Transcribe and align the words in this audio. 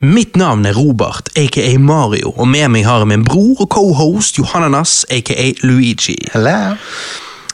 Mitt 0.00 0.32
navn 0.40 0.64
er 0.64 0.72
Robert, 0.72 1.26
aka 1.36 1.74
Mario, 1.76 2.30
og 2.32 2.46
med 2.48 2.70
meg 2.72 2.86
har 2.88 3.02
jeg 3.02 3.10
min 3.10 3.24
bror 3.26 3.58
og 3.60 3.66
cohost 3.68 4.38
Johannenas, 4.40 5.02
aka 5.12 5.50
Luigi. 5.60 6.14
Hello. 6.32 6.72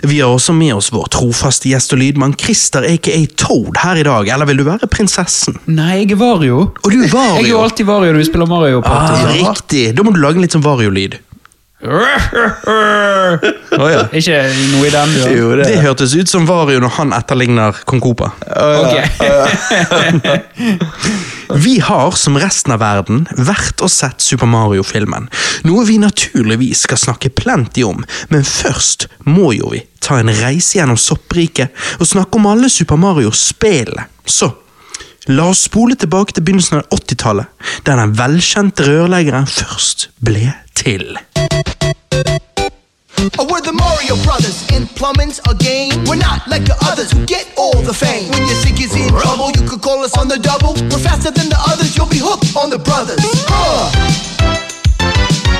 Vi 0.06 0.20
har 0.20 0.30
også 0.30 0.54
med 0.54 0.76
oss 0.76 0.92
vår 0.94 1.08
trofaste 1.10 1.66
gjest 1.72 1.96
og 1.96 1.98
lydmann 2.04 2.36
Christer, 2.38 2.86
aka 2.86 3.16
Toad, 3.34 3.80
her 3.82 3.98
i 3.98 4.06
dag. 4.06 4.30
Eller 4.30 4.46
vil 4.46 4.62
du 4.62 4.64
være 4.68 4.86
prinsessen? 4.86 5.58
Nei, 5.66 6.04
jeg 6.04 6.14
er 6.14 6.22
Vario. 6.22 6.60
Og 6.84 6.86
du 6.86 7.00
er 7.00 7.10
Vario. 7.10 7.40
Jeg 7.40 7.48
er 7.48 7.50
jo 7.50 7.64
alltid 7.64 7.90
Vario 7.90 8.14
når 8.14 8.22
vi 8.22 8.30
spiller 8.30 8.52
Mario 8.54 8.84
Party. 8.86 9.18
Ah, 9.18 9.34
riktig. 9.40 9.88
Da 9.98 10.06
må 10.06 10.14
du 10.14 10.22
lage 10.22 10.38
en 10.38 10.46
litt 10.46 10.54
sånn 10.54 10.62
Vario-lyd. 10.68 11.18
Oh, 11.84 11.90
ja. 13.90 14.08
Ikke 14.16 14.38
noe 14.72 14.86
i 14.86 14.90
den? 14.92 15.10
Ja. 15.20 15.26
Jo, 15.36 15.56
Det 15.60 15.76
hørtes 15.84 16.14
ut 16.16 16.28
som 16.30 16.46
Vario 16.48 16.80
når 16.80 16.92
han 16.96 17.12
etterligner 17.16 17.72
Kong 17.88 18.00
Koopa. 18.00 18.30
Ok. 18.48 18.96
Vi 21.66 21.78
har, 21.84 22.10
som 22.18 22.38
resten 22.40 22.72
av 22.74 22.80
verden, 22.82 23.26
vært 23.38 23.80
og 23.84 23.90
sett 23.92 24.20
Super 24.24 24.48
Mario-filmen. 24.50 25.28
Noe 25.68 25.84
vi 25.86 25.98
naturligvis 26.02 26.82
skal 26.88 26.98
snakke 26.98 27.30
plenty 27.30 27.84
om, 27.86 28.02
men 28.32 28.42
først 28.42 29.06
må 29.30 29.52
jo 29.54 29.70
vi 29.70 29.84
ta 30.02 30.18
en 30.18 30.32
reise 30.42 30.74
gjennom 30.80 30.98
soppriket 30.98 31.70
og 32.00 32.06
snakke 32.10 32.34
om 32.40 32.46
alle 32.50 32.66
Super 32.72 32.98
Mario-spillene. 32.98 34.08
Så 34.26 34.50
la 35.26 35.48
oss 35.50 35.64
spole 35.66 35.94
tilbake 35.98 36.32
til 36.32 36.44
begynnelsen 36.46 36.80
av 36.80 36.84
80-tallet, 36.94 37.46
der 37.86 37.98
den 38.00 38.14
velkjente 38.18 38.86
rørleggeren 38.86 39.46
først 39.50 40.10
ble 40.22 40.52
til. 40.78 41.18
Oh, 43.38 43.46
we're 43.50 43.60
the 43.60 43.72
Mario 43.72 44.14
Brothers 44.22 44.62
in 44.70 44.86
plumbing's 44.94 45.40
a 45.50 45.54
game. 45.54 46.04
We're 46.04 46.20
not 46.20 46.46
like 46.46 46.64
the 46.64 46.76
others 46.90 47.10
who 47.10 47.24
get 47.26 47.48
all 47.56 47.82
the 47.82 47.94
fame. 47.94 48.30
When 48.30 48.46
your 48.46 48.58
sink 48.62 48.78
is 48.80 48.94
in 48.94 49.08
trouble, 49.08 49.50
you 49.56 49.66
could 49.66 49.82
call 49.82 50.04
us 50.04 50.16
on 50.16 50.28
the 50.28 50.38
double. 50.38 50.74
We're 50.90 51.02
faster 51.02 51.30
than 51.30 51.48
the 51.48 51.58
others, 51.70 51.96
you'll 51.96 52.12
be 52.12 52.20
hooked 52.22 52.54
on 52.54 52.70
the 52.70 52.78
brothers. 52.78 53.18
Uh. 53.48 53.90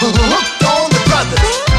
Hooked 0.00 0.64
on 0.64 0.90
the 0.90 1.00
brothers. 1.08 1.70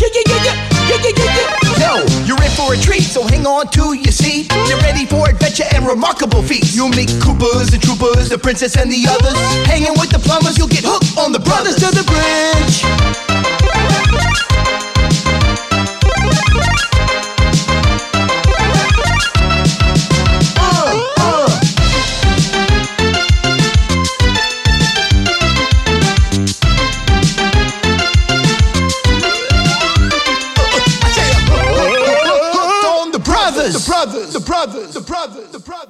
Yeah, 0.00 0.08
yeah, 0.14 0.24
yeah, 0.30 0.40
yeah, 0.46 0.56
yeah, 0.88 0.98
yeah, 1.02 1.12
yeah, 1.16 1.30
yeah. 1.36 1.96
Yo, 1.96 2.05
in 2.46 2.52
for 2.52 2.74
a 2.74 2.76
treat, 2.76 3.02
so 3.02 3.22
hang 3.26 3.46
on 3.46 3.68
to 3.68 3.94
your 3.94 4.12
seat. 4.12 4.52
You're 4.68 4.78
ready 4.78 5.06
for 5.06 5.28
adventure 5.28 5.64
and 5.74 5.86
remarkable 5.86 6.42
feats. 6.42 6.74
You'll 6.74 6.88
meet 6.88 7.08
Koopas 7.22 7.72
and 7.72 7.82
Troopers, 7.82 8.28
the 8.28 8.38
princess 8.38 8.76
and 8.76 8.90
the 8.90 9.06
others. 9.08 9.36
Hanging 9.66 9.94
with 9.98 10.10
the 10.10 10.18
plumbers, 10.18 10.58
you'll 10.58 10.68
get 10.68 10.84
hooked 10.84 11.18
on 11.18 11.32
the 11.32 11.40
brothers 11.40 11.76
to 11.76 11.90
the 11.94 12.04
bridge. 12.04 12.76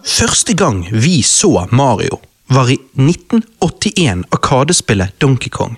Første 0.05 0.55
gang 0.55 0.89
vi 0.93 1.23
så 1.23 1.69
Mario, 1.71 2.21
var 2.47 2.71
i 2.71 2.79
1981 2.95 4.25
Arkadespillet 4.31 5.21
Donkey 5.21 5.51
Kong. 5.51 5.77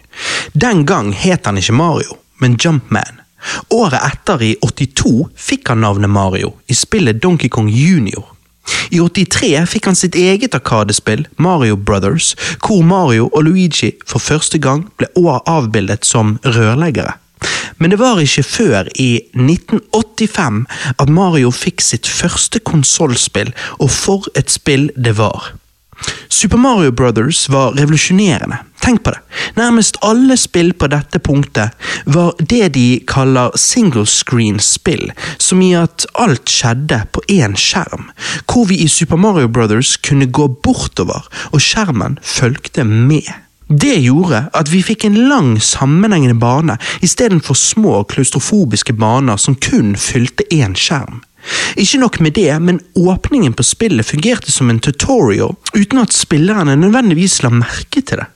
Den 0.52 0.86
gang 0.86 1.12
het 1.12 1.46
han 1.46 1.58
ikke 1.58 1.72
Mario, 1.72 2.18
men 2.38 2.58
Jumpman. 2.60 3.22
Året 3.70 4.02
etter, 4.02 4.42
i 4.42 4.56
82, 4.60 5.28
fikk 5.36 5.68
han 5.68 5.80
navnet 5.84 6.10
Mario 6.10 6.56
i 6.66 6.74
spillet 6.74 7.22
Donkey 7.22 7.48
Kong 7.48 7.70
Junior. 7.70 8.26
I 8.90 9.00
83 9.00 9.64
fikk 9.70 9.88
han 9.88 9.96
sitt 9.96 10.16
eget 10.18 10.54
arkadespill, 10.54 11.24
Mario 11.36 11.76
Brothers, 11.76 12.34
hvor 12.60 12.82
Mario 12.84 13.30
og 13.32 13.46
Luigi 13.46 13.94
for 14.04 14.20
første 14.20 14.58
gang 14.60 14.84
ble 15.00 15.08
avbildet 15.46 16.04
som 16.04 16.36
rørleggere. 16.44 17.16
Men 17.78 17.90
det 17.90 18.00
var 18.00 18.20
ikke 18.22 18.46
før 18.46 18.90
i 18.98 19.10
1985 19.34 20.64
at 20.98 21.12
Mario 21.12 21.52
fikk 21.54 21.84
sitt 21.84 22.10
første 22.10 22.60
konsollspill, 22.60 23.54
og 23.78 23.90
for 23.94 24.28
et 24.38 24.50
spill 24.50 24.90
det 24.96 25.16
var. 25.18 25.52
Super 26.28 26.56
Mario 26.56 26.92
Brothers 26.92 27.48
var 27.48 27.72
revolusjonerende. 27.74 28.58
Tenk 28.80 29.02
på 29.02 29.10
det. 29.10 29.18
Nærmest 29.56 29.98
alle 30.06 30.36
spill 30.38 30.70
på 30.78 30.86
dette 30.92 31.18
punktet 31.18 31.74
var 32.06 32.36
det 32.38 32.68
de 32.76 33.00
kaller 33.10 33.56
single 33.58 34.06
screen-spill, 34.06 35.10
som 35.38 35.62
i 35.64 35.72
at 35.78 36.06
alt 36.14 36.52
skjedde 36.52 37.00
på 37.12 37.24
én 37.32 37.58
skjerm, 37.58 38.12
hvor 38.46 38.68
vi 38.70 38.78
i 38.84 38.88
Super 38.88 39.18
Mario 39.18 39.50
Brothers 39.50 39.96
kunne 39.96 40.30
gå 40.30 40.46
bortover, 40.62 41.26
og 41.50 41.64
skjermen 41.64 42.18
fulgte 42.22 42.86
med. 42.86 43.26
Det 43.68 43.98
gjorde 44.00 44.46
at 44.56 44.70
vi 44.72 44.80
fikk 44.80 45.04
en 45.04 45.16
lang, 45.28 45.50
sammenhengende 45.60 46.38
bane 46.40 46.78
istedenfor 47.04 47.54
små, 47.54 48.00
klaustrofobiske 48.08 48.94
baner 48.96 49.36
som 49.36 49.58
kun 49.60 49.92
fylte 50.00 50.46
én 50.54 50.72
skjerm. 50.72 51.20
Ikke 51.76 52.00
nok 52.00 52.16
med 52.24 52.32
det, 52.38 52.50
men 52.64 52.80
åpningen 52.96 53.52
på 53.52 53.66
spillet 53.66 54.08
fungerte 54.08 54.52
som 54.52 54.70
en 54.72 54.80
tutorial, 54.80 55.52
uten 55.76 56.00
at 56.00 56.16
spillerne 56.16 56.76
nødvendigvis 56.80 57.42
la 57.44 57.52
merke 57.52 58.00
til 58.00 58.22
det. 58.22 58.28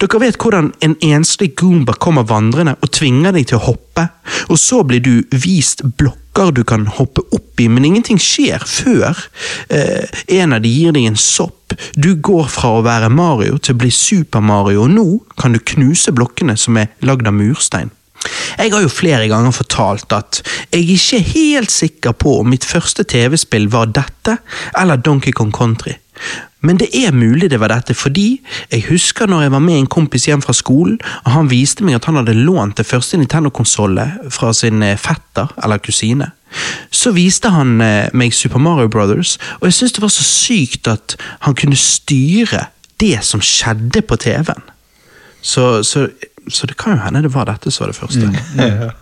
Dere 0.00 0.20
vet 0.20 0.36
hvordan 0.40 0.72
en 0.84 0.96
enslig 1.04 1.54
goomba 1.58 1.94
kommer 2.00 2.26
vandrende 2.28 2.76
og 2.82 2.92
tvinger 2.94 3.34
deg 3.34 3.48
til 3.48 3.60
å 3.60 3.66
hoppe, 3.70 4.08
og 4.50 4.60
så 4.60 4.82
blir 4.86 5.02
du 5.04 5.22
vist 5.30 5.84
blokker 5.98 6.52
du 6.54 6.64
kan 6.66 6.86
hoppe 6.98 7.22
opp 7.34 7.62
i, 7.62 7.68
men 7.70 7.86
ingenting 7.86 8.18
skjer 8.20 8.64
før 8.66 9.26
eh, 9.70 10.04
en 10.40 10.56
av 10.56 10.64
de 10.64 10.72
gir 10.72 10.94
deg 10.94 11.06
en 11.08 11.18
sopp. 11.20 11.76
Du 11.94 12.14
går 12.14 12.48
fra 12.50 12.76
å 12.76 12.84
være 12.86 13.10
Mario 13.12 13.58
til 13.58 13.76
å 13.76 13.82
bli 13.84 13.92
Super 13.94 14.42
Mario, 14.44 14.84
og 14.84 14.94
nå 14.94 15.06
kan 15.40 15.54
du 15.54 15.62
knuse 15.62 16.14
blokkene 16.14 16.58
som 16.60 16.78
er 16.80 16.90
lagd 17.06 17.30
av 17.30 17.36
murstein. 17.38 17.92
Jeg 18.58 18.72
har 18.72 18.80
jo 18.84 18.92
flere 18.92 19.28
ganger 19.28 19.52
fortalt 19.52 20.12
at 20.16 20.40
jeg 20.72 20.86
ikke 20.94 21.18
er 21.18 21.26
helt 21.34 21.74
sikker 21.74 22.14
på 22.16 22.38
om 22.40 22.48
mitt 22.52 22.64
første 22.64 23.04
TV-spill 23.04 23.68
var 23.72 23.92
dette 23.92 24.38
eller 24.80 25.00
Donkey 25.00 25.34
Kong 25.36 25.52
Country. 25.52 25.98
Men 26.64 26.78
det 26.80 26.88
er 26.96 27.12
mulig 27.12 27.50
det 27.52 27.60
var 27.60 27.72
dette, 27.72 27.94
fordi 27.94 28.40
jeg 28.70 28.86
husker 28.88 29.28
når 29.28 29.42
jeg 29.42 29.52
var 29.52 29.64
med 29.64 29.78
en 29.78 29.90
kompis 29.90 30.28
hjem 30.30 30.42
fra 30.44 30.54
skolen, 30.56 30.98
og 31.24 31.32
han 31.34 31.50
viste 31.50 31.84
meg 31.84 31.98
at 31.98 32.08
han 32.08 32.16
hadde 32.20 32.36
lånt 32.38 32.78
det 32.80 32.86
første 32.88 33.20
Nintendo-konsollet 33.20 34.30
fra 34.32 34.52
sin 34.56 34.82
eh, 34.82 34.96
fetter 35.00 35.52
eller 35.62 35.82
kusine. 35.82 36.30
Så 36.94 37.12
viste 37.16 37.50
han 37.52 37.80
eh, 37.84 38.12
meg 38.16 38.34
Super 38.34 38.62
Mario 38.62 38.88
Brothers, 38.88 39.36
og 39.60 39.68
jeg 39.68 39.78
syntes 39.78 39.98
det 39.98 40.06
var 40.06 40.14
så 40.14 40.24
sykt 40.28 40.88
at 40.88 41.16
han 41.44 41.58
kunne 41.58 41.78
styre 41.78 42.68
det 43.02 43.18
som 43.26 43.42
skjedde 43.44 44.04
på 44.06 44.16
TV-en. 44.22 44.70
Så, 45.44 45.82
så, 45.84 46.06
så 46.48 46.66
det 46.66 46.78
kan 46.80 46.96
jo 46.96 47.04
hende 47.04 47.26
det 47.26 47.34
var 47.34 47.50
dette 47.50 47.70
som 47.74 47.84
var 47.84 47.92
det 47.92 48.00
første. 48.00 48.32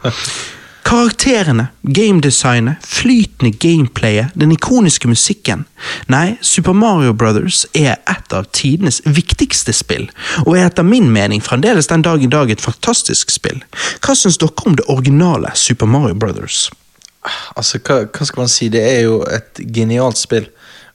Karakterene, 0.83 1.67
gamedesignet, 1.83 2.83
flytende 2.87 3.53
gameplayet, 3.59 4.35
den 4.35 4.53
ikoniske 4.53 5.09
musikken. 5.09 5.65
Nei, 6.11 6.37
Super 6.41 6.73
Mario 6.73 7.15
Brothers 7.15 7.63
er 7.75 8.01
et 8.11 8.35
av 8.35 8.49
tidenes 8.53 9.01
viktigste 9.07 9.75
spill, 9.77 10.09
og 10.45 10.57
er 10.57 10.67
etter 10.67 10.87
min 10.87 11.09
mening 11.15 11.43
fremdeles 11.45 11.91
den 11.93 12.03
dag 12.03 12.23
i 12.23 12.31
dag 12.31 12.51
et 12.51 12.65
fantastisk 12.65 13.31
spill. 13.31 13.63
Hva 14.03 14.17
syns 14.19 14.41
dere 14.43 14.67
om 14.67 14.77
det 14.79 14.89
originale 14.91 15.55
Super 15.55 15.87
Mario 15.87 16.19
Brothers? 16.19 16.67
Altså, 17.55 17.79
hva, 17.79 18.03
hva 18.11 18.27
skal 18.27 18.43
man 18.43 18.51
si? 18.51 18.69
Det 18.73 18.83
er 18.83 19.05
jo 19.07 19.21
et 19.31 19.63
genialt 19.75 20.19
spill. 20.19 20.49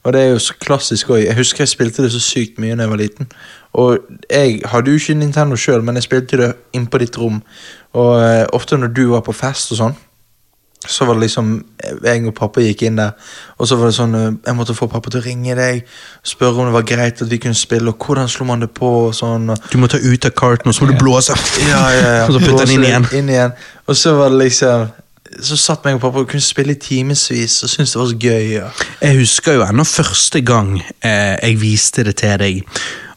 Og 0.06 0.12
det 0.12 0.20
er 0.20 0.34
jo 0.34 0.42
så 0.42 0.54
klassisk 0.60 1.10
òg. 1.10 1.24
Jeg 1.26 1.36
husker 1.36 1.64
jeg 1.64 1.72
spilte 1.72 2.04
det 2.04 2.12
så 2.14 2.22
sykt 2.22 2.58
mye 2.62 2.76
da 2.76 2.86
jeg 2.86 2.92
var 2.92 3.00
liten. 3.00 3.30
Og 3.78 3.98
jeg 4.30 4.60
hadde 4.64 4.90
jo 4.90 5.00
ikke 5.00 5.14
Nintendo 5.18 5.56
sjøl, 5.56 5.82
men 5.84 5.98
jeg 5.98 6.08
spilte 6.08 6.40
det 6.40 6.52
inn 6.76 6.86
på 6.86 7.00
ditt 7.02 7.18
rom. 7.18 7.42
Og 7.98 8.12
uh, 8.16 8.44
ofte 8.56 8.78
når 8.78 8.92
du 8.94 9.08
var 9.12 9.24
på 9.26 9.34
fest 9.36 9.74
og 9.74 9.82
sånn, 9.82 9.98
så 10.86 11.04
var 11.04 11.16
det 11.16 11.24
liksom 11.24 11.64
Jeg 12.04 12.26
og 12.30 12.34
pappa 12.38 12.62
gikk 12.62 12.84
inn 12.86 13.00
der, 13.00 13.16
og 13.58 13.66
så 13.66 13.74
var 13.76 13.88
det 13.90 13.96
sånn 13.96 14.12
uh, 14.14 14.36
Jeg 14.46 14.54
måtte 14.54 14.76
få 14.78 14.86
pappa 14.86 15.10
til 15.10 15.18
å 15.18 15.24
ringe 15.24 15.56
deg, 15.58 15.80
spørre 16.22 16.62
om 16.62 16.68
det 16.68 16.76
var 16.76 16.86
greit 16.86 17.22
at 17.24 17.30
vi 17.32 17.40
kunne 17.42 17.58
spille, 17.58 17.90
og 17.90 18.06
hvordan 18.06 18.30
slo 18.30 18.46
man 18.46 18.62
det 18.62 18.70
på, 18.76 18.92
og 19.08 19.16
sånn. 19.18 19.50
Og, 19.50 19.66
Du 19.72 19.80
må 19.82 19.90
ta 19.90 19.98
ut 19.98 20.28
av 20.28 20.36
karten, 20.38 20.70
og 20.70 20.76
så 20.76 20.86
må 20.86 20.92
du 20.92 21.00
blåse. 21.00 21.34
ja, 21.66 21.82
ja, 21.96 22.14
ja. 22.20 22.24
Og 22.28 22.36
så 22.36 22.44
putte 22.44 22.64
den 22.64 22.76
inn 22.78 22.86
igjen. 22.86 23.10
inn 23.18 23.34
igjen. 23.34 23.58
Og 23.88 23.98
så 23.98 24.14
var 24.20 24.30
det 24.30 24.44
liksom 24.44 24.88
Så 25.42 25.56
satt 25.60 25.84
meg 25.86 25.98
og 25.98 26.02
pappa 26.02 26.22
og 26.22 26.30
kunne 26.30 26.44
spille 26.44 26.74
i 26.74 26.80
timevis 26.82 27.60
og 27.62 27.70
syntes 27.70 27.94
det 27.94 28.00
var 28.00 28.08
så 28.10 28.20
gøy. 28.22 28.46
Ja. 28.52 28.70
Jeg 29.02 29.20
husker 29.20 29.58
jo 29.58 29.66
ennå 29.66 29.84
første 29.86 30.40
gang 30.46 30.78
eh, 30.80 31.36
jeg 31.36 31.60
viste 31.60 32.04
det 32.06 32.16
til 32.22 32.38
deg. 32.40 32.64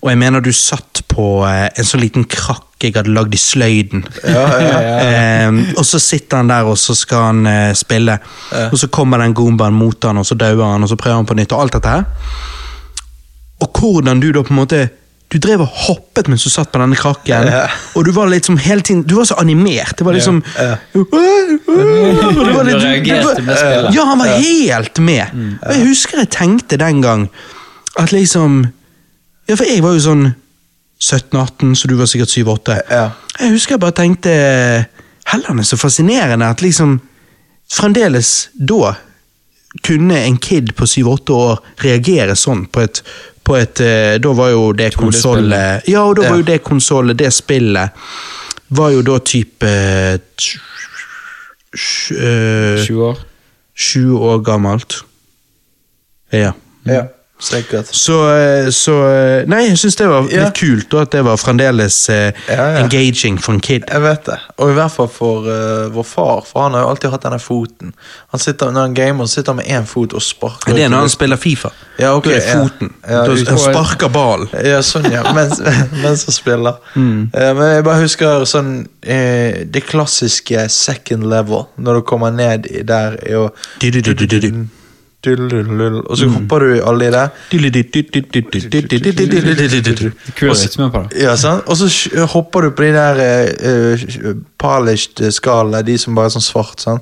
Og 0.02 0.10
jeg 0.10 0.18
mener 0.18 0.42
du 0.42 0.52
satt 0.54 1.04
på 1.12 1.44
eh, 1.46 1.68
en 1.78 1.88
sånn 1.88 2.02
liten 2.02 2.26
krakk 2.30 2.68
jeg 2.82 2.96
hadde 2.96 3.14
lagd 3.14 3.36
i 3.38 3.40
sløyden. 3.42 4.06
Ja, 4.26 4.46
ja, 4.58 4.80
eh, 5.06 5.60
og 5.76 5.86
så 5.86 6.00
sitter 6.02 6.42
han 6.42 6.50
der, 6.50 6.66
og 6.66 6.80
så 6.82 6.96
skal 6.98 7.28
han 7.28 7.44
eh, 7.50 7.74
spille. 7.78 8.18
Og 8.72 8.80
så 8.82 8.90
kommer 8.90 9.22
den 9.22 9.36
goombaen 9.38 9.78
mot 9.78 10.10
han, 10.10 10.18
og 10.18 10.26
så 10.26 10.38
dauer 10.40 10.74
han, 10.74 10.82
og 10.82 10.90
så 10.90 10.98
prøver 10.98 11.22
han 11.22 11.30
på 11.30 11.38
nytt, 11.38 11.54
og 11.54 11.68
alt 11.68 11.78
dette 11.78 11.94
her. 11.94 12.08
Og 13.62 13.78
hvordan 13.78 14.24
du 14.24 14.32
da 14.34 14.42
på 14.42 14.56
en 14.56 14.62
måte 14.64 14.82
Du 15.32 15.38
drev 15.40 15.62
og 15.64 15.68
hoppet 15.88 16.28
mens 16.28 16.44
du 16.44 16.50
satt 16.52 16.72
på 16.74 16.80
denne 16.82 16.96
krakken, 17.00 17.46
Yeah. 17.48 17.70
og 17.96 18.04
du 18.06 18.12
var 18.12 18.28
liksom 18.28 18.58
hele 18.60 18.82
tiden 18.84 19.04
Du 19.08 19.16
var 19.16 19.24
så 19.30 19.36
animert. 19.40 19.94
Det 19.98 20.04
var 20.06 20.14
liksom 20.18 20.42
yeah. 20.60 20.78
Var 22.52 22.64
litt- 22.64 23.06
Du 23.06 23.56
spillet. 23.56 23.94
Ja, 23.96 24.04
han 24.06 24.20
var 24.20 24.28
helt 24.38 25.00
med. 25.00 25.26
Og 25.66 25.74
jeg 25.76 25.88
husker 25.88 26.18
jeg 26.24 26.30
tenkte 26.30 26.78
den 26.78 27.02
gang 27.02 27.30
At 27.98 28.12
liksom 28.12 28.66
Ja, 29.50 29.56
for 29.56 29.66
jeg 29.66 29.82
var 29.84 29.94
jo 29.98 30.00
sånn 30.04 30.28
17-18, 31.02 31.72
så 31.76 31.88
du 31.90 31.96
var 31.98 32.06
sikkert 32.06 32.30
7-8. 32.30 32.76
Jeg 32.92 33.50
husker 33.56 33.74
jeg 33.74 33.82
bare 33.82 33.96
tenkte 33.98 34.34
Helland 35.32 35.60
er 35.60 35.66
så 35.66 35.78
fascinerende 35.82 36.46
at 36.50 36.62
liksom 36.62 37.00
Fremdeles 37.72 38.50
da 38.54 38.94
kunne 39.84 40.18
en 40.26 40.38
kid 40.38 40.74
på 40.76 40.84
7-8 40.86 41.32
år 41.36 41.60
reagere 41.84 42.36
sånn 42.36 42.66
på 42.68 42.82
et, 42.84 43.00
på 43.48 43.56
et 43.56 43.80
eh, 43.82 44.18
Da 44.20 44.34
var 44.36 44.50
jo 44.52 44.66
det 44.76 44.90
konsollet 44.98 45.88
Ja, 45.88 46.04
og 46.10 46.18
da 46.20 46.26
var 46.30 46.42
jo 46.42 46.48
det 46.50 46.58
konsollet, 46.64 47.18
det 47.18 47.32
spillet, 47.34 47.90
var 48.76 48.90
jo 48.92 49.02
da 49.02 49.16
type 49.20 49.68
eh, 49.68 50.18
tj- 50.36 50.60
tj- 51.76 52.20
eh, 52.20 52.84
20 52.86 53.02
år. 53.08 53.24
Sju 53.82 54.12
år 54.20 54.42
gammelt. 54.46 55.00
Ja. 56.32 56.52
ja. 56.86 57.06
Så, 57.42 58.18
eh, 58.38 58.70
så 58.70 58.96
eh, 59.10 59.48
Nei, 59.50 59.64
jeg 59.72 59.78
syns 59.82 59.96
det 59.98 60.08
var 60.08 60.28
Ja. 60.30 60.46
litt 60.46 60.60
kult, 60.60 60.94
og 60.94 61.02
at 61.02 61.12
det 61.16 61.24
var 61.26 61.38
fremdeles 61.42 61.98
eh, 62.10 62.32
Ja, 62.48 62.56
ja. 62.56 62.84
engaging 62.84 63.40
for 63.42 63.54
en 63.54 63.60
kid. 63.60 63.84
Jeg 63.90 64.02
vet 64.02 64.26
det. 64.26 64.38
Og 64.58 64.70
i 64.70 64.74
hvert 64.78 64.94
fall 64.94 65.08
for 65.10 65.48
uh, 65.48 65.90
vår 65.94 66.06
far, 66.06 66.44
for 66.46 66.62
han 66.68 66.76
har 66.78 66.86
jo 66.86 66.92
alltid 66.94 67.10
hatt 67.12 67.24
denne 67.26 67.40
foten. 67.42 67.94
Han 68.32 68.40
sitter, 68.40 68.72
Når 68.72 68.82
han 68.82 68.94
gamer, 68.94 69.26
så 69.26 69.40
sitter 69.40 69.56
han 69.56 69.62
med 69.62 69.72
én 69.74 69.88
fot 69.90 70.14
og 70.14 70.22
sparker. 70.22 70.76
Det 70.76 70.84
er 70.86 70.90
når 70.94 71.08
han 71.08 71.14
spiller 71.14 71.38
Fifa. 71.42 71.72
Ja, 72.00 72.14
ok, 72.16 72.30
da 72.30 72.36
er 72.38 72.48
ja. 72.48 72.60
foten. 72.62 72.94
Ja, 73.10 73.24
han 73.26 73.64
sparker 73.66 74.10
ballen. 74.14 74.48
Ja, 74.66 74.82
sånn, 74.86 75.10
ja. 75.12 75.24
Mens, 75.38 75.62
mens 76.02 76.26
han 76.30 76.36
spiller. 76.36 76.78
Mm. 76.94 77.32
Uh, 77.34 77.48
men 77.58 77.74
jeg 77.76 77.88
bare 77.88 78.04
husker 78.06 78.46
sånn 78.50 78.72
uh, 78.86 79.64
Det 79.66 79.84
klassiske 79.88 80.68
second 80.70 81.26
level, 81.32 81.66
når 81.78 82.02
du 82.02 82.06
kommer 82.06 82.32
ned 82.36 82.70
der. 82.86 83.18
Dullulull, 83.82 84.68
Og 85.28 86.10
Mm. 86.10 86.16
så 86.18 86.28
hopper 86.34 86.60
du 86.60 86.82
alle 86.88 87.08
i 87.08 87.12
det. 87.12 87.30
Kul 90.36 90.50
der 90.50 90.64
rytme 90.64 90.92
på 90.92 91.04
det. 91.10 91.22
Ja, 91.22 91.36
sant? 91.36 91.64
Og 91.68 91.78
så 91.78 92.26
hopper 92.34 92.62
du 92.62 92.70
på 92.72 92.84
de 92.84 92.94
der 92.94 93.22
eh, 93.22 93.94
eh, 94.02 94.36
polished 94.58 95.32
skallene, 95.32 95.84
de 95.86 95.98
som 95.98 96.16
bare 96.16 96.26
er 96.26 96.30
sånn 96.30 96.42
svart, 96.42 96.82
sant? 96.82 97.02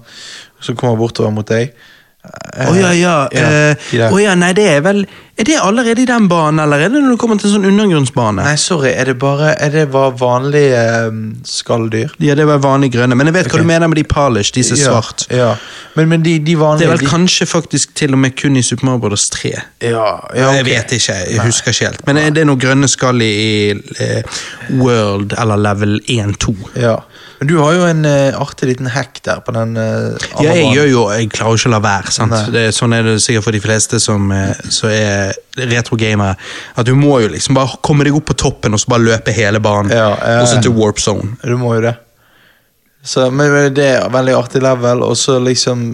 som 0.60 0.75
kommer 0.75 0.98
bortover 1.00 1.31
mot 1.31 1.48
deg. 1.48 1.71
Å 2.19 2.74
ja, 2.75 2.89
ja. 2.92 3.13
eh, 3.31 3.77
de 3.92 4.00
der. 4.01 4.12
Å 4.12 4.18
ja, 4.19 4.33
nei, 4.36 4.50
det 4.57 4.66
er 4.68 4.81
vel 4.83 5.06
Er 5.39 5.48
det 5.48 5.54
allerede 5.63 6.04
i 6.04 6.07
den 6.10 6.25
banen, 6.27 6.60
eller 6.60 6.81
er 6.83 6.92
det 6.92 7.00
når 7.00 7.13
du 7.16 7.19
kommer 7.21 7.39
til 7.39 7.48
en 7.48 7.54
sånn 7.54 7.68
undergrunnsbane? 7.69 8.44
Nei, 8.44 8.57
sorry, 8.60 8.89
er 8.92 9.07
det 9.07 9.16
bare 9.21 9.54
Er 9.56 9.71
det 9.71 9.86
bare 9.94 10.12
vanlige 10.19 10.81
um, 11.07 11.21
skalldyr? 11.48 12.12
Ja, 12.19 12.36
det 12.36 12.44
var 12.50 12.60
vanlige 12.66 12.98
grønne, 12.98 13.16
men 13.16 13.31
jeg 13.31 13.38
vet 13.38 13.48
hva 13.54 13.62
du 13.63 13.69
mener 13.69 13.88
med 13.88 14.01
de 14.01 14.04
polish, 14.12 14.51
de 14.57 14.66
som 14.68 14.75
er 14.75 14.83
Ja, 14.83 14.92
svart. 14.92 15.25
Ja, 15.31 15.54
men, 15.95 16.12
men 16.12 16.25
de, 16.25 16.36
de 16.44 16.57
Det 16.60 16.89
er 16.89 16.92
vel 16.92 17.06
de, 17.06 17.07
kanskje 17.07 17.48
faktisk 17.48 17.95
til 17.95 18.18
og 18.18 18.19
med 18.25 18.36
kun 18.36 18.60
i 18.60 18.65
Super 18.68 18.89
Mario 18.89 19.06
Bros. 19.07 19.30
3. 19.31 19.54
Ja, 19.88 20.12
ja 20.36 20.51
Jeg 20.60 20.68
vet 20.68 20.98
ikke, 21.00 21.15
jeg 21.24 21.48
husker 21.48 21.72
ikke 21.72 21.88
helt. 21.88 22.06
Men 22.10 22.19
det 22.36 22.44
er 22.44 22.51
noe 22.51 22.60
grønne 22.60 22.92
skall 22.92 23.24
i 23.24 23.72
uh, 23.80 24.44
World 24.81 25.39
eller 25.39 25.63
level 25.69 26.01
1-2. 26.04 26.57
Ja. 26.83 26.98
Men 27.39 27.47
du 27.47 27.53
har 27.62 27.71
jo 27.71 27.86
en 27.88 28.03
uh, 28.03 28.41
artig 28.41 28.68
liten 28.68 28.89
hack 28.91 29.21
der 29.24 29.39
på 29.45 29.53
den 29.56 29.77
uh, 29.80 30.15
Ja, 30.44 30.51
jeg 30.57 30.74
gjør 30.75 30.89
jo, 30.91 31.03
jeg 31.15 31.30
klarer 31.31 31.56
jo 31.56 31.62
ikke 31.62 31.71
å 31.71 31.74
la 31.77 31.80
være. 31.86 32.27
Det, 32.51 32.65
sånn 32.75 32.95
er 32.97 33.07
det 33.07 33.15
sikkert 33.24 33.47
for 33.47 33.56
de 33.56 33.62
fleste 33.63 34.01
som, 34.03 34.27
eh, 34.36 34.51
som 34.68 34.91
er 34.91 35.38
retrogamere. 35.56 36.36
At 36.75 36.89
du 36.89 36.94
må 37.00 37.21
jo 37.24 37.31
liksom 37.31 37.56
bare 37.56 37.80
komme 37.86 38.03
deg 38.07 38.18
opp 38.19 38.27
på 38.33 38.36
toppen 38.44 38.75
og 38.75 38.83
så 38.83 38.91
bare 38.91 39.07
løpe 39.07 39.36
hele 39.36 39.63
banen. 39.63 39.94
Ja, 39.95 40.12
Og 40.41 40.51
så 40.51 40.59
til 40.63 40.75
warp 40.75 41.00
zone. 41.00 41.38
Du 41.45 41.56
må 41.59 41.77
jo 41.77 41.88
det. 41.88 41.95
Så, 43.07 43.30
men 43.31 43.71
det 43.71 43.86
er 43.95 44.09
veldig 44.12 44.33
artig 44.36 44.59
level, 44.59 45.06
og 45.07 45.15
så 45.15 45.38
liksom 45.39 45.86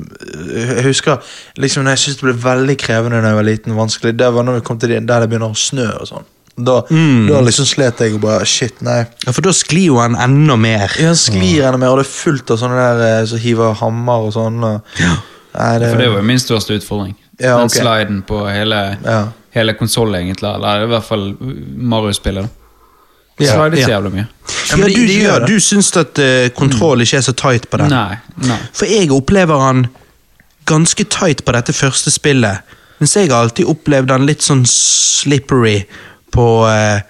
Jeg 0.49 0.85
husker 0.87 1.21
liksom 1.61 1.85
jeg 1.91 2.01
syntes 2.01 2.17
det 2.17 2.25
ble 2.25 2.33
veldig 2.41 2.75
krevende 2.81 3.19
da 3.21 3.29
jeg 3.29 3.37
var 3.37 3.45
liten, 3.45 3.75
vanskelig, 3.77 4.15
det 4.17 4.31
var 4.33 4.47
når 4.47 4.57
vi 4.57 4.65
kom 4.65 4.79
til 4.81 4.95
det, 4.95 5.03
der 5.05 5.21
det 5.21 5.29
begynner 5.29 5.53
å 5.53 5.59
snø 5.59 5.85
og 5.99 6.09
sånn. 6.09 6.25
Da, 6.57 6.81
Mm. 6.89 7.27
da 7.27 7.41
liksom 7.43 7.65
slet 7.67 7.99
jeg 7.99 8.13
og 8.15 8.21
bare 8.21 8.45
Shit, 8.47 8.81
nei. 8.81 9.01
Ja, 9.25 9.31
For 9.35 9.41
da 9.41 9.49
sklir 9.51 9.85
jo 9.89 9.97
han 9.99 10.15
enda 10.15 10.55
mer. 10.55 10.87
Ja, 10.97 11.07
Han 11.07 11.15
sklir 11.19 11.65
enda 11.67 11.77
mer, 11.77 11.89
og 11.89 11.97
det 11.99 12.05
er 12.05 12.11
fullt 12.11 12.51
av 12.51 12.57
sånne 12.61 12.97
der 13.01 13.25
som 13.25 13.37
så 13.37 13.41
hiver 13.43 13.73
hammer 13.75 14.13
og 14.29 14.31
sånn. 14.33 14.63
Og, 14.63 14.81
nei, 15.01 15.79
det, 15.79 15.89
For 15.91 15.97
det 15.99 16.07
var 16.13 16.21
jo 16.21 16.23
min 16.23 16.39
største 16.39 16.77
utfordring. 16.79 17.15
Ja, 17.41 17.57
Den 17.59 17.67
sliden 17.69 18.21
på 18.23 18.45
hele, 18.47 18.97
Ja. 19.03 19.27
hele 19.51 19.73
konsollen, 19.73 20.15
egentlig. 20.23 20.47
Eller 20.55 20.83
i 20.83 20.87
hvert 20.87 21.03
fall 21.03 21.35
Mario-spillet. 21.75 22.47
Ja, 23.37 23.51
Slidet 23.57 23.83
så 23.83 23.89
ja. 23.89 23.99
jævlig 23.99 24.13
mye. 24.13 24.27
Ja, 24.47 24.53
Ja, 24.69 24.77
men 24.77 24.87
de- 24.87 24.95
du, 24.95 25.07
de 25.07 25.19
gjør 25.19 25.33
ja, 25.33 25.39
det. 25.39 25.47
du 25.47 25.59
syns 25.59 25.91
at 25.97 26.17
uh, 26.19 26.47
kontroll 26.55 27.01
ikke 27.01 27.17
er 27.17 27.21
så 27.21 27.33
tight 27.35 27.69
på 27.69 27.77
den? 27.77 27.89
Nei. 27.89 28.15
nei. 28.47 28.57
For 28.71 28.85
jeg 28.85 29.09
opplever 29.11 29.59
han 29.59 29.89
ganske 30.65 31.03
tight 31.09 31.43
på 31.43 31.51
dette 31.51 31.73
første 31.73 32.09
spillet. 32.15 32.61
Mens 33.01 33.13
jeg 33.13 33.27
har 33.29 33.43
alltid 33.43 33.65
opplevd 33.67 34.09
han 34.09 34.25
litt 34.25 34.39
sånn 34.41 34.63
slippery 34.65 35.83
på 36.35 36.45
eh, 36.69 37.01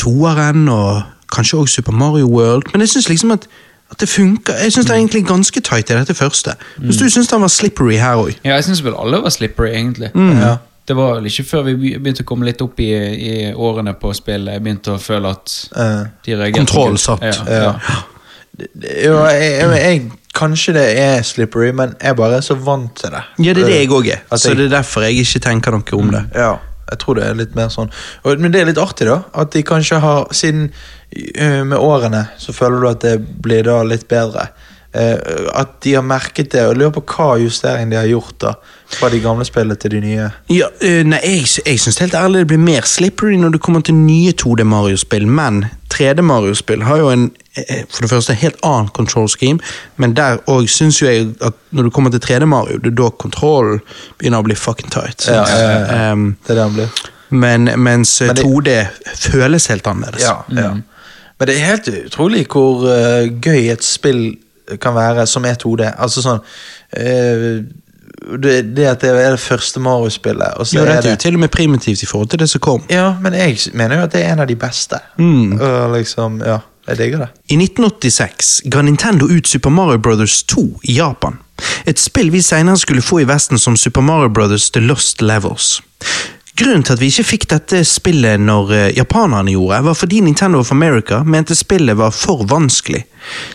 toeren 0.00 0.68
og 0.72 1.02
kanskje 1.32 1.58
også 1.62 1.74
Super 1.80 1.92
Mario 1.92 2.26
World. 2.30 2.70
Men 2.72 2.80
jeg 2.84 2.88
syns 2.94 3.08
liksom 3.12 3.30
at, 3.34 3.46
at 3.90 4.00
det 4.00 4.08
funker. 4.08 4.56
Jeg 4.62 4.72
syns 4.74 4.86
det 4.88 4.94
er 4.94 5.00
egentlig 5.00 5.24
ganske 5.28 5.60
tight 5.64 5.90
i 5.90 5.96
dette 5.98 6.14
første. 6.14 6.54
Hvis 6.78 6.96
du 7.00 7.08
syns 7.10 7.28
den 7.30 7.40
var 7.44 7.52
slippery 7.52 7.96
her 8.00 8.20
òg. 8.20 8.34
Ja, 8.44 8.54
jeg 8.58 8.64
syns 8.68 8.82
vel 8.84 8.94
alle 8.98 9.22
var 9.24 9.32
slippery, 9.34 9.72
egentlig. 9.74 10.10
Ja. 10.14 10.56
Det 10.88 10.96
var 10.98 11.14
vel 11.20 11.28
ikke 11.30 11.44
før 11.46 11.62
vi 11.68 11.76
begynte 11.94 12.24
å 12.24 12.26
komme 12.26 12.48
litt 12.48 12.60
opp 12.64 12.80
i, 12.82 12.88
i 12.90 13.34
årene 13.54 13.92
på 14.00 14.10
spillet, 14.18 14.56
jeg 14.56 14.62
begynte 14.64 14.96
å 14.96 14.98
føle 15.00 15.30
at 15.30 15.52
Eh, 15.78 16.00
de 16.26 16.34
reagerte 16.40 16.58
Kontroll 16.58 16.98
satt. 16.98 17.22
Ja, 17.22 17.44
Ja. 17.46 17.60
ja. 17.86 18.00
jo, 19.06 19.12
jeg, 19.30 19.52
jeg, 19.60 19.78
jeg, 19.78 20.00
kanskje 20.34 20.74
det 20.74 20.84
er 20.98 21.22
slippery, 21.24 21.70
men 21.76 21.94
jeg 22.02 22.16
bare 22.18 22.40
er 22.40 22.44
så 22.44 22.56
vant 22.58 22.90
til 22.98 23.14
det. 23.14 23.22
Ja, 23.46 23.54
det 23.54 23.62
er 23.62 23.70
det 23.70 23.78
jeg 23.78 23.92
òg 23.94 24.10
er. 24.16 24.20
Så 24.34 24.48
jeg- 24.50 24.58
det 24.58 24.66
er 24.66 24.74
derfor 24.80 25.06
jeg 25.06 25.22
ikke 25.22 25.40
tenker 25.46 25.70
noe 25.78 25.98
om 26.02 26.10
det. 26.10 26.24
Ja, 26.34 26.56
jeg 26.90 26.98
tror 27.02 27.18
det 27.18 27.26
er 27.26 27.38
litt 27.38 27.54
mer 27.56 27.70
sånn. 27.72 27.92
Men 28.24 28.52
det 28.52 28.62
er 28.62 28.68
litt 28.68 28.80
artig, 28.80 29.06
da. 29.08 29.22
At 29.38 29.54
de 29.54 29.62
kanskje 29.66 30.00
har 30.02 30.28
Siden 30.34 30.68
øh, 30.70 31.62
med 31.68 31.78
årene 31.78 32.26
så 32.40 32.54
føler 32.56 32.82
du 32.82 32.88
at 32.90 33.04
det 33.04 33.16
blir 33.44 33.64
da 33.68 33.80
litt 33.86 34.08
bedre. 34.10 34.48
Eh, 34.94 35.16
at 35.56 35.68
de 35.84 35.94
har 35.94 36.02
merket 36.04 36.50
det, 36.52 36.66
og 36.68 36.76
lurer 36.76 36.90
på 36.92 37.00
hva 37.14 37.38
justering 37.40 37.88
de 37.90 37.96
har 37.96 38.04
gjort 38.10 38.34
da 38.44 38.50
fra 38.92 39.08
de 39.08 39.22
gamle 39.24 39.44
spillene 39.48 39.76
til 39.80 39.90
de 39.94 40.00
nye. 40.04 40.26
Ja, 40.52 40.66
øh, 40.84 41.04
nei, 41.08 41.20
Jeg, 41.24 41.46
jeg 41.66 41.80
syns 41.80 41.98
helt 42.02 42.14
ærlig 42.14 42.42
det 42.42 42.46
blir 42.50 42.60
mer 42.60 42.84
slippery 42.84 43.38
når 43.40 43.54
det 43.54 43.60
kommer 43.64 43.80
til 43.80 43.94
nye 43.96 44.34
2D 44.36 44.66
Mario-spill, 44.68 45.24
men 45.26 45.62
3D 45.94 46.20
Mario-spill 46.20 46.84
har 46.84 47.00
jo 47.00 47.08
en 47.08 47.24
eh, 47.56 47.86
for 47.88 48.04
det 48.04 48.10
første 48.10 48.34
helt 48.34 48.60
annen 48.62 48.88
control 48.92 49.28
scheme, 49.32 49.58
men 49.96 50.12
der 50.16 50.36
òg 50.46 50.68
syns 50.68 51.00
jo 51.00 51.08
jeg 51.08 51.30
at 51.40 51.56
når 51.72 51.88
du 51.88 51.90
kommer 51.90 52.10
til 52.12 52.20
3D 52.20 52.44
Mario, 52.44 52.76
det 52.84 52.92
er 52.92 52.98
da 53.00 53.08
kontrollen 53.16 53.80
begynner 54.20 54.44
å 54.44 54.48
bli 54.50 54.54
fucking 54.60 54.92
tight. 54.92 55.24
Ja, 55.26 55.46
ja, 55.48 55.72
ja. 55.72 56.12
Um, 56.12 56.36
Det 56.44 56.52
er 56.52 56.60
det 56.60 56.68
han 56.68 56.74
blir. 56.76 56.88
men, 57.30 57.70
mens 57.80 58.20
Men 58.20 58.36
det- 58.36 58.44
2D 58.44 58.86
føles 59.16 59.66
helt 59.72 59.86
annerledes. 59.86 60.22
Ja, 60.28 60.42
ja. 60.52 60.74
Men 61.38 61.48
det 61.48 61.56
er 61.56 61.64
helt 61.64 61.88
utrolig 61.88 62.44
hvor 62.52 62.84
uh, 62.84 63.24
gøy 63.40 63.72
et 63.72 63.82
spill 63.84 64.36
kan 64.80 64.94
være 64.94 65.26
som 65.26 65.44
er 65.44 65.58
2D. 65.58 65.92
Altså 65.98 66.24
sånn 66.24 66.42
øh, 66.98 67.62
det, 68.42 68.76
det 68.76 68.86
at 68.86 69.00
det 69.02 69.10
er 69.10 69.30
det 69.34 69.40
første 69.40 69.80
Mario-spillet, 69.80 70.54
og 70.56 70.66
så 70.66 70.76
Jo, 70.76 70.84
dette 70.84 70.92
er 70.92 71.02
jo 71.02 71.10
det 71.10 71.18
til 71.18 71.34
og 71.34 71.40
med 71.40 71.48
primitivt 71.48 72.02
i 72.02 72.06
forhold 72.06 72.28
til 72.28 72.38
det 72.38 72.50
som 72.50 72.60
kom. 72.60 72.82
Ja, 72.90 73.14
men 73.20 73.34
jeg 73.34 73.58
mener 73.74 73.96
jo 73.96 74.02
at 74.02 74.12
det 74.12 74.22
er 74.24 74.32
en 74.32 74.44
av 74.44 74.48
de 74.48 74.56
beste. 74.56 74.98
Mm. 75.18 75.60
Og 75.60 75.96
liksom, 75.96 76.42
ja, 76.46 76.58
jeg 76.88 76.98
digger 76.98 77.18
det. 77.18 77.28
I 77.48 77.56
1986 77.56 78.62
ga 78.70 78.82
Nintendo 78.82 79.26
ut 79.26 79.48
Super 79.48 79.70
Mario 79.70 79.98
Bros. 79.98 80.42
2 80.42 80.80
i 80.84 80.92
Japan. 80.98 81.38
Et 81.86 81.98
spill 81.98 82.32
vi 82.32 82.42
senere 82.42 82.78
skulle 82.78 83.02
få 83.02 83.20
i 83.22 83.28
Vesten 83.28 83.58
som 83.58 83.76
Super 83.76 84.00
Mario 84.00 84.28
Bros. 84.28 84.70
The 84.70 84.80
Lost 84.80 85.22
Levels. 85.22 85.82
Grunnen 86.56 86.82
til 86.84 86.92
at 86.92 87.00
vi 87.00 87.08
ikke 87.08 87.24
fikk 87.24 87.46
dette 87.48 87.80
spillet 87.88 88.40
når 88.40 88.72
eh, 88.76 88.90
japanerne 88.96 89.54
gjorde, 89.54 89.78
var 89.86 89.96
fordi 89.96 90.20
Nintendo 90.20 90.60
of 90.60 90.72
America 90.72 91.22
mente 91.24 91.56
spillet 91.56 91.96
var 91.96 92.12
for 92.12 92.44
vanskelig. 92.48 93.06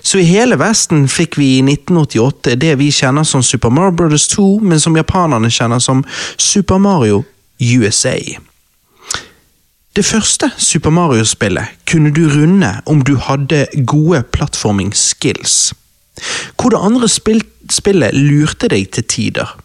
Så 0.01 0.17
i 0.17 0.25
hele 0.25 0.57
Vesten 0.57 1.05
fikk 1.11 1.37
vi 1.37 1.57
i 1.59 1.61
1988 1.61 2.55
det 2.57 2.73
vi 2.79 2.89
kjenner 2.91 3.27
som 3.27 3.43
Super 3.45 3.69
Mario 3.69 3.93
Bros. 3.99 4.27
2, 4.33 4.47
men 4.65 4.81
som 4.81 4.97
japanerne 4.97 5.51
kjenner 5.53 5.79
som 5.83 6.01
Super 6.37 6.81
Mario 6.81 7.23
USA. 7.61 8.17
Det 9.97 10.05
første 10.05 10.51
Super 10.57 10.89
Mario-spillet 10.89 11.77
kunne 11.89 12.11
du 12.13 12.27
runde 12.29 12.69
om 12.85 13.01
du 13.01 13.15
hadde 13.17 13.65
gode 13.85 14.23
platforming 14.33 14.91
skills. 14.95 15.73
Hvor 16.57 16.69
det 16.69 16.81
andre 16.81 17.09
spill 17.09 17.41
spillet 17.73 18.13
lurte 18.13 18.69
deg 18.69 18.91
til 18.93 19.03
tider. 19.03 19.55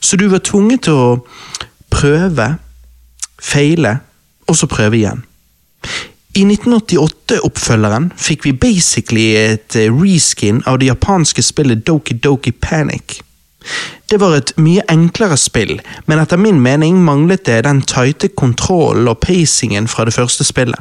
Så 0.00 0.16
du 0.16 0.28
var 0.30 0.42
tvunget 0.46 0.86
til 0.86 0.94
å 0.94 1.08
prøve, 1.90 2.46
feile, 3.42 3.98
og 4.48 4.56
så 4.58 4.68
prøve 4.70 5.00
igjen. 5.00 5.22
I 6.32 6.46
1988-oppfølgeren 6.48 8.12
fikk 8.16 8.46
vi 8.46 8.54
basically 8.56 9.26
et 9.36 9.76
eh, 9.76 9.92
reskin 9.92 10.62
av 10.66 10.78
det 10.80 10.88
japanske 10.88 11.44
spillet 11.44 11.84
Doki 11.86 12.16
Doki 12.24 12.54
Panic. 12.56 13.18
Det 14.08 14.18
var 14.20 14.38
et 14.38 14.54
mye 14.56 14.84
enklere 14.90 15.36
spill, 15.36 15.76
men 16.08 16.22
etter 16.22 16.40
min 16.40 16.62
mening 16.64 17.02
manglet 17.04 17.44
det 17.46 17.62
den 17.66 17.82
tighte 17.84 18.32
kontrollen 18.32 19.10
og 19.12 19.20
pacingen 19.20 19.88
fra 19.88 20.08
det 20.08 20.16
første 20.16 20.44
spillet. 20.44 20.80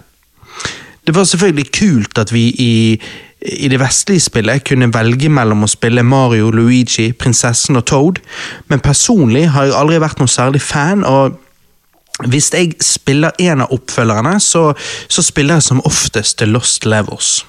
Det 1.08 1.16
var 1.16 1.28
selvfølgelig 1.28 1.72
kult 1.76 2.18
at 2.22 2.32
vi 2.34 2.48
i, 2.48 3.02
i 3.42 3.68
det 3.68 3.80
vestlige 3.82 4.24
spillet 4.24 4.64
kunne 4.70 4.92
velge 4.94 5.30
mellom 5.30 5.66
å 5.66 5.70
spille 5.72 6.04
Mario, 6.04 6.52
Luigi, 6.54 7.12
prinsessen 7.12 7.76
og 7.76 7.86
Toad, 7.92 8.24
men 8.70 8.80
personlig 8.80 9.50
har 9.52 9.68
jeg 9.68 9.80
aldri 9.80 10.00
vært 10.00 10.22
noen 10.22 10.32
særlig 10.32 10.62
fan, 10.62 11.04
og 11.04 11.40
hvis 12.30 12.52
jeg 12.54 12.76
spiller 12.84 13.36
en 13.42 13.64
av 13.66 13.74
oppfølgerne, 13.74 14.36
så, 14.44 14.72
så 15.08 15.24
spiller 15.26 15.60
jeg 15.60 15.68
som 15.70 15.82
oftest 15.88 16.40
The 16.42 16.50
Lost 16.50 16.86
Levels. 16.86 17.42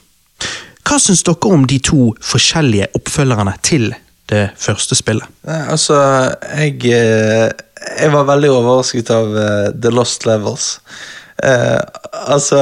Hva 0.83 0.99
syns 1.01 1.23
dere 1.27 1.53
om 1.55 1.67
de 1.69 1.79
to 1.83 2.13
forskjellige 2.27 2.91
oppfølgerne 2.99 3.55
til 3.63 3.93
det 4.33 4.49
første 4.59 4.97
spillet? 4.99 5.29
Nei, 5.47 5.61
altså, 5.73 5.99
jeg, 6.57 6.79
eh, 6.91 7.49
jeg 8.01 8.15
var 8.15 8.29
veldig 8.31 8.51
overrasket 8.53 9.13
av 9.15 9.37
uh, 9.37 9.69
The 9.75 9.93
Lost 9.95 10.27
Levels. 10.27 10.75
Uh, 11.43 11.81
altså 12.29 12.59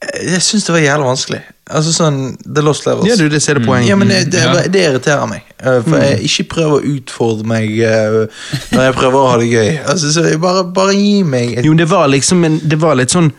Jeg 0.00 0.40
syns 0.42 0.64
det 0.66 0.72
var 0.74 0.82
jævlig 0.82 1.06
vanskelig. 1.06 1.40
Altså 1.70 1.92
sånn 1.94 2.20
The 2.40 2.64
Lost 2.64 2.86
Levels. 2.88 3.08
Ja, 3.08 3.16
du, 3.20 3.28
det 3.32 3.42
ser 3.44 3.60
det 3.60 3.66
poenget. 3.66 3.90
Ja, 3.92 3.98
men 4.00 4.08
det, 4.08 4.24
det, 4.32 4.44
det 4.72 4.84
irriterer 4.88 5.28
meg. 5.28 5.49
Eh, 5.62 5.80
For 5.86 6.02
jeg 6.02 6.20
ikke 6.28 6.46
prøver 6.54 6.76
å 6.76 6.94
utfordre 6.94 7.48
meg 7.50 7.74
eh, 7.86 8.16
når 8.72 8.86
jeg 8.86 8.96
prøver 8.98 9.18
å 9.18 9.30
ha 9.30 9.36
det 9.40 9.48
gøy. 9.50 9.70
Altså, 9.92 10.12
så 10.14 10.24
jeg 10.28 10.40
bare, 10.42 10.64
bare 10.76 10.96
gi 10.96 11.20
meg 11.26 11.58
et 11.60 11.68
Jo, 11.68 11.74
det 11.78 11.88
var 11.90 12.10
liksom 12.12 12.44
en, 12.48 12.58
det 12.62 12.80
var 12.82 12.98
litt 13.00 13.14
sånn 13.14 13.30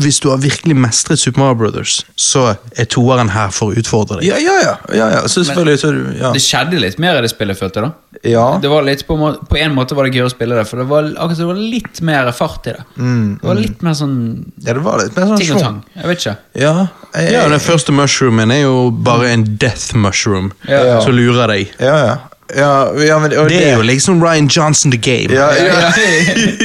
Hvis 0.00 0.20
du 0.22 0.30
har 0.32 0.42
virkelig 0.42 0.76
mestret 0.78 1.20
Super 1.22 1.44
Mario 1.44 1.60
Brothers, 1.62 2.00
så 2.16 2.50
er 2.76 2.90
toeren 2.90 3.32
her 3.34 3.52
for 3.54 3.70
å 3.70 3.80
utfordre 3.80 4.20
deg. 4.20 4.30
Ja, 4.30 4.38
ja, 4.40 4.56
ja. 4.64 4.76
ja, 4.96 5.10
ja. 5.18 5.24
Så 5.28 5.44
selvfølgelig 5.44 5.82
så 5.82 5.92
ja. 6.20 6.32
Det 6.34 6.42
skjedde 6.44 6.80
litt 6.82 7.00
mer 7.02 7.18
i 7.20 7.24
det 7.24 7.32
spillet, 7.32 7.58
følte 7.58 7.82
jeg. 7.82 7.90
da 7.90 8.10
ja. 8.22 8.58
Det 8.62 8.68
var 8.68 8.82
litt, 8.82 9.06
på, 9.06 9.16
måte, 9.16 9.46
på 9.48 9.56
en 9.56 9.74
måte 9.74 9.96
var 9.96 10.08
det 10.08 10.18
gøy 10.18 10.26
å 10.26 10.32
spille 10.32 10.56
det, 10.58 10.66
for 10.68 10.82
det 10.82 10.86
var, 10.90 11.06
akkurat 11.14 11.38
det 11.40 11.46
var 11.48 11.60
litt 11.60 12.00
mer 12.04 12.30
fart 12.36 12.66
i 12.68 12.74
det. 12.76 12.84
det 12.96 13.48
var 13.48 13.60
litt 13.60 13.84
mer 13.86 13.94
sånn 13.96 14.16
ja, 14.60 14.74
det 14.74 14.82
var 14.84 15.00
litt 15.00 15.16
mer 15.16 15.30
sånn 15.30 15.40
ting 15.40 15.52
og 15.54 15.62
tang. 15.64 15.78
Jeg 15.94 16.10
vet 16.10 16.24
ikke. 16.24 16.34
Ja, 16.60 16.74
jeg, 17.14 17.32
Ja, 17.34 17.46
Den 17.50 17.62
første 17.62 17.94
mushroomen 17.96 18.52
er 18.54 18.64
jo 18.64 18.90
bare 18.90 19.30
en 19.32 19.46
death 19.62 19.94
mushroom 19.96 20.50
Ja. 20.68 21.00
som 21.04 21.14
lurer 21.16 21.48
deg. 21.54 21.69
Ja, 21.80 21.96
ja. 22.06 22.16
ja, 22.56 22.70
ja 23.06 23.18
men, 23.22 23.32
og 23.38 23.48
Det 23.48 23.60
er 23.66 23.76
jo 23.76 23.82
liksom 23.86 24.22
Ryan 24.22 24.48
Johnson 24.48 24.90
the 24.90 24.98
game. 24.98 25.30
Ja, 25.34 25.48
ja, 25.54 25.92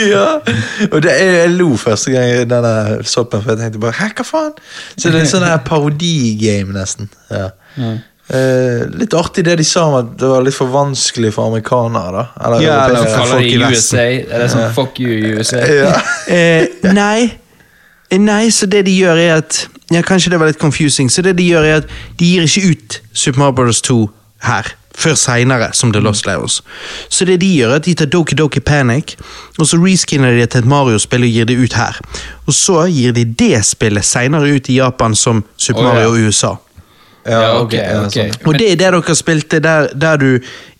ja. 0.10 0.26
Og 0.94 1.04
det, 1.04 1.12
jeg, 1.12 1.36
jeg 1.36 1.50
lo 1.60 1.76
første 1.78 2.12
gang 2.12 2.32
i 2.32 2.44
denne 2.50 3.04
soppen, 3.06 3.44
for 3.44 3.54
jeg 3.54 3.62
tenkte 3.62 3.80
bare 3.84 3.94
Hæ, 4.00 4.10
hva 4.18 4.26
faen? 4.26 4.52
Så 4.98 5.10
det 5.12 5.20
er 5.22 5.28
en 5.28 5.32
sånn 5.36 5.46
her 5.48 5.62
parodigame, 5.68 6.74
nesten. 6.76 7.10
Ja. 7.30 7.52
Eh, 8.26 8.88
litt 8.98 9.14
artig 9.14 9.44
det 9.46 9.60
de 9.60 9.64
sa 9.68 9.84
om 9.86 9.96
at 10.00 10.16
det 10.18 10.26
var 10.32 10.42
litt 10.42 10.56
for 10.58 10.72
vanskelig 10.74 11.30
for 11.36 11.52
amerikanere. 11.52 12.24
da 12.34 12.48
Eller, 12.48 12.64
Ja, 12.66 12.78
eller 12.88 13.04
Kaller 13.06 13.36
folk 13.36 13.46
i 13.46 13.52
de 13.54 13.66
Vesten. 13.68 14.00
USA. 14.00 14.06
Eller 14.34 14.46
det 14.48 14.52
sånn 14.56 14.72
fuck 14.74 15.00
you, 15.00 15.36
USA? 15.38 15.62
ja. 15.84 15.92
Eh, 16.34 16.94
nei. 16.96 17.20
Eh, 18.10 18.20
Nei, 18.22 18.50
så 18.54 18.66
det 18.70 18.86
de 18.86 18.94
gjør 18.94 19.18
er 19.18 19.38
at 19.42 19.68
Ja, 19.92 20.02
Kanskje 20.02 20.32
det 20.34 20.40
var 20.40 20.50
litt 20.50 20.58
confusing. 20.62 21.10
Så 21.14 21.22
det 21.22 21.36
de 21.38 21.46
gjør 21.52 21.66
er 21.70 21.76
at 21.84 21.90
de 22.18 22.26
gir 22.26 22.46
ikke 22.48 22.72
ut 22.72 23.00
Super 23.14 23.40
Mario 23.44 23.58
Bros. 23.60 23.82
2 23.86 24.00
her. 24.46 24.72
Før 24.96 25.16
seinere, 25.20 25.74
som 25.76 25.92
The 25.92 26.00
Lost 26.00 26.26
Levels. 26.26 26.62
Så 27.10 27.26
det 27.28 27.42
de 27.42 27.50
gjør 27.52 27.74
er 27.74 27.82
at 27.82 27.88
de 27.88 27.96
tar 28.00 28.08
Doki 28.12 28.36
Doki 28.40 28.62
Panic, 28.64 29.18
og 29.60 29.68
så 29.68 29.80
reskinner 29.82 30.32
de 30.32 30.44
det 30.44 30.54
til 30.54 30.64
et 30.64 30.70
Mario-spill 30.72 31.26
og 31.28 31.34
gir 31.36 31.50
det 31.50 31.58
ut 31.60 31.76
her. 31.76 32.00
Og 32.48 32.56
så 32.56 32.86
gir 32.88 33.16
de 33.16 33.26
det 33.28 33.60
spillet 33.68 34.08
seinere 34.08 34.56
ut 34.56 34.70
i 34.72 34.78
Japan 34.80 35.16
som 35.16 35.44
Super 35.58 35.82
oh, 35.82 35.90
ja. 35.90 35.94
Mario 35.94 36.16
i 36.16 36.30
USA. 36.30 36.54
Ja, 37.26 37.58
okay, 37.58 37.62
ok, 37.62 37.66
ok, 37.66 37.76
ja, 37.76 38.02
ok. 38.06 38.16
sånn. 38.16 38.34
Og 38.46 38.60
det 38.60 38.68
er 38.70 38.80
det 38.80 38.92
dere 38.94 39.16
spilte 39.18 39.60
der, 39.60 39.88
der 39.98 40.20
du 40.22 40.28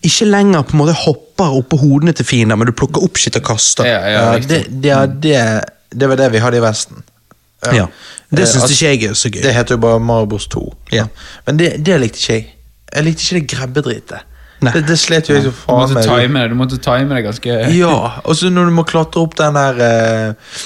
ikke 0.06 0.28
lenger 0.30 0.62
på 0.62 0.76
en 0.76 0.82
måte 0.84 0.94
hopper 0.94 1.56
oppå 1.58 1.80
hodene 1.80 2.14
til 2.16 2.28
fiender, 2.28 2.56
men 2.56 2.70
du 2.70 2.74
plukker 2.76 3.02
opp 3.02 3.18
skitt 3.18 3.36
og 3.40 3.44
kaster. 3.48 3.88
Ja, 3.88 3.98
ja, 4.06 4.24
Ja, 4.30 4.38
det, 4.38 4.60
det, 4.70 4.92
ja, 4.92 5.04
det, 5.06 5.40
det 5.90 6.08
var 6.08 6.20
det 6.22 6.30
vi 6.32 6.44
hadde 6.44 6.62
i 6.62 6.64
Vesten. 6.64 7.02
Ja. 7.74 7.88
Det 8.30 8.42
Eh, 8.42 8.46
syns 8.46 8.62
altså, 8.62 8.74
ikke 8.74 8.92
jeg 8.92 9.10
er 9.10 9.14
så 9.14 9.30
gøy. 9.30 9.42
Det 9.42 9.54
heter 9.54 9.74
jo 9.74 9.80
bare 9.80 10.00
Maribos 10.00 10.46
2. 10.46 10.62
Ja. 10.92 11.06
Men 11.46 11.58
det, 11.58 11.86
det 11.86 12.00
likte 12.00 12.18
ikke 12.18 12.32
jeg. 12.32 12.46
Jeg 12.94 13.04
likte 13.04 13.22
ikke 13.22 13.40
det 13.40 13.50
grebbedritet. 13.56 14.32
Det, 14.56 14.80
det 14.88 14.96
slet 14.98 15.28
jo 15.28 15.34
jeg 15.36 15.44
så 15.44 15.52
faen 15.52 16.32
meg. 16.32 16.48
du 16.50 16.56
måtte 16.56 16.78
time 16.80 17.14
det 17.14 17.26
ganske 17.26 17.56
Ja, 17.76 17.96
og 18.24 18.36
så 18.38 18.48
når 18.48 18.70
du 18.70 18.76
må 18.78 18.86
klatre 18.88 19.20
opp 19.20 19.36
den 19.36 19.58
der 19.58 19.80
eh, 19.84 20.56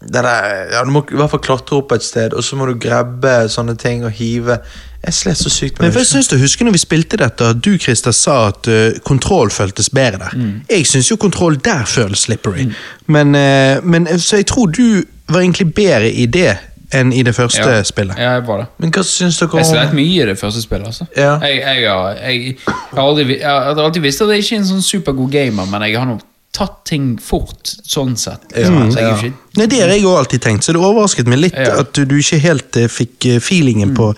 den 0.00 0.24
der, 0.24 0.48
ja, 0.72 0.84
Du 0.84 0.90
må 0.90 1.04
i 1.10 1.16
hvert 1.16 1.30
fall 1.30 1.42
klatre 1.44 1.78
opp 1.78 1.92
et 1.92 2.04
sted, 2.04 2.34
og 2.34 2.44
så 2.44 2.56
må 2.56 2.66
du 2.66 2.74
grabbe 2.80 3.44
sånne 3.52 3.76
ting 3.80 4.04
og 4.04 4.12
hive. 4.16 4.58
Jeg 5.04 5.14
slet 5.14 5.38
så 5.38 5.50
sykt 5.52 5.78
Men 5.78 5.88
med 5.88 5.94
Men 5.94 6.00
det. 6.00 6.06
synes 6.08 6.28
du, 6.28 6.36
Husker 6.38 6.64
når 6.64 6.72
vi 6.72 6.82
spilte 6.82 7.16
dette, 7.20 7.44
at 7.44 7.64
du 7.64 7.76
Christer, 7.78 8.12
sa 8.12 8.48
at 8.48 8.68
uh, 8.68 9.00
kontroll 9.04 9.50
føltes 9.50 9.90
bedre 9.90 10.18
der. 10.18 10.36
Mm. 10.36 10.60
Jeg 10.70 10.86
syns 10.86 11.10
jo 11.10 11.16
kontroll 11.16 11.58
der 11.64 11.84
føles 11.84 12.18
slippery. 12.26 12.70
Men, 13.06 13.34
uh, 13.34 13.84
men 13.84 14.06
eh, 14.06 14.18
Så 14.18 14.36
jeg 14.36 14.46
tror 14.46 14.66
du 14.66 15.04
var 15.28 15.40
egentlig 15.40 15.74
bedre 15.74 16.10
i 16.10 16.26
det 16.26 16.56
enn 16.94 17.12
i 17.12 17.22
det 17.26 17.34
første 17.36 17.64
Ja. 17.64 17.82
spillet. 17.86 18.16
Ja, 18.18 18.34
jeg 18.38 18.46
var 18.46 18.58
det. 18.62 18.66
Men 18.78 18.90
hva 18.94 19.02
syns 19.06 19.38
dere 19.40 19.50
om 19.52 19.58
Jeg 19.58 19.66
slet 19.72 19.90
om 19.90 19.96
mye 19.98 20.22
i 20.22 20.26
det 20.30 20.38
første 20.40 20.62
spillet. 20.62 20.86
altså 20.86 21.06
Ja. 21.16 21.38
jeg, 21.42 21.60
jeg, 21.60 21.82
jeg, 21.82 22.56
har 22.94 23.02
aldri, 23.02 23.38
jeg 23.40 23.48
har 23.50 23.74
alltid 23.84 24.02
visst 24.02 24.22
at 24.22 24.28
jeg 24.34 24.38
ikke 24.44 24.54
er 24.56 24.62
en 24.62 24.70
sånn 24.72 24.82
supergod 24.86 25.30
gamer, 25.32 25.66
men 25.70 25.82
jeg 25.88 25.98
har 25.98 26.06
nå 26.06 26.18
tatt 26.54 26.84
ting 26.86 27.18
fort, 27.18 27.66
sånn 27.82 28.12
sett. 28.16 28.44
Ja, 28.54 28.68
så 28.70 28.94
jeg 28.94 29.02
er 29.02 29.08
ja. 29.08 29.16
ikke 29.16 29.32
Nei, 29.58 29.66
Det 29.66 29.80
har 29.80 29.88
jeg 29.90 30.04
også 30.04 30.18
alltid 30.18 30.40
tenkt, 30.42 30.62
så 30.64 30.72
det 30.72 30.80
overrasket 30.80 31.26
meg 31.26 31.38
litt 31.38 31.54
Ja. 31.58 31.80
at 31.80 31.92
du, 31.92 32.04
du 32.04 32.14
ikke 32.18 32.38
helt 32.38 32.76
eh, 32.76 32.86
fikk 32.88 33.26
eh, 33.26 33.40
feelingen 33.40 33.90
Mm. 33.90 33.96
på, 33.96 34.14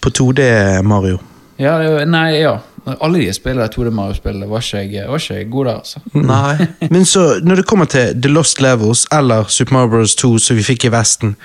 på 0.00 0.10
2D, 0.10 0.82
Mario. 0.84 1.18
ja, 1.58 1.78
det, 1.78 2.06
Nei, 2.08 2.40
ja. 2.40 2.58
Alle 3.00 3.18
de 3.20 3.32
spillene 3.34 3.66
2D 3.68 3.90
Mario-spillene 3.94 4.48
var 4.48 4.64
var 4.64 5.20
ikke 5.20 5.34
jeg 5.36 5.50
god 5.50 5.66
der, 5.66 5.80
altså. 5.82 6.00
Nei. 6.14 6.66
Men 6.94 7.04
så, 7.04 7.24
når 7.44 7.60
det 7.60 7.66
kommer 7.66 7.90
til 7.90 8.14
The 8.22 8.30
Lost 8.32 8.60
Levels 8.60 9.06
eller 9.12 9.44
Super 9.48 9.72
Mario 9.72 9.90
Bros. 9.90 10.14
2, 10.14 10.38
som 10.38 10.56
vi 10.56 10.64
fikk 10.64 10.88
i 10.88 10.92
Vesten 10.94 11.36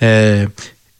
eh, 0.00 0.46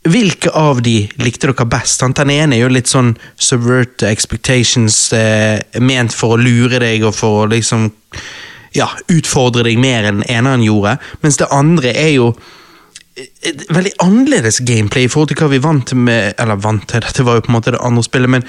Hvilke 0.05 0.51
av 0.53 0.83
de 0.85 1.07
likte 1.17 1.49
dere 1.49 1.65
best? 1.65 2.03
Den 2.19 2.31
ene 2.31 2.59
er 2.59 2.67
jo 2.67 2.73
litt 2.73 2.91
sånn 2.91 3.15
subvert 3.41 4.03
expectations, 4.05 4.99
eh, 5.17 5.63
ment 5.81 6.13
for 6.13 6.35
å 6.35 6.43
lure 6.43 6.83
deg 6.83 7.07
og 7.09 7.15
for 7.17 7.45
å 7.45 7.49
liksom 7.49 7.89
ja, 8.77 8.91
utfordre 9.09 9.65
deg 9.65 9.81
mer 9.81 10.11
enn 10.11 10.21
eneren 10.29 10.67
gjorde. 10.67 10.99
Mens 11.23 11.41
det 11.41 11.49
andre 11.55 11.95
er 11.97 12.13
jo 12.19 12.35
et 13.15 13.61
veldig 13.71 13.93
annerledes 14.03 14.57
gameplay 14.67 15.07
i 15.07 15.11
forhold 15.11 15.29
til 15.31 15.39
hva 15.39 15.47
vi 15.53 15.61
vant 15.63 15.93
med 15.95 16.35
Eller 16.43 16.59
vant 16.59 16.83
til, 16.91 17.03
dette 17.05 17.23
var 17.23 17.37
jo 17.39 17.45
på 17.47 17.53
en 17.53 17.57
måte 17.57 17.71
det 17.71 17.83
andre 17.87 18.03
spillet, 18.03 18.31
men 18.31 18.47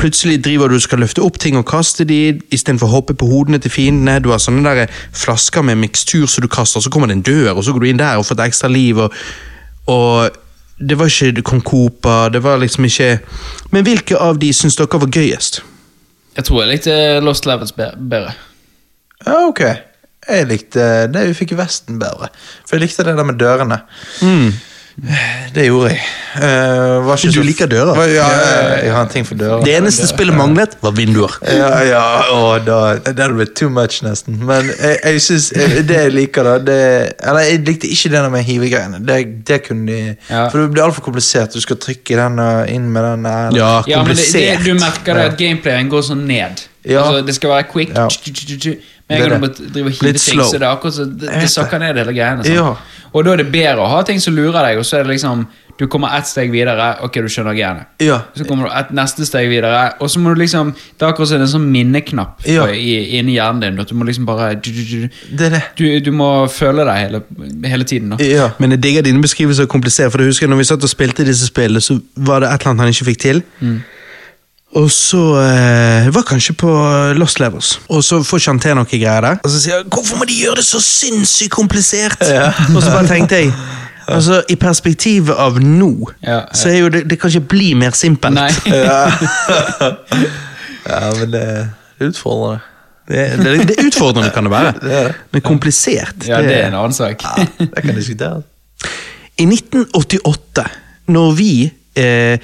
plutselig 0.00 0.38
driver 0.44 0.72
du 0.72 0.78
og 0.78 0.84
skal 0.86 1.02
løfte 1.04 1.24
opp 1.24 1.36
ting 1.42 1.58
og 1.60 1.66
kaste 1.68 2.06
de 2.08 2.38
istedenfor 2.48 2.88
å 2.88 2.94
hoppe 2.94 3.16
på 3.18 3.28
hodene 3.28 3.60
til 3.60 3.74
fiendene. 3.74 4.16
Du 4.24 4.30
har 4.32 4.40
sånne 4.40 4.64
der 4.64 4.96
flasker 5.12 5.66
med 5.66 5.82
mikstur 5.82 6.24
som 6.30 6.46
du 6.46 6.48
kaster, 6.48 6.80
så 6.80 6.92
kommer 6.92 7.12
det 7.12 7.18
en 7.18 7.26
dør, 7.28 7.52
og 7.58 7.66
så 7.66 7.76
går 7.76 7.84
du 7.84 7.90
inn 7.90 8.00
der 8.00 8.16
og 8.16 8.24
får 8.24 8.38
et 8.38 8.46
ekstra 8.48 8.72
liv. 8.72 9.04
og, 9.04 9.12
og 9.92 10.42
det 10.76 10.98
var 10.98 11.08
ikke 11.08 11.42
Kong 11.42 11.62
det 12.32 12.42
var 12.44 12.58
liksom 12.60 12.84
ikke 12.84 13.18
Men 13.72 13.84
hvilke 13.84 14.16
av 14.16 14.36
de 14.38 14.52
syns 14.52 14.76
dere 14.76 15.00
var 15.00 15.08
gøyest? 15.08 15.62
Jeg 16.36 16.44
tror 16.44 16.62
jeg 16.62 16.72
likte 16.72 17.20
Lost 17.20 17.46
Levels 17.46 17.72
bedre. 17.72 18.34
Ja, 19.24 19.46
ok. 19.48 19.62
Jeg 20.28 20.46
likte 20.50 20.86
det 21.12 21.26
vi 21.28 21.34
fikk 21.38 21.52
i 21.54 21.60
Vesten 21.60 21.98
bedre. 22.02 22.28
For 22.66 22.76
jeg 22.76 22.86
likte 22.88 23.04
det 23.06 23.16
der 23.16 23.24
med 23.28 23.38
dørene. 23.38 23.82
Det 25.52 25.66
gjorde 25.66 25.90
jeg. 25.90 25.98
Uh, 26.36 27.04
var 27.04 27.16
ikke 27.18 27.28
Du 27.28 27.32
så- 27.32 27.42
liker 27.44 27.66
dører? 27.68 27.94
Var- 27.96 28.06
Ja, 28.14 28.28
jeg, 28.28 28.84
jeg 28.84 28.92
har 28.94 29.02
en 29.02 29.08
ting 29.08 29.26
for 29.26 29.34
dører. 29.34 29.60
Det 29.64 29.74
eneste 29.76 30.06
spillet 30.08 30.34
manglet, 30.36 30.76
var 30.82 30.90
vinduer. 30.96 31.34
Ja, 31.44 31.68
ja, 31.84 32.22
å, 32.32 32.58
da, 32.64 32.94
det 33.04 33.18
hadde 33.18 33.34
blitt 33.36 33.54
too 33.56 33.68
much, 33.68 34.00
nesten. 34.02 34.38
Men 34.48 34.70
jeg, 34.80 34.98
jeg 35.04 35.20
synes, 35.20 35.50
eh, 35.52 35.82
det 35.82 35.96
jeg 36.00 36.12
liker, 36.16 36.42
da 36.48 36.58
det, 36.58 37.12
Eller 37.22 37.40
jeg 37.40 37.60
likte 37.66 37.86
ikke 37.92 38.08
det 38.14 38.22
der 38.22 38.28
med 38.30 38.44
hivegreiene. 38.44 39.02
Det, 39.06 39.44
det 39.46 39.62
kunne 39.68 39.86
de 39.86 40.16
Ja. 40.30 40.48
For 40.48 40.58
det 40.64 40.72
blir 40.72 40.82
altfor 40.88 41.02
komplisert. 41.04 41.52
Du 41.52 41.60
skal 41.60 41.76
trykke 41.76 42.16
den 42.16 42.40
inn 42.68 42.88
med 42.92 43.02
den 43.04 43.22
der. 43.28 43.50
Ja, 43.56 43.82
Ja, 43.86 44.02
men 44.02 44.16
det, 44.16 44.32
det, 44.32 44.64
du 44.64 44.72
merker 44.80 45.14
det 45.14 45.28
at 45.32 45.36
gameplayen 45.38 45.90
går 45.92 46.02
sånn 46.08 46.24
ned. 46.26 46.64
Ja. 46.86 47.02
Altså, 47.04 47.26
det 47.26 47.34
skal 47.34 47.50
være 47.50 47.68
quick. 47.72 47.92
Ja. 47.94 48.08
Men 49.08 49.18
Det 49.18 49.22
er 49.22 49.22
jeg 49.22 49.30
kan 49.30 49.40
det. 49.42 49.48
bare 49.58 49.72
drive 49.74 49.86
og 49.86 49.92
hiver 49.92 50.12
ting, 50.18 50.18
slow. 50.34 50.46
så 50.50 50.58
det 50.58 50.62
er 50.66 50.72
akkurat 50.76 50.94
så 50.94 51.04
det, 51.06 51.28
det 51.40 51.50
sakker 51.50 51.78
ned 51.78 51.96
hele 52.00 52.12
greiene. 52.16 52.42
Sånn. 52.42 52.54
Ja. 52.56 52.76
Og 53.14 53.24
da 53.24 53.32
er 53.32 53.36
det 53.36 53.52
bedre 53.52 53.84
å 53.84 53.86
ha 53.88 54.00
ting 54.02 54.18
som 54.20 54.34
lurer 54.34 54.64
deg, 54.66 54.78
og 54.78 54.84
så 54.84 54.98
er 54.98 55.04
det 55.06 55.12
liksom 55.16 55.46
Du 55.78 55.86
kommer 55.92 56.08
ett 56.16 56.24
steg 56.26 56.48
videre, 56.50 56.96
ok, 57.04 57.12
du 57.20 57.28
skjønner 57.28 57.52
greiene. 57.52 57.82
Ja. 58.00 58.22
Så 58.34 58.46
kommer 58.48 58.64
du 58.64 58.72
et 58.72 58.90
neste 58.96 59.26
steg 59.28 59.50
videre, 59.50 59.92
og 60.00 60.08
så 60.08 60.18
må 60.18 60.32
du 60.34 60.40
liksom 60.40 60.70
Det 60.72 61.02
er 61.04 61.10
akkurat 61.12 61.28
som 61.28 61.40
en 61.44 61.46
sånn 61.52 61.66
minneknapp 61.70 62.46
Ja. 62.48 62.64
i, 62.72 63.18
inni 63.18 63.34
hjernen 63.36 63.60
din. 63.60 63.78
At 63.78 63.88
du 63.88 63.94
må 63.94 64.06
liksom 64.08 64.24
bare 64.26 64.54
Du, 64.56 64.70
du, 64.72 65.08
Det 65.36 65.50
det. 65.52 65.62
du, 65.76 66.00
du 66.00 66.10
må 66.12 66.48
føle 66.48 66.82
deg 66.88 66.96
hele, 67.04 67.22
hele 67.68 67.84
tiden. 67.84 68.10
Da. 68.16 68.24
Ja. 68.24 68.50
Men 68.58 68.70
jeg 68.70 68.80
digger 68.82 69.02
dine 69.02 69.20
beskrivelser 69.22 69.62
av 69.64 69.68
komplisert, 69.68 70.10
for 70.12 70.18
jeg 70.24 70.32
husker 70.32 70.48
når 70.48 70.56
vi 70.56 70.64
satt 70.64 70.82
og 70.82 70.88
spilte 70.90 71.24
disse 71.28 71.46
spillene, 71.46 71.80
så 71.84 72.00
var 72.16 72.40
det 72.40 72.48
et 72.54 72.60
eller 72.60 72.70
annet 72.72 72.80
han 72.80 72.88
ikke 72.96 73.10
fikk 73.12 73.20
til. 73.20 73.42
Og 74.76 74.90
så 74.92 75.22
eh, 75.40 76.08
var 76.12 76.24
kanskje 76.28 76.52
på 76.60 76.68
Lost 77.16 77.40
Levels, 77.40 77.78
og 77.88 78.04
så 78.04 78.20
får 78.22 78.42
ikke 78.42 78.52
han 78.52 78.60
til 78.60 78.76
noe 78.76 78.88
greier 78.90 79.24
der. 79.24 79.40
Og 79.40 79.50
så 79.50 79.60
sier 79.62 79.80
han 79.80 79.88
'hvorfor 79.88 80.20
må 80.20 80.28
de 80.28 80.36
gjøre 80.36 80.60
det 80.60 80.66
så 80.68 80.80
sinnssykt 80.84 81.54
komplisert?' 81.54 82.20
Og 82.74 82.82
så 82.82 82.90
bare 82.92 83.08
tenkte 83.08 83.40
jeg 83.40 83.52
Altså, 84.08 84.42
I 84.48 84.54
perspektivet 84.54 85.34
av 85.34 85.56
nå, 85.58 86.10
Ja, 86.22 86.32
ja. 86.32 86.40
så 86.54 86.68
er 86.68 86.78
jo 86.78 86.88
det, 86.88 87.10
det 87.10 87.18
kan 87.20 87.30
ikke 87.30 87.48
bli 87.48 87.72
mer 87.74 87.90
simpelt. 87.90 88.34
Nei. 88.34 88.50
ja, 90.90 91.00
men 91.18 91.32
det, 91.32 91.42
det 91.98 92.04
er 92.04 92.12
utfordrende. 92.12 92.60
Det, 93.08 93.24
det, 93.38 93.68
det 93.68 93.74
er 93.78 93.86
utfordrende 93.86 94.30
kan 94.34 94.46
det 94.46 94.50
være, 94.50 94.72
men 95.32 95.42
komplisert 95.42 96.26
Ja, 96.26 96.40
det 96.42 96.54
er 96.54 96.68
en 96.68 96.74
annen 96.74 96.94
sak. 96.94 97.22
Det 97.58 97.82
kan 97.82 97.94
diskuteres. 97.94 98.44
I 99.38 99.44
1988, 99.44 100.64
når 101.06 101.34
vi 101.36 101.50
eh, 101.96 102.38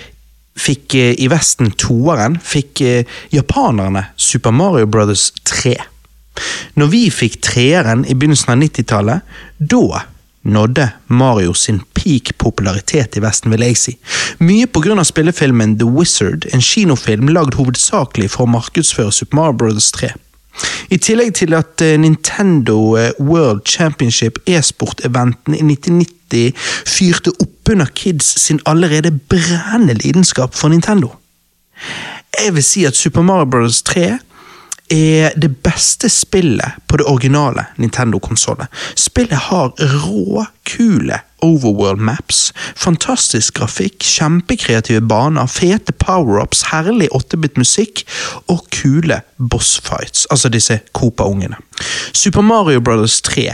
fikk 0.59 0.95
eh, 0.99 1.15
i 1.19 1.29
Vesten 1.33 1.73
toeren, 1.81 2.39
fikk 2.43 2.83
eh, 2.85 3.19
japanerne 3.33 4.09
Super 4.17 4.55
Mario 4.55 4.87
Brothers 4.87 5.31
3. 5.49 5.77
Når 6.81 6.89
vi 6.93 7.03
fikk 7.13 7.41
treeren 7.45 8.07
i 8.09 8.17
begynnelsen 8.17 8.55
av 8.55 8.63
90-tallet, 8.63 9.37
da 9.59 10.03
nådde 10.43 10.89
Mario 11.07 11.55
sin 11.55 11.81
peak 11.95 12.33
popularitet 12.39 13.17
i 13.17 13.23
Vesten, 13.23 13.53
vil 13.53 13.63
jeg 13.63 13.79
si. 13.79 13.97
Mye 14.43 14.67
av 14.67 15.05
spillefilmen 15.07 15.79
The 15.79 15.87
Wizard, 15.87 16.49
en 16.53 16.65
kinofilm 16.65 17.29
lagd 17.31 17.55
hovedsakelig 17.55 18.33
for 18.35 18.47
å 18.47 18.55
markedsføre 18.57 19.13
Super 19.13 19.39
Mario 19.39 19.59
Bros. 19.61 19.93
3. 19.93 20.13
I 20.91 20.99
tillegg 21.01 21.35
til 21.35 21.55
at 21.57 21.81
eh, 21.85 21.99
Nintendo 22.01 22.97
eh, 22.97 23.11
World 23.21 23.65
Championship 23.67 24.39
e-sport-eventen 24.47 25.55
i 25.57 25.63
1990 25.65 26.53
fyrte 26.87 27.33
opp 27.41 27.73
under 27.73 27.87
kids 27.95 28.29
sin 28.41 28.61
allerede 28.67 29.11
brennende 29.11 29.95
lidenskap 29.95 30.55
for 30.55 30.69
Nintendo. 30.69 31.15
Jeg 32.45 32.55
vil 32.55 32.65
si 32.65 32.85
at 32.85 32.97
Super 32.97 33.23
Mario 33.23 33.51
Bros. 33.51 33.83
3 33.83 34.19
er 34.91 35.33
det 35.41 35.51
beste 35.65 36.11
spillet 36.13 36.81
på 36.87 36.99
det 37.01 37.07
originale 37.09 37.67
Nintendo-konsollet. 37.81 38.69
Spillet 38.99 39.49
har 39.49 39.73
rå, 39.79 40.47
kule 40.69 41.21
overworld 41.43 42.01
maps, 42.01 42.53
fantastisk 42.79 43.57
grafikk, 43.59 44.05
kjempekreative 44.07 45.03
baner, 45.11 45.49
fete 45.51 45.95
power-ups, 45.99 46.69
herlig 46.71 47.09
8-bit 47.17 47.59
musikk 47.59 48.05
og 48.53 48.69
kule 48.75 49.23
bossfights, 49.39 50.27
altså 50.31 50.53
disse 50.53 50.79
Copa-ungene. 50.95 51.59
Super 52.13 52.47
Mario 52.47 52.81
Bros. 52.81 53.21
3 53.27 53.49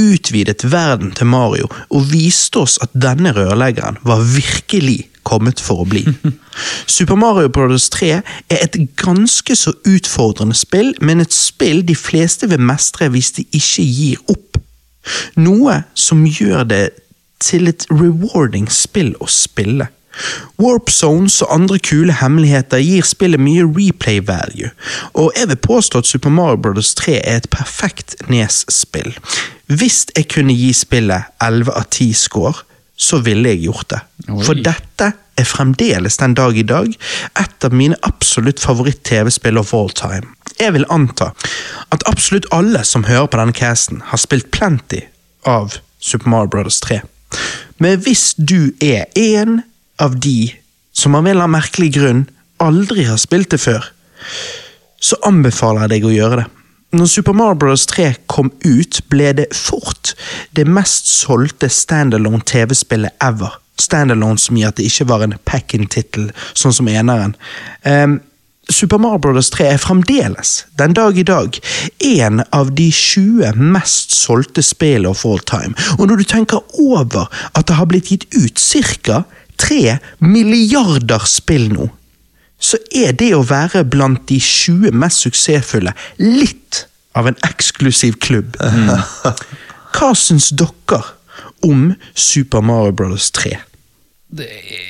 utvidet 0.00 0.64
verden 0.72 1.12
til 1.14 1.28
Mario 1.30 1.68
og 1.90 2.08
viste 2.10 2.58
oss 2.64 2.80
at 2.82 2.94
denne 2.98 3.30
rørleggeren 3.36 4.00
var 4.02 4.24
virkelig 4.24 5.04
kommet 5.26 5.60
for 5.62 5.82
å 5.82 5.88
bli. 5.88 6.04
Super 6.86 7.18
Mario 7.18 7.48
Bros. 7.48 7.88
3 7.92 8.10
er 8.14 8.60
et 8.60 8.78
ganske 9.00 9.56
så 9.56 9.74
utfordrende 9.88 10.56
spill, 10.56 10.94
men 11.00 11.24
et 11.24 11.34
spill 11.34 11.82
de 11.86 11.96
fleste 11.98 12.48
vil 12.50 12.62
mestre 12.62 13.10
hvis 13.12 13.32
de 13.38 13.46
ikke 13.52 13.84
gir 13.84 14.22
opp. 14.32 14.60
Noe 15.36 15.82
som 15.98 16.24
gjør 16.24 16.64
det 16.68 16.84
til 17.44 17.68
et 17.68 17.84
rewarding 17.92 18.70
spill 18.72 19.12
å 19.20 19.28
spille. 19.28 19.90
Warp 20.62 20.90
Zones 20.94 21.40
og 21.42 21.50
andre 21.50 21.78
kule 21.82 22.14
hemmeligheter 22.20 22.78
gir 22.78 23.02
spillet 23.02 23.40
mye 23.42 23.64
replay 23.66 24.20
value, 24.22 24.70
og 25.12 25.32
jeg 25.34 25.48
vil 25.50 25.56
påstå 25.56 25.98
at 26.04 26.06
Super 26.06 26.30
Mario 26.30 26.60
Bros. 26.62 26.94
3 26.94 27.16
er 27.18 27.40
et 27.42 27.50
perfekt 27.50 28.14
Nes-spill. 28.30 29.10
Hvis 29.66 30.06
jeg 30.16 30.28
kunne 30.30 30.54
gi 30.54 30.70
spillet 30.76 31.34
11 31.42 31.72
av 31.74 31.88
10 31.90 32.14
score, 32.14 32.62
så 32.96 33.18
ville 33.26 33.52
jeg 33.52 33.64
gjort 33.66 33.90
det. 33.90 34.00
Oi. 34.28 34.40
For 34.46 34.58
dette 34.58 35.10
er 35.34 35.48
fremdeles 35.48 36.18
den 36.20 36.36
dag 36.38 36.56
i 36.56 36.66
dag 36.66 36.92
et 37.40 37.66
av 37.66 37.74
mine 37.74 37.98
absolutt 38.06 38.62
favoritt-TV-spill 38.62 39.58
of 39.58 39.74
all 39.74 39.90
time. 39.90 40.30
Jeg 40.60 40.76
vil 40.76 40.86
anta 40.94 41.32
at 41.94 42.06
absolutt 42.06 42.46
alle 42.54 42.84
som 42.86 43.08
hører 43.08 43.26
på 43.30 43.40
denne 43.40 43.56
casten, 43.56 44.02
har 44.06 44.20
spilt 44.22 44.52
plenty 44.54 45.02
av 45.48 45.80
Super 45.98 46.30
Mario 46.30 46.52
Bros. 46.52 46.78
3. 46.84 47.00
Men 47.82 47.98
hvis 48.04 48.34
du 48.38 48.70
er 48.80 49.10
en 49.18 49.62
av 49.98 50.20
de 50.22 50.54
som 50.94 51.14
av 51.14 51.24
en 51.24 51.32
eller 51.32 51.48
annen 51.48 51.58
merkelig 51.58 51.90
grunn 51.96 52.26
aldri 52.62 53.08
har 53.08 53.18
spilt 53.18 53.50
det 53.50 53.58
før, 53.64 53.88
så 55.02 55.18
anbefaler 55.26 55.84
jeg 55.84 55.96
deg 55.96 56.06
å 56.06 56.14
gjøre 56.14 56.42
det. 56.42 56.46
Når 56.94 57.06
Super 57.06 57.32
Mario 57.32 57.58
Bros. 57.58 57.86
3 57.90 58.12
kom 58.30 58.52
ut, 58.62 59.00
ble 59.10 59.32
det 59.34 59.48
fort 59.56 60.12
det 60.54 60.66
mest 60.70 61.08
solgte 61.10 61.66
standalone 61.66 62.44
TV-spillet 62.46 63.16
ever. 63.24 63.56
Standalone 63.82 64.38
som 64.38 64.60
i 64.60 64.62
at 64.62 64.78
det 64.78 64.86
ikke 64.86 65.08
var 65.10 65.24
en 65.24 65.34
pack-in-tittel, 65.42 66.28
sånn 66.54 66.76
som 66.76 66.90
eneren. 66.92 67.34
Um, 67.82 68.20
Super 68.70 69.02
Mario 69.02 69.24
Bros. 69.24 69.50
3 69.50 69.72
er 69.72 69.82
fremdeles, 69.82 70.54
den 70.78 70.94
dag 70.94 71.18
i 71.18 71.26
dag, 71.26 71.58
en 71.98 72.44
av 72.54 72.70
de 72.78 72.86
20 72.94 73.58
mest 73.74 74.14
solgte 74.14 74.62
spillene 74.62 75.10
of 75.10 75.26
all 75.26 75.42
time. 75.42 75.74
Og 75.98 76.06
når 76.06 76.22
du 76.22 76.28
tenker 76.30 76.62
over 76.78 77.26
at 77.52 77.66
det 77.66 77.80
har 77.80 77.90
blitt 77.90 78.14
gitt 78.14 78.30
ut 78.38 78.62
ca. 79.02 79.24
3 79.58 79.98
milliarder 80.22 81.26
spill 81.26 81.72
nå, 81.74 81.90
så 82.64 82.78
er 82.94 83.12
det 83.18 83.34
å 83.36 83.44
være 83.44 83.84
blant 83.90 84.24
de 84.30 84.38
20 84.40 84.94
mest 84.96 85.26
suksessfulle 85.26 85.92
litt 86.22 86.84
av 87.14 87.28
en 87.30 87.36
eksklusiv 87.46 88.16
klubb. 88.22 88.56
Hva 89.94 90.08
syns 90.18 90.48
dere 90.58 91.02
om 91.64 91.92
Super 92.18 92.60
Mario 92.66 92.92
Bros. 92.92 93.30
3? 93.34 93.54
Det, 94.34 94.48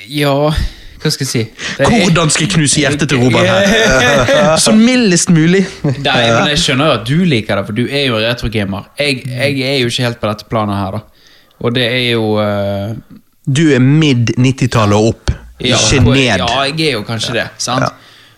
ja 0.09 0.31
Hva 0.33 1.11
skal 1.13 1.21
jeg 1.27 1.29
si? 1.29 1.41
Det 1.77 1.85
er- 1.85 1.91
Hvordan 2.01 2.31
skal 2.33 2.47
jeg 2.47 2.53
knuse 2.55 2.79
hjertet 2.81 3.11
til 3.11 3.19
Robert 3.21 3.45
her? 3.45 4.55
Så 4.63 4.73
mildest 4.73 5.29
mulig. 5.29 5.61
Nei, 5.85 6.15
men 6.31 6.49
jeg 6.55 6.61
skjønner 6.63 6.89
jo 6.89 6.95
at 6.97 7.05
du 7.05 7.19
liker 7.29 7.59
det, 7.61 7.65
for 7.67 7.77
du 7.77 7.83
er 7.85 8.07
jo 8.07 8.17
retrogamer. 8.23 8.87
Jeg, 8.97 9.21
jeg 9.29 9.61
er 9.69 9.77
jo 9.83 9.91
ikke 9.93 10.07
helt 10.07 10.19
på 10.23 10.31
dette 10.31 10.49
planet 10.49 10.81
her, 10.81 10.97
da. 10.97 11.29
Og 11.61 11.75
det 11.77 11.85
er 11.85 12.07
jo 12.15 12.23
uh... 12.41 12.95
Du 13.45 13.61
er 13.75 13.79
mid 13.85 14.33
90-tallet 14.41 14.97
og 14.97 15.11
opp, 15.13 15.31
ja, 15.61 15.77
ikke 15.77 16.01
ned. 16.09 16.41
Ja, 16.41 16.63
jeg 16.71 16.87
er 16.89 16.97
jo 16.97 17.03
kanskje 17.05 17.35
det. 17.37 17.45
sant? 17.61 17.85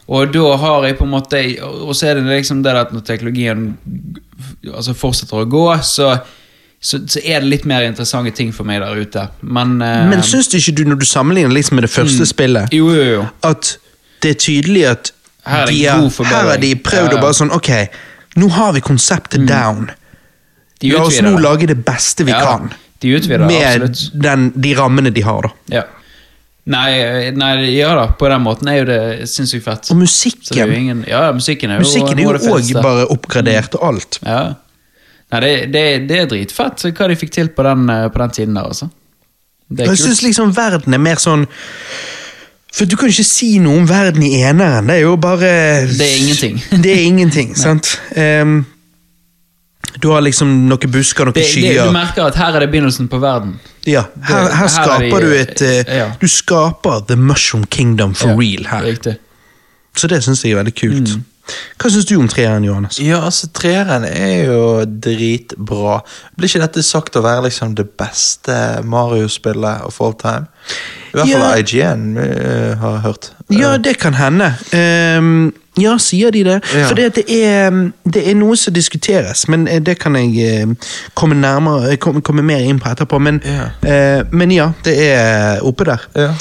Og 0.08 0.32
da 0.32 0.56
har 0.62 0.86
jeg 0.88 0.96
på 0.98 1.04
en 1.04 1.12
måte 1.12 1.40
Og 1.62 1.92
så 1.96 2.08
er 2.08 2.20
det 2.20 2.24
liksom 2.30 2.62
det 2.64 2.76
at 2.80 2.94
når 2.96 3.04
teknologien 3.08 3.66
altså 4.68 4.94
fortsetter 4.96 5.42
å 5.42 5.48
gå, 5.50 5.64
så, 5.84 6.14
så, 6.80 7.00
så 7.10 7.20
er 7.24 7.42
det 7.44 7.50
litt 7.52 7.66
mer 7.68 7.84
interessante 7.88 8.32
ting 8.36 8.54
for 8.56 8.68
meg 8.68 8.82
der 8.84 9.00
ute. 9.02 9.26
Men, 9.42 9.78
uh, 9.82 10.06
Men 10.10 10.24
syns 10.24 10.50
du 10.52 10.58
ikke 10.60 10.76
du, 10.80 10.84
når 10.92 11.02
du 11.02 11.06
sammenligner 11.10 11.52
liksom 11.56 11.80
med 11.80 11.88
det 11.88 11.92
første 11.92 12.28
spillet, 12.30 12.74
Jo, 12.76 12.90
jo, 12.96 13.06
jo. 13.18 13.22
at 13.48 13.74
det 14.24 14.36
er 14.36 14.40
tydelig 14.44 14.84
at 14.92 15.12
Her 15.48 15.68
er 15.68 15.72
de 15.72 16.12
forbedring. 16.12 16.36
her 16.36 16.52
er 16.56 16.62
de 16.64 16.72
prøvd 16.76 17.12
Ja, 17.14 17.20
å 17.20 17.24
bare 17.24 17.38
sånn 17.38 17.54
Ok, 17.56 17.72
nå 18.38 18.50
har 18.56 18.74
vi 18.76 18.84
konseptet 18.86 19.48
down. 19.50 19.90
De 20.82 20.92
La 20.94 21.04
oss 21.08 21.20
nå 21.26 21.36
lage 21.42 21.68
det 21.70 21.80
beste 21.86 22.28
vi 22.28 22.36
Ja, 22.36 22.44
kan. 22.46 22.72
De 23.02 23.14
utvider 23.18 23.46
med 23.48 23.98
den, 24.14 24.52
de 24.56 24.74
rammene 24.78 25.12
de 25.14 25.24
har, 25.26 25.48
da. 25.48 25.78
Ja. 25.80 25.84
Nei, 26.68 27.32
nei, 27.32 27.52
ja 27.78 27.94
da, 27.96 28.10
på 28.20 28.28
den 28.28 28.44
måten 28.44 28.68
er 28.68 28.82
jo 28.82 28.86
det 28.90 29.02
sinnssykt 29.32 29.64
fett. 29.64 29.92
Og 29.94 30.02
musikken. 30.02 30.74
ingen, 30.76 31.04
ja, 31.08 31.30
musikken 31.32 31.72
er 31.72 31.80
jo 31.80 31.86
Musikken 31.88 32.20
er 32.20 32.28
jo 32.28 32.56
òg 32.58 32.72
bare 32.84 33.06
oppgradert 33.14 33.78
og 33.80 33.86
alt. 33.88 34.20
Ja. 34.26 34.42
Nei, 35.32 35.40
det, 35.44 35.54
det, 35.72 35.84
det 36.10 36.20
er 36.22 36.30
dritfett 36.32 36.84
hva 36.92 37.08
de 37.12 37.18
fikk 37.20 37.32
til 37.36 37.52
på 37.56 37.64
den, 37.68 37.88
eh, 37.92 38.08
på 38.12 38.20
den 38.24 38.36
tiden 38.36 38.60
der, 38.60 38.68
altså. 38.68 38.90
Jeg 39.78 40.00
syns 40.00 40.22
liksom 40.24 40.54
verden 40.56 40.96
er 40.96 41.02
mer 41.04 41.20
sånn 41.20 41.42
For 42.72 42.88
du 42.88 42.94
kan 42.96 43.10
ikke 43.12 43.26
si 43.28 43.58
noe 43.60 43.82
om 43.82 43.88
verden 43.90 44.24
i 44.24 44.38
eneren. 44.48 44.88
Det 44.88 44.96
er 44.96 45.02
jo 45.04 45.18
bare 45.20 45.50
Det 45.92 46.06
er 46.06 46.16
ingenting. 46.22 46.62
Det 46.72 46.94
er 46.94 47.04
ingenting, 47.04 47.56
sant? 47.66 47.98
Ehm, 48.16 48.62
du 50.00 50.10
har 50.12 50.22
liksom 50.22 50.52
noen 50.70 50.92
busker, 50.92 51.26
noen 51.26 51.34
Det, 51.38 51.44
det, 51.44 51.52
skyer. 51.54 51.86
du 51.88 51.92
merker 51.96 52.28
at 52.28 52.36
her 52.36 52.56
er 52.56 52.66
det 52.66 52.72
begynnelsen 52.74 53.08
på 53.12 53.20
verden. 53.24 53.56
Ja, 53.88 54.04
her, 54.28 54.36
her 54.44 54.54
her 54.56 54.66
er 54.66 54.74
skaper 54.74 55.20
de- 55.20 55.26
du 55.26 55.34
et 55.38 55.62
eh, 55.62 55.96
ja. 56.02 56.10
Du 56.22 56.28
skaper 56.28 57.06
The 57.08 57.16
Mushroom 57.16 57.66
Kingdom 57.66 58.14
for 58.16 58.30
Ja, 58.30 58.36
real 58.38 58.68
her. 58.74 58.84
Riktig. 58.92 59.18
Så 59.98 60.08
det 60.12 60.24
syns 60.24 60.44
jeg 60.46 60.54
er 60.54 60.60
veldig 60.64 60.76
kult. 60.78 61.16
Mm. 61.16 61.24
Hva 61.80 61.90
syns 61.90 62.06
du 62.06 62.18
om 62.20 62.28
treeren, 62.28 62.66
Johannes? 62.68 62.98
Ja, 63.00 63.22
altså, 63.24 63.48
treeren 63.56 64.04
er 64.04 64.46
jo 64.50 64.84
dritbra. 64.86 66.02
Blir 66.38 66.50
ikke 66.52 66.60
dette 66.66 66.84
sagt 66.84 67.16
å 67.16 67.24
være 67.24 67.46
liksom 67.48 67.74
det 67.78 67.86
beste 67.98 68.58
Mario-spillet 68.84 69.86
of 69.88 70.02
all 70.04 70.14
time? 70.20 70.48
I 71.18 71.22
hvert 71.22 71.32
fall 71.34 71.48
Ja. 71.48 71.92
IGN 71.92 72.18
uh, 72.18 72.78
har 72.82 73.00
hørt. 73.06 73.32
Ja, 73.50 73.78
det 73.78 73.98
kan 74.00 74.14
hende. 74.14 74.54
Um, 75.18 75.54
ja, 75.78 75.98
sier 76.02 76.32
de 76.34 76.44
det? 76.44 76.58
Ja. 76.74 76.88
For 76.88 76.96
det, 76.98 77.24
er, 77.30 77.92
det 78.14 78.24
er 78.30 78.36
noe 78.38 78.56
som 78.58 78.74
diskuteres, 78.74 79.46
men 79.52 79.68
eh, 79.70 79.80
det 79.84 80.00
kan 80.02 80.16
jeg 80.18 80.34
eh, 80.64 80.90
komme 81.18 81.38
nærmere 81.38 81.92
eh, 81.92 81.98
komme, 82.02 82.22
komme 82.26 82.42
mer 82.46 82.64
inn 82.66 82.80
på 82.82 82.90
etterpå. 82.90 83.20
Men 83.22 83.42
Ja. 83.46 83.68
uh, 83.86 84.26
men 84.32 84.52
ja, 84.52 84.72
det 84.86 84.96
er 85.12 85.62
oppe 85.66 85.86
der. 85.86 86.08
Ja, 86.16 86.32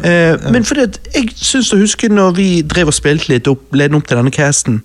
Eh, 0.00 0.36
Men 0.52 0.64
fordi 0.64 0.80
at 0.80 0.98
jeg 1.14 1.30
syns 1.36 1.72
å 1.74 1.78
huske 1.80 2.08
når 2.08 2.34
vi 2.36 2.48
drev 2.62 2.86
og 2.90 2.94
spilte 2.94 3.28
litt 3.32 3.48
opp, 3.48 3.66
opp 3.74 4.06
til 4.08 4.16
denne 4.16 4.30
casten, 4.30 4.82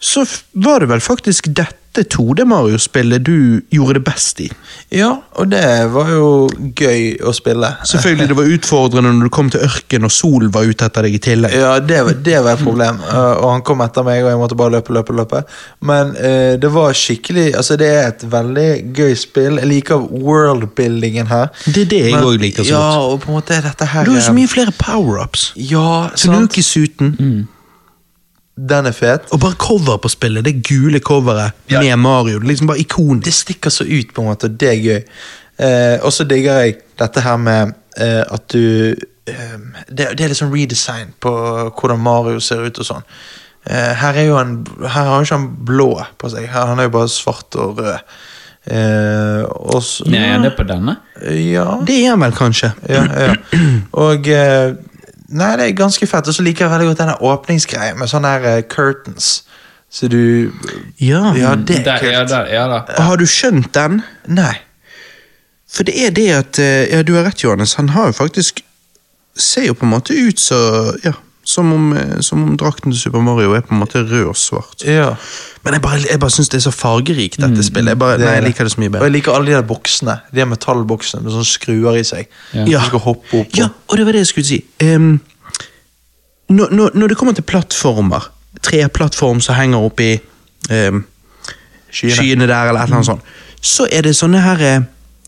så 0.00 0.26
var 0.54 0.80
det 0.80 0.88
vel 0.88 1.00
faktisk 1.00 1.46
dette 1.46 1.85
2D-Mario-spillet 2.04 3.22
du 3.24 3.62
gjorde 3.70 3.94
det 3.94 4.04
best 4.04 4.40
i. 4.40 4.50
ja, 4.92 5.16
og 5.36 5.48
det 5.50 5.62
var 5.92 6.10
jo 6.10 6.48
gøy 6.76 7.18
å 7.24 7.32
spille. 7.34 7.68
Selvfølgelig 7.84 8.28
det 8.28 8.36
var 8.36 8.44
utfordrende 8.56 9.12
når 9.12 9.22
du 9.28 9.32
kom 9.34 9.50
til 9.50 9.60
ørken 9.66 10.04
og 10.04 10.10
solen 10.12 10.50
var 10.52 10.62
ute 10.68 10.84
etter 10.86 11.02
deg 11.02 11.14
i 11.14 11.18
tillegg. 11.18 11.52
Ja, 11.56 11.78
det, 11.80 12.04
var- 12.04 12.12
det 12.24 12.42
var 12.44 12.52
et 12.52 12.64
problem. 12.64 13.00
Uh, 13.08 13.34
og 13.42 13.50
han 13.52 13.62
kom 13.62 13.80
etter 13.80 14.02
meg, 14.06 14.22
og 14.24 14.30
jeg 14.30 14.38
måtte 14.38 14.56
bare 14.56 14.70
løpe, 14.76 14.92
løpe, 14.92 15.12
løpe. 15.16 15.42
Men 15.80 16.14
uh, 16.16 16.56
det 16.60 16.70
var 16.72 16.92
skikkelig 16.96 17.54
Altså, 17.56 17.76
det 17.76 17.86
er 17.88 18.08
et 18.08 18.24
veldig 18.32 18.68
gøy 18.96 19.14
spill. 19.16 19.56
Jeg 19.62 19.68
liker 19.68 19.96
worldbuildingen 19.96 21.26
her. 21.30 21.48
Det 21.66 21.82
er 21.86 21.90
det 21.90 22.00
jeg 22.10 22.22
òg 22.22 22.38
liker 22.40 22.64
så 22.66 22.70
ja, 22.76 22.86
og 23.06 23.20
på 23.22 23.30
en 23.32 23.38
måte 23.38 23.54
er 23.56 23.62
dette 23.66 23.84
her 23.92 24.04
Du 24.04 24.10
har 24.12 24.20
jo 24.20 24.24
så 24.28 24.34
mye 24.36 24.48
flere 24.50 24.72
power-ups. 24.76 25.52
Ja, 25.56 26.08
sant. 26.14 26.50
Tanuki-suiten. 26.50 27.48
Den 28.56 28.86
er 28.88 28.92
fet. 28.96 29.26
Og 29.32 29.40
bare 29.40 29.54
cover 29.60 29.98
på 30.00 30.08
spillet. 30.08 30.44
Det 30.44 30.62
gule 30.64 31.00
coveret 31.04 31.52
Ja. 31.70 31.80
med 31.80 31.96
Mario. 31.98 32.38
Det 32.38 32.48
liksom 32.48 32.66
bare 32.70 32.80
ikon. 32.80 33.20
Det 33.20 33.32
stikker 33.34 33.70
så 33.70 33.84
ut, 33.84 34.14
på 34.14 34.22
en 34.22 34.28
måte, 34.30 34.44
og 34.48 34.56
det 34.60 34.68
er 34.70 34.80
gøy. 34.80 35.02
Eh, 35.58 35.98
og 36.04 36.12
så 36.12 36.24
digger 36.28 36.62
jeg 36.64 36.76
dette 36.98 37.20
her 37.20 37.36
med 37.36 37.74
eh, 37.96 38.22
at 38.32 38.46
du 38.52 38.94
eh, 39.26 39.58
det, 39.88 40.08
det 40.16 40.24
er 40.24 40.28
liksom 40.32 40.52
redesign 40.52 41.12
på 41.20 41.32
hvordan 41.80 42.00
Mario 42.00 42.40
ser 42.40 42.64
ut 42.66 42.78
og 42.78 42.88
sånn. 42.88 43.04
Eh, 43.66 43.92
her 44.00 44.14
er 44.20 44.26
jo 44.28 44.36
han 44.38 44.56
Her 44.80 45.04
har 45.08 45.16
jo 45.16 45.24
ikke 45.26 45.36
han 45.38 45.46
blå 45.66 45.90
på 46.20 46.28
seg. 46.32 46.48
Her, 46.48 46.66
han 46.72 46.78
er 46.80 46.88
jo 46.88 46.94
bare 46.96 47.08
svart 47.12 47.56
og 47.60 47.78
rød. 47.80 47.98
Eh, 48.66 49.42
og 49.46 49.82
så 49.84 50.04
Nei, 50.10 50.24
er 50.26 50.40
det 50.42 50.56
på 50.58 50.64
denne? 50.66 50.96
Ja. 51.30 51.76
Det 51.86 52.00
er 52.02 52.10
han 52.14 52.20
vel 52.24 52.32
kanskje. 52.34 52.72
ja, 52.88 53.04
ja. 53.04 53.34
Og 54.06 54.28
eh, 54.28 54.72
Nei, 55.28 55.56
det 55.58 55.64
er 55.66 55.78
ganske 55.78 56.06
fett. 56.06 56.28
Og 56.28 56.34
så 56.34 56.44
liker 56.46 56.66
jeg 56.66 56.72
veldig 56.72 56.86
godt 56.92 57.00
denne 57.02 57.16
åpningsgreia 57.22 57.96
med 57.98 58.10
sånne 58.10 58.30
her 58.36 58.46
uh, 58.58 58.62
curtains. 58.70 59.42
Så 59.90 60.08
du 60.08 60.52
Ja. 61.00 61.32
Ja, 61.34 61.54
det 61.54 61.80
er 61.80 61.84
Der, 61.84 62.06
ja, 62.10 62.24
der, 62.24 62.46
ja 62.52 62.66
da. 62.68 62.80
Og 62.96 63.02
har 63.04 63.16
du 63.16 63.26
skjønt 63.26 63.74
den? 63.74 64.02
Nei. 64.26 64.54
For 65.70 65.86
det 65.86 65.94
er 66.06 66.10
det 66.10 66.30
at 66.34 66.58
eh, 66.58 66.86
Ja, 66.92 67.02
du 67.02 67.14
har 67.14 67.24
rett, 67.24 67.44
Johannes. 67.44 67.74
Han 67.74 67.88
har 67.88 68.06
jo 68.06 68.12
faktisk 68.12 68.62
Ser 69.36 69.66
jo 69.66 69.74
på 69.74 69.84
en 69.84 69.92
måte 69.92 70.14
ut 70.14 70.40
så 70.40 70.58
Ja, 71.04 71.12
som 71.46 71.68
om, 71.72 71.92
eh, 71.96 72.20
som 72.26 72.42
om 72.42 72.56
drakten 72.58 72.90
til 72.90 72.98
Super 73.00 73.22
Mario 73.22 73.52
er 73.54 73.62
på 73.62 73.74
en 73.74 73.80
måte 73.84 74.02
rød 74.02 74.32
og 74.32 74.36
svart. 74.36 74.82
Ja. 74.84 75.12
Men 75.64 75.76
jeg 75.76 75.82
bare, 75.84 76.00
jeg 76.10 76.20
bare 76.20 76.34
syns 76.34 76.50
det 76.50 76.58
er 76.58 76.64
så 76.66 76.72
fargerikt, 76.74 77.38
dette 77.42 77.62
spillet. 77.62 77.94
Jeg 77.94 77.98
bare, 78.02 78.18
Det 78.18 78.26
nei, 78.26 78.34
jeg 78.34 78.44
liker 78.48 78.66
det 78.66 78.72
så 78.72 78.80
mye 78.82 78.90
bedre. 78.90 79.04
Og 79.04 79.06
jeg 79.06 79.14
liker 79.14 79.36
alle 79.36 79.46
de 79.46 79.54
der 79.54 79.66
boksene. 79.66 80.16
De 80.32 80.40
der 80.40 80.48
metallboksene 80.50 81.22
med 81.22 81.36
sånne 81.36 81.48
skruer 81.48 82.00
i 82.00 82.04
seg. 82.06 82.26
Ja. 82.52 82.64
Du 82.66 82.90
skal 82.90 83.04
hoppe 83.06 83.40
opp 83.44 83.56
Ja, 83.58 83.68
og 83.88 83.96
det 83.96 84.06
var 84.08 84.18
det 84.18 84.24
jeg 84.24 84.32
skulle 84.32 84.46
si. 84.50 84.64
Um, 84.82 85.20
når, 86.48 86.74
når, 86.74 86.90
når 86.94 87.06
det 87.14 87.16
kommer 87.16 87.34
til 87.38 87.46
plattformer, 87.46 88.30
treplattform 88.62 89.40
som 89.40 89.54
henger 89.54 89.86
oppi 89.86 90.12
um, 90.70 91.04
Skyene. 91.90 92.14
skyene 92.14 92.46
der, 92.50 92.68
eller 92.68 92.80
et 92.82 92.90
eller 92.90 93.00
annet 93.00 93.06
sånt, 93.06 93.22
så 93.62 93.86
er 93.92 94.02
det 94.02 94.16
sånne 94.16 94.42
her 94.42 94.62
eh, 94.62 94.80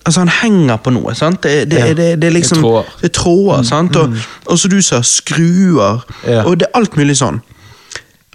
Altså, 0.09 0.23
han 0.25 0.31
henger 0.33 0.79
på 0.81 0.93
noe, 0.95 1.13
sant? 1.19 1.43
Det, 1.45 1.67
det, 1.69 1.79
Ja. 1.83 1.89
det, 1.97 2.05
det 2.23 2.29
er 2.31 2.33
liksom 2.33 2.63
Det 2.63 2.65
er 2.65 2.69
tråder. 2.71 2.93
Er 3.05 3.13
tråder, 3.19 3.65
sant? 3.69 3.97
Og, 4.01 4.15
og 4.49 4.59
som 4.59 4.73
du 4.73 4.79
sa, 4.83 5.03
skruer. 5.05 6.01
Ja. 6.25 6.45
Og 6.49 6.57
det 6.61 6.69
er 6.71 6.79
alt 6.81 6.97
mulig 6.97 7.19
sånn. 7.21 7.43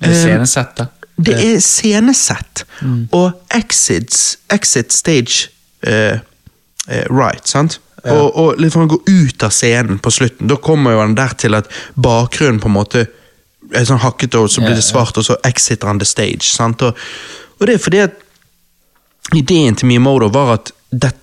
Det 0.03 0.11
er 0.11 0.19
scenesett, 0.19 0.75
da. 0.77 0.85
Det 1.23 1.33
er 1.39 1.57
scenesett. 1.63 2.63
Og 3.15 3.31
exits, 3.57 4.37
exit 4.53 4.93
stage 4.93 5.47
uh, 5.87 6.19
uh, 6.89 7.05
right, 7.09 7.41
sant? 7.49 7.79
Og, 8.03 8.25
og 8.35 8.59
litt 8.59 8.73
for 8.73 8.83
å 8.83 8.89
gå 8.91 8.99
ut 9.07 9.43
av 9.47 9.53
scenen 9.55 9.97
på 10.03 10.11
slutten, 10.11 10.49
da 10.51 10.57
kommer 10.59 10.91
jo 10.97 10.99
han 10.99 11.13
der 11.15 11.33
til 11.39 11.55
at 11.55 11.69
bakgrunnen 11.95 12.59
på 12.59 12.67
en 12.67 12.75
måte 12.75 13.05
er 13.73 13.85
sånn 13.87 14.01
hakket, 14.03 14.35
og 14.35 14.49
så 14.51 14.59
blir 14.61 14.75
det 14.75 14.81
Ja, 14.81 14.85
ja. 14.85 14.89
svart, 14.91 15.17
og 15.17 15.23
så 15.25 15.37
exiter 15.47 15.87
han 15.89 16.01
the 16.01 16.05
stage. 16.05 16.43
Sant? 16.51 16.83
Og, 16.83 16.99
og 17.57 17.65
det 17.69 17.77
er 17.77 17.83
fordi 17.85 18.01
at 18.03 18.19
ideen 19.39 19.77
til 19.79 19.87
Mimodo 19.89 20.27
var 20.33 20.57
at 20.57 20.73
det, 20.91 21.13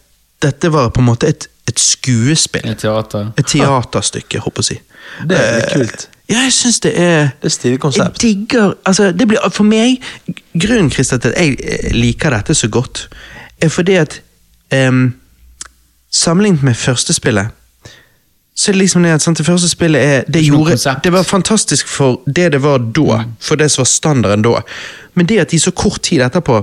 dette 0.43 0.73
var 0.73 0.89
på 0.95 1.03
en 1.03 1.07
måte 1.11 1.29
et, 1.29 1.49
et 1.69 1.81
skuespill. 1.81 2.65
Et 2.71 2.79
teater. 2.79 3.33
Et 3.39 3.47
teaterstykke, 3.47 4.41
håper 4.47 4.63
jeg 4.63 4.65
å 4.65 4.69
si. 4.71 4.81
Det 5.29 5.39
er 5.39 5.57
litt 5.57 5.71
Eh, 5.71 5.77
kult. 5.79 6.09
Ja, 6.31 6.45
jeg 6.47 6.53
syns 6.55 6.81
det 6.81 6.93
er 6.95 7.33
Det 7.41 7.49
er 7.49 7.55
stilig 7.55 7.81
konsept. 7.83 8.23
Jeg 8.23 8.37
digger 8.37 8.75
altså, 8.87 9.11
det 9.13 9.27
blir, 9.29 9.39
For 9.51 9.67
meg, 9.67 10.03
grunnen 10.55 10.91
Christa, 10.91 11.19
til 11.19 11.33
at 11.35 11.41
jeg 11.41 11.57
eh, 11.63 11.91
liker 11.95 12.31
dette 12.31 12.55
så 12.55 12.69
godt, 12.69 13.09
er 13.61 13.69
fordi 13.69 13.97
at 14.01 14.23
um, 14.75 15.15
Sammenlignet 16.11 16.63
med 16.63 16.75
første 16.75 17.13
spillet 17.13 17.49
så 18.61 18.71
er 18.71 18.75
det 18.75 18.79
liksom 18.79 19.03
det 19.03 19.11
at 19.15 19.23
sant, 19.23 19.39
det 19.39 19.47
første 19.47 19.69
spillet 19.69 20.03
er, 20.03 20.25
det, 20.29 20.43
gjorde, 20.45 20.75
det 21.05 21.13
var 21.13 21.23
fantastisk 21.23 21.89
for 21.89 22.21
det 22.27 22.53
det 22.53 22.63
var 22.63 22.79
da, 22.79 23.23
for 23.41 23.57
det 23.57 23.71
som 23.71 23.81
var 23.81 23.89
standarden 23.89 24.43
da. 24.45 24.61
Men 25.15 25.27
det 25.27 25.39
at 25.41 25.51
de 25.51 25.59
så 25.59 25.71
kort 25.71 26.03
tid 26.03 26.21
etterpå 26.21 26.59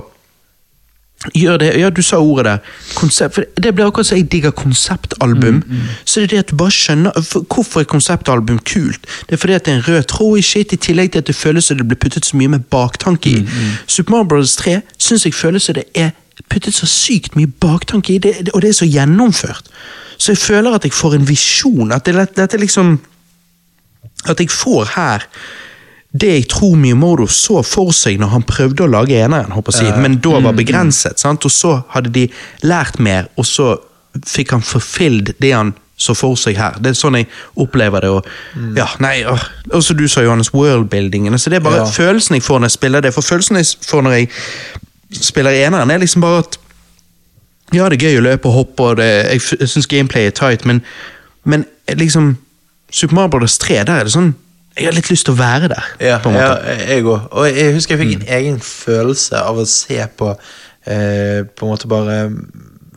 gjør 1.34 1.58
det 1.58 1.80
Ja, 1.80 1.90
du 1.90 2.02
sa 2.02 2.16
ordet 2.16 2.44
der. 2.44 2.58
Konsept, 2.94 3.34
for 3.34 3.44
det 3.62 3.74
blir 3.74 3.86
akkurat 3.86 4.06
som 4.06 4.16
jeg 4.16 4.32
digger 4.32 4.50
konseptalbum. 4.50 5.62
Så 6.04 6.20
det 6.20 6.24
er 6.24 6.26
det 6.28 6.38
at 6.38 6.50
du 6.50 6.56
bare 6.56 6.70
skjønner 6.70 7.10
Hvorfor 7.54 7.80
er 7.80 7.84
konseptalbum 7.84 8.58
kult? 8.58 9.06
Det 9.26 9.32
er 9.32 9.36
fordi 9.36 9.52
at 9.52 9.64
det 9.64 9.72
er 9.72 9.76
en 9.76 9.88
rød 9.88 10.02
tråd 10.02 10.38
i 10.38 10.42
shit, 10.42 10.72
i 10.72 10.76
tillegg 10.76 11.12
til 11.12 11.18
at 11.18 11.26
det 11.26 11.34
føles 11.34 11.64
som 11.64 11.76
det 11.76 11.88
blir 11.88 11.98
puttet 11.98 12.26
så 12.26 12.36
mye 12.36 12.48
med 12.48 12.60
baktanke 12.70 13.30
i. 13.30 13.48
Super 13.86 14.10
Mario 14.10 14.28
Bros. 14.28 14.56
3 14.56 14.80
syns 14.98 15.24
jeg 15.24 15.34
føles 15.34 15.62
som 15.62 15.74
det 15.74 15.84
er 15.94 16.10
puttet 16.48 16.74
så 16.74 16.86
sykt 16.86 17.36
mye 17.36 17.46
baktanke 17.46 18.14
i, 18.14 18.18
det, 18.18 18.34
det, 18.46 18.54
og 18.54 18.62
det 18.62 18.68
er 18.68 18.78
så 18.78 18.86
gjennomført. 18.86 19.66
Så 20.18 20.32
jeg 20.32 20.38
føler 20.38 20.74
at 20.74 20.84
jeg 20.84 20.92
får 20.92 21.14
en 21.14 21.28
visjon. 21.28 21.92
At 21.92 22.06
dette 22.06 22.46
det 22.46 22.60
liksom 22.60 23.00
At 24.28 24.40
jeg 24.40 24.50
får 24.50 24.84
her 24.96 25.26
det 26.12 26.28
jeg 26.32 26.46
tror 26.48 26.76
Miyamoto 26.80 27.26
så 27.28 27.60
for 27.66 27.92
seg 27.92 28.16
når 28.20 28.30
han 28.32 28.42
prøvde 28.48 28.86
å 28.86 28.88
lage 28.90 29.18
eneren, 29.20 29.52
håper 29.52 29.76
jeg, 29.76 29.92
men 30.00 30.16
da 30.24 30.38
var 30.40 30.54
begrenset. 30.56 31.20
Sant? 31.20 31.44
Og 31.44 31.52
så 31.52 31.74
hadde 31.92 32.08
de 32.14 32.22
lært 32.64 32.96
mer, 32.98 33.28
og 33.36 33.44
så 33.46 33.74
fikk 34.26 34.54
han 34.56 34.64
forfylt 34.64 35.34
det 35.42 35.52
han 35.52 35.74
så 35.98 36.14
for 36.14 36.38
seg 36.38 36.56
her. 36.56 36.76
Det 36.80 36.92
er 36.92 36.96
sånn 36.96 37.18
jeg 37.18 37.26
opplever 37.58 38.00
det. 38.06 38.10
Og, 38.14 38.26
ja, 38.78 38.86
nei, 39.02 39.24
og, 39.26 39.38
og 39.74 39.82
du 39.98 40.06
sa, 40.08 40.22
Johannes, 40.22 40.52
worldbuildingen. 40.54 41.34
Altså, 41.34 41.50
det 41.50 41.58
er 41.58 41.66
bare 41.66 41.82
Ja. 41.82 41.90
følelsen 41.90 42.38
jeg 42.38 42.42
får 42.46 42.60
når 42.62 42.70
jeg 42.70 42.76
spiller 42.78 43.00
det. 43.04 43.12
For 43.14 43.26
følelsen 43.26 43.56
jeg 43.58 43.66
får 43.84 44.02
når 44.06 44.12
jeg 44.16 44.28
spiller 45.12 45.50
eneren, 45.50 45.90
er 45.90 45.98
liksom 45.98 46.22
bare 46.22 46.38
at 46.46 46.58
ja, 47.74 47.88
det 47.90 47.98
er 47.98 48.06
gøy 48.08 48.18
å 48.20 48.26
løpe 48.30 48.48
og 48.48 48.54
hoppe, 48.54 48.82
og 48.82 48.96
det, 48.96 49.08
jeg, 49.28 49.42
jeg 49.60 49.68
syns 49.68 49.86
gameplay 49.90 50.30
er 50.30 50.30
tight, 50.38 50.64
men, 50.64 50.80
men 51.44 51.66
liksom 51.98 52.36
Super 52.90 53.14
Mario 53.18 53.34
Bros. 53.34 53.58
3, 53.58 53.82
der 53.84 53.98
er 54.00 54.04
det 54.08 54.14
sånn 54.14 54.30
Jeg 54.78 54.88
har 54.88 54.96
litt 54.96 55.10
lyst 55.10 55.26
til 55.28 55.34
å 55.34 55.40
være 55.40 55.68
der. 55.72 55.90
Ja, 56.00 56.16
på 56.22 56.32
en 56.32 56.38
ja, 56.38 56.54
jeg 56.78 57.04
òg. 57.04 57.28
Og 57.32 57.50
jeg 57.50 57.74
husker 57.76 57.96
jeg 57.96 58.04
fikk 58.04 58.16
en 58.20 58.32
egen 58.38 58.58
følelse 58.62 59.42
av 59.42 59.58
å 59.58 59.66
se 59.68 60.00
på 60.18 60.32
eh, 60.86 61.44
På 61.44 61.66
en 61.66 61.72
måte 61.74 61.90
bare 61.90 62.18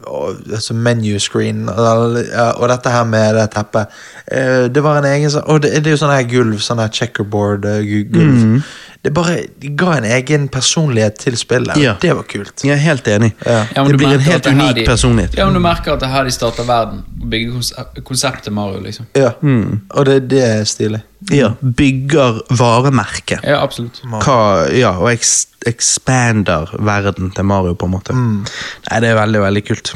og, 0.02 0.40
altså 0.50 0.74
menu 0.74 1.20
screen 1.22 1.70
og, 1.70 2.16
og 2.58 2.64
dette 2.72 2.90
her 2.90 3.04
med 3.06 3.36
det 3.38 3.48
teppet. 3.54 4.00
Eh, 4.32 4.66
det 4.74 4.84
var 4.84 4.98
en 4.98 5.10
egen 5.12 5.30
sånn 5.30 5.46
Og 5.46 5.62
det, 5.62 5.76
det 5.84 5.92
er 5.92 5.96
jo 5.96 6.02
sånn 6.02 6.16
her 6.16 6.26
gulv, 6.30 6.58
sånn 6.64 6.82
her 6.82 6.90
checkerboard-gulv. 6.94 8.18
Mm. 8.18 8.40
gulv. 8.42 8.72
Det 9.04 9.10
bare 9.14 9.48
ga 9.76 9.96
en 9.98 10.04
egen 10.06 10.44
personlighet 10.54 11.16
til 11.24 11.34
spillet. 11.38 11.78
Ja. 11.82 11.96
Det 12.02 12.12
var 12.14 12.24
kult. 12.30 12.62
Jeg 12.64 12.76
er 12.76 12.82
helt 12.84 13.08
enig. 13.10 13.32
Ja. 13.46 13.64
Ja, 13.76 13.84
det 13.88 13.98
blir 13.98 14.12
en 14.14 14.20
helt 14.20 14.46
unik 14.46 14.76
de- 14.76 14.86
personlighet. 14.86 15.38
Ja, 15.40 15.46
men 15.46 15.56
du 15.58 15.60
merker 15.64 15.94
at 15.96 16.00
det 16.04 16.10
er 16.10 16.12
her 16.14 16.24
de 16.30 16.32
starter 16.36 16.64
verden. 16.70 17.00
og 17.22 17.30
Bygger 17.32 17.52
kons- 17.56 18.04
konseptet 18.06 18.54
Mario, 18.54 18.80
liksom. 18.86 19.08
Ja. 19.18 19.32
Og 19.42 20.06
det, 20.06 20.20
det 20.30 20.44
er 20.44 20.64
stilig. 20.70 21.02
Ja, 21.32 21.50
Bygger 21.62 22.42
varemerket. 22.58 23.42
Ja, 23.44 23.64
absolutt. 23.64 24.02
Hva, 24.06 24.70
ja, 24.74 24.92
og 24.98 25.10
eks, 25.12 25.48
expander 25.66 26.70
verden 26.80 27.32
til 27.36 27.44
Mario, 27.46 27.74
på 27.74 27.86
en 27.90 27.92
måte. 27.98 28.14
Nei, 28.14 29.00
Det 29.02 29.10
er 29.10 29.16
veldig, 29.18 29.42
veldig 29.42 29.66
kult. 29.68 29.96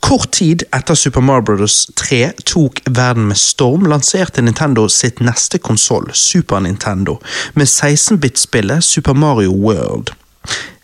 Kort 0.00 0.30
tid 0.32 0.62
etter 0.72 0.94
Super 0.94 1.20
Mario 1.20 1.42
Bros. 1.42 1.90
3 1.94 2.32
tok 2.44 2.80
verden 2.86 3.28
med 3.28 3.38
storm, 3.38 3.86
lanserte 3.86 4.42
Nintendo 4.42 4.88
sitt 4.88 5.20
neste 5.20 5.58
konsoll, 5.58 6.10
Super 6.12 6.60
Nintendo, 6.60 7.18
med 7.54 7.66
16-bit-spillet 7.66 8.84
Super 8.84 9.14
Mario 9.14 9.52
World. 9.52 10.10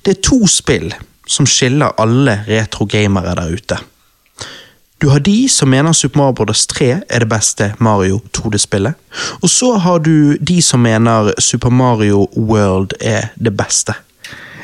Det 0.04 0.18
er 0.18 0.22
to 0.22 0.46
spill 0.46 0.94
som 1.26 1.46
skiller 1.48 1.96
alle 1.98 2.40
retro-gamere 2.46 3.34
der 3.34 3.54
ute. 3.56 3.78
Du 5.02 5.08
har 5.08 5.18
de 5.20 5.48
som 5.48 5.68
mener 5.68 5.92
Super 5.92 6.18
Mario 6.18 6.32
Bros. 6.32 6.66
3 6.66 6.86
er 7.08 7.18
det 7.18 7.28
beste 7.28 7.74
Mario 7.78 8.20
2D-spillet. 8.36 8.94
Og 9.42 9.50
så 9.50 9.74
har 9.76 9.98
du 9.98 10.36
de 10.36 10.62
som 10.62 10.80
mener 10.80 11.32
Super 11.38 11.70
Mario 11.70 12.28
World 12.36 12.92
er 13.00 13.28
det 13.36 13.56
beste. 13.56 13.92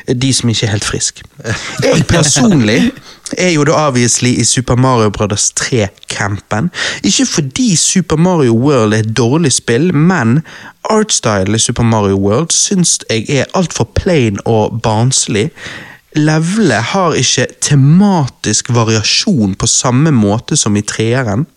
De 0.07 0.33
som 0.33 0.49
ikke 0.49 0.65
er 0.65 0.71
helt 0.71 0.85
friske. 0.85 1.23
Jeg 1.83 2.05
personlig 2.09 2.91
er 3.37 3.53
jo 3.53 3.63
da 3.67 3.77
avviselig 3.87 4.33
i 4.39 4.43
Super 4.47 4.75
Mario 4.75 5.09
Bros. 5.13 5.51
3-campen. 5.59 6.69
Ikke 7.03 7.25
fordi 7.25 7.75
Super 7.75 8.17
Mario 8.17 8.53
World 8.57 8.93
er 8.93 9.03
et 9.03 9.17
dårlig 9.17 9.51
spill, 9.53 9.93
men 9.95 10.41
artstyle 10.89 11.55
i 11.55 11.61
Super 11.61 11.83
Mario 11.83 12.19
World 12.19 12.51
syns 12.55 12.99
jeg 13.09 13.25
er 13.29 13.51
altfor 13.53 13.89
plain 13.95 14.39
og 14.45 14.81
barnslig. 14.83 15.49
Levelet 16.15 16.91
har 16.93 17.15
ikke 17.17 17.47
tematisk 17.61 18.69
variasjon 18.73 19.55
på 19.55 19.67
samme 19.67 20.11
måte 20.13 20.57
som 20.59 20.75
i 20.77 20.85
treeren. 20.85 21.47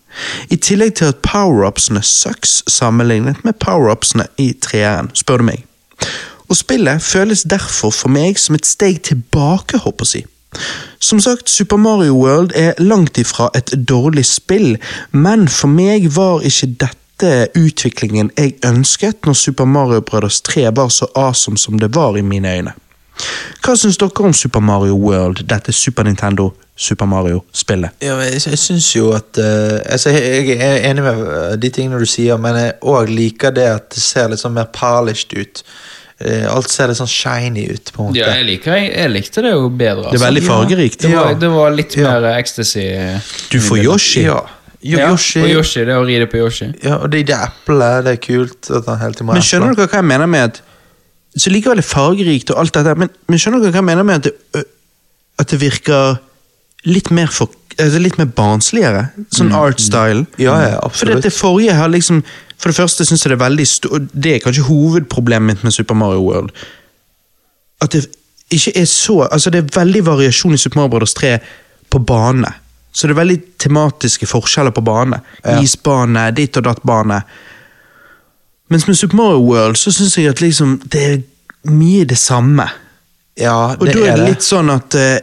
I 0.49 0.57
tillegg 0.57 0.95
til 0.97 1.11
at 1.11 1.21
power-upsene 1.25 2.01
sucks 2.01 2.63
sammenlignet 2.71 3.43
med 3.45 3.59
power-upsene 3.61 4.25
i 4.41 4.53
treeren, 4.61 5.11
spør 5.13 5.43
du 5.43 5.49
meg. 5.51 5.67
Og 6.47 6.57
spillet 6.57 7.03
føles 7.03 7.43
derfor 7.43 7.91
for 7.93 8.09
meg 8.09 8.39
som 8.39 8.55
et 8.55 8.65
steg 8.65 9.01
tilbake, 9.05 9.83
håper 9.83 10.09
jeg. 10.15 10.25
Som 10.99 11.19
sagt, 11.19 11.49
Super 11.49 11.77
Mario 11.77 12.15
World 12.17 12.51
er 12.55 12.73
langt 12.79 13.17
ifra 13.17 13.49
et 13.55 13.73
dårlig 13.89 14.25
spill, 14.25 14.77
men 15.11 15.47
for 15.47 15.71
meg 15.71 16.09
var 16.15 16.45
ikke 16.45 16.73
dette 16.85 17.31
utviklingen 17.57 18.31
jeg 18.37 18.57
ønsket 18.65 19.25
når 19.25 19.33
Super 19.33 19.65
Mario 19.65 20.01
Brothers 20.01 20.41
3 20.41 20.69
var 20.75 20.89
så 20.93 21.09
awesome 21.15 21.57
som 21.57 21.79
det 21.79 21.95
var 21.95 22.17
i 22.17 22.21
mine 22.21 22.57
øyne. 22.57 22.73
Hva 23.63 23.73
syns 23.75 23.97
dere 23.97 24.25
om 24.25 24.33
Super 24.33 24.61
Mario 24.61 24.95
World, 24.95 25.43
dette 25.49 25.73
Super 25.73 26.05
Nintendo 26.05 26.51
Super 26.77 27.05
Mario-spillet? 27.09 27.89
Ja, 28.01 28.19
jeg, 28.21 28.59
syns 28.59 28.91
jo 28.95 29.09
at 29.17 29.39
uh, 29.41 29.79
altså, 29.85 30.09
jeg 30.13 30.57
er 30.61 30.89
enig 30.91 31.03
med 31.03 31.23
eh, 31.25 31.55
de 31.57 31.71
tingene 31.73 31.99
du 31.99 32.05
sier, 32.05 32.37
men 32.37 32.55
jeg 32.59 32.75
òg 32.85 33.09
liker 33.09 33.55
det 33.55 33.65
at 33.71 33.89
det 33.95 34.03
ser 34.03 34.29
litt 34.29 34.43
sånn 34.43 34.53
mer 34.53 34.69
polished 34.73 35.33
ut. 35.33 35.63
Eh, 36.17 36.47
alt 36.49 36.69
ser 36.73 36.89
litt 36.89 36.97
sånn 36.97 37.09
shiny 37.11 37.67
ut, 37.69 37.91
på 37.93 38.01
en 38.01 38.07
måte. 38.09 38.17
Ja, 38.17 38.31
jeg, 38.39 38.45
liker, 38.47 38.73
jeg, 38.73 38.89
jeg 38.95 39.11
likte 39.13 39.43
det 39.45 39.51
jo 39.53 39.67
bedre. 39.69 40.09
Det 40.09 40.17
er 40.17 40.23
veldig 40.25 40.41
ja. 40.41 40.49
fargerikt. 40.49 41.01
Det 41.03 41.11
var, 41.13 41.33
det 41.37 41.49
var 41.53 41.75
litt 41.77 41.97
Ja. 41.97 42.13
mer 42.15 42.25
ecstasy. 42.39 42.85
Du 43.51 43.59
får 43.61 43.83
Yoshi. 43.83 44.23
Ja. 44.25 44.39
Jo, 44.81 44.97
Ja, 44.97 45.09
Yoshi. 45.11 45.41
Og 45.41 45.49
Yoshi, 45.49 45.83
det 45.85 45.93
å 45.97 46.05
ride 46.05 46.25
på 46.31 46.37
Yoshi. 46.41 46.71
Ja, 46.83 46.97
og 47.01 47.11
Det, 47.11 47.25
det 47.27 47.35
eplet, 47.37 48.03
det 48.05 48.11
er 48.15 48.21
kult. 48.23 48.69
At 48.69 48.85
han 48.89 48.99
hele 49.01 49.13
tiden 49.13 49.29
Men 49.33 49.45
skjønner 49.45 49.75
dere 49.77 49.87
hva 49.91 50.01
jeg 50.01 50.09
mener 50.09 50.29
med 50.33 50.43
at 50.51 50.61
så 51.37 51.51
likevel 51.53 51.77
er 51.77 51.85
fargerikt 51.85 52.49
og 52.49 52.63
alt 52.63 52.73
dette, 52.73 52.95
men, 52.97 53.09
men 53.29 53.37
skjønner 53.41 53.61
dere 53.61 53.75
hva 53.75 53.81
jeg 53.83 53.89
mener 53.91 54.05
med 54.07 54.15
at 54.15 54.23
det, 54.57 54.63
at 55.37 55.51
det 55.53 55.59
virker 55.61 56.17
litt 56.89 57.11
mer 57.13 57.29
for 57.29 57.51
altså 57.77 57.99
litt 58.01 58.17
mer 58.17 58.29
barnsligere? 58.33 59.03
Sånn 59.37 59.53
art-style. 59.53 60.25
Ja, 60.41 60.55
ja, 60.63 60.71
For 60.81 60.89
absolutt. 60.89 61.23
det 61.27 61.33
forrige 61.35 61.75
har 61.77 61.91
liksom 61.93 62.23
For 62.57 62.69
det 62.69 62.75
første 62.75 63.05
syns 63.05 63.25
jeg 63.25 63.31
det 63.31 63.37
er 63.37 63.45
veldig 63.45 63.67
stort, 63.67 63.91
og 63.91 64.23
Det 64.23 64.35
er 64.35 64.39
kanskje 64.43 64.67
hovedproblemet 64.67 65.47
mitt 65.47 65.63
med 65.63 65.71
Super 65.71 65.95
Mario 65.95 66.23
World. 66.25 66.51
At 67.81 67.91
det 67.93 68.07
ikke 68.49 68.71
er 68.81 68.85
så 68.85 69.27
Altså, 69.31 69.49
det 69.49 69.59
er 69.59 69.79
veldig 69.79 70.05
variasjon 70.05 70.53
i 70.53 70.57
Super 70.57 70.79
Mario 70.79 70.89
Bros. 70.89 71.13
3 71.13 71.39
på 71.89 71.99
bane. 71.99 72.53
Så 72.91 73.07
det 73.07 73.13
er 73.13 73.21
veldig 73.21 73.41
tematiske 73.59 74.25
forskjeller 74.25 74.71
på 74.71 74.81
bane. 74.81 75.19
Ja. 75.45 75.61
Isbane, 75.61 76.31
ditt 76.31 76.57
og 76.57 76.63
datt-bane. 76.63 77.21
Mens 78.69 78.87
med 78.87 78.95
Super 78.95 79.15
Mario 79.15 79.43
World 79.45 79.77
så 79.77 79.91
syns 79.91 80.17
jeg 80.17 80.27
at 80.27 80.41
liksom 80.41 80.81
det 80.91 81.03
er 81.11 81.21
mye 81.69 82.05
det 82.05 82.17
samme. 82.17 82.65
Ja, 83.37 83.75
Og 83.77 83.85
det 83.85 83.93
da 83.93 84.05
er 84.09 84.17
det 84.17 84.29
litt 84.31 84.41
sånn 84.45 84.71
at 84.73 84.95
uh, 84.97 85.17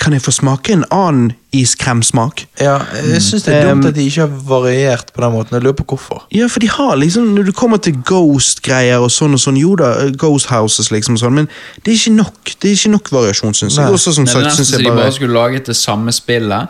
Kan 0.00 0.14
jeg 0.16 0.22
få 0.24 0.32
smake 0.32 0.72
en 0.72 0.86
annen 0.94 1.34
iskremsmak? 1.52 2.46
Ja, 2.60 2.78
jeg 2.96 3.20
syns 3.24 3.44
det 3.44 3.54
er 3.54 3.66
Um, 3.68 3.80
dumt 3.82 3.90
at 3.90 3.96
de 3.98 4.06
ikke 4.08 4.24
har 4.24 4.32
variert 4.48 5.10
på 5.12 5.20
den 5.24 5.32
måten. 5.34 5.56
Jeg 5.56 5.64
lurer 5.66 5.76
på 5.76 5.84
hvorfor. 5.92 6.22
Ja, 6.32 6.46
for 6.48 6.60
de 6.64 6.68
har 6.72 6.96
liksom 6.96 7.34
Når 7.36 7.48
du 7.50 7.52
kommer 7.52 7.76
til 7.84 7.96
Ghost-greier 8.08 9.04
og 9.04 9.10
sånn 9.12 9.36
og 9.36 9.42
sånn, 9.42 9.58
jo 9.60 9.74
da, 9.76 9.90
eh, 10.04 10.12
Ghost 10.16 10.48
Houses 10.52 10.88
liksom 10.94 11.18
og 11.18 11.22
sånn, 11.22 11.36
men 11.42 11.48
det 11.84 11.92
er 11.92 11.98
ikke 12.00 12.14
nok 12.16 12.52
Det 12.54 12.70
er 12.70 12.76
ikke 12.78 12.92
nok 12.96 13.10
variasjon, 13.12 13.54
syns 13.54 13.76
jeg. 13.76 13.84
Nei. 13.84 13.92
Også 13.98 14.14
som 14.16 14.24
Det 14.28 14.34
er 14.36 14.46
nesten 14.48 14.64
så 14.68 14.80
de 14.80 14.88
bare 14.88 15.12
skulle 15.12 15.36
laget 15.36 15.66
det 15.68 15.76
samme 15.76 16.12
spillet 16.12 16.68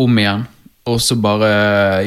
om 0.00 0.18
igjen, 0.18 0.46
og 0.88 1.00
så 1.04 1.16
bare 1.20 1.50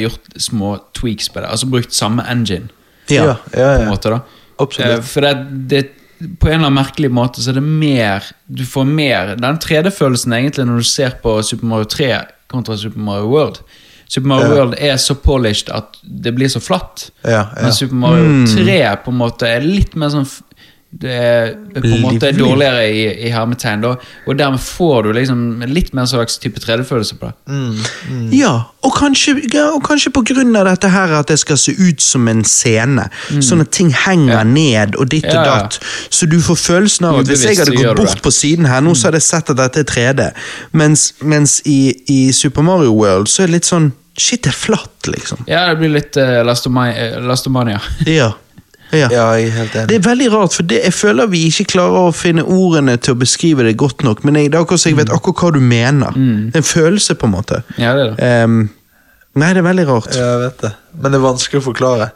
gjort 0.01 0.33
små 0.41 0.79
tweaks 0.97 1.29
på 1.29 1.39
det. 1.43 1.49
Altså 1.53 1.69
brukt 1.69 1.93
samme 1.93 2.25
engine, 2.31 2.69
Ja. 3.09 3.23
ja, 3.25 3.35
på 3.53 3.59
en 3.61 3.85
ja. 3.85 3.89
måte. 3.91 4.09
da 4.09 4.19
Absolutt. 4.59 4.97
Uh, 4.97 5.03
For 5.03 5.21
det, 5.21 5.35
det 5.69 5.83
på 6.19 6.47
en 6.47 6.53
eller 6.53 6.69
annen 6.69 6.77
merkelig 6.79 7.09
måte 7.11 7.41
så 7.43 7.51
er 7.51 7.57
det 7.59 7.65
mer 7.67 8.23
Du 8.47 8.63
får 8.65 8.85
mer 8.87 9.33
den 9.35 9.57
3D-følelsen 9.59 10.33
egentlig 10.37 10.65
når 10.69 10.83
du 10.83 10.87
ser 10.87 11.17
på 11.23 11.33
Super 11.43 11.67
Mario 11.67 11.89
3 11.91 12.11
kontra 12.51 12.77
Super 12.79 13.01
Mario 13.03 13.27
World. 13.33 13.59
Super 14.07 14.27
Mario 14.27 14.47
Ja. 14.47 14.53
World 14.55 14.75
er 14.79 14.97
så 15.01 15.15
polished 15.19 15.71
at 15.75 15.97
det 16.03 16.35
blir 16.37 16.47
så 16.47 16.61
flatt. 16.61 17.09
Ja, 17.23 17.31
ja. 17.31 17.61
Men 17.61 17.73
Super 17.73 17.95
Mario 17.95 18.45
3 18.47 18.77
på 19.03 19.11
en 19.11 19.17
måte 19.19 19.49
er 19.49 19.65
litt 19.65 19.95
mer 19.95 20.13
sånn 20.13 20.27
det 21.01 21.11
er 21.11 21.49
på 21.75 21.89
en 21.89 22.01
måte 22.05 22.29
dårligere 22.37 22.85
i, 22.87 23.01
i 23.27 23.31
hermetegn, 23.33 23.81
da, 23.83 23.89
og 24.27 24.37
dermed 24.39 24.61
får 24.63 25.03
du 25.03 25.09
liksom 25.17 25.41
litt 25.67 25.89
mer 25.97 26.07
slags 26.07 26.37
type 26.39 26.61
3D-følelse 26.63 27.17
på 27.19 27.31
det. 27.31 27.55
Ja, 28.37 28.53
og 28.85 28.93
kanskje, 28.95 29.33
ja, 29.51 29.65
og 29.75 29.81
kanskje 29.87 30.13
på 30.15 30.23
grunn 30.29 30.55
av 30.55 30.69
dette 30.69 30.91
her 30.93 31.11
at 31.19 31.27
det 31.31 31.37
skal 31.41 31.59
se 31.59 31.73
ut 31.75 31.99
som 32.03 32.29
en 32.31 32.45
scene. 32.47 33.09
Sånn 33.43 33.65
at 33.65 33.73
ting 33.75 33.91
henger 34.05 34.37
Ja. 34.37 34.43
ned 34.47 34.95
og 34.95 35.09
ditt 35.11 35.25
og 35.25 35.33
Ja, 35.33 35.43
ja. 35.43 35.57
datt. 35.65 35.79
Så 36.09 36.29
du 36.31 36.39
får 36.39 36.55
følelsen 36.63 37.09
av 37.09 37.19
at 37.19 37.27
hvis 37.27 37.43
jeg 37.43 37.57
hadde 37.59 37.75
gått 37.75 37.97
bort 37.99 38.23
på 38.23 38.31
siden 38.31 38.65
her 38.71 38.79
nå, 38.85 38.95
så 38.95 39.09
hadde 39.09 39.19
jeg 39.19 39.27
sett 39.29 39.49
at 39.51 39.57
dette 39.57 39.83
er 39.83 39.91
3D. 39.91 40.31
Mens, 40.71 41.13
mens 41.21 41.59
i, 41.65 41.93
i 42.07 42.31
Super 42.31 42.61
Mario 42.63 42.93
World 42.95 43.27
så 43.27 43.43
er 43.43 43.47
det 43.51 43.59
litt 43.59 43.71
sånn 43.71 43.91
Shit, 44.15 44.45
det 44.45 44.53
er 44.53 44.55
flatt, 44.55 45.07
liksom. 45.11 45.41
Ja, 45.45 45.65
det 45.67 45.81
blir 45.81 45.89
litt 45.91 46.15
uh, 46.15 46.39
Lastomania. 46.47 47.81
Ja. 48.07 48.31
ja. 48.97 49.09
Ja, 49.11 49.25
jeg 49.37 49.47
er 49.49 49.55
helt 49.59 49.75
enig. 49.75 49.87
Det 49.91 49.95
er 49.99 50.05
veldig 50.09 50.27
rart, 50.33 50.53
for 50.57 50.63
det, 50.71 50.81
jeg 50.83 50.93
føler 50.93 51.27
vi 51.31 51.43
ikke 51.49 51.65
klarer 51.75 52.09
å 52.09 52.13
finne 52.15 52.43
ordene 52.43 52.97
til 52.97 53.15
å 53.15 53.19
beskrive 53.21 53.63
det 53.67 53.75
godt 53.77 54.03
nok. 54.07 54.23
Men 54.27 54.35
jeg, 54.41 54.51
det 54.51 54.59
er 54.59 54.65
akkurat 54.65 54.81
så 54.83 54.89
jeg 54.91 54.97
vet 55.01 55.13
akkurat 55.15 55.43
hva 55.43 55.53
du 55.55 55.61
mener. 55.61 56.11
Det 56.17 56.59
er 56.59 56.63
en 56.63 56.69
følelse, 56.71 57.15
på 57.19 57.29
en 57.29 57.35
måte. 57.37 57.61
Ja, 57.77 57.93
det 57.97 58.05
er 58.07 58.13
det. 58.15 58.29
Um, 58.45 58.59
nei, 59.35 59.53
det 59.53 59.61
er 59.63 59.67
veldig 59.71 59.87
rart. 59.91 60.13
Ja, 60.15 60.29
jeg 60.35 60.43
vet 60.47 60.61
det. 60.67 60.73
Men 61.01 61.11
det 61.11 61.19
er 61.21 61.25
vanskelig 61.29 61.61
å 61.63 61.67
forklare. 61.71 62.11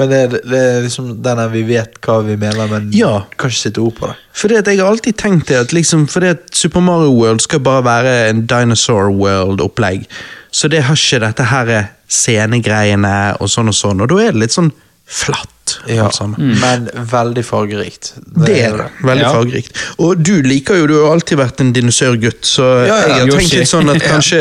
Men 0.00 0.08
det 0.08 0.18
er, 0.24 0.28
det 0.48 0.58
er 0.70 0.78
liksom 0.86 1.08
den 1.20 1.36
der 1.42 1.50
vi 1.52 1.60
vet 1.68 1.98
hva 2.06 2.14
vi 2.24 2.36
mener, 2.40 2.64
men 2.70 2.86
Ja. 2.96 3.26
kan 3.36 3.50
ikke 3.52 3.58
sitte 3.60 3.82
ord 3.84 3.98
på 3.98 4.06
det. 4.08 4.14
Fordi 4.40 4.56
at 4.56 4.70
jeg 4.70 4.78
har 4.80 4.88
alltid 4.88 5.18
tenkt 5.20 5.50
det 5.52 5.58
at 5.66 5.74
liksom, 5.76 6.06
fordi 6.08 6.30
at 6.32 6.46
Super 6.56 6.80
Mario 6.80 7.10
World 7.12 7.42
skal 7.44 7.60
bare 7.60 7.84
være 7.84 8.14
en 8.30 8.46
Dinosaur 8.48 9.10
World-opplegg. 9.12 10.06
Så 10.52 10.68
det 10.72 10.80
har 10.86 10.96
ikke 10.96 11.20
dette 11.26 11.44
her 11.50 11.74
scenegreiene 12.08 13.12
og 13.40 13.50
sånn 13.52 13.68
og 13.72 13.76
sånn, 13.76 14.00
og 14.04 14.08
da 14.12 14.18
er 14.24 14.32
det 14.34 14.42
litt 14.46 14.54
sånn 14.56 14.72
flatt. 15.06 15.48
Ja, 15.88 16.10
sammen. 16.10 16.56
Men 16.60 16.88
veldig 17.10 17.44
fargerikt. 17.44 18.12
Det 18.46 18.56
er 18.64 18.76
det. 18.76 18.86
Veldig 19.02 19.22
Ja. 19.24 19.32
fargerikt. 19.32 19.76
Og 19.98 20.22
du 20.24 20.42
liker 20.42 20.74
jo, 20.76 20.86
du 20.86 20.94
har 21.04 21.12
alltid 21.12 21.38
vært 21.38 21.60
en 21.60 21.72
dinosaurgutt, 21.72 22.42
så 22.44 22.86
Ja, 22.86 22.86
ja, 22.86 23.06
jeg 23.06 23.12
har 23.12 23.26
Yoshi. 23.26 23.38
tenkt 23.38 23.52
litt 23.58 23.68
sånn 23.68 23.90
at 23.94 24.02
kanskje 24.12 24.40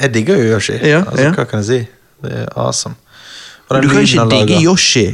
Jeg 0.00 0.12
digger 0.12 0.36
jo 0.36 0.54
Yoshi. 0.54 0.78
Ja, 0.82 1.02
altså, 1.04 1.22
ja. 1.22 1.32
Hva 1.32 1.44
kan 1.50 1.62
jeg 1.62 1.66
si? 1.66 1.88
Det 2.22 2.32
er 2.32 2.48
awesome. 2.56 2.94
Og 3.70 3.76
den 3.80 3.88
Du 3.88 3.94
kan 3.94 4.02
ikke 4.04 4.28
digge 4.30 4.60
Yoshi 4.62 5.06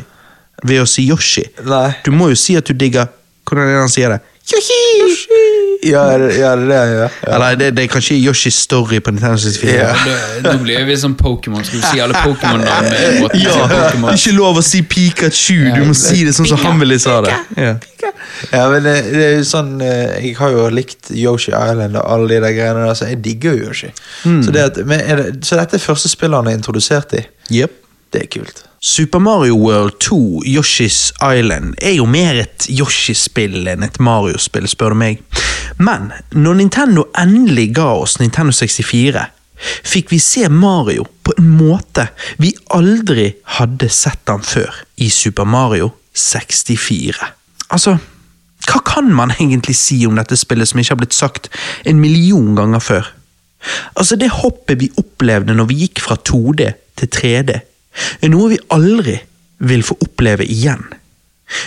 ved 0.64 0.82
å 0.82 0.86
si 0.88 1.06
Yoshi. 1.08 1.44
Nei. 1.64 1.94
Du 2.04 2.10
må 2.10 2.28
jo 2.28 2.34
si 2.34 2.56
at 2.56 2.64
du 2.66 2.74
digger 2.74 3.08
Hvordan 3.48 3.64
er 3.64 3.72
det 3.72 3.80
han 3.80 3.88
sier 3.88 4.08
det? 4.10 4.20
Yoshi! 4.48 5.88
Ja, 5.90 6.12
ja, 6.12 6.56
det 6.56 6.76
er 6.76 6.86
det. 6.90 7.08
Ja. 7.22 7.34
Eller 7.34 7.56
det, 7.56 7.70
det 7.76 7.82
er 7.84 7.88
kanskje 7.92 8.16
Yoshi 8.16 8.50
Story 8.50 9.00
på 9.00 9.10
Nintendo 9.10 9.36
64. 9.36 9.74
Ja. 9.74 9.90
Da, 10.06 10.50
da 10.50 10.54
blir 10.62 10.84
vi 10.88 10.96
som 10.96 11.16
Pokémon. 11.16 11.64
Skal 11.64 11.82
du 11.82 11.86
si 11.86 12.00
alle 12.00 12.14
Pokémon-navn? 12.14 12.88
Ja, 13.34 13.56
Pokémon? 13.68 14.14
Ikke 14.14 14.32
lov 14.32 14.60
å 14.60 14.64
si 14.64 14.80
Pikachu, 14.82 15.58
du 15.76 15.84
må 15.90 15.96
si 15.96 16.24
det 16.24 16.32
sånn 16.36 16.48
som 16.48 16.62
han 16.64 16.80
ville 16.80 16.96
sa 17.02 17.20
det. 17.26 17.34
Ja. 17.58 17.74
Ja, 18.52 18.68
men 18.70 18.84
det, 18.86 18.94
det 19.10 19.22
er 19.24 19.32
jo 19.40 19.46
sånn 19.48 19.80
eh, 19.82 20.12
Jeg 20.22 20.36
har 20.38 20.52
jo 20.54 20.68
likt 20.70 21.08
Yoshi 21.10 21.50
Island 21.50 21.96
og 21.98 22.04
alle 22.06 22.28
de 22.30 22.38
der 22.44 22.54
greiene 22.54 22.84
der, 22.86 22.94
så 22.94 23.08
jeg 23.10 23.18
digger 23.24 23.56
jo 23.56 23.68
Yoshi. 23.68 23.90
Mm. 24.22 24.40
Så, 24.46 24.54
det 24.54 24.64
at, 24.70 24.80
men 24.86 25.02
er 25.02 25.22
det, 25.22 25.28
så 25.48 25.58
dette 25.58 25.76
er 25.76 25.82
første 25.82 26.10
spillet 26.12 26.38
han 26.38 26.48
er 26.48 26.56
introdusert 26.60 27.16
i. 27.18 27.24
Yep. 27.50 27.74
Det 28.12 28.22
er 28.24 28.30
kult. 28.32 28.64
Super 28.80 29.18
Mario 29.18 29.56
World 29.58 29.98
2, 30.00 30.42
Yoshi's 30.46 31.10
Island, 31.20 31.74
er 31.82 31.98
jo 31.98 32.06
mer 32.06 32.38
et 32.44 32.68
Yoshi-spill 32.70 33.66
enn 33.68 33.82
et 33.84 33.98
Mario-spill, 34.00 34.68
spør 34.70 34.94
du 34.94 35.00
meg. 35.02 35.24
Men 35.82 36.12
når 36.32 36.60
Nintendo 36.60 37.08
endelig 37.18 37.72
ga 37.76 37.90
oss 37.98 38.16
Nintendo 38.22 38.54
64, 38.54 39.26
fikk 39.84 40.12
vi 40.14 40.20
se 40.22 40.46
Mario 40.48 41.04
på 41.26 41.34
en 41.38 41.50
måte 41.58 42.06
vi 42.38 42.54
aldri 42.74 43.32
hadde 43.58 43.90
sett 43.92 44.30
han 44.30 44.46
før 44.46 44.84
i 45.02 45.10
Super 45.12 45.48
Mario 45.48 45.90
64. 46.14 47.18
Altså, 47.74 47.98
hva 48.68 48.82
kan 48.86 49.10
man 49.14 49.34
egentlig 49.36 49.76
si 49.76 50.00
om 50.06 50.16
dette 50.18 50.38
spillet 50.38 50.70
som 50.70 50.80
ikke 50.80 50.94
har 50.94 51.02
blitt 51.02 51.16
sagt 51.16 51.50
en 51.84 52.00
million 52.00 52.54
ganger 52.56 52.82
før? 52.82 53.14
Altså, 53.98 54.16
det 54.16 54.30
hoppet 54.38 54.80
vi 54.80 54.92
opplevde 55.00 55.56
når 55.58 55.68
vi 55.70 55.82
gikk 55.84 56.02
fra 56.04 56.16
2D 56.16 56.70
til 56.98 57.10
3D, 57.14 57.58
er 58.20 58.32
noe 58.32 58.54
vi 58.54 58.62
aldri 58.74 59.18
vil 59.68 59.84
få 59.86 59.96
oppleve 60.04 60.46
igjen. 60.46 60.84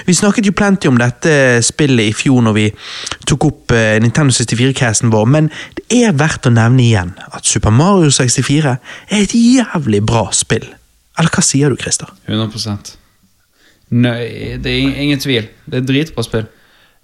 Vi 0.06 0.14
snakket 0.14 0.46
jo 0.46 0.54
plenty 0.54 0.90
om 0.92 1.00
dette 1.02 1.34
spillet 1.66 2.12
i 2.12 2.16
fjor 2.16 2.44
når 2.46 2.54
vi 2.58 2.68
tok 3.30 3.48
opp 3.48 3.74
eh, 3.76 3.98
Nintendo 4.04 4.34
64-casen 4.36 5.10
vår, 5.14 5.26
men 5.34 5.50
det 5.78 6.04
er 6.04 6.18
verdt 6.18 6.48
å 6.48 6.54
nevne 6.54 6.84
igjen 6.86 7.16
at 7.32 7.50
Super 7.50 7.74
Mario 7.74 8.12
64 8.14 8.76
er 8.78 9.18
et 9.18 9.34
jævlig 9.36 10.04
bra 10.06 10.28
spill. 10.36 10.68
Eller 11.18 11.34
hva 11.34 11.44
sier 11.44 11.74
du, 11.74 11.80
Christer? 11.82 12.12
100% 12.30 12.98
Nei, 13.92 14.56
det 14.64 14.72
er 14.72 15.02
ingen 15.04 15.20
tvil. 15.20 15.50
Det 15.66 15.76
er 15.76 15.82
et 15.82 15.90
dritbra 15.90 16.24
spill. 16.24 16.46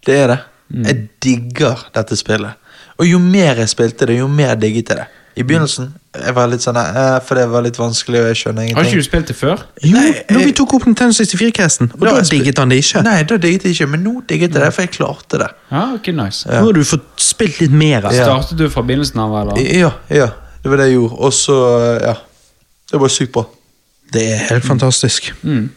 Det 0.07 0.13
er 0.15 0.29
det. 0.31 0.37
Mm. 0.71 0.85
Jeg 0.85 1.01
digger 1.25 1.81
dette 1.97 2.15
spillet. 2.15 2.55
Og 2.95 3.09
jo 3.09 3.19
mer 3.19 3.59
jeg 3.59 3.73
spilte 3.73 4.07
det, 4.07 4.21
jo 4.21 4.29
mer 4.31 4.55
digget 4.55 4.93
jeg 4.93 5.01
det. 5.01 5.07
I 5.37 5.43
begynnelsen 5.45 5.91
jeg 6.17 6.33
var 6.33 6.47
litt 6.49 6.63
sånn 6.65 6.77
eh, 6.81 7.19
For 7.27 7.37
det 7.37 7.43
var 7.51 7.61
litt 7.61 7.75
vanskelig, 7.77 8.19
og 8.23 8.27
jeg 8.31 8.37
skjønner 8.39 8.71
Har 8.73 8.87
ikke 8.89 8.97
du 8.97 9.05
spilt 9.05 9.27
det 9.29 9.35
før? 9.37 9.59
Jo, 9.85 9.91
Nei, 9.93 10.07
når 10.31 10.39
vi 10.39 10.45
jeg- 10.47 10.55
tok 10.57 10.73
opp 10.73 10.85
Nintendo 10.89 11.13
64-casten, 11.13 11.91
og 11.93 11.99
Da 11.99 12.05
da 12.07 12.11
har 12.15 12.17
jeg 12.23 12.25
spilt- 12.31 12.43
digget 12.47 12.57
han 12.63 12.69
det 12.73 12.79
ikke. 12.81 13.03
Nei, 13.05 13.17
da 13.29 13.37
digget 13.37 13.63
jeg 13.67 13.75
ikke, 13.75 13.87
men 13.91 14.03
nå 14.03 14.13
digget 14.27 14.49
jeg 14.55 14.63
det, 14.63 14.73
for 14.73 14.81
jeg 14.81 14.91
klarte 14.95 15.37
det. 15.43 15.49
Ja, 15.71 15.83
ok, 15.93 16.07
nice. 16.17 16.47
Nå 16.49 16.63
har 16.65 16.73
du 16.73 16.81
fått 16.83 17.05
spilt 17.21 17.59
litt 17.61 17.71
mer 17.71 18.05
av 18.05 18.11
det. 18.11 18.17
Ja. 18.17 18.25
Startet 18.31 18.57
du 18.57 18.65
fra 18.73 18.81
begynnelsen 18.81 19.19
av, 19.21 19.35
eller? 19.43 19.61
Ja, 19.77 19.91
ja. 20.09 20.27
Det 20.63 20.71
var 20.73 20.77
det 20.81 20.87
jeg 20.89 20.97
gjorde. 20.97 21.19
Og 21.19 21.33
så, 21.33 21.59
ja. 22.01 22.15
Det 22.91 22.99
var 22.99 23.07
sykt 23.13 23.31
bra. 23.37 23.45
Det 24.11 24.23
er 24.33 24.37
helt 24.49 24.65
fantastisk. 24.65 25.33
Mm. 25.43 25.69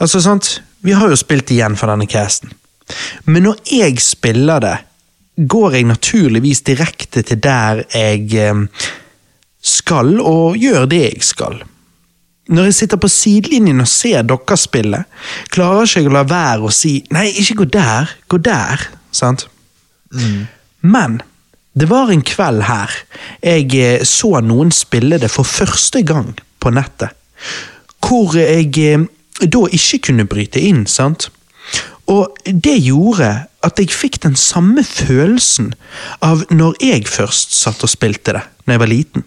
Altså, 0.00 0.20
sant? 0.22 0.60
Vi 0.82 0.92
har 0.94 1.08
jo 1.10 1.16
spilt 1.18 1.50
igjen 1.50 1.76
for 1.78 1.90
denne 1.90 2.06
casten. 2.10 2.50
Men 3.26 3.42
når 3.44 3.58
jeg 3.70 3.98
spiller 4.00 4.60
det, 4.64 4.76
går 5.38 5.74
jeg 5.78 5.88
naturligvis 5.88 6.62
direkte 6.66 7.22
til 7.22 7.40
der 7.42 7.84
jeg 7.94 8.34
eh, 8.34 8.62
skal, 9.62 10.18
og 10.20 10.56
gjør 10.58 10.86
det 10.90 11.02
jeg 11.02 11.22
skal. 11.26 11.62
Når 12.48 12.70
jeg 12.70 12.74
sitter 12.74 12.96
på 12.96 13.10
sidelinjen 13.12 13.84
og 13.84 13.88
ser 13.88 14.24
dere 14.24 14.56
spille, 14.56 15.02
klarer 15.52 15.84
ikke 15.84 16.00
jeg 16.00 16.10
å 16.10 16.14
la 16.16 16.24
være 16.24 16.64
å 16.64 16.72
si 16.72 16.94
'nei, 17.12 17.28
ikke 17.28 17.60
gå 17.62 17.64
der, 17.76 18.14
gå 18.28 18.38
der'. 18.40 18.88
Sant? 19.12 19.48
Men 20.80 21.20
det 21.76 21.88
var 21.90 22.10
en 22.10 22.22
kveld 22.22 22.64
her 22.64 22.90
jeg 23.42 23.74
eh, 23.76 24.04
så 24.04 24.40
noen 24.40 24.72
spille 24.72 25.18
det 25.20 25.30
for 25.30 25.44
første 25.44 26.02
gang 26.02 26.32
på 26.60 26.72
nettet. 26.72 27.12
Hvor 28.00 28.34
jeg 28.38 28.72
eh, 28.78 29.04
da 29.44 29.66
ikke 29.68 30.00
kunne 30.08 30.26
bryte 30.26 30.60
inn, 30.60 30.86
sant? 30.86 31.28
Og 32.08 32.36
det 32.44 32.78
gjorde 32.80 33.30
at 33.66 33.80
jeg 33.80 33.92
fikk 33.92 34.22
den 34.24 34.36
samme 34.38 34.84
følelsen 34.86 35.74
av 36.24 36.46
når 36.50 36.78
jeg 36.82 37.08
først 37.10 37.56
satt 37.58 37.82
og 37.84 37.92
spilte 37.92 38.36
det, 38.38 38.44
når 38.64 38.74
jeg 38.74 38.82
var 38.84 38.92
liten. 38.92 39.26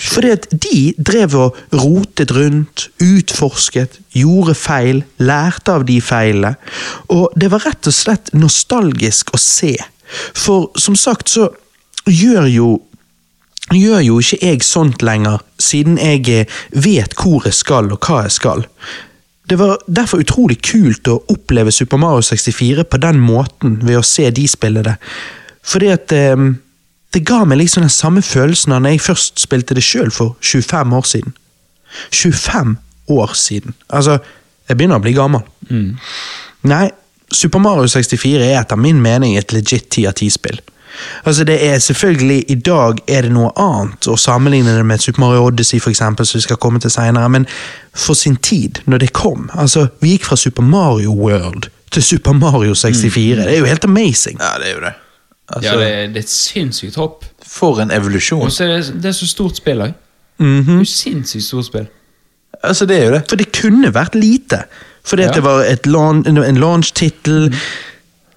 Fordi 0.00 0.30
at 0.34 0.48
de 0.50 0.92
drev 0.98 1.36
og 1.38 1.58
rotet 1.76 2.32
rundt, 2.34 2.88
utforsket, 2.98 4.00
gjorde 4.16 4.56
feil, 4.58 5.04
lærte 5.22 5.76
av 5.78 5.86
de 5.86 6.00
feilene. 6.02 6.56
Og 7.14 7.30
det 7.38 7.52
var 7.52 7.62
rett 7.68 7.86
og 7.86 7.94
slett 7.94 8.32
nostalgisk 8.34 9.34
å 9.36 9.40
se. 9.40 9.76
For 10.34 10.72
som 10.80 10.98
sagt 10.98 11.30
så 11.30 11.50
gjør 12.10 12.48
jo 12.50 12.70
gjør 13.70 14.00
jo 14.02 14.16
ikke 14.18 14.38
jeg 14.42 14.64
sånt 14.66 15.02
lenger, 15.06 15.44
siden 15.62 15.98
jeg 16.00 16.48
vet 16.74 17.14
hvor 17.14 17.44
jeg 17.46 17.54
skal 17.54 17.92
og 17.94 18.02
hva 18.02 18.24
jeg 18.24 18.34
skal. 18.40 18.64
Det 19.50 19.58
var 19.58 19.80
derfor 19.90 20.22
utrolig 20.22 20.60
kult 20.62 21.08
å 21.10 21.18
oppleve 21.32 21.72
Super 21.74 21.98
Mario 21.98 22.22
64 22.22 22.84
på 22.86 23.00
den 23.02 23.18
måten 23.18 23.80
ved 23.82 23.98
å 23.98 24.06
se 24.06 24.28
de 24.30 24.44
spille 24.48 24.84
det. 24.86 24.94
Fordi 25.66 25.88
at 25.90 26.14
eh, 26.14 26.44
det 27.10 27.24
ga 27.26 27.42
meg 27.44 27.58
liksom 27.58 27.82
den 27.82 27.90
samme 27.92 28.22
følelsen 28.22 28.76
da 28.76 28.92
jeg 28.92 29.02
først 29.02 29.42
spilte 29.42 29.74
det 29.74 29.82
sjøl 29.82 30.12
for 30.14 30.36
25 30.38 30.94
år 30.94 31.08
siden. 31.10 31.34
25 32.14 32.76
år 33.10 33.34
siden. 33.34 33.74
Altså, 33.90 34.20
jeg 34.68 34.78
begynner 34.78 35.00
å 35.00 35.04
bli 35.04 35.16
gammel. 35.18 35.42
Nei, 36.70 36.84
Super 37.34 37.62
Mario 37.62 37.90
64 37.90 38.46
er 38.46 38.60
etter 38.60 38.78
min 38.78 39.02
mening 39.02 39.36
et 39.38 39.54
legit 39.54 39.88
10 39.90 40.06
av 40.10 40.14
10-spill. 40.14 40.60
Altså 41.24 41.44
det 41.44 41.56
er 41.66 41.78
selvfølgelig, 41.78 42.44
I 42.48 42.54
dag 42.54 42.98
er 43.08 43.22
det 43.22 43.32
noe 43.32 43.50
annet 43.56 44.08
å 44.08 44.16
sammenligne 44.18 44.76
det 44.76 44.86
med 44.86 44.98
Super 45.00 45.20
Mario 45.20 45.44
Odyssey, 45.46 45.80
for 45.80 45.90
eksempel, 45.90 46.26
som 46.26 46.38
vi 46.38 46.42
skal 46.42 46.56
komme 46.56 46.80
til 46.80 46.90
senere, 46.90 47.28
men 47.28 47.46
for 47.94 48.14
sin 48.14 48.36
tid, 48.36 48.80
når 48.86 48.98
det 48.98 49.12
kom 49.12 49.50
altså 49.54 49.88
Vi 50.00 50.10
gikk 50.16 50.24
fra 50.24 50.36
Super 50.36 50.62
Mario 50.62 51.12
World 51.14 51.68
til 51.90 52.02
Super 52.02 52.32
Mario 52.32 52.74
64. 52.74 53.36
Det 53.44 53.54
er 53.54 53.58
jo 53.58 53.64
helt 53.66 53.84
amazing. 53.84 54.38
Ja, 54.40 54.58
det 54.62 54.68
er 54.70 54.74
jo 54.74 54.80
det. 54.84 54.92
Altså, 55.48 55.70
Ja, 55.70 55.78
det, 55.80 56.08
det 56.14 56.16
er 56.16 56.20
et 56.20 56.28
sinnssykt 56.30 56.94
hopp. 56.96 57.24
For 57.46 57.80
en 57.82 57.90
evolusjon. 57.90 58.42
Og 58.46 58.52
så 58.52 58.64
er 58.64 58.68
det, 58.76 59.02
det 59.02 59.08
er 59.10 59.16
så 59.18 59.26
stort 59.26 59.56
spill 59.58 59.80
òg. 59.82 59.96
Mhm. 60.38 60.62
Det 60.66 60.74
er 60.74 60.78
jo 60.78 60.84
Sinnssykt 60.84 61.44
stort 61.44 61.66
spill. 61.66 61.88
Altså, 62.62 62.86
det 62.86 62.96
er 63.00 63.04
jo 63.08 63.12
det. 63.16 63.22
For 63.28 63.36
det 63.36 63.48
kunne 63.56 63.90
vært 63.94 64.14
lite. 64.14 64.62
Fordi 65.04 65.22
at 65.22 65.28
Ja. 65.30 65.34
det 65.34 65.42
var 65.44 65.62
et 65.64 65.86
laun- 65.86 66.26
en 66.28 66.56
launch-tittel. 66.60 67.54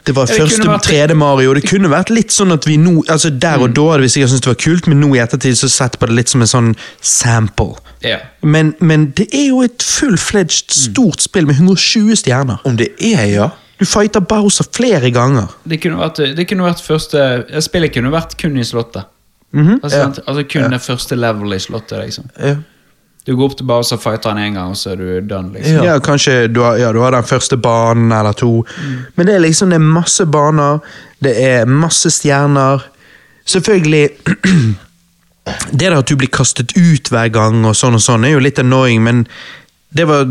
Det 0.06 0.16
var 0.16 0.26
første 0.28 0.58
kunne 0.62 0.74
vært- 0.74 0.86
3D 0.88 1.16
Mario. 1.16 1.54
Det 1.54 1.64
kunne 1.70 1.90
vært 1.90 2.10
litt 2.10 2.32
sånn 2.32 2.52
at 2.54 2.66
vi 2.68 2.76
nå 2.78 3.04
altså 3.08 3.30
Der 3.40 3.58
og 3.64 3.74
da 3.74 3.82
hadde 3.92 4.02
vi 4.04 4.08
sikkert 4.10 4.30
syntes 4.34 4.42
det 4.42 4.48
var 4.52 4.60
kult, 4.64 4.88
men 4.88 5.00
nå 5.00 5.16
i 5.16 5.20
ettertid 5.20 5.56
så 5.56 5.70
sett 5.72 5.98
på 6.00 6.08
det 6.08 6.16
litt 6.16 6.30
som 6.30 6.42
en 6.42 6.48
sånn 6.48 6.76
sample. 7.02 7.76
Ja. 8.04 8.18
Men, 8.42 8.74
men 8.82 9.12
det 9.16 9.30
er 9.34 9.48
jo 9.48 9.62
et 9.64 9.80
full-fledged 9.84 10.72
stort 10.76 11.22
spill 11.22 11.46
med 11.48 11.56
120 11.56 12.16
stjerner. 12.20 12.60
Om 12.66 12.76
det 12.78 12.90
er, 13.00 13.26
ja. 13.32 13.50
Du 13.80 13.86
fighter 13.86 14.20
Bowser 14.22 14.66
flere 14.72 15.10
ganger. 15.12 15.48
Det 15.68 15.80
kunne 15.82 15.98
vært, 15.98 16.36
det 16.36 16.48
kunne 16.48 16.64
vært 16.68 16.84
første 16.86 17.62
Spillet 17.64 17.94
kunne 17.96 18.12
vært 18.14 18.38
kun 18.40 18.58
i 18.58 18.64
slottet. 18.64 19.06
Mhm. 19.54 19.80
altså, 19.84 19.98
Ja. 19.98 20.06
altså 20.28 20.44
kun 20.50 20.72
det 20.72 20.82
første 20.82 21.16
level 21.16 21.54
i 21.54 21.60
slottet. 21.60 22.00
liksom 22.06 22.30
ja. 22.40 22.56
Du 23.24 23.36
går 23.36 23.46
opp 23.46 23.58
til 23.58 23.68
Bowser, 23.68 23.98
fighter 23.98 24.34
han 24.34 24.42
én 24.44 24.58
gang, 24.58 24.74
og 24.74 24.78
så 24.78 24.92
er 24.94 25.00
du 25.00 25.28
done. 25.28 25.54
liksom 25.56 25.86
Ja, 25.86 26.00
kanskje 26.04 26.48
du 26.52 26.60
har, 26.62 26.78
ja, 26.78 26.92
du 26.92 27.00
har 27.00 27.16
den 27.16 27.24
første 27.24 27.58
banen 27.58 28.12
eller 28.12 28.36
to. 28.36 28.66
Men 29.16 29.28
det 29.28 29.36
er 29.36 29.46
liksom 29.46 29.72
det 29.72 29.80
er 29.80 29.86
masse 29.86 30.26
baner, 30.26 30.82
det 31.24 31.36
er 31.40 31.66
masse 31.66 32.12
stjerner. 32.12 32.84
Selvfølgelig 33.46 34.10
Det 35.72 35.90
at 35.92 36.08
du 36.08 36.16
blir 36.16 36.32
kastet 36.32 36.72
ut 36.78 37.10
hver 37.12 37.28
gang, 37.28 37.66
og 37.68 37.76
sånn 37.76 37.98
og 37.98 38.04
sånn, 38.04 38.24
er 38.24 38.38
jo 38.38 38.44
litt 38.44 38.60
annoying, 38.62 39.02
men 39.04 39.26
det 39.92 40.06
var 40.08 40.24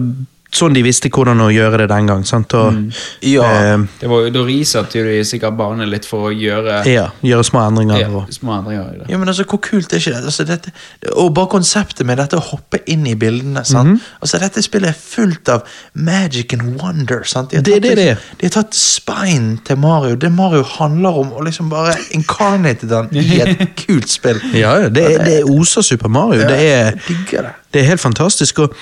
sånn 0.52 0.74
de 0.76 0.82
visste 0.84 1.08
hvordan 1.08 1.40
å 1.40 1.46
gjøre 1.48 1.78
det 1.80 1.88
den 1.88 2.06
gang. 2.06 2.24
sant? 2.28 2.52
Og, 2.54 2.74
Ja. 3.22 3.42
eh, 3.74 3.78
Det 4.00 4.08
var, 4.10 4.28
Da 4.30 4.40
risatte 4.44 5.02
de 5.02 5.22
sikkert 5.24 5.56
barnet 5.56 5.88
litt 5.88 6.04
for 6.04 6.28
å 6.30 6.32
gjøre 6.36 6.84
ja, 6.86 7.06
gjøre 7.24 7.44
små 7.44 7.62
endringer. 7.70 7.98
ja, 8.00 8.08
og, 8.08 8.28
små 8.30 8.58
endringer 8.60 8.94
i 8.94 8.98
det. 8.98 9.06
Ja, 9.10 9.16
men 9.18 9.28
altså, 9.28 9.44
Hvor 9.44 9.60
kult 9.60 9.92
er 9.92 9.96
ikke 9.96 10.12
det? 10.12 10.24
Altså, 10.24 10.44
dette, 10.44 10.72
og 11.16 11.32
bare 11.34 11.46
konseptet 11.48 12.04
med 12.06 12.18
dette 12.18 12.36
å 12.36 12.40
hoppe 12.50 12.80
inn 12.86 13.06
i 13.06 13.14
bildene. 13.14 13.64
sant? 13.64 14.00
altså, 14.20 14.38
Dette 14.38 14.62
spillet 14.62 14.88
er 14.90 14.98
fullt 14.98 15.48
av 15.48 15.62
magic 15.94 16.52
and 16.52 16.80
wonder. 16.82 17.24
sant? 17.24 17.50
De 17.50 17.56
har 17.56 17.62
tatt, 17.62 17.82
det 17.82 17.96
det 17.96 17.96
liksom, 17.96 18.38
de 18.38 18.46
har 18.46 18.62
tatt 18.62 18.74
spine 18.74 19.58
til 19.64 19.76
Mario. 19.76 20.16
Det 20.16 20.30
Mario 20.32 20.62
handler 20.62 21.18
om, 21.18 21.32
og 21.32 21.44
liksom 21.44 21.70
bare 21.70 21.94
incarnated 22.12 22.88
den 22.88 23.08
i 23.16 23.40
et 23.40 23.58
kult 23.86 24.08
spill. 24.08 24.40
ja, 24.52 24.76
ja, 24.82 24.88
det, 24.88 25.24
det 25.24 25.38
er 25.40 25.44
oser 25.50 25.82
Super 25.82 26.08
Mario. 26.08 26.42
Det 26.46 26.60
er, 26.60 26.90
det. 27.30 27.52
Det 27.72 27.80
er 27.80 27.86
helt 27.86 28.00
fantastisk, 28.00 28.58
og 28.58 28.74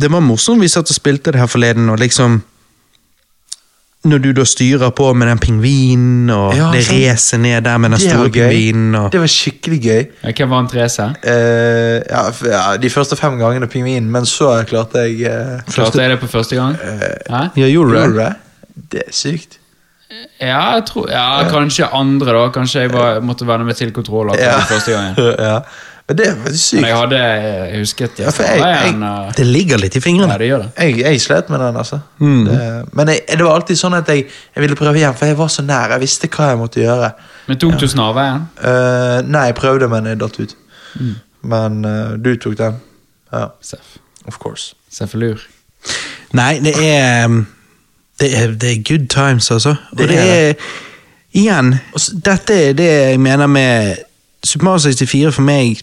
det 0.00 0.08
var 0.12 0.20
morsomt 0.24 0.62
vi 0.62 0.68
satt 0.72 0.88
og 0.90 0.96
spilte 0.96 1.32
det 1.32 1.40
her 1.40 1.46
forleden, 1.50 1.88
og 1.92 1.98
liksom 2.00 2.42
Når 4.04 4.18
du 4.18 4.32
da 4.34 4.42
styrer 4.44 4.90
på 4.90 5.12
med 5.14 5.28
den 5.28 5.38
pingvinen, 5.38 6.30
og 6.34 6.56
Ja, 6.56 6.72
det 6.74 6.80
sant. 6.86 6.98
racet 6.98 7.40
ned 7.40 7.60
der 7.62 7.78
med 7.78 7.90
den 7.92 8.00
Det 8.00 8.10
store 8.10 8.30
pingvinen 8.34 8.94
og 8.98 9.12
Det 9.12 9.20
var 9.20 9.26
skikkelig 9.30 9.78
gøy. 9.84 10.06
Ja, 10.24 10.32
Hvem 10.32 10.50
vant 10.50 10.74
racet? 10.74 11.16
Uh, 11.22 12.00
ja, 12.10 12.22
ja, 12.50 12.76
de 12.82 12.90
første 12.90 13.16
fem 13.16 13.38
gangene 13.38 13.68
pingvinen, 13.70 14.10
men 14.10 14.26
så 14.26 14.64
klarte 14.66 15.04
jeg 15.06 15.20
eh, 15.30 15.60
Klarte 15.70 16.00
jeg 16.02 16.10
det 16.10 16.18
på 16.20 16.26
første 16.26 16.56
gang? 16.56 16.74
Uh, 16.74 17.48
Ja, 17.56 17.66
gjorde 17.68 17.90
du 18.08 18.18
det? 18.18 18.32
det? 18.90 19.02
Er 19.06 19.12
sykt. 19.12 19.58
Ja, 20.40 20.74
jeg 20.74 20.84
tror, 20.90 21.06
ja, 21.10 21.48
kanskje 21.48 21.86
andre, 21.94 22.32
da. 22.32 22.48
Kanskje 22.52 22.80
jeg 22.82 22.90
bare 22.92 23.20
måtte 23.24 23.46
venne 23.46 23.64
meg 23.64 23.76
til 23.78 23.92
kontroller 23.92 24.34
Ja. 24.40 24.58
første 24.66 24.92
gangen. 24.92 25.14
ja. 25.38 25.60
Men 26.08 26.16
det 26.18 26.26
er 26.26 26.36
faktisk 26.36 26.64
sykt. 26.66 26.80
Men 26.82 26.88
jeg 26.90 26.96
hadde 26.98 27.18
jeg 27.18 27.78
husket 27.78 28.18
Ja, 28.18 28.30
for 28.30 28.42
jeg- 28.42 28.60
jeg- 28.60 29.34
Det 29.36 29.46
ligger 29.46 29.78
litt 29.78 29.96
i 29.96 30.00
fingrene. 30.00 30.32
Ja, 30.32 30.38
det 30.38 30.48
gjør 30.48 30.58
det. 30.62 30.70
Jeg, 30.78 30.98
jeg 30.98 31.20
slet 31.20 31.50
med 31.50 31.58
den, 31.60 31.76
altså. 31.76 31.98
Mm. 32.18 32.44
Det, 32.44 32.88
men 32.92 33.08
jeg, 33.08 33.20
det 33.28 33.44
var 33.44 33.54
alltid 33.54 33.76
sånn 33.78 33.94
at 33.94 34.08
jeg, 34.08 34.26
jeg 34.56 34.60
ville 34.62 34.76
prøve 34.76 34.96
igjen, 34.96 35.14
for 35.14 35.26
jeg 35.26 35.38
var 35.38 35.46
så 35.48 35.62
nær. 35.62 35.88
Jeg 35.94 36.00
visste 36.00 36.28
hva 36.28 36.48
jeg 36.48 36.58
måtte 36.58 36.80
gjøre. 36.82 37.12
Men 37.48 37.58
tok 37.58 37.78
du 37.80 37.86
snarveien? 37.88 38.42
Uh, 38.64 39.22
nei, 39.30 39.44
jeg 39.46 39.54
prøvde, 39.54 39.88
men 39.88 40.06
jeg 40.06 40.18
datt 40.20 40.40
ut. 40.40 40.54
Mm. 41.00 41.14
Men 41.42 41.84
uh, 41.84 42.16
du 42.24 42.36
tok 42.36 42.58
den. 42.58 42.76
Ja, 43.32 43.46
Seff. 43.62 43.96
of 44.26 44.38
course. 44.38 44.74
Seffalur. 44.92 45.38
Nei, 46.32 46.58
det 46.60 46.74
er 46.78 47.24
um, 47.24 47.46
Det 48.20 48.28
er, 48.38 48.52
det 48.54 48.70
er 48.70 48.82
good 48.82 49.08
times, 49.08 49.50
altså. 49.50 49.74
Og 49.92 49.98
Det 49.98 50.08
det 50.08 50.18
er 50.18 50.48
er 50.50 50.54
Igjen, 51.34 51.74
dette 52.24 52.52
er 52.68 52.72
det 52.76 52.84
jeg 53.10 53.20
mener 53.20 53.46
med 53.46 53.96
Super 54.44 54.64
Mario 54.64 54.78
64 54.78 55.32
for 55.34 55.42
meg 55.42 55.78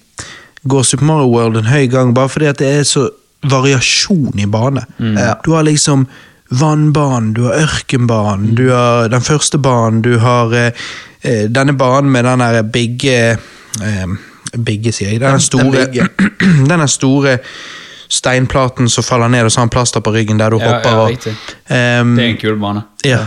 går 0.67 0.83
Super 0.83 1.05
Mario 1.05 1.29
World 1.31 1.57
en 1.57 1.65
høy 1.71 1.87
gang, 1.91 2.13
bare 2.13 2.29
fordi 2.29 2.45
at 2.49 2.57
det 2.59 2.67
er 2.79 2.83
så 2.83 3.09
variasjon 3.47 4.39
i 4.39 4.45
bane. 4.45 4.83
Ja. 4.99 5.35
Du 5.45 5.51
har 5.55 5.63
liksom 5.63 6.07
vannbanen, 6.51 7.33
du 7.33 7.43
har 7.45 7.53
ørkenbanen, 7.61 8.55
du 8.57 8.69
har 8.73 9.07
den 9.09 9.21
første 9.21 9.57
banen, 9.61 10.01
du 10.01 10.17
har 10.19 10.51
eh, 10.57 10.71
eh, 11.21 11.45
denne 11.49 11.73
banen 11.77 12.11
med 12.11 12.25
den 12.25 12.39
der 12.43 12.61
bigge 12.63 13.37
eh, 13.83 14.17
Bigge, 14.57 14.89
sier 14.91 15.11
jeg. 15.11 15.19
Denne 15.21 15.37
Den- 15.37 15.39
store, 15.45 15.85
den 15.93 16.67
denne 16.71 16.87
store 16.89 17.35
steinplaten 18.09 18.89
som 18.89 19.03
faller 19.05 19.29
ned, 19.29 19.45
og 19.45 19.51
så 19.51 19.59
har 19.59 19.67
han 19.67 19.69
plaster 19.69 20.01
på 20.01 20.11
ryggen 20.15 20.39
der 20.41 20.49
du 20.49 20.57
Ja, 20.57 20.71
hopper. 20.73 20.95
og, 21.03 21.09
riktig. 21.11 21.35
Ehm, 21.69 22.15
Det 22.17 22.23
er 22.25 22.29
en 22.29 22.37
kul 22.41 22.57
bane. 22.59 22.81
ja. 23.05 23.19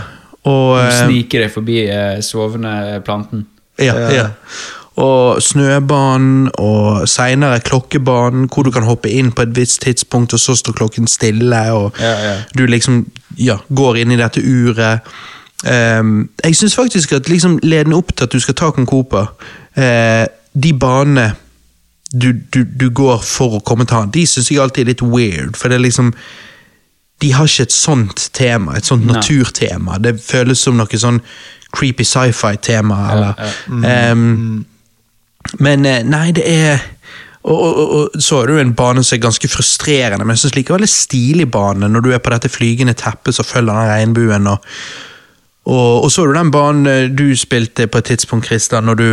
Og, 0.44 0.78
Du 0.78 0.82
eh, 0.82 1.06
sniker 1.06 1.44
deg 1.44 1.52
forbi 1.54 1.76
eh, 1.86 2.20
sovende 2.20 3.00
planten. 3.06 3.46
ja, 3.78 3.94
ja. 4.10 4.26
Og 4.96 5.42
snøbanen, 5.42 6.50
og 6.58 7.08
seinere 7.08 7.60
klokkebanen, 7.60 8.48
hvor 8.52 8.62
du 8.62 8.70
kan 8.70 8.84
hoppe 8.84 9.08
inn 9.08 9.32
på 9.32 9.42
et 9.42 9.56
visst 9.56 9.80
tidspunkt, 9.82 10.32
og 10.32 10.40
så 10.40 10.54
står 10.54 10.72
klokken 10.72 11.06
stille, 11.06 11.62
og 11.72 11.96
Ja, 12.00 12.12
ja. 12.28 12.34
du 12.58 12.66
liksom 12.66 13.06
ja, 13.38 13.56
går 13.74 13.96
inn 13.96 14.12
i 14.12 14.20
dette 14.20 14.40
uret. 14.40 15.00
Um, 15.64 16.30
jeg 16.44 16.56
syns 16.56 16.74
faktisk 16.74 17.12
at 17.12 17.28
liksom 17.28 17.58
ledende 17.62 17.96
opp 17.96 18.16
til 18.16 18.24
at 18.24 18.32
du 18.32 18.40
skal 18.40 18.54
ta 18.54 18.70
Konkopa, 18.70 19.26
uh, 19.76 20.26
de 20.62 20.72
banene 20.74 21.32
du, 22.12 22.32
du, 22.54 22.64
du 22.64 22.90
går 22.90 23.22
for 23.24 23.56
å 23.56 23.60
komme 23.64 23.86
til 23.88 23.96
han, 23.96 24.10
de 24.12 24.26
syns 24.26 24.50
jeg 24.50 24.60
alltid 24.60 24.82
er 24.84 24.90
litt 24.92 25.02
weird, 25.02 25.56
for 25.56 25.68
det 25.68 25.78
er 25.78 25.86
liksom 25.86 26.12
de 27.22 27.30
har 27.32 27.46
ikke 27.46 27.62
et 27.68 27.72
sånt 27.72 28.30
tema, 28.34 28.76
et 28.76 28.88
sånt 28.88 29.06
naturtema. 29.06 29.98
Det 30.02 30.16
føles 30.18 30.58
som 30.58 30.74
noe 30.74 30.98
sånn 30.98 31.20
creepy 31.72 32.04
sci-fi-tema. 32.04 32.98
eller 33.12 33.38
ja. 33.38 33.52
ehm, 33.92 34.64
Men 35.58 35.86
eh, 35.86 36.02
nei, 36.06 36.30
det 36.36 36.48
er 36.48 36.82
og, 37.42 37.58
og, 37.58 37.78
og, 37.90 38.20
så 38.22 38.38
er 38.38 38.46
det 38.46 38.54
jo 38.54 38.62
en 38.62 38.74
bane 38.78 39.02
som 39.02 39.16
er 39.16 39.24
ganske 39.24 39.48
frustrerende, 39.50 40.22
men 40.22 40.36
jeg 40.36 40.44
syns 40.44 40.58
likevel 40.60 40.84
det 40.84 40.90
er 40.90 40.92
stilig 40.94 41.48
bane 41.50 41.88
når 41.90 42.04
du 42.04 42.12
er 42.14 42.20
på 42.22 42.30
dette 42.30 42.50
flygende 42.52 42.94
teppet 42.94 43.34
som 43.34 43.46
følger 43.46 43.74
den 43.74 43.90
regnbuen. 43.90 44.46
Og, 44.46 44.68
og, 46.04 46.06
så 46.10 46.22
er 46.22 46.30
det 46.30 46.38
den 46.38 46.52
banen 46.54 46.86
eh, 46.90 47.08
du 47.10 47.24
spilte 47.38 47.88
på 47.90 47.98
et 47.98 48.12
tidspunkt, 48.12 48.46
Christian, 48.46 48.86
når 48.86 49.00
du 49.00 49.08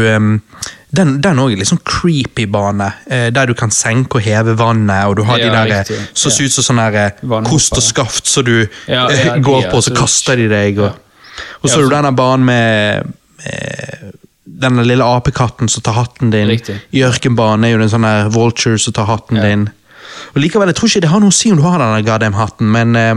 Den 0.89 1.19
den 1.21 1.37
òg 1.37 1.51
er 1.53 1.59
litt 1.59 1.69
sånn 1.69 1.83
creepy 1.85 2.47
bane, 2.49 2.87
eh, 3.09 3.27
der 3.33 3.45
du 3.49 3.53
kan 3.57 3.69
senke 3.73 4.17
og 4.17 4.25
heve 4.25 4.55
vannet, 4.57 5.05
og 5.05 5.19
du 5.19 5.23
har 5.27 5.37
de 5.37 5.49
der 5.49 5.83
så 6.13 6.29
riktig. 6.29 6.31
ser 6.33 6.45
ut 6.45 6.55
som 6.55 6.65
sånn 6.69 7.43
kost 7.45 7.77
og 7.77 7.85
skaft 7.85 8.27
som 8.29 8.45
du 8.45 8.67
Ja, 8.87 9.09
ja, 9.09 9.37
går 9.37 9.65
er 9.65 9.69
på, 9.69 9.77
og 9.77 9.83
så- 9.83 9.93
kaster 9.95 10.35
de 10.35 10.47
deg. 10.49 10.79
Og, 10.79 10.89
Ja. 10.89 11.69
så 11.69 11.69
Ja, 11.69 11.75
har 11.75 11.81
du 11.89 11.95
denne 11.95 12.15
banen 12.15 12.45
med, 12.45 13.13
med 13.45 14.13
denne 14.59 14.83
lille 14.87 15.05
apekatten 15.05 15.69
som 15.71 15.81
tar 15.85 15.93
hatten 15.97 16.31
din. 16.33 16.47
Riktig. 16.51 16.77
I 16.91 17.03
ørkenbanen 17.07 17.65
er 17.65 17.71
jo 17.75 17.77
det 17.81 17.89
en 17.89 17.93
sånn 17.97 18.07
der 18.07 18.29
vulture 18.35 18.79
som 18.79 18.93
tar 18.93 19.05
hatten 19.09 19.37
Ja. 19.39 19.43
din. 19.49 19.69
Og 20.35 20.41
likevel, 20.43 20.67
Jeg 20.67 20.75
tror 20.75 20.89
ikke 20.89 21.01
det 21.01 21.09
har 21.13 21.19
noe 21.23 21.29
å 21.31 21.33
si 21.33 21.51
om 21.51 21.57
du 21.57 21.63
har 21.63 21.79
denne 21.79 22.03
goddamn 22.05 22.33
hatten, 22.35 22.71
men 22.71 22.95
eh, 22.95 23.15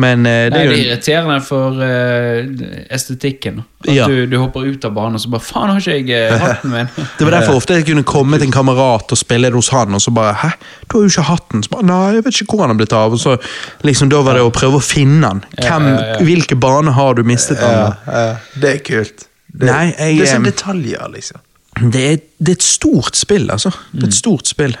Men 0.00 0.24
eh, 0.24 0.46
det 0.48 0.52
Nei, 0.54 0.60
er 0.62 0.68
det 0.70 0.78
er 0.78 0.84
irriterende 0.86 1.40
for 1.44 1.74
uh, 1.76 2.46
estetikken. 2.94 3.58
At 3.82 3.90
Ja. 3.92 4.06
du, 4.08 4.24
du 4.30 4.36
hopper 4.38 4.64
ut 4.64 4.84
av 4.86 4.94
banen 4.94 5.18
og 5.18 5.20
så 5.20 5.28
bare 5.28 5.42
Faen, 5.44 5.68
har 5.68 5.80
ikke 5.82 6.06
jeg 6.06 6.38
hatten 6.40 6.70
min? 6.70 6.88
Det 7.18 7.26
var 7.26 7.34
derfor 7.34 7.58
ofte 7.58 7.74
jeg 7.74 7.84
kunne 7.88 8.04
komme 8.06 8.38
til 8.38 8.46
en 8.46 8.52
kamerat 8.54 9.12
og 9.12 9.18
spille 9.18 9.50
det 9.50 9.54
hos 9.58 9.68
han, 9.74 9.92
og 9.94 10.00
så 10.00 10.10
bare 10.14 10.32
'hæ, 10.40 10.50
du 10.88 10.96
har 10.96 11.02
jo 11.04 11.10
ikke 11.10 11.26
hatten'. 11.28 11.62
Så 11.66 11.70
bare, 11.74 11.82
Nei, 11.90 12.14
jeg 12.14 12.24
vet 12.24 12.40
ikke 12.40 12.54
hvor 12.54 12.60
han 12.64 12.70
har 12.70 12.78
blitt 12.80 12.92
av. 12.96 13.12
Og 13.12 13.18
så 13.18 13.36
liksom 13.84 14.08
Da 14.08 14.22
var 14.22 14.34
det 14.38 14.42
å 14.46 14.50
prøve 14.54 14.78
å 14.78 14.82
finne 14.82 15.26
han. 15.26 15.44
Hvem, 15.58 15.88
Ja, 15.88 16.00
ja, 16.00 16.06
ja. 16.14 16.24
Hvilke 16.24 16.56
bane 16.56 16.92
har 16.92 17.14
du 17.14 17.22
mistet 17.24 17.58
han? 17.58 17.70
Ja, 17.70 17.92
ja, 18.06 18.36
det 18.60 18.74
er 18.74 18.78
kult. 18.78 19.26
Det, 19.52 19.66
Nei, 19.66 19.86
jeg, 19.90 20.18
det 20.20 20.26
er 20.26 20.32
sånn 20.34 20.48
detaljer, 20.48 21.08
liksom. 21.14 21.46
Det 21.80 22.02
er, 22.04 22.20
det 22.38 22.54
er 22.54 22.58
et 22.58 22.66
stort 22.66 23.18
spill, 23.18 23.48
altså. 23.50 23.72
Det 23.92 24.04
er 24.04 24.10
et 24.10 24.18
stort 24.18 24.50
spill. 24.50 24.76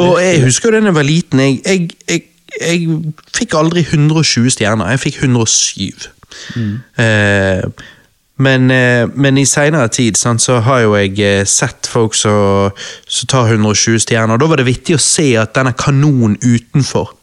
Og 0.00 0.16
jeg 0.22 0.42
husker 0.46 0.70
jo 0.70 0.78
da 0.78 0.88
jeg 0.88 0.96
var 0.96 1.06
liten, 1.06 1.42
jeg, 1.44 1.60
jeg, 1.66 1.90
jeg, 2.08 2.24
jeg 2.60 3.12
fikk 3.36 3.58
aldri 3.58 3.84
120 3.84 4.54
stjerner, 4.56 4.94
jeg 4.94 5.04
fikk 5.04 5.20
107. 5.26 6.08
Eh, 7.02 7.62
men, 8.38 8.70
eh, 8.70 9.04
men 9.14 9.38
i 9.40 9.44
seinere 9.48 9.90
tid 9.92 10.18
sant, 10.18 10.42
så 10.42 10.60
har 10.64 10.84
jo 10.84 10.94
jeg 10.96 11.18
eh, 11.24 11.44
sett 11.48 11.88
folk 11.90 12.14
som 12.14 12.70
som 13.08 13.30
tar 13.30 13.50
120 13.50 13.98
stjerner, 14.04 14.36
og 14.36 14.40
da 14.40 14.50
var 14.52 14.62
det 14.62 14.68
vittig 14.68 14.96
å 14.96 15.02
se 15.02 15.32
at 15.40 15.56
denne 15.56 15.74
kanonen 15.78 16.38
utenfor 16.44 17.16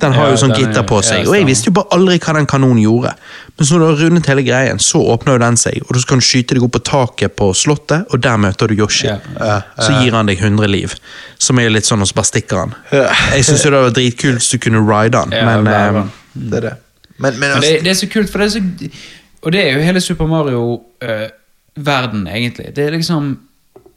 den 0.00 0.12
har 0.16 0.26
Ja, 0.26 0.30
jo 0.32 0.36
sånn 0.40 0.52
er- 0.54 0.58
gitter 0.62 0.82
på 0.88 0.96
ja, 1.02 1.08
seg, 1.08 1.26
og 1.28 1.34
jeg 1.36 1.46
visste 1.46 1.66
jo 1.68 1.72
bare 1.76 1.86
aldri 1.92 2.16
hva 2.18 2.32
den 2.34 2.46
kanonen 2.46 2.80
gjorde. 2.82 3.12
Men 3.58 3.66
så 3.66 3.72
når 3.76 3.80
du 3.80 3.86
har 3.92 3.96
rundet 4.08 4.26
hele 4.26 4.42
greien, 4.42 4.78
så 4.78 4.98
åpner 5.12 5.32
jo 5.36 5.38
den 5.38 5.56
seg, 5.60 5.82
og 5.88 5.92
du 5.94 6.02
kan 6.08 6.20
skyte 6.24 6.54
deg 6.56 6.62
opp 6.64 6.72
på 6.72 6.80
taket 6.88 7.36
på 7.36 7.50
slottet, 7.54 8.06
og 8.10 8.20
der 8.24 8.36
møter 8.40 8.66
du 8.68 8.74
Yoshi. 8.74 9.06
Ja. 9.06 9.18
Så 9.78 9.92
gir 10.02 10.12
han 10.16 10.26
deg 10.26 10.38
100 10.40 10.66
liv, 10.72 10.94
som 11.38 11.58
er 11.58 11.68
litt 11.70 11.84
sånn, 11.84 12.00
og 12.00 12.08
så 12.08 12.14
bare 12.14 12.24
stikker 12.30 12.56
han. 12.64 12.74
Jeg 12.90 13.44
syns 13.44 13.62
det 13.62 13.72
var 13.72 13.90
dritkult 13.90 14.38
hvis 14.40 14.50
du 14.50 14.58
kunne 14.58 14.80
ride 14.88 15.14
han, 15.20 15.30
Ja, 15.36 15.44
men 15.60 15.66
eh. 15.68 16.02
Det 16.34 16.54
er 16.62 16.68
det. 16.70 16.74
Men, 17.18 17.38
men 17.38 17.40
Men 17.40 17.50
altså, 17.58 17.70
det, 17.70 17.82
det 17.84 17.90
er 17.90 17.94
så 18.00 18.06
kult, 18.10 18.30
for 18.32 18.38
det 18.38 18.46
er 18.46 18.50
så 18.58 18.62
Og 19.44 19.52
det 19.52 19.60
er 19.66 19.72
jo 19.76 19.82
hele 19.84 20.00
Super 20.00 20.26
Mario-verden, 20.26 22.26
egentlig. 22.28 22.74
Det 22.76 22.86
er 22.86 22.90
liksom 22.96 23.38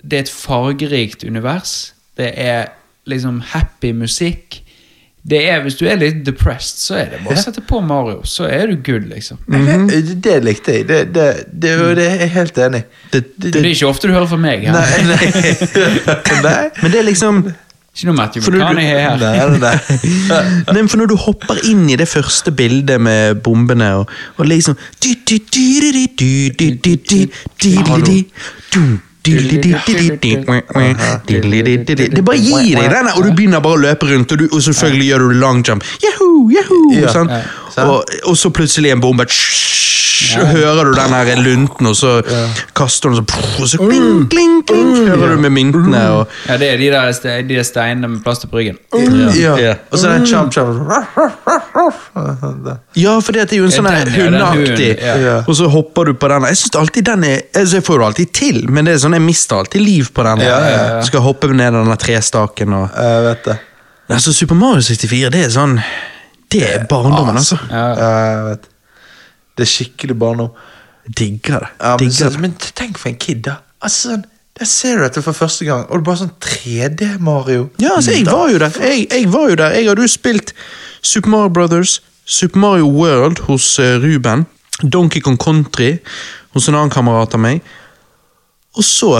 Det 0.05 0.13
er 0.19 0.23
et 0.25 0.29
fargerikt 0.29 1.23
univers. 1.23 1.93
Det 2.17 2.33
er 2.37 2.65
liksom 3.07 3.41
happy 3.41 3.91
musikk. 3.93 4.61
Det 5.25 5.39
er, 5.49 5.61
Hvis 5.65 5.75
du 5.79 5.87
er 5.89 5.97
litt 5.97 6.19
depressed, 6.25 6.77
så 6.77 6.99
er 6.99 7.07
det 7.15 7.19
bare 7.25 7.33
å 7.33 7.41
sette 7.41 7.63
på 7.65 7.79
Mario, 7.81 8.19
så 8.29 8.45
er 8.45 8.67
du 8.69 8.75
good, 8.85 9.07
liksom. 9.09 9.39
det, 9.89 10.19
det 10.21 10.35
likte 10.45 10.75
jeg. 10.75 10.85
Det, 10.87 10.99
det, 11.15 11.25
det, 11.49 11.71
det 11.97 12.05
er 12.05 12.19
jeg 12.27 12.33
helt 12.35 12.59
enig 12.67 12.83
i. 12.83 12.85
det, 13.15 13.21
Det 13.41 13.55
er 13.63 13.69
ikke 13.71 13.89
ofte 13.89 14.11
du 14.11 14.13
hører 14.13 14.29
fra 14.29 14.37
meg. 14.37 14.67
her. 14.67 14.73
Nei, 14.77 15.01
nei. 15.09 15.31
nei. 16.45 16.69
men 16.81 16.93
det 16.93 16.99
er 17.01 17.07
liksom 17.07 17.41
Ikke 17.95 18.09
noe 18.11 18.17
Matthew 18.19 18.43
McCarney 18.43 18.85
her. 18.85 19.17
Nei, 19.17 19.57
nei. 19.63 19.73
Nei, 20.75 20.85
for 20.91 21.01
når 21.01 21.09
du 21.09 21.17
hopper 21.25 21.61
inn 21.71 21.87
i 21.89 21.97
det 21.97 22.09
første 22.11 22.53
bildet 22.53 23.01
med 23.01 23.41
bombene 23.41 23.93
og, 24.01 24.13
og 24.37 24.49
liksom 24.51 24.77
det 32.15 32.23
bare 32.25 32.37
gir 32.41 32.79
deg 32.79 32.91
den, 32.93 33.11
og 33.15 33.21
du 33.25 33.31
begynner 33.35 33.63
bare 33.65 33.79
å 33.79 33.83
løpe 33.87 34.09
rundt, 34.11 34.31
og, 34.35 34.41
du, 34.41 34.45
og 34.51 34.63
selvfølgelig 34.67 35.07
gjør 35.09 35.25
du 35.25 35.37
long 35.41 35.63
jump. 35.67 35.85
Yahoo, 36.03 36.49
yahoo, 36.53 36.93
ja, 36.95 37.13
sånn. 37.13 37.31
og, 37.83 38.03
og, 38.23 38.35
så 38.37 38.51
plutselig 38.53 38.93
en 38.93 39.03
bombe. 39.03 39.27
Shh, 39.29 40.04
så 40.15 40.45
hører 40.47 40.89
du 40.89 40.93
den 40.95 41.13
her 41.13 41.41
lunten, 41.43 41.89
og 41.89 41.95
så 41.99 42.15
kaster 42.77 43.09
du 43.11 43.15
den, 43.15 43.25
så, 43.25 43.45
og 43.61 43.69
så 43.69 43.79
kling, 43.81 44.25
kling, 44.31 44.55
kling, 44.67 44.91
hører 45.09 45.35
du 45.35 45.41
med 45.43 45.53
myntene. 45.55 46.03
Og, 46.15 46.27
Ja, 46.47 46.57
det 46.61 46.69
er 46.73 46.77
de 46.81 46.89
der, 46.93 47.11
de 47.47 47.55
der 47.55 47.63
steinene 47.67 48.07
med 48.07 48.23
plaster 48.23 48.47
på 48.51 48.61
ryggen. 48.61 48.77
Ja. 49.35 49.55
Ja. 49.59 49.73
Og 49.91 49.99
så 49.99 50.13
den 50.13 50.25
chomp 50.29 50.53
chomp 50.53 50.71
Ja, 52.95 53.19
for 53.19 53.35
det 53.35 53.45
er 53.45 53.57
jo 53.57 53.67
en 53.67 53.73
sånn 53.75 53.89
ja, 53.91 54.03
hundeaktig, 54.15 54.91
ja. 55.01 55.15
Ja. 55.21 55.35
og 55.43 55.55
så 55.57 55.69
hopper 55.71 56.11
du 56.11 56.13
på 56.19 56.29
den. 56.31 56.47
Jeg 56.51 56.61
synes 56.61 56.79
alltid 56.79 57.07
den 57.11 57.23
er, 57.27 57.41
altså 57.55 57.79
jeg 57.79 57.87
får 57.87 58.01
det 58.01 58.09
alltid 58.09 58.33
til, 58.39 58.59
men 58.71 58.87
det 58.87 58.95
er 58.95 59.01
sånn, 59.05 59.17
jeg 59.17 59.25
mister 59.25 59.61
alltid 59.61 59.83
liv 59.83 60.11
på 60.15 60.25
den. 60.27 60.45
Ja, 60.45 60.59
ja, 60.63 60.83
ja. 60.95 61.01
Skal 61.07 61.25
hoppe 61.25 61.51
ned 61.53 61.75
den 61.75 61.97
trestaken. 62.01 62.77
Og... 62.79 62.89
Jeg 62.95 63.25
vet 63.29 63.49
det. 63.49 63.57
Altså, 64.09 64.33
Super 64.37 64.55
Mario 64.55 64.85
64, 64.85 65.33
det 65.33 65.43
er 65.47 65.51
sånn, 65.53 65.79
det 66.53 66.61
er 66.67 66.87
barndommen, 66.89 67.37
altså. 67.41 67.57
Ja. 67.71 67.85
Ja, 67.97 68.09
jeg 68.29 68.47
vet. 68.51 68.63
Det 68.69 68.74
er 69.63 69.71
skikkelig 69.71 70.17
barndom. 70.19 70.49
Digger 71.05 71.59
det. 71.59 71.67
Ja, 71.79 71.89
men, 71.89 71.99
Digger 71.99 72.15
så, 72.15 72.29
det. 72.29 72.41
men 72.41 72.55
tenk 72.75 72.97
for 72.97 73.09
en 73.09 73.19
kid, 73.21 73.43
da. 73.45 73.59
Altså, 73.81 74.09
sånn, 74.09 74.25
Der 74.55 74.67
ser 74.71 74.95
du 74.95 75.03
dette 75.03 75.19
for 75.19 75.35
første 75.35 75.65
gang, 75.67 75.81
og 75.89 75.97
det 75.97 76.01
er 76.01 76.05
bare 76.07 76.19
sånn 76.21 76.35
3D-Mario. 76.39 77.65
Ja, 77.83 77.97
altså, 77.97 78.13
jeg 78.15 78.23
var 78.25 78.47
jo 78.53 78.59
der. 78.61 78.77
Jeg, 78.87 79.07
jeg 79.11 79.31
var 79.33 79.49
jo 79.51 79.57
der. 79.59 79.73
Jeg 79.75 79.89
hadde 79.89 80.05
jo 80.05 80.11
spilt 80.13 80.53
Super 81.03 81.33
Mario 81.33 81.51
Brothers, 81.57 81.97
Super 82.23 82.61
Mario 82.63 82.87
World 82.87 83.41
hos 83.49 83.67
uh, 83.83 83.97
Ruben, 83.99 84.45
Donkey 84.81 85.19
Kong 85.21 85.35
Country 85.37 85.97
hos 86.55 86.69
en 86.69 86.77
annen 86.79 86.93
kamerat 86.93 87.35
av 87.35 87.43
meg, 87.43 87.59
og 88.79 88.87
så 88.87 89.11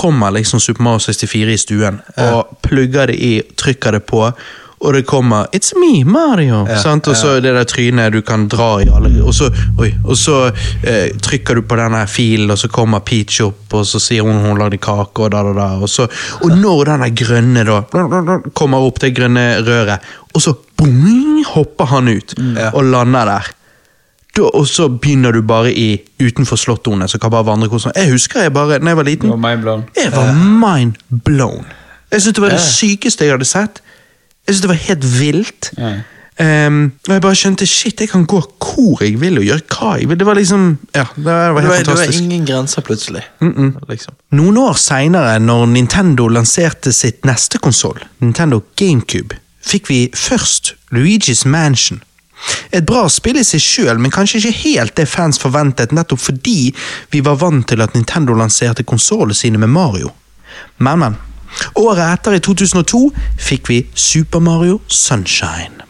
kommer 0.00 0.34
liksom 0.34 0.60
Super 0.60 0.82
Mario 0.82 0.98
64 1.06 1.54
i 1.54 1.60
stuen, 1.60 2.00
og 2.26 2.56
plugger 2.66 3.10
det 3.12 3.16
i, 3.22 3.32
trykker 3.54 3.98
det 3.98 4.02
på, 4.08 4.24
og 4.80 4.94
det 4.94 5.06
kommer 5.06 5.46
'It's 5.52 5.72
me, 5.76 6.04
Mario!' 6.04 6.66
Ja, 6.68 6.78
sant? 6.82 7.08
Og 7.08 7.16
så 7.16 7.34
det 7.40 7.54
der 7.54 7.64
trynet 7.64 8.12
du 8.12 8.20
kan 8.22 8.48
dra 8.48 8.78
i 8.80 8.88
alle 8.88 9.22
Og 9.24 9.34
så, 9.34 9.50
oi, 9.78 9.94
og 10.04 10.16
så 10.16 10.46
eh, 10.84 11.10
trykker 11.22 11.54
du 11.54 11.62
på 11.62 11.76
denne 11.76 12.06
filen, 12.06 12.50
og 12.50 12.58
så 12.58 12.68
kommer 12.68 12.98
Peach 12.98 13.40
opp, 13.40 13.74
og 13.74 13.86
så 13.86 14.00
sier 14.00 14.22
hun 14.22 14.40
hun 14.40 14.58
lagde 14.58 14.78
kake, 14.78 15.20
og 15.22 15.30
da, 15.32 15.42
da, 15.42 15.52
da. 15.52 15.68
Og, 15.80 15.88
så, 15.88 16.08
og 16.42 16.50
når 16.56 16.84
den 16.84 17.14
grønne 17.14 17.64
da 17.64 17.82
kommer 18.54 18.78
opp, 18.78 19.00
det 19.00 19.14
grønne 19.16 19.60
røret, 19.66 19.98
og 20.34 20.40
så 20.42 20.54
boing, 20.76 21.44
hopper 21.46 21.84
han 21.84 22.08
ut 22.08 22.34
Ja. 22.56 22.70
og 22.74 22.84
lander 22.84 23.24
der. 23.24 23.50
Da, 24.36 24.42
og 24.42 24.66
så 24.66 24.88
begynner 24.88 25.32
du 25.32 25.42
bare 25.42 25.72
i 25.74 26.00
utenfor 26.22 26.56
slottorene, 26.56 27.08
så 27.08 27.18
kan 27.18 27.30
bare 27.30 27.46
vandre 27.46 27.92
Jeg 27.96 28.10
husker 28.12 28.40
jeg 28.42 28.52
bare, 28.52 28.78
når 28.78 28.88
jeg 28.88 28.96
var 28.96 29.02
liten 29.02 29.30
var 29.30 29.36
mindblown. 29.36 29.84
jeg 29.96 30.12
var 30.12 30.32
mind 30.32 30.94
blown. 31.24 31.66
Jeg 32.12 32.22
syntes 32.22 32.34
det 32.34 32.42
var 32.42 32.50
det 32.50 32.60
sykeste 32.60 33.24
jeg 33.24 33.32
hadde 33.32 33.44
sett. 33.44 33.82
Jeg 34.50 34.56
syntes 34.56 34.64
det 34.66 34.72
var 34.72 34.80
helt 34.82 35.04
vilt. 35.20 35.70
Ja. 35.78 36.00
Um, 36.40 36.92
og 37.04 37.12
jeg 37.12 37.20
bare 37.20 37.36
skjønte 37.36 37.66
shit, 37.68 38.00
jeg 38.00 38.08
kan 38.08 38.22
gå 38.24 38.38
hvor 38.40 39.02
jeg 39.04 39.18
vil 39.20 39.38
og 39.38 39.44
gjøre 39.44 39.64
hva 39.74 39.90
jeg 40.00 40.08
vil. 40.08 40.18
Det 40.18 40.26
var 40.26 40.38
liksom, 40.38 40.64
ja, 40.96 41.04
det 41.14 41.24
var 41.26 41.60
Det 41.60 41.68
helt 41.68 41.68
var, 41.68 41.98
det 42.00 42.08
var 42.08 42.16
ingen 42.22 42.46
grenser 42.48 42.82
plutselig. 42.82 43.22
Liksom. 43.40 44.14
Noen 44.38 44.56
år 44.56 44.78
seinere, 44.80 45.36
når 45.38 45.66
Nintendo 45.74 46.30
lanserte 46.32 46.94
sitt 46.96 47.28
neste 47.28 47.60
konsoll, 47.60 48.00
Nintendo 48.24 48.62
GameCube, 48.80 49.36
fikk 49.60 49.92
vi 49.92 50.00
først 50.16 50.74
Luigi's 50.90 51.46
Mansion. 51.46 52.00
Et 52.72 52.86
bra 52.88 53.04
spill 53.12 53.36
i 53.36 53.44
seg 53.44 53.60
sjøl, 53.60 53.98
men 54.00 54.10
kanskje 54.14 54.40
ikke 54.40 54.58
helt 54.64 54.96
det 54.96 55.10
fans 55.12 55.38
forventet, 55.38 55.92
nettopp 55.92 56.24
fordi 56.24 56.72
vi 57.12 57.20
var 57.20 57.36
vant 57.42 57.68
til 57.68 57.84
at 57.84 57.92
Nintendo 57.94 58.32
lanserte 58.32 58.82
konsollene 58.82 59.36
sine 59.36 59.60
med 59.60 59.68
Mario. 59.68 60.14
Men, 60.78 61.04
men. 61.04 61.20
Året 61.80 62.04
etter, 62.06 62.36
i 62.36 62.42
2002, 62.44 63.04
fikk 63.38 63.70
vi 63.70 63.82
Super 63.94 64.42
Mario 64.44 64.80
Sunshine. 64.88 65.86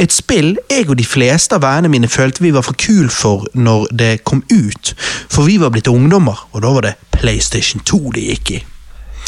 Et 0.00 0.12
spill 0.12 0.56
jeg 0.70 0.88
og 0.88 0.96
de 0.96 1.04
fleste 1.04 1.56
av 1.56 1.64
vennene 1.64 1.92
mine 1.92 2.08
følte 2.08 2.44
vi 2.44 2.54
var 2.54 2.64
for 2.64 2.78
kul 2.78 3.10
for 3.12 3.44
når 3.54 3.90
det 3.92 4.12
kom 4.24 4.40
ut, 4.48 4.94
for 5.28 5.48
vi 5.48 5.58
var 5.60 5.74
blitt 5.74 5.90
ungdommer, 5.92 6.46
og 6.52 6.64
da 6.64 6.72
var 6.72 6.86
det 6.86 6.96
PlayStation 7.18 7.84
2 7.84 8.02
det 8.16 8.26
gikk 8.30 8.54
i. 8.56 8.64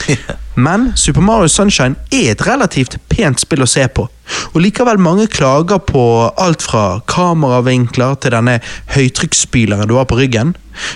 Men 0.67 0.91
Super 0.99 1.25
Mario 1.25 1.49
Sunshine 1.49 1.97
er 2.13 2.33
et 2.33 2.43
relativt 2.47 2.99
pent 3.09 3.41
spill 3.41 3.65
å 3.65 3.69
se 3.71 3.87
på, 3.89 4.07
og 4.53 4.59
likevel 4.63 5.01
mange 5.03 5.27
klager 5.31 5.81
på 5.87 6.03
alt 6.39 6.65
fra 6.67 6.85
kameravinkler 7.11 8.19
til 8.21 8.35
denne 8.37 8.59
høytrykksspyleren 8.95 9.89
du 9.89 9.97
har 9.99 10.09
på 10.11 10.19
ryggen, 10.21 10.53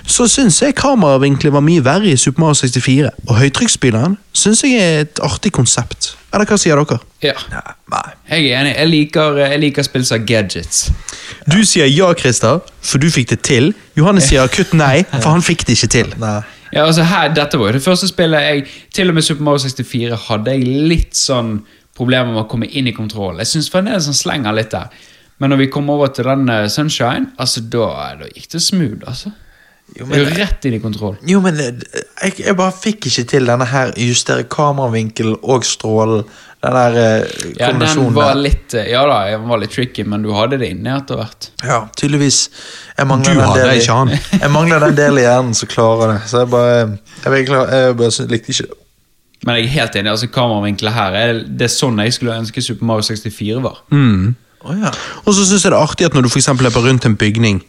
så 0.07 0.27
syns 0.31 0.61
jeg 0.63 0.77
kameravinkler 0.79 1.55
var 1.55 1.65
mye 1.65 1.85
verre 1.85 2.13
i 2.13 2.19
Super 2.21 2.45
Mario 2.45 2.61
64, 2.61 3.15
og 3.29 3.41
høytrykksspyleren 3.41 4.19
syns 4.37 4.65
jeg 4.67 4.81
er 4.81 5.07
et 5.07 5.25
artig 5.25 5.55
konsept. 5.55 6.15
Eller 6.35 6.49
hva 6.51 6.59
sier 6.59 6.81
dere? 6.81 6.99
Ja. 7.23 7.35
Nei. 7.93 8.07
Jeg 8.27 8.49
er 8.49 8.61
enig. 8.65 8.73
Jeg 8.75 8.91
liker, 8.91 9.37
jeg 9.39 9.61
liker 9.63 9.87
spill 9.87 10.07
som 10.07 10.25
gadgets. 10.27 10.89
Du 11.47 11.61
sier 11.63 11.87
ja, 11.87 12.09
Christer, 12.19 12.59
for 12.83 13.03
du 13.03 13.07
fikk 13.13 13.31
det 13.31 13.41
til. 13.47 13.71
Johannes 13.95 14.27
sier 14.33 14.51
kutt 14.51 14.75
nei, 14.75 15.05
for 15.13 15.31
han 15.31 15.45
fikk 15.47 15.63
det 15.69 15.79
ikke 15.79 15.93
til. 15.95 16.11
Nei. 16.19 16.41
Ja, 16.75 16.85
altså 16.89 17.05
her, 17.07 17.31
Dette 17.35 17.59
var 17.61 17.71
jo 17.71 17.79
det 17.79 17.85
første 17.85 18.09
spillet 18.11 18.43
jeg 18.43 18.63
Til 18.95 19.13
og 19.13 19.15
med 19.15 19.23
Super 19.23 19.47
Mario 19.47 19.63
64 19.63 20.17
hadde 20.27 20.55
jeg 20.57 20.79
litt 20.91 21.19
sånn 21.19 21.61
problemer 21.95 22.33
med 22.33 22.43
å 22.43 22.49
komme 22.51 22.67
inn 22.67 22.89
i 22.91 22.95
kontroll. 22.97 23.39
Jeg 23.39 23.47
syns 23.53 23.71
fremdeles 23.71 24.09
han 24.11 24.17
slenger 24.19 24.57
litt 24.57 24.73
der. 24.75 24.91
Men 25.39 25.53
når 25.53 25.61
vi 25.61 25.69
kom 25.71 25.87
over 25.95 26.11
til 26.11 26.27
den 26.27 26.51
Sunshine, 26.67 27.29
altså 27.39 27.63
da, 27.71 27.87
da 28.19 28.27
gikk 28.33 28.49
det 28.51 28.63
smooth, 28.65 29.05
altså. 29.07 29.31
Jo, 29.95 30.07
Det 30.09 30.17
er 30.17 30.23
jo 30.25 30.31
rett 30.41 30.65
inn 30.67 30.75
i 30.75 30.81
kontroll. 30.83 31.17
jo, 31.29 31.41
men 31.45 31.59
eh, 31.61 31.73
jeg, 32.25 32.39
jeg 32.47 32.57
bare 32.57 32.73
fikk 32.73 33.07
ikke 33.11 33.25
til 33.31 33.45
denne 33.47 33.67
her 33.69 33.93
justere 34.01 34.43
kameravinkel 34.51 35.37
og 35.43 35.65
strålen. 35.69 36.25
Den 36.65 36.73
der 36.73 36.95
eh, 36.97 37.51
Ja, 37.61 37.69
den 37.77 38.15
var 38.17 38.35
litt 38.41 38.73
eh, 38.75 38.87
Ja 38.91 39.03
da, 39.07 39.19
den 39.37 39.45
var 39.51 39.61
litt 39.61 39.75
tricky, 39.77 40.03
men 40.09 40.23
du 40.25 40.31
hadde 40.33 40.57
det 40.63 40.71
inne 40.73 40.95
etter 40.97 41.21
hvert. 41.21 41.51
Ja, 41.63 41.83
tydeligvis. 42.01 42.39
Jeg 42.97 43.07
mangler 43.11 43.35
Du 43.37 43.41
den 43.43 43.45
hadde 43.51 43.61
delen 43.61 43.75
i- 43.77 43.83
ikke 43.85 43.99
han. 43.99 44.15
Jeg 44.47 44.51
mangler 44.57 44.81
den 44.87 44.97
delen 44.97 45.19
i 45.21 45.27
hjernen 45.27 45.55
som 45.61 45.69
klarer 45.69 46.15
det. 46.15 46.23
Så 46.33 46.41
jeg 46.43 46.51
bare 46.55 46.73
Jeg, 46.79 47.31
vet 47.35 47.45
ikke, 47.45 47.61
jeg 47.77 47.97
bare 48.01 48.29
likte 48.33 48.55
ikke 48.57 48.67
det. 48.71 48.79
Men 49.45 49.57
jeg 49.61 49.65
er 49.69 49.73
helt 49.77 49.97
enig. 50.01 50.11
altså 50.15 50.27
Kameravinkler 50.33 50.91
her 50.97 51.13
er, 51.21 51.43
Det 51.45 51.69
er 51.69 51.75
sånn 51.77 52.01
jeg 52.01 52.15
skulle 52.17 52.39
ønske 52.41 52.63
Super 52.65 52.89
Mario 52.89 53.05
64 53.05 53.61
var. 53.63 53.83
Mm. 53.93 54.35
Oh, 54.65 54.73
ja. 54.81 54.89
Og 55.27 55.35
så 55.37 55.45
syns 55.45 55.61
jeg 55.67 55.75
det 55.75 55.77
er 55.77 55.85
artig 55.85 56.07
at 56.09 56.15
når 56.17 56.25
du 56.25 56.29
for 56.33 56.41
eksempel 56.41 56.71
på 56.73 56.81
rundt 56.81 57.05
en 57.05 57.17
bygning, 57.21 57.61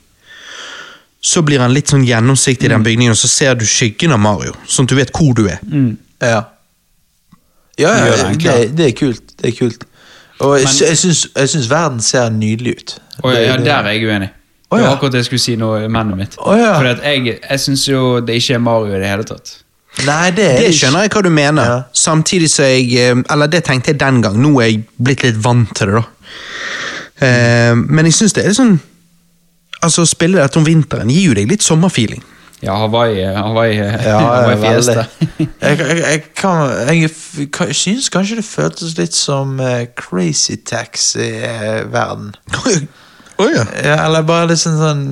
så 1.26 1.42
blir 1.46 1.62
han 1.64 1.74
litt 1.74 1.90
sånn 1.90 2.04
gjennomsiktig 2.06 2.68
i 2.68 2.74
den 2.74 2.84
bygningen, 2.86 3.16
og 3.16 3.18
så 3.18 3.30
ser 3.32 3.56
du 3.58 3.66
skyggen 3.66 4.14
av 4.14 4.20
Mario, 4.22 4.54
sånn 4.70 4.86
at 4.86 4.92
du 4.94 4.96
vet 5.00 5.14
hvor 5.16 5.34
du 5.38 5.48
er. 5.50 5.58
Ja. 6.22 6.44
Ja, 7.82 7.92
Gjør 7.98 8.22
ja 8.22 8.54
det 8.62 8.76
det, 8.78 8.86
er 8.92 8.96
kult. 8.96 9.34
Det 9.42 9.50
er 9.52 9.56
kult. 9.58 9.84
Og 10.40 10.54
Men- 10.54 10.62
jeg, 10.68 10.98
syns, 11.02 11.26
jeg 11.36 11.50
syns 11.50 11.70
verden 11.72 12.02
ser 12.02 12.30
nydelig 12.30 12.76
ut. 12.78 12.98
Og 13.24 13.34
Det- 13.34 13.46
ja, 13.48 13.58
Der 13.58 13.84
er 13.84 13.92
jeg 13.92 14.04
uenig. 14.08 14.30
Å, 14.72 14.78
Det 14.78 14.84
var 14.86 14.96
akkurat 14.96 15.12
det 15.12 15.20
jeg 15.20 15.26
skulle 15.26 15.40
si 15.40 15.56
nå 15.56 15.90
mennet 15.90 16.18
mitt. 16.18 16.36
Å, 16.38 16.58
ja. 16.58 16.72
For 16.80 16.86
at 16.86 17.02
jeg, 17.04 17.40
jeg 17.50 17.60
syns 17.60 17.86
jo 17.88 18.20
det 18.22 18.36
ikke 18.36 18.56
er 18.56 18.60
Mario 18.60 18.96
i 18.96 19.00
det 19.00 19.08
hele 19.10 19.24
tatt. 19.24 19.58
Nei, 20.06 20.32
det 20.32 20.46
er 20.46 20.58
Det 20.60 20.74
skjønner 20.76 21.02
jeg 21.06 21.10
hva 21.16 21.22
du 21.24 21.30
mener. 21.30 21.64
Ja. 21.66 21.84
Samtidig 21.94 22.50
så 22.52 22.64
jeg 22.68 22.94
eh, 23.00 23.16
Eller 23.32 23.48
det 23.48 23.64
tenkte 23.64 23.94
jeg 23.94 24.00
den 24.00 24.22
gang. 24.22 24.36
Nå 24.42 24.60
er 24.62 24.66
jeg 24.72 24.84
blitt 25.02 25.24
litt 25.24 25.38
vant 25.44 25.74
til 25.76 25.88
det, 25.88 26.02
da. 26.02 26.04
Eh, 27.26 27.76
men 27.76 28.06
jeg 28.06 28.14
syns 28.14 28.34
det 28.36 28.44
er 28.44 28.48
litt 28.50 28.58
sånn 28.60 28.80
Altså, 29.86 30.06
spille 30.10 30.42
dette 30.42 30.58
om 30.60 30.66
vinteren 30.66 31.12
gir 31.14 31.30
jo 31.30 31.36
deg 31.38 31.52
litt 31.52 31.66
sommerfeeling. 31.66 32.24
Ja, 32.64 32.74
Hawaii, 32.82 33.22
Hawaii, 33.36 33.76
Ja, 33.78 34.18
Hawaii. 34.26 34.58
Fiesta. 34.62 35.06
Jeg, 35.66 35.80
jeg, 35.80 35.98
jeg, 35.98 36.22
kan, 36.38 36.70
jeg, 36.88 37.10
syns 37.76 38.10
kanskje 38.14 38.38
det 38.40 38.46
føltes 38.46 38.94
litt 39.00 39.16
som 39.18 39.58
uh, 39.60 39.86
Crazy 39.98 40.56
Taxi-verden. 40.62 42.36
oh, 43.38 43.50
ja. 43.50 43.66
ja, 43.84 43.96
eller 44.06 44.26
bare 44.28 44.52
litt 44.52 44.62
sånn 44.62 44.78
sånn 44.78 45.04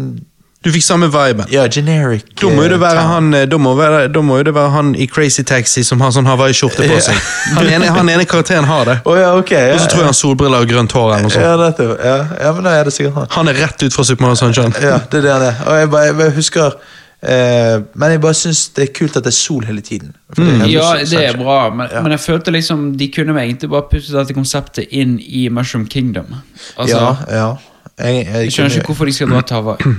Du 0.63 0.69
fikk 0.71 0.83
samme 0.85 1.09
viben. 1.11 1.45
Ja, 1.51 1.65
generic. 1.67 2.23
Da 2.39 2.47
må, 2.47 2.63
jo 2.63 2.69
det 2.71 2.77
eh, 2.77 2.83
være 2.85 3.01
han, 3.09 3.33
eh, 3.35 3.45
da, 3.51 3.57
må 3.59 3.73
være, 3.75 4.05
da 4.15 4.21
må 4.23 4.37
jo 4.39 4.45
det 4.47 4.53
være 4.55 4.71
han 4.71 4.93
i 4.95 5.07
Crazy 5.11 5.43
Taxi 5.43 5.83
som 5.83 5.99
har 5.99 6.13
sånn 6.15 6.29
hawaiiskjorte 6.29 6.87
på 6.87 6.99
seg. 7.03 7.19
Han 7.57 7.67
ene, 7.67 7.89
han 7.91 8.09
ene 8.13 8.23
karakteren 8.29 8.63
har 8.69 8.87
det. 8.87 8.95
Å 9.11 9.15
ja, 9.19 9.33
ok. 9.35 9.51
Ja, 9.51 9.73
Og 9.75 9.83
så 9.83 9.89
tror 9.91 10.05
jeg 10.05 10.11
han 10.13 10.19
solbriller 10.21 10.63
og 10.63 10.71
grønt 10.71 10.95
hår. 10.95 11.09
eller 11.17 11.27
noe 11.27 11.33
sånt. 11.35 11.83
ja. 11.83 11.91
Ja, 12.13 12.17
ja, 12.47 12.53
men 12.55 12.63
da 12.69 12.75
er 12.79 12.87
det 12.87 12.93
sikkert 12.95 13.19
han. 13.19 13.27
Han 13.35 13.51
er 13.51 13.59
rett 13.65 13.83
ut 13.83 13.93
fra 13.95 14.05
Super 14.07 14.23
Mario 14.29 14.39
Sunshine. 14.39 14.71
Ja, 14.79 14.99
det 15.11 15.19
er 15.19 15.27
det 15.27 15.33
han 15.35 15.47
er. 15.49 15.59
Og 15.67 15.79
jeg 15.81 15.91
bare, 15.97 16.05
jeg 16.07 16.17
bare 16.21 16.35
husker 16.39 16.77
eh, 17.23 17.75
Men 17.99 18.11
jeg 18.15 18.21
bare 18.23 18.39
syns 18.39 18.63
det 18.75 18.87
er 18.87 18.93
kult 18.95 19.19
at 19.19 19.27
det 19.27 19.33
er 19.33 19.37
sol 19.37 19.67
hele 19.67 19.83
tiden. 19.83 20.15
Mm. 20.37 20.63
det 20.63 20.71
Ja, 20.73 20.87
det 21.03 21.21
er 21.27 21.37
bra, 21.43 21.59
men, 21.75 21.91
Ja. 21.91 22.01
men 22.07 22.15
jeg 22.15 22.23
følte 22.23 22.51
liksom 22.55 22.93
de 22.99 23.07
kunne 23.11 23.35
egentlig 23.43 23.69
bare 23.75 23.87
puttet 23.91 24.15
dette 24.15 24.33
konseptet 24.39 24.87
inn 24.91 25.19
i 25.19 25.49
Mushroom 25.51 25.85
Kingdom. 25.91 26.31
Altså, 26.79 26.97
ja, 26.97 27.13
ja. 27.35 27.51
Jeg, 27.99 28.25
jeg, 28.25 28.33
Jeg 28.47 28.51
skjønner 28.55 28.79
ikke 28.79 28.89
hvorfor 28.93 29.05
de 29.05 29.13
skal 29.19 29.29
dra 29.29 29.41
til 29.45 29.59
Hawaii. 29.59 29.95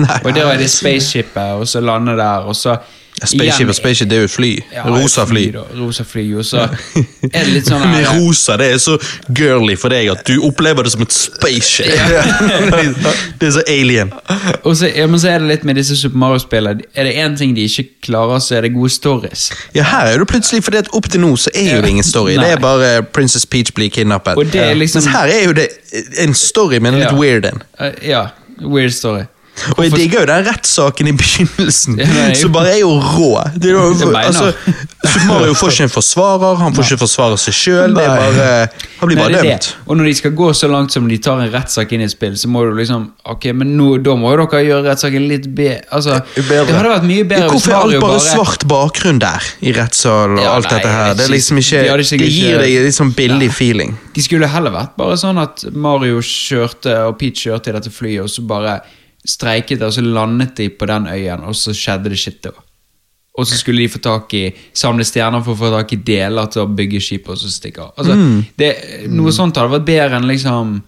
Nei. 0.06 0.20
Og 0.24 0.34
der 0.34 0.46
er 0.52 0.56
det 0.62 0.70
spaceshipet, 0.70 1.58
og 1.58 1.68
så 1.68 1.80
lander 1.80 2.16
der, 2.16 2.46
og 2.48 2.56
så 2.56 2.76
Spaceship 3.18 3.66
og 3.68 3.74
spaceship, 3.74 4.06
det 4.10 4.14
er 4.14 4.20
jo 4.20 4.26
et 4.28 4.30
fly. 4.30 4.48
Ja, 4.72 4.82
Rosa 4.86 5.24
fly. 5.26 5.40
Rosa 5.74 6.04
fly, 6.06 6.22
og 6.38 6.44
så 6.46 6.60
er 6.62 7.32
det 7.32 7.48
litt 7.50 7.66
sånn 7.66 7.82
her- 7.90 8.12
rosa, 8.14 8.54
det 8.60 8.68
er 8.70 8.76
så 8.78 8.94
girly 9.34 9.74
for 9.74 9.90
deg 9.90 10.06
at 10.12 10.20
du 10.28 10.36
opplever 10.46 10.86
det 10.86 10.92
som 10.92 11.02
et 11.02 11.10
spaceship. 11.10 11.88
det 13.40 13.48
er 13.48 13.54
så 13.56 13.62
alien. 13.66 14.12
Og 14.62 14.76
så, 14.78 14.86
ja, 14.94 15.06
men 15.10 15.18
så 15.18 15.32
er 15.32 15.42
det 15.42 15.48
litt 15.50 15.64
med 15.66 15.80
disse 15.80 15.96
Super 15.98 16.20
Mario-spillene. 16.22 16.86
Er 16.94 17.08
det 17.08 17.14
én 17.18 17.34
ting 17.40 17.56
de 17.56 17.64
ikke 17.66 17.88
klarer, 18.06 18.38
så 18.44 18.54
er 18.60 18.68
det 18.68 18.70
gode 18.76 18.90
stories. 18.94 19.48
Ja, 19.74 19.82
her 19.90 20.12
er 20.12 20.22
du 20.22 20.26
plutselig, 20.30 20.62
for 20.68 20.78
opp 20.94 21.08
til 21.10 21.24
nå 21.24 21.32
så 21.42 21.50
er 21.58 21.72
jo 21.74 21.80
det 21.82 21.90
ingen 21.96 22.06
story. 22.06 22.36
Nei. 22.38 22.44
Det 22.44 22.52
er 22.54 22.62
bare 22.62 22.92
Princess 23.02 23.46
Peach 23.50 23.74
blir 23.74 23.90
kidnappet. 23.98 24.38
Og 24.38 24.46
det 24.52 24.62
er 24.62 24.74
liksom- 24.78 25.02
Mens 25.02 25.10
her 25.16 25.26
er 25.34 25.42
jo 25.48 25.52
det 25.58 25.68
en 26.22 26.34
story, 26.38 26.78
men 26.78 26.94
en 26.94 27.00
litt 27.00 27.10
Ja. 27.10 27.18
weird 27.18 27.44
en. 27.50 27.62
Eh, 27.80 27.92
ja, 28.14 28.26
weird 28.62 28.92
story. 28.94 29.26
Og 29.76 29.82
jeg 29.84 29.92
digger 29.94 30.22
jo 30.22 30.26
den 30.30 30.44
rettssaken 30.48 31.10
i 31.10 31.14
begynnelsen, 31.18 31.98
Ja, 32.00 32.28
som 32.38 32.52
bare 32.54 32.74
er 32.76 32.80
jo 32.82 32.92
rå. 32.98 33.30
Det 33.56 33.70
er 33.70 33.76
jo, 33.76 34.10
altså, 34.16 34.52
Mario 35.28 35.54
får 35.58 35.72
ikke 35.74 35.86
en 35.88 35.92
forsvarer, 35.92 36.56
han 36.60 36.74
får 36.76 36.88
ikke 36.92 37.00
forsvare 37.04 37.38
seg 37.40 37.56
sjøl. 37.56 37.96
Han 37.98 39.08
blir 39.08 39.18
Nei, 39.18 39.22
bare 39.22 39.32
det 39.32 39.38
er 39.38 39.42
dømt. 39.42 39.68
det. 39.68 39.74
Og 39.86 39.98
når 40.00 40.08
de 40.10 40.14
skal 40.18 40.34
gå 40.38 40.48
så 40.56 40.70
langt 40.70 40.92
som 40.94 41.08
de 41.08 41.18
tar 41.22 41.40
en 41.42 41.52
rettssak 41.52 41.92
inn 41.94 42.02
i 42.02 42.08
et 42.08 42.14
spill, 42.14 42.36
så 42.38 42.50
må 42.50 42.64
du 42.66 42.74
liksom 42.78 43.08
Ok, 43.28 43.48
men 43.54 43.74
nå, 43.78 43.88
da 44.04 44.14
må 44.18 44.32
jo 44.32 44.44
dere 44.46 44.62
gjøre 44.66 44.84
rettssaken 44.88 45.26
litt. 45.30 45.46
Altså, 45.92 46.18
Bedre. 46.36 46.66
det 46.68 46.76
hadde 46.76 46.92
vært 46.92 47.06
mye 47.08 47.24
bedre 47.28 47.48
Hvorfor 47.52 47.74
er 47.74 47.80
alt 47.82 48.02
bare 48.02 48.20
svart 48.24 48.66
bakgrunn 48.70 49.20
der, 49.22 49.48
i 49.60 49.72
rettssal 49.76 50.36
og 50.36 50.42
Ja, 50.42 50.54
alt 50.56 50.68
nei, 50.68 50.76
dette 50.78 50.92
her? 50.94 51.14
Det 51.18 51.28
liksom 51.32 51.60
ikke 51.62 51.82
de 51.84 52.18
Det 52.24 52.30
gir 52.30 52.58
deg 52.62 52.76
litt 52.88 52.96
sånn 52.98 53.12
billig 53.16 53.50
ja. 53.50 53.56
feeling. 53.58 53.96
De 54.14 54.24
skulle 54.24 54.48
heller 54.50 54.74
vært 54.74 54.94
bare 54.98 55.16
sånn 55.20 55.38
at 55.42 55.64
Mario 55.74 56.20
kjørte, 56.24 56.94
og 57.08 57.18
Peach 57.20 57.44
kjørte 57.46 57.72
i 57.72 57.76
dette 57.78 57.92
flyet, 57.94 58.22
og 58.24 58.32
så 58.32 58.44
bare 58.48 58.78
streiket 59.28 59.82
og 59.84 59.92
så 59.92 60.04
landet 60.04 60.54
de 60.56 60.68
på 60.72 60.88
den 60.88 61.06
øyen, 61.12 61.44
og 61.44 61.56
så 61.56 61.74
skjedde 61.76 62.10
det 62.12 62.18
shit 62.20 62.40
da. 62.44 62.54
Og 63.38 63.46
så 63.46 63.54
skulle 63.60 63.84
de 63.84 63.92
få 63.92 64.00
tak 64.02 64.32
i 64.34 64.44
samle 64.74 65.04
stjerner 65.06 65.44
for 65.46 65.54
å 65.54 65.60
få 65.60 65.68
tak 65.70 65.92
i 65.94 66.00
deler 66.02 66.48
til 66.50 66.64
å 66.64 66.70
bygge 66.74 67.00
skip, 67.04 67.28
og 67.30 67.38
så 67.38 67.50
stikke 67.52 67.84
av. 67.84 67.92
Altså, 67.96 68.16
Mm. 68.16 68.44
det, 68.58 68.70
noe 69.14 69.30
sånt 69.32 69.56
hadde 69.56 69.70
vært 69.76 69.86
bedre 69.86 70.16
enn 70.18 70.26
liksom 70.26 70.82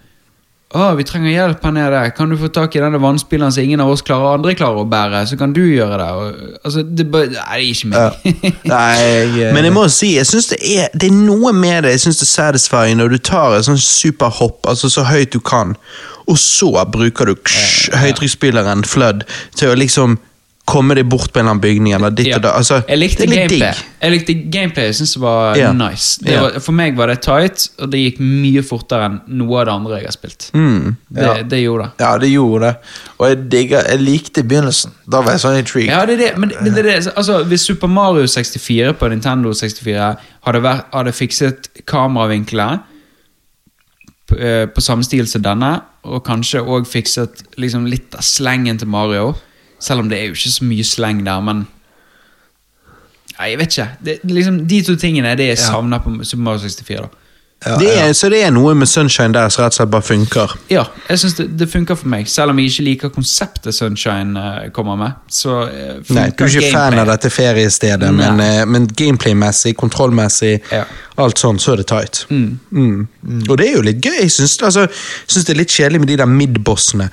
å, 0.70 0.84
vi 0.94 1.02
trenger 1.02 1.32
hjelp 1.32 1.64
her 1.66 1.72
nede. 1.74 2.00
Kan 2.14 2.30
du 2.30 2.36
få 2.38 2.46
tak 2.54 2.76
i 2.76 2.82
denne 2.82 3.00
vannspilleren 3.02 3.50
som 3.50 3.64
ingen 3.64 3.80
av 3.82 3.90
oss 3.90 4.04
klarer, 4.06 4.36
andre 4.36 4.52
klarer 4.54 4.84
å 4.84 4.86
bære? 4.86 5.24
Så 5.26 5.34
kan 5.40 5.50
du 5.56 5.64
gjøre 5.66 5.96
det. 5.98 6.06
Og, 6.14 6.60
altså, 6.62 6.84
det, 6.86 7.06
bør- 7.10 7.26
nei, 7.32 7.34
det 7.34 7.42
er 7.42 7.64
ikke 7.66 7.90
Ja. 7.90 8.04
meg. 8.22 8.54
Nei, 8.74 8.94
jeg 9.02 9.42
eh, 9.48 9.52
Men 9.56 9.64
jeg 9.66 9.74
må 9.74 9.88
si, 9.90 10.12
jeg 10.16 10.26
synes 10.30 10.46
det, 10.52 10.60
det 10.94 11.10
er 11.10 11.16
noe 11.16 11.50
med 11.56 11.82
det 11.88 11.96
jeg 11.96 12.04
synes 12.06 12.22
det 12.22 12.28
er 12.28 12.34
satisfying 12.36 13.00
når 13.02 13.16
du 13.16 13.18
tar 13.18 13.56
et 13.58 13.66
sånn 13.66 13.82
superhopp, 13.82 14.62
altså 14.70 14.88
så 14.94 15.02
høyt 15.10 15.32
du 15.34 15.40
kan, 15.42 15.74
og 16.30 16.38
så 16.38 16.70
bruker 16.86 17.26
du 17.26 17.34
ksh, 17.34 17.90
høytrykksspilleren 17.98 18.84
Flood 18.86 19.24
til 19.58 19.72
å 19.72 19.78
liksom 19.78 20.20
komme 20.66 20.94
deg 20.94 21.08
bort 21.11 21.32
på 21.32 21.40
en 21.40 21.46
eller 21.46 21.50
annen 21.56 21.62
bygning 21.64 21.94
eller 21.96 22.11
ditt 22.14 22.26
Ja. 22.28 22.36
og 22.36 22.42
da. 22.42 22.50
Altså, 22.54 22.82
jeg 22.86 22.98
likte 22.98 23.26
gameplay. 23.26 23.58
digg. 23.72 23.74
Jeg 24.02 24.12
likte 24.12 24.34
gameplay, 24.52 24.84
jeg 24.86 24.94
synes 24.94 25.12
det 25.14 25.22
var 25.22 25.56
Ja. 25.56 25.72
nice. 25.72 26.18
Det 26.22 26.30
Ja. 26.32 26.40
var, 26.42 26.61
for 26.61 26.72
meg 26.72 26.96
var 26.96 27.06
det 27.08 27.22
tight, 27.22 27.68
og 27.80 27.90
det 27.90 27.98
gikk 27.98 28.20
mye 28.20 28.62
fortere 28.62 29.04
enn 29.08 29.20
noe 29.26 29.58
av 29.61 29.66
det 29.66 29.72
andre 29.74 29.96
jeg 29.96 30.04
har 30.04 30.12
spilt. 30.12 30.50
Mm. 30.54 30.96
Det, 31.12 31.22
Ja. 31.22 31.42
det 31.42 31.58
gjorde 31.64 31.82
det. 31.84 31.90
Ja, 31.98 32.18
det 32.18 32.30
gjorde 32.30 32.61
det. 32.61 32.76
Og 33.18 33.28
jeg 33.28 33.48
digger 33.50 33.82
Jeg 33.90 34.00
likte 34.00 34.42
begynnelsen. 34.44 34.92
Da 35.11 35.20
var 35.22 35.32
jeg 35.32 35.40
sånn 35.40 35.58
intrigued. 35.58 35.88
Ja, 35.90 36.06
det 36.06 36.20
er 36.20 36.28
det, 36.28 36.38
men 36.38 36.48
det, 36.50 36.74
det 36.74 36.84
det. 36.84 37.12
Altså, 37.16 37.42
hvis 37.44 37.61
Super 37.66 37.88
Mario 37.88 38.26
64 38.26 38.92
på 38.92 39.08
Nintendo 39.11 39.50
64 39.52 40.16
hadde, 40.46 40.62
vært, 40.62 40.84
hadde 40.92 41.12
fikset 41.12 41.68
kameravinkler 41.84 42.78
på, 44.28 44.38
eh, 44.38 44.66
på 44.66 44.80
samme 44.80 45.02
stil 45.02 45.26
som 45.26 45.42
denne, 45.42 45.80
og 46.04 46.22
kanskje 46.24 46.61
òg 46.64 46.86
fikset 46.86 47.42
liksom, 47.58 47.86
litt 47.90 48.14
av 48.14 48.20
slengen 48.20 48.78
til 48.78 48.88
Mario, 48.88 49.34
selv 49.81 50.05
om 50.05 50.09
det 50.11 50.18
er 50.18 50.28
jo 50.28 50.37
ikke 50.37 50.53
så 50.53 50.66
mye 50.68 50.87
sleng 50.87 51.22
der, 51.26 51.45
men 51.45 51.66
Nei, 53.41 53.47
jeg 53.55 53.59
vet 53.59 53.72
ikke. 53.72 53.85
Det, 54.05 54.14
liksom, 54.28 54.57
de 54.68 54.78
to 54.85 54.95
tingene 55.01 55.31
er 55.31 55.39
det 55.41 55.47
jeg 55.47 55.59
savner 55.62 56.03
på 56.05 56.11
Super 56.28 56.43
Mario 56.45 56.61
64. 56.61 56.99
da. 57.01 57.19
Ja, 57.66 57.74
Det 57.76 57.90
er, 57.92 58.12
så 58.16 58.28
det 58.32 58.38
er 58.40 58.50
noe 58.56 58.72
med 58.74 58.88
Sunshine 58.88 59.34
der 59.36 59.50
som 59.52 59.61
rett 59.66 59.74
og 59.74 59.76
slett 59.76 59.90
bare 59.92 60.02
funker. 60.06 60.54
Ja, 60.72 60.86
jeg 61.11 61.18
synes 61.20 61.34
det, 61.36 61.44
det 61.61 61.66
funker 61.68 61.94
for 62.00 62.08
meg. 62.08 62.24
Selv 62.32 62.54
om 62.54 62.58
jeg 62.58 62.70
ikke 62.70 62.84
liker 62.86 63.11
konseptet 63.12 63.74
Sunshine 63.76 64.32
uh, 64.40 64.70
kommer 64.72 64.96
med. 64.96 65.18
Så 65.28 65.58
uh, 65.68 66.14
Nei, 66.16 66.30
du 66.32 66.44
er 66.46 66.54
ikke 66.56 66.70
fan 66.72 66.96
av 67.02 67.11
dette 67.11 67.28
feriestedet, 67.30 68.08
Nei. 68.16 68.30
men, 68.30 68.40
uh, 68.40 68.62
men 68.64 68.86
gameplay-messig, 68.88 69.74
kontrollmessig, 69.76 70.54
Ja. 70.72 70.86
alt 71.20 71.36
sånn, 71.42 71.58
så 71.61 71.74
er 71.74 71.82
det 71.82 71.86
tight. 71.92 72.22
Mm. 72.30 73.04
Og 73.50 73.58
det 73.61 73.68
er 73.68 73.76
jo 73.76 73.82
litt 73.90 74.00
gøy. 74.00 74.22
Jeg 74.22 74.32
syns, 74.38 74.56
altså, 74.64 74.86
det 75.28 75.52
er 75.52 75.61
litt 75.61 75.68
kjedelig 75.76 76.00
med 76.00 76.08
de 76.14 76.16
der 76.22 76.30
mid-bossene, 76.32 77.11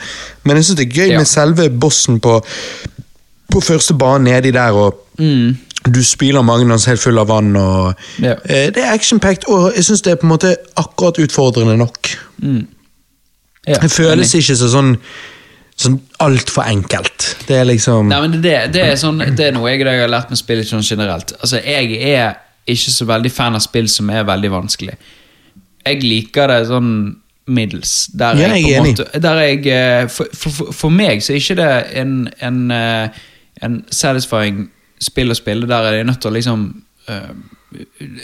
men 0.47 0.55
jeg 0.61 0.69
syns 0.69 0.79
det 0.79 0.87
er 0.87 0.95
gøy 1.01 1.11
Ja. 1.11 1.17
med 1.19 1.27
selve 1.27 1.67
bossen 1.69 2.21
på, 2.23 2.39
på 3.51 3.59
første 3.67 3.97
bane 3.99 4.23
nedi 4.31 4.51
der, 4.55 4.71
og 4.71 5.03
Mm. 5.17 5.57
Du 5.85 6.01
spyler 6.03 6.41
Magnus 6.43 6.85
helt 6.85 6.99
full 6.99 7.17
av 7.19 7.27
vann, 7.27 7.55
og 7.55 7.93
Ja. 8.19 8.33
eh, 8.45 8.69
Det 8.71 8.77
er 8.83 8.91
action-packed, 8.93 9.47
og 9.47 9.73
jeg 9.75 9.83
syns 9.85 10.01
det 10.01 10.11
er 10.11 10.15
på 10.15 10.23
en 10.27 10.29
måte 10.37 10.55
akkurat 10.77 11.17
utfordrende 11.19 11.77
nok. 11.77 12.09
Ja, 13.67 13.79
Det 13.81 13.91
føles 13.91 14.33
enig. 14.33 14.43
ikke 14.43 14.55
så 14.57 14.69
sånn 14.71 14.97
Sånn 15.77 15.99
altfor 16.19 16.63
enkelt. 16.65 17.35
Det 17.45 17.55
er 17.59 17.63
liksom 17.69 18.07
Nei, 18.09 18.17
men 18.23 18.41
det, 18.41 18.71
det, 18.73 18.81
er 18.81 18.95
sånn, 18.97 19.19
det 19.37 19.39
er 19.45 19.51
noe 19.53 19.69
jeg, 19.69 19.83
jeg 19.85 19.99
har 20.01 20.09
lært 20.09 20.31
med 20.31 20.39
spill 20.39 20.63
sånn 20.65 20.81
generelt. 20.81 21.33
Altså, 21.39 21.59
Jeg 21.63 21.91
er 22.15 22.33
ikke 22.67 22.89
så 22.95 23.05
veldig 23.05 23.31
fan 23.31 23.53
av 23.53 23.61
spill 23.61 23.87
som 23.87 24.09
er 24.09 24.23
veldig 24.25 24.49
vanskelig. 24.55 24.95
Jeg 25.85 26.01
liker 26.01 26.47
det 26.47 26.63
sånn 26.71 26.89
middels. 27.47 28.07
Der 28.17 28.35
Ja, 28.41 28.47
jeg, 28.55 28.65
jeg 28.71 28.81
måte, 28.87 29.05
der 29.21 29.35
jeg, 29.43 29.67
eh, 29.67 30.07
for, 30.07 30.25
for, 30.33 30.49
for- 30.49 30.73
for 30.73 30.89
meg 30.89 31.21
så 31.21 31.33
er 31.35 31.43
ikke 31.43 31.55
det 31.61 31.69
en, 32.01 32.15
en, 32.41 32.71
eh, 32.71 33.09
en 33.61 33.85
satisfying 33.91 34.71
spill 34.99 35.31
å 35.31 35.35
spille 35.37 35.67
der 35.67 35.83
er 35.91 35.97
de 35.99 36.03
nødt 36.09 36.21
til 36.21 36.31
å 36.31 36.33
liksom 36.33 36.67
øh, 37.09 37.29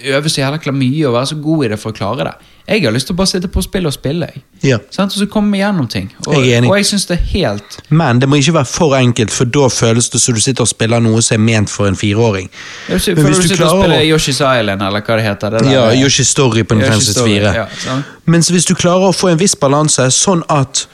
øve 0.05 0.29
så 0.31 0.41
jævla 0.41 0.71
mye 0.71 1.07
og 1.07 1.13
være 1.13 1.25
så 1.33 1.35
god 1.43 1.65
i 1.65 1.67
det 1.73 1.77
for 1.79 1.91
å 1.91 1.95
klare 1.97 2.23
det. 2.29 2.33
Jeg 2.67 2.85
har 2.85 2.93
lyst 2.95 3.09
til 3.09 3.13
å 3.13 3.17
bare 3.19 3.27
sitte 3.27 3.49
på 3.51 3.61
spill 3.61 3.85
og 3.89 3.91
spille. 3.93 4.29
Jeg. 4.31 4.43
Ja. 4.63 4.77
Sånn, 4.89 5.09
Og 5.11 5.17
så 5.19 5.25
komme 5.27 5.57
gjennom 5.59 5.89
ting. 5.91 6.07
Og 6.27 6.45
Jeg 6.45 6.63
og 6.63 6.77
jeg 6.77 6.85
synes 6.87 7.05
det 7.09 7.17
er 7.17 7.25
helt 7.33 7.79
Men 7.89 8.19
det 8.21 8.29
må 8.31 8.37
ikke 8.39 8.53
være 8.55 8.69
for 8.71 8.95
enkelt, 8.95 9.31
for 9.35 9.45
da 9.51 9.67
føles 9.67 10.07
det 10.09 10.21
som 10.23 10.33
du 10.33 10.39
sitter 10.39 10.63
og 10.63 10.69
spiller 10.71 11.03
noe 11.03 11.21
som 11.21 11.35
er 11.35 11.43
ment 11.43 11.69
for 11.69 11.87
en 11.91 11.95
fireåring. 11.99 12.47
Men 12.87 12.99
hvis 12.99 13.05
du 13.05 13.15
du 13.19 13.33
sitter 13.33 13.53
og 13.53 13.57
klarer 13.59 13.83
spiller 13.83 13.99
å- 13.99 14.07
Yoshi's 14.13 14.39
Island, 14.39 14.81
eller 14.81 15.01
hva 15.01 15.15
det 15.19 15.25
heter? 15.27 15.49
Det 15.57 15.63
der, 15.65 15.71
Ja, 15.73 15.91
Yoshi's 16.05 16.31
Story 16.31 16.63
på 16.63 16.75
Nintendo 16.79 16.95
Yoshi 16.95 17.11
Story, 17.11 17.35
64. 17.39 17.53
ja, 17.53 17.67
sånn. 17.83 18.03
Mens 18.25 18.49
hvis 18.49 18.65
du 18.65 18.75
klarer 18.75 19.09
å 19.11 19.13
få 19.13 19.31
en 19.31 19.37
viss 19.37 19.55
balanse, 19.55 20.07
sånn 20.11 20.43
at 20.49 20.87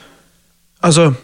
Altså 0.82 1.14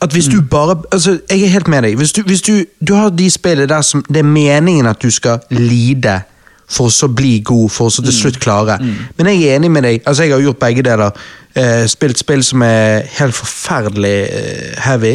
at 0.00 0.12
hvis 0.14 0.28
du 0.30 0.40
bare 0.40 0.76
altså, 0.92 1.18
Jeg 1.30 1.42
er 1.42 1.48
helt 1.48 1.68
med 1.68 1.82
deg. 1.82 1.96
Hvis 1.96 2.12
du, 2.12 2.22
hvis 2.22 2.42
du, 2.42 2.64
du 2.88 2.94
har 2.94 3.08
de 3.10 3.30
spillene 3.30 3.68
der 3.68 3.82
som 3.82 4.04
det 4.08 4.16
er 4.16 4.22
meningen 4.28 4.86
at 4.86 5.02
du 5.02 5.10
skal 5.10 5.38
lide 5.50 6.20
for 6.68 6.90
å 6.90 6.92
så 6.92 7.08
bli 7.08 7.38
god, 7.40 7.70
for 7.72 7.88
å 7.88 7.90
så 7.90 8.02
til 8.04 8.12
slutt 8.12 8.36
klare. 8.44 8.76
Men 9.16 9.26
jeg 9.32 9.42
er 9.48 9.56
enig 9.56 9.70
med 9.72 9.82
deg. 9.82 10.02
altså 10.06 10.22
Jeg 10.26 10.32
har 10.34 10.40
gjort 10.44 10.58
begge 10.60 10.82
deler. 10.84 11.10
eh, 11.54 11.86
spilt 11.88 12.18
spill 12.18 12.44
som 12.44 12.62
er 12.62 13.06
helt 13.18 13.34
forferdelig 13.34 14.16
eh, 14.30 14.74
heavy. 14.84 15.14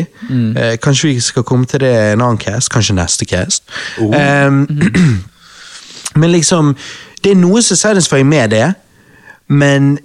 Eh, 0.57 0.77
kanskje 0.81 1.07
vi 1.13 1.19
skal 1.19 1.43
komme 1.43 1.65
til 1.65 1.79
det 1.79 1.93
en 2.13 2.21
annen 2.21 2.37
cast, 2.41 2.69
kanskje 2.73 2.95
neste 2.97 3.25
cast. 3.25 3.63
Ehm, 4.01 4.65
men 6.19 6.31
liksom, 6.31 6.75
det 7.23 7.31
er 7.31 7.39
noe 7.39 7.61
som 7.61 7.77
satisfying 7.77 8.27
med 8.27 8.49
det, 8.49 8.73
men 9.47 9.97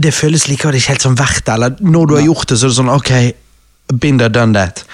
det 0.00 0.14
føles 0.14 0.48
likevel 0.48 0.74
ikke 0.80 0.88
helt 0.94 1.02
som 1.02 1.16
verdt 1.18 1.46
det. 1.46 1.54
Eller 1.54 1.70
når 1.80 2.06
du 2.06 2.14
har 2.14 2.24
gjort 2.26 2.48
det, 2.50 2.58
så 2.58 2.66
er 2.66 2.74
det 2.74 2.76
sånn 2.80 2.92
ok, 2.92 3.12
been 3.92 4.18
there, 4.18 4.28
done 4.32 4.54
that. 4.54 4.84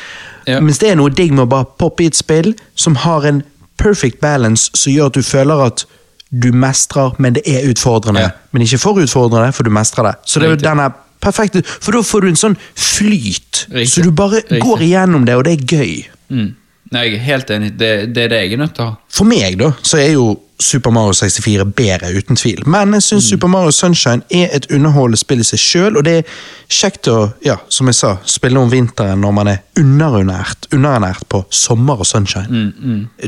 Ja. 0.46 0.60
Mens 0.60 0.78
det 0.78 0.90
er 0.92 0.96
noe 1.00 1.10
digg 1.10 1.32
med 1.34 1.46
å 1.46 1.50
bare 1.50 1.66
poppe 1.78 2.04
i 2.04 2.10
et 2.10 2.16
spill 2.18 2.52
som 2.78 2.94
har 3.02 3.26
en 3.26 3.42
perfect 3.80 4.20
balance 4.22 4.70
som 4.78 4.92
gjør 4.92 5.10
at 5.10 5.18
du 5.18 5.22
føler 5.26 5.64
at 5.66 5.84
du 6.30 6.50
mestrer, 6.52 7.12
men 7.22 7.34
det 7.36 7.42
er 7.46 7.66
utfordrende. 7.70 8.20
Ja. 8.20 8.30
Men 8.52 8.62
ikke 8.64 8.78
for 8.82 8.98
utfordrende, 9.02 9.52
for 9.54 9.66
du 9.66 9.70
mestrer 9.74 10.08
det. 10.10 10.14
Så 10.26 10.40
det 10.40 10.48
er 10.48 10.54
jo 10.56 10.62
denne 10.62 10.88
perfekte, 11.22 11.62
For 11.66 11.92
da 11.96 12.02
får 12.04 12.22
du 12.22 12.28
en 12.28 12.36
sånn 12.38 12.56
flyt, 12.76 13.66
Riktig. 13.72 13.88
så 13.94 14.02
du 14.04 14.10
bare 14.14 14.40
Riktig. 14.42 14.60
går 14.62 14.82
igjennom 14.86 15.24
det, 15.26 15.36
og 15.36 15.44
det 15.46 15.52
er 15.56 15.76
gøy. 15.76 15.94
Mm. 16.30 16.50
Nei, 16.92 17.02
jeg 17.08 17.14
er 17.18 17.22
helt 17.26 17.50
enig. 17.50 17.70
Det, 17.78 17.90
det 18.14 18.24
er 18.26 18.28
det 18.30 18.40
jeg 18.44 18.52
er 18.52 18.60
nødt 18.62 18.74
til 18.76 18.84
å 18.84 18.90
ha. 18.92 18.96
For 19.10 19.26
meg 19.26 19.56
da, 19.58 19.72
så 19.82 19.98
er 19.98 20.12
jo 20.14 20.26
Super 20.58 20.90
Mario 20.90 21.12
64 21.12 21.64
bedre, 21.76 22.12
uten 22.16 22.36
tvil. 22.36 22.62
Men 22.66 22.94
jeg 22.96 23.02
syns 23.02 23.28
Super 23.28 23.48
Mario 23.52 23.70
Sunshine 23.70 24.22
er 24.30 24.48
et 24.56 24.66
underholdende 24.72 25.20
spill 25.20 25.42
i 25.42 25.44
seg 25.44 25.60
sjøl, 25.60 25.98
og 26.00 26.06
det 26.06 26.14
er 26.22 26.38
kjekt 26.72 27.10
å, 27.12 27.18
ja, 27.44 27.58
som 27.68 27.90
jeg 27.90 27.98
sa, 27.98 28.14
spille 28.24 28.60
om 28.60 28.72
vinteren 28.72 29.20
når 29.20 29.34
man 29.36 29.52
er 29.52 29.62
underernært, 29.76 30.68
underernært 30.72 31.28
på 31.28 31.44
sommer 31.50 32.00
og 32.00 32.08
sunshine. 32.08 32.64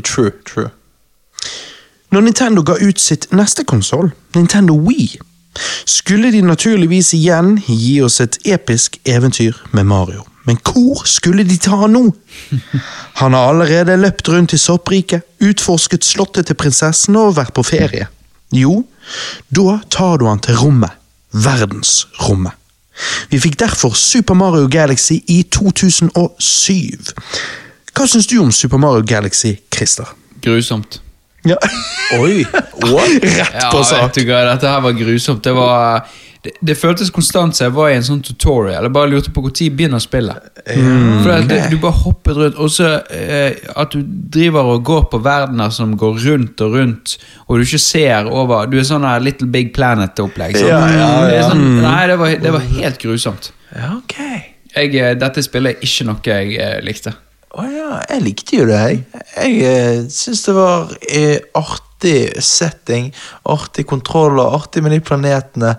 True, 0.01 0.31
true. 0.45 0.69
Når 2.09 2.25
Nintendo 2.25 2.63
ga 2.65 2.79
ut 2.81 2.99
sitt 2.99 3.27
neste 3.31 3.63
konsoll, 3.63 4.09
Nintendo 4.35 4.73
Wii, 4.73 5.19
skulle 5.85 6.31
de 6.33 6.41
naturligvis 6.41 7.13
igjen 7.13 7.59
gi 7.67 7.99
oss 8.01 8.19
et 8.23 8.37
episk 8.45 8.97
eventyr 9.05 9.53
med 9.71 9.85
Mario. 9.89 10.25
Men 10.49 10.57
hvor 10.65 11.03
skulle 11.05 11.43
de 11.45 11.57
ta 11.61 11.77
han 11.83 11.93
nå? 11.93 12.03
Han 13.21 13.35
har 13.37 13.51
allerede 13.51 13.97
løpt 14.01 14.29
rundt 14.33 14.55
i 14.57 14.59
soppriket, 14.61 15.21
utforsket 15.45 16.07
slottet 16.07 16.49
til 16.49 16.57
prinsessen 16.57 17.17
og 17.19 17.35
vært 17.37 17.53
på 17.53 17.61
ferie. 17.67 18.07
Jo, 18.55 18.79
da 19.53 19.75
tar 19.93 20.17
du 20.17 20.25
han 20.25 20.41
til 20.41 20.57
rommet. 20.57 20.95
Verdensrommet. 21.37 22.55
Vi 23.29 23.37
fikk 23.39 23.59
derfor 23.61 23.93
Super 23.95 24.33
Mario 24.35 24.65
Galaxy 24.73 25.19
i 25.31 25.43
2007. 25.53 27.13
Hva 27.95 28.07
syns 28.09 28.27
du 28.31 28.39
om 28.41 28.49
Super 28.55 28.81
Mario 28.81 29.05
Galaxy, 29.07 29.53
Christer? 29.71 30.09
Grusomt. 30.43 30.97
Ja. 31.47 31.55
Oi, 32.17 32.41
what? 32.89 33.13
Rett 33.23 33.53
Ja, 33.61 33.69
på 33.71 33.83
sak. 33.87 34.09
vet 34.09 34.19
du 34.19 34.31
hva, 34.31 34.41
dette 34.49 34.67
her 34.73 34.81
var 34.83 34.97
grusomt. 34.97 35.43
Det 35.45 35.53
var... 35.55 36.09
Det, 36.39 36.53
det 36.63 36.75
føltes 36.79 37.09
konstant 37.11 37.55
som 37.55 37.65
jeg 37.65 37.73
var 37.75 37.89
i 37.91 37.97
en 37.97 38.05
sånn 38.05 38.21
tutorial. 38.23 38.85
Jeg 38.87 38.93
bare 38.95 39.09
lurte 39.11 39.31
på 39.35 39.43
når 39.43 39.73
begynner 39.75 39.99
spillet. 39.99 40.45
For 40.63 41.47
det, 41.49 41.57
Du 41.73 41.75
bare 41.83 41.99
hoppet 41.99 42.37
rundt, 42.37 42.59
og 42.63 42.71
så 42.71 42.93
eh, 43.11 43.57
at 43.75 43.91
du 43.91 43.99
driver 44.07 44.71
og 44.75 44.85
går 44.87 45.09
på 45.11 45.19
verdener 45.25 45.73
som 45.75 45.97
går 45.99 46.21
rundt 46.23 46.63
og 46.63 46.77
rundt, 46.79 47.17
og 47.47 47.59
du 47.59 47.67
ikke 47.67 47.81
ser 47.83 48.29
over 48.31 48.71
Du 48.71 48.77
er 48.79 48.87
sånn 48.87 49.07
her 49.07 49.19
Little 49.19 49.49
Big 49.51 49.73
Planet-opplegg. 49.75 50.55
Ja, 50.63 50.79
ja, 50.95 51.11
ja. 51.27 51.47
Sånn, 51.51 51.81
nei, 51.83 52.01
det 52.07 52.19
var, 52.21 52.35
det 52.47 52.55
var 52.55 52.67
helt 52.71 53.03
grusomt. 53.03 53.51
Ja, 53.75 53.97
ok. 53.99 54.19
Jeg, 54.77 54.95
eh, 54.95 55.15
dette 55.19 55.43
spillet 55.43 55.75
er 55.75 55.89
ikke 55.91 56.07
noe 56.07 56.23
jeg 56.23 56.55
eh, 56.55 56.77
likte. 56.85 57.17
Å 57.49 57.65
ja, 57.65 57.93
jeg 58.13 58.21
likte 58.23 58.59
jo 58.59 58.65
det, 58.69 58.79
jeg. 58.79 59.23
Jeg 59.33 59.61
eh, 59.65 60.03
syns 60.13 60.43
det 60.45 60.53
var 60.55 60.91
eh, 61.09 61.39
artig 61.57 62.19
setting, 62.45 63.09
artig 63.49 63.87
kontroller, 63.89 64.53
artig 64.53 64.83
med 64.85 64.93
de 64.93 64.99
planetene. 65.03 65.73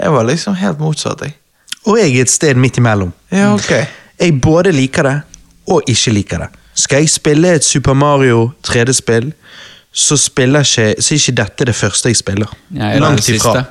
Jeg 0.00 0.12
var 0.12 0.26
liksom 0.26 0.54
helt 0.54 0.80
motsatt, 0.82 1.22
jeg. 1.22 1.36
Og 1.84 1.98
jeg 1.98 2.16
er 2.16 2.24
et 2.24 2.30
sted 2.30 2.54
midt 2.58 2.78
imellom. 2.80 3.12
Ja, 3.32 3.52
ok. 3.54 3.70
Jeg 4.20 4.40
både 4.42 4.72
liker 4.72 5.02
det 5.02 5.20
og 5.66 5.82
ikke 5.88 6.10
liker 6.10 6.44
det. 6.44 6.48
Skal 6.74 7.04
jeg 7.04 7.10
spille 7.10 7.54
et 7.54 7.64
Super 7.64 7.94
Mario 7.94 8.50
3D-spill, 8.66 9.32
så 9.92 10.16
spiller 10.16 10.58
ikke, 10.58 11.02
så 11.02 11.14
er 11.14 11.18
ikke 11.18 11.36
dette 11.38 11.66
det 11.68 11.74
første 11.74 12.10
jeg 12.10 12.16
spiller. 12.16 12.50
Ja, 12.74 12.88
er 12.88 12.92
det 12.92 13.00
Langt 13.00 13.26
det 13.26 13.34
ifra. 13.36 13.62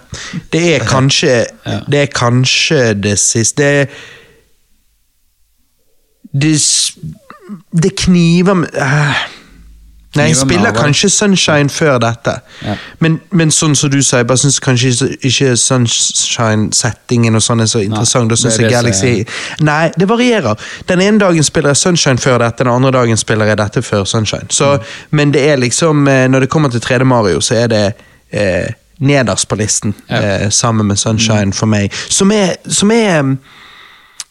Det 0.54 0.76
er 0.76 0.86
kanskje 0.96 1.46
Det 1.92 2.02
er 2.02 2.06
kanskje 2.06 2.94
det 2.94 3.20
siste 3.20 3.64
Det 3.64 3.90
Det, 6.42 6.96
det 7.84 7.96
kniver 7.96 8.54
med 8.54 8.68
øh. 8.74 9.43
Nei, 10.16 10.28
jeg 10.30 10.36
spiller 10.38 10.72
kanskje 10.76 11.10
Sunshine 11.10 11.70
før 11.74 11.98
dette. 12.04 12.36
Ja. 12.62 12.76
Men, 13.02 13.16
men 13.32 13.52
sånn 13.52 13.74
som 13.76 13.90
du 13.90 13.98
sa, 14.06 14.20
jeg 14.22 14.28
bare 14.30 14.38
syns 14.38 14.60
kanskje 14.62 14.92
ikke, 15.26 15.56
Sunshine-settingen 15.58 17.36
og 17.36 17.42
sånn 17.44 17.64
er 17.64 17.70
så 17.72 17.82
interessant. 17.84 18.30
Da 18.30 18.38
syns 18.38 18.60
jeg 18.62 18.72
Galaxy 18.72 19.14
Nei, 19.66 19.92
det 19.98 20.08
varierer. 20.10 20.60
Den 20.90 21.02
ene 21.02 21.20
dagen 21.22 21.44
spiller 21.46 21.74
jeg 21.74 21.82
Sunshine 21.82 22.22
før 22.22 22.38
dette, 22.44 22.64
den 22.64 22.72
andre 22.74 22.92
dagen 23.00 23.18
spiller 23.18 23.50
jeg 23.50 23.58
dette 23.62 23.82
før 23.86 24.06
Sunshine. 24.10 24.50
Så, 24.50 24.74
Mm. 24.74 24.86
Men 25.12 25.32
det 25.34 25.42
er 25.50 25.58
liksom 25.58 26.08
eh, 26.08 26.28
Når 26.30 26.40
det 26.40 26.50
kommer 26.50 26.70
til 26.70 26.80
3D 26.82 27.04
Mario, 27.06 27.40
så 27.42 27.56
er 27.56 27.68
det 27.68 27.94
eh, 28.32 28.72
nederst 29.00 29.48
på 29.48 29.56
listen, 29.56 29.94
Ja. 30.10 30.20
Mm. 30.20 30.46
eh, 30.46 30.50
sammen 30.50 30.88
med 30.88 30.98
Sunshine 30.98 31.54
for 31.54 31.66
meg. 31.66 31.92
Som 32.10 32.32
er, 32.32 32.56
som 32.68 32.92
er 32.92 33.20
um, 33.20 33.38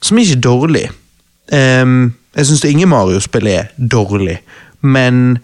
Som 0.02 0.18
er 0.18 0.22
ikke 0.22 0.40
dårlig. 0.40 0.90
Um, 1.52 2.14
jeg 2.36 2.46
syns 2.46 2.64
ingen 2.64 2.88
Mario-spill 2.88 3.46
er 3.46 3.64
dårlig, 3.78 4.38
men 4.80 5.38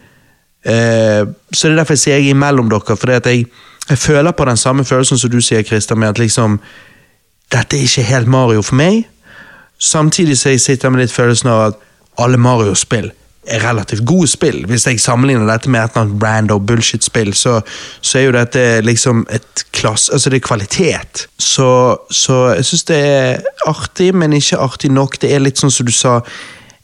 eh, 0.64 1.26
Så 1.52 1.68
det 1.68 1.72
er 1.72 1.80
derfor 1.80 1.96
jeg 1.96 2.04
sier 2.04 2.16
jeg 2.16 2.30
er 2.30 2.36
imellom 2.36 2.70
dere, 2.70 2.96
For 2.96 3.10
jeg, 3.10 3.46
jeg 3.90 3.98
føler 3.98 4.32
på 4.32 4.44
den 4.44 4.56
samme 4.56 4.84
følelsen 4.84 5.18
som 5.18 5.30
du 5.30 5.40
sier, 5.40 5.62
Christer, 5.62 5.94
med 5.94 6.08
at 6.08 6.18
liksom 6.18 6.60
Dette 7.52 7.76
er 7.76 7.82
ikke 7.82 8.02
helt 8.02 8.28
Mario 8.28 8.62
for 8.62 8.76
meg. 8.76 9.06
Samtidig 9.78 10.38
så 10.38 10.50
jeg 10.52 10.60
sitter 10.60 10.90
med 10.90 11.00
litt 11.00 11.12
følelsen 11.12 11.48
av 11.48 11.60
at 11.70 11.78
alle 12.18 12.36
Mario-spill 12.36 13.08
er 13.48 13.62
relativt 13.64 14.04
gode 14.06 14.28
spill. 14.28 14.66
Hvis 14.68 14.86
jeg 14.86 15.00
sammenligner 15.00 15.48
dette 15.48 15.70
med 15.70 15.80
et 15.80 15.94
eller 15.94 16.04
annet 16.04 16.22
random 16.22 16.66
bullshit-spill, 16.66 17.32
så, 17.34 17.60
så 18.00 18.18
er 18.18 18.26
jo 18.26 18.34
dette 18.36 18.64
liksom 18.84 19.24
et 19.32 19.64
klass... 19.72 20.08
Altså, 20.12 20.30
det 20.30 20.42
er 20.42 20.46
kvalitet. 20.48 21.24
Så, 21.38 21.70
så 22.10 22.38
jeg 22.58 22.68
syns 22.68 22.84
det 22.90 22.98
er 22.98 23.48
artig, 23.70 24.10
men 24.14 24.36
ikke 24.36 24.60
artig 24.60 24.92
nok. 24.92 25.20
Det 25.22 25.32
er 25.32 25.44
litt 25.44 25.60
sånn 25.60 25.72
som 25.72 25.88
du 25.88 25.94
sa 25.94 26.18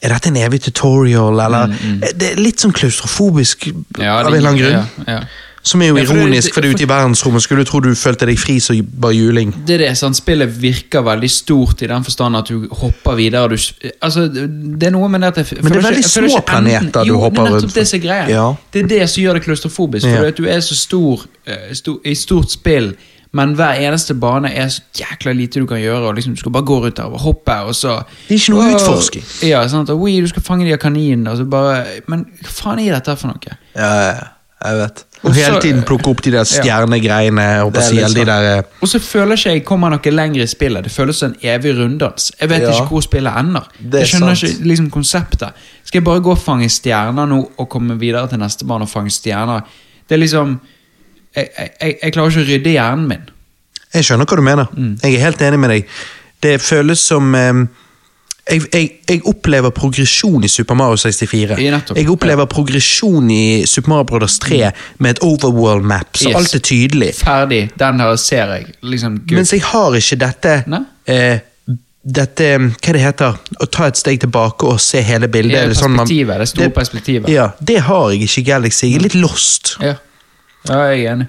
Er 0.05 0.12
dette 0.12 0.28
en 0.28 0.36
evig 0.36 0.61
tutorial, 0.66 1.38
eller 1.40 1.72
Det 2.12 2.32
er 2.34 2.36
litt 2.42 2.61
sånn 2.61 2.74
klaustrofobisk 2.76 3.70
Ja, 3.98 4.18
av 4.20 4.26
en 4.28 4.34
eller 4.34 4.48
annen 4.50 4.61
grunn. 4.61 4.72
ja, 5.07 5.18
ja. 5.18 5.24
Som 5.64 5.80
er 5.80 5.86
jo 5.88 5.96
Ja, 5.96 6.05
for 6.05 6.12
det- 6.12 6.20
ironisk, 6.26 6.52
for 6.52 6.61
det 6.61 6.68
er 6.68 6.74
ute 6.74 6.82
i 6.84 6.86
verdensrommet. 6.86 7.40
Skulle 7.40 7.64
du 7.64 7.70
tro 7.70 7.80
du 7.80 7.88
følte 7.94 8.26
deg 8.28 8.36
fri 8.38 8.59
som 8.61 8.76
bare 9.00 9.14
juling. 9.16 9.55
Det 9.64 9.80
er 9.80 9.88
det, 9.88 9.96
sant? 9.96 10.14
Spillet 10.14 10.50
virker 10.61 11.00
veldig 11.02 11.30
stort 11.30 11.80
i 11.80 11.86
den 11.86 12.05
forstand 12.05 12.36
at 12.36 12.44
du 12.48 12.68
hopper 12.70 13.16
videre. 13.16 13.48
Du, 13.48 13.57
altså, 14.02 14.28
det 14.30 14.82
er 14.82 14.90
noe 14.90 15.09
med 15.09 15.24
at 15.24 15.36
jeg, 15.40 15.62
Men 15.62 15.72
det 15.72 15.78
er 15.78 15.88
veldig 15.88 16.05
ikke- 16.05 16.28
små 16.28 16.44
planeter 16.44 17.05
du 17.05 17.09
jo, 17.14 17.18
hopper 17.18 17.46
er 17.46 17.50
rundt 17.52 17.72
det. 17.74 18.05
Ja. 18.28 18.55
Det 18.74 18.82
er 18.84 18.86
det 18.88 19.09
som 19.09 19.22
gjør 19.24 19.32
det 19.38 19.42
klaustrofobisk. 19.44 20.05
Ja. 20.05 20.16
For 20.18 20.26
at 20.26 20.36
du 20.36 20.44
er 20.44 20.61
så 20.61 20.74
stor 20.74 21.24
eh, 21.46 21.72
sto, 21.72 21.98
i 22.05 22.12
stort 22.14 22.50
spill, 22.50 22.94
men 23.35 23.55
hver 23.59 23.80
eneste 23.82 24.14
bane 24.14 24.51
er 24.55 24.68
så 24.70 24.80
jækla 24.99 25.32
lite 25.35 25.61
du 25.61 25.66
kan 25.66 25.80
gjøre. 25.82 26.07
Og 26.09 26.14
liksom, 26.14 26.35
du 26.35 26.41
skal 26.41 26.53
bare 26.55 26.64
gå 26.68 26.76
rundt 26.85 26.97
der 26.97 27.11
og 27.11 27.20
hoppe, 27.20 27.57
og 27.66 27.74
så 27.74 27.97
Det 28.28 28.37
er 28.37 28.41
ikke 28.41 28.55
noe 28.55 28.74
utforsking. 28.76 29.24
Ja, 29.49 29.64
sant? 29.68 29.91
Og, 29.91 30.01
«Oi, 30.07 30.20
du 30.20 30.28
skal 30.30 30.43
fange 30.47 30.64
de 30.68 30.72
av 30.72 30.78
kaninene, 30.78 31.30
og 31.30 31.37
så 31.43 31.45
bare 31.51 31.85
Men 32.09 32.24
hva 32.43 32.55
faen 32.61 32.78
er 32.85 32.95
dette 32.95 33.16
for 33.18 33.28
noe? 33.35 33.59
Ja. 33.74 34.30
Jeg 34.64 34.76
vet. 34.78 35.01
Og 35.24 35.28
Og 35.28 35.35
hele 35.35 35.55
så- 35.57 35.61
tiden 35.61 35.82
plukke 35.85 36.09
opp 36.09 36.22
de 36.24 36.30
der 36.32 36.45
stjernegreiene. 36.45 37.62
og 37.64 37.72
på 37.74 37.80
siden, 37.82 38.09
si, 38.09 38.14
de 38.14 38.20
sånn. 38.20 38.26
der... 38.26 38.59
eh, 38.59 38.62
Og 38.80 38.89
så 38.89 38.99
føler 38.99 39.37
ikke 39.37 39.51
jeg 39.53 39.64
kommer 39.64 39.91
noe 39.91 40.11
lenger 40.11 40.43
i 40.43 40.47
spillet. 40.47 40.85
Det 40.85 40.93
føles 40.93 41.16
som 41.16 41.32
en 41.32 41.37
evig 41.43 41.74
runddans. 41.78 42.32
Jeg 42.41 42.49
vet 42.49 42.62
Ja. 42.62 42.70
ikke 42.70 42.89
hvor 42.89 43.01
spillet 43.03 43.32
ender. 43.39 43.66
Det 43.82 43.95
er 43.95 43.99
Jeg 43.99 44.09
skjønner 44.09 44.35
sant. 44.35 44.53
ikke 44.53 44.68
liksom 44.68 44.91
konseptet. 44.91 45.53
Skal 45.85 45.99
jeg 46.01 46.05
bare 46.05 46.20
gå 46.20 46.30
og 46.30 46.39
fange 46.39 46.68
stjerner 46.68 47.26
nå 47.28 47.51
og 47.59 47.68
komme 47.68 47.99
videre 47.99 48.28
til 48.28 48.39
neste 48.39 48.64
bane 48.66 48.82
og 48.82 48.89
fange 48.89 49.11
stjerner? 49.11 49.61
Det 50.09 50.14
er 50.16 50.18
liksom 50.26 50.61
Jeg, 51.37 51.49
jeg, 51.59 51.97
jeg, 52.03 52.12
klarer 52.14 52.30
ikke 52.30 52.45
å 52.45 52.51
rydde 52.51 52.74
hjernen 52.76 53.09
min. 53.11 53.24
Jeg 53.95 54.07
skjønner 54.07 54.26
hva 54.26 54.37
du 54.39 54.45
mener. 54.47 54.68
Mm. 54.74 54.93
Jeg 55.03 55.14
er 55.16 55.24
helt 55.28 55.43
enig 55.43 55.59
med 55.62 55.74
deg. 55.74 55.97
Det 56.45 56.59
føles 56.62 57.01
som 57.01 57.35
eh, 57.39 57.64
jeg, 58.51 58.91
jeg, 59.09 59.20
opplever 59.24 59.72
progresjon 59.74 60.45
i 60.45 60.51
Super 60.53 60.76
Mario 60.76 60.99
64. 61.01 61.57
Jeg 61.97 62.11
opplever 62.12 62.49
progresjon 62.51 63.30
i 63.32 63.64
Super 63.70 63.95
Mario 63.95 64.09
Brothers 64.11 64.37
3 64.45 64.61
med 64.99 65.14
et 65.16 65.22
overworld 65.24 65.87
map, 65.89 66.11
så 66.16 66.28
Yes. 66.28 66.37
alt 66.37 66.55
er 66.55 66.64
tydelig. 66.68 67.14
Ferdig. 67.14 67.62
Den 67.80 68.01
her 68.01 68.16
ser 68.16 68.53
jeg. 68.53 68.66
Liksom. 68.82 69.22
Mens 69.30 69.53
jeg 69.53 69.62
har 69.62 69.97
ikke 70.01 70.20
dette 70.26 70.55
eh, 71.07 71.39
Dette, 72.05 72.47
hva 72.61 72.93
det 72.93 73.01
heter, 73.01 73.37
å 73.64 73.66
ta 73.72 73.87
et 73.89 73.97
steg 73.97 74.18
tilbake 74.20 74.66
og 74.68 74.76
se 74.85 75.01
hele 75.01 75.24
bildet. 75.32 75.55
Det, 75.55 75.61
Er 75.62 75.70
det 75.72 75.76
sånn 75.78 75.95
man- 75.95 76.05
perspektivet, 76.05 76.39
det 76.39 76.49
store 76.51 76.70
perspektivet. 76.76 77.28
Ja, 77.32 77.47
det 77.64 77.78
har 77.87 78.11
jeg 78.12 78.26
ikke 78.26 78.41
i 78.41 78.45
Galaxy. 78.45 78.87
Jeg 78.91 78.99
er 78.99 79.05
litt 79.07 79.14
lost. 79.14 79.78
Ja. 79.80 79.95
Ja, 80.69 80.79
jeg 80.91 81.05
er 81.05 81.12
enig. 81.12 81.27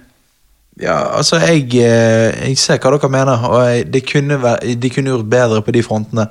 Ja, 0.82 0.98
altså, 1.18 1.36
jeg, 1.40 1.70
eh, 1.80 2.48
jeg 2.50 2.58
ser 2.60 2.78
hva 2.84 2.90
dere 2.98 3.10
mener, 3.10 3.38
og 3.48 3.62
jeg, 3.70 3.86
det 3.94 4.02
kunne 4.10 4.36
vært, 4.44 4.60
de 4.82 4.90
kunne 4.92 5.10
gjort 5.14 5.30
bedre 5.32 5.62
på 5.64 5.72
de 5.72 5.84
frontene. 5.86 6.26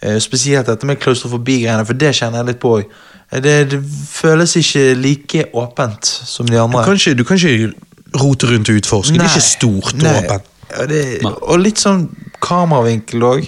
Eh, 0.00 0.16
Spesielt 0.24 0.66
dette 0.70 0.86
med 0.88 0.96
klaustrofobi-greiene, 1.02 1.84
for 1.86 1.92
det 2.00 2.14
kjenner 2.16 2.38
jeg 2.40 2.46
litt 2.54 2.60
på 2.62 2.68
òg. 2.78 2.84
Det, 3.32 3.52
det 3.72 3.78
føles 4.12 4.56
ikke 4.60 4.86
like 5.00 5.44
åpent 5.56 6.04
som 6.08 6.46
de 6.48 6.52
Du 6.56 6.62
andre. 6.62 6.84
kan 6.84 6.94
ikke, 6.96 7.14
du 7.16 7.24
kan 7.24 7.36
ikke 7.36 7.72
rote 8.20 8.46
rundt 8.48 8.68
og 8.72 8.76
utforske. 8.80 9.12
Det 9.16 9.20
er 9.24 9.28
ikke 9.36 9.50
stort 9.50 9.94
og 9.94 10.00
åpent. 10.24 10.42
Det, 10.88 11.02
og 11.28 11.58
litt 11.60 11.78
sånn 11.80 12.06
kameravinkel 12.44 13.22
òg. 13.28 13.44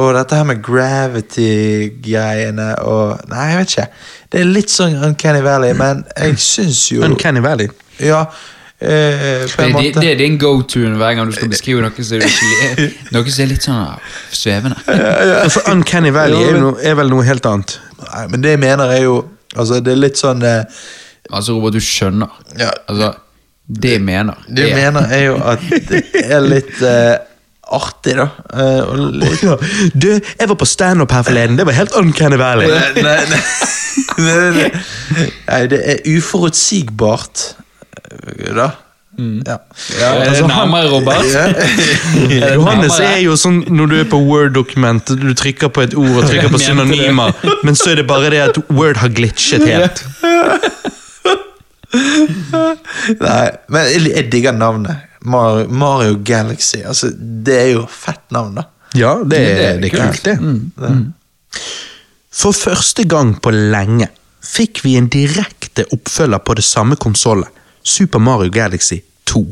Og 0.00 0.14
dette 0.16 0.34
her 0.36 0.44
med 0.48 0.62
gravity-greiene 0.64 2.68
og 2.88 3.20
Nei, 3.30 3.44
jeg 3.52 3.58
vet 3.60 3.70
ikke. 3.74 3.86
Det 4.32 4.38
er 4.40 4.44
litt 4.50 4.70
sånn 4.72 4.96
Uncanny 5.06 5.42
Valley, 5.44 5.72
men 5.78 6.00
jeg 6.16 6.38
syns 6.42 6.80
jo 6.92 7.02
Uncanny 7.06 7.40
Valley. 7.44 7.68
Ja, 8.02 8.24
eh, 8.80 9.44
på 9.50 9.68
Det, 9.76 9.94
det, 10.00 10.08
er 10.12 10.18
din 10.18 10.38
go-tune 10.40 10.96
hver 11.00 11.14
gang 11.18 11.30
du 11.30 11.36
skal 11.36 11.52
beskrive 11.52 11.84
noe 11.84 12.06
som, 12.08 12.24
er, 12.24 12.82
noe 13.14 13.24
som 13.28 13.44
er 13.44 13.52
litt 13.52 13.68
sånn 13.68 13.80
ah, 13.80 14.18
svevende. 14.34 14.80
For 15.54 15.70
Uncanny 15.72 16.12
Valley 16.14 16.50
er, 16.50 16.60
noe, 16.60 16.76
er 16.82 16.98
vel 16.98 17.12
noe 17.12 17.26
helt 17.26 17.46
annet. 17.50 17.78
Nei, 18.04 18.26
men 18.32 18.44
det 18.44 18.56
jeg 18.56 18.64
mener 18.66 18.98
er 18.98 19.06
jo 19.06 19.22
Altså, 19.54 19.78
det 19.78 19.92
er 19.92 20.00
litt 20.02 20.18
sånn 20.18 20.40
eh, 20.42 20.64
Altså, 21.30 21.54
Robert, 21.54 21.76
du 21.76 21.80
skjønner. 21.80 22.32
Ja. 22.58 22.72
Altså, 22.90 23.12
det 23.64 23.94
jeg 23.94 24.02
mener. 24.04 24.42
Det 24.48 24.66
jeg 24.68 24.76
mener 24.76 25.06
er 25.08 25.22
jo 25.24 25.36
at 25.40 25.62
det 25.88 26.02
er 26.20 26.42
litt 26.44 26.82
eh, 26.84 27.14
artig, 27.72 28.16
da. 28.18 28.26
Eh, 28.52 28.80
og 28.84 29.14
litt 29.22 29.44
Du, 29.96 30.10
jeg 30.12 30.50
var 30.50 30.58
på 30.60 30.68
standup 30.68 31.14
her 31.16 31.24
forleden. 31.24 31.56
Det 31.56 31.64
var 31.66 31.78
helt 31.78 31.96
Uncanny 31.96 32.36
Valley. 32.40 32.68
nei, 32.68 32.90
nei, 33.00 33.16
nei, 33.30 33.40
nei, 34.18 34.50
nei. 34.58 35.30
nei, 35.48 35.62
det 35.72 35.80
er 35.94 36.04
uforutsigbart, 36.12 37.46
eh, 37.94 38.70
Mm. 39.18 39.42
Ja. 39.46 39.58
Ja, 40.00 40.08
er 40.14 40.30
det 40.30 40.46
nærmere, 40.48 40.88
Robert? 40.90 41.24
Ja. 41.30 41.44
Johannes 42.56 42.96
er 42.98 43.20
jo 43.22 43.36
sånn 43.38 43.60
når 43.70 43.90
du 43.92 43.96
er 44.00 44.08
på 44.10 44.18
Word-dokument, 44.18 45.12
du 45.20 45.28
trykker 45.38 45.70
på 45.70 45.84
et 45.86 45.94
ord 45.98 46.16
og 46.18 46.26
trykker 46.26 46.50
på 46.50 46.58
synonymer, 46.66 47.34
men 47.62 47.78
så 47.78 47.92
er 47.92 48.02
det 48.02 48.08
bare 48.10 48.32
det 48.34 48.42
at 48.48 48.58
Word 48.74 48.98
har 49.02 49.12
glitchet 49.14 49.66
helt. 49.68 50.02
Nei, 53.20 53.44
men 53.70 53.90
jeg, 53.92 54.26
digger 54.32 54.56
navnet. 54.56 55.10
Mario, 55.24 55.68
Mario 55.70 56.18
Galaxy. 56.26 56.82
Altså, 56.84 57.08
det 57.14 57.54
er 57.56 57.70
jo 57.76 57.84
fett 57.88 58.24
navn, 58.34 58.58
da. 58.58 58.66
Ja, 58.98 59.14
det, 59.22 59.38
det 59.38 59.68
er, 59.68 59.78
det 59.82 59.88
er 59.88 59.94
kult. 59.94 60.26
kult, 60.26 60.82
det. 60.82 61.62
For 62.34 62.54
første 62.54 63.06
gang 63.08 63.36
på 63.42 63.52
lenge 63.54 64.10
fikk 64.44 64.82
vi 64.84 64.98
en 64.98 65.06
direkte 65.10 65.86
oppfølger 65.94 66.42
på 66.44 66.56
det 66.58 66.66
samme 66.66 66.98
konsollet, 67.00 67.48
Super 67.84 68.18
Mario 68.18 68.50
Galaxy 68.50 69.02
2. 69.24 69.44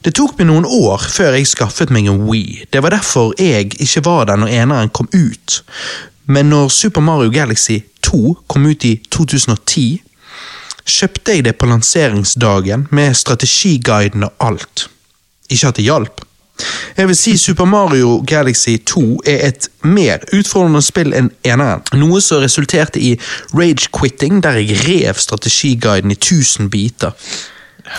Det 0.00 0.14
tok 0.16 0.38
meg 0.38 0.48
noen 0.48 0.64
år 0.64 1.02
før 1.12 1.34
jeg 1.36 1.48
skaffet 1.50 1.90
meg 1.92 2.08
en 2.08 2.22
Wii. 2.24 2.64
Det 2.72 2.80
var 2.80 2.94
derfor 2.94 3.34
jeg 3.36 3.74
ikke 3.76 4.04
var 4.06 4.30
der 4.30 4.40
når 4.40 4.54
eneren 4.62 4.92
kom 4.96 5.10
ut. 5.12 5.60
Men 6.24 6.48
når 6.48 6.70
Super 6.72 7.04
Mario 7.04 7.30
Galaxy 7.30 7.82
2 8.06 8.38
kom 8.48 8.64
ut 8.70 8.84
i 8.88 8.94
2010, 9.12 10.00
kjøpte 10.88 11.36
jeg 11.36 11.44
det 11.44 11.56
på 11.60 11.68
lanseringsdagen 11.68 12.86
med 12.90 13.16
strategiguiden 13.18 14.24
og 14.24 14.32
alt. 14.40 14.88
Ikke 15.50 15.68
at 15.68 15.76
det 15.76 15.84
hjalp. 15.84 16.24
Jeg 16.96 17.08
vil 17.08 17.16
si 17.16 17.36
Super 17.38 17.64
Mario 17.64 18.24
Galaxy 18.26 18.76
2 18.86 19.20
er 19.26 19.46
et 19.48 19.68
mer 19.82 20.18
utfordrende 20.36 20.82
spill 20.82 21.12
enn 21.16 21.30
eneren. 21.44 21.82
Noe 22.00 22.20
som 22.20 22.42
resulterte 22.42 23.00
i 23.00 23.14
rage-quitting, 23.54 24.42
der 24.42 24.60
jeg 24.60 24.76
rev 24.88 25.14
strategiguiden 25.20 26.10
i 26.10 26.14
tusen 26.20 26.70
biter. 26.70 27.10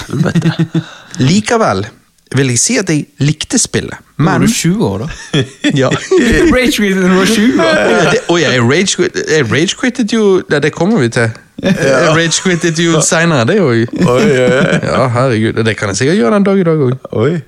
Likevel 1.19 1.85
vil 2.35 2.47
jeg 2.53 2.59
si 2.63 2.77
at 2.79 2.87
jeg 2.89 3.05
likte 3.19 3.59
spillet, 3.59 3.97
Var 4.17 4.37
men 4.39 4.47
du 4.47 4.53
20 4.53 4.85
år, 4.87 5.01
da? 5.03 5.41
ja. 5.81 5.89
Rage 6.55 6.77
Quitting 6.77 7.01
når 7.01 7.09
du 7.09 7.17
var 7.17 7.25
20 7.25 7.63
år? 7.65 8.11
Det- 8.13 8.21
Oi, 8.31 8.39
jeg 8.41 8.61
rage-quit- 8.61 9.19
jeg 9.35 9.49
rage-quittet 9.51 10.13
jo 10.13 10.41
ja, 10.51 10.59
det 10.59 10.71
kommer 10.71 10.99
vi 11.03 11.09
til. 11.09 11.29
Jeg 11.61 12.13
rage-quittet 12.15 12.79
jo 12.79 13.01
seinere, 13.05 13.43
det 13.45 13.59
òg. 13.61 13.83
Ja, 14.87 15.07
herregud. 15.13 15.59
Det 15.65 15.75
kan 15.77 15.91
jeg 15.91 15.97
sikkert 15.97 16.17
gjøre 16.17 16.33
den 16.39 16.43
dag 16.47 16.59
i 16.59 16.63
dag 16.63 16.77
òg. 16.87 17.41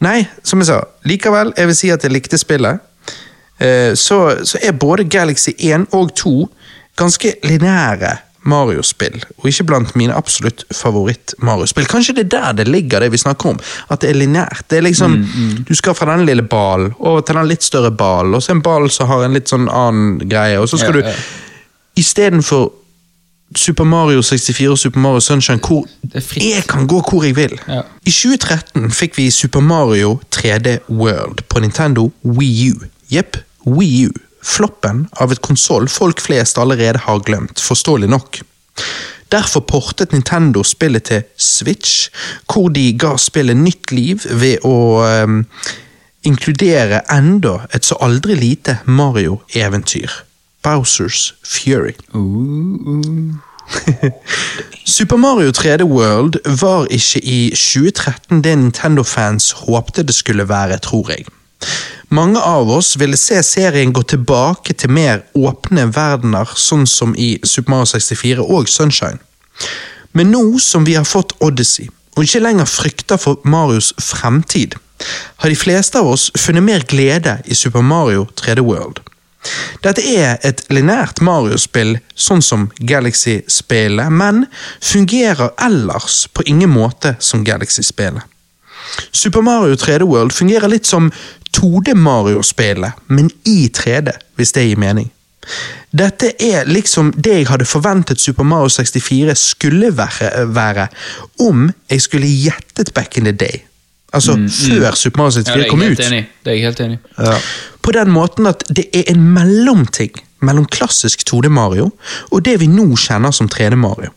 Nei, 0.00 0.22
som 0.42 0.62
jeg 0.62 0.70
sa, 0.70 0.80
likevel, 1.04 1.52
jeg 1.58 1.66
vil 1.70 1.76
si 1.76 1.90
at 1.92 2.02
jeg 2.06 2.12
likte 2.14 2.38
spillet. 2.40 2.80
Eh, 3.60 3.92
Så, 3.94 4.44
så 4.48 4.58
er 4.64 4.72
både 4.72 5.04
Galaxy 5.04 5.52
1 5.58 5.88
og 5.92 6.14
2 6.16 6.34
ganske 6.96 7.34
lineære 7.44 8.16
Mario-spill, 8.48 9.18
og 9.36 9.46
ikke 9.50 9.66
blant 9.68 9.90
mine 10.00 10.14
absolutt 10.16 10.64
favoritt-Mario-spill. 10.72 11.84
Kanskje 11.86 12.14
det 12.16 12.22
er 12.24 12.30
der 12.32 12.52
det 12.62 12.68
ligger, 12.72 13.00
det 13.04 13.10
vi 13.12 13.18
snakker 13.20 13.50
om. 13.50 13.58
At 13.92 14.00
det 14.00 14.10
er 14.10 14.16
lineært. 14.16 14.62
Det 14.70 14.78
er 14.78 14.86
liksom, 14.86 15.18
Du 15.68 15.74
skal 15.76 15.94
fra 15.94 16.16
den 16.16 16.24
lille 16.26 16.42
ballen 16.42 16.94
over 16.98 17.20
til 17.20 17.36
den 17.36 17.48
litt 17.50 17.62
større 17.62 17.90
ballen, 17.92 18.34
og 18.34 18.40
så 18.42 18.52
en 18.56 18.62
ball 18.64 18.88
som 18.90 19.08
har 19.12 19.24
en 19.26 19.36
litt 19.36 19.48
sånn 19.52 19.68
annen 19.68 20.18
greie, 20.28 20.56
og 20.60 20.68
så 20.72 20.78
skal 20.80 21.02
Ja, 21.02 21.08
ja. 21.08 21.12
du 21.12 22.00
Istedenfor 22.00 22.70
Super 23.56 23.84
Mario 23.84 24.22
64 24.22 24.68
og 24.70 24.78
Super 24.78 25.00
Mario 25.00 25.20
Sunshine, 25.20 25.58
hvor 25.58 25.86
jeg 26.36 26.64
kan 26.68 26.86
gå 26.86 27.00
hvor 27.02 27.24
jeg 27.24 27.36
vil. 27.36 27.58
Ja. 27.68 27.82
I 28.06 28.10
2013 28.10 28.90
fikk 28.94 29.18
vi 29.18 29.30
Super 29.30 29.60
Mario 29.60 30.20
3D 30.34 30.78
World 30.88 31.42
på 31.48 31.60
Nintendo 31.60 32.10
Wii 32.24 32.70
U. 32.72 32.84
Jepp, 33.10 33.36
Wii 33.66 34.06
U. 34.06 34.12
Floppen 34.42 35.08
av 35.20 35.34
et 35.34 35.42
konsoll 35.42 35.88
folk 35.88 36.20
flest 36.22 36.58
allerede 36.58 37.02
har 37.04 37.24
glemt, 37.26 37.60
forståelig 37.60 38.08
nok. 38.08 38.40
Derfor 39.30 39.60
portet 39.60 40.12
Nintendo 40.12 40.62
spillet 40.62 41.04
til 41.10 41.22
Switch, 41.36 42.08
hvor 42.52 42.68
de 42.68 42.92
ga 42.98 43.16
spillet 43.18 43.56
nytt 43.56 43.92
liv 43.92 44.24
ved 44.30 44.64
å 44.66 45.02
um, 45.26 45.44
inkludere 46.26 47.02
enda 47.12 47.66
et 47.74 47.86
så 47.86 47.98
aldri 48.02 48.34
lite 48.38 48.78
Mario-eventyr. 48.86 50.10
Bowsers 50.62 51.34
Fury. 51.42 51.92
Super 54.84 55.16
Mario 55.16 55.50
3D 55.50 55.82
World 55.82 56.60
var 56.60 56.86
ikke 56.90 57.20
i 57.24 57.50
2013 57.50 58.42
det 58.44 58.58
Nintendo-fans 58.58 59.50
håpte 59.50 60.02
det 60.02 60.14
skulle 60.14 60.48
være, 60.48 60.78
tror 60.78 61.10
jeg. 61.10 61.26
Mange 62.08 62.40
av 62.40 62.70
oss 62.70 62.96
ville 62.98 63.16
se 63.16 63.42
serien 63.46 63.92
gå 63.92 64.02
tilbake 64.02 64.74
til 64.74 64.90
mer 64.90 65.22
åpne 65.38 65.86
verdener, 65.94 66.48
sånn 66.56 66.86
som 66.90 67.14
i 67.14 67.36
Super 67.44 67.76
Mario 67.76 67.92
64 67.92 68.42
og 68.42 68.68
Sunshine. 68.68 69.20
Men 70.12 70.32
nå 70.34 70.58
som 70.58 70.86
vi 70.88 70.96
har 70.98 71.06
fått 71.06 71.36
Odyssey, 71.38 71.86
og 72.16 72.26
ikke 72.26 72.42
lenger 72.42 72.66
frykter 72.66 73.20
for 73.20 73.38
Marios 73.44 73.92
fremtid, 74.02 74.74
har 75.40 75.48
de 75.48 75.56
fleste 75.56 76.00
av 76.00 76.10
oss 76.10 76.28
funnet 76.36 76.66
mer 76.66 76.82
glede 76.88 77.38
i 77.46 77.54
Super 77.54 77.84
Mario 77.86 78.26
3D 78.40 78.64
World. 78.66 79.00
Dette 79.80 80.02
er 80.04 80.36
et 80.44 80.60
lineært 80.68 81.22
Mario-spill, 81.24 81.94
sånn 82.12 82.42
som 82.44 82.66
Galaxy-spillet, 82.76 84.12
men 84.12 84.44
fungerer 84.84 85.54
ellers 85.64 86.26
på 86.36 86.44
ingen 86.50 86.70
måte 86.72 87.14
som 87.18 87.44
Galaxy-spillet. 87.46 88.26
Super 89.12 89.40
Mario 89.40 89.78
3D 89.78 90.04
World 90.04 90.34
fungerer 90.34 90.68
litt 90.68 90.88
som 90.88 91.08
2D 91.56 91.94
Mario-spillet, 91.96 93.00
men 93.08 93.30
i 93.48 93.70
3D, 93.72 94.12
hvis 94.36 94.52
det 94.56 94.66
gir 94.68 94.80
mening. 94.80 95.08
Dette 95.90 96.34
er 96.38 96.68
liksom 96.68 97.10
det 97.16 97.40
jeg 97.40 97.48
hadde 97.48 97.66
forventet 97.66 98.20
Super 98.20 98.46
Mario 98.46 98.68
64 98.70 99.34
skulle 99.40 99.90
være, 99.96 100.46
være 100.54 100.86
om 101.42 101.70
jeg 101.90 102.04
skulle 102.04 102.28
gjettet 102.28 102.92
back 102.94 103.16
in 103.18 103.26
the 103.26 103.32
day. 103.32 103.64
Altså 104.12 104.34
før 104.34 104.94
Super 104.98 105.18
Mario 105.22 105.30
64 105.30 105.64
ja, 105.64 105.70
kom 105.70 105.82
ut. 105.82 106.00
enig. 106.06 106.24
Det 106.44 106.52
er 106.52 106.58
jeg 106.58 106.64
helt 106.68 106.80
enig 106.80 106.98
i. 106.98 107.02
Ja. 107.18 107.34
På 107.80 107.94
den 107.96 108.12
måten 108.12 108.48
at 108.50 108.64
det 108.68 108.88
er 108.96 109.08
en 109.12 109.22
mellomting 109.34 110.12
mellom 110.44 110.66
klassisk 110.72 111.24
2D 111.28 111.50
Mario 111.52 111.90
og 112.30 112.42
det 112.44 112.58
vi 112.60 112.68
nå 112.70 112.88
kjenner 113.00 113.34
som 113.34 113.48
3D 113.50 113.78
Mario. 113.80 114.12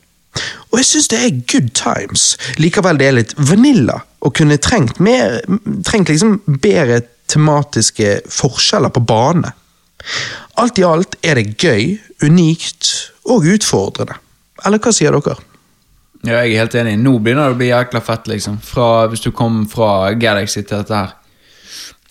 Og 0.72 0.80
jeg 0.80 0.90
syns 0.90 1.10
det 1.12 1.20
er 1.22 1.42
good 1.52 1.70
times. 1.78 2.34
Likevel 2.58 3.00
det 3.00 3.08
er 3.08 3.18
litt 3.20 3.34
vanilla 3.38 4.00
og 4.24 4.34
kunne 4.38 4.58
trengt, 4.58 5.00
mer, 5.04 5.42
trengt 5.86 6.10
liksom 6.10 6.40
bedre 6.48 7.04
tematiske 7.30 8.22
forskjeller 8.32 8.94
på 8.94 9.04
bane. 9.08 9.54
Alt 10.60 10.80
i 10.80 10.86
alt 10.88 11.18
er 11.24 11.40
det 11.40 11.56
gøy, 11.62 11.98
unikt 12.24 12.90
og 13.30 13.48
utfordrende. 13.54 14.18
Eller 14.66 14.82
hva 14.82 14.94
sier 14.96 15.16
dere? 15.16 15.40
Ja, 16.24 16.40
jeg 16.40 16.54
er 16.54 16.64
helt 16.64 16.76
enig. 16.80 16.96
Nå 17.02 17.18
begynner 17.20 17.52
det 17.52 17.56
å 17.56 17.60
bli 17.60 17.68
jækla 17.68 18.00
fett, 18.04 18.30
liksom. 18.32 18.60
Fra, 18.64 19.08
hvis 19.12 19.26
du 19.26 19.34
kom 19.36 19.64
fra 19.72 20.14
Galaxy 20.16 20.62
til 20.62 20.80
dette 20.80 20.96
her. 20.96 21.16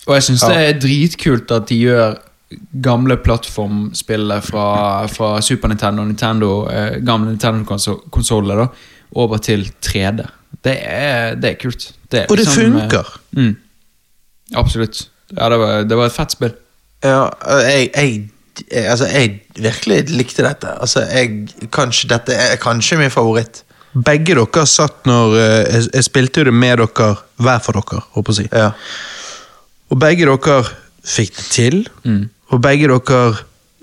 Og 0.07 0.17
jeg 0.17 0.25
syns 0.27 0.43
det 0.47 0.61
er 0.67 0.79
dritkult 0.83 1.51
at 1.55 1.67
de 1.69 1.79
gjør 1.79 2.15
gamle 2.83 3.17
plattformspillet 3.23 4.45
fra, 4.45 4.65
fra 5.09 5.29
Super 5.41 5.71
Nintendo 5.71 6.03
og 6.03 6.11
Nintendo, 6.11 6.49
eh, 6.69 6.97
gamle 7.05 7.33
Nintendo-konsoller 7.33 8.67
over 9.15 9.37
til 9.37 9.65
3D. 9.81 10.25
Det 10.63 10.75
er, 10.79 11.35
det 11.35 11.49
er 11.53 11.57
kult. 11.61 11.89
Det 12.11 12.19
er 12.19 12.29
Og 12.29 12.37
det 12.37 12.45
liksom, 12.45 12.75
eh, 12.75 12.81
funker. 12.81 13.19
Mm, 13.31 13.55
absolutt. 14.55 15.07
Ja, 15.37 15.49
det 15.49 15.59
var, 15.59 15.83
det 15.83 15.97
var 15.97 16.05
et 16.05 16.15
fett 16.15 16.35
spill. 16.35 16.53
Ja, 17.03 17.27
jeg, 17.65 17.89
jeg, 17.95 18.29
jeg 18.71 18.85
Altså, 18.85 19.05
jeg 19.09 19.41
virkelig 19.57 20.09
likte 20.09 20.43
dette. 20.45 20.69
Altså, 20.81 21.01
jeg 21.09 21.47
Kanskje 21.71 22.09
dette 22.09 22.35
er 22.37 22.55
kanskje 22.61 22.97
min 22.97 23.11
favoritt. 23.11 23.63
Begge 23.93 24.35
dere 24.37 24.65
satt 24.69 25.05
når 25.09 25.35
eh, 25.37 25.73
jeg, 25.73 25.89
jeg 25.93 26.03
spilte 26.03 26.41
jo 26.41 26.49
det 26.49 26.53
med 26.53 26.77
dere, 26.81 27.09
hver 27.41 27.59
for 27.65 27.77
dere, 27.77 28.05
holdt 28.13 28.31
jeg 28.31 28.33
å 28.33 28.39
si. 28.41 28.47
Ja. 28.51 28.71
Og 29.91 29.99
begge 29.99 30.25
dere 30.29 30.61
fikk 31.03 31.35
det 31.35 31.49
til, 31.51 31.83
og 32.51 32.61
begge 32.63 32.87
dere 32.87 33.23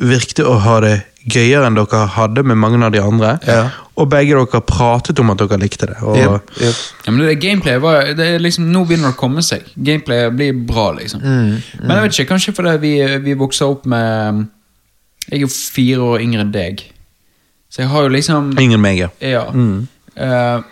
virkte 0.00 0.46
å 0.48 0.56
ha 0.64 0.78
det 0.80 0.94
gøyere 1.28 1.66
enn 1.68 1.76
dere 1.76 2.06
hadde 2.14 2.42
med 2.48 2.56
mange 2.56 2.80
av 2.86 2.92
de 2.94 3.00
andre. 3.04 3.34
Ja. 3.46 3.66
Og 4.00 4.08
begge 4.08 4.32
dere 4.38 4.62
pratet 4.64 5.18
om 5.20 5.30
at 5.34 5.42
dere 5.42 5.58
likte 5.60 5.90
det. 5.90 5.98
Og, 6.00 6.16
Yep, 6.16 6.52
yep. 6.64 6.78
Ja, 7.04 7.12
men 7.12 7.26
det 7.26 7.36
gameplay 7.42 7.76
var, 7.82 8.08
det 8.16 8.26
er 8.34 8.40
liksom, 8.40 8.70
Nå 8.72 8.86
begynner 8.88 9.10
det 9.12 9.18
å 9.18 9.20
komme 9.20 9.42
seg. 9.44 9.66
Gameplay 9.76 10.30
blir 10.32 10.56
bra, 10.66 10.90
liksom. 10.96 11.20
Mm, 11.20 11.60
Men 11.82 11.96
jeg 11.96 12.06
vet 12.06 12.16
ikke, 12.18 12.30
kanskje 12.32 12.54
fordi 12.56 12.76
vi, 12.80 12.94
vi 13.26 13.36
vokser 13.36 13.68
opp 13.68 13.84
med 13.86 14.46
Jeg 15.28 15.36
er 15.36 15.44
jo 15.44 15.52
fire 15.52 16.00
år 16.14 16.24
yngre 16.24 16.46
enn 16.46 16.52
deg. 16.54 16.86
Så 17.70 17.84
jeg 17.84 17.90
har 17.92 18.02
jo 18.08 18.14
liksom 18.16 18.54
Ingen 18.58 18.80
meg, 18.82 18.98
ja. 19.04 19.10
Ja. 19.20 19.44
Eh, 20.16 20.62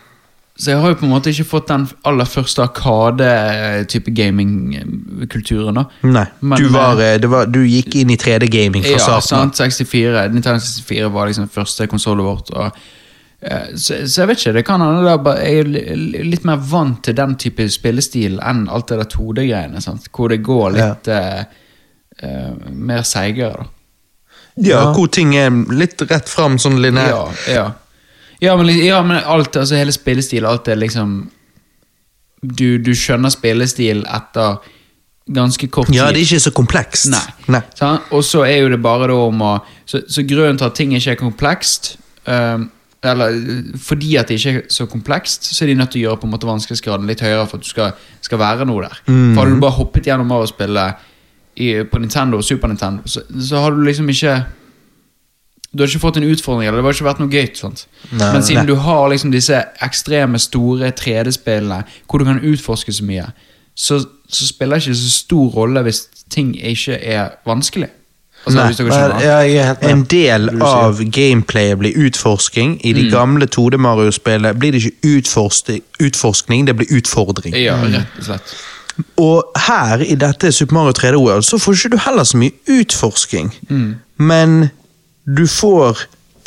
så 0.59 0.73
jeg 0.73 0.81
har 0.83 0.91
jo 0.91 0.97
på 0.99 1.07
en 1.07 1.13
måte 1.13 1.31
ikke 1.31 1.47
fått 1.47 1.69
den 1.71 1.85
aller 2.09 2.27
første 2.27 2.65
Arkade-type 2.65 4.11
gaming-kulturen. 4.11 5.79
da 5.79 5.85
Nei. 6.03 6.25
Men, 6.41 6.59
du, 6.59 6.67
var, 6.75 6.99
eh, 6.99 7.15
det 7.23 7.31
var, 7.31 7.47
du 7.47 7.61
gikk 7.63 7.95
inn 8.01 8.11
i 8.11 8.17
3D-gaming 8.19 8.83
fra 8.83 8.97
ja, 8.97 9.05
starten 9.05 9.37
av. 9.39 9.53
sant, 9.55 9.61
64 9.79 10.27
Nintendo 10.35 10.59
64 10.59 11.13
var 11.15 11.31
liksom 11.31 11.47
første 11.55 11.87
konsollen 11.87 12.27
vårt. 12.27 12.51
Og, 12.59 12.83
eh, 13.39 13.71
så, 13.77 14.01
så 14.03 14.25
jeg 14.25 14.33
vet 14.33 14.43
ikke, 14.43 14.57
det 14.59 14.67
kan 14.67 14.83
hende 14.83 15.15
jeg 15.15 15.63
er 15.63 16.27
litt 16.27 16.51
mer 16.51 16.59
vant 16.75 17.05
til 17.07 17.15
den 17.23 17.39
type 17.39 17.71
spillestil 17.71 18.43
enn 18.43 18.67
alt 18.67 18.91
det 18.91 18.99
der 19.05 19.13
2D-greiene. 19.15 19.85
sant? 19.85 20.11
Hvor 20.11 20.35
det 20.35 20.43
går 20.43 20.75
litt 20.75 21.13
ja. 21.15 21.45
uh, 22.19 22.71
mer 22.75 23.07
seigere. 23.07 23.63
da 24.59 24.73
Ja, 24.75 24.89
hvor 24.91 25.07
ting 25.07 25.39
er 25.39 25.55
litt 25.71 26.03
rett 26.03 26.27
fram, 26.27 26.59
sånn 26.59 26.83
linær. 26.83 27.15
Ja, 27.15 27.29
ja. 27.47 27.69
Ja, 28.41 28.55
men, 28.57 28.71
ja, 28.79 29.03
men 29.03 29.19
alt, 29.19 29.57
altså 29.57 29.79
hele 29.79 29.93
spillestil, 29.95 30.47
alt 30.47 30.69
er 30.71 30.79
liksom 30.79 31.21
Du, 32.39 32.79
du 32.79 32.93
skjønner 32.95 33.33
spillestil 33.35 34.05
etter 34.07 34.61
ganske 35.29 35.67
kort 35.69 35.91
tid. 35.91 35.99
Ja, 35.99 36.07
det 36.15 36.23
er 36.23 36.25
ikke 36.25 36.41
så 36.41 36.53
komplekst. 36.57 37.11
Nei. 37.13 37.21
Nei. 37.53 37.61
Sånn? 37.77 37.99
Og 38.17 38.23
så 38.25 38.45
er 38.47 38.63
jo 38.63 38.71
det 38.73 38.79
bare 38.81 39.11
da 39.11 39.17
om 39.27 39.43
å 39.45 39.53
Så, 39.85 40.05
så 40.09 40.25
grunnen 40.25 40.59
til 40.61 40.69
at 40.69 40.77
ting 40.79 40.95
ikke 40.97 41.17
er 41.17 41.19
komplekst 41.21 41.91
um, 42.25 42.69
Eller 43.05 43.37
fordi 43.83 44.17
at 44.21 44.31
det 44.31 44.39
ikke 44.39 44.55
er 44.55 44.63
så 44.73 44.87
komplekst, 44.91 45.51
så 45.55 45.65
er 45.65 45.73
de 45.73 45.77
nødt 45.79 45.93
til 45.95 46.03
å 46.03 46.07
gjøre 46.07 46.23
på 46.23 46.29
en 46.29 46.33
måte 46.33 46.49
vanskelighetsgraden 46.49 47.11
litt 47.11 47.23
høyere 47.25 47.47
for 47.47 47.59
at 47.59 47.67
du 47.67 47.69
skal, 47.69 47.93
skal 48.25 48.41
være 48.41 48.67
noe 48.69 48.87
der. 48.87 49.03
Mm. 49.07 49.35
For 49.35 49.43
hadde 49.43 49.55
du 49.55 49.63
bare 49.63 49.79
hoppet 49.79 50.09
gjennom 50.11 50.33
av 50.35 50.47
å 50.47 50.51
spille 50.51 50.87
i, 51.59 51.69
på 51.91 52.01
Nintendo 52.03 52.41
og 52.41 52.47
Super 52.47 52.71
Nintendo, 52.73 53.07
så, 53.07 53.23
så 53.39 53.63
har 53.63 53.75
du 53.75 53.85
liksom 53.87 54.11
ikke 54.11 54.35
Du 55.77 55.83
har 55.83 55.89
ikke 55.91 56.01
fått 56.01 56.17
en 56.17 56.25
utfordring, 56.25 56.69
eller 56.69 56.81
det 56.81 56.85
har 56.85 56.97
ikke 56.97 57.05
vært 57.11 57.19
noe 57.21 57.29
gøy. 57.35 57.51
Sant? 57.55 57.87
Nei, 58.11 58.33
Men 58.33 58.43
siden 58.43 58.65
nei. 58.65 58.71
du 58.71 58.75
har 58.81 59.09
liksom 59.13 59.31
disse 59.35 59.59
ekstreme, 59.85 60.39
store 60.41 60.91
3D-spillene 60.97 61.83
hvor 62.09 62.19
du 62.19 62.25
kan 62.25 62.41
utforske 62.41 62.93
så 62.93 63.05
mye, 63.05 63.27
så, 63.77 64.01
så 64.29 64.47
spiller 64.49 64.79
det 64.81 64.87
ikke 64.89 64.95
så 65.03 65.11
stor 65.11 65.51
rolle 65.59 65.83
hvis 65.85 66.07
ting 66.33 66.55
ikke 66.57 66.97
er 67.05 67.37
vanskelig. 67.47 67.91
Altså, 68.47 68.57
Nei. 68.59 68.67
hvis 68.67 68.77
dere 68.79 69.21
ja. 69.51 69.75
En 69.91 70.05
del 70.09 70.49
av 70.63 71.01
gameplayet 71.13 71.79
blir 71.79 71.97
utforsking. 72.07 72.79
I 72.87 72.93
Mm. 72.93 72.99
de 73.03 73.11
gamle 73.11 73.47
2D-Mario-spillene 73.47 74.55
blir 74.59 74.73
det 74.73 74.83
ikke 74.85 75.17
utforskning, 76.01 76.67
det 76.67 76.77
blir 76.77 76.87
utfordring. 76.97 77.55
Ja, 77.59 77.77
rett 77.83 78.19
og 78.19 78.25
slett. 78.25 78.55
Og 79.19 79.45
her 79.69 80.01
i 80.03 80.15
dette 80.19 80.53
Super 80.53 80.75
Mario 80.75 80.93
3D 80.93 81.19
World 81.19 81.45
så 81.47 81.59
får 81.59 81.73
ikke 81.77 81.91
du 81.95 81.97
heller 82.03 82.25
så 82.25 82.37
mye 82.41 82.51
utforsking. 82.81 83.53
Mm. 83.71 83.95
Men 84.19 84.71
du 85.35 85.45
får 85.47 85.99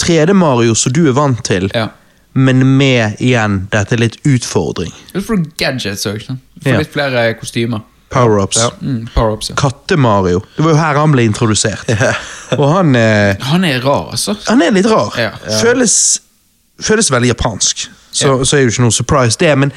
3D-Mario 0.01 0.73
som 0.75 0.93
du 0.93 1.03
er 1.09 1.13
vant 1.13 1.43
til, 1.45 1.69
Ja. 1.75 1.87
men 2.33 2.77
med 2.77 3.17
igjen 3.19 3.67
dette 3.71 3.97
litt 3.99 4.17
utfordring. 4.25 4.91
Du 5.13 5.21
får 5.21 5.43
gadgets 5.57 6.05
òg. 6.09 6.25
Du 6.27 6.61
får 6.63 6.71
Ja. 6.71 6.77
litt 6.79 6.93
flere 6.93 7.33
kostymer. 7.39 7.81
Power-ups. 8.11 8.57
Mm, 8.81 9.07
Power-ups. 9.13 9.49
ja. 9.49 9.55
Katte-Mario. 9.55 10.41
Det 10.57 10.63
var 10.65 10.71
jo 10.71 10.77
her 10.77 10.93
han 10.99 11.11
ble 11.13 11.23
introdusert. 11.29 11.87
Og 12.59 12.73
han 12.73 12.95
eh, 12.95 13.35
Han 13.41 13.63
er 13.63 13.79
rar, 13.81 14.09
altså. 14.11 14.35
Han 14.49 14.61
er 14.61 14.71
litt 14.71 14.85
rar. 14.91 15.13
Ja. 15.17 15.31
Føles, 15.61 16.19
føles 16.81 17.09
veldig 17.11 17.27
japansk. 17.35 17.87
Så, 18.11 18.27
Ja. 18.27 18.43
så 18.43 18.57
er 18.57 18.61
jo 18.65 18.67
ikke 18.73 18.81
noe 18.83 18.91
surprise 18.91 19.37
det, 19.39 19.57
men 19.57 19.71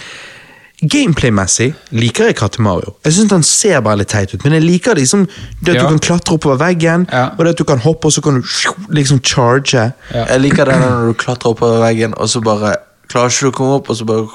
gameplay-messig 0.91 1.75
liker 1.93 2.27
jeg 2.31 2.37
Katte 2.37 2.63
Mario. 2.63 2.95
Jeg 3.05 3.13
syns 3.17 3.31
han 3.35 3.43
ser 3.47 3.81
bare 3.85 3.99
litt 4.03 4.09
teit 4.13 4.35
ut, 4.35 4.45
men 4.45 4.53
jeg 4.59 4.63
liker 4.65 4.95
liksom 4.99 5.27
det 5.63 5.69
at 5.69 5.75
Ja. 5.77 5.83
du 5.83 5.89
kan 5.89 5.99
klatre 5.99 6.35
oppover 6.39 6.59
veggen, 6.59 7.07
Ja. 7.13 7.31
og 7.39 7.45
det 7.45 7.49
at 7.55 7.59
du 7.59 7.65
kan 7.65 7.79
hoppe, 7.79 8.07
og 8.07 8.13
så 8.13 8.23
kan 8.23 8.41
du 8.41 8.47
liksom 8.95 9.21
charge. 9.23 9.93
Ja. 10.13 10.25
Jeg 10.27 10.41
liker 10.41 10.65
det 10.65 10.77
når 10.81 11.07
du 11.09 11.15
klatrer 11.15 11.51
oppover 11.55 11.81
veggen, 11.81 12.15
og 12.17 12.29
så 12.29 12.41
bare 12.43 12.77
klarer 13.09 13.29
ikke 13.31 13.41
du 13.41 13.51
å 13.51 13.53
komme 13.53 13.75
opp, 13.81 13.91
og 13.91 13.97
så 13.97 14.05
bare 14.07 14.29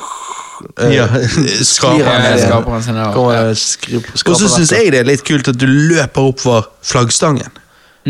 eh, 0.80 0.95
Ja, 0.95 1.08
sklir 1.64 2.04
han 2.06 2.22
ned 2.22 2.39
igjen. 2.39 3.56
skri- 3.56 4.04
Og 4.28 4.36
så 4.38 4.47
syns 4.50 4.72
jeg 4.72 4.91
det 4.91 5.00
er 5.00 5.04
litt 5.06 5.24
kult 5.24 5.47
at 5.47 5.58
du 5.58 5.66
løper 5.66 6.22
oppover 6.34 6.66
flaggstangen. 6.84 7.47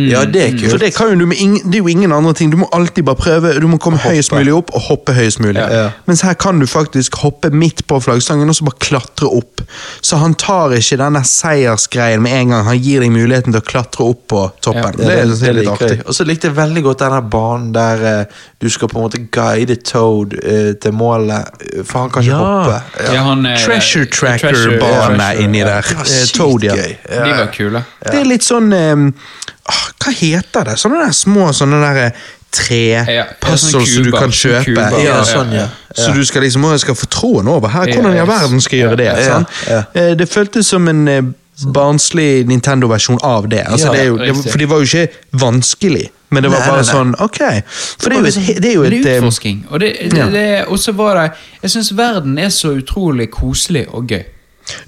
Ja, 0.07 0.23
det 0.25 0.41
er 0.43 0.55
kult. 0.55 0.69
For 0.71 0.81
det, 0.81 0.91
kan 0.95 1.11
jo 1.13 1.19
du 1.19 1.25
med 1.29 1.41
ing, 1.41 1.57
det 1.65 1.79
er 1.79 1.83
jo 1.83 1.91
ingen 1.91 2.13
andre 2.15 2.33
ting. 2.37 2.51
Du 2.53 2.57
må 2.61 2.69
alltid 2.75 3.05
bare 3.07 3.19
prøve. 3.19 3.53
Du 3.59 3.67
må 3.71 3.79
komme 3.81 3.99
høyest 4.01 4.33
mulig 4.35 4.53
opp 4.55 4.73
og 4.75 4.85
hoppe 4.87 5.15
høyest 5.17 5.41
mulig. 5.43 5.59
Ja. 5.59 5.69
Ja. 5.69 5.89
Mens 6.09 6.23
her 6.25 6.37
kan 6.39 6.59
du 6.61 6.67
faktisk 6.69 7.17
hoppe 7.23 7.51
midt 7.51 7.85
på 7.89 7.99
flaggstangen 8.03 8.49
og 8.49 8.57
så 8.57 8.67
bare 8.67 8.79
klatre 8.83 9.31
opp. 9.39 9.63
Så 10.01 10.19
han 10.21 10.35
tar 10.39 10.75
ikke 10.77 10.99
denne 11.01 11.23
seiersgreien 11.27 12.23
med 12.23 12.37
en 12.37 12.53
gang. 12.55 12.67
Han 12.69 12.79
gir 12.79 13.03
deg 13.03 13.13
muligheten 13.13 13.55
til 13.55 13.61
å 13.61 13.67
klatre 13.67 14.07
opp 14.07 14.23
på 14.31 14.43
toppen. 14.61 14.83
Ja, 14.83 14.91
det, 14.95 15.09
det, 15.09 15.39
det, 15.39 15.49
er 15.49 15.57
litt 15.59 15.71
artig. 15.73 15.99
Og 16.05 16.17
så 16.17 16.27
likte 16.27 16.49
jeg 16.49 16.57
veldig 16.59 16.85
godt 16.85 17.03
denne 17.05 17.21
banen 17.35 17.71
der 17.75 18.05
uh, 18.05 18.39
du 18.61 18.69
skal 18.71 18.91
på 18.91 18.99
en 18.99 19.07
måte 19.07 19.21
guide 19.33 19.79
Toad 19.87 20.35
uh, 20.39 20.71
til 20.81 20.95
målet, 20.95 21.61
eh, 21.65 21.83
for 21.83 22.05
han 22.05 22.13
kan 22.13 22.25
ikke 22.25 22.35
Ja. 22.35 22.39
hoppe. 22.45 22.79
Ja, 23.13 23.23
han, 23.27 23.45
uh, 23.45 23.57
Treasure 23.57 24.05
Tracker-bane 24.05 25.29
inni 25.43 25.63
ja. 25.63 25.73
der. 25.73 25.93
Ja, 25.95 26.25
Toad, 26.35 26.63
ja. 26.67 26.75
De 26.75 27.29
var 27.31 27.53
kule. 27.55 27.83
Det 28.05 28.17
er 28.21 28.27
litt 28.27 28.45
sånn 28.45 28.73
ah, 28.73 29.07
Hva 29.99 30.11
heter 30.15 30.63
det? 30.69 30.77
Sånne 30.81 31.05
der 31.05 31.15
små 31.15 31.49
sånne 31.55 31.79
der 31.83 32.01
eh, 32.07 32.11
tre 32.51 32.81
Ja, 33.13 33.25
puzzles 33.41 33.91
som 33.95 34.03
du 34.07 34.11
kan 34.11 34.31
kjøpe. 34.33 34.63
kuber. 34.65 34.99
Ja, 35.03 35.19
sånn, 35.27 35.51
ja. 35.53 35.67
Så 35.95 36.11
du 36.15 36.23
skal 36.25 36.41
liksom, 36.41 36.65
skal 36.81 36.95
få 36.97 37.05
troen 37.13 37.47
over 37.47 37.69
her. 37.69 37.85
Hvordan 37.93 38.15
i 38.15 38.19
all 38.23 38.27
verden 38.29 38.61
skal 38.61 38.79
gjøre 38.79 38.97
det? 38.97 39.11
Ja. 39.27 39.43
Eh, 39.93 40.15
Det 40.17 40.29
føltes 40.29 40.65
som 40.67 40.87
en 40.87 41.07
eh, 41.07 41.21
barnslig 41.75 42.47
Nintendo-versjon 42.47 43.19
av 43.23 43.49
det. 43.49 43.65
Altså, 43.67 43.87
Ja, 43.87 43.91
det, 43.93 43.99
er 44.01 44.07
jo, 44.07 44.17
det. 44.17 44.35
For 44.51 44.57
det 44.57 44.69
var 44.69 44.77
jo 44.81 44.87
ikke 44.89 45.07
vanskelig, 45.45 46.09
men 46.31 46.43
det 46.43 46.51
var 46.51 46.59
bare 46.65 46.81
nei, 46.81 46.85
nei. 46.85 46.93
sånn 46.93 47.13
ok. 47.19 47.39
For 47.99 48.09
det 48.09 48.33
det 48.63 48.69
er 48.69 48.75
jo 48.75 48.83
et 48.87 48.97
utforsking. 49.03 49.65
Og 49.69 49.79
det, 49.79 49.93
det, 50.11 50.17
Ja. 50.17 50.29
det, 50.33 50.65
og 50.67 50.79
så 50.79 50.91
var 50.95 51.15
det 51.19 51.31
Jeg 51.63 51.71
syns 51.71 51.91
verden 51.97 52.37
er 52.39 52.49
så 52.49 52.71
utrolig 52.79 53.29
koselig 53.31 53.85
og 53.93 54.07
gøy. 54.07 54.23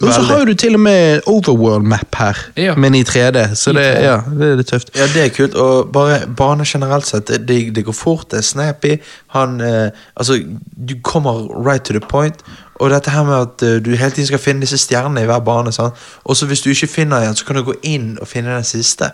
Og 0.02 0.14
så 0.14 0.22
har 0.22 0.46
du 0.46 0.54
til 0.54 0.74
og 0.76 0.80
med 0.80 1.22
Overworld-map 1.28 2.16
her, 2.20 2.38
Ja. 2.58 2.76
men 2.76 2.96
i 2.96 3.04
3D. 3.04 3.56
Så 3.56 3.72
I 3.72 3.74
det, 3.74 3.86
3D. 3.96 4.04
ja, 4.04 4.16
det 4.40 4.50
er 4.52 4.56
litt 4.62 4.68
tøft. 4.68 4.90
Ja, 4.96 5.08
det 5.14 5.26
er 5.26 5.30
kult. 5.36 5.56
Og 5.56 5.92
bare 5.94 6.20
bane 6.38 6.64
generelt 6.68 7.08
sett, 7.08 7.28
det, 7.28 7.48
det, 7.48 7.60
det 7.76 7.86
går 7.86 7.94
fort, 7.98 8.26
det 8.32 8.38
er 8.38 8.48
snappy. 8.48 8.96
Han 9.32 9.62
eh, 9.62 9.90
Altså, 10.18 10.40
du 10.88 10.96
kommer 11.04 11.48
right 11.68 11.84
to 11.84 11.94
the 11.94 12.00
point. 12.10 12.36
Og 12.82 12.90
dette 12.90 13.12
her 13.14 13.24
med 13.24 13.36
at 13.36 13.64
eh, 13.64 13.86
du 13.86 13.92
hele 13.96 14.12
tiden 14.12 14.28
skal 14.28 14.40
finne 14.42 14.62
disse 14.62 14.78
stjernene 14.78 15.22
i 15.22 15.28
hver 15.30 15.40
bane. 15.46 15.72
sant? 15.72 15.94
Og 16.24 16.36
så 16.38 16.46
hvis 16.50 16.62
du 16.62 16.70
ikke 16.70 16.88
finner 16.88 17.28
en, 17.28 17.36
så 17.36 17.46
kan 17.46 17.56
du 17.56 17.64
gå 17.64 17.76
inn 17.84 18.18
og 18.22 18.28
finne 18.28 18.56
den 18.56 18.64
siste. 18.66 19.12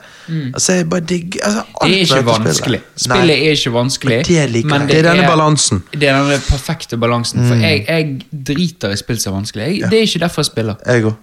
Altså, 0.53 0.73
jeg 0.73 0.89
bare 0.89 0.99
digger 0.99 1.43
altså, 1.43 1.63
alt 1.81 1.91
Mm. 1.91 1.91
Det 1.91 1.91
er 1.91 1.91
med 1.91 1.99
ikke 1.99 2.15
dette 2.15 2.45
vanskelig. 2.47 2.79
Nei. 2.79 3.03
Spillet 3.03 3.35
er 3.35 3.51
ikke 3.51 3.73
vanskelig. 3.73 4.17
Men 4.17 4.25
det 4.25 4.49
liker 4.51 4.79
jeg. 4.79 4.87
Det 4.87 4.97
er 4.97 5.09
denne 5.09 5.27
balansen. 5.27 5.83
Det 5.93 6.09
er 6.09 6.21
denne 6.21 6.39
perfekte 6.49 6.97
balansen. 6.97 7.41
Mm. 7.41 7.47
For 7.47 7.55
jeg, 7.55 7.85
jeg 7.87 8.43
driter 8.47 8.89
i 8.95 8.97
spill 8.97 9.19
som 9.19 9.33
er 9.33 9.37
vanskelig. 9.41 9.63
Jeg, 9.67 9.91
Det 9.91 9.99
er 9.99 10.01
ikke 10.07 10.19
derfor 10.19 10.41
jeg 10.41 10.45
spiller. 10.53 10.75
Jeg 10.85 11.03
òg. 11.05 11.13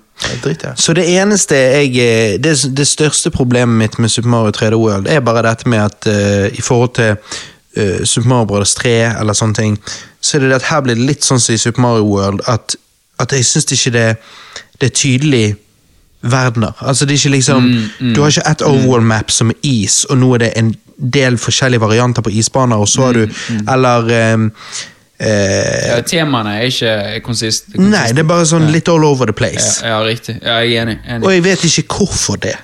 Drit 0.45 0.47
i 0.47 0.67
det. 0.67 0.73
Så 0.79 0.93
det 0.95 1.09
eneste 1.11 1.57
jeg 1.57 1.89
eh, 1.99 2.37
det, 2.41 2.53
det 2.77 2.87
største 2.87 3.31
problemet 3.35 3.77
mitt 3.79 3.99
med 3.99 4.09
Super 4.09 4.29
Mario 4.29 4.53
3D 4.55 4.75
World 4.79 5.09
er 5.11 5.21
bare 5.21 5.43
dette 5.49 5.69
med 5.69 5.79
at 5.79 6.07
eh, 6.07 6.59
i 6.59 6.63
forhold 6.63 6.95
til 6.95 7.17
eh, 7.77 8.05
Super 8.05 8.29
Mario 8.29 8.45
Bros. 8.45 8.75
3 8.75 8.95
eller 9.21 9.37
sånne 9.37 9.55
ting, 9.55 9.77
så 10.21 10.39
er 10.39 10.47
det 10.47 10.61
at 10.61 10.71
her 10.71 10.81
blir 10.85 10.99
det 10.99 11.09
litt 11.09 11.27
sånn 11.27 11.43
som 11.43 11.55
i 11.55 11.61
Super 11.61 11.85
Mario 11.85 12.07
World 12.09 12.45
at, 12.51 12.77
at 13.21 13.33
jeg 13.33 13.47
syns 13.49 13.71
ikke 13.73 13.95
det, 13.95 14.09
det 14.81 14.91
er 14.91 14.97
tydelig 14.97 15.45
verdener. 16.25 16.73
Altså 16.81 17.05
det 17.05 17.15
er 17.15 17.21
ikke 17.21 17.37
liksom 17.37 17.69
Du 18.15 18.23
har 18.23 18.33
ikke 18.33 18.49
ett 18.51 18.63
overworld 18.65 19.05
map 19.05 19.31
som 19.31 19.51
er 19.53 19.61
is, 19.63 20.05
og 20.09 20.19
nå 20.19 20.35
er 20.35 20.47
det 20.47 20.53
en 20.57 20.75
del 20.97 21.39
forskjellige 21.39 21.81
varianter 21.81 22.23
på 22.23 22.31
isbaner, 22.31 22.77
og 22.77 22.89
så 22.89 23.09
har 23.09 23.13
du 23.13 23.29
Eller 23.73 24.35
um, 24.35 24.51
eh, 25.19 25.89
Ja, 25.89 26.01
Temaene 26.01 26.57
er 26.59 26.71
ikke 26.71 27.21
konsist. 27.25 27.75
Nei, 27.75 28.09
det 28.13 28.25
er 28.25 28.29
bare 28.29 28.47
sånn 28.49 28.71
litt 28.73 28.89
all 28.89 29.05
over 29.05 29.27
the 29.27 29.37
place. 29.37 29.83
ja, 29.83 29.99
ja, 29.99 30.05
riktig. 30.07 30.39
Ja, 30.43 30.61
jeg 30.63 30.79
er 30.79 30.87
enig. 30.87 30.99
enig. 31.07 31.27
Og 31.27 31.35
jeg 31.35 31.45
vet 31.45 31.65
ikke 31.65 31.99
hvorfor 31.99 32.41
det. 32.41 32.57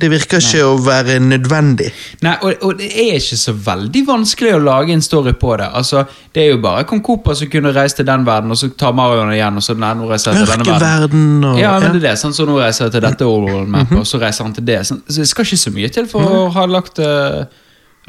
Det 0.00 0.08
virker 0.10 0.40
ikke 0.40 0.64
å 0.64 0.76
være 0.80 1.18
nødvendig. 1.20 1.90
Nei, 2.24 2.34
og, 2.40 2.62
og 2.64 2.78
det 2.78 2.88
er 2.88 3.18
ikke 3.18 3.38
så 3.40 3.52
veldig 3.52 4.02
vanskelig 4.08 4.54
å 4.56 4.60
lage 4.64 4.94
en 4.96 5.04
story 5.04 5.34
på 5.36 5.56
det. 5.60 5.68
Altså, 5.80 6.04
Det 6.32 6.44
er 6.44 6.54
jo 6.54 6.60
bare 6.62 6.86
kong 6.88 7.02
Cooper 7.04 7.36
som 7.36 7.50
kunne 7.52 7.72
reise 7.76 7.98
til 7.98 8.06
den 8.08 8.24
verden, 8.26 8.50
og 8.54 8.58
så 8.60 8.70
tar 8.78 8.94
Marion 8.96 9.32
igjen, 9.34 9.58
og 9.60 9.66
så 9.66 9.76
nei, 9.76 9.92
nå 9.98 10.08
reiser 10.10 10.32
jeg 10.32 10.46
til 10.46 10.54
denne 10.54 10.78
verden. 10.80 11.26
Og 11.44 11.60
Ja, 11.60 11.74
men 11.78 11.92
det 11.96 12.02
er 12.02 12.06
det, 12.10 12.14
sånn, 12.22 12.36
så 12.36 12.46
nå 12.48 12.56
reiser 12.60 12.86
jeg 12.86 12.96
til 12.96 13.04
dette 13.06 13.28
overworld 13.28 13.68
map, 13.74 13.92
og 13.98 14.06
så 14.08 14.22
reiser 14.22 14.46
han 14.46 14.56
til 14.56 14.66
det. 14.70 14.80
Sånn, 14.88 15.02
så 15.08 15.24
det 15.24 15.28
skal 15.30 15.48
ikke 15.48 15.60
så 15.64 15.74
mye 15.74 15.92
til 15.92 16.08
for 16.10 16.36
å 16.40 16.42
ha 16.54 16.66
lagt, 16.70 17.02
uh, 17.02 17.44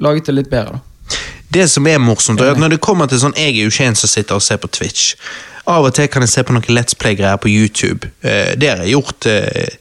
laget 0.01 0.31
det 0.31 0.37
litt 0.37 0.51
bedre. 0.53 0.79
da. 0.79 1.19
Det 1.51 1.67
som 1.67 1.87
er 1.87 1.99
morsomt, 1.99 2.39
er 2.39 2.53
at 2.53 2.61
når 2.61 2.77
det 2.77 2.83
kommer 2.83 3.09
til 3.11 3.19
sånn 3.19 3.33
Jeg 3.35 3.57
er 3.57 3.65
jo 3.65 3.71
ikke 3.73 3.89
en 3.89 3.97
som 3.99 4.07
sitter 4.07 4.37
og 4.37 4.45
ser 4.45 4.61
på 4.61 4.69
Twitch. 4.71 5.17
Av 5.67 5.83
og 5.85 5.93
til 5.93 6.07
kan 6.07 6.23
jeg 6.23 6.31
se 6.31 6.43
på 6.47 6.55
noen 6.55 6.71
Let's 6.71 6.95
Play-greier 6.97 7.37
på 7.41 7.51
YouTube. 7.51 8.07
Uh, 8.23 8.53
det 8.55 8.69
har 8.71 8.81
jeg 8.85 8.95
gjort 8.95 9.27
eh, 9.29 9.75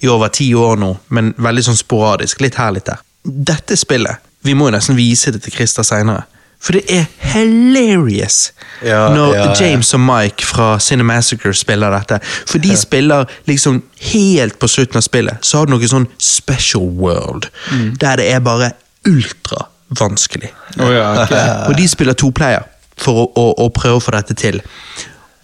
i 0.00 0.08
over 0.08 0.28
ti 0.32 0.48
år 0.54 0.78
nå, 0.80 0.94
men 1.08 1.32
veldig 1.36 1.64
sånn 1.68 1.78
sporadisk. 1.78 2.40
Litt 2.40 2.58
her, 2.60 2.72
litt 2.76 2.88
der. 2.88 3.00
Dette 3.22 3.76
spillet 3.76 4.26
Vi 4.40 4.54
må 4.56 4.70
jo 4.70 4.72
nesten 4.72 4.96
vise 4.96 5.28
det 5.34 5.42
til 5.44 5.52
Christer 5.52 5.84
seinere. 5.84 6.22
For 6.60 6.76
det 6.76 6.86
er 6.92 7.04
hilarious 7.32 8.52
Ja, 8.84 9.10
når 9.12 9.34
ja, 9.34 9.44
ja. 9.44 9.54
James 9.60 9.92
og 9.96 10.00
Mike 10.00 10.46
fra 10.48 10.78
Cinemassacre 10.80 11.52
spiller 11.56 11.92
dette. 11.92 12.20
For 12.48 12.60
de 12.60 12.76
spiller 12.76 13.28
liksom 13.48 13.82
helt 14.12 14.56
på 14.60 14.68
slutten 14.68 15.00
av 15.00 15.04
spillet, 15.04 15.44
så 15.44 15.60
har 15.60 15.68
du 15.68 15.74
noe 15.74 15.88
sånn 15.88 16.08
special 16.20 16.88
world. 16.96 17.50
Mm. 17.72 17.94
Der 18.00 18.20
det 18.20 18.28
er 18.32 18.44
bare 18.44 18.72
ultra 19.08 19.66
vanskelig. 20.00 20.52
Å 20.80 20.90
ja, 20.92 21.06
ok. 21.24 21.36
Og 21.68 21.76
de 21.76 21.88
spiller 21.88 22.16
toplayer 22.16 22.64
for 23.00 23.24
å, 23.24 23.28
å, 23.36 23.46
å 23.64 23.70
prøve 23.76 24.00
å 24.00 24.04
få 24.04 24.16
dette 24.16 24.36
til. 24.40 24.60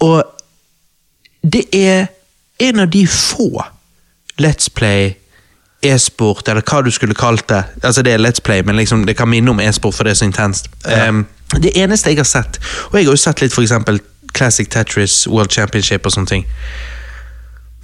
Og 0.04 0.20
det 1.44 1.66
er 1.76 2.08
en 2.64 2.84
av 2.84 2.92
de 2.92 3.04
få 3.08 3.50
Let's 4.40 4.68
Play, 4.74 5.14
e-sport, 5.82 6.48
eller 6.48 6.62
hva 6.66 6.82
du 6.84 6.90
skulle 6.90 7.14
kalt 7.14 7.46
det. 7.48 7.62
Altså 7.84 8.02
Det 8.02 8.12
er 8.12 8.18
Let's 8.18 8.40
Play, 8.44 8.62
men 8.64 8.76
liksom 8.76 9.04
det 9.06 9.16
kan 9.16 9.28
minne 9.28 9.50
om 9.50 9.60
e-sport, 9.60 9.94
for 9.94 10.04
det 10.04 10.10
er 10.10 10.14
så 10.20 10.24
intenst. 10.28 10.68
Um, 11.08 11.26
det 11.62 11.72
eneste 11.76 12.10
jeg 12.10 12.18
har 12.18 12.24
sett, 12.28 12.58
og 12.90 12.98
jeg 12.98 13.06
har 13.06 13.12
jo 13.12 13.16
sett 13.16 13.40
litt 13.44 13.52
for 13.54 13.62
eksempel 13.62 14.00
Classic 14.34 14.68
Tetris, 14.68 15.26
World 15.28 15.50
Championship 15.54 16.06
og 16.06 16.12
sånne 16.12 16.26
ting. 16.28 16.44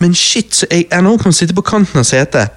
Men 0.03 0.15
shit, 0.19 0.55
så 0.55 0.67
jeg 0.71 0.89
ender 0.93 1.13
opp 1.15 1.25
med 1.25 1.33
å 1.35 1.37
sitte 1.39 1.55
på 1.55 1.63
kanten 1.65 2.01
av 2.03 2.05
setet, 2.09 2.51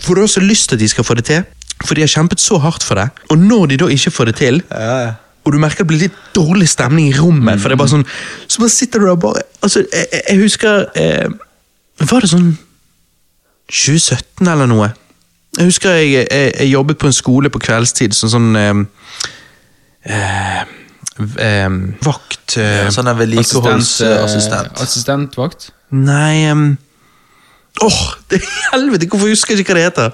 for 0.00 0.14
du 0.14 0.22
har 0.24 0.30
så 0.30 0.40
lyst 0.44 0.68
til 0.70 0.78
at 0.78 0.84
de 0.84 0.88
skal 0.92 1.04
få 1.04 1.16
det 1.18 1.24
til. 1.28 1.42
For 1.84 1.94
de 1.98 2.04
har 2.04 2.08
kjempet 2.12 2.40
så 2.40 2.58
hardt 2.62 2.84
for 2.86 2.94
det, 3.00 3.08
og 3.30 3.38
når 3.42 3.66
de 3.72 3.76
da 3.82 3.88
ikke 3.90 4.10
får 4.14 4.30
det 4.30 4.36
til, 4.38 4.60
Ja, 4.70 4.98
ja. 5.02 5.10
og 5.44 5.52
du 5.52 5.58
merker 5.58 5.82
det 5.84 5.88
blir 5.90 6.04
litt 6.06 6.20
dårlig 6.36 6.68
stemning 6.70 7.08
i 7.10 7.16
rommet, 7.18 7.60
for 7.60 7.68
det 7.68 7.74
er 7.76 7.82
bare 7.82 7.92
sånn 7.92 8.06
Så 8.48 8.62
bare 8.62 8.70
sitter 8.72 9.02
du 9.02 9.06
der 9.06 9.12
og 9.16 9.20
bare 9.20 9.42
Altså, 9.62 9.82
jeg- 9.92 10.22
jeg 10.30 10.38
husker 10.40 10.86
eh, 10.94 11.28
Var 12.00 12.20
det 12.20 12.30
sånn 12.30 12.56
2017 13.70 14.48
eller 14.48 14.66
noe? 14.70 14.90
Jeg 15.58 15.68
husker 15.70 15.90
jeg, 16.00 16.26
jeg, 16.30 16.52
jeg 16.58 16.70
jobbet 16.72 16.98
på 16.98 17.06
en 17.06 17.14
skole 17.14 17.50
på 17.54 17.60
kveldstid 17.62 18.14
sånn 18.16 18.32
sånn 18.32 18.56
eh, 18.58 18.80
eh, 20.10 20.62
eh, 21.38 21.76
Vakt 22.04 22.56
eh, 22.58 22.88
Sånn 22.94 23.06
en 23.12 23.18
vedlikeholdsassistent. 23.20 24.72
eh, 24.74 24.82
Assistentvakt? 24.82 25.68
Nei 25.94 26.50
um, 26.50 26.64
Åh, 27.82 28.00
det 28.30 28.38
helvete, 28.72 29.08
hvorfor 29.10 29.30
husker 29.32 29.54
jeg 29.56 29.64
ikke 29.64 29.74
hva 29.74 29.80
det 29.80 29.86
heter? 29.88 30.10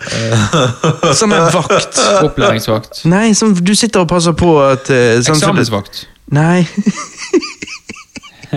Sånn 1.18 1.34
en 1.36 1.44
vakt. 1.52 1.98
Opplæringsvakt? 2.24 3.02
Nei, 3.12 3.34
som 3.36 3.52
du 3.52 3.74
sitter 3.76 4.00
og 4.00 4.08
passer 4.08 4.32
på 4.32 4.54
at 4.64 4.88
uh, 4.88 5.18
sånn- 5.20 5.36
Eksamensvakt? 5.36 6.06
Nei. 6.32 6.62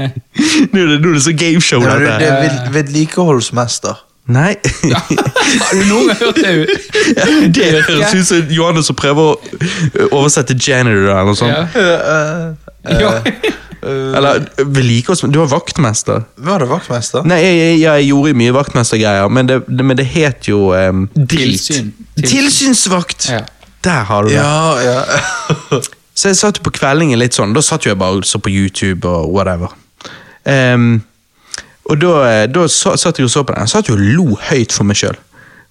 nå, 0.72 0.80
er 0.80 0.88
det, 0.88 1.02
nå 1.04 1.12
er 1.12 1.18
det 1.18 1.24
så 1.26 1.34
gameshow, 1.36 1.84
Ja, 1.84 1.98
det, 2.00 2.08
dette. 2.08 2.20
det 2.24 2.30
er 2.32 2.72
vedlikeholdsmester. 2.78 4.00
Nei. 4.32 4.54
Har 4.56 5.74
du 5.76 5.82
noen 5.90 6.08
gang 6.08 6.20
hørt 6.22 6.38
det? 6.40 6.54
Ja, 7.18 7.26
det 7.58 7.72
høres 7.90 8.14
ut 8.16 8.28
som 8.30 8.54
Johannes 8.56 8.88
som 8.88 8.96
prøver 8.96 9.34
å 9.34 10.06
oversette 10.14 10.56
janitor 10.56 11.10
eller 11.10 11.28
noe 11.28 11.40
sånt. 11.40 11.76
Ja. 11.76 12.54
Ja. 12.84 13.12
Eller 13.84 14.46
vedlikeholds... 14.64 15.26
Du 15.28 15.42
var 15.42 15.50
vaktmester. 15.52 16.24
Var 16.40 16.64
det 16.64 16.70
vaktmester? 16.72 17.26
Nei, 17.28 17.42
jeg, 17.44 17.58
jeg, 17.58 17.82
jeg 17.84 18.08
gjorde 18.14 18.38
mye 18.40 18.54
vaktmestergreier, 18.56 19.28
men 19.28 19.50
det, 19.50 19.60
det, 19.68 19.88
men 19.92 20.00
det 20.00 20.08
het 20.14 20.48
jo 20.48 20.70
um, 20.72 21.04
drit. 21.16 21.60
Tilsyn. 21.60 21.92
Tilsyn. 22.16 22.30
Tilsynsvakt! 22.32 23.28
Ja. 23.34 23.44
Der 23.84 24.08
har 24.08 24.24
du 24.24 24.32
det. 24.32 24.40
Ja, 24.40 24.80
ja. 24.80 25.82
Så 26.16 26.30
jeg 26.30 26.38
satt 26.40 26.62
på 26.64 26.72
kveldingen 26.72 27.20
litt 27.20 27.36
sånn, 27.36 27.56
da 27.56 27.64
satt 27.66 27.84
jo 27.84 27.92
jeg 27.92 28.00
bare 28.00 28.22
og 28.22 28.28
så 28.28 28.40
på 28.40 28.52
YouTube 28.54 29.10
og 29.10 29.34
whatever. 29.34 29.74
Ehm, 30.46 31.02
og 31.90 32.00
da, 32.00 32.14
eh, 32.30 32.48
da 32.48 32.68
satt 32.72 33.20
jeg 33.20 33.26
og 33.28 33.32
så 33.34 33.44
på 33.44 33.54
den. 33.54 33.64
Jeg 33.66 33.74
satt 33.74 33.90
jo 33.92 33.96
og 33.98 34.04
lo 34.18 34.28
høyt 34.50 34.72
for 34.76 34.88
meg 34.88 35.00
sjøl. 35.00 35.18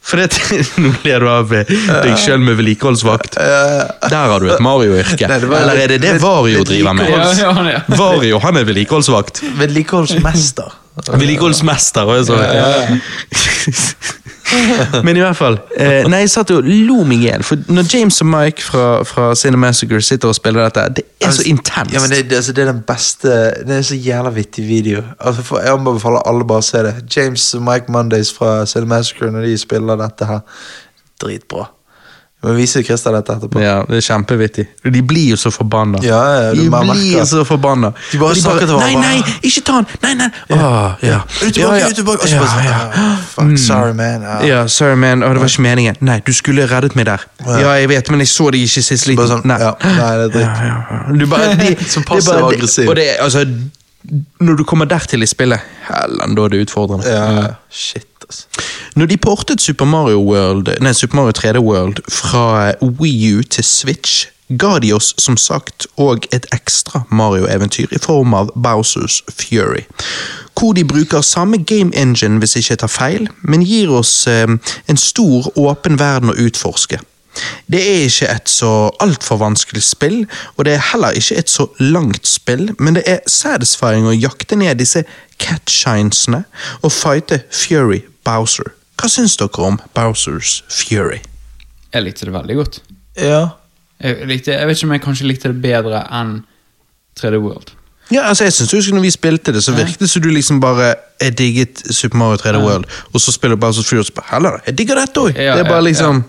For 0.03 0.19
det, 0.19 0.35
nå 0.83 0.91
ler 1.07 1.23
du 1.23 1.29
av 1.31 1.53
eh, 1.55 1.69
deg 2.03 2.17
sjøl 2.19 2.43
med 2.43 2.57
vedlikeholdsvakt. 2.59 3.37
Der 3.39 4.17
har 4.33 4.43
du 4.43 4.49
et 4.51 4.63
Mario-yrke. 4.65 5.29
Eller 5.31 5.79
er 5.85 5.93
det 5.95 6.01
det 6.03 6.17
Vario 6.23 6.65
driver 6.67 6.97
med? 6.99 7.11
Ja, 7.13 7.29
ja, 7.39 7.53
han. 7.55 7.71
Vario 8.03 8.41
han 8.43 8.59
er 8.59 8.67
vedlikeholdsvakt. 8.69 9.45
Vedlikeholdsmester. 9.61 10.75
Vedlikeholdsmester. 11.15 12.03
og 12.03 12.27
så- 12.27 12.41
Men 15.07 15.16
i 15.16 15.22
hvert 15.22 15.36
fall. 15.36 15.59
Eh, 15.76 16.07
nei, 16.11 16.22
jeg 16.24 16.32
satt 16.32 16.53
og 16.55 16.66
lo 16.66 17.03
meg 17.09 17.24
i 17.24 17.28
hjel. 17.30 17.44
For 17.46 17.72
når 17.72 17.88
James 17.92 18.20
og 18.24 18.28
Mike 18.30 18.64
fra, 18.64 18.86
fra 19.09 19.32
Cinemassacre 19.38 20.00
sitter 20.05 20.32
og 20.32 20.38
spiller 20.38 20.68
dette, 20.68 21.03
det 21.03 21.05
er 21.26 21.34
så 21.34 21.46
intenst. 21.48 21.94
Ja, 21.94 22.03
men 22.05 22.12
det, 22.12 22.24
det, 22.30 22.40
altså, 22.40 22.55
det 22.57 22.64
er 22.64 22.72
den 22.72 22.82
beste 22.86 23.36
Det 23.66 23.76
er 23.78 23.84
så 23.86 23.98
jævla 23.98 24.32
vittig 24.36 24.66
video. 24.68 25.03
Altså, 25.18 25.44
for, 25.46 25.62
jeg 25.64 25.74
anbefaler 25.74 26.24
alle 26.28 26.46
bare 26.48 26.64
å 26.64 26.68
se 26.68 26.84
det. 26.86 26.96
James 27.16 27.46
og 27.59 27.66
Mike 27.68 27.92
Mondays 27.92 28.32
fra 28.36 28.62
Cinemassacre 28.68 29.32
når 29.34 29.48
de 29.50 29.61
spiller 29.61 30.00
dette 30.00 30.28
her. 30.28 30.42
Dritbra. 31.22 31.68
Jeg 32.43 32.51
må 32.51 32.57
vise 32.59 32.80
Christer 32.82 33.12
dette 33.14 33.34
etterpå. 33.38 33.61
Ja, 33.62 33.74
det 33.86 34.01
er 34.01 34.03
kjempevittig. 34.03 34.64
De 34.82 35.03
blir 35.07 35.28
jo 35.30 35.36
så 35.38 35.53
forbanna. 35.55 36.01
Ja, 36.03 36.16
ja, 36.34 36.49
de 36.59 36.64
blir 36.64 36.72
merker. 36.88 37.24
så 37.30 37.45
forbanna. 37.47 37.93
De 38.11 38.18
bare 38.18 38.34
Og 38.34 38.36
snakker 38.40 38.66
til 38.66 38.80
Nei, 38.80 38.88
hverandre. 38.97 39.12
nei, 39.22 39.36
ikke 39.47 39.62
ta 39.68 39.76
den! 39.76 39.86
Nei, 40.03 40.14
nei! 40.18 40.26
Åh, 40.51 40.97
ja. 41.07 41.20
Tilbake? 41.38 41.61
Ja, 41.61 41.68
ja. 41.78 41.84
Er 41.86 41.88
du 41.95 42.01
tilbake? 42.01 42.30
Ja, 42.32 42.43
sånn, 42.51 42.64
ja. 42.66 42.80
«Ah, 42.99 43.20
Fuck, 43.36 43.53
sorry, 43.62 43.93
man. 44.01 44.26
Ja. 44.26 44.34
Ja, 44.51 44.66
sorry 44.66 44.99
man, 44.99 45.22
Åh, 45.22 45.36
det 45.36 45.45
var 45.45 45.53
ikke 45.55 45.62
meningen. 45.68 46.01
Nei, 46.03 46.18
du 46.26 46.32
skulle 46.34 46.66
reddet 46.66 46.97
meg 46.99 47.07
der. 47.12 47.22
Ja, 47.47 47.76
jeg 47.78 47.88
vet, 47.95 48.11
men 48.11 48.24
jeg 48.26 48.32
så 48.34 48.51
det 48.51 48.59
ikke 48.66 48.82
sist 48.90 49.07
liten. 49.07 49.28
sånn, 49.30 49.47
ja, 49.47 49.70
nei, 49.86 50.11
det 50.18 50.26
er 50.26 50.34
dritt. 50.34 50.43
Ja, 50.43 50.66
ja, 50.66 50.82
ja. 50.99 51.18
Du 51.22 51.26
bare, 51.30 51.55
de, 51.62 51.76
Som 51.95 52.03
passiv 52.11 52.43
aggressiv. 52.51 52.88
Og 52.90 52.97
det, 52.99 53.07
altså, 53.22 53.47
når 54.43 54.57
du 54.59 54.64
kommer 54.66 54.90
dertil 54.90 55.22
i 55.22 55.30
spillet, 55.30 55.62
heller 55.86 56.34
da 56.34 56.49
er 56.49 56.57
det 56.57 56.64
utfordrende. 56.66 57.07
Ja, 57.07 57.53
shit, 57.70 58.09
altså. 58.33 58.68
Når 58.97 59.07
de 59.07 59.16
portet 59.16 59.61
Super 59.61 59.85
Mario, 59.85 60.20
World, 60.20 60.68
nei, 60.80 60.93
Super 60.93 61.16
Mario 61.16 61.33
3D 61.39 61.59
World 61.59 62.03
fra 62.09 62.72
Wii 62.83 63.35
U 63.35 63.43
til 63.43 63.64
Switch, 63.64 64.26
ga 64.59 64.78
de 64.78 64.93
oss 64.93 65.14
som 65.18 65.37
sagt 65.41 65.87
og 65.97 66.26
et 66.33 66.47
ekstra 66.53 67.05
Mario-eventyr 67.11 67.93
i 67.93 68.01
form 68.03 68.35
av 68.37 68.51
Bowsers 68.55 69.22
Fury. 69.33 69.87
Hvor 70.59 70.74
de 70.76 70.85
bruker 70.85 71.24
samme 71.24 71.62
game 71.64 71.97
engine 71.97 72.39
hvis 72.39 72.57
jeg 72.57 72.66
ikke 72.66 72.83
tar 72.85 72.93
feil, 72.93 73.30
men 73.43 73.64
gir 73.64 73.91
oss 73.97 74.26
eh, 74.26 74.45
en 74.89 75.01
stor, 75.01 75.49
åpen 75.57 75.99
verden 75.99 76.35
å 76.35 76.37
utforske. 76.37 77.01
Det 77.72 77.80
er 77.80 78.05
ikke 78.11 78.28
et 78.28 78.49
så 78.53 78.91
altfor 79.01 79.41
vanskelig 79.41 79.80
spill, 79.87 80.26
og 80.57 80.66
det 80.68 80.76
er 80.76 80.89
heller 80.93 81.16
ikke 81.16 81.39
et 81.41 81.51
så 81.51 81.70
langt 81.80 82.28
spill, 82.28 82.68
men 82.78 83.01
det 83.01 83.07
er 83.09 83.24
satisfying 83.24 84.05
å 84.05 84.12
jakte 84.12 84.61
ned 84.61 84.83
disse 84.85 85.07
catshinesene 85.41 86.45
og 86.83 86.93
fighte 86.93 87.41
Fury 87.49 88.03
Bowser. 88.25 88.73
Hva 89.01 89.11
syns 89.11 89.37
dere 89.41 89.66
om 89.66 89.81
Bowsers 89.97 90.61
Fury? 90.70 91.20
Jeg 91.93 92.07
likte 92.07 92.29
det 92.29 92.35
veldig 92.35 92.57
godt. 92.57 92.81
Ja. 93.18 93.45
Jeg, 94.03 94.27
likte, 94.27 94.55
jeg 94.55 94.66
vet 94.66 94.79
ikke 94.79 94.89
om 94.89 94.97
jeg 94.97 95.05
kanskje 95.05 95.29
likte 95.29 95.53
det 95.53 95.62
bedre 95.62 96.03
enn 96.14 96.43
3D 97.20 97.39
World. 97.43 97.75
Ja, 98.12 98.29
altså 98.29 98.45
jeg 98.45 98.53
synes 98.53 98.73
husker 98.73 98.95
Når 98.95 99.01
vi 99.01 99.11
spilte 99.11 99.53
det, 99.55 99.62
så 99.64 99.73
virket 99.73 100.01
det 100.01 100.11
som 100.11 100.23
du 100.23 100.29
liksom 100.29 100.61
bare 100.61 100.95
Jeg 101.23 101.39
digget 101.39 101.83
Super 101.95 102.18
Mario 102.18 102.37
3D 102.37 102.59
World, 102.59 102.85
og 103.12 103.20
så 103.20 103.33
spiller 103.33 103.57
Bowsers 103.57 103.89
Fury, 103.89 103.99
og 103.99 104.05
så 104.05 104.12
bare 104.12 104.35
Heller, 104.35 104.59
jeg 104.66 104.79
digger 104.79 104.99
dette 105.01 105.20
òg! 105.20 105.37
Ja, 105.37 105.55
det 105.57 105.64
er 105.64 105.68
bare 105.68 105.83
ja, 105.83 105.87
liksom 105.87 106.25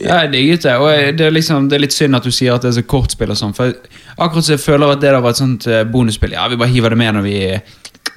Ja, 0.00 0.16
jeg 0.20 0.32
digget 0.32 0.62
det, 0.62 0.74
og 0.76 0.90
jeg, 0.90 1.18
det, 1.18 1.26
er 1.26 1.30
liksom, 1.30 1.68
det 1.68 1.76
er 1.76 1.84
litt 1.84 1.94
synd 1.94 2.16
at 2.16 2.24
du 2.24 2.32
sier 2.32 2.54
at 2.54 2.64
det 2.64 2.72
er 2.72 2.78
så 2.80 2.82
kort 2.88 3.12
spill 3.12 3.30
og 3.30 3.36
sånn, 3.38 3.52
for 3.54 3.74
akkurat 4.16 4.46
så 4.46 4.54
jeg 4.54 4.62
føler 4.64 4.92
at 4.92 5.02
det 5.02 5.10
der 5.12 5.20
var 5.20 5.34
et 5.34 5.40
sånt 5.40 5.66
eh, 5.68 5.82
bonusspill, 5.84 6.32
ja, 6.32 6.46
vi 6.48 6.56
bare 6.56 6.72
hiver 6.72 6.94
det 6.94 6.98
med 6.98 7.18
når 7.18 7.26
vi 7.26 7.36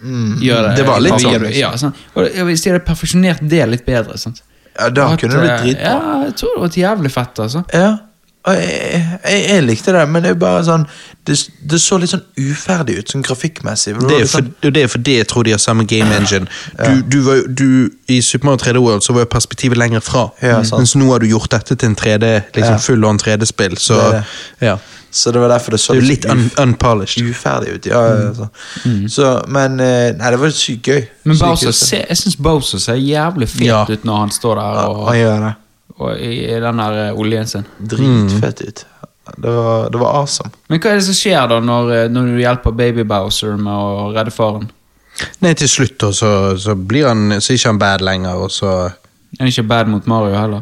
eh, 0.05 0.41
gjør 0.47 0.67
det. 0.69 0.75
det 0.77 0.85
var 0.87 0.99
litt 1.03 1.19
sånn, 1.21 1.47
Ja, 1.57 1.71
sånn. 1.81 1.93
Og 2.15 2.29
ja, 2.35 2.43
hvis 2.47 2.61
de 2.65 2.71
hadde 2.73 2.85
perfeksjonert 2.85 3.39
det 3.41 3.67
litt 3.69 3.85
bedre, 3.85 4.17
sant. 4.17 4.41
ja, 4.79 4.89
da 4.89 5.11
At, 5.13 5.19
kunne 5.19 5.33
det 5.33 5.41
blitt 5.45 5.55
eh, 5.59 5.63
dritbra. 5.63 5.93
Ja, 5.93 6.25
jeg 6.29 6.35
tror 6.41 6.49
det 6.55 6.61
var 6.65 6.81
jævlig 6.83 7.11
fett, 7.11 7.39
altså. 7.39 7.63
Ja. 7.73 7.93
Og 8.45 8.53
jeg, 8.53 8.99
jeg, 9.25 9.45
jeg 9.49 9.63
likte 9.65 9.91
det, 9.95 10.03
men 10.13 10.21
det 10.21 10.29
er 10.29 10.35
bare 10.37 10.59
sånn 10.67 10.83
Det, 11.25 11.33
det 11.65 11.79
så 11.81 11.97
litt 11.97 12.11
sånn 12.11 12.21
uferdig 12.37 12.99
ut, 12.99 13.09
sånn 13.09 13.23
grafikkmessig. 13.25 13.95
Det, 13.97 14.05
Det 14.11 14.19
er, 14.19 14.27
for, 14.29 14.43
sånn, 14.43 14.51
det 14.75 14.83
er 14.83 14.91
fordi 14.93 15.15
jeg 15.17 15.27
tror 15.31 15.43
de 15.47 15.55
har 15.55 15.61
samme 15.63 15.85
game 15.89 16.13
engine. 16.13 16.45
Du, 16.77 17.01
du 17.09 17.17
var, 17.25 17.39
du, 17.49 17.65
I 18.13 18.19
Super 18.21 18.45
Mario 18.51 18.61
3D 18.61 18.83
World 18.85 19.01
så 19.01 19.15
var 19.17 19.25
jo 19.25 19.31
perspektivet 19.33 19.77
lenger 19.81 20.03
fra, 20.05 20.27
Ja, 20.45 20.59
mens 20.77 20.93
nå 20.93 21.07
har 21.09 21.19
du 21.19 21.25
gjort 21.31 21.49
dette 21.55 21.73
til 21.73 21.89
en 21.89 21.95
3D, 21.97 22.29
liksom 22.53 22.75
Ja. 22.77 22.77
full 22.77 23.03
on 23.09 23.17
3D-spill. 23.17 23.79
Så 23.81 23.97
Det 23.97 24.11
det. 24.19 24.23
ja. 24.69 24.77
Så 25.15 25.31
det 25.31 25.41
var 25.41 25.47
derfor 25.53 25.71
det 25.75 25.79
så 25.79 25.93
det 25.95 26.03
litt 26.03 26.25
un, 26.29 26.45
unpolished. 26.61 27.23
uferdig 27.31 27.75
ut. 27.77 27.85
Ja, 27.89 28.01
ja, 28.13 28.33
så. 28.35 28.47
så 29.09 29.29
Men 29.47 29.79
eh, 29.79 30.11
Nei, 30.19 30.31
det 30.35 30.39
var 30.41 30.49
sykt 30.55 30.87
gøy. 30.91 31.03
Men 31.23 31.37
Bowser, 31.39 31.71
gøy. 31.71 31.77
ser- 31.79 32.05
jeg 32.09 32.17
syns 32.21 32.35
Bowser 32.37 32.81
ser 32.83 32.99
jævlig 32.99 33.47
fet 33.49 33.67
Ja. 33.69 33.83
ut 33.89 34.03
når 34.05 34.17
han 34.25 34.31
står 34.35 34.55
der 34.59 34.81
Ja, 34.81 34.87
og, 34.89 35.07
Han 35.07 35.17
gjør 35.21 35.39
det. 35.45 35.53
og 35.97 36.19
i, 36.19 36.33
i 36.51 36.59
den 36.59 36.77
der 36.83 36.99
eh, 37.07 37.19
oljen 37.23 37.47
sin. 37.47 37.65
Dritfett 37.79 38.61
ut. 38.67 38.85
Det 39.41 39.49
var, 39.55 39.87
det 39.89 39.99
var 39.99 40.19
awesome. 40.19 40.51
Men 40.69 40.79
hva 40.79 40.91
er 40.91 40.99
det 40.99 41.05
som 41.07 41.15
skjer 41.17 41.47
da 41.49 41.59
når, 41.59 41.87
eh, 41.95 42.07
når 42.13 42.27
du 42.29 42.41
hjelper 42.43 42.75
baby 42.77 43.03
Bowser 43.09 43.55
med 43.57 43.73
å 43.73 44.11
redde 44.13 44.31
faren? 44.35 44.67
Nei, 45.41 45.53
til 45.55 45.69
slutt 45.71 45.95
da, 46.03 46.11
så, 46.13 46.29
så 46.59 46.75
blir 46.75 47.07
han 47.07 47.37
Så 47.39 47.53
er 47.53 47.57
ikke 47.57 47.69
han 47.71 47.79
bad 47.79 48.01
lenger, 48.03 48.35
og 48.35 48.51
så 48.51 48.73
Er 48.91 49.39
han 49.39 49.47
ikke 49.47 49.63
bad 49.67 49.87
mot 49.87 50.05
Mario 50.11 50.35
heller? 50.35 50.61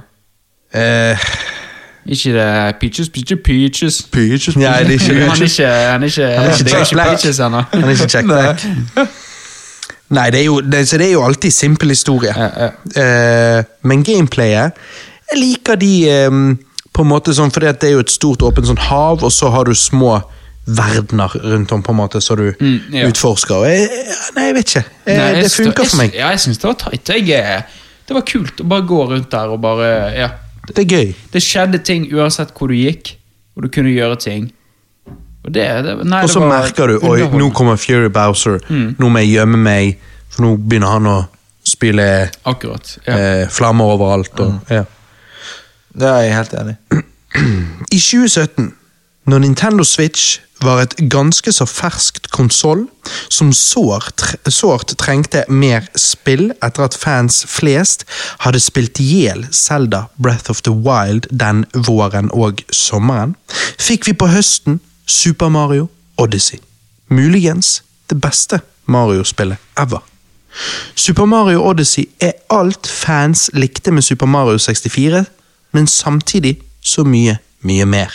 eh, 0.73 1.17
Ikke 2.07 2.33
det 2.33 2.75
Peaches, 2.81 3.09
Peaches, 3.09 3.39
Peaches? 3.43 4.01
Peaches? 4.11 4.55
Nei, 4.59 4.83
det 4.83 4.95
er 4.95 4.99
ikke 4.99 5.13
han 5.13 5.29
er 5.31 5.43
ikke 5.47 5.67
Han 5.67 6.03
er 6.03 6.07
ikke, 6.07 6.25
Han 6.27 6.49
er 6.49 6.53
ikke 6.53 6.63
det 6.65 6.73
er 6.73 6.81
ikke 6.83 6.95
Peaches 7.07 7.39
ennå. 7.39 7.61
Han 7.71 7.83
er 7.83 7.89
ikke 7.89 8.09
Jack 8.13 8.25
Black. 8.25 8.65
Nei, 10.13 10.27
det 10.29 10.39
er 10.41 10.45
jo, 10.45 10.59
det, 10.61 10.83
så 10.89 10.97
det 10.99 11.07
er 11.07 11.11
jo 11.15 11.23
alltid 11.25 11.51
simpel 11.51 11.89
historie. 11.89 12.33
Ja, 12.37 12.49
ja. 12.97 13.57
Uh, 13.59 13.63
men 13.87 14.03
gameplayet 14.03 14.71
Jeg 15.31 15.39
liker 15.39 15.75
de 15.79 15.93
um, 16.27 16.59
På 16.93 17.01
en 17.01 17.09
måte 17.09 17.33
sånn, 17.33 17.49
fordi 17.55 17.71
at 17.71 17.79
det 17.81 17.89
er 17.89 17.95
jo 17.95 18.03
et 18.03 18.11
stort 18.13 18.43
åpent 18.45 18.67
sånn 18.69 18.77
hav, 18.89 19.23
og 19.25 19.31
så 19.33 19.49
har 19.49 19.65
du 19.65 19.73
små 19.73 20.19
verdener 20.67 21.33
rundt 21.43 21.71
om, 21.75 21.81
på 21.83 21.91
en 21.91 21.97
måte, 21.97 22.21
så 22.23 22.35
du 22.39 22.45
Mm, 22.59 22.75
ja. 22.93 23.07
utforsker. 23.09 23.55
Og 23.55 23.65
jeg, 23.67 23.87
nei, 24.35 24.45
jeg 24.51 24.55
vet 24.59 24.69
ikke. 24.69 24.83
Jeg, 25.07 25.17
Nei, 25.17 25.25
jeg 25.33 25.43
det 25.43 25.51
funker 25.51 25.89
for 25.89 25.97
meg. 26.03 26.13
Ja, 26.15 26.29
jeg 26.31 26.39
syns 26.39 26.61
det 26.61 26.69
var 26.69 26.77
tight. 26.83 27.09
Jeg, 27.09 27.63
det 28.07 28.15
var 28.15 28.23
kult 28.29 28.61
å 28.61 28.67
bare 28.71 28.85
gå 28.87 28.99
rundt 29.09 29.31
der 29.33 29.51
og 29.55 29.59
bare 29.65 29.89
Ja. 30.15 30.29
Det 30.67 30.83
er 30.85 30.89
gøy. 30.89 31.13
Det 31.33 31.41
skjedde 31.43 31.79
ting 31.83 32.05
uansett 32.15 32.53
hvor 32.55 32.71
du 32.71 32.77
gikk, 32.77 33.15
og 33.55 33.65
du 33.65 33.69
kunne 33.73 33.91
gjøre 33.91 34.15
ting. 34.23 34.51
Og 35.43 35.51
det, 35.51 35.65
det 35.83 35.95
nei, 36.07 36.21
Og 36.23 36.29
det 36.29 36.31
så 36.31 36.39
var 36.39 36.53
merker 36.53 36.87
du 36.93 36.99
oi, 37.03 37.17
nå 37.35 37.49
kommer 37.55 37.75
Fury 37.75 38.07
Bowser, 38.13 38.61
nå 38.71 39.09
må 39.11 39.23
jeg 39.25 39.33
gjemme 39.33 39.59
meg, 39.59 39.97
for 40.31 40.45
nå 40.45 40.53
begynner 40.55 40.93
han 40.95 41.09
å 41.11 41.17
spille 41.67 42.05
Akkurat. 42.47 42.93
Ja. 43.07 43.17
eh, 43.17 43.49
flammer 43.51 43.91
overalt. 43.95 44.39
Og, 44.39 44.71
ja. 44.71 44.85
Det 45.93 46.07
er 46.09 46.23
jeg 46.25 46.37
helt 46.37 46.55
enig 46.61 46.77
i. 46.77 47.01
I 47.91 47.99
2017, 47.99 48.71
når 49.27 49.43
Nintendo 49.43 49.83
Switch 49.83 50.39
var 50.63 50.81
et 50.81 50.95
ganske 51.11 51.51
så 51.53 51.65
ferskt 51.69 52.29
konsoll 52.33 52.85
som 53.29 53.51
sårt, 53.53 54.93
trengte 54.97 55.43
mer 55.49 55.87
spill 55.99 56.51
etter 56.63 56.85
at 56.87 56.97
fans 56.97 57.43
flest 57.49 58.05
hadde 58.45 58.61
spilt 58.63 59.01
i 59.03 59.07
hjel 59.09 59.45
Zelda 59.51 60.05
Breath 60.15 60.51
of 60.51 60.63
the 60.67 60.73
Wild 60.73 61.27
den 61.31 61.65
våren 61.73 62.31
og 62.33 62.63
sommeren, 62.71 63.35
fikk 63.77 64.07
vi 64.07 64.15
på 64.17 64.31
høsten 64.31 64.79
Super 65.05 65.51
Mario 65.51 65.89
Odyssey. 66.17 66.59
Muligens 67.09 67.81
det 68.09 68.21
beste 68.21 68.61
Mario-spillet 68.85 69.57
ever. 69.77 70.03
Super 70.95 71.25
Mario 71.25 71.63
Odyssey 71.65 72.05
er 72.21 72.33
alt 72.49 72.87
fans 72.87 73.49
likte 73.53 73.91
med 73.91 74.01
Super 74.05 74.25
Mario 74.25 74.57
64, 74.57 75.25
men 75.71 75.87
samtidig 75.87 76.57
så 76.81 77.03
mye, 77.03 77.37
mye 77.61 77.85
mer. 77.85 78.11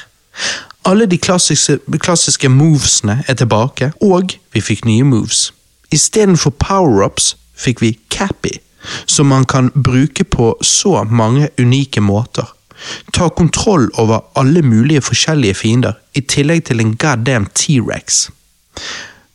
Alle 0.84 1.06
de 1.06 1.18
klassiske, 1.18 1.78
klassiske 1.98 2.48
movesene 2.48 3.22
er 3.28 3.34
tilbake, 3.34 3.92
og 4.00 4.34
vi 4.52 4.60
fikk 4.60 4.84
nye 4.84 5.04
moves. 5.04 5.52
Istedenfor 5.92 6.50
power-ups 6.50 7.34
fikk 7.58 7.82
vi 7.82 7.98
Cappy, 8.10 8.58
som 9.06 9.26
man 9.26 9.44
kan 9.44 9.70
bruke 9.74 10.24
på 10.24 10.54
så 10.62 11.04
mange 11.04 11.48
unike 11.58 12.00
måter. 12.00 12.54
Ta 13.12 13.28
kontroll 13.28 13.90
over 13.94 14.20
alle 14.38 14.62
mulige 14.62 15.00
forskjellige 15.00 15.54
fiender, 15.54 15.92
i 16.14 16.20
tillegg 16.20 16.64
til 16.64 16.80
en 16.80 16.94
goddamn 16.96 17.48
T-rex. 17.54 18.28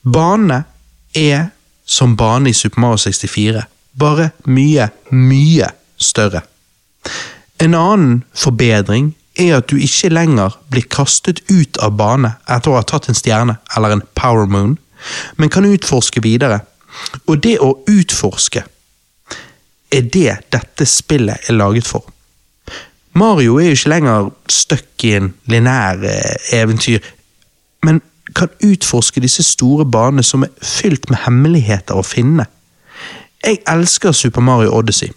Banene 0.04 0.64
er 1.16 1.50
som 1.86 2.16
bane 2.18 2.50
i 2.50 2.54
Super 2.54 2.80
Mario 2.80 2.98
64, 2.98 3.64
bare 4.00 4.30
mye, 4.46 4.90
mye 5.12 5.68
større. 5.98 6.42
En 7.60 7.74
annen 7.74 8.24
forbedring 8.34 9.14
er 9.40 9.58
at 9.58 9.70
du 9.72 9.78
ikke 9.82 10.12
lenger 10.14 10.58
blir 10.70 10.86
kastet 10.92 11.42
ut 11.50 11.80
av 11.82 11.96
bane 11.98 12.36
etter 12.50 12.72
å 12.72 12.78
ha 12.78 12.86
tatt 12.88 13.10
en 13.10 13.18
stjerne 13.18 13.58
eller 13.78 13.96
en 13.96 14.06
power 14.18 14.46
moon, 14.50 14.78
men 15.38 15.52
kan 15.52 15.68
utforske 15.68 16.22
videre. 16.24 16.62
Og 17.28 17.42
det 17.44 17.58
å 17.64 17.74
utforske 17.90 18.64
er 19.94 20.10
det 20.14 20.38
dette 20.54 20.86
spillet 20.90 21.50
er 21.50 21.58
laget 21.58 21.88
for. 21.90 22.06
Mario 23.14 23.60
er 23.62 23.70
jo 23.70 23.78
ikke 23.78 23.94
lenger 23.94 24.32
stuck 24.50 25.06
i 25.06 25.14
en 25.20 25.34
lineær 25.50 26.02
eh, 26.10 26.54
eventyr, 26.58 27.04
men 27.86 28.02
kan 28.34 28.50
utforske 28.64 29.22
disse 29.22 29.44
store 29.46 29.86
banene 29.86 30.24
som 30.26 30.46
er 30.46 30.54
fylt 30.66 31.10
med 31.12 31.22
hemmeligheter 31.26 32.00
å 32.00 32.06
finne. 32.06 32.48
Jeg 33.44 33.60
elsker 33.70 34.16
Super 34.16 34.42
Mario 34.42 34.72
Odyssey. 34.74 35.12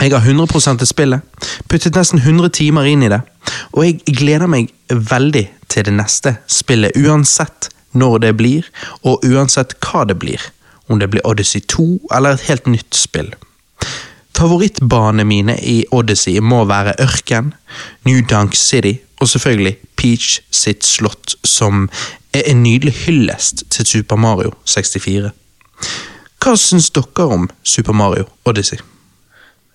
Jeg 0.00 0.10
har 0.10 0.24
100 0.24 0.78
til 0.78 0.86
spillet, 0.86 1.20
puttet 1.68 1.94
nesten 1.94 2.18
100 2.18 2.48
timer 2.56 2.88
inn 2.88 3.02
i 3.02 3.10
det, 3.12 3.20
og 3.72 3.84
jeg 3.84 4.16
gleder 4.16 4.48
meg 4.48 4.72
veldig 4.88 5.44
til 5.68 5.84
det 5.84 5.92
neste 5.92 6.36
spillet, 6.48 6.96
uansett 6.96 7.68
når 7.92 8.18
det 8.24 8.36
blir, 8.36 8.66
og 9.04 9.24
uansett 9.24 9.76
hva 9.84 10.06
det 10.08 10.18
blir. 10.18 10.40
Om 10.88 10.98
det 10.98 11.10
blir 11.12 11.24
Odyssey 11.24 11.60
2 11.60 12.08
eller 12.12 12.34
et 12.34 12.48
helt 12.48 12.66
nytt 12.66 12.96
spill. 12.96 13.30
Favorittbanene 14.36 15.24
mine 15.24 15.54
i 15.62 15.84
Odyssey 15.92 16.40
må 16.40 16.64
være 16.64 16.96
Ørken, 17.00 17.52
New 18.04 18.24
Dunk 18.30 18.56
City 18.58 18.96
og 19.20 19.28
selvfølgelig 19.28 19.76
Peach 19.96 20.40
sitt 20.50 20.84
slott, 20.84 21.36
som 21.44 21.88
er 22.34 22.48
en 22.50 22.62
nydelig 22.62 22.92
hyllest 23.04 23.62
til 23.70 23.86
Super 23.86 24.16
Mario 24.16 24.50
64. 24.66 25.30
Hva 26.42 26.56
syns 26.58 26.90
dere 26.90 27.28
om 27.28 27.46
Super 27.62 27.94
Mario 27.94 28.26
Odyssey? 28.44 28.82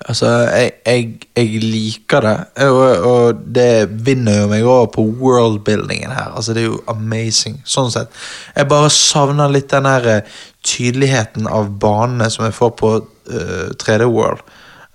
Altså, 0.06 0.28
jeg, 0.54 0.72
jeg, 0.86 1.06
jeg 1.36 1.62
liker 1.64 2.22
det, 2.22 2.36
og, 2.68 3.06
og 3.10 3.40
det 3.56 3.90
vinner 4.06 4.44
jo 4.44 4.50
meg 4.52 4.68
over 4.70 4.92
på 4.94 5.02
worldbuildingen 5.24 6.14
her. 6.14 6.36
Altså, 6.38 6.54
det 6.54 6.62
er 6.62 6.68
jo 6.68 6.84
amazing, 6.92 7.58
sånn 7.66 7.90
sett. 7.92 8.14
Jeg 8.54 8.70
bare 8.70 8.92
savner 8.94 9.50
litt 9.50 9.72
den 9.74 9.90
her 9.90 10.06
eh, 10.12 10.38
tydeligheten 10.68 11.50
av 11.50 11.72
banene 11.82 12.30
som 12.30 12.46
jeg 12.46 12.54
får 12.56 12.76
på 12.78 12.94
uh, 13.02 13.68
3D 13.82 14.06
World. 14.12 14.46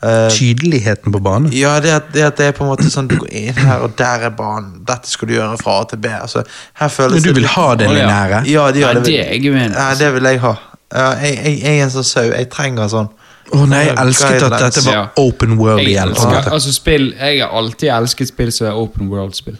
Uh, 0.03 0.27
Tydeligheten 0.35 1.15
på 1.15 1.21
banen? 1.23 1.51
ja, 1.55 1.77
det 1.83 1.93
at, 1.95 2.09
det 2.15 2.25
at 2.27 2.39
det 2.41 2.47
er 2.51 2.55
på 2.57 2.65
en 2.65 2.73
måte 2.73 2.89
sånn 2.91 3.07
Du 3.07 3.15
går 3.21 3.29
inn 3.39 3.55
her, 3.55 3.85
og 3.87 3.93
der 3.99 4.25
er 4.27 4.33
banen. 4.35 4.81
Dette 4.87 5.11
skal 5.11 5.31
du 5.31 5.37
gjøre 5.37 5.59
fra 5.61 5.77
A 5.79 5.85
til 5.93 6.01
B. 6.03 6.11
Altså, 6.11 6.43
her 6.81 6.91
føles 6.91 7.19
Men 7.21 7.27
du 7.27 7.33
vil 7.37 7.45
litt- 7.45 7.55
ha 7.55 7.67
det 7.79 7.87
ja. 7.87 7.97
lineære? 7.99 8.41
Ja, 8.51 8.69
det, 8.75 8.83
ja, 8.83 8.95
det 8.99 9.13
i. 9.15 9.51
Ja, 9.51 9.91
det 9.99 10.15
vil 10.17 10.31
jeg 10.31 10.43
ha. 10.43 10.55
Uh, 10.95 11.23
jeg, 11.23 11.37
jeg, 11.39 11.59
jeg 11.63 11.77
er 11.77 11.85
en 11.87 11.95
sånn 11.95 12.09
sau. 12.09 12.25
Jeg 12.31 12.51
trenger 12.55 12.91
sånn. 12.91 13.11
Å 13.53 13.67
nei, 13.69 13.83
jeg 13.87 13.99
elsket 14.01 14.43
at 14.49 14.55
dette 14.61 14.85
var 14.87 15.11
open 15.21 15.59
world 15.59 15.83
Jeg, 15.85 15.99
elsker, 16.01 16.49
altså 16.53 16.73
spill, 16.73 17.11
jeg 17.19 17.43
har 17.43 17.53
alltid 17.59 17.91
elsket 17.93 18.29
spill 18.33 18.53
som 18.53 18.67
er 18.71 18.79
open 18.81 19.11
world-spill. 19.13 19.59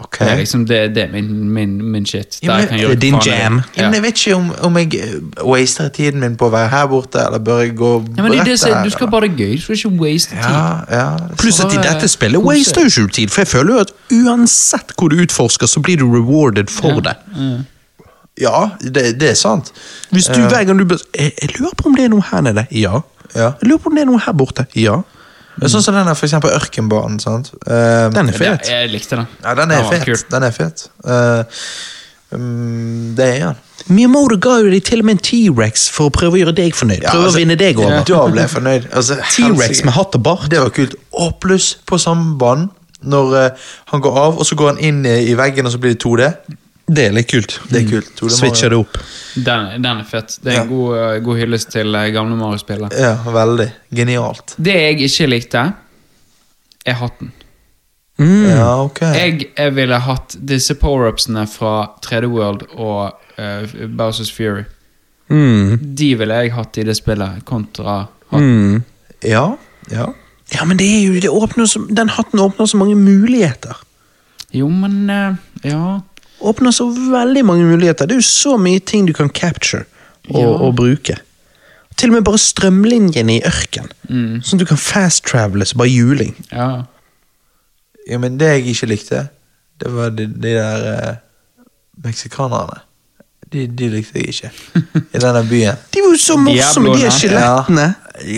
Ok. 0.00 0.16
Det 0.18 0.28
er 0.32 0.36
liksom 0.40 0.62
det, 0.68 0.78
det 0.96 1.02
er 1.02 1.08
min, 1.12 1.50
min, 1.52 1.72
min 1.92 2.06
shit. 2.08 2.38
Ja, 2.42 2.54
men 2.56 2.68
det 2.70 2.78
gjøre 2.80 2.94
er 2.96 3.00
din 3.02 3.16
faen 3.18 3.26
jam. 3.28 3.56
Ja, 3.76 3.82
men 3.90 3.94
jeg 3.98 4.02
vet 4.06 4.20
ikke 4.22 4.36
om, 4.36 4.46
om 4.68 4.76
jeg 4.80 4.94
eh, 4.96 5.42
waster 5.44 5.90
tiden 5.92 6.20
min 6.24 6.36
på 6.40 6.48
å 6.48 6.52
være 6.54 6.70
her 6.72 6.86
borte, 6.88 7.20
eller 7.20 7.42
bør 7.44 7.58
jeg 7.64 7.74
gå 7.76 7.90
Ja, 8.16 8.22
men 8.22 8.32
det 8.32 8.46
det, 8.48 8.54
som- 8.60 8.78
du 8.84 8.90
skal 8.94 9.10
bare 9.12 9.28
gøy. 9.28 9.56
Du 9.56 9.60
skal 9.66 9.76
ikke 9.76 9.92
waste 10.00 10.30
tid. 10.30 10.40
Ja, 10.40 10.80
ja. 10.90 11.04
Pluss 11.36 11.60
at 11.60 11.74
i 11.76 11.82
dette 11.84 12.08
spillet 12.08 12.40
waster 12.44 12.80
jo 12.80 12.88
ikke 12.88 13.06
du 13.10 13.12
tid, 13.18 13.28
for 13.34 13.44
jeg 13.44 13.48
føler 13.52 13.74
jo 13.74 13.80
at 13.84 13.92
uansett 14.22 14.96
hvor 14.96 15.12
du 15.12 15.20
utforsker, 15.20 15.66
så 15.68 15.80
blir 15.84 16.00
du 16.00 16.06
rewarded 16.08 16.72
for 16.72 17.00
det. 17.04 17.16
Ja, 18.40 18.70
det, 18.80 19.20
det 19.20 19.30
er 19.34 19.34
sant. 19.36 19.68
Hvis 20.10 20.30
du 20.32 20.40
hver 20.48 20.64
gang 20.64 20.78
du 20.80 20.86
bør 20.88 20.96
jeg, 21.12 21.32
jeg 21.42 21.50
lurer 21.60 21.76
på 21.76 21.90
om 21.90 21.96
det 21.98 22.04
er 22.08 22.12
noe 22.14 22.24
her 22.30 22.40
nede. 22.40 22.64
Ja. 22.72 23.02
Ja. 23.34 23.52
Jeg 23.60 23.70
lurer 23.70 23.82
på 23.82 23.90
om 23.92 23.98
det 23.98 24.04
er 24.04 24.10
noe 24.10 24.20
her 24.24 24.36
borte. 24.36 24.66
Ja. 24.78 25.00
Er 25.60 25.68
Sånn 25.68 25.82
som 25.84 25.96
den 25.96 26.08
der, 26.08 26.16
for 26.16 26.28
eksempel 26.28 26.52
Ørkenbanen. 26.56 27.18
sant? 27.20 27.50
Uh, 27.66 28.08
Den 28.14 28.30
er 28.30 28.36
fet. 28.36 28.68
Ja, 28.70 28.82
jeg 28.84 28.92
likte 28.94 29.18
den. 29.18 29.26
ja, 29.44 29.54
den 29.58 29.72
er 29.74 29.82
var 29.84 30.04
fet. 30.04 30.26
Den 30.30 30.46
er 30.46 30.54
fet. 30.56 30.86
Uh, 31.04 31.42
um, 32.30 33.12
det 33.18 33.26
er 33.26 33.44
den. 33.50 33.58
Miyamoto 33.90 34.36
ga 34.40 34.58
jo 34.60 34.70
deg 34.72 34.84
til 34.86 35.02
og 35.02 35.08
med 35.08 35.18
en 35.18 35.22
T-rex 35.24 35.88
for 35.92 36.08
å 36.08 36.14
prøve 36.14 36.38
å 36.38 36.40
gjøre 36.40 36.54
deg 36.56 36.76
fornøyd. 36.76 37.02
Ja, 37.02 37.12
Prøve 37.12 37.28
altså, 37.28 37.38
å 37.38 37.42
vinne 37.42 37.56
deg 37.60 37.80
over. 37.80 38.02
Da 38.08 38.24
ble 38.30 38.44
jeg 38.44 38.52
fornøyd. 38.54 38.88
Altså, 38.92 39.18
T-rex 39.34 39.84
med 39.84 39.96
hatt 39.96 40.16
og 40.16 40.24
bart. 40.24 40.48
Det 40.52 40.60
var 40.62 40.72
kult. 40.76 40.96
Og 41.12 41.36
pluss 41.42 41.72
på 41.88 41.98
samme 42.00 42.36
banen, 42.40 42.70
når 43.00 43.36
uh, 43.36 43.68
han 43.92 44.04
går 44.04 44.18
av, 44.24 44.40
og 44.40 44.48
så 44.48 44.56
går 44.56 44.74
han 44.74 44.82
inn 44.84 45.04
i, 45.08 45.16
i 45.32 45.36
veggen, 45.38 45.68
og 45.68 45.74
så 45.74 45.80
blir 45.82 45.96
det 45.96 46.02
2D. 46.04 46.30
Det 46.90 47.04
er 47.06 47.12
litt 47.14 47.28
kult. 47.30 47.56
Det 47.70 47.84
er 47.84 47.86
kult. 47.86 48.08
2D 48.18 48.32
Switcher 48.34 48.72
det 48.72 48.78
opp. 48.80 48.96
Den, 49.34 49.68
den 49.82 50.00
er 50.02 50.06
fett. 50.08 50.38
Det 50.42 50.54
er 50.54 50.64
en 50.64 50.70
god, 50.70 50.96
uh, 50.96 51.18
god 51.22 51.38
hyllest 51.38 51.70
til 51.70 51.94
uh, 51.94 52.06
gamle 52.14 52.38
Mario-spillet. 52.38 52.96
Ja, 52.98 53.12
veldig. 53.30 53.68
Genialt. 53.94 54.56
Det 54.58 54.74
jeg 54.74 54.96
ikke 55.06 55.28
likte, 55.30 55.62
er 56.86 56.98
hatten. 56.98 57.30
Mm. 58.20 58.48
Ja, 58.50 58.72
ok. 58.82 59.00
Jeg, 59.14 59.46
jeg 59.56 59.74
ville 59.76 60.00
hatt 60.04 60.34
disse 60.50 60.74
power-upsene 60.80 61.46
fra 61.48 61.74
3D 62.04 62.28
World 62.32 62.66
og 62.74 63.14
uh, 63.38 63.76
Bowsers 63.86 64.32
Fury. 64.34 64.66
Mm. 65.30 65.78
De 65.96 66.10
ville 66.18 66.42
jeg 66.42 66.54
hatt 66.56 66.80
i 66.82 66.88
det 66.90 66.98
spillet, 66.98 67.44
kontra 67.48 68.02
hatten. 68.32 68.50
Mm. 68.50 68.82
Ja, 69.30 69.46
ja. 69.92 70.10
Ja, 70.50 70.66
men 70.66 70.80
det 70.80 70.88
er 70.90 71.04
jo, 71.06 71.20
det 71.22 71.30
åpner 71.30 71.68
så, 71.70 71.84
den 71.86 72.10
hatten 72.10 72.42
åpner 72.42 72.66
så 72.66 72.80
mange 72.80 72.98
muligheter. 72.98 73.78
Jo, 74.50 74.66
men 74.68 75.04
uh, 75.06 75.36
Ja. 75.62 76.00
Åpner 76.40 76.72
så 76.72 76.86
veldig 77.12 77.42
mange 77.44 77.64
muligheter. 77.68 78.06
Det 78.08 78.14
er 78.16 78.20
jo 78.22 78.28
så 78.28 78.56
mye 78.58 78.80
ting 78.80 79.06
du 79.08 79.12
kan 79.12 79.28
capture 79.28 79.84
og, 80.30 80.40
Ja. 80.40 80.46
og 80.48 80.76
bruke. 80.76 81.16
Til 81.96 82.08
og 82.10 82.14
med 82.14 82.24
bare 82.24 82.38
strømlinjene 82.38 83.34
i 83.36 83.42
ørken. 83.44 83.90
Mm. 84.08 84.40
Sånn 84.42 84.56
at 84.56 84.62
du 84.64 84.68
kan 84.70 84.78
fast-travele 84.80 85.66
så 85.68 85.76
bare 85.76 85.88
juling. 85.92 86.34
ja. 86.52 86.82
Ja, 88.08 88.18
men 88.18 88.38
det 88.40 88.46
jeg 88.48 88.66
ikke 88.72 88.86
likte, 88.88 89.18
det 89.78 89.90
var 89.94 90.08
de, 90.10 90.24
de 90.26 90.54
der 90.56 90.86
eh, 90.92 91.16
meksikanerne. 92.04 92.80
De, 93.52 93.66
de 93.66 93.88
likte 93.92 94.18
jeg 94.18 94.28
ikke. 94.32 94.50
I 95.14 95.20
denne 95.20 95.42
byen. 95.46 95.76
De 95.94 96.00
var 96.02 96.14
jo 96.16 96.18
så 96.18 96.36
morsomme, 96.40 96.94
de 96.96 97.04
er 97.06 97.14
skjelettene. 97.14 97.86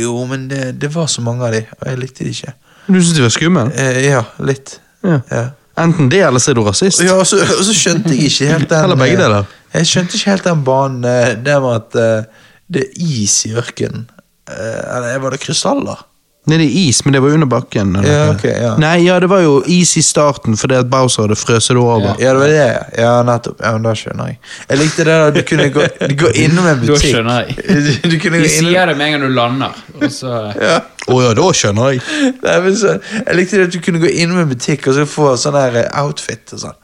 Jo, 0.00 0.16
men 0.28 0.48
det, 0.50 0.80
det 0.82 0.90
var 0.94 1.06
så 1.06 1.22
mange 1.24 1.46
av 1.46 1.52
de, 1.54 1.62
og 1.78 1.88
jeg 1.88 1.98
likte 2.02 2.24
de 2.26 2.30
ikke. 2.34 2.52
Du 2.88 2.98
syntes 2.98 3.14
de 3.16 3.22
var 3.22 3.32
skumle? 3.36 3.64
Eh, 3.78 4.00
ja, 4.10 4.22
litt. 4.44 4.74
Ja. 5.06 5.20
Ja. 5.30 5.42
Enten 5.80 6.10
det, 6.12 6.20
eller 6.26 6.42
så 6.42 6.52
er 6.52 6.58
du 6.58 6.64
rasist. 6.66 7.00
Ja, 7.04 7.16
og 7.16 7.26
så, 7.26 7.40
og 7.40 7.64
så 7.64 7.74
skjønte 7.76 8.12
jeg 8.12 8.28
ikke 8.28 8.48
helt 8.50 8.68
den 8.70 8.84
Eller 8.84 8.98
begge 9.00 9.16
eh, 9.16 9.22
deler. 9.22 9.52
Jeg 9.72 9.88
skjønte 9.88 10.18
ikke 10.18 10.30
helt 10.34 10.48
den 10.48 10.64
banen 10.66 11.02
der 11.06 11.36
det 11.40 11.58
med 11.64 11.76
at 11.78 11.96
uh, 11.96 12.48
det 12.72 12.82
er 12.84 13.04
is 13.22 13.38
i 13.48 13.54
ørkenen. 13.56 14.04
Uh, 14.50 14.96
Eller 14.96 15.22
var 15.22 15.32
det 15.32 15.40
krystaller? 15.40 16.02
Nede 16.50 16.64
i 16.66 16.88
is, 16.88 17.04
men 17.04 17.14
det 17.14 17.20
var 17.22 17.30
under 17.36 17.46
bakken. 17.46 17.92
eller 17.96 18.08
Ja, 18.10 18.22
okay, 18.34 18.50
ja. 18.62 18.72
Nei, 18.82 18.96
ja, 19.06 19.20
det 19.22 19.28
var 19.30 19.40
jo 19.44 19.60
is 19.70 19.92
i 19.96 20.02
starten 20.02 20.56
fordi 20.58 20.74
at 20.74 20.88
Bowser 20.90 21.22
hadde 21.28 21.36
frøset 21.38 21.76
det 21.76 21.82
over. 21.82 22.16
Ja, 22.18 22.32
det 22.32 22.40
var 22.40 22.48
det. 22.50 22.64
Ja, 22.98 23.12
nettopp. 23.22 23.60
Ja, 23.62 23.70
men 23.76 23.84
Da 23.86 23.92
skjønner 23.94 24.26
jeg. 24.32 24.38
Jeg 24.72 24.78
likte 24.80 25.04
det 25.06 25.14
at 25.28 25.34
du 25.38 25.42
kunne 25.46 25.68
gå, 25.70 25.84
gå 26.24 26.32
innom 26.42 26.66
en 26.66 26.80
Da 26.82 26.88
butikk. 26.90 27.12
skjønner 27.14 27.46
jeg. 27.46 27.56
Du, 28.02 28.10
du 28.10 28.18
kunne 28.18 28.40
gå 28.42 28.48
innom 28.50 28.72
sier 28.72 28.90
det 28.90 28.96
med 28.98 29.06
en 29.06 29.12
gang 29.14 29.22
du 29.28 29.36
lander, 29.36 29.78
og 30.00 30.08
så 30.10 30.34
ja. 30.58 30.80
Oh, 31.06 31.22
ja, 31.22 31.30
da 31.38 31.46
skjønner 31.54 31.94
jeg. 31.94 32.02
Nei, 32.48 32.58
men 32.66 32.76
så, 32.82 32.96
Jeg 33.22 33.38
likte 33.38 33.60
det 33.62 33.68
at 33.70 33.76
du 33.78 33.80
kunne 33.86 34.02
gå 34.02 34.10
innom 34.10 34.42
en 34.42 34.50
butikk 34.50 34.90
og 34.90 34.98
så 34.98 35.06
få 35.06 35.32
sånn 35.38 35.54
her 35.62 35.78
eh, 35.84 35.88
outfit 36.02 36.56
og 36.58 36.64
sånn. 36.66 36.78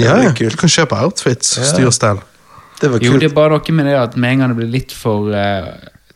Ja, 0.00 0.16
ja. 0.24 0.32
Du 0.32 0.56
kan 0.58 0.72
kjøpe 0.72 0.96
outfits, 1.04 1.58
Ja. 1.60 1.68
styr 1.74 1.92
og 1.92 1.94
stell. 1.94 2.24
Det 2.80 2.88
var 2.90 2.98
kult. 3.04 3.12
Jo, 3.12 3.20
det 3.20 3.28
er 3.28 3.36
bare 3.36 3.52
noe 3.60 3.76
med 3.76 3.86
det 3.92 3.98
at 4.00 4.16
med 4.16 4.32
en 4.32 4.38
gang 4.46 4.54
det 4.56 4.62
blir 4.64 4.72
litt 4.80 4.96
for 4.96 5.28
eh, 5.36 5.68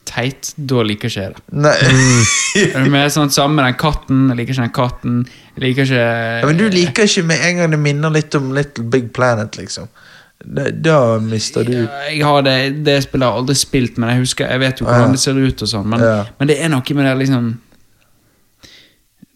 teit, 0.08 0.50
da 0.56 0.82
liker 0.86 1.10
ikke 1.12 1.22
jeg 1.22 1.36
det. 1.36 1.42
Nei. 1.52 1.76
Er 2.74 2.88
mer 2.90 3.08
sånn 3.12 3.30
samme 3.34 3.58
med 3.60 3.68
den 3.68 3.78
katten. 3.80 4.24
Jeg 4.32 4.40
liker 4.40 4.56
ikke 4.56 4.64
den 4.66 4.74
katten. 4.80 5.16
Jeg 5.54 5.64
liker 5.66 5.86
ikke 5.88 6.02
Ja, 6.42 6.46
men 6.48 6.58
du 6.60 6.66
liker 6.72 7.08
ikke 7.10 7.24
med 7.28 7.44
en 7.48 7.60
gang 7.62 7.74
det 7.76 7.80
minner 7.84 8.10
litt 8.14 8.34
om 8.38 8.50
Little 8.56 8.84
Big 8.92 9.12
Planet, 9.16 9.58
liksom. 9.60 9.88
Da, 10.38 10.68
da 10.70 10.98
mister 11.18 11.64
du 11.66 11.72
Jeg 11.74 12.20
har 12.22 12.44
det, 12.46 12.84
det 12.86 13.00
spillet 13.02 13.26
har 13.26 13.32
jeg 13.34 13.42
aldri 13.42 13.56
spilt, 13.58 13.96
men 13.98 14.12
jeg 14.12 14.20
husker, 14.22 14.46
jeg 14.52 14.60
vet 14.62 14.78
jo 14.80 14.86
hvordan 14.86 15.08
Ja. 15.08 15.14
det 15.16 15.22
ser 15.24 15.34
ut. 15.40 15.62
og 15.62 15.68
sånn 15.68 15.86
Men, 15.90 16.00
Ja. 16.00 16.24
men 16.38 16.48
det 16.48 16.60
er 16.62 16.68
noe 16.70 16.94
med 16.94 17.06
det 17.10 17.16
liksom 17.26 17.48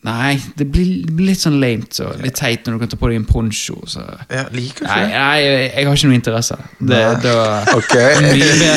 Nei, 0.02 0.34
det 0.58 0.64
blir, 0.66 1.04
det 1.06 1.12
blir 1.14 1.28
litt 1.30 1.38
sånn 1.38 1.60
lame. 1.62 1.86
Så 1.94 2.08
litt 2.18 2.34
teit 2.34 2.66
når 2.66 2.74
du 2.74 2.80
kan 2.82 2.90
ta 2.90 2.96
på 2.98 3.10
deg 3.12 3.20
en 3.20 3.26
poncho. 3.28 3.76
Så. 3.86 4.02
ja, 4.34 4.48
Liker 4.50 4.88
Nei, 4.88 4.96
det? 4.98 5.10
nei, 5.12 5.36
jeg, 5.44 5.66
jeg 5.68 5.86
har 5.86 5.98
ikke 6.00 6.08
noe 6.10 6.16
interesse. 6.18 6.56
Det, 6.78 7.02
det 7.22 7.34
var 7.38 7.68
Ok. 7.78 7.94
Mye 8.24 8.48
bedre, 8.48 8.72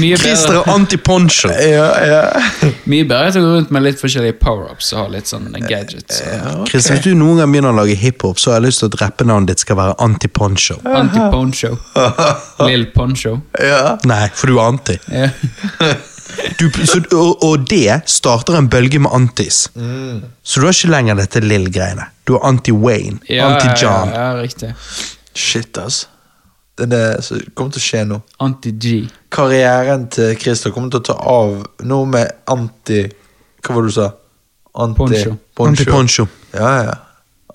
mye 0.00 0.20
Christer 0.22 0.60
er 0.62 0.70
anti-poncho. 0.72 1.50
Ja, 1.72 1.88
ja. 2.04 2.70
mye 2.88 3.04
bedre 3.08 3.34
til 3.34 3.44
å 3.44 3.50
gå 3.50 3.52
rundt 3.58 3.74
med 3.74 3.84
litt 3.84 4.00
forskjellige 4.00 4.38
power-ups 4.40 4.88
og 4.94 4.98
ha 5.02 5.04
litt 5.12 5.28
sånn 5.28 5.50
gadgets. 5.68 6.18
Så. 6.22 6.30
ja 6.30 6.54
okay. 6.54 6.70
Christer, 6.72 6.96
Hvis 6.96 7.04
du 7.04 7.20
noen 7.20 7.42
gang 7.42 7.52
begynner 7.52 7.74
å 7.74 7.78
lage 7.82 7.96
hiphop, 8.00 8.40
så 8.40 8.54
har 8.54 8.60
jeg 8.60 8.70
lyst 8.70 8.82
til 8.82 8.90
at 8.92 8.98
rappenavnet 9.04 9.52
ditt 9.52 9.64
skal 9.64 9.78
være 9.78 9.98
anti-poncho. 10.08 10.78
Anti-poncho. 10.88 11.74
Lill 12.68 12.88
poncho. 12.96 13.36
Ja. 13.60 13.98
Nei, 14.08 14.24
for 14.32 14.48
du 14.48 14.56
er 14.56 14.72
anti. 14.72 14.96
Ja. 15.12 15.28
Du, 16.58 16.68
så, 16.86 17.00
og, 17.16 17.42
og 17.44 17.64
det 17.70 18.00
starter 18.10 18.56
en 18.58 18.68
bølge 18.72 18.98
med 19.02 19.10
antis. 19.14 19.66
Så 20.42 20.60
du 20.60 20.66
har 20.66 20.72
ikke 20.74 20.90
lenger 20.92 21.18
dette 21.18 21.42
Lill-greiene. 21.44 22.06
Du 22.26 22.36
er 22.38 22.46
anti-Wayne, 22.48 23.18
Ja, 23.28 23.48
anti-John. 23.50 24.12
ja, 24.14 24.28
ja, 24.32 24.40
riktig. 24.42 24.72
Shit, 25.34 25.78
ass. 25.78 26.06
Det 26.78 26.86
er 26.86 26.92
det 26.92 27.24
som 27.26 27.40
kommer 27.54 27.74
til 27.74 27.82
å 27.82 27.84
skje 27.84 28.02
nå. 28.08 28.20
Anti-G. 28.40 28.92
Karrieren 29.32 30.06
til 30.12 30.32
Christer 30.40 30.72
kommer 30.72 30.90
til 30.94 31.02
å 31.02 31.06
ta 31.10 31.16
av 31.20 31.58
nå 31.88 31.98
med 32.08 32.30
anti 32.52 33.02
Hva 33.62 33.74
var 33.76 33.84
det 33.84 33.92
du 33.92 33.96
sa? 33.98 34.08
Anti, 34.82 34.96
Poncho. 34.98 35.34
Anti-poncho. 35.66 36.26
Ja, 36.56 36.70
ja. 36.88 36.94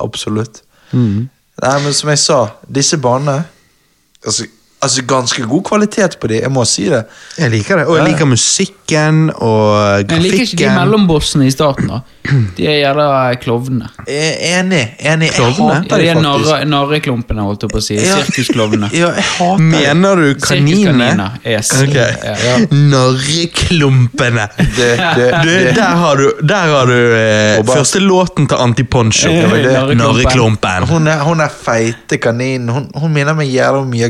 Absolutt. 0.05 0.61
Nei, 0.93 1.73
men 1.81 1.93
som 1.97 2.11
jeg 2.13 2.19
sa, 2.21 2.37
disse 2.69 2.99
banene 3.01 3.39
altså, 4.25 4.45
altså 4.81 5.01
ganske 5.09 5.41
god 5.49 5.63
kvalitet 5.63 6.19
på 6.21 6.27
de, 6.29 6.41
jeg 6.43 6.51
må 6.53 6.63
si 6.69 6.83
det. 6.91 7.03
Jeg 7.39 7.49
liker 7.51 7.79
det. 7.81 7.85
Og 7.87 7.97
jeg 7.97 8.05
Ja. 8.05 8.11
liker 8.11 8.25
musikken 8.29 9.31
og 9.35 10.05
Men 10.05 10.09
jeg 10.09 10.21
liker 10.21 10.43
ikke 10.45 10.57
de 10.57 10.69
mellombossene 10.75 11.47
i 11.47 11.51
starten. 11.51 11.87
da 11.87 11.99
De 12.57 12.65
er 12.67 12.77
gjerne 12.83 13.35
klovnene. 13.41 13.87
Jeg 14.07 14.35
enig. 14.59 14.83
enig. 14.99 15.29
Jeg 15.31 15.33
Klovnene? 15.33 15.85
Ja, 15.89 15.97
de 15.97 16.07
er 16.09 16.15
faktisk. 16.15 16.67
narreklumpene, 16.69 17.41
holdt 17.41 17.61
jeg 17.63 17.69
på 17.71 17.77
å 17.77 17.81
si. 17.83 17.95
Ja. 17.95 18.17
Sirkusklovnene. 18.21 18.89
Ja, 18.97 19.11
jeg 19.15 19.23
hater. 19.23 19.63
Mener 19.63 20.15
du 20.15 20.35
kaninene? 20.35 21.31
Yes. 21.45 21.71
Ok. 21.81 21.95
Ja. 21.95 22.57
Narreklumpene. 22.71 24.47
Det, 24.57 24.97
det, 25.15 25.31
det. 25.45 25.75
der 25.75 25.95
har 26.03 26.15
du, 26.17 26.33
der 26.43 26.67
har 26.75 26.85
du 26.85 26.97
eh, 27.17 27.63
første 27.73 27.99
låten 27.99 28.47
til 28.47 28.57
Antiponcho. 28.57 29.31
Narreklumpen. 29.95 30.87
Hun 30.89 31.07
hun 31.07 31.39
er 31.41 31.49
feite 31.49 32.17
kaninen. 32.21 32.69
Hun, 32.69 32.89
hun 32.95 33.13
minner 33.13 33.33
meg 33.37 33.49
jævlig 33.51 33.81
om 33.81 33.89
Mia 33.89 34.09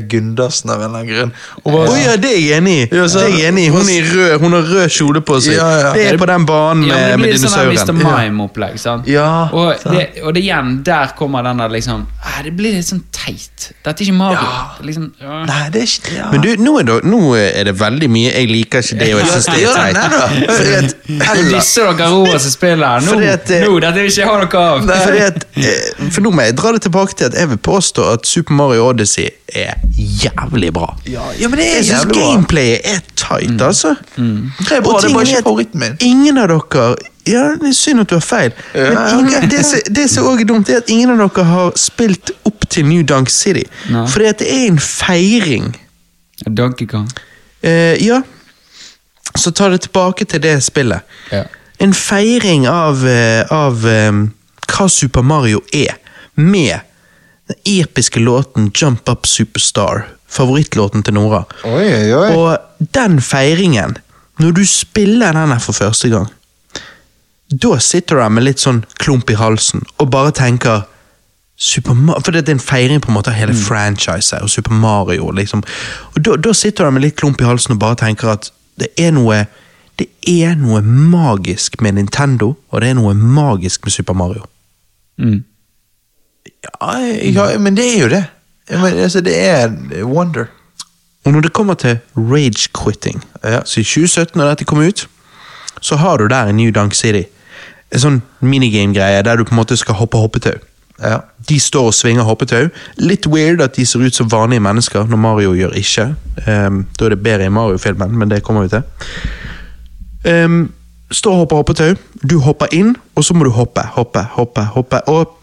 Gundersen 0.57 0.69
av 0.69 0.81
en 0.81 0.89
eller 0.89 0.99
annen 0.99 1.15
grunn. 1.15 1.31
Og 1.63 1.73
bare- 1.73 2.03
ja, 2.03 2.15
det 2.17 2.31
er 2.31 2.39
jeg 2.39 2.61
enig 2.61 2.75
i. 2.91 2.95
Ja, 2.95 3.07
så- 3.07 3.19
Det 3.19 3.34
er 3.34 3.38
jeg 3.38 3.53
enig 3.53 3.65
i. 3.65 3.69
Hun, 3.69 3.81
er 3.81 4.01
rød, 4.15 4.39
hun 4.39 4.51
har 4.53 4.61
rød 4.61 4.89
kjole 4.89 5.21
på 5.21 5.41
seg. 5.41 5.53
Ja, 5.55 5.69
ja. 5.79 5.93
Det 5.93 6.13
er 6.13 6.17
på 6.17 6.25
den 6.25 6.45
banen 6.45 6.84
Ja, 6.88 6.95
med, 6.95 7.19
men 7.19 7.19
det 7.19 7.19
med 7.19 7.39
blir 7.39 7.49
sånn 7.49 7.67
Mr. 7.67 7.93
Mime-opplegg. 7.93 8.79
sant? 8.79 9.07
Ja, 9.07 9.49
og, 9.51 9.79
sant. 9.79 9.95
det, 9.95 10.23
og 10.23 10.34
det 10.34 10.43
igjen, 10.43 10.84
der 10.84 11.07
kommer 11.17 11.43
den 11.43 11.57
der 11.57 11.69
liksom 11.69 12.05
ah, 12.23 12.41
Det 12.43 12.55
blir 12.55 12.73
litt 12.73 12.85
sånn 12.85 13.03
teit. 13.11 13.71
Dette 13.84 14.01
er 14.01 14.05
ikke 14.05 14.13
Mario. 14.13 14.38
Ja. 14.38 14.77
Liksom, 14.81 15.11
ja. 15.21 15.45
Nei, 15.45 15.69
det 15.69 15.81
er 15.81 15.85
ikke 15.85 16.15
ja. 16.15 16.31
Men 16.31 16.41
du, 16.41 16.55
nå 16.57 16.79
er, 16.79 16.84
det, 16.84 17.03
nå 17.03 17.35
er 17.35 17.63
det 17.63 17.75
veldig 17.79 18.09
mye 18.09 18.31
jeg 18.34 18.47
liker 18.49 18.79
ikke 18.79 18.99
det, 18.99 19.13
og 19.13 19.19
jeg 19.19 19.27
syns 19.27 19.45
det 19.45 19.63
er 19.63 19.73
teit. 19.93 20.95
disser 21.57 21.93
dere 21.93 22.09
Roa 22.11 22.39
som 22.39 22.51
spiller. 22.51 23.01
Nå, 23.01 23.19
eh, 23.21 23.65
nå, 23.67 23.79
dette 23.79 23.93
vil 23.93 24.09
ikke 24.09 24.21
jeg 24.21 24.27
ha 24.27 24.38
noe 24.38 24.57
av. 24.57 24.81
fordi 24.88 25.19
at, 25.19 25.45
eh, 25.57 26.09
for 26.11 26.21
nå 26.21 26.31
må 26.31 26.41
jeg 26.41 26.55
dra 26.55 26.71
det 26.71 26.81
tilbake 26.81 27.13
til 27.17 27.25
at 27.25 27.34
jeg 27.34 27.49
vil 27.49 27.57
påstå 27.57 28.13
at 28.13 28.25
Super 28.25 28.53
Mario 28.53 28.88
Odyssey 28.89 29.29
er 29.55 29.73
jævlig 29.97 30.46
bra. 30.49 30.97
Ja, 31.05 31.31
ja, 31.39 31.47
men 31.47 31.59
det 31.59 31.65
er 31.67 31.75
Jeg 31.75 31.85
syns 31.85 31.99
jævlig 32.03 32.23
gameplayet 32.23 32.81
er 32.83 32.99
tight, 33.15 33.61
altså. 33.61 33.95
Det 34.15 34.71
er 34.71 34.81
bra, 34.81 34.93
Og 34.93 35.01
det 35.01 35.09
er 35.09 35.13
bare 35.13 35.27
ikke 35.27 35.43
favoritten 35.43 35.79
min. 35.79 35.97
Ingen 36.01 36.37
av 36.37 36.47
dere 36.47 36.95
Ja, 37.27 37.55
det 37.59 37.69
er 37.69 37.73
synd 37.75 37.99
at 37.99 38.07
du 38.09 38.15
har 38.15 38.21
feil, 38.23 38.53
men 38.73 38.97
ingen, 39.19 39.49
det, 39.49 40.09
som- 40.09 40.23
òg 40.29 40.41
er 40.41 40.45
dumt, 40.45 40.69
er 40.69 40.77
at 40.77 40.89
ingen 40.89 41.09
av 41.11 41.17
dere 41.17 41.43
har 41.43 41.71
spilt 41.75 42.31
opp 42.45 42.69
til 42.69 42.85
New 42.85 43.03
Dunk 43.03 43.29
City. 43.29 43.65
No. 43.89 44.05
At 44.05 44.39
det 44.39 44.47
er 44.47 44.67
en 44.67 44.79
feiring. 44.79 45.75
Donkey 46.47 46.87
Kong. 46.87 47.09
Eh, 47.61 47.97
ja, 48.05 48.21
så 49.35 49.51
ta 49.51 49.67
det 49.69 49.81
tilbake 49.81 50.25
til 50.25 50.39
det 50.39 50.63
spillet. 50.63 51.01
Ja. 51.31 51.43
En 51.79 51.93
feiring 51.93 52.67
av, 52.67 53.05
eh, 53.07 53.43
av 53.51 53.85
um, 53.85 54.33
hva 54.67 54.87
Super 54.89 55.21
Mario 55.21 55.61
er, 55.73 55.97
med 56.35 56.79
den 57.47 57.57
episke 57.65 58.19
låten 58.19 58.71
Jump 58.73 59.09
Up 59.09 59.25
Superstar, 59.25 60.05
favorittlåten 60.27 61.03
til 61.03 61.15
Nora. 61.17 61.43
Oi, 61.63 62.11
oi. 62.13 62.29
Og 62.35 62.87
den 62.93 63.21
feiringen, 63.23 63.97
når 64.39 64.51
du 64.57 64.65
spiller 64.67 65.33
den 65.33 65.53
her 65.53 65.59
for 65.63 65.73
første 65.73 66.09
gang, 66.09 66.27
da 67.47 67.77
sitter 67.79 68.19
du 68.19 68.29
med 68.29 68.43
litt 68.43 68.59
sånn 68.59 68.83
klump 68.99 69.31
i 69.31 69.37
halsen 69.39 69.85
og 69.97 70.11
bare 70.11 70.33
tenker 70.35 70.85
Super 71.57 71.95
Mario, 71.97 72.21
For 72.21 72.31
det 72.35 72.43
er 72.45 72.53
en 72.53 72.59
feiring 72.61 72.99
på 73.01 73.09
en 73.09 73.15
måte 73.15 73.31
av 73.31 73.37
hele 73.39 73.53
franchiset 73.57 74.43
og 74.45 74.49
Super 74.53 74.75
Mario. 74.77 75.31
liksom. 75.31 75.63
Og 76.13 76.21
Da, 76.21 76.35
da 76.35 76.53
sitter 76.53 76.85
du 76.85 76.91
med 76.91 77.01
litt 77.01 77.15
klump 77.17 77.41
i 77.41 77.47
halsen 77.47 77.73
og 77.73 77.79
bare 77.81 77.97
tenker 77.97 78.29
at 78.29 78.51
det 78.77 78.91
er 78.97 79.11
noe 79.15 79.47
det 79.97 80.05
er 80.29 80.53
noe 80.53 80.83
magisk 80.85 81.81
med 81.81 81.95
Nintendo, 81.97 82.51
og 82.69 82.81
det 82.81 82.91
er 82.91 82.97
noe 82.99 83.15
magisk 83.17 83.87
med 83.87 83.95
Super 83.95 84.13
Mario. 84.13 84.43
Mm. 85.17 85.39
Ja, 86.67 86.99
ja, 87.01 87.57
men 87.57 87.73
det 87.77 87.85
er 87.95 88.03
jo 88.03 88.09
det. 88.11 88.23
Ja, 88.69 88.81
Men, 88.81 88.98
altså, 88.98 89.22
det 89.22 89.35
er 89.39 89.72
wonder. 90.03 90.45
Og 91.26 91.34
når 91.34 91.41
det 91.41 91.53
kommer 91.53 91.73
til 91.73 91.98
rage 92.15 92.69
quitting, 92.84 93.23
Ja. 93.44 93.60
så 93.65 93.80
i 93.80 93.84
2017 93.84 94.38
når 94.39 94.49
dette 94.49 94.65
kom 94.65 94.80
ut, 94.80 95.07
så 95.81 95.95
har 95.95 96.18
du 96.18 96.27
der 96.27 96.48
i 96.48 96.52
New 96.52 96.72
Dunk 96.72 96.94
City 96.94 97.23
en 97.91 97.99
sånn 97.99 98.22
minigame-greie 98.41 99.22
der 99.23 99.35
du 99.38 99.44
på 99.48 99.53
en 99.56 99.61
måte 99.61 99.77
skal 99.77 99.95
hoppe 99.95 100.18
hoppetau. 100.18 100.57
Ja. 100.99 101.19
De 101.49 101.60
står 101.60 101.91
og 101.91 101.94
svinger 101.94 102.23
hoppetau. 102.23 102.68
Litt 102.98 103.27
weird 103.27 103.61
at 103.61 103.76
de 103.77 103.85
ser 103.85 103.99
ut 103.99 104.15
som 104.15 104.31
vanlige 104.31 104.60
mennesker, 104.60 105.06
når 105.07 105.18
Mario 105.18 105.53
gjør 105.53 105.76
ikke. 105.77 106.07
Um, 106.48 106.88
da 106.99 107.06
er 107.06 107.10
det 107.10 107.23
bedre 107.23 107.45
i 107.45 107.53
Mario-filmen, 107.53 108.18
men 108.18 108.30
det 108.30 108.41
kommer 108.44 108.65
vi 108.65 108.68
til. 108.68 108.84
Um, 110.45 110.73
står 111.11 111.31
og 111.31 111.38
hopper 111.38 111.56
hoppetau. 111.61 111.94
Du 112.30 112.39
hopper 112.39 112.68
inn, 112.76 112.95
og 113.15 113.23
så 113.23 113.34
må 113.38 113.44
du 113.48 113.53
hoppe, 113.56 113.81
hoppe, 113.95 114.23
hoppe. 114.35 114.65
hoppe. 114.73 115.02
Og 115.07 115.36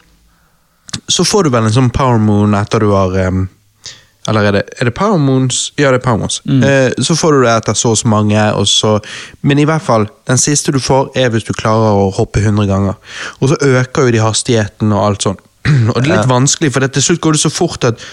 så 1.09 1.25
får 1.27 1.47
du 1.47 1.53
vel 1.55 1.69
en 1.69 1.75
sånn 1.75 1.93
power 1.95 2.21
moon 2.23 2.57
etter 2.59 2.85
du 2.85 2.91
har 2.93 3.15
um, 3.29 3.47
Eller 4.29 4.49
er 4.49 4.57
det, 4.57 4.63
er 4.81 4.89
det 4.89 4.95
power 4.97 5.21
moons? 5.21 5.67
Ja, 5.81 5.91
det 5.93 6.01
er 6.01 6.05
power 6.07 6.23
moons. 6.23 6.41
Eh, 6.45 6.95
så 7.05 7.17
får 7.19 7.37
du 7.37 7.45
det 7.45 7.53
etter 7.53 7.77
så 7.77 7.93
og 7.93 7.99
så 8.01 8.09
mange, 8.09 8.45
og 8.57 8.69
så 8.71 8.97
Men 9.43 9.61
i 9.61 9.67
hvert 9.69 9.85
fall, 9.85 10.07
den 10.31 10.41
siste 10.41 10.73
du 10.73 10.81
får, 10.81 11.11
er 11.19 11.33
hvis 11.35 11.45
du 11.45 11.53
klarer 11.53 12.01
å 12.05 12.09
hoppe 12.17 12.41
100 12.41 12.71
ganger. 12.71 12.97
Og 13.41 13.53
så 13.53 13.59
øker 13.61 14.09
jo 14.09 14.15
de 14.17 14.23
hastigheten 14.25 14.95
og 14.97 15.05
alt 15.05 15.29
sånn. 15.29 15.43
og 15.93 15.99
det 15.99 16.09
er 16.09 16.13
litt 16.15 16.31
vanskelig, 16.31 16.73
for 16.73 16.85
det, 16.85 16.95
til 16.97 17.09
slutt 17.09 17.25
går 17.25 17.37
det 17.37 17.45
så 17.45 17.53
fort 17.53 17.91
at 17.91 18.09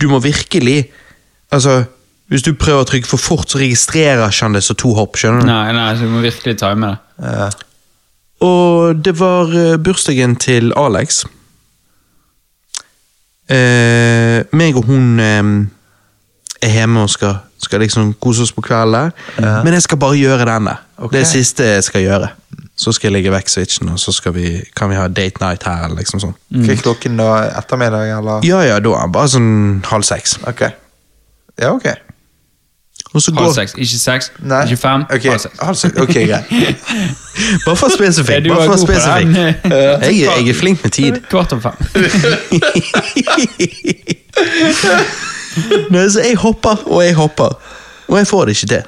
du 0.00 0.08
må 0.10 0.20
virkelig 0.24 0.84
Altså, 1.54 1.84
hvis 2.32 2.42
du 2.42 2.54
prøver 2.58 2.82
å 2.82 2.86
trykke 2.88 3.06
for 3.06 3.20
fort, 3.20 3.52
så 3.52 3.60
registrerer 3.60 4.24
ikke 4.26 4.46
han 4.48 4.56
det 4.56 4.64
som 4.66 4.78
to 4.80 4.94
hopp, 4.96 5.14
skjønner 5.20 5.44
du? 5.44 5.46
Nei, 5.46 5.74
nei, 5.76 5.90
så 5.94 6.08
du 6.08 6.10
må 6.10 6.22
virkelig 6.24 6.56
time 6.58 6.88
det. 6.88 6.96
Uh. 7.22 7.64
Og 8.44 9.04
det 9.04 9.14
var 9.20 9.52
eh, 9.54 9.76
bursdagen 9.78 10.34
til 10.40 10.72
Alex. 10.76 11.22
Eh, 13.50 14.40
meg 14.56 14.76
og 14.78 14.86
hun 14.88 15.20
eh, 15.20 15.42
er 16.64 16.78
hjemme 16.78 17.04
og 17.04 17.10
skal, 17.12 17.36
skal 17.60 17.82
liksom 17.84 18.14
kose 18.22 18.46
oss 18.46 18.54
på 18.56 18.64
kvelden. 18.64 19.12
Men 19.38 19.76
jeg 19.76 19.84
skal 19.84 20.00
bare 20.00 20.16
gjøre 20.20 20.46
denne. 20.48 20.78
Okay. 20.96 21.12
Det 21.12 21.20
er 21.20 21.26
det 21.26 21.32
siste 21.32 21.68
jeg 21.74 21.84
skal 21.84 22.06
gjøre. 22.06 22.30
Så 22.76 22.92
skal 22.92 23.08
jeg 23.10 23.14
legge 23.18 23.30
vekk 23.30 23.50
switchen, 23.52 23.88
og 23.92 24.00
så 24.02 24.12
skal 24.12 24.34
vi, 24.34 24.48
kan 24.74 24.90
vi 24.90 24.96
ha 24.98 25.04
date 25.06 25.38
night 25.42 25.62
her. 25.62 25.84
eller 25.84 26.00
liksom 26.02 26.22
sånn. 26.22 26.34
Hva 26.50 26.72
er 26.72 26.80
klokken 26.80 27.20
da? 27.20 27.28
Ettermiddag, 27.60 28.08
eller? 28.16 28.46
Ja, 28.46 28.62
ja, 28.66 28.80
da 28.82 29.04
bare 29.06 29.30
sånn 29.30 29.84
halv 29.86 30.06
seks. 30.08 30.38
Ok. 30.48 30.64
Ja, 31.60 31.70
ok. 31.70 31.86
Halv 33.14 33.36
går, 33.36 33.52
seks. 33.52 33.74
Ikke 33.78 33.98
seks, 33.98 34.32
Nei. 34.42 34.64
ikke 34.64 34.76
fem. 34.76 35.02
Okay. 35.10 35.28
Halv 35.30 35.38
seks. 35.38 35.58
halv 35.62 35.74
seks. 35.74 35.98
Ok, 36.00 36.14
greit. 36.14 36.44
bare 37.66 37.76
for 37.76 37.88
spesifikt, 37.88 38.26
spesifikk. 38.26 38.56
Bare 38.56 38.66
for 38.66 38.76
spesifikk. 38.76 39.36
Jeg, 40.04 40.20
jeg 40.20 40.48
er 40.48 40.54
flink 40.54 40.82
med 40.82 40.90
tid. 40.90 41.12
Kvart 41.30 41.52
om 41.52 41.62
fem. 41.62 41.72
Nei, 45.94 46.08
så 46.10 46.20
jeg 46.24 46.36
hopper 46.42 46.76
og 46.90 47.04
jeg 47.04 47.14
hopper, 47.14 47.48
og 48.08 48.16
jeg 48.18 48.26
får 48.26 48.44
det 48.44 48.50
ikke 48.56 48.66
til. 48.72 48.82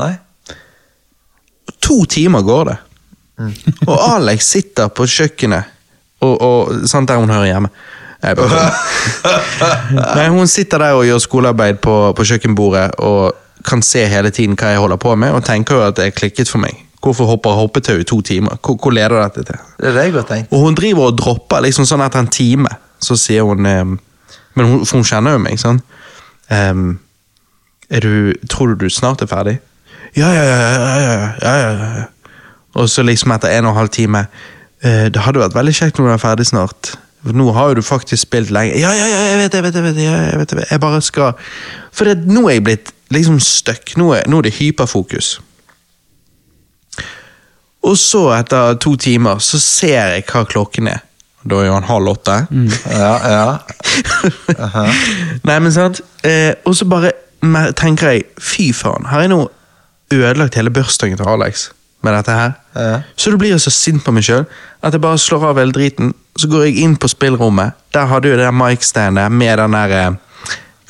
Nei? 0.00 0.12
To 1.84 2.04
timer 2.08 2.42
går 2.42 2.64
det. 2.70 2.76
Og 3.86 3.98
Alex 4.14 4.44
sitter 4.54 4.88
på 4.88 5.06
kjøkkenet, 5.08 5.62
og, 6.24 6.34
og 6.40 6.88
sant 6.88 7.08
der 7.08 7.16
hun 7.20 7.30
hører 7.32 7.44
hjemme. 7.52 7.68
Nei, 8.20 8.34
Nei, 10.18 10.28
hun 10.28 10.48
sitter 10.50 10.82
der 10.82 10.98
og 10.98 11.06
gjør 11.08 11.22
skolearbeid 11.24 11.80
på, 11.84 11.94
på 12.16 12.26
kjøkkenbordet 12.32 12.90
og 13.00 13.32
kan 13.64 13.82
se 13.84 14.04
hele 14.08 14.30
tiden 14.32 14.56
hva 14.60 14.74
jeg 14.74 14.80
holder 14.80 15.00
på 15.00 15.14
med, 15.16 15.32
og 15.36 15.44
tenker 15.44 15.76
jo 15.76 15.86
at 15.88 15.96
det 15.96 16.10
er 16.10 16.16
klikket 16.16 16.48
for 16.48 16.62
meg. 16.62 16.76
Hvorfor 17.00 17.24
hopper 17.24 17.56
hoppetau 17.56 17.96
i 18.00 18.04
to 18.04 18.20
timer? 18.20 18.58
Hvor, 18.60 18.76
hvor 18.76 18.92
leder 18.92 19.16
dette 19.22 19.44
til? 19.48 19.60
Det 19.80 19.88
er 19.88 19.96
det 19.96 20.04
jeg 20.04 20.14
har 20.18 20.28
tenkt. 20.28 20.52
Og 20.52 20.66
hun 20.66 20.76
driver 20.76 21.08
og 21.08 21.16
dropper 21.16 21.64
liksom 21.64 21.88
sånn 21.88 22.04
etter 22.04 22.20
en 22.20 22.28
time. 22.32 22.72
Så 23.00 23.16
sier 23.16 23.46
hun 23.48 23.64
um, 23.64 23.98
Men 24.54 24.66
hun, 24.66 24.84
for 24.84 24.98
hun 24.98 25.06
kjenner 25.06 25.36
jo 25.36 25.40
meg, 25.40 25.56
sånn. 25.62 25.78
Um, 26.50 26.98
du, 27.88 28.34
tror 28.50 28.74
du 28.74 28.84
du 28.84 28.92
snart 28.92 29.22
er 29.22 29.30
ferdig? 29.30 29.60
Ja, 30.18 30.28
ja, 30.34 30.42
ja. 30.44 30.56
ja, 30.60 30.96
ja, 31.00 31.12
ja, 31.40 31.54
ja, 31.56 31.90
ja. 32.00 32.34
Og 32.76 32.90
så 32.90 33.02
liksom 33.06 33.32
etter 33.34 33.54
en 33.54 33.66
og 33.66 33.72
en 33.72 33.78
halv 33.80 33.90
time 33.94 34.24
uh, 34.84 35.06
Det 35.10 35.22
hadde 35.24 35.42
vært 35.42 35.56
veldig 35.56 35.74
kjekt 35.74 35.98
når 35.98 36.10
du 36.10 36.12
er 36.12 36.22
ferdig 36.22 36.46
snart. 36.50 36.92
Nå 37.24 37.50
har 37.52 37.68
jo 37.68 37.74
du 37.74 37.82
faktisk 37.84 38.22
spilt 38.22 38.50
lenge. 38.50 38.78
Ja, 38.80 38.90
ja, 38.96 39.06
ja, 39.10 39.20
jeg 39.30 39.38
vet 39.42 39.52
det, 39.52 39.58
jeg 39.58 39.64
vet 39.64 39.74
det. 39.74 40.02
Jeg, 40.04 40.12
vet 40.12 40.30
jeg, 40.30 40.38
vet 40.40 40.50
det. 40.56 40.64
jeg 40.70 40.80
bare 40.80 41.00
skal 41.04 41.32
For 41.92 42.04
det, 42.08 42.22
nå 42.26 42.46
er 42.48 42.54
jeg 42.56 42.64
blitt 42.64 42.92
liksom 43.12 43.40
stuck. 43.44 43.92
Nå, 44.00 44.12
er- 44.16 44.28
nå 44.30 44.38
er 44.38 44.42
det 44.48 44.52
hyperfokus. 44.56 45.40
Og 47.82 47.96
så, 47.98 48.26
etter 48.36 48.74
to 48.80 48.94
timer, 49.00 49.38
så 49.40 49.58
ser 49.60 50.14
jeg 50.14 50.24
hva 50.28 50.42
klokken 50.48 50.88
er. 50.92 51.00
Da 51.48 51.56
er 51.62 51.70
jo 51.70 51.76
han 51.78 51.86
halv 51.88 52.08
åtte. 52.12 52.34
Ja, 52.92 53.12
ja. 53.32 53.58
Nei, 55.48 55.58
men 55.64 55.72
sant? 55.72 56.02
Eh, 56.24 56.52
og 56.68 56.76
så 56.76 56.84
bare 56.90 57.12
tenker 57.80 58.12
jeg, 58.12 58.26
fy 58.40 58.66
faen, 58.76 59.06
har 59.08 59.24
jeg 59.24 59.32
nå 59.32 59.46
ødelagt 60.12 60.58
hele 60.60 60.70
bursdagen 60.74 61.16
til 61.16 61.28
Alex 61.32 61.70
med 62.02 62.14
dette 62.16 62.32
her? 62.36 62.52
Ja. 62.74 63.00
Så 63.16 63.30
da 63.32 63.36
blir 63.40 63.50
jeg 63.54 63.60
så 63.64 63.70
sint 63.74 64.04
på 64.06 64.12
meg 64.14 64.24
sjøl 64.24 64.46
at 64.80 64.94
jeg 64.96 65.02
bare 65.04 65.18
slår 65.20 65.50
av 65.50 65.58
hele 65.60 65.74
driten. 65.76 66.14
Så 66.38 66.48
går 66.48 66.68
jeg 66.68 66.78
inn 66.84 66.94
på 66.96 67.08
spillrommet. 67.10 67.74
Der 67.92 68.06
hadde 68.08 68.30
jo 68.30 68.36
det 68.38 68.46
der 68.46 68.54
mic-standet 68.56 69.32
med 69.34 69.58
den 69.60 69.74
der 69.76 69.94
eh, 69.98 70.10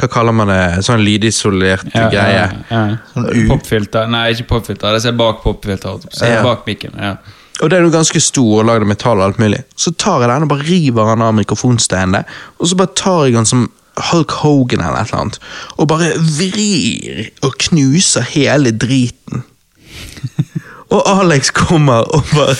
Hva 0.00 0.08
kaller 0.08 0.32
man 0.32 0.48
det? 0.48 0.60
Sånn 0.86 1.02
lydisolert 1.04 1.88
Ja, 1.92 2.06
greie. 2.12 2.44
ja, 2.46 2.46
ja. 2.70 2.96
Sånn 3.12 3.26
Popfilter. 3.50 4.06
Nei, 4.08 4.30
ikke 4.32 4.46
popfilter. 4.54 4.94
Det 4.96 5.02
ser 5.04 5.12
bak 5.18 5.42
popfilter. 5.42 5.98
Så 6.14 6.30
Ja. 6.30 6.42
Bak 6.46 6.62
mikken. 6.68 6.94
Ja. 6.96 7.16
Og 7.60 7.68
den 7.68 7.82
er 7.82 7.88
jo 7.90 7.92
ganske 7.92 8.20
stor 8.24 8.62
og 8.62 8.64
lagd 8.70 8.86
av 8.86 8.88
metall 8.88 9.18
og 9.20 9.26
alt 9.26 9.38
mulig. 9.42 9.58
Så 9.76 9.92
tar 9.92 10.22
jeg 10.22 10.30
den 10.30 10.46
og 10.46 10.48
bare 10.54 10.64
river 10.64 11.10
den 11.12 11.26
av 11.26 11.34
mikrofonstandet, 11.36 12.24
og 12.58 12.70
så 12.70 12.78
bare 12.80 12.94
tar 12.96 13.26
jeg 13.26 13.34
den 13.36 13.44
som 13.50 13.66
Hulk 14.10 14.30
Hogan 14.40 14.80
eller 14.80 15.02
et 15.02 15.10
eller 15.10 15.20
annet, 15.26 15.36
og 15.76 15.88
bare 15.90 16.14
vrir 16.38 17.26
og 17.44 17.58
knuser 17.66 18.24
hele 18.32 18.70
driten. 18.72 19.42
Og 20.90 21.04
Alex 21.06 21.52
kommer 21.54 22.02
og 22.16 22.26
bare 22.34 22.56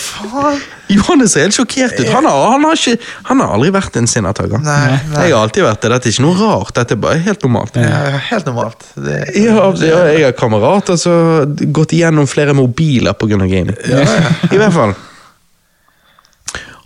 Johannes 0.91 1.37
er 1.39 1.45
helt 1.47 1.55
sjokkert 1.55 1.97
ut. 2.01 2.09
Han 2.11 2.27
har, 2.27 2.39
han 2.53 2.65
har, 2.67 2.79
ikke, 2.79 3.11
han 3.29 3.43
har 3.43 3.53
aldri 3.55 3.71
vært 3.75 3.97
en 4.01 4.09
sinnataker. 4.11 4.63
Jeg 4.67 5.35
har 5.35 5.37
alltid 5.39 5.63
vært 5.67 5.85
det. 5.85 5.91
Dette 5.93 6.09
er 6.11 6.15
ikke 6.15 6.25
noe 6.25 6.39
rart. 6.39 6.73
Dette 6.79 6.97
er 6.97 7.03
bare 7.03 7.21
helt 7.27 7.45
normalt. 7.47 7.79
Ja, 7.79 8.01
helt 8.31 8.49
normalt. 8.51 8.89
Det, 8.97 9.19
Ja, 9.39 9.69
ja, 9.83 10.01
jeg 10.15 10.25
har 10.27 10.35
kamerater 10.39 10.99
som 10.99 11.13
har 11.35 11.71
gått 11.75 11.95
igjennom 11.95 12.27
flere 12.31 12.55
mobiler 12.59 13.15
pga. 13.19 13.39
gaming. 13.39 13.75
I 14.51 14.59
hvert 14.59 14.75
fall. 14.75 14.95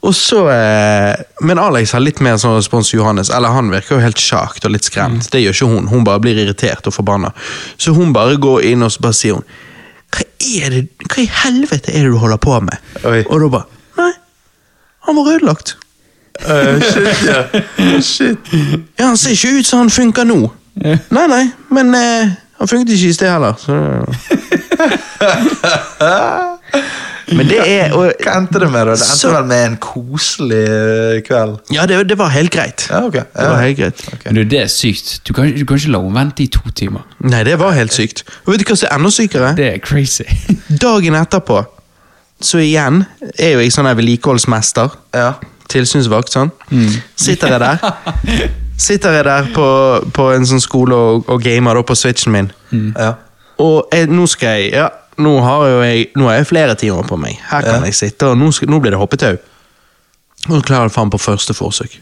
Og 0.04 0.12
så, 0.14 0.42
eh, 0.52 1.16
Men 1.40 1.58
Alex 1.58 1.92
har 1.92 2.00
litt 2.04 2.20
mer 2.20 2.36
sånn 2.36 2.58
respons 2.58 2.92
enn 2.92 3.00
Johannes. 3.00 3.30
Eller 3.32 3.48
Han 3.48 3.70
virker 3.72 3.96
jo 3.96 4.02
helt 4.04 4.20
sjakt 4.20 4.64
og 4.64 4.74
litt 4.74 4.84
skremt. 4.84 5.30
Det 5.32 5.40
gjør 5.40 5.56
ikke 5.56 5.68
hun. 5.72 5.86
Hun 5.88 6.04
bare 6.04 6.20
blir 6.20 6.36
irritert 6.44 6.86
og 6.86 6.92
forbanna. 6.92 7.32
Så 7.78 7.94
hun 7.96 8.12
bare 8.12 8.36
går 8.36 8.64
inn 8.68 8.82
og 8.84 8.92
så 8.92 9.00
bare 9.00 9.16
sier 9.16 9.38
hun 9.40 9.44
Hva 10.14 10.24
er 10.44 10.74
det, 10.74 10.82
hva 11.08 11.22
i 11.22 11.30
helvete 11.42 11.90
er 11.94 12.04
det 12.06 12.12
du 12.14 12.18
holder 12.22 12.38
på 12.42 12.58
med? 12.62 12.76
Oi. 13.08 13.22
Og 13.26 13.40
da 13.44 13.48
bare 13.58 13.70
Nei, 13.98 14.12
han 15.06 15.16
var 15.18 15.32
ødelagt. 15.34 15.76
Uh, 16.42 16.80
shit, 16.82 17.20
ja. 17.28 17.42
Shit. 18.12 18.48
Ja, 18.98 19.06
Han 19.06 19.18
ser 19.20 19.36
ikke 19.36 19.60
ut 19.60 19.68
som 19.68 19.84
han 19.84 19.92
funker 19.94 20.26
nå. 20.26 20.38
Nei, 20.82 21.26
nei, 21.30 21.44
men 21.70 21.94
eh, 21.94 22.32
han 22.59 22.68
funket 22.70 22.94
ikke 22.94 23.09
i 23.09 23.12
sted 23.16 23.31
heller. 23.31 23.55
Så. 23.59 23.74
men 27.36 27.48
det 27.48 27.59
er 27.64 27.93
og, 27.97 28.12
Hva 28.22 28.35
endte 28.39 28.60
det 28.62 28.68
med? 28.70 28.85
da? 28.86 28.90
Det 28.94 29.01
endte 29.01 29.18
Så- 29.18 29.31
vel 29.32 29.44
med 29.48 29.64
en 29.66 29.76
koselig 29.82 30.60
eh, 30.68 31.22
kveld? 31.26 31.56
Ja, 31.74 31.86
det, 31.86 32.09
det 32.09 32.18
var 32.18 32.28
helt 32.35 32.51
greit. 32.52 32.86
Ja, 32.90 33.01
ok. 33.06 33.12
Det 33.14 33.24
var 33.35 33.60
helt 33.62 33.78
greit. 33.78 34.05
Men 34.24 34.35
du, 34.35 34.43
det 34.44 34.60
er 34.62 34.66
sykt. 34.72 35.20
Du 35.28 35.32
kan, 35.32 35.51
du 35.56 35.64
kan 35.64 35.76
ikke 35.81 35.90
la 35.94 35.98
henne 36.05 36.14
vente 36.18 36.43
i 36.44 36.47
to 36.52 36.60
timer. 36.74 37.01
Nei, 37.24 37.43
det 37.44 37.59
var 37.60 37.72
helt 37.76 37.93
sykt. 37.94 38.24
Og 38.44 38.52
vet 38.55 38.60
du 38.64 38.68
hva 38.70 38.76
som 38.76 38.89
er 38.90 38.94
enda 38.98 39.10
sykere? 39.14 39.55
Det 39.59 39.68
er 39.72 39.78
crazy. 39.85 40.24
Dagen 40.85 41.14
etterpå, 41.18 41.62
så 42.44 42.59
igjen 42.62 43.05
er 43.39 43.51
jo 43.56 43.60
jeg 43.64 43.72
sånn 43.74 43.89
vedlikeholdsmester. 43.97 44.89
Ja. 45.14 45.32
Tilsynsvakt, 45.72 46.32
sånn. 46.35 46.51
Sitter 47.16 47.48
jeg 47.56 47.60
der. 47.64 47.76
Sitter 48.85 49.15
jeg 49.16 49.24
der 49.24 49.47
på, 49.55 49.66
på 50.16 50.27
en 50.35 50.44
sånn 50.48 50.61
skole 50.61 50.97
og, 50.97 51.24
og 51.32 51.40
gamer 51.44 51.78
da 51.78 51.82
på 51.89 51.97
switchen 51.97 52.35
min. 52.35 52.51
ja. 52.98 53.15
Og 53.62 53.85
jeg, 53.94 54.09
nå 54.11 54.24
skal 54.27 54.56
jeg 54.59 54.73
Ja, 54.74 54.89
nå 55.23 55.36
har 55.44 55.69
jo 55.70 55.77
jeg 55.86 56.09
Nå 56.19 56.24
har 56.27 56.40
jeg 56.40 56.47
flere 56.51 56.74
timer 56.74 57.06
på 57.06 57.15
meg. 57.23 57.36
Her 57.51 57.62
kan 57.62 57.77
Ja. 57.85 57.85
jeg 57.86 57.94
sitte, 57.94 58.27
og 58.32 58.39
nå, 58.40 58.48
skal, 58.52 58.66
nå 58.73 58.81
blir 58.82 58.90
det 58.90 58.98
hoppetau. 58.98 59.36
Og 60.48 60.56
så 60.56 60.61
klarer 60.66 60.89
jeg 60.90 60.94
faen 60.97 61.12
på 61.15 61.20
første 61.23 61.55
forsøk. 61.55 61.94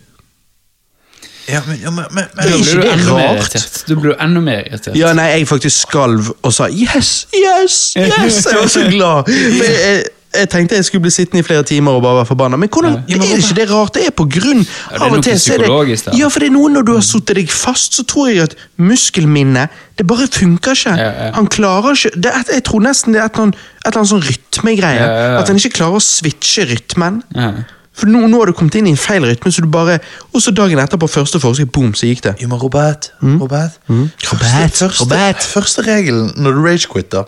ja 1.48 1.60
men, 1.66 1.76
ja, 1.82 1.90
men, 1.90 2.04
men, 2.10 2.24
Det 2.38 2.52
er 2.52 2.56
ikke 2.56 2.96
det 3.02 3.10
rart? 3.12 3.84
Du 3.88 3.94
blir 4.00 4.16
enda 4.22 4.40
mer 4.40 4.64
irritert. 4.66 4.96
Ja, 4.96 5.12
nei, 5.12 5.28
jeg 5.36 5.48
faktisk 5.50 5.84
skalv 5.84 6.32
og 6.42 6.52
sa 6.54 6.68
yes, 6.70 7.26
yes, 7.36 7.76
yes! 8.00 8.46
Jeg 8.46 8.58
var 8.62 8.68
så 8.72 8.86
glad. 8.88 9.28
Men, 9.28 9.68
jeg, 9.68 10.04
jeg, 10.34 10.48
tenkte 10.50 10.74
jeg 10.78 10.84
skulle 10.84 11.02
bli 11.04 11.10
sittende 11.12 11.40
i 11.42 11.46
flere 11.46 11.62
timer 11.68 11.92
og 11.98 12.02
bare 12.02 12.16
være 12.22 12.26
forbanna. 12.30 12.56
Men 12.56 12.68
hvordan, 12.68 13.02
Ja. 13.08 13.16
er 13.16 13.36
ikke 13.36 13.54
det 13.58 13.66
rart? 13.70 13.94
Det 13.94 14.06
er 14.06 14.10
på 14.16 14.24
grunn 14.30 14.62
Ja, 14.62 14.92
det 14.92 15.00
er 15.00 15.04
av 15.04 15.12
og 15.18 15.22
til. 15.24 15.38
så 15.38 15.54
er 15.54 15.58
det, 15.58 16.18
ja, 16.18 16.28
for 16.28 16.40
det 16.40 16.48
er 16.48 16.52
noe 16.52 16.70
når 16.72 16.82
du 16.88 16.92
har 16.94 17.02
satt 17.04 17.26
deg 17.34 17.50
fast, 17.50 17.92
så 17.98 18.02
tror 18.06 18.28
jeg 18.32 18.42
at 18.42 18.54
muskelminnet 18.78 19.68
Det 19.98 20.06
bare 20.08 20.26
funker 20.32 20.72
ikke. 20.72 20.94
Ja, 20.96 21.10
ja. 21.26 21.30
Han 21.36 21.46
klarer 21.46 21.92
ikke 21.92 22.10
det 22.16 22.32
Jeg 22.54 22.64
tror 22.64 22.80
nesten 22.80 23.12
det 23.12 23.20
er 23.20 23.26
et 23.28 23.32
eller 23.36 23.42
annet, 23.42 23.54
et 23.84 23.86
eller 23.92 24.00
annet 24.00 24.12
sånn 24.12 24.24
rytmegreie. 24.30 25.00
Ja, 25.00 25.06
ja, 25.06 25.28
ja. 25.34 25.38
At 25.42 25.48
han 25.52 25.56
ikke 25.60 25.76
klarer 25.78 25.98
å 26.00 26.02
switche 26.02 26.64
rytmen. 26.70 27.22
Ja. 27.36 27.52
For 27.92 28.08
nå, 28.08 28.22
nå 28.26 28.38
har 28.40 28.46
du 28.48 28.54
kommet 28.56 28.74
inn 28.80 28.86
i 28.88 28.90
en 28.94 28.96
feil 28.96 29.20
rytme, 29.28 29.52
så 29.52 29.60
du 29.60 29.68
bare 29.68 29.98
Og 30.32 30.40
så 30.40 30.50
dagen 30.54 30.78
etter, 30.80 30.96
på 30.96 31.08
første 31.12 31.38
forsøk, 31.38 31.70
boom, 31.72 31.92
så 31.92 32.08
gikk 32.08 32.22
det. 32.22 32.34
Jo, 32.40 32.48
men 32.48 32.58
Robert, 32.58 33.10
Robert, 33.22 33.76
mm? 33.86 34.06
Robert, 34.32 34.72
første, 34.72 35.00
Robert. 35.04 35.42
første 35.44 35.82
regelen 35.86 36.32
når 36.40 36.52
du 36.56 36.62
ragequitter, 36.64 37.24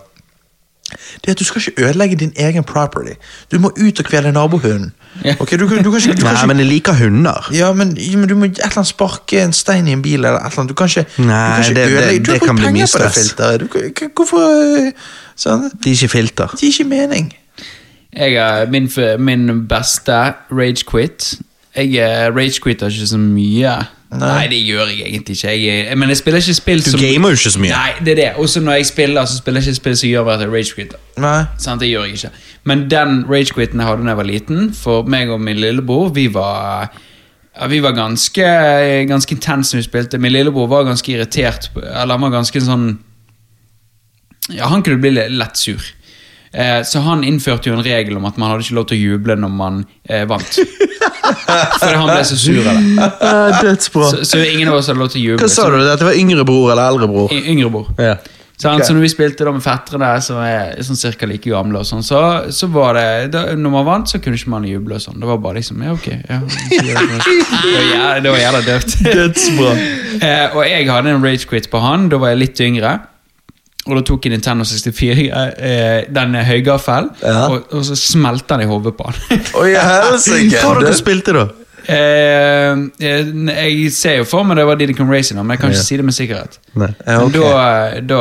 det 0.91 1.27
er 1.29 1.31
at 1.31 1.39
du 1.39 1.45
skal 1.45 1.63
ikke 1.67 1.83
ødelegge 1.85 2.17
din 2.17 2.33
egen 2.37 2.65
property. 2.65 3.15
Du 3.53 3.59
må 3.59 3.71
ut 3.81 3.99
og 4.01 4.05
kvele 4.05 4.33
nabohunden. 4.33 4.93
Okay, 5.21 5.35
Ok, 5.41 5.51
du, 5.51 5.57
du 5.59 5.69
kan 5.69 5.77
ikke, 5.79 5.85
du 5.85 5.91
kan 5.93 6.25
Nei, 6.25 6.33
ikke 6.33 6.47
men 6.47 6.59
jeg 6.59 6.67
liker 6.67 6.93
hunder. 6.93 7.49
ja, 7.55 7.73
men, 7.73 7.97
men 8.19 8.29
du 8.29 8.35
må 8.35 8.45
et 8.45 8.51
eller 8.59 8.73
annet 8.79 8.87
sparke 8.87 9.43
en 9.43 9.53
stein 9.53 9.89
i 9.89 9.93
en 9.93 10.03
bil 10.03 10.15
eller 10.25 10.31
et 10.39 10.45
eller 10.45 10.59
annet. 10.59 10.69
Du 10.69 10.75
kan 10.75 10.87
ikke, 10.87 11.07
du 11.17 11.23
kan 11.23 11.63
ikke 11.63 11.75
det- 11.75 11.77
det- 11.77 11.97
ødelegge. 11.99 12.25
Du 12.25 12.31
har 12.31 12.39
det 12.39 12.49
brukt 12.49 12.61
penger 12.61 12.87
på 12.99 13.05
det 13.05 13.13
filteret. 13.15 13.61
Du, 13.61 14.09
hvorfor 14.17 14.43
eh, 14.87 14.93
sånn? 15.37 15.71
De 15.85 15.91
er 15.91 15.95
ikke 15.95 16.09
filter. 16.09 16.47
De 16.61 16.67
er 16.67 16.71
ikke 16.71 16.85
mening. 16.85 17.33
Jeg 18.17 18.69
min, 18.71 18.91
min 19.19 19.69
beste 19.69 20.13
rage 20.53 20.85
quit. 20.87 21.35
Jeg 21.75 21.95
eh, 21.99 22.29
rage 22.37 22.61
quitter 22.63 22.87
ikke 22.93 23.07
så 23.11 23.19
mye. 23.19 23.75
Nei. 24.15 24.45
det 24.47 24.61
gjør 24.63 24.91
jeg 24.93 25.09
egentlig 25.09 25.35
ikke. 25.35 25.55
Jeg, 25.59 25.87
er- 25.91 25.97
men 25.99 26.09
jeg 26.13 26.17
spiller 26.21 26.39
ikke 26.45 26.55
spill 26.55 26.83
Du 26.85 26.91
som 26.91 27.01
gamer 27.01 27.33
jo 27.35 27.39
ikke 27.41 27.51
så 27.51 27.63
mye. 27.65 27.71
Nei, 27.75 27.95
det 28.07 28.13
er 28.13 28.19
det. 28.21 28.29
Også 28.39 28.61
når 28.63 28.77
jeg 28.79 28.87
spiller, 28.87 29.25
så 29.27 29.41
spiller 29.41 29.61
jeg 29.61 29.73
ikke 29.73 29.81
spill 29.81 29.97
som 29.99 30.09
gjør 30.09 30.29
at 30.35 30.45
jeg 30.45 30.53
rage 30.53 30.75
quitter. 30.77 31.01
Nei. 31.19 31.41
Det 31.81 31.89
gjør 31.91 32.05
jeg 32.07 32.21
ikke. 32.21 32.31
Men 32.65 32.85
den 32.91 33.17
rage-quitten 33.29 33.81
jeg 33.83 33.89
hadde 33.89 34.05
da 34.07 34.15
jeg 34.15 34.21
var 34.23 34.29
liten, 34.29 34.71
for 34.75 35.03
meg 35.11 35.29
og 35.35 35.41
min 35.43 35.59
lillebror, 35.61 36.13
vi 36.15 36.29
var 36.33 36.93
ja, 37.55 37.67
vi 37.71 37.81
var 37.85 37.93
ganske, 37.95 38.47
ganske 39.11 39.35
intense 39.37 39.75
når 39.77 39.83
vi 39.83 39.89
spilte. 39.89 40.19
Min 40.19 40.33
lillebror 40.33 40.71
var 40.71 40.87
ganske 40.89 41.13
irritert. 41.13 41.69
Eller 41.77 42.15
han 42.17 42.25
var 42.25 42.33
ganske 42.39 42.63
sånn 42.65 42.87
Ja, 44.55 44.67
han 44.69 44.83
kunne 44.83 45.01
bli 45.03 45.11
lett 45.15 45.57
sur. 45.59 45.83
Eh, 46.55 46.83
så 46.87 47.01
han 47.03 47.25
innførte 47.27 47.71
jo 47.71 47.75
en 47.77 47.85
regel 47.85 48.17
om 48.19 48.27
at 48.29 48.37
man 48.39 48.51
hadde 48.53 48.63
ikke 48.67 48.77
lov 48.79 48.87
til 48.91 48.99
å 48.99 49.03
juble 49.13 49.37
når 49.43 49.53
man 49.59 49.81
eh, 50.09 50.25
vant. 50.31 50.59
Fordi 51.25 51.97
han 51.97 52.07
ble 52.11 52.21
så 52.29 52.37
sur 52.39 52.69
av 52.69 52.79
det. 52.79 53.09
Dødsbra. 53.65 54.11
Så, 54.13 54.25
så 54.29 54.45
ingen 54.45 54.69
av 54.69 54.79
oss 54.81 54.89
hadde 54.91 55.01
lov 55.01 55.11
til 55.15 55.21
å 55.23 55.25
juble. 55.33 55.43
Hva 55.45 55.51
sa 55.53 55.69
du? 55.71 55.77
At 55.89 55.99
det 56.03 56.09
var 56.11 56.19
yngre 56.21 56.45
bror 56.49 56.73
eller 56.73 56.89
eldre 56.93 57.09
bror? 57.11 57.33
Y- 57.35 57.45
Yngre 57.55 57.71
bror. 57.75 57.91
Ja. 57.99 58.17
Så, 58.57 58.69
han, 58.71 58.79
Ok. 58.79 58.87
så 58.87 58.95
når 58.95 59.03
vi 59.03 59.09
spilte 59.11 59.45
da 59.45 59.51
med 59.51 59.65
fettere 59.65 60.09
som 60.23 60.37
er 60.47 60.77
sånn 60.87 60.95
cirka 60.97 61.27
like 61.27 61.51
gamle, 61.51 61.81
og 61.83 61.89
sånn, 61.89 62.05
så, 62.07 62.21
så 62.55 62.69
var 62.71 62.95
det 62.95 63.07
da, 63.35 63.41
Når 63.59 63.73
man 63.75 63.85
vant, 63.89 64.07
så 64.13 64.21
kunne 64.23 64.39
ikke 64.39 64.53
man 64.53 64.63
juble. 64.69 64.95
og 64.95 65.03
sånn 65.03 65.19
Det 65.19 65.27
var 65.27 65.41
bare 65.43 65.59
liksom 65.59 65.83
Ja, 65.83 65.91
ok. 65.97 66.07
Ja, 66.31 66.39
det. 66.71 66.95
var 66.95 67.89
jævla- 67.91 68.21
det 68.23 68.31
var 68.31 68.39
jævla 68.45 68.61
døvt. 68.69 68.97
Dødsbra. 69.11 69.75
Eh, 70.25 70.55
og 70.55 70.63
jeg 70.63 70.87
hadde 70.87 71.11
en 71.11 71.25
rage 71.27 71.45
quit 71.51 71.67
på 71.73 71.81
han. 71.83 72.05
Da 72.09 72.17
var 72.23 72.31
jeg 72.31 72.39
litt 72.45 72.61
yngre. 72.63 72.93
Og 73.85 73.99
da 73.99 74.01
tok 74.09 74.25
jeg 74.25 74.33
Nintendo 74.33 74.65
64, 74.65 75.27
eh, 75.61 76.05
den 76.09 76.35
høygaffelen, 76.49 77.11
Ja. 77.21 77.49
og, 77.53 77.67
og 77.75 77.83
så 77.85 77.97
smelte 78.01 78.55
den 78.55 78.65
i 78.65 78.71
hodet 78.71 78.95
på 78.97 79.05
han. 79.11 79.43
Oi, 79.61 79.75
helsike! 79.77 80.57
Hva 80.63 80.79
dere 80.81 80.95
spilte, 80.97 81.35
da? 81.37 81.45
Eh, 81.85 82.71
eh, 83.05 83.27
jeg 83.45 83.91
ser 83.93 84.15
jo 84.23 84.25
for 84.25 84.47
meg 84.49 84.57
det 84.57 84.65
var 84.65 84.79
Diddy 84.81 84.95
Kong 84.97 85.11
Racing, 85.13 85.37
men 85.43 85.53
jeg 85.53 85.61
kan 85.61 85.75
ikke 85.75 85.83
si 85.85 85.99
det 86.01 86.07
med 86.09 86.17
sikkerhet. 86.17 86.57
Nei. 86.81 86.89
Ja, 87.05 87.19
Men 87.21 87.35
da, 87.35 87.51
da, 88.09 88.21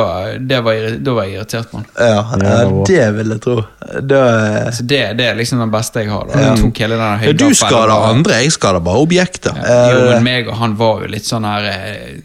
det 0.52 0.58
var, 0.66 0.82
da 1.06 1.14
var 1.16 1.24
jeg 1.30 1.38
irritert 1.38 1.70
på 1.72 1.80
han. 1.80 1.86
Ja, 1.96 2.20
ja, 2.44 2.58
det 2.90 3.06
vil 3.16 3.32
jeg 3.32 3.40
tro. 3.46 3.56
Da 4.04 4.20
Så 4.76 4.84
det, 4.84 5.00
det 5.16 5.30
er 5.30 5.40
liksom 5.40 5.64
den 5.64 5.72
beste 5.72 6.04
jeg 6.04 6.12
har. 6.12 6.28
Da. 6.28 6.42
Jeg 6.44 6.60
tok 6.60 6.82
hele 6.84 7.00
den 7.00 7.06
Ja, 7.06 7.16
høygaffelen. 7.24 7.56
du 7.56 7.58
skader 7.62 7.94
andre, 8.12 8.42
jeg 8.44 8.52
skader 8.58 8.84
bare 8.84 9.06
objekter. 9.08 9.56
Jo, 9.64 10.04
men 10.12 10.28
meg 10.28 10.52
og 10.52 10.60
han 10.60 10.76
var 10.84 11.00
jo 11.06 11.12
litt 11.16 11.24
sånn 11.32 11.48
her 11.48 11.70
eh, 11.72 12.20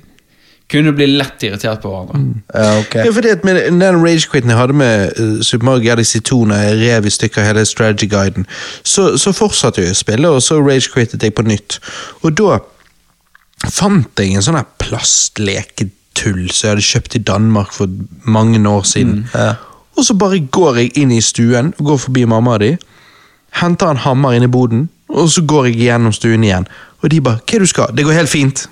Kunne 0.69 0.91
bli 0.93 1.07
lett 1.17 1.43
irritert 1.43 1.81
på 1.81 1.89
hverandre. 1.89 2.41
Ja, 2.53 2.79
okay. 2.79 3.05
Ja, 3.07 3.13
fordi 3.13 3.31
at 3.33 3.45
med 3.47 3.57
den 3.57 4.01
rage-quiten 4.05 4.51
jeg 4.53 4.57
hadde 4.59 4.75
med 4.77 5.19
uh, 5.19 5.39
Super 5.41 5.65
Mario 5.65 5.83
Galaxy 5.87 6.19
2 6.21 6.43
når 6.45 6.55
jeg 6.55 6.75
rev 6.83 7.07
i 7.09 7.13
stykker 7.15 7.47
hele 7.47 7.65
strategy-guiden, 7.65 8.45
så, 8.83 9.17
så 9.17 9.33
fortsatte 9.33 9.81
jeg 9.81 9.95
å 9.95 9.97
spille, 9.97 10.29
og 10.29 10.43
så 10.45 10.59
rage-quittet 10.61 11.25
jeg 11.25 11.33
på 11.33 11.47
nytt. 11.49 11.79
Og 12.21 12.37
da 12.37 12.59
fant 13.65 14.21
jeg 14.21 14.37
en 14.37 14.45
sånn 14.45 14.59
her 14.59 14.69
plastleketull 14.79 16.45
som 16.53 16.67
jeg 16.67 16.75
hadde 16.75 16.87
kjøpt 16.91 17.17
i 17.17 17.25
Danmark 17.31 17.73
for 17.73 17.89
mange 18.29 18.61
år 18.69 18.85
siden. 18.87 19.25
Ja. 19.33 19.55
Og 19.97 20.05
så 20.05 20.13
bare 20.15 20.39
går 20.39 20.83
jeg 20.83 20.97
inn 21.01 21.11
i 21.11 21.21
stuen, 21.21 21.73
går 21.81 21.97
forbi 22.05 22.29
mamma 22.29 22.59
di, 22.61 22.75
henter 23.57 23.89
en 23.89 24.05
hammer 24.05 24.37
inn 24.37 24.45
i 24.45 24.51
boden, 24.51 24.87
og 25.09 25.31
så 25.33 25.41
går 25.41 25.71
jeg 25.71 25.81
gjennom 25.87 26.13
stuen 26.13 26.45
igjen. 26.45 26.69
Og 27.01 27.09
de 27.11 27.21
bare 27.21 27.39
'Hva 27.41 27.55
er 27.55 27.59
det 27.59 27.59
du 27.59 27.65
skal?' 27.65 27.95
Det 27.97 28.05
går 28.05 28.13
helt 28.13 28.29
fint. 28.29 28.69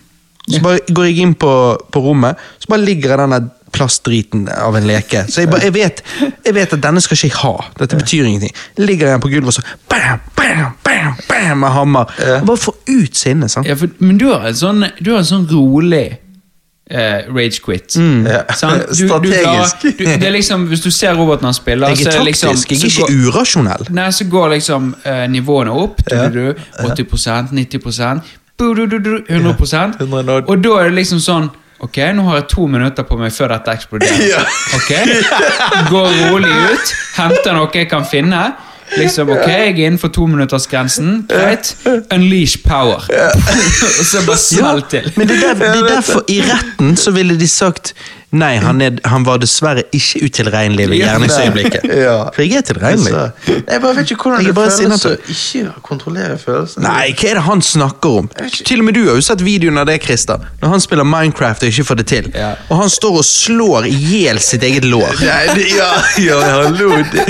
Så 0.47 0.61
bare 0.63 0.79
går 0.87 1.09
jeg 1.09 1.23
inn 1.25 1.33
på, 1.35 1.51
på 1.91 2.01
rommet, 2.01 2.39
så 2.59 2.69
bare 2.71 2.85
ligger 2.87 3.17
den 3.19 3.35
der 3.35 3.47
plastdriten 3.75 4.45
av 4.49 4.77
en 4.79 4.87
leke. 4.87 5.25
Så 5.27 5.43
jeg, 5.43 5.49
bare, 5.51 5.67
jeg, 5.67 5.73
vet, 5.75 6.03
jeg 6.45 6.55
vet 6.55 6.75
at 6.77 6.83
denne 6.83 7.01
skal 7.03 7.17
ikke 7.17 7.27
jeg 7.27 7.39
ha. 7.41 7.55
Dette 7.81 7.99
betyr 7.99 8.29
ingenting. 8.29 8.53
Ligger 8.79 9.11
jeg 9.11 9.23
på 9.23 9.31
gulvet 9.33 9.51
og 9.51 9.57
så 9.57 9.65
bam, 9.91 10.21
bam, 10.39 10.77
bam, 10.87 11.17
bam, 11.27 11.57
med 11.65 11.75
hammer. 11.75 12.15
Og 12.39 12.47
bare 12.47 12.63
få 12.63 12.75
ut 12.87 13.17
sinnet. 13.17 13.51
sant? 13.51 13.67
Ja, 13.67 13.75
for, 13.79 13.91
men 13.99 14.21
du 14.21 14.29
har 14.31 14.47
en 14.47 14.57
sånn, 14.57 14.87
du 15.03 15.11
har 15.13 15.21
en 15.23 15.29
sånn 15.35 15.49
rolig 15.51 16.07
Uh, 16.87 17.35
rage 17.35 17.59
quit. 17.59 17.97
Mm. 17.99 18.21
Sant? 18.55 18.85
Du, 18.95 19.01
du 19.03 19.07
Strategisk. 19.27 19.81
du, 19.99 20.05
det 20.07 20.23
er 20.23 20.31
liksom, 20.31 20.69
hvis 20.71 20.79
du 20.79 20.87
ser 20.87 21.17
roboten 21.19 21.49
han 21.49 21.53
spiller, 21.53 21.91
Jeg 21.91 22.05
er 22.07 22.15
taktisk, 22.15 22.23
liksom, 22.23 22.53
jeg 22.69 22.77
er 22.79 22.85
ikke 22.85 23.01
går- 23.01 23.25
urasjonell. 23.27 23.83
Nei, 23.91 24.05
så 24.15 24.27
går 24.31 24.53
liksom 24.53 24.93
uh, 25.03 25.25
nivåene 25.27 25.73
opp. 25.75 25.99
Du, 26.07 26.15
du, 26.31 26.39
du, 26.55 26.61
80 26.87 27.51
90 27.51 27.83
bu, 27.83 27.91
du, 27.91 27.91
du, 27.91 28.21
du, 28.23 28.46
100 28.59 29.23
100. 29.29 30.43
Og 30.49 30.63
da 30.63 30.75
er 30.81 30.89
det 30.89 30.97
liksom 31.03 31.19
sånn 31.23 31.49
Ok, 31.77 31.99
nå 32.17 32.23
har 32.25 32.39
jeg 32.39 32.47
to 32.49 32.63
minutter 32.65 33.05
på 33.05 33.19
meg 33.19 33.29
før 33.35 33.51
dette 33.53 33.69
eksploderer. 33.77 34.47
Ok, 34.73 34.87
Går 35.91 36.07
rolig 36.31 36.49
ut, 36.71 36.93
henter 37.19 37.53
noe 37.53 37.69
jeg 37.69 37.85
kan 37.91 38.01
finne. 38.09 38.39
Liksom, 38.97 39.29
ok, 39.29 39.47
Jeg 39.47 39.69
er 39.69 39.81
innenfor 39.87 40.07
tominuttersgrensen. 40.15 41.25
Greit. 41.29 41.75
Unleash 42.13 42.61
power. 42.63 43.03
Og 43.99 44.05
så 44.05 44.23
bare 44.25 44.37
smell 44.37 44.83
til. 44.89 45.11
Men 45.15 45.27
det 45.27 45.41
er, 45.43 45.53
der, 45.53 45.73
det 45.73 45.83
er 45.83 45.95
derfor 45.95 46.23
i 46.31 46.41
retten 46.41 46.95
så 46.97 47.11
ville 47.11 47.39
de 47.39 47.47
sagt 47.47 47.93
Nei, 48.35 48.57
han, 48.59 48.81
er, 48.83 48.97
han 49.07 49.23
var 49.23 49.37
dessverre 49.39 49.85
ikke 49.95 50.19
utilregnelig 50.27 50.89
ved 50.91 50.99
gjerningsøyeblikket. 50.99 51.85
Ja. 52.07 52.25
For 52.35 52.43
jeg 52.43 52.59
er 52.59 52.65
tilregnelig. 52.67 53.13
Jeg 53.47 53.81
bare 53.81 53.95
vet 53.95 54.11
ikke 54.11 54.27
hvordan 54.27 54.43
det 54.45 54.55
føles 54.57 55.05
å 55.07 55.13
ikke 55.31 55.71
kontrollere 55.85 56.35
følelsene. 56.41 56.83
Nei, 56.83 57.13
hva 57.15 57.29
er 57.31 57.39
det 57.39 57.43
han 57.47 57.63
snakker 57.63 58.17
om? 58.21 58.27
Til 58.67 58.83
og 58.83 58.89
med 58.89 58.97
du 58.99 59.05
har 59.07 59.15
jo 59.15 59.23
sett 59.23 59.41
videoen 59.47 59.79
av 59.79 59.87
det, 59.87 59.95
Christer. 60.03 60.43
Når 60.59 60.75
han 60.75 60.83
spiller 60.83 61.07
Minecraft 61.07 61.63
og 61.63 61.71
ikke 61.71 61.87
får 61.87 62.01
det 62.01 62.07
til. 62.11 62.29
Ja. 62.35 62.51
Og 62.67 62.83
han 62.83 62.91
står 62.91 63.21
og 63.21 63.25
slår 63.31 63.87
i 63.87 63.95
hjel 63.95 64.43
sitt 64.43 64.67
eget 64.67 64.85
lår. 64.85 65.23
Nei, 65.23 65.39
det, 65.55 65.69
ja, 65.77 65.89
ja, 66.27 66.41
hallo 66.51 66.99
det, 67.15 67.25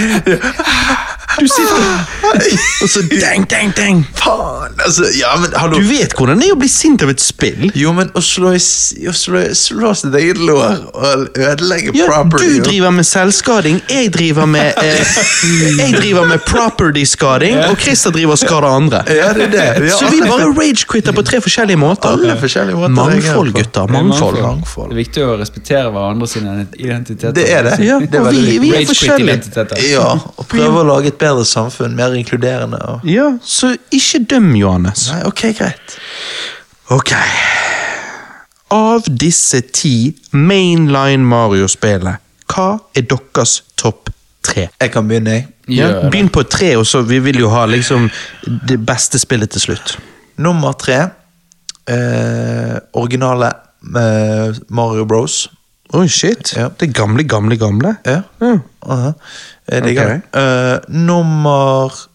Du 1.38 1.48
sitter 1.48 2.84
Og 2.84 2.90
så 2.90 3.02
dang, 3.12 3.44
dang, 3.50 3.72
dang. 3.78 4.00
Faen, 4.18 4.74
altså 4.86 5.06
Ja, 5.18 5.36
men 5.42 5.54
hallo 5.58 5.78
Du 5.80 5.86
vet 5.90 6.16
hvordan 6.18 6.42
det 6.42 6.50
er 6.50 6.56
å 6.56 6.60
bli 6.60 6.70
sint 6.72 7.04
av 7.06 7.12
et 7.14 7.22
spill? 7.24 7.70
Jo, 7.78 7.94
men 7.98 8.10
å 8.18 8.22
slå, 8.26 8.54
i, 8.58 8.62
å 9.10 9.14
slå, 9.16 9.44
slå 9.58 9.92
sitt 10.00 10.16
eget 10.18 10.40
lår 10.42 10.88
og 10.94 11.38
ødelegge 11.38 11.94
Ja, 11.98 12.08
property 12.10 12.50
du 12.58 12.66
driver 12.66 12.94
med 12.96 13.06
selvskading, 13.08 13.80
jeg 13.92 14.10
driver 14.16 14.48
med 14.50 14.78
eh, 14.82 15.16
Jeg 15.82 15.94
driver 15.98 16.26
med 16.30 16.42
property-skading, 16.48 17.58
og 17.68 17.78
Christer 17.82 18.14
driver 18.16 18.34
og 18.36 18.40
skader 18.42 18.68
andre. 18.70 19.02
Ja, 19.14 19.30
det 19.38 19.48
er 19.48 19.54
det. 19.54 19.66
Ja. 19.88 19.96
Så 19.96 20.10
vi 20.12 20.20
bare 20.24 20.48
rage-quitter 20.52 21.14
på 21.16 21.22
tre 21.28 21.40
forskjellige 21.44 21.80
måter. 21.80 22.16
Alle 22.18 22.34
forskjellige 22.42 22.76
måter 22.76 22.92
å 22.92 22.96
Mangfold, 22.98 23.52
på. 23.54 23.62
gutter. 23.62 23.92
Mangfold. 23.94 24.40
Det 24.42 24.96
er 24.96 25.00
viktig 25.00 25.24
å 25.24 25.36
respektere 25.40 25.92
hverandre 25.94 26.28
sine 26.32 26.56
identiteter. 26.76 27.36
Det 27.38 27.46
er 27.54 27.68
det. 27.70 27.76
Ja, 27.86 28.00
det 28.02 28.18
er 28.20 28.26
og 28.26 28.28
veldig 28.32 28.46
vi, 28.48 28.58
vi 28.66 28.72
er 28.82 28.88
forskjellige. 28.90 29.38
identiteter. 29.38 29.84
Ja, 29.88 30.08
og 30.18 30.48
prøve 30.52 30.82
å 30.82 30.86
lage 30.90 31.14
et 31.14 31.20
bedre 31.28 31.46
samfunn, 31.46 31.96
mer 31.96 32.16
inkluderende. 32.18 32.80
Og... 32.94 33.08
Ja, 33.08 33.34
så 33.44 33.76
ikke 33.92 34.24
døm, 34.32 34.54
Johannes. 34.56 35.10
Nei, 35.12 35.22
ok, 35.28 35.44
greit. 35.58 35.98
Ok. 36.96 37.14
Av 38.74 39.08
disse 39.08 39.62
ti 39.76 40.16
mainline 40.36 41.24
Mario-spillene, 41.28 42.18
hva 42.52 42.70
er 42.96 43.06
deres 43.08 43.62
topp 43.80 44.12
tre? 44.44 44.68
Jeg 44.80 44.92
kan 44.94 45.08
begynne, 45.08 45.38
jeg. 45.38 45.48
Ja, 45.78 45.88
begynn 46.08 46.32
på 46.32 46.46
tre, 46.48 46.74
og 46.80 46.86
så 46.88 47.02
vi 47.04 47.20
vil 47.24 47.42
jo 47.44 47.52
ha 47.52 47.66
liksom 47.68 48.08
det 48.70 48.80
beste 48.88 49.20
spillet 49.20 49.52
til 49.56 49.68
slutt. 49.68 49.98
Nummer 50.40 50.76
tre. 50.80 51.00
Eh, 51.88 52.76
originale 53.00 53.52
eh, 53.96 54.56
Mario 54.70 55.06
Bros. 55.08 55.46
Oi, 55.96 56.08
shit. 56.12 56.54
Ja. 56.58 56.68
Det 56.80 56.90
gamle, 56.96 57.24
gamle, 57.24 57.58
gamle. 57.58 57.96
Ja. 58.06 58.22
Ja. 58.42 58.58
Aha. 58.82 59.12
Jeg 59.72 59.84
Det 59.84 59.92
okay. 59.92 60.20
det. 60.34 60.42
Uh, 60.42 60.96
nummer 61.06 62.08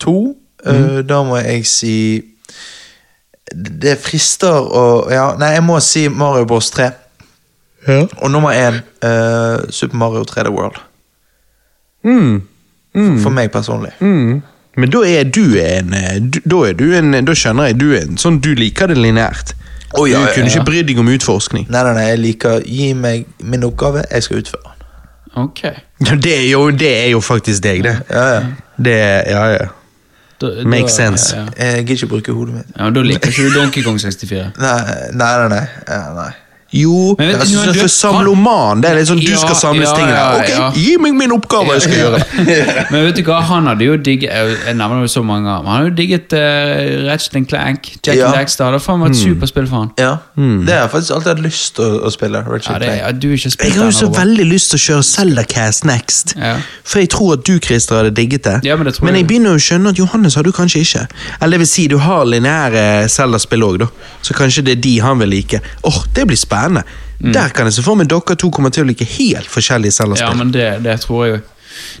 to, 0.00 0.36
eh, 0.66 1.08
da 1.08 1.22
må 1.22 1.36
jeg 1.36 1.66
si 1.66 2.22
Det 3.48 3.96
frister 3.98 4.52
å 4.52 4.82
ja, 5.10 5.30
Nei, 5.40 5.54
jeg 5.56 5.64
må 5.64 5.78
si 5.80 6.08
Mario 6.08 6.44
Bros 6.44 6.70
3. 6.70 6.90
Og 8.20 8.30
nummer 8.30 8.52
én 8.52 8.82
eh, 9.02 9.70
Super 9.72 9.96
Mario 9.96 10.24
3D 10.28 10.50
World. 10.52 10.76
Mm. 12.04 12.42
For 13.22 13.30
meg 13.32 13.50
personlig. 13.52 13.94
Mm. 14.00 14.42
Men 14.78 14.92
da 14.92 15.00
er 15.08 15.24
du 15.24 15.56
en 15.60 15.94
eh, 15.96 16.18
Da 16.20 16.60
er 16.68 16.76
du 16.78 16.84
en 16.94 17.16
Da 17.26 17.34
skjønner 17.34 17.70
jeg, 17.70 17.78
du 17.80 17.88
er 17.94 18.04
en 18.04 18.20
sånn 18.20 18.40
du 18.44 18.52
liker 18.58 18.90
det 18.90 18.98
lineært. 18.98 19.54
Å, 19.96 20.04
ja, 20.08 20.18
du 20.20 20.26
ja, 20.26 20.32
kunne 20.34 20.50
ikke 20.52 20.64
brydd 20.68 20.88
deg 20.90 20.98
om 21.00 21.08
utforskning. 21.08 21.64
Nei, 21.72 21.82
nei, 21.86 21.94
nei, 21.96 22.06
jeg 22.10 22.18
liker 22.20 22.64
Gi 22.68 22.90
meg 22.98 23.24
min 23.40 23.64
oppgave, 23.64 24.02
jeg 24.10 24.26
skal 24.26 24.42
utføre 24.42 24.62
den. 24.66 24.74
Ok. 25.38 25.62
Det, 26.24 26.32
er 26.34 26.46
jo, 26.50 26.70
det 26.70 26.90
er 27.04 27.10
jo 27.14 27.20
faktisk 27.24 27.62
deg, 27.64 27.82
det. 27.86 27.94
Ja, 28.10 28.24
ja. 28.34 28.40
Det 28.76 28.96
Ja, 29.32 29.44
ja. 29.54 29.66
Da, 30.38 30.50
Makes 30.64 30.94
da- 30.94 31.02
sense. 31.02 31.36
Ja, 31.36 31.46
ja. 31.56 31.70
Jeg 31.74 31.86
gidder 31.86 31.94
ikke 32.04 32.06
bruke 32.12 32.32
hodet 32.32 32.54
mitt. 32.54 32.66
ja, 32.78 32.90
Da 32.90 33.02
liker 33.02 33.28
ikke 33.32 33.48
du 33.48 33.54
Donkey 33.56 33.82
Kong 33.82 33.98
64. 34.00 34.52
Nei, 34.58 34.76
nei, 35.12 35.48
nei. 35.48 35.64
nei. 35.88 36.14
Nei. 36.14 36.30
Jo, 36.70 37.14
Men 37.16 37.30
nå 37.32 37.62
er 37.62 37.72
du- 37.72 37.78
for 37.80 37.88
samloman 37.88 38.82
Det 38.82 38.90
er 38.90 38.96
litt 38.98 39.08
sånn 39.08 39.20
du 39.24 39.30
Ja, 39.30 39.38
skal 39.40 39.54
samles 39.56 39.88
ja, 39.88 39.94
tingene. 39.96 40.12
ja, 40.12 40.36
Ok, 40.36 40.48
ja. 40.50 40.70
gi 40.76 40.96
meg 41.00 41.14
min 41.16 41.30
oppgave, 41.32 41.72
jeg 41.78 41.82
skal 41.82 41.94
gjøre. 41.96 42.18
Men 42.92 43.04
vet 43.06 43.16
du 43.16 43.22
hva, 43.24 43.38
han 43.42 43.66
hadde 43.70 43.86
jo 43.86 43.96
digget 43.96 44.28
Jeg 44.28 44.56
jeg 44.66 44.76
nevner 44.76 45.00
jo 45.00 45.08
så 45.08 45.22
mange 45.24 45.46
ganger, 45.48 45.62
men 45.64 45.72
han 45.72 45.78
hadde 45.80 45.88
jo 45.88 45.96
digget 45.96 46.34
uh, 46.36 47.06
Ratchet 47.08 47.48
Clank, 47.48 47.88
Jack 48.04 48.16
Ja. 48.18 48.26
and 48.26 48.36
Daxter. 48.36 48.68
Det 48.68 48.80
har 48.80 48.84
faen 48.84 49.00
vært 49.00 49.16
et 49.16 49.22
superspill 49.22 49.66
for 49.70 49.76
han. 49.78 49.90
Ja, 49.96 50.10
Det 50.36 50.68
har 50.74 50.82
jeg 50.84 50.90
faktisk 50.92 51.14
alltid 51.16 51.30
hatt 51.32 51.40
lyst 51.46 51.74
til 51.76 51.84
å, 51.84 52.02
å 52.04 52.12
spille. 52.12 52.44
Ratchet 52.44 52.82
Ja, 52.84 52.94
ja, 53.06 53.12
du 53.12 53.28
ikke 53.32 53.50
spilt 53.54 53.64
Jeg 53.64 53.78
har 53.78 53.88
jo 53.88 53.96
så 54.02 54.10
veldig 54.12 54.46
lyst 54.52 54.70
til 54.74 54.78
å 54.78 54.82
kjøre 54.84 55.04
Zelda 55.08 55.44
Cast 55.48 55.84
next. 55.88 56.34
Ja. 56.36 56.58
For 56.84 56.98
jeg 57.00 57.08
tror 57.16 57.32
at 57.38 57.44
du, 57.48 57.54
Christer, 57.64 58.02
hadde 58.02 58.12
digget 58.14 58.44
det. 58.44 58.58
Ja, 58.68 58.76
men 58.76 58.84
det 58.92 59.00
men 59.00 59.14
jeg. 59.14 59.22
jeg 59.24 59.28
begynner 59.32 59.56
jo 59.56 59.62
å 59.62 59.64
skjønne 59.70 59.88
at 59.96 59.98
Johannes 60.04 60.34
har 60.36 60.42
du 60.44 60.52
kanskje 60.52 60.84
ikke. 60.84 61.06
Eller 61.40 61.56
det 61.56 61.60
vil 61.64 61.72
si, 61.72 61.86
du 61.88 61.96
har 62.04 62.24
lineære 62.28 63.08
Zelda-spill 63.08 63.64
òg, 63.64 63.78
da. 63.86 63.88
Så 64.20 64.36
kanskje 64.36 64.64
det 64.68 64.76
er 64.76 64.82
de 64.84 64.94
han 65.00 65.18
vil 65.24 65.28
like. 65.32 65.60
Åh, 65.88 66.04
det 66.12 66.26
blir 66.28 66.36
spennende. 66.36 66.57
Der 67.34 67.48
kan 67.54 67.66
jeg 67.66 67.74
se 67.78 67.82
for 67.82 67.98
meg 67.98 68.08
dere 68.10 68.36
to 68.38 68.50
kommer 68.54 68.70
til 68.74 68.84
å 68.84 68.88
like 68.88 69.06
helt 69.18 69.48
forskjellige 69.50 70.18
Ja, 70.20 70.32
men 70.38 70.52
det, 70.54 70.68
det 70.84 71.00
tror 71.02 71.24
jeg 71.26 71.34
jo. 71.36 71.40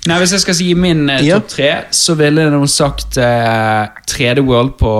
Nei, 0.06 0.18
Hvis 0.18 0.32
jeg 0.34 0.40
skal 0.40 0.56
si 0.58 0.74
min 0.74 1.08
eh, 1.10 1.24
Ja. 1.26 1.38
topp 1.38 1.48
tre, 1.52 1.70
så 1.94 2.14
ville 2.18 2.42
jeg 2.42 2.54
nå 2.54 2.66
sagt 2.70 3.18
eh, 3.18 3.86
3D 4.10 4.42
World 4.46 4.76
på 4.80 4.92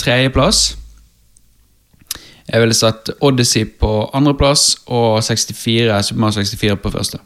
tredjeplass. 0.00 0.76
Jeg 2.46 2.62
ville 2.62 2.74
satt 2.74 3.10
Odyssey 3.20 3.64
på 3.64 4.10
andreplass 4.14 4.76
og 4.86 5.22
64, 5.24 6.02
Super 6.10 6.20
Mario 6.20 6.44
64 6.44 6.76
på 6.82 6.92
første. 6.94 7.18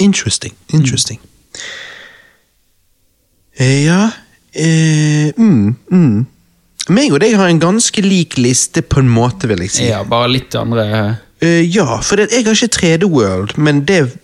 Interesting. 0.00 0.54
Interesting. 0.72 1.20
Eh, 3.58 3.84
Ja 3.84 4.10
eh, 4.52 5.32
mm, 5.36 5.76
mm. 5.90 6.26
Meg 6.94 7.12
og 7.12 7.20
deg 7.20 7.34
har 7.36 7.50
en 7.50 7.60
ganske 7.60 8.00
lik 8.00 8.38
liste, 8.38 8.80
på 8.80 9.02
en 9.02 9.10
måte, 9.12 9.48
vil 9.50 9.60
jeg 9.66 9.74
si. 9.74 9.88
Ja, 9.90 10.04
bare 10.08 10.30
litt 10.32 10.54
andre 10.56 11.18
Eh, 11.40 11.76
ja, 11.76 12.00
for 12.02 12.18
det, 12.18 12.28
jeg 12.32 12.46
har 12.46 12.56
ikke 12.56 12.74
3D 12.76 13.06
World, 13.06 13.58
men 13.58 13.84
det 13.88 14.16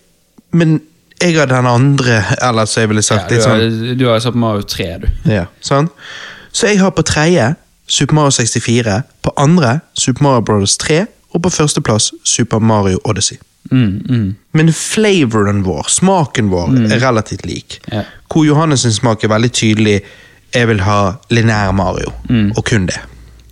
Men 0.54 0.80
jeg 1.22 1.34
har 1.34 1.46
den 1.46 1.66
andre, 1.66 2.22
eller 2.42 2.64
så 2.64 2.80
jeg 2.80 2.88
ville 2.88 3.02
ja, 3.02 3.06
sagt 3.06 3.28
du, 3.28 3.34
litt 3.34 3.46
har, 3.46 3.58
sånn 3.58 3.98
du 3.98 4.04
har 4.06 4.20
Super 4.22 4.38
Mario 4.38 4.62
3, 4.62 4.86
du. 5.02 5.06
ja, 5.30 5.46
sånn. 5.60 5.88
Så 6.54 6.68
jeg 6.70 6.78
har 6.78 6.92
på 6.94 7.02
tredje 7.02 7.54
Super 7.90 8.14
Mario 8.14 8.30
64, 8.30 9.00
på 9.22 9.32
andre 9.36 9.80
Super 9.98 10.22
Mario 10.22 10.44
Bros. 10.46 10.76
3, 10.78 11.00
og 11.34 11.42
på 11.42 11.50
førsteplass 11.50 12.12
Super 12.22 12.62
Mario 12.62 13.00
Odyssey. 13.04 13.38
Mm, 13.70 14.06
mm. 14.08 14.28
Men 14.52 14.72
flavoren 14.72 15.64
vår, 15.66 15.90
smaken 15.90 16.52
vår, 16.52 16.76
er 16.86 17.02
relativt 17.02 17.46
lik. 17.46 17.80
Yeah. 17.90 18.06
Hvor 18.30 18.46
Johannes 18.46 18.86
smak 18.94 19.24
er 19.24 19.34
veldig 19.34 19.52
tydelig 19.52 19.96
jeg 20.54 20.68
vil 20.70 20.84
ha 20.86 21.16
linær 21.34 21.72
Mario, 21.74 22.12
og 22.54 22.62
kun 22.68 22.86
det. 22.86 23.00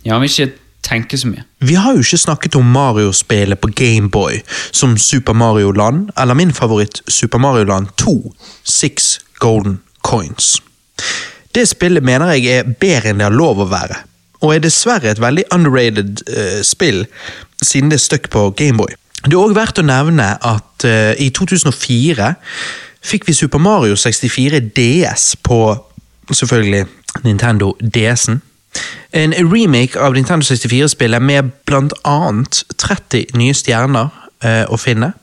Ja, 0.05 0.19
vil 0.19 0.31
ikke 0.31 0.53
tenke 0.83 1.17
så 1.17 1.29
mye. 1.31 1.43
Vi 1.63 1.75
har 1.79 1.95
jo 1.95 2.03
ikke 2.03 2.19
snakket 2.19 2.55
om 2.59 2.71
Mario-spillet 2.75 3.59
på 3.61 3.71
Gameboy, 3.75 4.41
som 4.71 4.97
Super 4.97 5.33
Mario 5.33 5.71
Land, 5.71 6.09
eller 6.19 6.37
min 6.37 6.53
favoritt 6.53 7.01
Super 7.07 7.39
Mario 7.39 7.63
Land 7.63 7.87
2, 7.97 8.33
Six 8.63 9.19
Golden 9.39 9.79
Coins. 10.03 10.57
Det 11.55 11.67
spillet 11.69 12.03
mener 12.03 12.33
jeg 12.33 12.49
er 12.49 12.73
bedre 12.79 13.11
enn 13.11 13.21
det 13.21 13.29
har 13.29 13.35
lov 13.35 13.61
å 13.61 13.69
være, 13.71 14.01
og 14.41 14.55
er 14.55 14.63
dessverre 14.63 15.11
et 15.11 15.21
veldig 15.21 15.45
underrated 15.53 16.23
uh, 16.29 16.59
spill, 16.65 17.05
siden 17.63 17.91
det 17.93 18.01
er 18.01 18.07
stuck 18.07 18.29
på 18.33 18.49
Gameboy. 18.57 18.95
Det 19.23 19.33
er 19.33 19.39
også 19.39 19.55
verdt 19.55 19.79
å 19.79 19.87
nevne 19.87 20.33
at 20.35 20.87
uh, 20.87 21.13
i 21.15 21.29
2004 21.31 22.33
fikk 23.03 23.27
vi 23.27 23.35
Super 23.35 23.61
Mario 23.61 23.95
64 23.99 24.59
DS 24.75 25.35
på 25.43 25.59
selvfølgelig 26.31 26.85
Nintendo 27.23 27.73
DS-en. 27.79 28.41
En 29.13 29.33
remake 29.37 29.99
av 29.99 30.15
Nintendo 30.15 30.45
64-spillet 30.45 31.21
med 31.21 31.51
annet 32.03 32.63
30 32.77 33.37
nye 33.37 33.53
stjerner 33.53 34.09
eh, 34.43 34.65
å 34.65 34.79
finne, 34.81 35.13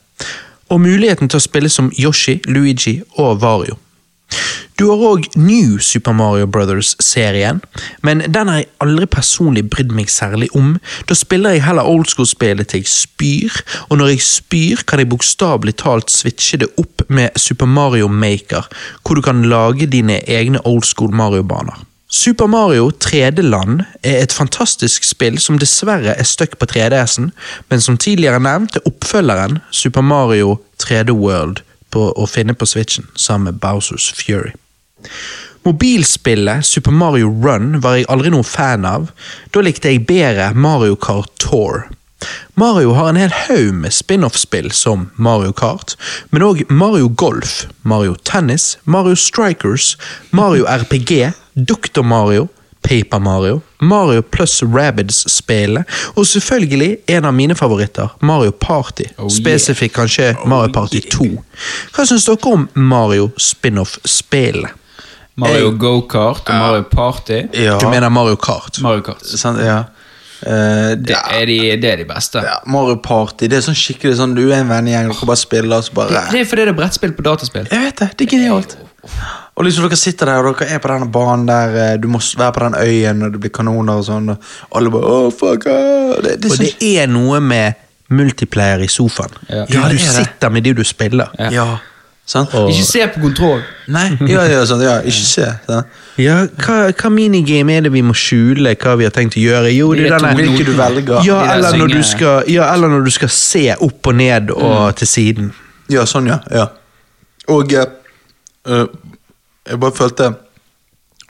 og 0.71 0.79
muligheten 0.79 1.27
til 1.27 1.41
å 1.41 1.43
spille 1.43 1.69
som 1.69 1.91
Yoshi, 1.99 2.39
Luigi 2.47 3.01
og 3.19 3.41
Wario. 3.43 3.77
Du 4.79 4.87
har 4.89 5.01
òg 5.05 5.27
New 5.37 5.75
Super 5.83 6.15
Mario 6.17 6.47
Brothers-serien, 6.49 7.59
men 8.01 8.23
den 8.33 8.49
har 8.49 8.61
jeg 8.61 8.69
aldri 8.81 9.05
personlig 9.13 9.65
brydd 9.69 9.91
meg 9.93 10.09
særlig 10.09 10.47
om. 10.57 10.71
Da 11.05 11.17
spiller 11.17 11.53
jeg 11.53 11.65
heller 11.67 11.85
oldschool-spillet 11.91 12.71
til 12.71 12.81
jeg 12.81 12.89
spyr, 12.89 13.59
og 13.91 13.99
når 13.99 14.15
jeg 14.15 14.25
spyr, 14.25 14.81
kan 14.87 15.03
jeg 15.03 15.11
bokstavelig 15.11 15.75
talt 15.83 16.09
switche 16.09 16.63
det 16.63 16.71
opp 16.81 17.05
med 17.09 17.37
Super 17.37 17.69
Mario 17.69 18.07
Maker, 18.07 18.71
hvor 19.03 19.19
du 19.19 19.25
kan 19.25 19.45
lage 19.51 19.91
dine 19.91 20.17
egne 20.25 20.63
oldschool 20.65 21.13
Mario-baner. 21.13 21.90
Super 22.13 22.47
Mario 22.47 22.89
3D-land 22.91 23.85
er 24.03 24.17
et 24.19 24.33
fantastisk 24.35 25.05
spill 25.07 25.37
som 25.39 25.55
dessverre 25.61 26.11
er 26.11 26.27
stuck 26.27 26.57
på 26.59 26.67
3DS-en, 26.67 27.29
men 27.71 27.83
som 27.83 27.95
tidligere 27.95 28.41
nevnt 28.43 28.75
er 28.75 28.87
oppfølgeren 28.89 29.61
Super 29.71 30.03
Mario 30.03 30.57
3D 30.83 31.15
World 31.15 31.63
på 31.95 32.09
å 32.11 32.27
finne 32.27 32.51
på 32.51 32.67
Switchen, 32.67 33.07
sammen 33.15 33.53
med 33.53 33.61
Bowsers 33.63 34.09
Fury. 34.17 34.51
Mobilspillet 35.63 36.67
Super 36.67 36.91
Mario 36.91 37.31
Run 37.31 37.79
var 37.79 38.01
jeg 38.01 38.09
aldri 38.11 38.33
noen 38.33 38.47
fan 38.47 38.83
av. 38.87 39.07
Da 39.55 39.63
likte 39.63 39.93
jeg 39.93 40.03
bedre 40.09 40.51
Mario 40.51 40.99
Kart 40.99 41.31
Tour. 41.39 41.85
Mario 42.53 42.93
har 42.93 43.09
en 43.09 43.19
hel 43.19 43.33
haug 43.47 43.73
med 43.73 43.93
spin-off-spill 43.93 44.71
som 44.71 45.09
Mario 45.15 45.51
Kart, 45.51 45.95
men 46.29 46.45
òg 46.45 46.63
Mario 46.69 47.09
Golf, 47.09 47.65
Mario 47.81 48.15
Tennis, 48.23 48.77
Mario 48.83 49.15
Strikers, 49.15 49.97
Mario 50.31 50.65
RPG, 50.65 51.31
Dr. 51.53 52.01
Mario, 52.01 52.47
Paper 52.81 53.19
Mario, 53.19 53.61
Mario 53.79 54.21
pluss 54.21 54.63
Rabbids-spillet, 54.63 55.85
og 56.15 56.27
selvfølgelig 56.27 56.97
en 57.07 57.25
av 57.25 57.33
mine 57.33 57.55
favoritter, 57.55 58.09
Mario 58.21 58.51
Party. 58.51 59.05
Oh, 59.17 59.25
yeah. 59.25 59.35
Spesifikt 59.37 59.95
kanskje 59.95 60.35
Mario 60.45 60.73
Party 60.73 61.01
2. 61.11 61.27
Hva 61.95 62.05
syns 62.09 62.25
dere 62.25 62.53
om 62.53 62.67
Mario 62.73 63.29
spin-off-spillet? 63.37 64.77
Mario 65.41 65.71
Go-Kart 65.79 66.49
og 66.49 66.55
Mario 66.55 66.83
Party. 66.91 67.41
Ja. 67.53 67.77
Du 67.79 67.89
mener 67.89 68.09
Mario 68.09 68.35
Kart? 68.35 68.81
Mario 68.81 69.01
Kart. 69.01 69.25
Sant, 69.25 69.61
ja. 69.63 69.83
Eh, 70.41 70.95
Det 70.97 71.15
er 71.17 71.45
de, 71.45 71.57
det 71.81 71.89
er 71.91 71.97
de 72.01 72.05
beste. 72.09 72.41
ja, 72.45 72.55
Mario 72.65 72.95
Party, 73.03 73.47
det 73.47 73.59
er 73.59 73.65
sånn 73.67 73.77
skikkelig 73.77 74.15
sånn 74.17 74.33
Du 74.35 74.43
er 74.49 74.61
en 74.61 74.69
vennegjeng, 74.71 75.11
dere 75.11 75.27
bare 75.29 75.37
spiller, 75.41 75.77
og 75.77 75.83
så 75.85 75.93
bare 75.93 76.09
Det, 76.15 76.23
det 76.31 76.39
er 76.41 76.49
fordi 76.49 76.65
det 76.65 76.73
er 76.73 76.79
brettspill 76.79 77.13
på 77.17 77.25
dataspill. 77.27 77.67
Jeg 77.71 77.85
vet 77.85 78.01
det, 78.01 78.09
det 78.17 78.25
er 78.27 78.31
genialt. 78.37 78.77
Og 79.57 79.65
liksom 79.65 79.85
dere 79.85 79.97
sitter 79.99 80.29
der, 80.31 80.47
og 80.49 80.57
dere 80.59 80.75
er 80.77 80.81
på 80.81 80.89
denne 80.93 81.11
banen 81.13 81.45
der 81.49 81.77
eh, 81.83 81.93
Du 82.01 82.07
må 82.07 82.19
være 82.37 82.51
på 82.57 82.65
den 82.65 82.75
øyen, 82.81 83.21
og 83.25 83.31
det 83.35 83.41
blir 83.43 83.53
kanoner 83.53 84.01
og 84.01 84.05
sånn, 84.07 84.33
og 84.33 84.75
alle 84.77 84.91
bare 84.93 85.13
oh, 85.13 85.29
fuck, 85.31 85.67
ah. 85.69 86.17
det, 86.21 86.39
det 86.41 86.49
er 86.49 86.51
Og 86.51 86.57
sånn, 86.57 86.73
det 86.81 86.91
er 87.03 87.07
noe 87.11 87.39
med 87.41 87.73
multiplayer 88.11 88.81
i 88.83 88.89
sofaen. 88.91 89.31
Ja. 89.47 89.65
Du, 89.69 89.77
Ja, 89.77 89.87
det 89.87 89.97
du 89.97 90.03
er 90.03 90.17
sitter 90.17 90.49
med 90.51 90.63
de 90.67 90.73
du 90.73 90.83
spiller. 90.83 91.31
Ja. 91.39 91.67
Ja. 92.33 92.41
Og- 92.53 92.69
Ikke 92.69 92.85
se 92.85 93.07
på 93.13 93.21
kontroll. 93.21 93.61
Nei, 93.87 94.17
ja, 94.29 94.43
ja, 94.47 94.61
sånn, 94.65 94.81
ja, 94.83 94.99
ikke 95.01 95.25
se. 95.25 95.47
Sant? 95.67 95.85
Ja, 96.21 96.45
hva, 96.63 96.91
hva 96.93 97.09
minigame 97.11 97.77
er 97.77 97.81
det 97.81 97.91
vi 97.91 98.01
må 98.01 98.13
skjule 98.15 98.75
hva 98.79 98.93
vi 98.97 99.03
har 99.07 99.11
tenkt 99.11 99.35
å 99.35 99.41
gjøre? 99.41 99.71
Jo, 99.75 99.93
det 99.93 100.05
De 100.05 100.13
er 100.13 100.19
denne 100.19 100.35
Hvilke 100.37 100.65
du 100.65 100.71
velger. 100.77 101.23
ja, 101.25 101.39
eller 101.55 101.77
når 101.77 101.87
du 101.91 102.03
skal, 102.03 102.43
ja, 102.47 102.73
eller 102.73 102.87
når 102.89 103.03
du 103.05 103.11
skal 103.11 103.29
se 103.29 103.75
opp 103.79 104.07
og 104.07 104.15
ned 104.15 104.51
og 104.51 104.95
til 104.95 105.07
siden. 105.07 105.51
Ja, 105.89 106.05
sånn, 106.05 106.27
ja. 106.31 106.39
ja. 106.51 106.67
Og 107.49 107.73
eh, 107.73 107.85
eh, 108.67 108.85
jeg 109.67 109.79
bare 109.79 109.91
følte 109.91 110.35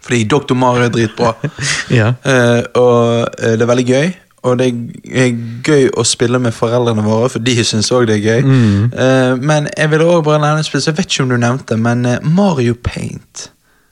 Fordi 0.01 0.23
Dr. 0.25 0.53
Mario 0.57 0.83
er 0.83 0.89
dritbra. 0.89 1.33
Ja. 1.89 2.13
uh, 2.25 2.61
og 2.75 3.27
uh, 3.37 3.51
det 3.53 3.61
er 3.61 3.69
veldig 3.69 3.85
gøy. 3.87 4.13
Og 4.43 4.57
det 4.57 4.67
er 5.05 5.35
gøy 5.67 5.89
å 5.93 6.03
spille 6.07 6.39
med 6.41 6.53
foreldrene 6.57 7.03
våre, 7.05 7.27
for 7.29 7.39
de 7.45 7.53
syns 7.63 7.91
òg 7.93 8.07
det 8.09 8.15
er 8.17 8.23
gøy. 8.25 8.39
Eh, 8.89 9.35
men 9.37 9.67
jeg 9.77 9.89
vil 9.91 10.01
også 10.01 10.23
bare 10.25 10.41
nevne 10.41 10.63
spille 10.65 10.81
så 10.81 10.89
jeg 10.89 10.97
vet 10.97 11.11
ikke 11.11 11.23
om 11.27 11.29
du 11.29 11.37
nevnte, 11.37 11.77
men 11.77 12.05
eh, 12.09 12.23
Mario 12.25 12.73
Paint. 12.83 13.49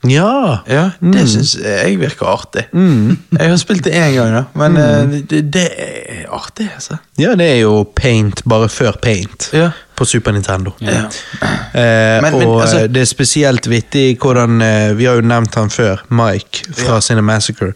Ja. 0.08 0.62
Ja, 0.66 0.90
Det 0.98 1.26
syns 1.28 1.52
jeg 1.60 1.98
virker 2.00 2.26
artig. 2.32 2.64
Jeg 2.72 3.50
har 3.50 3.56
spilt 3.60 3.84
det 3.84 3.92
én 3.94 4.14
gang, 4.16 4.32
da, 4.32 4.42
men 4.58 4.76
eh, 4.80 5.18
det, 5.28 5.42
det 5.52 5.66
er 5.76 6.24
artig, 6.34 6.66
altså. 6.74 6.96
ja, 7.20 7.34
det 7.38 7.46
er 7.52 7.58
jo 7.60 7.84
Paint 7.84 8.42
bare 8.48 8.68
før 8.72 8.96
Paint 9.04 9.50
Ja. 9.54 9.70
på 9.94 10.04
Super 10.08 10.32
Nintendo. 10.32 10.72
Ja. 10.80 11.04
Uh, 11.04 11.76
Men- 11.76 12.22
men, 12.32 12.42
og 12.48 12.62
altså- 12.64 12.86
det 12.88 13.02
er 13.04 13.10
spesielt 13.12 13.68
vittig 13.70 14.16
hvordan 14.18 14.58
Vi 14.96 15.04
har 15.04 15.14
jo 15.14 15.20
nevnt 15.20 15.54
han 15.54 15.70
før, 15.70 16.00
Mike 16.08 16.64
fra 16.72 16.94
Ja. 16.94 17.00
Cinemassacre. 17.00 17.72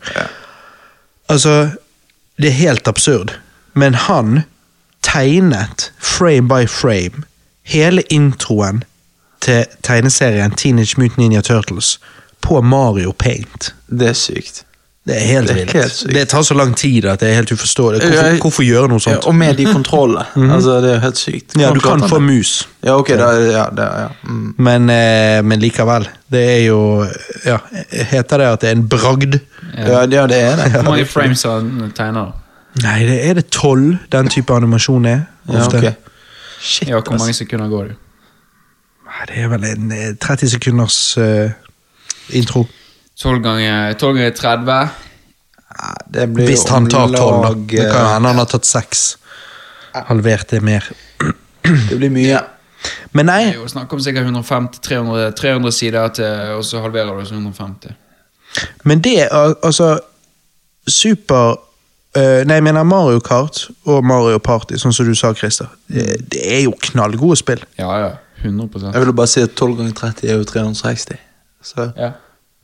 Altså, 1.28 1.68
det 2.36 2.48
er 2.48 2.58
helt 2.58 2.88
absurd, 2.88 3.38
men 3.74 3.94
han 3.94 4.42
tegnet 5.02 5.92
frame 5.98 6.48
by 6.48 6.68
frame 6.68 7.24
hele 7.62 8.02
introen 8.10 8.84
til 9.40 9.64
tegneserien 9.82 10.50
Teenage 10.56 10.98
Mutant 10.98 11.18
Ninja 11.18 11.40
Turtles 11.40 12.00
på 12.40 12.60
Mario 12.60 13.12
Paint. 13.12 13.74
Det 13.86 14.08
er 14.08 14.18
sykt. 14.18 14.64
Det 15.06 15.16
er 15.16 15.26
helt 15.26 15.48
Det 15.48 15.52
er 15.52 15.58
vilt. 15.58 15.72
helt 15.76 15.92
sykt. 15.92 16.12
det 16.14 16.28
tar 16.28 16.42
så 16.42 16.54
lang 16.56 16.70
tid 16.76 17.04
at 17.04 17.20
det 17.20 17.28
er 17.28 17.34
helt 17.34 17.50
uforståelig. 17.52 17.98
Hvorfor, 18.00 18.14
Ja, 18.30 18.38
hvorfor 18.40 18.62
gjøre 18.64 18.88
noe 18.88 18.96
Ja, 19.02 19.12
sånt? 19.12 19.26
og 19.26 19.34
med 19.34 19.56
de 19.56 19.64
kontrollene. 19.66 20.24
Altså, 20.54 20.80
det 20.80 20.94
er 20.94 21.00
helt 21.02 21.18
sykt. 21.20 21.56
Ja, 21.60 21.72
du 21.74 21.80
kan 21.80 22.00
få 22.08 22.18
mus. 22.24 22.68
Ja, 22.84 22.94
ok, 22.96 23.08
da, 23.08 23.26
ja, 23.44 23.64
da, 23.76 23.82
ja. 24.00 24.06
Mm. 24.24 24.54
Men, 24.58 24.90
eh, 24.90 25.42
men 25.44 25.60
likevel. 25.60 26.08
Det 26.32 26.44
er 26.54 26.62
jo 26.66 27.04
ja, 27.44 27.58
Heter 27.92 28.38
det 28.38 28.46
at 28.46 28.60
det 28.60 28.68
er 28.70 28.72
en 28.78 28.88
bragd? 28.88 29.36
Ja, 29.76 30.00
ja, 30.06 30.26
det 30.26 30.40
er 30.40 30.56
det. 30.56 30.72
Hvor 30.72 30.82
mange 30.88 31.04
frames 31.06 31.42
har 31.42 31.60
den 31.60 31.92
tegner? 31.96 32.32
Nei, 32.82 33.04
det 33.06 33.18
er 33.28 33.34
det 33.34 33.50
tolv 33.50 33.98
den 34.12 34.28
type 34.28 34.54
animasjon 34.56 35.04
er. 35.06 35.20
Ja, 35.52 35.58
Ofte. 35.66 35.76
ok. 35.78 35.94
Shit, 36.64 36.88
Ja, 36.88 37.00
hvor 37.00 37.18
mange 37.18 37.34
sekunder 37.36 37.68
går 37.68 37.82
det? 37.92 37.96
Nei, 39.04 39.26
Det 39.28 39.44
er 39.44 39.48
vel 39.52 39.64
en 39.68 39.92
eh, 39.92 40.14
30 40.16 40.48
sekunders 40.50 40.96
uh, 41.18 41.50
intro. 42.32 42.64
12 43.20 43.42
ganger, 43.42 43.92
12 43.98 44.16
ganger 44.16 44.30
30. 44.30 44.88
Ja, 45.74 45.90
det 46.14 46.26
blir 46.34 46.46
Hvis 46.46 46.68
han 46.70 46.88
tar 46.90 47.06
om 47.08 47.14
tolv, 47.14 47.42
da. 47.42 47.48
lag, 47.48 47.66
Det 47.70 47.90
kan 47.90 48.00
jo 48.00 48.08
hende 48.14 48.28
han 48.28 48.38
har 48.42 48.48
tatt 48.50 48.66
6. 48.66 49.04
Halvert 49.94 50.50
det 50.50 50.62
mer. 50.62 50.88
Det 51.90 51.96
blir 51.96 52.10
mye. 52.12 52.40
Men 53.16 53.26
nei, 53.30 53.44
Det 53.46 53.54
er 53.54 53.60
jo 53.62 53.68
snakk 53.70 53.92
om 53.96 54.00
sikkert 54.04 54.26
150-300 54.26 55.30
300 55.38 55.72
sider, 55.72 56.08
til, 56.12 56.24
og 56.58 56.64
så 56.64 56.82
halverer 56.84 57.14
du 57.14 57.24
til 57.24 57.38
150. 57.38 57.94
men 58.84 59.00
det 59.00 59.20
er 59.22 59.28
Altså 59.62 59.98
Super 60.88 61.56
Uh, 62.14 62.44
Nei, 62.46 62.60
jeg 62.60 62.62
mener 62.62 62.84
Mario 62.86 63.18
Kart 63.18 63.64
og 63.90 64.04
Mario 64.06 64.38
Party, 64.38 64.76
sånn 64.78 64.92
som 64.94 65.08
du 65.08 65.16
sa, 65.18 65.32
Christer. 65.34 65.66
Det, 65.90 66.04
det 66.30 66.44
er 66.46 66.60
jo 66.62 66.74
knallgode 66.78 67.40
spill. 67.40 67.64
Ja, 67.74 67.88
ja. 67.98 68.10
100 68.44 68.92
Jeg 68.92 69.02
vil 69.02 69.12
bare 69.18 69.30
si 69.32 69.42
at 69.42 69.56
12 69.58 69.76
ganger 69.80 69.96
30 69.98 70.28
er 70.30 70.38
jo 70.38 70.44
360. 70.44 71.18
Så 71.64 71.88
ja. 71.98 72.12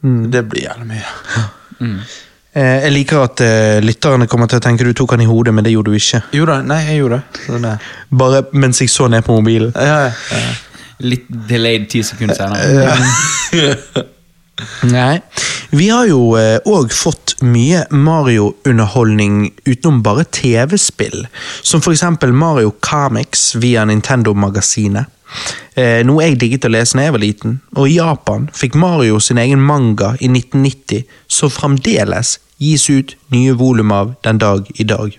Det 0.03 0.45
blir 0.49 0.69
jævlig 0.69 0.91
mye. 0.95 1.07
Eh, 2.51 2.81
jeg 2.83 2.91
liker 2.91 3.21
at 3.23 3.41
eh, 3.47 3.77
lytterne 3.79 4.27
kommer 4.27 4.49
til 4.51 4.59
å 4.59 4.63
tenke 4.65 4.83
du 4.83 4.91
tok 4.97 5.13
han 5.15 5.23
i 5.23 5.29
hodet, 5.29 5.53
men 5.55 5.63
det 5.63 5.71
gjorde 5.71 5.93
du 5.93 5.99
ikke. 6.01 6.19
Jo 6.35 6.49
da, 6.49 6.57
nei, 6.67 6.81
jeg 6.89 7.05
gjorde 7.05 7.21
det. 7.63 7.75
Bare 8.11 8.41
mens 8.59 8.81
jeg 8.83 8.91
så 8.91 9.07
ned 9.07 9.23
på 9.23 9.37
mobilen. 9.39 9.71
Ja, 9.79 10.09
ja, 10.09 10.41
ja. 10.41 10.89
Litt 11.07 11.29
delayed 11.31 11.87
10 11.87 12.09
sekunder 12.11 12.35
senere. 12.35 12.97
Nei. 14.91 15.21
Vi 15.71 15.87
har 15.89 16.11
jo 16.11 16.35
òg 16.69 16.91
fått 16.93 17.39
mye 17.47 17.87
Mario-underholdning 17.95 19.47
utenom 19.65 20.03
bare 20.05 20.27
TV-spill. 20.29 21.23
Som 21.63 21.81
eksempel 21.95 22.35
Mario 22.37 22.75
Comics 22.83 23.55
via 23.63 23.87
Nintendo-magasinet. 23.89 25.09
Eh, 25.79 26.01
noe 26.07 26.27
jeg 26.27 26.39
digget 26.41 26.67
å 26.67 26.73
lese 26.73 26.99
da 26.99 27.07
jeg 27.07 27.15
var 27.17 27.23
liten. 27.23 27.59
Og 27.77 27.89
i 27.89 27.97
Japan 27.99 28.49
fikk 28.57 28.79
Mario 28.79 29.21
sin 29.23 29.41
egen 29.41 29.63
manga 29.63 30.15
i 30.21 30.29
1990, 30.29 31.05
som 31.29 31.53
fremdeles 31.53 32.39
gis 32.61 32.89
ut 32.91 33.17
nye 33.33 33.55
volum 33.57 33.93
av 33.95 34.15
den 34.27 34.41
dag 34.43 34.69
i 34.77 34.85
dag. 34.85 35.17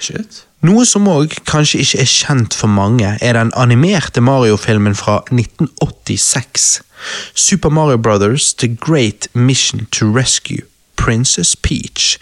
Shit. 0.00 0.46
Noe 0.64 0.86
som 0.88 1.06
òg 1.10 1.34
kanskje 1.46 1.82
ikke 1.82 2.00
er 2.02 2.10
kjent 2.10 2.54
for 2.56 2.72
mange, 2.72 3.10
er 3.20 3.36
den 3.36 3.52
animerte 3.58 4.22
Mario-filmen 4.24 4.96
fra 4.96 5.20
1986. 5.28 6.80
Super 7.34 7.70
Mario 7.70 7.98
Brothers 7.98 8.54
The 8.54 8.68
Great 8.68 9.28
Mission 9.34 9.86
to 9.92 10.08
Rescue 10.10 10.64
Princess 10.96 11.54
Peach. 11.54 12.16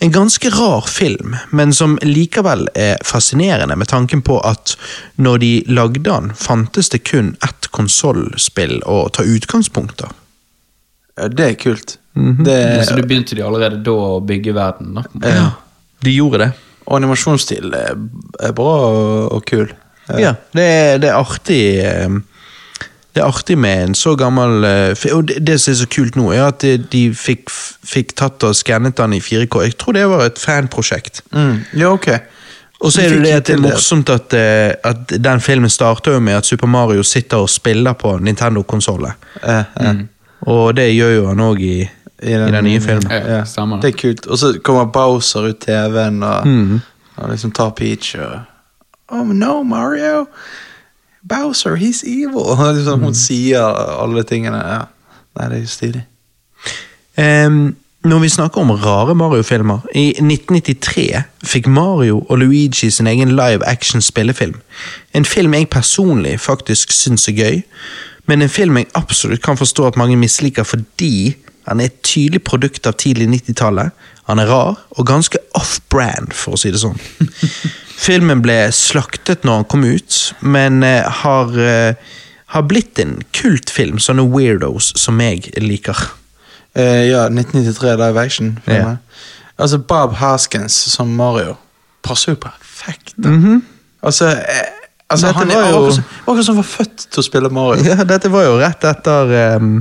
En 0.00 0.12
ganske 0.14 0.50
rar 0.50 0.84
film, 0.86 1.36
men 1.50 1.72
som 1.74 1.96
likevel 2.02 2.68
er 2.78 3.00
fascinerende 3.04 3.74
med 3.76 3.88
tanken 3.90 4.22
på 4.22 4.36
at 4.46 4.76
når 5.18 5.38
de 5.42 5.50
lagde 5.66 6.04
den, 6.06 6.30
fantes 6.38 6.88
det 6.94 7.00
kun 7.08 7.32
ett 7.42 7.66
konsollspill 7.74 8.78
å 8.86 9.08
ta 9.10 9.26
utgangspunkt 9.26 10.04
av. 10.06 10.14
Det 11.34 11.48
er 11.48 11.58
kult. 11.58 11.96
Mhm. 12.14 12.44
det, 12.44 12.86
Så 12.86 12.94
du 12.94 13.02
begynte 13.02 13.34
de 13.34 13.42
allerede 13.42 13.82
da 13.82 13.90
å 13.90 14.20
bygge 14.20 14.54
verden? 14.54 14.94
da? 14.94 15.04
ja. 15.28 15.50
De 16.00 16.14
gjorde 16.14 16.38
det. 16.38 16.50
Og 16.86 16.96
animasjonsstilen 16.96 17.74
er, 17.74 18.52
bra 18.54 18.74
og, 18.86 19.32
og 19.34 19.44
kul. 19.46 19.66
Ja, 20.14 20.36
det 20.54 20.62
er, 20.64 20.98
det 21.02 21.10
er 21.10 21.18
artig 21.18 21.62
eh, 21.84 22.08
Det 23.18 23.24
er 23.24 23.32
artig 23.34 23.56
med 23.58 23.80
en 23.82 23.94
så 23.98 24.12
gammel 24.14 24.62
eh, 24.62 25.06
Og 25.10 25.24
det, 25.26 25.40
det 25.42 25.56
som 25.58 25.72
er 25.72 25.76
så 25.80 25.86
kult 25.90 26.14
nå, 26.14 26.28
er 26.30 26.44
at 26.52 26.62
de, 26.62 26.76
de 26.92 27.08
fikk, 27.10 27.50
fikk 27.50 28.12
tatt 28.14 28.44
og 28.46 28.54
skannet 28.54 28.94
den 29.00 29.16
i 29.16 29.18
4K. 29.18 29.62
Jeg 29.64 29.74
tror 29.80 29.96
det 29.96 30.04
var 30.06 30.22
et 30.28 30.38
fanprosjekt. 30.38 31.24
Mm. 31.34 31.56
Ja, 31.80 31.90
ok. 31.90 32.06
Og 32.78 32.92
så 32.94 33.02
er 33.02 33.16
det 33.16 33.24
det 33.24 33.32
at 33.34 33.48
det 33.48 33.56
er 33.56 33.64
morsomt 33.64 34.12
at, 34.14 34.36
eh, 34.38 34.70
at 34.86 35.16
den 35.24 35.42
filmen 35.42 35.70
starter 35.70 36.14
jo 36.14 36.20
med 36.22 36.38
at 36.38 36.46
Super 36.46 36.70
Mario 36.70 37.02
sitter 37.02 37.42
og 37.42 37.50
spiller 37.50 37.98
på 37.98 38.14
Nintendo-konsollet. 38.22 39.26
Eh, 39.42 39.74
eh. 39.82 40.04
Og 40.46 40.76
det 40.78 40.92
gjør 40.92 41.16
jo 41.16 41.26
han 41.32 41.42
òg 41.42 41.64
i, 41.66 41.74
i, 42.22 42.36
den, 42.38 42.54
nye 42.68 42.84
filmen. 42.84 43.10
Ja, 43.10 43.40
ja. 43.40 43.42
Det 43.42 43.82
det. 43.82 43.90
er 43.90 43.98
kult. 43.98 44.30
Og 44.30 44.38
så 44.38 44.52
kommer 44.62 44.86
Bowser 44.94 45.50
ut 45.50 45.58
TV-en 45.66 46.22
og, 46.22 46.46
Mm. 46.46 46.80
og 47.16 47.34
liksom 47.34 47.50
tar 47.50 47.74
Peach 47.74 48.14
og 48.14 48.38
Oh 49.10 49.26
no, 49.26 49.62
Mario! 49.62 50.26
Bowser, 51.28 51.76
he's 51.76 52.02
evil! 52.04 52.54
Liksom, 52.76 53.00
Mm. 53.00 53.04
Hun 53.04 53.14
sier 53.14 53.60
alle 54.02 54.24
tingene. 54.24 54.58
Ja. 54.58 54.80
Nei, 55.38 55.48
det 55.48 55.58
er 55.58 55.60
jo 55.60 55.70
stilig. 55.70 56.04
Um, 57.18 57.76
når 58.04 58.18
vi 58.22 58.28
snakker 58.30 58.60
om 58.60 58.70
rare 58.70 59.14
Mario-filmer 59.14 59.80
I 59.94 60.08
1993 60.22 61.22
fikk 61.42 61.66
Mario 61.66 62.20
og 62.28 62.38
Luigi 62.38 62.90
sin 62.90 63.06
egen 63.10 63.34
live 63.34 63.66
action 63.66 64.02
spillefilm. 64.02 64.60
En 65.14 65.24
film 65.24 65.54
jeg 65.54 65.68
personlig 65.70 66.40
faktisk 66.40 66.92
syns 66.94 67.28
er 67.28 67.32
gøy, 67.32 67.62
men 68.26 68.42
en 68.42 68.48
film 68.48 68.78
jeg 68.78 68.86
absolutt 68.94 69.42
kan 69.42 69.58
forstå 69.58 69.86
at 69.86 69.98
mange 69.98 70.16
misliker 70.16 70.62
fordi 70.62 71.34
han 71.68 71.80
er 71.80 71.90
et 71.90 71.98
tydelig 72.02 72.42
produkt 72.46 72.86
av 72.86 72.96
tidlig 72.96 73.26
90-tallet. 73.28 73.90
Han 74.30 74.38
er 74.38 74.46
rar 74.48 74.78
og 74.90 75.06
ganske 75.06 75.38
off-brand, 75.58 76.32
for 76.32 76.56
å 76.56 76.60
si 76.60 76.70
det 76.72 76.80
sånn. 76.80 76.96
Filmen 77.98 78.42
ble 78.44 78.68
slaktet 78.74 79.42
når 79.46 79.62
han 79.62 79.64
kom 79.72 79.84
ut, 79.88 80.18
men 80.40 80.82
eh, 80.86 81.02
har, 81.22 81.50
eh, 81.58 81.94
har 82.54 82.66
blitt 82.70 83.00
en 83.02 83.16
kultfilm, 83.34 83.98
sånne 84.02 84.22
weirdos 84.30 84.92
som 85.00 85.18
jeg 85.24 85.50
liker. 85.58 85.98
Uh, 86.78 87.02
ja, 87.08 87.24
1993 87.26 87.96
live 87.98 88.20
action. 88.22 88.52
Yeah. 88.68 88.96
Altså, 89.58 89.80
Bob 89.82 90.12
Haskins 90.20 90.76
som 90.92 91.10
Mario 91.18 91.56
passer 92.06 92.36
jo 92.36 92.38
perfekt. 92.44 93.16
da. 93.18 93.32
Altså, 94.06 94.28
eh, 94.30 94.68
altså 95.10 95.32
han 95.34 95.48
var 95.50 95.66
jo- 95.72 96.02
akkurat 96.28 96.44
som, 96.46 96.56
var 96.56 96.68
født 96.68 97.08
til 97.10 97.18
å 97.18 97.26
spille 97.26 97.50
Mario. 97.50 97.82
Ja, 97.88 98.04
dette 98.06 98.30
var 98.30 98.46
jo 98.46 98.58
rett 98.60 98.84
etter 98.86 99.56
um, 99.56 99.80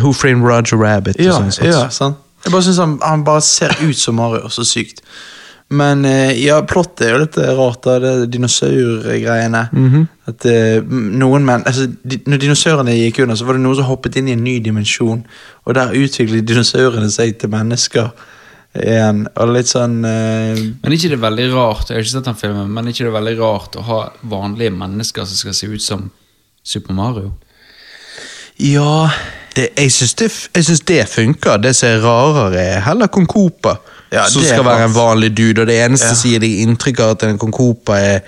Who 0.00 0.14
Framed 0.16 0.46
Roger 0.48 0.80
Rabbit. 0.80 1.20
Ja, 1.20 1.36
sånn 1.36 1.52
sånt. 1.52 1.68
ja, 1.68 1.88
sant. 1.92 2.16
Jeg 2.44 2.52
bare 2.54 2.64
synes 2.64 2.80
han, 2.80 2.96
han 3.02 3.24
bare 3.26 3.42
ser 3.44 3.76
ut 3.84 3.98
som 3.98 4.16
Mario, 4.18 4.48
så 4.48 4.64
sykt. 4.64 5.02
Men 5.72 6.04
eh, 6.04 6.34
ja, 6.42 6.58
plottet 6.68 7.06
er 7.06 7.14
jo 7.14 7.20
litt 7.22 7.38
eh, 7.40 7.52
rart, 7.56 7.80
da. 7.86 7.96
Det 8.02 8.28
dinosaurgreiene. 8.34 9.62
Mhm. 9.72 10.04
At 10.30 10.44
eh, 10.46 10.84
noen 11.18 11.46
menn 11.46 11.64
altså, 11.66 11.88
di, 12.06 12.20
Når 12.30 12.42
dinosaurene 12.44 12.94
gikk 12.94 13.22
under, 13.24 13.38
så 13.38 13.48
var 13.48 13.56
det 13.56 13.64
noen 13.64 13.78
som 13.80 13.88
hoppet 13.88 14.20
inn 14.20 14.28
i 14.30 14.36
en 14.36 14.44
ny 14.44 14.58
dimensjon. 14.64 15.24
Og 15.64 15.78
der 15.78 15.96
utviklet 15.98 16.46
dinosaurene 16.48 17.10
seg 17.12 17.38
til 17.40 17.52
mennesker 17.52 18.12
igjen. 18.78 19.26
Og 19.36 19.52
litt 19.52 19.70
sånn 19.70 20.00
uh, 20.04 20.56
Men 20.56 20.96
ikke 20.96 21.10
det 21.12 21.18
er 21.18 21.24
veldig 21.26 21.48
rart 21.52 21.90
Jeg 21.90 21.98
har 21.98 22.06
ikke 22.06 22.14
sett 22.14 22.28
den 22.30 22.38
filmen, 22.40 22.70
men 22.72 22.88
ikke 22.88 23.04
det 23.04 23.10
er 23.10 23.18
veldig 23.18 23.34
rart 23.40 23.76
å 23.76 23.84
ha 23.84 24.00
vanlige 24.32 24.72
mennesker 24.76 25.28
som 25.28 25.40
skal 25.42 25.56
se 25.56 25.68
ut 25.68 25.84
som 25.84 26.06
Super 26.64 26.96
Mario? 26.96 27.34
Ja 28.56 29.10
Det, 29.52 29.68
jeg 29.76 29.92
syns 29.92 30.14
det, 30.16 30.30
jeg 30.56 30.78
det 30.88 31.02
funker. 31.12 31.58
Det 31.60 31.74
som 31.76 31.90
er 31.90 32.00
rarere, 32.00 32.62
er 32.62 32.84
heller 32.86 33.10
Konkopa. 33.12 33.76
Ja, 34.12 34.26
som 34.28 34.42
skal 34.44 34.64
være 34.66 34.84
en 34.84 34.92
vanlig 34.94 35.30
dude, 35.34 35.62
og 35.62 35.66
det 35.70 35.78
eneste 35.86 36.10
Ja. 36.10 36.14
som 36.18 36.30
gir 36.30 36.40
deg 36.42 36.58
inntrykk 36.66 36.98
av 37.00 37.10
at 37.14 37.22
en 37.24 37.38
Konkopa 37.40 37.96
er 37.96 38.20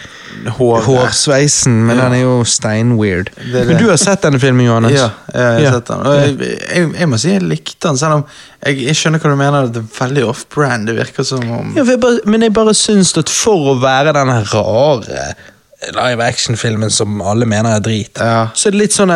Hår, 0.56 0.81
hårsveisen, 0.86 1.73
men 1.86 1.97
Ja. 1.98 2.05
den 2.09 2.12
er 2.19 2.23
jo 2.23 2.39
steinweird. 2.44 3.28
Men 3.52 3.77
du 3.78 3.89
har 3.90 3.97
sett 4.01 4.23
denne 4.23 4.40
filmen, 4.40 4.65
Johannes? 4.66 4.93
Ja, 4.97 5.11
jeg 5.35 5.66
har 5.69 5.77
sett 5.78 5.86
den. 5.93 6.01
Og 6.06 6.15
jeg, 6.15 6.39
jeg, 6.74 6.94
jeg 6.98 7.09
må 7.09 7.19
si 7.20 7.31
jeg 7.35 7.43
likte 7.43 7.89
den, 7.89 7.98
selv 8.01 8.12
om 8.15 8.24
jeg, 8.65 8.81
jeg 8.86 8.94
skjønner 8.97 9.20
hva 9.20 9.31
du 9.31 9.36
mener. 9.36 9.69
Det 9.69 9.82
er 9.85 10.06
veldig 10.09 10.24
off-brand. 10.28 10.86
Det 10.86 10.97
virker 10.97 11.24
som 11.28 11.44
om 11.51 11.73
Ja, 11.77 11.85
jeg 11.85 12.01
bare, 12.01 12.20
men 12.24 12.40
jeg 12.48 12.52
bare 12.56 12.74
syns 12.74 13.12
at 13.20 13.28
for 13.28 13.74
å 13.74 13.78
være 13.81 14.12
den 14.16 14.32
rare 14.55 15.35
live 15.93 16.24
action-filmen 16.24 16.90
som 16.90 17.20
alle 17.20 17.44
mener 17.47 17.77
er 17.77 17.81
drit, 17.85 18.15
så 18.16 18.69
er 18.69 18.70
det 18.73 18.81
litt 18.81 18.93
sånn 18.97 19.12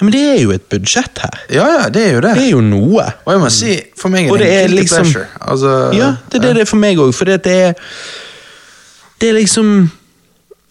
Men 0.00 0.12
det 0.12 0.20
er 0.34 0.40
jo 0.42 0.50
et 0.52 0.64
budsjett 0.68 1.18
her. 1.22 1.38
Ja, 1.50 1.66
ja, 1.72 1.88
det 1.88 2.02
er 2.06 2.12
jo 2.14 2.20
det. 2.20 2.34
Det 2.36 2.42
er 2.44 2.50
jo 2.50 2.60
noe. 2.60 3.06
Og 3.24 3.30
jeg 3.32 3.40
må 3.40 3.48
si, 3.50 3.76
for 3.96 4.12
meg 4.12 4.26
er 4.28 4.36
det, 4.36 4.46
det 4.46 4.56
er 4.64 4.68
liksom-. 4.74 5.14
Altså, 5.40 5.70
Ja, 5.96 6.10
det 6.30 6.40
er 6.40 6.44
det 6.48 6.54
det 6.58 6.60
er 6.66 6.68
for 6.72 6.76
meg 6.82 6.98
òg, 7.00 7.14
for 7.16 7.24
det 7.24 7.46
er 7.46 7.72
Det 9.20 9.28
er 9.30 9.32
liksom 9.38 9.90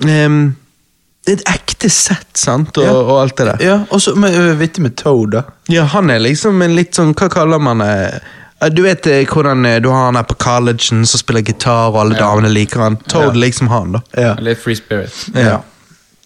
um, 0.05 0.55
Det 1.25 1.33
er 1.33 1.39
et 1.39 1.47
ekte 1.55 1.89
sett, 1.89 2.37
sant, 2.37 2.77
og, 2.77 2.83
Ja. 2.85 2.91
og 2.93 3.21
alt 3.23 3.37
det 3.37 3.45
der. 3.47 3.65
Ja, 3.65 3.79
og 3.89 4.01
så 4.01 4.13
med- 4.15 4.35
øh, 4.37 4.59
vittig 4.59 4.81
med 4.83 4.95
Toad, 4.95 5.31
da. 5.31 5.41
Ja, 5.69 5.83
han 5.85 6.09
er 6.09 6.19
liksom 6.19 6.61
en 6.61 6.75
litt 6.75 6.93
sånn 6.95 7.15
Hva 7.15 7.27
kaller 7.29 7.57
man 7.59 7.79
det? 7.81 8.21
Du 8.75 8.83
vet 8.83 9.05
eh, 9.07 9.25
hvordan 9.25 9.65
eh, 9.65 9.79
du 9.81 9.89
har 9.89 10.05
han 10.05 10.15
her 10.15 10.23
på 10.23 10.35
collegen 10.37 11.05
som 11.05 11.17
spiller 11.19 11.41
gitar, 11.41 11.89
og 11.89 11.97
alle 12.01 12.15
Ja. 12.15 12.19
damene 12.29 12.49
liker 12.53 12.79
han. 12.79 12.97
Toad 13.09 13.33
Ja. 13.35 13.41
liksom 13.41 13.67
han, 13.69 13.91
da. 13.93 13.99
Ja. 14.17 14.35
Litt 14.39 14.59
Free 14.61 14.75
Spirit. 14.75 15.11
ja. 15.35 15.61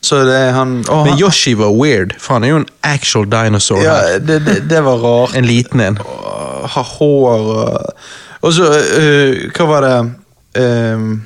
Så 0.01 0.21
det 0.23 0.35
er 0.35 0.53
han 0.55 0.77
å, 0.87 1.01
Men 1.03 1.13
han, 1.13 1.19
Yoshi 1.19 1.53
var 1.59 1.73
weird, 1.75 2.13
for 2.19 2.37
han 2.37 2.43
er 2.47 2.53
jo 2.53 2.61
en 2.61 2.69
actual 2.87 3.25
dinosaur. 3.29 3.81
ja, 3.83 4.17
det, 4.19 4.39
det, 4.45 4.55
det 4.69 4.79
var 4.85 5.01
rart. 5.03 5.35
En 5.35 5.45
liten 5.45 5.83
en. 5.83 5.99
Og 6.05 6.69
Ha 6.69 6.81
hår 6.83 7.51
og 7.55 7.93
Og 8.41 8.53
så, 8.55 8.69
øh, 8.99 9.49
hva 9.55 9.65
var 9.67 9.81
det 9.81 9.95
Ehm, 10.57 11.21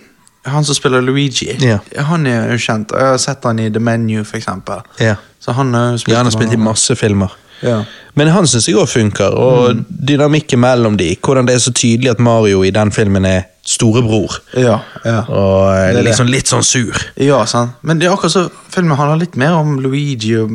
Han 0.45 0.65
som 0.65 0.75
spiller 0.75 1.01
Luigi. 1.01 1.57
Ja. 1.61 1.77
Han 2.03 2.27
er 2.27 2.51
jo 2.51 2.57
kjent. 2.59 2.91
Jeg 2.91 3.13
har 3.13 3.17
sett 3.17 3.45
han 3.47 3.59
i 3.59 3.69
The 3.69 3.79
Menu, 3.79 4.23
for 4.27 4.37
eksempel. 4.37 4.81
Ja. 4.99 5.15
Så 5.39 5.51
han 5.55 5.73
har 5.73 5.91
jo 5.93 5.97
spilt 6.01 6.11
Ja, 6.13 6.17
han 6.17 6.25
har 6.25 6.35
spilt 6.35 6.53
i 6.53 6.59
masse 6.59 6.95
filmer. 6.99 7.31
Ja. 7.63 7.83
Men 8.15 8.27
han 8.33 8.45
syns 8.47 8.67
jeg 8.67 8.75
òg 8.77 8.89
funker, 8.91 9.33
og 9.33 9.79
dynamikken 9.89 10.59
mellom 10.61 10.97
de. 10.99 11.15
Hvordan 11.23 11.47
det 11.47 11.55
er 11.55 11.63
så 11.63 11.71
tydelig 11.73 12.11
at 12.11 12.19
Mario 12.19 12.61
i 12.63 12.69
den 12.75 12.91
filmen 12.91 13.25
er 13.25 13.45
storebror. 13.65 14.35
Ja, 14.59 14.81
ja. 15.07 15.21
Og 15.31 15.69
eh, 15.95 16.01
liksom 16.03 16.27
litt 16.27 16.51
sånn 16.51 16.65
sur. 16.67 16.93
Ja, 17.15 17.39
sant. 17.49 17.77
Men 17.81 17.99
det 18.01 18.07
er 18.09 18.13
akkurat 18.13 18.33
så 18.35 18.43
filmen 18.73 18.97
handler 18.99 19.21
litt 19.23 19.37
mer 19.39 19.55
om 19.57 19.77
Luigi 19.81 20.35
og 20.37 20.51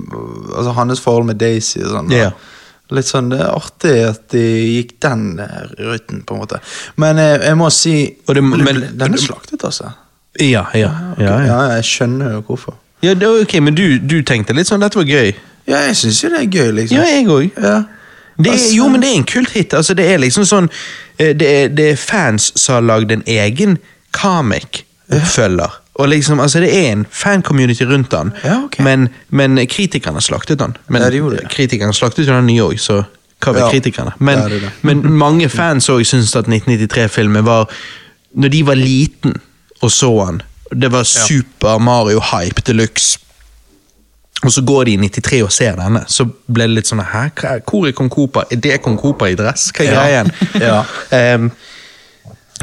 altså 0.56 0.74
hans 0.76 1.01
forhold 1.01 1.26
med 1.32 1.40
Daisy 1.40 1.80
og 1.82 1.90
sånn. 1.97 2.12
Ja. 2.14 2.30
Litt 2.94 3.05
sånn, 3.09 3.28
Det 3.28 3.40
er 3.44 3.51
artig 3.52 3.97
at 4.09 4.28
de 4.32 4.43
gikk 4.78 4.94
den 5.05 5.24
ruten, 5.76 6.22
på 6.24 6.36
en 6.36 6.40
måte. 6.44 6.60
Men 6.97 7.18
eh, 7.18 7.35
jeg 7.48 7.56
må 7.60 7.70
si 7.72 7.97
det- 8.26 8.43
men- 8.44 8.86
Den 8.97 9.14
er 9.14 9.18
slaktet, 9.18 9.64
altså. 9.64 9.90
Ja, 10.40 10.66
ja. 10.74 10.93
ja, 11.18 11.35
ja. 11.44 11.59
Jeg 11.76 11.85
skjønner 11.85 12.32
jo 12.36 12.43
hvorfor. 12.47 12.74
ja 13.02 13.14
det, 13.14 13.26
ok, 13.26 13.60
Men 13.60 13.74
du, 13.74 13.98
du 13.98 14.22
tenkte 14.22 14.55
litt 14.55 14.66
sånn 14.68 14.80
dette 14.80 14.94
var 14.97 15.05
gøy? 15.05 15.32
Ja, 15.69 15.77
jeg 15.86 15.97
syns 15.97 16.23
jo 16.24 16.28
det 16.32 16.39
er 16.40 16.51
gøy, 16.51 16.70
liksom. 16.73 16.97
Ja, 16.99 17.05
jeg 17.05 17.27
òg. 17.27 17.51
Ja. 17.62 17.82
Altså- 18.39 18.77
jo, 18.77 18.89
men 18.89 19.03
det 19.03 19.11
er 19.11 19.15
en 19.16 19.24
kult 19.24 19.51
hit. 19.51 19.74
Altså, 19.74 19.95
det 19.95 20.07
er 20.12 20.19
liksom 20.19 20.45
sånn 20.47 20.69
eh, 21.19 21.35
Det 21.35 21.49
er, 21.49 21.69
det 21.69 21.90
er 21.90 21.97
fans 21.97 22.53
som 22.57 22.74
har 22.74 22.82
lagd 22.82 23.12
en 23.12 23.23
egen 23.27 23.78
comic-oppfølger. 24.12 25.70
Og 25.99 26.09
liksom, 26.09 26.40
altså 26.40 26.61
Det 26.61 26.70
er 26.86 26.93
en 26.93 27.07
fan-community 27.11 27.85
rundt 27.85 28.11
den, 28.11 28.32
Ja, 28.45 28.65
okay. 28.65 28.85
men, 28.85 29.09
men 29.31 29.57
kritikerne 29.66 30.20
slaktet 30.20 30.59
den. 30.59 30.77
Men 30.89 31.03
Ja, 31.03 31.11
de 31.11 31.31
det. 31.31 31.49
kritikerne 31.51 31.93
slaktet 31.95 32.27
jo 32.28 32.32
den 32.32 32.47
nye 32.47 32.62
òg, 32.62 32.78
så 32.78 33.03
hva 33.43 33.53
vil 33.53 33.61
Ja. 33.62 33.70
kritikerne? 33.70 34.12
Men, 34.19 34.39
det 34.39 34.61
det. 34.62 34.70
men 34.82 35.12
mange 35.12 35.49
fans 35.49 35.89
òg 35.89 36.05
syntes 36.05 36.36
at 36.36 36.47
1993-filmen 36.49 37.45
var 37.45 37.69
Når 38.36 38.49
de 38.49 38.66
var 38.66 38.74
liten 38.74 39.35
og 39.82 39.90
så 39.90 40.24
han, 40.24 40.43
det 40.81 40.93
var 40.93 41.03
Super 41.03 41.78
Mario-hype 41.78 42.61
de 42.66 42.73
luxe. 42.73 43.19
Og 44.44 44.52
så 44.55 44.62
går 44.62 44.85
de 44.85 44.93
i 44.94 44.97
93 45.09 45.40
og 45.43 45.51
ser 45.52 45.74
denne, 45.81 46.05
så 46.06 46.24
ble 46.47 46.69
det 46.69 46.77
litt 46.77 46.86
sånn 46.90 47.02
Hæ, 47.02 47.24
hvor 47.66 47.89
er 47.89 47.93
Kong 47.97 48.10
Cooper? 48.12 48.47
Er 48.55 48.60
det 48.62 48.77
Kong 48.85 48.98
Cooper 49.01 49.32
i 49.32 49.35
dress? 49.39 49.73
Hva 49.74 49.82
er 49.85 49.90
Ja. 49.93 50.02
greien? 50.05 50.32
Ja. 50.69 51.35
um, 51.35 51.51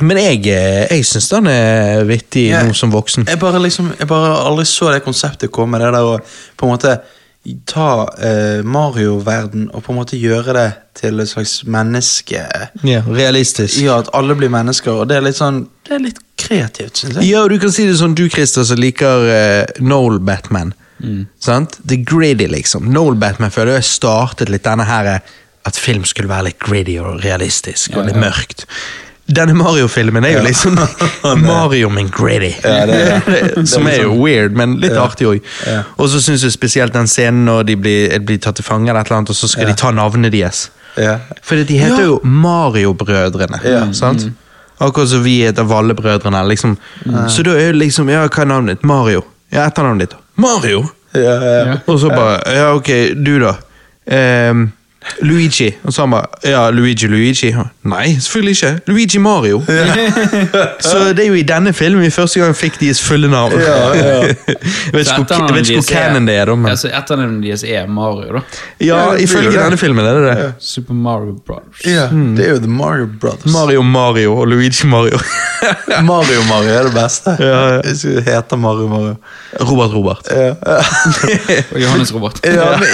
men 0.02 0.18
jeg, 0.19 0.41
eh, 0.52 0.88
jeg 0.91 1.06
syns 1.07 1.30
den 1.31 1.47
er 1.47 2.03
vittig 2.07 2.49
Ja. 2.49 2.64
nå 2.64 2.73
som 2.76 2.91
voksen. 2.91 3.27
Jeg 3.27 3.39
bare 3.39 3.60
liksom, 3.64 3.93
jeg 3.99 4.07
bare 4.07 4.34
aldri 4.43 4.65
så 4.68 4.91
det 4.91 5.03
konseptet 5.06 5.52
komme, 5.52 5.80
det 5.80 5.91
der 5.93 6.03
å 6.03 6.18
på 6.57 6.65
en 6.68 6.73
måte 6.73 6.97
ta 7.69 8.07
eh, 8.18 8.64
Mario-verden 8.65 9.69
og 9.73 9.84
på 9.85 9.93
en 9.93 9.99
måte 9.99 10.18
gjøre 10.19 10.53
det 10.57 10.68
til 10.99 11.19
et 11.19 11.30
slags 11.30 11.64
menneske. 11.69 12.41
Ja, 12.84 13.03
realistisk. 13.07 13.77
Ja, 13.84 13.99
at 13.99 14.10
alle 14.14 14.35
blir 14.35 14.49
mennesker, 14.49 14.91
og 15.03 15.07
det 15.11 15.18
er 15.18 15.27
litt 15.27 15.38
sånn 15.39 15.68
Det 15.85 15.93
er 15.95 15.99
litt 16.07 16.19
kreativt, 16.41 16.97
syns 16.97 17.19
jeg. 17.19 17.30
Ja, 17.30 17.43
og 17.43 17.52
du 17.53 17.60
kan 17.61 17.72
si 17.72 17.85
det 17.85 17.95
sånn, 17.99 18.15
du 18.18 18.26
Christer 18.30 18.65
som 18.65 18.80
liker 18.81 19.27
uh, 19.30 19.84
Noel 19.85 20.19
Batman. 20.19 20.73
Sant? 21.40 21.80
Det 21.84 21.99
er 21.99 22.03
gritty, 22.10 22.48
liksom. 22.52 22.88
Noel 22.94 23.15
Batman 23.22 23.52
føler 23.52 23.77
jeg 23.80 23.84
startet 23.90 24.49
litt 24.49 24.64
denne 24.68 24.86
her 24.90 25.06
eh, 25.15 25.34
at 25.65 25.77
film 25.82 26.03
skulle 26.06 26.30
være 26.30 26.52
litt 26.52 26.60
gritty 26.61 26.99
og 27.02 27.23
realistisk 27.23 27.95
og 27.98 28.06
litt 28.10 28.19
mørkt. 28.22 28.65
Denne 29.26 29.56
Mario-filmen 29.57 30.22
er 30.27 30.36
jo 30.36 30.41
liksom 30.45 30.76
Mario 31.41 31.90
men 31.90 32.11
gritty. 32.14 32.52
Som 33.72 33.88
er 33.90 34.03
jo 34.03 34.14
weird, 34.22 34.53
men 34.53 34.76
litt 34.84 34.94
artig 35.02 35.26
òg. 35.32 35.48
Og 35.98 36.10
så 36.14 36.22
syns 36.22 36.44
jeg 36.45 36.53
spesielt 36.53 36.94
den 36.94 37.10
scenen 37.10 37.45
når 37.49 37.64
de 37.72 37.76
blir, 37.82 38.14
blir 38.22 38.38
tatt 38.44 38.60
til 38.60 38.68
fange, 38.68 38.90
eller 38.91 39.02
et 39.02 39.10
eller 39.10 39.23
annet, 39.23 39.34
og 39.34 39.40
så 39.40 39.49
skal 39.49 39.72
de 39.72 39.73
ta 39.82 39.90
navnet 39.98 40.32
deres. 40.36 40.68
Ja. 41.02 41.18
For 41.44 41.57
de 41.57 41.80
heter 41.82 42.03
Ja. 42.06 42.11
jo 42.11 42.19
Mario-brødrene. 42.23 43.60
Ja. 43.65 43.88
sant? 43.98 44.27
Akkurat 44.80 45.10
som 45.10 45.23
vi 45.23 45.40
heter 45.41 45.64
Valle-brødrene. 45.64 46.44
Liksom. 46.52 46.77
Så 47.32 47.44
da 47.48 47.56
er 47.57 47.72
jo 47.72 47.80
liksom 47.80 48.10
Ja, 48.11 48.27
hva 48.27 48.41
er 48.44 48.45
navnet 48.52 48.77
ditt? 48.77 48.86
Mario. 48.86 49.23
Ja, 49.52 49.65
etternavnet 49.69 50.10
ditt. 50.10 50.15
Mario! 50.36 50.86
Ja, 51.16 51.36
ja. 51.44 51.78
Og 51.88 51.99
så 51.99 52.10
bare 52.12 52.40
Ja, 52.52 52.74
ok, 52.76 52.90
du 53.26 53.40
da. 53.40 53.53
Ehm, 54.07 54.72
Luigi. 55.22 55.72
Og 55.84 55.94
så 55.94 56.02
han 56.06 56.11
bare 56.11 56.26
Ja, 56.52 56.69
Luigi 56.69 57.07
Luigi. 57.07 57.52
Nei, 57.84 58.15
selvfølgelig 58.19 58.56
ikke. 58.56 58.80
Luigi 58.88 59.18
Mario. 59.19 59.61
så 60.80 60.98
det 61.14 61.23
er 61.26 61.27
jo 61.27 61.34
i 61.34 61.44
denne 61.48 61.73
filmen 61.73 62.02
vi 62.06 62.10
første 62.14 62.40
gang 62.41 62.56
fikk 62.57 62.80
deres 62.82 63.02
fulle 63.03 63.30
navn. 63.32 63.53
Ja, 63.60 63.77
ja. 63.94 64.15
jeg 64.26 64.36
vet 64.94 65.07
ikke 65.07 65.26
hvor- 65.27 65.53
vet 65.53 65.69
ikke 65.69 65.82
hvor 65.82 65.90
canon 65.90 66.26
det 66.27 66.36
er, 66.36 66.45
da. 66.49 66.56
Men. 66.56 66.72
Altså, 66.72 66.90
Etternavnet 66.90 67.44
deres 67.45 67.64
er 67.64 67.88
Mario, 67.88 68.34
da. 68.40 68.44
Ja, 68.80 68.95
Ja, 68.95 69.15
ifølge 69.22 69.52
denne 69.57 69.77
filmen 69.77 70.06
er 70.06 70.14
det 70.19 70.38
det. 70.38 70.52
Super 70.60 70.94
Mario 70.94 71.36
Brothers. 71.48 71.86
Ja, 71.86 72.07
Det 72.38 72.45
er 72.48 72.52
jo 72.56 72.60
The 72.64 72.72
Mario 72.72 73.07
Brothers. 73.22 73.52
Mario 73.53 73.82
Mario 73.82 74.36
og 74.40 74.48
Luigi 74.48 74.88
Mario. 74.88 75.19
Mario 76.11 76.41
Mario 76.49 76.69
er 76.80 76.84
det 76.90 76.94
beste. 76.95 77.36
Ja, 77.40 77.61
ja. 77.76 77.94
Skulle 77.95 78.57
Mario 78.57 78.88
Mario. 78.88 79.15
Robert 79.61 79.94
Robert. 79.94 80.27
Ja, 80.32 80.45
ja. 80.45 80.53
Og 81.73 81.82
Johannes 81.82 82.14
Robert. 82.14 82.40
Ja, 82.45 82.77
men, 82.80 82.88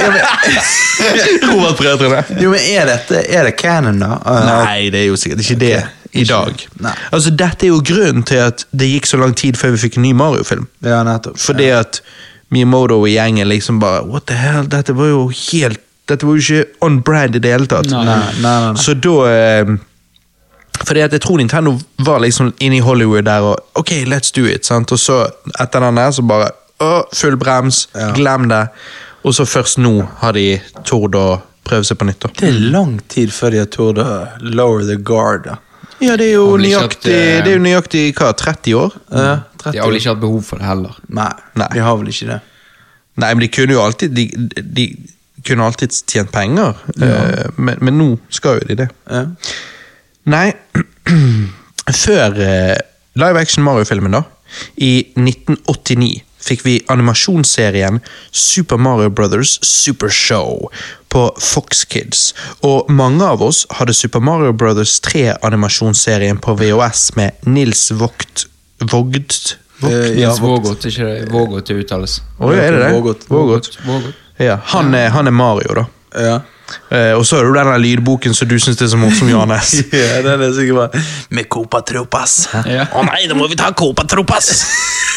ja, 2.04 2.10
men, 2.10 2.42
jo, 2.44 2.50
men 2.54 2.60
er 2.60 2.86
dette 2.90 3.22
Er 3.30 3.44
det 3.50 3.56
canon, 3.60 4.00
da? 4.00 4.16
Uh, 4.26 4.46
Nei, 4.66 4.90
det 4.94 5.02
er 5.04 5.08
jo 5.12 5.16
sikkert 5.20 5.44
ikke 5.46 5.60
det 5.62 5.76
i 6.14 6.24
dag. 6.28 6.66
Nei. 6.84 6.92
Altså, 7.16 7.32
Dette 7.32 7.66
er 7.66 7.72
jo 7.72 7.80
grunnen 7.88 8.24
til 8.28 8.42
at 8.44 8.66
det 8.76 8.90
gikk 8.92 9.06
så 9.08 9.18
lang 9.22 9.32
tid 9.38 9.56
før 9.60 9.72
vi 9.78 9.78
fikk 9.86 9.96
en 9.98 10.04
ny 10.04 10.12
Mario-film. 10.20 10.66
Ja, 10.84 11.04
nettopp. 11.08 11.38
Fordi 11.40 11.70
at 11.72 12.02
Miyamoto 12.52 12.98
og 13.00 13.08
gjengen 13.08 13.48
liksom 13.48 13.80
bare 13.80 14.02
What 14.10 14.26
the 14.28 14.36
hell, 14.36 14.68
dette 14.68 14.92
var 14.98 15.08
jo 15.14 15.30
helt 15.30 15.80
Dette 16.10 16.26
var 16.28 16.36
jo 16.36 16.42
ikke 16.44 16.66
on 16.84 16.98
brand 17.08 17.36
i 17.38 17.40
det 17.40 17.52
hele 17.54 17.68
tatt. 17.72 17.88
Nei. 17.88 18.02
Nei, 18.04 18.18
nei, 18.18 18.42
nei. 18.44 18.72
nei. 18.74 18.82
Så 18.84 18.98
da 19.00 19.14
eh, 19.32 19.72
Fordi 20.84 21.04
at 21.06 21.14
jeg 21.16 21.22
tror 21.24 21.38
Nintendo 21.40 21.78
var 22.04 22.20
liksom 22.20 22.52
inne 22.60 22.82
i 22.82 22.84
Hollywood 22.84 23.24
der 23.30 23.46
og 23.54 23.80
Ok, 23.80 23.92
let's 24.10 24.34
do 24.36 24.44
it. 24.50 24.66
sant? 24.68 24.92
Og 24.92 25.00
så 25.00 25.22
etter 25.62 25.80
den 25.86 25.96
der 26.02 26.12
så 26.12 26.26
bare 26.28 26.50
å, 26.82 27.06
Full 27.14 27.38
brems, 27.38 27.88
Ja. 27.96 28.12
glem 28.18 28.50
det. 28.50 28.66
Og 29.24 29.36
så 29.38 29.46
først 29.46 29.78
nå 29.78 29.94
har 30.20 30.34
de 30.34 30.60
tord 30.84 31.16
å 31.16 31.42
prøve 31.72 31.88
seg 31.88 32.00
på 32.00 32.08
nytt. 32.08 32.22
da. 32.26 32.32
Det 32.38 32.50
er 32.52 32.60
lang 32.76 32.98
tid 33.12 33.32
før 33.34 33.56
de 33.56 33.62
har 33.64 33.70
turt 33.72 34.02
å 34.04 34.08
lower 34.44 34.84
the 34.88 35.00
guard. 35.00 35.48
Da. 35.48 35.58
Ja, 36.02 36.18
det 36.18 36.32
er 36.32 36.38
jo 36.40 36.58
nøyaktig, 36.58 37.14
hatt, 37.14 37.14
eh, 37.14 37.40
det 37.46 37.54
er 37.54 37.58
jo 37.60 37.64
nøyaktig 37.64 38.04
hva, 38.18 38.32
30 38.38 38.78
år? 38.78 38.96
Ja, 39.14 39.34
De 39.62 39.78
har 39.78 39.90
vel 39.92 40.00
ikke 40.00 40.16
hatt 40.16 40.22
behov 40.24 40.46
for 40.48 40.58
det 40.58 40.66
heller. 40.66 40.96
Nei, 41.14 41.30
Nei. 41.62 41.68
de 41.76 41.84
har 41.86 41.98
vel 42.00 42.10
ikke 42.10 42.30
det. 42.32 42.40
Nei, 43.22 43.34
men 43.36 43.44
de 43.44 43.50
kunne 43.52 43.76
jo 43.76 43.82
alltid 43.84 44.16
De, 44.16 44.24
de 44.64 44.86
kunne 45.46 45.66
alltid 45.66 45.94
tjent 46.10 46.32
penger, 46.34 46.78
eh, 47.02 47.48
men, 47.58 47.78
men 47.82 47.98
nå 47.98 48.08
skal 48.34 48.60
jo 48.60 48.68
de 48.70 48.78
det. 48.84 48.90
Ja. 49.10 49.24
Nei, 50.30 50.48
før 52.06 52.38
uh, 52.38 52.76
live 53.18 53.42
action 53.42 53.66
Mario-filmen, 53.66 54.14
da, 54.14 54.22
i 54.78 54.92
1989, 55.18 56.22
fikk 56.42 56.66
vi 56.66 56.76
animasjonsserien 56.92 58.00
Super 58.32 58.78
Mario 58.82 59.10
Brothers 59.10 59.60
Super 59.66 60.10
Show 60.10 60.70
på 61.12 61.26
Fox 61.40 61.86
Kids. 61.86 62.32
Og 62.66 62.90
mange 62.92 63.26
av 63.26 63.44
oss 63.44 63.66
hadde 63.80 63.96
Super 63.96 64.24
Mario 64.24 64.54
Brothers 64.54 65.00
3-animasjonsserien 65.08 66.40
på 66.42 66.56
VHS 66.60 67.12
med 67.20 67.50
Nils 67.50 67.90
Vogt 67.92 68.48
Vogd? 68.82 69.58
Vogt? 69.82 69.94
Eh, 69.94 70.20
ja, 70.22 70.34
Vågot, 70.42 70.86
ikke 70.86 71.06
det? 71.06 71.32
Vågot 71.32 71.66
til 71.66 71.82
uttales. 71.82 72.22
Oh, 72.38 72.54
ja, 72.54 72.64
er 72.64 72.72
det 72.72 72.80
det? 72.84 72.94
Vågot. 72.94 73.26
Vågot. 73.30 73.78
Vågot. 73.86 74.16
Ja, 74.38 74.58
han, 74.74 74.94
er, 74.94 75.10
han 75.10 75.28
er 75.28 75.32
Mario, 75.32 75.74
da. 75.78 75.86
Ja. 76.18 76.40
Uh, 76.92 77.18
og 77.18 77.26
så 77.28 77.42
er 77.42 77.50
det 77.50 77.64
den 77.66 77.82
lydboken 77.84 78.34
som 78.36 78.48
du 78.48 78.56
syns 78.62 78.82
er 78.82 78.88
så 78.88 78.98
morsom, 79.00 79.30
Johannes. 79.30 79.74
ja, 79.92 80.22
den 80.24 80.42
er 80.46 80.54
sikkert 80.56 80.78
bare 80.78 81.02
Med 81.30 81.50
Copa 81.52 81.82
Tropas. 81.88 82.46
Ja. 82.66 82.88
Å 82.96 83.04
nei, 83.10 83.26
da 83.30 83.38
må 83.38 83.50
vi 83.52 83.60
ta 83.60 83.74
Copa 83.76 84.08
Tropas! 84.10 84.54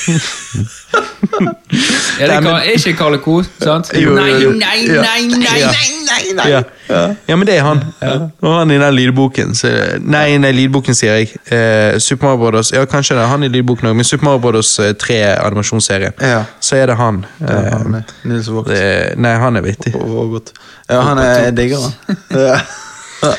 Er, 2.20 2.28
det, 2.30 2.46
er 2.46 2.62
ikke 2.62 2.92
Karle 2.94 3.18
Co, 3.18 3.40
sant? 3.42 3.88
Jo, 3.98 4.12
Nei, 4.14 4.32
nei, 4.32 4.84
nei, 4.86 5.24
nei, 5.26 5.62
nei, 6.06 6.34
nei. 6.36 6.44
Ja. 6.52 6.60
ja, 7.28 7.36
men 7.36 7.48
det 7.48 7.56
er 7.56 7.64
han. 7.66 7.80
Og 8.38 8.52
han 8.54 8.70
i 8.70 8.76
den 8.78 8.94
lydboken. 8.94 9.54
Så, 9.58 9.72
nei, 9.98 10.36
nei, 10.38 10.52
lydboken, 10.54 10.94
sier 10.94 11.18
jeg. 11.18 11.32
Eh, 11.50 11.98
Super 11.98 12.28
Mario 12.28 12.44
Brothers, 12.44 12.70
ja, 12.76 12.84
kanskje 12.90 13.18
det 13.18 13.24
er 13.24 13.32
han 13.32 13.46
i 13.46 13.50
lydboken 13.50 13.90
òg, 13.90 13.98
men 13.98 14.06
Super 14.06 14.28
Mario 14.28 14.44
Brothers 14.44 14.70
eh, 14.78 14.94
3-animasjonsserie. 15.02 16.12
Ja. 16.22 16.44
Så 16.62 16.78
er 16.78 16.92
det 16.92 16.98
han. 17.00 17.24
Eh, 17.42 17.68
han 17.72 17.98
er 17.98 18.14
Nils 18.30 18.52
Vogt. 18.54 18.70
nei, 18.70 19.34
han 19.42 19.58
er 19.58 19.66
vittig. 19.66 19.94
Ja, 19.98 21.02
han 21.10 21.22
er 21.24 21.50
digger 21.56 21.88
han. 21.88 22.22
Ja. 23.24 23.34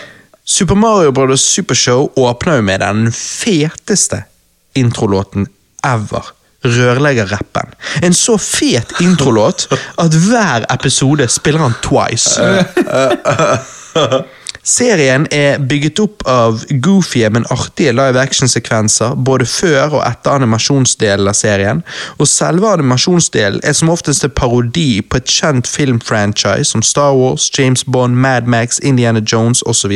Super 0.46 0.76
Mario 0.76 1.12
Brothers 1.16 1.42
Supershow 1.42 2.10
åpner 2.20 2.60
jo 2.60 2.66
med 2.66 2.82
den 2.84 3.12
feteste 3.16 4.26
introlåten 4.78 5.48
ever. 5.86 6.35
Rørleggerrappen. 6.66 7.76
En 8.02 8.14
så 8.14 8.38
fet 8.42 8.96
introlåt 9.04 9.68
at 10.02 10.18
hver 10.28 10.66
episode 10.74 11.28
spiller 11.32 11.66
han 11.66 11.78
twice. 11.86 12.42
Serien 14.66 15.28
er 15.30 15.60
bygget 15.62 16.00
opp 16.02 16.24
av 16.26 16.64
goofy, 16.82 17.22
men 17.30 17.46
artige 17.54 17.92
live 17.94 18.18
action-sekvenser 18.18 19.14
både 19.28 19.46
før 19.46 20.00
og 20.00 20.02
etter 20.08 20.40
animasjonsdelen 20.40 21.30
av 21.30 21.38
serien, 21.38 21.84
og 22.18 22.26
selve 22.30 22.72
animasjonsdelen 22.74 23.62
er 23.62 23.78
som 23.78 23.94
oftest 23.94 24.26
en 24.26 24.34
parodi 24.34 25.04
på 25.06 25.22
et 25.22 25.30
kjent 25.30 25.70
filmfranchise 25.70 26.72
som 26.72 26.82
Star 26.82 27.14
Wars, 27.14 27.52
James 27.54 27.86
Bond, 27.86 28.18
Mad 28.18 28.50
Max, 28.50 28.82
Indiana 28.82 29.22
Jones 29.22 29.62
osv. 29.70 29.94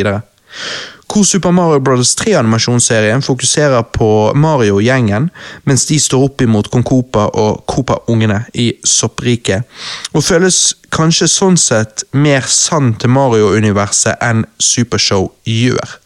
Hvor 1.10 1.24
Super 1.26 1.52
Mario 1.52 1.80
Bros. 1.80 2.12
3-animasjonsserien 2.20 3.24
fokuserer 3.26 3.82
på 3.82 4.32
Mario-gjengen, 4.38 5.30
mens 5.66 5.88
de 5.90 5.98
står 6.00 6.28
opp 6.28 6.44
imot 6.46 6.70
Kong 6.70 6.86
Koopa 6.86 7.24
og 7.34 7.64
Koopa-ungene 7.66 8.44
i 8.54 8.68
soppriket, 8.86 9.66
og 10.14 10.22
føles 10.22 10.60
kanskje 10.94 11.26
sånn 11.34 11.58
sett 11.58 12.04
mer 12.14 12.46
sann 12.46 12.94
til 13.02 13.10
Mario-universet 13.16 14.22
enn 14.22 14.46
Supershow 14.62 15.32
gjør. 15.50 15.98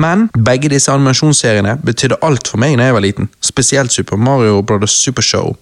Men 0.00 0.30
begge 0.32 0.72
disse 0.72 0.92
animasjonsseriene 0.92 1.76
betydde 1.84 2.22
alt 2.24 2.48
for 2.48 2.60
meg 2.62 2.78
da 2.80 2.88
jeg 2.88 2.96
var 2.96 3.04
liten, 3.04 3.30
spesielt 3.44 3.92
Super 3.92 4.16
Mario 4.16 4.64
Bros. 4.64 4.96
Supershow, 4.96 5.52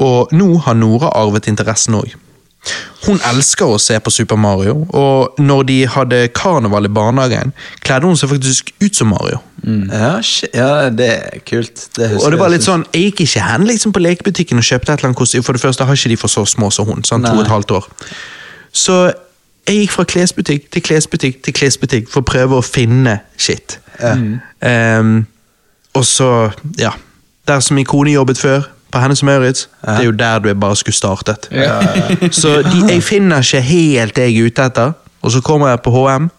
og 0.00 0.32
nå 0.32 0.50
har 0.64 0.80
Nora 0.80 1.12
arvet 1.20 1.52
interessen 1.52 2.00
òg. 2.00 2.16
Hun 3.06 3.20
elsker 3.24 3.70
å 3.72 3.78
se 3.80 3.96
på 4.04 4.12
Super 4.12 4.36
Mario, 4.36 4.82
og 4.92 5.38
når 5.40 5.62
de 5.70 5.76
hadde 5.88 6.18
karneval 6.36 6.84
i 6.84 6.92
barnehagen, 6.92 7.54
kledde 7.80 8.06
hun 8.06 8.18
seg 8.20 8.28
faktisk 8.34 8.74
ut 8.82 8.96
som 8.98 9.08
Mario. 9.14 9.40
Ja, 9.64 10.10
ja, 10.56 10.90
det 10.90 11.08
er 11.08 11.40
kult. 11.48 11.86
Det 11.96 12.10
Og 12.20 12.30
det 12.32 12.38
var 12.40 12.52
litt 12.52 12.64
sånn, 12.64 12.84
Jeg 12.92 13.10
gikk 13.10 13.24
ikke 13.26 13.42
hen 13.44 13.66
liksom 13.68 13.92
på 13.92 14.00
lekebutikken 14.00 14.60
og 14.60 14.64
kjøpte 14.64 14.92
et 14.92 14.98
eller 14.98 15.10
annet 15.10 15.18
kostyme. 15.18 15.44
For 15.44 15.56
det 15.56 15.60
første 15.64 15.84
har 15.84 15.96
ikke 15.96 16.12
de 16.12 16.16
for 16.20 16.32
så 16.32 16.44
små 16.48 16.70
som 16.72 16.86
hun. 16.88 17.02
Sånn, 17.04 17.24
to 17.24 17.32
og 17.32 17.42
et 17.44 17.52
halvt 17.52 17.74
år. 17.80 17.88
Så 18.72 18.96
jeg 19.68 19.82
gikk 19.84 19.92
fra 19.96 20.04
klesbutikk 20.04 20.70
til 20.72 20.82
klesbutikk 20.82 21.42
til 21.44 21.54
klesbutikk 21.56 22.08
for 22.10 22.20
å 22.22 22.28
prøve 22.28 22.60
å 22.60 22.64
finne 22.64 23.20
shit. 23.36 23.78
Ehm, 24.00 25.26
og 25.94 26.04
så, 26.04 26.50
ja 26.78 26.92
Der 27.46 27.60
som 27.60 27.74
min 27.74 27.84
kone 27.84 28.12
jobbet 28.12 28.38
før, 28.38 28.62
på 28.90 28.98
Hennes 29.02 29.22
og 29.22 29.26
Maurits, 29.26 29.68
det 29.84 29.96
er 29.98 30.04
jo 30.08 30.10
der 30.10 30.38
du 30.38 30.54
bare 30.54 30.76
skulle 30.76 30.94
startet. 30.96 31.48
Så 32.40 32.62
de, 32.62 32.92
jeg 32.92 33.02
finner 33.02 33.44
ikke 33.44 33.60
helt 33.60 34.16
det 34.16 34.28
jeg 34.28 34.36
er 34.38 34.46
ute 34.50 34.66
etter, 34.70 34.92
og 35.22 35.32
så 35.32 35.40
kommer 35.44 35.68
jeg 35.68 35.80
på 35.84 35.92
HM, 35.94 36.30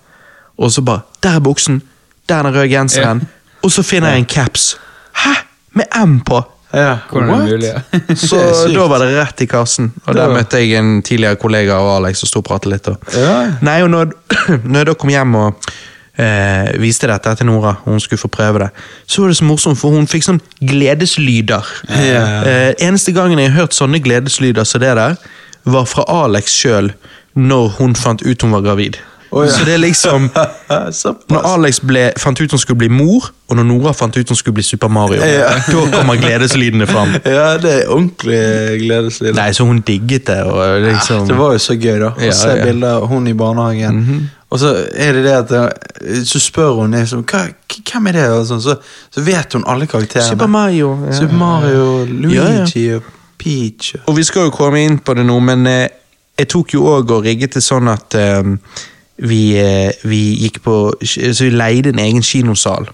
og 0.57 0.71
så 0.71 0.81
bare 0.81 0.99
Der 1.23 1.35
er 1.37 1.39
buksen, 1.39 1.81
der 2.29 2.35
er 2.35 2.43
den 2.43 2.55
røde 2.55 2.69
genseren, 2.69 3.27
og 3.63 3.71
så 3.71 3.83
finner 3.83 4.09
jeg 4.09 4.19
en 4.19 4.25
caps. 4.25 4.77
Hæ? 5.13 5.33
Med 5.73 5.85
M 6.05 6.19
på! 6.19 6.43
Ja. 6.73 6.97
Hvordan 7.11 7.29
er 7.29 7.37
det 7.37 7.51
mulig? 7.51 7.67
Ja? 7.67 8.15
Så 8.15 8.37
Det 8.67 8.75
da 8.75 8.87
var 8.87 9.03
det 9.03 9.11
rett 9.17 9.41
i 9.41 9.45
kassen. 9.45 9.91
Og 10.05 10.15
der 10.15 10.31
møtte 10.31 10.59
jeg 10.61 10.79
en 10.79 11.01
tidligere 11.03 11.35
kollega 11.35 11.75
av 11.75 11.89
Alex 11.97 12.23
og 12.23 12.31
sto 12.31 12.39
og 12.39 12.47
pratet 12.47 12.71
litt. 12.71 12.87
Og. 12.87 13.11
Ja. 13.17 13.51
Nei, 13.61 13.81
og 13.83 13.91
når, 13.91 14.13
når 14.63 14.79
jeg 14.79 14.87
da 14.87 14.93
kom 14.93 15.11
hjem 15.11 15.35
og 15.35 15.71
eh, 16.17 16.71
viste 16.81 17.07
dette 17.07 17.35
til 17.39 17.45
Nora, 17.49 17.75
og 17.85 17.91
hun 17.95 17.99
skulle 18.03 18.19
få 18.21 18.27
prøve 18.31 18.59
det, 18.65 18.69
så 19.07 19.21
var 19.21 19.31
det 19.31 19.37
så 19.37 19.45
morsomt, 19.47 19.77
for 19.79 19.89
hun 19.95 20.07
fikk 20.07 20.23
sånn 20.27 20.41
gledeslyder. 20.61 21.69
Ja. 21.89 22.25
Eh, 22.43 22.73
eneste 22.87 23.11
gangen 23.15 23.39
jeg 23.39 23.51
har 23.51 23.61
hørt 23.63 23.77
sånne 23.77 24.01
gledeslyder 24.03 24.63
som 24.67 24.81
det 24.83 24.95
der, 24.99 25.15
var 25.63 25.85
fra 25.85 26.03
Alex 26.23 26.55
sjøl 26.57 26.91
når 27.37 27.75
hun 27.77 27.95
fant 27.95 28.21
ut 28.25 28.41
hun 28.43 28.51
var 28.51 28.61
gravid. 28.65 28.97
Oh, 29.31 29.45
ja. 29.45 29.51
Så 29.55 29.63
det 29.63 29.77
er 29.77 29.79
liksom 29.79 30.25
Når 31.31 31.45
Alex 31.53 31.77
ble, 31.87 32.09
fant 32.19 32.35
ut 32.41 32.51
hun 32.51 32.59
skulle 32.59 32.81
bli 32.81 32.89
mor, 32.91 33.29
og 33.47 33.55
når 33.55 33.63
Nora 33.69 33.93
fant 33.95 34.17
ut 34.17 34.27
hun 34.33 34.35
skulle 34.35 34.57
bli 34.57 34.65
Super 34.67 34.91
Mario, 34.91 35.21
Ja. 35.23 35.53
da 35.55 35.85
kommer 35.93 36.17
gledeslydene 36.19 36.87
fram. 36.89 37.13
Ja, 37.25 37.53
det 37.61 37.71
er 37.77 37.93
ordentlig 37.93 38.41
gledeslyder 38.83 39.37
Nei, 39.39 39.47
så 39.55 39.63
hun 39.69 39.79
digget 39.87 40.27
det, 40.27 40.41
og 40.43 40.81
liksom 40.83 41.29
Det 41.31 41.37
var 41.39 41.55
jo 41.55 41.63
så 41.63 41.77
gøy, 41.79 41.95
da. 42.03 42.11
Å 42.11 42.25
Ja, 42.27 42.35
se 42.41 42.51
ja. 42.57 42.65
bilder 42.65 42.97
av 42.99 43.07
hun 43.07 43.27
i 43.31 43.33
barnehagen. 43.39 44.29
Og 44.51 44.59
så 44.59 44.71
er 44.93 45.13
det 45.15 45.23
det 45.23 45.31
at 45.31 45.51
eh, 45.55 46.23
Så 46.27 46.39
spør 46.39 46.73
hun 46.81 46.91
liksom, 46.91 47.23
hvem 47.23 48.07
er 48.07 48.11
det, 48.17 48.25
og 48.35 48.45
sånn, 48.49 48.61
så, 48.61 48.75
så 49.11 49.21
vet 49.23 49.53
hun 49.53 49.63
alle 49.67 49.87
karakterene. 49.87 50.27
Super 50.29 50.47
Mario. 50.51 50.89
ja. 51.07 51.13
Super 51.19 51.35
Mario, 51.39 52.05
Ja, 52.05 52.49
ja. 52.49 52.57
Luigi 52.65 52.93
og 52.95 53.03
Peach. 53.39 53.95
og- 54.07 54.15
vi 54.17 54.23
skal 54.23 54.41
jo 54.49 54.49
komme 54.49 54.83
inn 54.85 54.99
på 54.99 55.13
det 55.15 55.25
nå, 55.25 55.39
men 55.39 55.67
eh, 55.67 55.87
jeg 56.37 56.47
tok 56.49 56.73
jo 56.73 56.83
òg 56.97 57.11
og 57.11 57.23
rigget 57.25 57.53
det 57.53 57.63
sånn 57.63 57.87
at 57.91 58.15
eh, 58.15 58.43
vi, 59.21 59.55
eh, 59.57 59.91
vi 60.03 60.19
gikk 60.43 60.61
på 60.65 60.75
Så 61.05 61.43
vi 61.43 61.49
leide 61.49 61.89
en 61.93 61.99
egen 61.99 62.21
kinosal. 62.21 62.87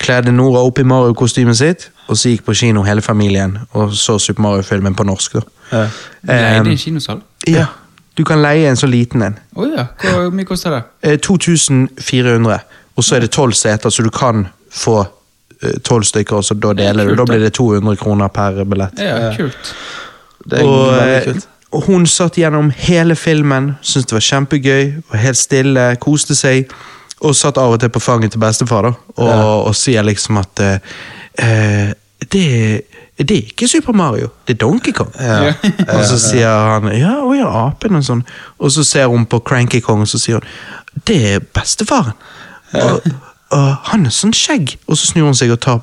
Kledde 0.00 0.32
Nora 0.32 0.58
opp 0.66 0.78
i 0.78 0.82
Mario-kostymet 0.82 1.56
sitt, 1.56 1.90
og 2.08 2.16
så 2.16 2.28
gikk 2.32 2.44
på 2.44 2.54
kino 2.54 2.82
hele 2.82 3.00
familien 3.00 3.58
og 3.72 3.92
så 3.94 4.18
Super 4.18 4.42
Mario-filmen 4.42 4.94
på 4.94 5.04
norsk. 5.06 5.32
da. 5.32 5.40
Ja. 5.72 5.88
Leide 6.26 6.60
Um, 6.60 6.66
i 6.66 6.70
en 6.72 6.78
kinosal? 6.78 7.20
Ja. 7.46 7.66
Du 8.14 8.24
kan 8.24 8.42
leie 8.42 8.68
en 8.70 8.76
så 8.76 8.86
liten 8.86 9.22
en. 9.22 9.38
Oh, 9.58 9.66
ja. 9.76 9.86
Hvor 10.02 10.30
mye 10.30 10.46
koster 10.46 10.70
det? 10.70 10.82
Eh, 11.02 11.16
2400, 11.18 12.58
og 12.94 13.04
så 13.04 13.16
er 13.16 13.24
det 13.26 13.30
tolv 13.34 13.52
seter, 13.58 13.90
så 13.90 14.02
du 14.06 14.10
kan 14.14 14.46
få 14.70 15.00
eh, 15.62 15.78
tolv 15.82 16.06
stykker, 16.06 16.36
og 16.38 16.44
så 16.46 16.54
da 16.54 16.72
deler 16.78 17.04
du. 17.04 17.14
kult, 17.14 17.18
Da 17.18 17.24
da. 17.24 17.32
blir 17.32 17.42
det 17.44 17.52
200 17.58 17.96
kroner 17.96 18.28
per 18.28 18.64
billett. 18.64 18.98
Ja, 19.02 19.32
kult. 19.36 19.74
Det 20.44 20.60
er 20.60 20.64
Og, 20.68 20.94
eh, 20.98 21.24
kult. 21.24 21.48
og 21.72 21.82
hun 21.88 22.06
satt 22.06 22.38
gjennom 22.38 22.70
hele 22.76 23.16
filmen, 23.16 23.74
syntes 23.82 24.06
det 24.06 24.12
var 24.20 24.26
kjempegøy, 24.30 24.92
var 25.10 25.18
helt 25.18 25.36
stille, 25.40 25.96
koste 26.00 26.34
seg, 26.38 26.70
og 27.20 27.34
satt 27.34 27.58
av 27.58 27.72
og 27.72 27.80
til 27.80 27.88
på 27.88 28.00
fanget 28.02 28.30
til 28.34 28.40
bestefar, 28.42 28.82
da, 28.82 28.92
og, 29.16 29.66
og 29.66 29.74
sier 29.74 30.02
liksom 30.04 30.36
at 30.38 30.60
uh, 30.60 30.78
eh, 31.38 31.92
det, 32.30 32.82
det 33.18 33.30
er 33.30 33.50
ikke 33.52 33.68
Super 33.70 33.94
Mario, 33.94 34.28
det 34.48 34.56
er 34.56 34.58
Donkey 34.58 34.92
Kong. 34.92 35.12
Ja. 35.20 35.52
og 35.94 36.04
så 36.08 36.18
sier 36.18 36.50
han 36.50 36.88
ja, 36.98 37.20
å 37.22 37.30
ja, 37.36 37.46
apen 37.68 38.00
og 38.00 38.06
sånn. 38.06 38.24
Og 38.58 38.74
så 38.74 38.82
ser 38.86 39.06
hun 39.12 39.26
på 39.30 39.38
Cranky 39.46 39.78
Kong, 39.84 40.02
og 40.02 40.10
så 40.10 40.18
sier 40.18 40.40
hun 40.40 41.04
det 41.06 41.16
er 41.34 41.46
bestefaren. 41.54 42.14
Og, 42.74 43.06
og 43.54 43.70
han 43.90 44.06
har 44.06 44.14
sånn 44.14 44.34
skjegg. 44.34 44.76
Og 44.86 44.98
så 44.98 45.10
snur 45.10 45.26
hun 45.30 45.38
seg 45.38 45.50
og 45.54 45.60
tar 45.62 45.80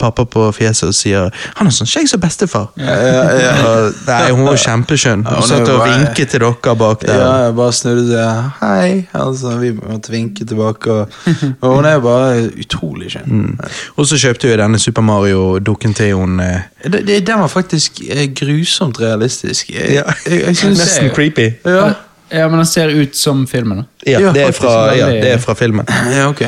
pappa 0.00 0.24
på 0.28 0.46
fjeset 0.52 0.88
og 0.90 0.94
sier 0.96 1.28
han 1.56 1.68
har 1.68 1.74
sånn 1.74 1.88
skjegg 1.88 2.08
som 2.10 2.20
bestefar. 2.20 2.66
Og, 2.74 4.00
nei, 4.10 4.30
hun 4.32 4.44
var 4.48 4.58
kjempeskjønn. 4.60 5.22
Hun 5.28 5.46
satt 5.46 5.70
og 5.72 5.84
vinket 5.86 6.32
til 6.34 6.42
dere 6.42 6.74
bak 6.76 7.04
der. 7.06 7.20
Ja, 7.20 7.30
jeg 7.46 7.54
bare 7.58 7.76
snudde 7.76 8.06
seg. 8.10 8.50
Hei. 8.60 8.90
Altså, 9.16 9.54
vi 9.62 9.72
måtte 9.78 10.12
vinke 10.14 10.46
tilbake. 10.48 10.92
Og, 10.92 11.20
og 11.62 11.76
hun 11.78 11.88
er 11.88 12.00
bare 12.04 12.48
utrolig 12.60 13.12
skjønn. 13.14 13.54
Og 13.96 14.10
så 14.10 14.18
kjøpte 14.20 14.50
hun 14.52 14.60
denne 14.64 14.82
Super 14.82 15.06
Mario-dukken 15.06 15.94
til 15.96 16.14
hun 16.18 16.40
eh, 16.42 16.66
den 16.86 17.40
var 17.40 17.48
faktisk 17.50 18.00
eh, 18.10 18.26
grusomt 18.34 19.00
realistisk. 19.00 19.70
Jeg, 19.70 19.94
Ja. 19.96 20.02
jeg, 20.26 20.42
jeg 20.46 20.56
synes, 20.56 20.78
Nesten 20.82 21.10
creepy. 21.14 21.50
Ja. 21.64 21.92
Ja, 22.30 22.48
men 22.48 22.58
den 22.58 22.66
ser 22.66 22.90
ut 22.90 23.14
som 23.16 23.46
filmen, 23.46 23.78
da. 23.78 23.84
Ja, 24.10 24.20
Ja, 24.20 24.32
det 24.34 24.42
er 24.48 24.52
fra, 24.52 24.94
ja, 24.98 25.06
det 25.14 25.28
er 25.30 25.38
fra 25.38 25.54
filmen. 25.54 25.86
ja, 26.10 26.28
ok. 26.28 26.42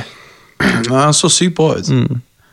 Den 0.85 0.91
han 0.95 1.15
så 1.15 1.29
sykt 1.31 1.55
bra 1.55 1.77
ut. 1.79 1.87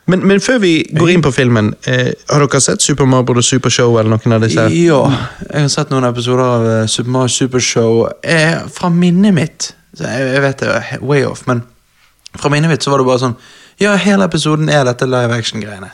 Men, 0.06 0.22
men 0.30 0.42
før 0.44 0.60
vi 0.62 0.74
går 0.94 1.16
inn 1.16 1.24
på 1.26 1.32
filmen, 1.34 1.72
eh, 1.90 2.12
har 2.30 2.44
dere 2.44 2.62
sett 2.62 2.84
Super 2.86 3.08
Mario 3.10 3.26
Bros. 3.32 3.48
Super 3.50 3.74
Show 3.74 3.96
eller 3.98 4.14
noen 4.14 4.36
av 4.38 4.44
disse? 4.46 4.68
Ja, 4.78 5.00
jeg 5.48 5.66
har 5.66 5.72
sett 5.74 5.90
noen 5.94 6.06
episoder 6.06 6.44
av 6.46 6.68
eh, 6.70 6.86
Super 6.92 7.16
Mario 7.16 7.34
Super 7.34 7.64
Show. 7.64 8.06
Eh, 8.22 8.60
fra 8.76 8.92
minnet 8.94 9.34
mitt 9.34 9.72
så 9.96 10.10
jeg, 10.12 10.32
jeg 10.36 10.44
vet 10.44 10.62
det 10.62 10.72
er 10.76 11.04
way 11.06 11.24
off, 11.26 11.46
men 11.48 11.64
fra 12.36 12.52
minnet 12.52 12.72
mitt 12.72 12.84
så 12.84 12.92
var 12.92 13.02
det 13.02 13.08
bare 13.08 13.22
sånn 13.22 13.38
Ja, 13.80 13.96
hele 14.00 14.28
episoden 14.28 14.70
er 14.72 14.84
dette 14.88 15.08
live 15.08 15.36
action-greiene. 15.36 15.90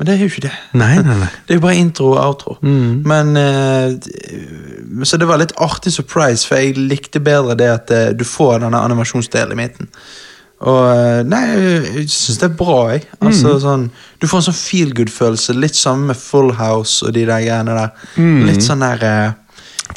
Men 0.00 0.08
det 0.08 0.14
er 0.14 0.22
jo 0.22 0.30
ikke 0.30 0.46
det. 0.46 0.54
Nei, 0.80 0.94
nei, 1.04 1.16
nei. 1.20 1.28
Det 1.46 1.52
er 1.52 1.58
jo 1.58 1.62
bare 1.66 1.76
intro 1.78 2.14
og 2.14 2.20
outro. 2.24 2.54
Men 2.64 3.34
eh, 3.36 3.92
Så 5.04 5.18
det 5.20 5.28
var 5.28 5.42
litt 5.42 5.52
artig 5.60 5.92
surprise, 5.92 6.46
for 6.48 6.56
jeg 6.56 6.78
likte 6.80 7.20
bedre 7.22 7.54
det 7.58 7.68
at 7.68 7.92
eh, 7.94 8.08
du 8.16 8.24
får 8.24 8.62
denne 8.64 8.80
animasjonsdelen 8.80 9.52
i 9.54 9.60
midten. 9.60 9.90
Og 10.60 10.80
eh, 10.92 11.20
Nei, 11.24 11.44
jeg 11.56 12.08
syns 12.12 12.40
det 12.42 12.50
er 12.50 12.56
bra, 12.58 12.78
jeg. 12.92 13.06
Altså, 13.24 13.54
sånn, 13.62 13.86
du 14.20 14.26
får 14.28 14.42
en 14.42 14.48
sånn 14.50 14.58
feel 14.58 14.92
good-følelse. 14.96 15.56
Litt 15.56 15.78
sammen 15.78 16.10
med 16.12 16.20
Full 16.20 16.52
House 16.58 17.06
og 17.06 17.14
de 17.16 17.24
der 17.24 17.46
greiene 17.46 17.76
der. 17.78 17.94
Litt 18.48 18.66
sånn 18.66 18.84
der 18.84 19.06
eh, 19.06 19.32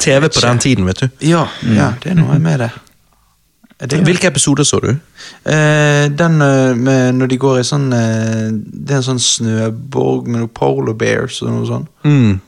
TV 0.00 0.28
på 0.28 0.40
den 0.40 0.62
tiden, 0.64 0.88
vet 0.88 1.04
du. 1.04 1.08
Ja, 1.28 1.44
ja, 1.68 1.92
det 2.02 2.14
er 2.14 2.18
noe 2.18 2.38
med 2.42 2.64
det. 2.64 2.72
Det 3.84 3.98
Hvilke 4.06 4.30
episoder 4.30 4.64
så 4.64 4.78
du? 4.80 4.90
Eh, 5.50 6.06
den 6.08 6.40
eh, 6.42 6.76
med 6.78 7.18
når 7.18 7.32
de 7.32 7.38
går 7.42 7.58
i 7.60 7.64
sånn 7.66 7.88
eh, 7.92 8.52
Det 8.54 8.94
er 8.94 9.00
en 9.00 9.06
sånn 9.08 9.20
snøborg 9.20 10.28
med 10.28 10.44
noen 10.44 10.52
polar 10.54 10.94
bears 10.96 11.40
og 11.42 11.50
noe 11.50 11.66
sånt. 11.68 11.90
Mm. 12.06 12.38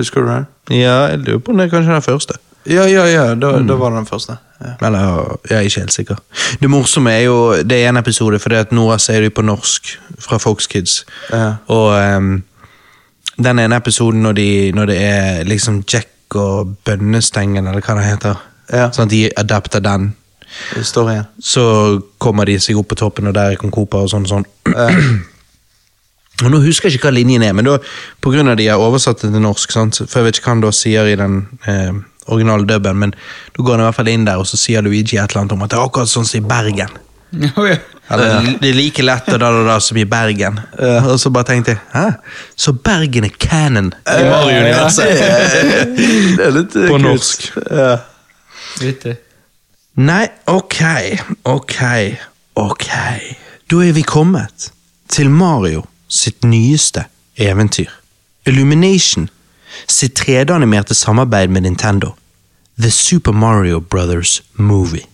Husker 0.00 0.24
du 0.26 0.32
det? 0.32 0.40
Ja, 0.82 0.96
jeg 1.12 1.22
lurer 1.22 1.40
på 1.46 1.54
om 1.54 1.62
det 1.62 1.68
er 1.68 1.76
kanskje 1.76 1.94
den 1.94 2.04
første. 2.04 2.40
Ja, 2.66 2.88
ja, 2.88 3.04
ja, 3.06 3.24
da, 3.38 3.54
da 3.62 3.76
var 3.78 3.92
det 3.94 4.02
den 4.02 4.10
første. 4.10 4.38
Ja. 4.64 4.86
Eller, 4.86 5.36
jeg 5.50 5.56
er 5.56 5.68
ikke 5.68 5.80
helt 5.80 5.92
sikker. 5.92 6.22
Det 6.60 6.70
morsomme 6.70 7.12
er 7.12 7.26
jo 7.26 7.36
Det 7.62 7.84
er 7.84 7.88
en 7.88 8.00
episode, 8.00 8.38
for 8.38 8.48
det 8.48 8.64
at 8.66 8.72
Nora 8.72 8.98
sier 8.98 9.20
det 9.20 9.34
på 9.34 9.44
norsk 9.44 9.98
fra 10.18 10.38
Fox 10.38 10.66
Kids. 10.66 11.04
Ja. 11.32 11.54
Og 11.68 12.16
um, 12.16 12.42
den 13.36 13.58
ene 13.58 13.76
episoden 13.76 14.22
når, 14.22 14.32
de, 14.32 14.72
når 14.72 14.86
det 14.86 14.98
er 15.02 15.44
liksom 15.44 15.82
Jack 15.92 16.34
og 16.34 16.76
bønnestengen, 16.84 17.66
eller 17.66 17.84
hva 17.84 17.98
det 17.98 18.08
heter. 18.08 18.42
Ja. 18.72 18.88
Sånn 18.94 19.08
at 19.08 19.14
de 19.14 19.28
adapter 19.36 19.84
den. 19.84 20.14
Historien. 20.76 21.26
Så 21.42 22.00
kommer 22.22 22.46
de 22.46 22.58
seg 22.62 22.78
opp 22.78 22.92
på 22.92 22.98
toppen, 22.98 23.26
og 23.26 23.34
der 23.34 23.54
er 23.54 23.60
Kong 23.60 23.74
og 23.74 24.10
sånn. 24.10 24.26
sånn. 24.30 24.46
Ja. 24.70 24.90
Og 26.42 26.50
Nå 26.50 26.58
husker 26.64 26.88
jeg 26.88 26.98
ikke 26.98 27.12
hva 27.12 27.14
linjen 27.14 27.44
er, 27.46 27.52
men 27.54 27.62
da, 27.68 27.76
på 28.18 28.32
grunn 28.34 28.50
av 28.50 28.56
de 28.58 28.64
har 28.66 28.82
oversatt 28.82 29.20
det 29.22 29.28
til 29.30 29.42
norsk, 29.44 29.70
sant? 29.70 30.00
for 30.02 30.18
jeg 30.18 30.26
vet 30.26 30.40
ikke 30.40 30.48
hva 30.48 30.54
han 30.56 30.64
da 30.64 30.72
sier 30.74 31.06
i 31.06 31.14
den 31.20 31.36
eh, 31.70 31.92
originale 32.26 32.66
dubben, 32.68 32.98
men 32.98 33.14
da 33.56 33.62
går 33.62 33.74
han 33.76 33.82
i 33.82 33.88
hvert 33.88 33.98
fall 33.98 34.12
inn 34.12 34.24
der, 34.28 34.40
og 34.40 34.46
så 34.48 34.56
sier 34.60 34.84
Luigi 34.84 35.16
et 35.18 35.30
eller 35.30 35.42
annet 35.44 35.56
om 35.56 35.64
at 35.66 35.72
det 35.72 35.78
er 35.78 35.84
akkurat 35.88 36.10
sånn 36.10 36.28
som 36.28 36.40
i 36.40 36.46
Bergen. 36.48 36.94
Ja. 38.04 38.14
Eller, 38.14 38.58
Det 38.60 38.68
er 38.68 38.76
like 38.76 39.02
lett 39.02 39.28
og 39.32 39.38
da, 39.40 39.48
da, 39.50 39.62
da 39.66 39.78
som 39.80 39.96
i 39.96 40.04
Bergen. 40.04 40.58
Og 41.08 41.16
så 41.18 41.30
bare 41.32 41.48
tenkte 41.48 41.72
jeg 41.72 41.80
Hæ? 41.94 42.02
Så 42.54 42.74
Bergen 42.76 43.24
er 43.24 43.32
canon 43.40 43.88
i 44.04 44.26
Mario-universet? 44.28 45.08
Det 46.36 46.44
er 46.44 46.52
litt 46.52 46.76
eh, 46.76 46.88
På 46.90 46.98
norsk. 47.00 47.46
Ja. 47.70 47.94
Vittig. 48.82 49.16
Nei, 50.04 50.26
ok, 50.50 50.80
ok, 51.48 51.76
ok. 52.60 52.88
Da 53.72 53.82
er 53.86 53.96
vi 53.96 54.02
kommet 54.04 54.68
til 55.08 55.30
Mario 55.32 55.84
sitt 56.10 56.44
nyeste 56.44 57.06
eventyr. 57.40 57.92
Illumination 58.46 59.30
sitt 59.86 60.20
3D-animerte 60.20 60.94
samarbeid 60.94 61.50
med 61.50 61.62
Nintendo. 61.62 62.14
The 62.82 62.90
Super 62.90 63.32
Mario 63.32 63.80
Brothers 63.80 64.42
Movie. 64.52 65.06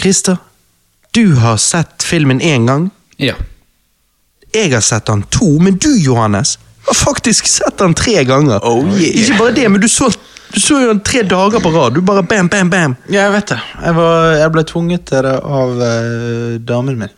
Christer, 0.00 0.36
du 1.10 1.34
har 1.34 1.56
sett 1.56 2.02
filmen 2.02 2.40
én 2.40 2.66
gang. 2.66 2.90
Ja. 3.16 3.34
Jeg 4.52 4.72
har 4.72 4.80
sett 4.80 5.06
den 5.06 5.22
to, 5.22 5.58
men 5.60 5.76
du, 5.76 5.90
Johannes, 5.98 6.58
har 6.86 6.94
faktisk 6.94 7.46
sett 7.46 7.78
den 7.78 7.94
tre 7.94 8.24
ganger. 8.24 8.60
Oh, 8.62 8.84
yeah. 9.00 9.16
Ikke 9.16 9.38
bare 9.38 9.52
det, 9.52 9.68
men 9.68 9.80
du 9.80 9.88
så, 9.88 10.10
du 10.52 10.60
så 10.60 10.80
jo 10.80 10.88
den 10.92 11.00
tre 11.04 11.22
dager 11.22 11.60
på 11.60 11.72
rad. 11.74 11.94
Du 11.94 12.00
bare 12.00 12.22
bam, 12.22 12.48
bam, 12.48 12.70
bam. 12.70 12.96
ja, 13.08 13.26
jeg 13.26 13.32
vet 13.32 13.54
det. 13.54 13.60
Jeg, 13.82 13.96
var, 13.96 14.32
jeg 14.40 14.52
ble 14.54 14.64
tvunget 14.72 15.06
til 15.10 15.28
det 15.28 15.36
av 15.60 15.76
uh, 15.80 16.58
damen 16.68 17.00
min. 17.00 17.14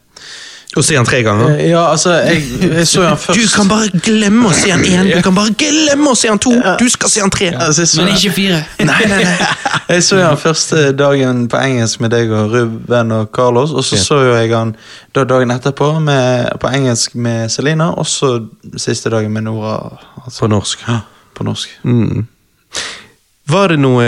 Og 0.77 0.85
se 0.85 0.95
han 0.99 1.07
tre 1.09 1.23
ganger. 1.25 1.55
Eh, 1.57 1.71
Ja, 1.71 1.87
altså, 1.91 2.13
jeg, 2.13 2.43
jeg 2.61 2.87
så 2.87 3.03
han 3.07 3.17
først. 3.25 3.41
Du 3.41 3.49
kan 3.57 3.69
bare 3.71 3.89
glemme 4.05 4.51
å 4.51 4.53
se 4.55 4.69
han 4.71 4.83
én, 4.85 5.09
du 5.17 5.23
kan 5.25 5.35
bare 5.35 5.55
glemme 5.59 6.11
å 6.13 6.15
se 6.19 6.29
han 6.29 6.39
to. 6.39 6.53
Du 6.79 6.85
skal 6.93 7.09
se 7.09 7.23
han 7.25 7.31
tre. 7.33 7.49
Altså, 7.57 7.87
så 7.89 8.03
Men 8.05 8.13
ikke 8.15 8.33
fire. 8.37 8.59
Nei, 8.91 8.99
nei, 9.09 9.23
nei. 9.25 9.49
Jeg 9.89 10.05
så 10.05 10.19
han 10.21 10.37
første 10.39 10.91
dagen 10.93 11.47
på 11.49 11.57
engelsk 11.57 12.03
med 12.05 12.13
deg 12.13 12.31
og 12.37 12.53
Ruben 12.53 13.13
og 13.17 13.31
Carlos, 13.35 13.73
og 13.73 13.85
så 13.89 13.97
Ja. 13.97 14.03
så 14.05 14.19
jeg 14.37 14.53
han 14.53 14.75
da 15.17 15.25
dagen 15.25 15.51
etterpå 15.57 15.89
med, 16.05 16.51
på 16.61 16.69
engelsk 16.77 17.15
med 17.17 17.49
Selina, 17.51 17.89
og 17.97 18.07
så 18.07 18.35
siste 18.77 19.11
dagen 19.11 19.33
med 19.33 19.49
Nora. 19.49 19.79
Altså. 20.25 20.45
På 20.45 20.51
norsk. 20.53 20.85
Ja, 20.89 20.99
på 21.35 21.45
norsk. 21.49 21.79
Mm. 21.85 22.27
Var 23.49 23.69
det 23.73 23.79
noe 23.81 24.05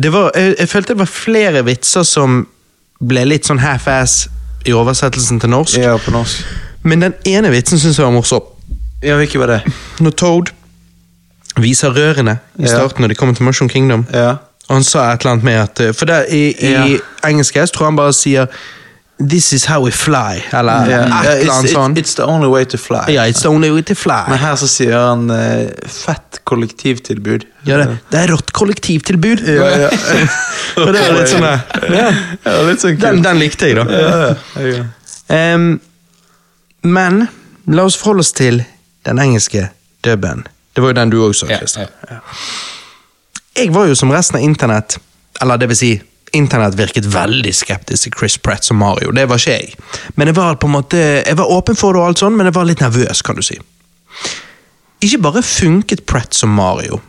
det 0.00 0.12
var, 0.12 0.30
jeg, 0.36 0.54
jeg 0.58 0.68
følte 0.68 0.92
det 0.94 0.98
var 1.00 1.08
flere 1.12 1.62
vitser 1.66 2.04
som 2.08 2.42
ble 3.00 3.24
litt 3.28 3.48
sånn 3.48 3.60
half-ass 3.60 4.26
i 4.66 4.72
oversettelsen 4.72 5.40
til 5.40 5.50
norsk. 5.50 5.78
Ja, 5.78 5.96
på 5.96 6.10
norsk. 6.10 6.44
Men 6.82 7.00
den 7.04 7.14
ene 7.28 7.50
vitsen 7.52 7.78
syns 7.78 7.98
jeg 7.98 8.04
var 8.06 8.12
morsom. 8.14 8.42
Ja, 9.02 9.16
hvilken 9.16 9.40
var 9.40 9.46
det? 9.46 9.60
Når 10.00 10.10
Toad 10.20 10.50
viser 11.60 11.90
rørene 11.96 12.38
i 12.58 12.62
Ja. 12.62 12.68
starten 12.76 13.00
når 13.02 13.08
de 13.08 13.14
kommer 13.14 13.34
til 13.34 13.44
Mushroom 13.44 13.68
Kingdom. 13.68 14.06
Ja. 14.12 14.30
Og 14.68 14.76
han 14.76 14.84
sa 14.84 15.12
et 15.12 15.20
eller 15.20 15.32
annet 15.32 15.44
med 15.44 15.52
at 15.58 15.80
eh, 15.80 15.92
For 15.94 16.04
der, 16.06 16.24
i, 16.30 16.52
i 16.58 16.70
Ja. 16.70 16.84
engelsk 17.28 17.56
S 17.56 17.70
tror 17.70 17.84
han 17.90 17.96
bare 17.96 18.12
sier 18.12 18.46
This 19.20 19.52
is 19.52 19.66
how 19.68 19.84
we 19.84 19.90
fly, 19.92 20.40
eller 20.52 20.88
yeah. 20.88 21.04
et 21.04 21.10
ja, 21.10 21.32
eller 21.32 21.44
it's, 21.44 21.58
annet 21.58 21.72
sånt. 21.72 21.98
it's 21.98 22.14
the 22.16 22.24
only 22.24 22.48
way 22.48 22.64
to 22.64 22.78
fly. 22.78 23.12
Ja, 23.12 23.26
it's 23.28 23.42
the 23.42 23.48
only 23.48 23.70
way 23.70 23.82
to 23.82 23.94
fly. 23.94 24.22
Men 24.28 24.38
her 24.38 24.56
så 24.56 24.68
sier 24.68 24.96
han 24.96 25.26
uh, 25.30 25.68
fett 25.84 26.40
kollektivtilbud. 26.48 27.44
Ja, 27.68 27.82
det, 27.82 27.98
det 28.08 28.22
er 28.22 28.32
rått 28.32 28.54
kollektivtilbud. 28.56 29.44
Ja, 29.44 29.68
ja. 29.84 29.90
Og 30.80 30.92
det 30.94 31.02
er 31.04 31.12
litt 31.18 31.34
sånn 31.34 31.44
ja. 31.44 32.06
Ja, 32.46 32.56
litt 32.64 32.80
sånn 32.80 32.96
den, 33.02 33.20
den 33.26 33.42
likte 33.42 33.68
jeg, 33.68 33.76
da. 33.82 33.86
Ja, 33.92 34.32
ja, 34.64 34.88
Um, 35.30 35.76
men 36.82 37.20
la 37.70 37.84
oss 37.86 37.94
forholde 37.94 38.24
oss 38.24 38.32
til 38.34 38.64
den 39.06 39.20
engelske 39.22 39.68
dubben. 40.02 40.42
Det 40.74 40.82
var 40.82 40.90
jo 40.90 40.96
den 40.98 41.12
du 41.12 41.20
òg 41.22 41.36
sa, 41.38 41.46
Ja, 41.46 41.60
ja. 42.10 42.16
Jeg 43.56 43.70
var 43.74 43.86
jo 43.86 43.94
som 43.94 44.10
resten 44.10 44.40
av 44.40 44.42
internett, 44.42 44.96
eller 45.40 45.60
det 45.60 45.68
vil 45.70 45.78
si, 45.78 45.90
internett 46.36 46.78
virket 46.78 47.08
veldig 47.10 47.52
skeptisk 47.54 48.06
til 48.06 48.14
Chris 48.18 48.38
Pratt 48.38 48.66
som 48.66 48.78
Mario. 48.80 49.12
Det 49.16 49.26
var 49.28 49.40
ikke 49.40 49.56
jeg. 49.56 49.74
Men 50.16 50.30
jeg 50.30 50.38
var 50.38 50.58
på 50.60 50.70
en 50.70 50.76
måte, 50.76 51.00
jeg 51.26 51.38
var 51.38 51.50
åpen 51.50 51.78
for 51.78 51.94
det, 51.94 52.02
og 52.02 52.10
alt 52.10 52.22
sånt, 52.22 52.38
men 52.38 52.48
jeg 52.48 52.56
var 52.56 52.68
litt 52.68 52.84
nervøs, 52.84 53.22
kan 53.26 53.38
du 53.38 53.44
si. 53.44 53.58
Ikke 55.00 55.22
bare 55.24 55.42
funket 55.46 56.04
Pratt 56.08 56.36
som 56.36 56.52
Mario, 56.54 57.00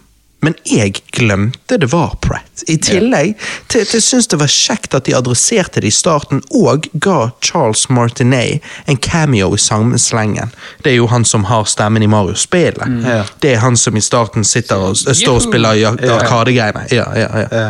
men 0.42 0.56
jeg 0.66 1.02
glemte 1.14 1.78
det 1.78 1.92
var 1.92 2.16
Pratt. 2.22 2.64
I 2.68 2.78
tillegg 2.82 3.36
til 3.72 3.86
at 3.86 3.94
jeg 3.94 4.04
syns 4.06 4.30
det 4.32 4.40
var 4.42 4.52
kjekt 4.52 4.96
at 4.98 5.06
de 5.06 5.16
adresserte 5.18 5.82
det 5.82 5.92
i 5.92 5.96
starten, 5.96 6.42
og 6.50 6.88
ga 6.94 7.32
Charles 7.46 7.88
Martinet 7.90 8.66
en 8.90 8.98
cameo 8.98 9.54
i 9.56 9.62
samme 9.62 10.00
slengen. 10.02 10.54
Det 10.84 10.94
er 10.94 11.00
jo 11.00 11.10
han 11.12 11.26
som 11.26 11.46
har 11.50 11.66
stemmen 11.70 12.04
i 12.04 12.10
Mario-spillet. 12.10 13.02
Ja. 13.06 13.24
Det 13.40 13.56
er 13.56 13.64
han 13.66 13.78
som 13.78 13.98
i 13.98 14.04
starten 14.04 14.46
sitter 14.48 14.90
og 14.92 14.98
står 14.98 15.38
og 15.38 15.46
spiller 15.46 15.86
Arkadegreiene. 16.18 16.88
Ja, 16.92 17.08
ja, 17.18 17.46
ja. 17.46 17.68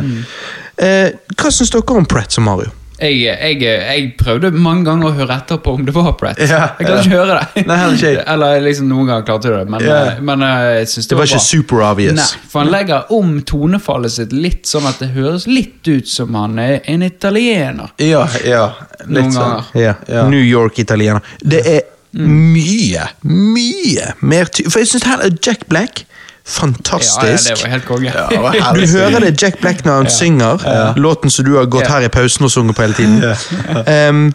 Eh, 0.81 1.09
hva 1.37 1.51
syns 1.53 1.71
dere 1.73 1.99
om 1.99 2.07
Pratt 2.09 2.33
som 2.33 2.47
Mario? 2.47 2.71
Jeg, 3.01 3.17
jeg, 3.25 3.61
jeg 3.65 4.09
prøvde 4.19 4.51
mange 4.53 4.85
ganger 4.85 5.07
å 5.09 5.13
høre 5.17 5.37
etter 5.41 5.57
på 5.63 5.73
om 5.73 5.85
det 5.87 5.93
var 5.95 6.11
Pratt. 6.19 6.37
Ja, 6.37 6.59
jeg 6.77 6.85
klarte 6.85 6.97
ja. 6.99 7.05
ikke 7.07 7.15
å 7.15 7.21
høre 7.23 7.37
det. 7.39 7.63
Nei, 7.65 7.77
heller 7.81 7.95
ikke. 7.97 8.25
Eller 8.35 8.59
liksom 8.67 8.89
noen 8.91 9.09
ganger 9.09 9.25
klarte 9.25 9.49
jeg 9.49 9.57
det, 9.57 9.71
men, 9.73 9.85
Ja. 9.87 9.95
eh, 10.11 10.19
men 10.29 10.45
eh, 10.45 10.65
jeg 10.81 10.89
synes 10.91 11.07
det, 11.07 11.09
Det 11.15 11.19
var 11.21 11.29
ikke 11.31 11.39
bra. 11.41 11.45
super 11.47 11.85
obvious. 11.87 12.17
Nei, 12.19 12.27
for 12.51 12.61
han 12.61 12.71
legger 12.75 13.15
om 13.17 13.31
tonefallet 13.53 14.15
sitt 14.17 14.35
litt 14.37 14.69
sånn 14.69 14.85
at 14.91 15.01
det 15.01 15.09
høres 15.15 15.47
litt 15.49 15.89
ut 15.89 16.07
som 16.11 16.37
han 16.37 16.59
er 16.61 16.77
en 16.93 17.01
italiener. 17.07 17.89
Ja, 17.97 18.27
ja. 18.45 18.67
Litt 19.07 19.17
Noen 19.17 19.33
sånn. 19.33 19.65
Ja. 19.81 19.95
Ja. 20.07 20.27
New 20.29 20.43
York-italiener. 20.45 21.25
Det 21.41 21.63
er 21.65 21.81
mye, 22.21 23.05
mye 23.23 24.13
mer 24.21 24.49
ty... 24.51 24.65
For 24.69 24.83
jeg 24.83 24.89
syns 24.91 25.05
her 25.07 25.21
er 25.25 25.35
Jack 25.41 25.65
Black 25.71 26.03
Ja, 26.41 26.49
ja, 26.49 26.61
fantastisk. 26.61 27.49
det 27.49 27.63
var 27.63 27.69
helt 27.69 27.85
konge. 27.85 28.13
Ja, 28.15 28.73
du 28.75 28.85
hører 28.87 29.19
det 29.19 29.41
Jack 29.41 29.59
Black 29.61 29.85
når 29.85 29.93
han 30.01 30.09
synger, 30.09 30.93
låten 30.97 31.29
som 31.29 31.45
du 31.45 31.55
har 31.57 31.65
gått 31.65 31.83
Ja. 31.87 31.89
her 31.99 32.01
i 32.01 32.09
pausen 32.09 32.45
og 32.45 32.51
sunget 32.51 32.75
på 32.75 32.81
hele 32.81 32.93
tiden. 32.93 33.23
Um, 34.09 34.33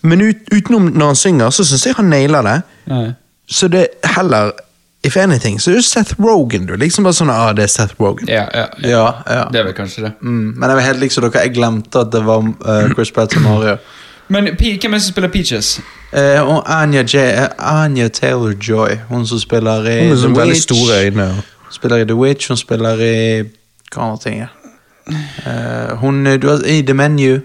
men 0.08 0.20
ut, 0.20 0.36
utenom 0.52 0.90
når 0.94 1.06
han 1.06 1.16
synger, 1.16 1.50
så 1.50 1.64
syns 1.64 1.86
jeg 1.86 1.94
han 1.96 2.04
nailer 2.10 2.42
det. 2.42 2.62
Ja. 2.88 3.12
Så 3.48 3.68
det 3.68 3.86
er 4.02 4.08
heller 4.16 4.52
If 5.02 5.16
anything, 5.16 5.60
så 5.60 5.70
er 5.70 5.74
det 5.74 5.84
Seth 5.84 6.14
Rogan, 6.20 6.66
du. 6.66 6.74
Liksom 6.76 7.06
bare 7.06 7.16
sånn 7.16 7.30
ah, 7.32 7.54
det 7.56 7.64
er 7.64 7.70
Seth 7.72 7.94
Rogan. 8.00 8.28
Ja, 8.28 8.42
ja, 8.52 8.66
ja. 8.82 8.88
Ja, 8.90 9.04
ja. 9.32 9.44
Det 9.48 9.62
er 9.62 9.64
vel 9.70 9.72
kanskje 9.72 10.02
det. 10.04 10.10
Mm, 10.20 10.50
men 10.58 10.66
jeg 10.68 10.76
var 10.76 10.84
helt 10.84 11.00
liksom 11.00 11.24
dere, 11.24 11.44
jeg 11.46 11.54
glemte 11.56 12.02
at 12.04 12.10
det 12.12 12.20
var 12.26 12.44
uh, 12.44 12.90
Chris 12.94 13.12
Pratt 13.16 13.32
som 13.32 13.46
Mario. 13.48 13.78
Men 14.30 14.44
hvem 14.54 14.94
er 14.94 14.98
det 14.98 15.02
som 15.02 15.12
spiller 15.12 15.28
Peaches? 15.34 15.80
Eh, 16.12 16.40
og 16.42 16.62
Anya, 16.70 17.02
J 17.02 17.16
eh, 17.16 17.48
Anya 17.58 18.08
Taylor-Joy, 18.08 18.96
hun 19.08 19.26
som 19.26 19.38
spiller 19.42 19.86
i 19.90 20.08
Hun 20.08 20.16
som 20.18 20.34
The 20.34 20.40
veldig 20.40 20.54
Witch. 20.54 20.62
store 20.62 21.04
øyne. 21.04 21.26
Hun 21.34 21.72
Spiller 21.72 21.96
i 21.96 22.04
The 22.04 22.14
Witch, 22.14 22.48
hun 22.48 22.56
spiller 22.56 22.94
i 23.02 23.42
Hva 23.94 24.02
andre 24.02 24.18
ting 24.24 24.40
er 24.42 24.48
Eh, 25.10 25.96
Hun 25.98 26.26
eh, 26.26 26.36
du 26.42 26.48
har, 26.48 26.60
I 26.66 26.82
The 26.82 26.94
Menu. 26.94 27.40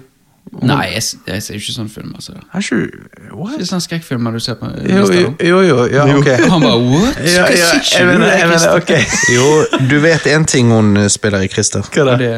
Nei, 0.62 0.86
jeg, 0.94 0.98
s- 1.04 1.16
jeg 1.28 1.44
ser 1.44 1.54
jo 1.56 1.60
ikke 1.60 1.74
sånn 1.74 1.90
film. 1.90 2.12
altså. 2.16 2.32
Er 2.54 2.60
ikke 2.62 2.76
du 2.76 3.36
What? 3.36 3.56
er 3.60 3.66
sånn 3.66 3.82
skrekkfilmer 3.82 4.32
du 4.32 4.40
ser 4.40 4.54
på 4.60 4.70
Jo, 4.90 4.96
jo, 4.96 5.06
da. 5.08 5.46
jo, 5.48 5.62
jo, 5.62 5.86
ja, 5.92 6.04
ok. 6.18 6.28
Han 6.52 6.62
bare 6.62 6.78
what? 6.78 7.18
Ja, 7.26 7.48
Hva 7.48 7.56
ja, 7.58 7.72
sier 7.82 7.98
jeg 7.98 8.06
du 8.06 8.12
mener, 8.12 8.26
det, 8.26 8.40
jeg 8.40 8.48
mener, 8.48 8.60
Christer? 8.60 8.76
ok. 8.78 8.92
Jo, 9.36 9.88
du 9.90 9.98
vet 10.06 10.28
en 10.36 10.46
ting 10.46 10.70
hun 10.72 10.98
eh, 10.98 11.08
spiller 11.10 11.42
i, 11.42 11.48
Christer. 11.48 11.82
Hva 11.82 12.06
da? 12.12 12.18
Det, 12.22 12.36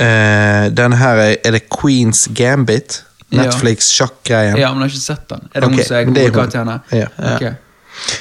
Uh, 0.00 0.68
den 0.76 0.92
her 0.92 1.16
er, 1.16 1.36
er 1.44 1.50
det 1.50 1.62
Queens 1.72 2.28
Gambit? 2.36 2.98
Ja. 3.30 3.42
Netflix-sjakkgreien. 3.42 4.56
ja, 4.56 4.68
men 4.72 4.82
jeg 4.84 4.90
har 4.90 4.92
ikke 4.94 5.02
sett 5.02 5.28
den. 5.32 5.48
Er 5.54 5.60
det 5.60 5.66
Ok, 5.68 5.74
hun 5.74 5.84
som 5.84 5.96
er 5.96 6.00
er 6.00 6.10
hovedkarakteren? 6.10 6.80
Ja. 6.92 7.06
Okay. 7.34 7.54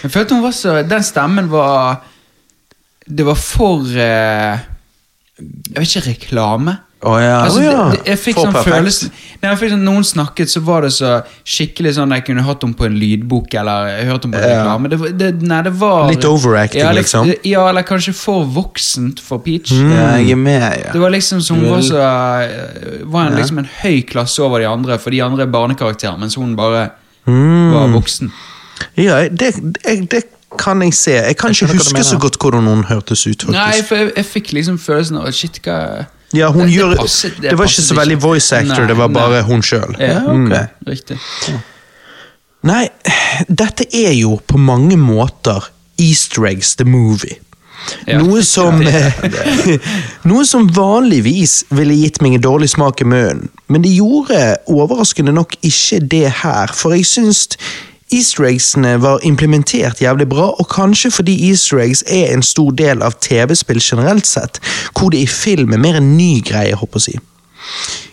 Jeg 0.03 0.11
følte 0.11 0.36
hun 0.38 0.44
var 0.44 0.52
så 0.56 0.76
Den 0.88 1.03
stemmen 1.03 1.49
var 1.52 2.02
Det 3.06 3.26
var 3.27 3.36
for 3.36 3.84
eh, 3.91 4.60
Jeg 5.38 5.76
vet 5.77 5.95
ikke, 5.95 6.10
reklame? 6.10 6.77
Å 7.06 7.14
ja. 7.22 7.34
Altså, 7.44 7.60
oh, 7.60 7.65
ja. 7.65 7.84
det, 7.94 7.99
jeg 8.10 8.19
fikk 8.22 8.40
sånn 8.41 8.56
følelse 8.65 9.10
Når 9.11 9.45
jeg 9.52 9.60
fikk 9.61 9.72
sånn, 9.76 9.84
Noen 9.86 10.06
snakket, 10.07 10.49
så 10.49 10.61
var 10.65 10.88
det 10.88 10.90
så 10.95 11.11
skikkelig 11.45 11.91
sånn 11.99 12.15
Jeg 12.15 12.26
kunne 12.26 12.45
hatt 12.48 12.65
henne 12.65 12.77
på 12.80 12.88
en 12.88 12.98
lydbok, 12.98 13.53
eller 13.61 13.91
jeg 13.91 14.07
hørte 14.10 14.30
henne 14.30 14.40
på 14.40 14.41
en 14.41 14.56
reklame. 14.56 14.91
Det, 14.94 15.11
det, 15.19 15.30
nei, 15.45 15.61
det 15.68 15.73
var 15.84 16.10
Litt 16.10 16.27
overacting, 16.30 16.82
ja, 16.82 16.91
liksom. 16.98 17.30
Ja, 17.45 17.68
eller 17.69 17.86
kanskje 17.86 18.15
for 18.18 18.48
voksent 18.57 19.22
for 19.22 19.44
Peach. 19.45 19.73
Ja, 19.76 20.15
jeg 20.18 20.34
er 20.34 20.41
med, 20.41 20.65
ja. 20.82 20.91
Det 20.95 21.03
var 21.03 21.14
liksom 21.14 21.44
som 21.45 21.61
hun 21.61 21.69
var 21.76 21.86
så 21.86 22.02
eh, 22.02 23.02
Var 23.06 23.30
en, 23.30 23.38
liksom 23.38 23.61
en 23.61 23.69
høy 23.84 24.02
klasse 24.10 24.41
over 24.45 24.64
de 24.64 24.69
andre, 24.72 24.98
for 25.02 25.14
de 25.14 25.22
andre 25.26 25.45
er 25.45 25.53
barnekarakterer, 25.53 26.18
mens 26.22 26.40
hun 26.41 26.57
bare 26.57 26.90
Mm. 27.26 27.72
var 27.73 27.88
voksen. 27.90 28.32
Ja, 29.02 29.30
det, 29.30 29.56
det, 30.11 30.23
kan 30.60 30.82
jeg 30.82 30.94
se. 30.94 31.11
Jeg 31.11 31.38
kan 31.38 31.49
Jeg 31.49 31.61
ikke 31.61 31.73
huske 31.73 32.03
så 32.03 32.18
godt 32.18 32.38
hvordan 32.41 32.68
hun 32.69 32.84
hørtes 32.84 33.27
ut. 33.27 33.48
Nei, 33.49 33.82
for 33.88 33.95
jeg, 33.95 34.11
jeg 34.15 34.26
fikk 34.26 34.52
liksom 34.53 34.77
følelsen 34.80 35.18
av 35.19 35.32
Shit, 35.36 35.60
hva 35.65 36.06
Ja, 36.36 36.49
hun 36.52 36.66
det, 36.66 36.74
gjør, 36.76 36.91
det, 36.95 36.99
passet, 37.03 37.40
det, 37.41 37.53
var 37.57 37.70
ikke 37.72 37.86
så 37.86 37.98
veldig 37.98 38.20
voice 38.24 38.57
actor, 38.57 38.84
Nei, 38.84 38.90
det 38.91 38.98
var 38.99 39.14
bare 39.16 39.40
nei. 39.40 39.45
hun 39.48 39.64
sjøl. 39.66 39.95
Ja, 40.02 40.20
ok. 40.32 40.90
Riktig. 40.90 41.18
Nei, 42.66 42.84
dette 43.48 43.86
er 43.94 44.14
jo 44.18 44.40
på 44.48 44.60
mange 44.62 44.98
måter 44.98 45.70
Easter 46.02 46.48
eggs 46.49 46.76
the 46.80 46.88
movie. 46.88 47.38
Ja. 48.10 48.18
Noe 48.18 48.41
som 48.45 48.80
Noe 50.30 50.45
som 50.49 50.66
vanligvis 50.74 51.60
ville 51.76 51.98
gitt 51.99 52.18
meg 52.26 52.40
en 52.40 52.45
dårlig 52.45 52.72
smak 52.74 53.03
i 53.03 53.07
munnen, 53.10 53.49
men 53.70 53.86
det 53.86 53.94
gjorde 53.94 54.40
overraskende 54.72 55.36
nok 55.36 55.53
ikke 55.62 56.02
det 56.02 56.26
her, 56.41 56.74
for 56.74 56.95
jeg 56.98 57.06
syns 57.10 57.45
Easter 58.14 58.45
eggsene 58.45 59.02
var 59.02 59.23
implementert 59.26 60.02
jævlig 60.02 60.27
bra, 60.30 60.52
og 60.60 60.69
kanskje 60.69 61.11
fordi 61.11 61.49
Easter 61.49 61.80
eggs 61.82 62.03
er 62.07 62.34
en 62.34 62.44
stor 62.44 62.72
del 62.72 63.02
av 63.02 63.18
TV-spill 63.22 63.82
generelt 63.82 64.27
sett, 64.27 64.60
hvor 64.94 65.10
det 65.10 65.23
i 65.26 65.27
film 65.27 65.73
er 65.73 65.82
mer 65.82 65.98
en 65.98 66.18
ny 66.18 66.44
greie, 66.45 66.76
håper 66.76 67.07
jeg. 67.07 67.23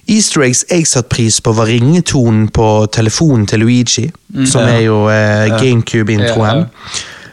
Easter 0.08 0.42
eggs 0.42 0.64
jeg 0.70 0.86
satte 0.88 1.12
pris 1.12 1.40
på, 1.40 1.52
var 1.52 1.68
ringetonen 1.68 2.48
på 2.48 2.86
telefonen 2.92 3.46
til 3.46 3.60
Luigi, 3.60 4.08
som 4.48 4.64
er 4.64 4.80
jo 4.86 5.04
eh, 5.12 5.52
GameCube-introen. 5.60 6.64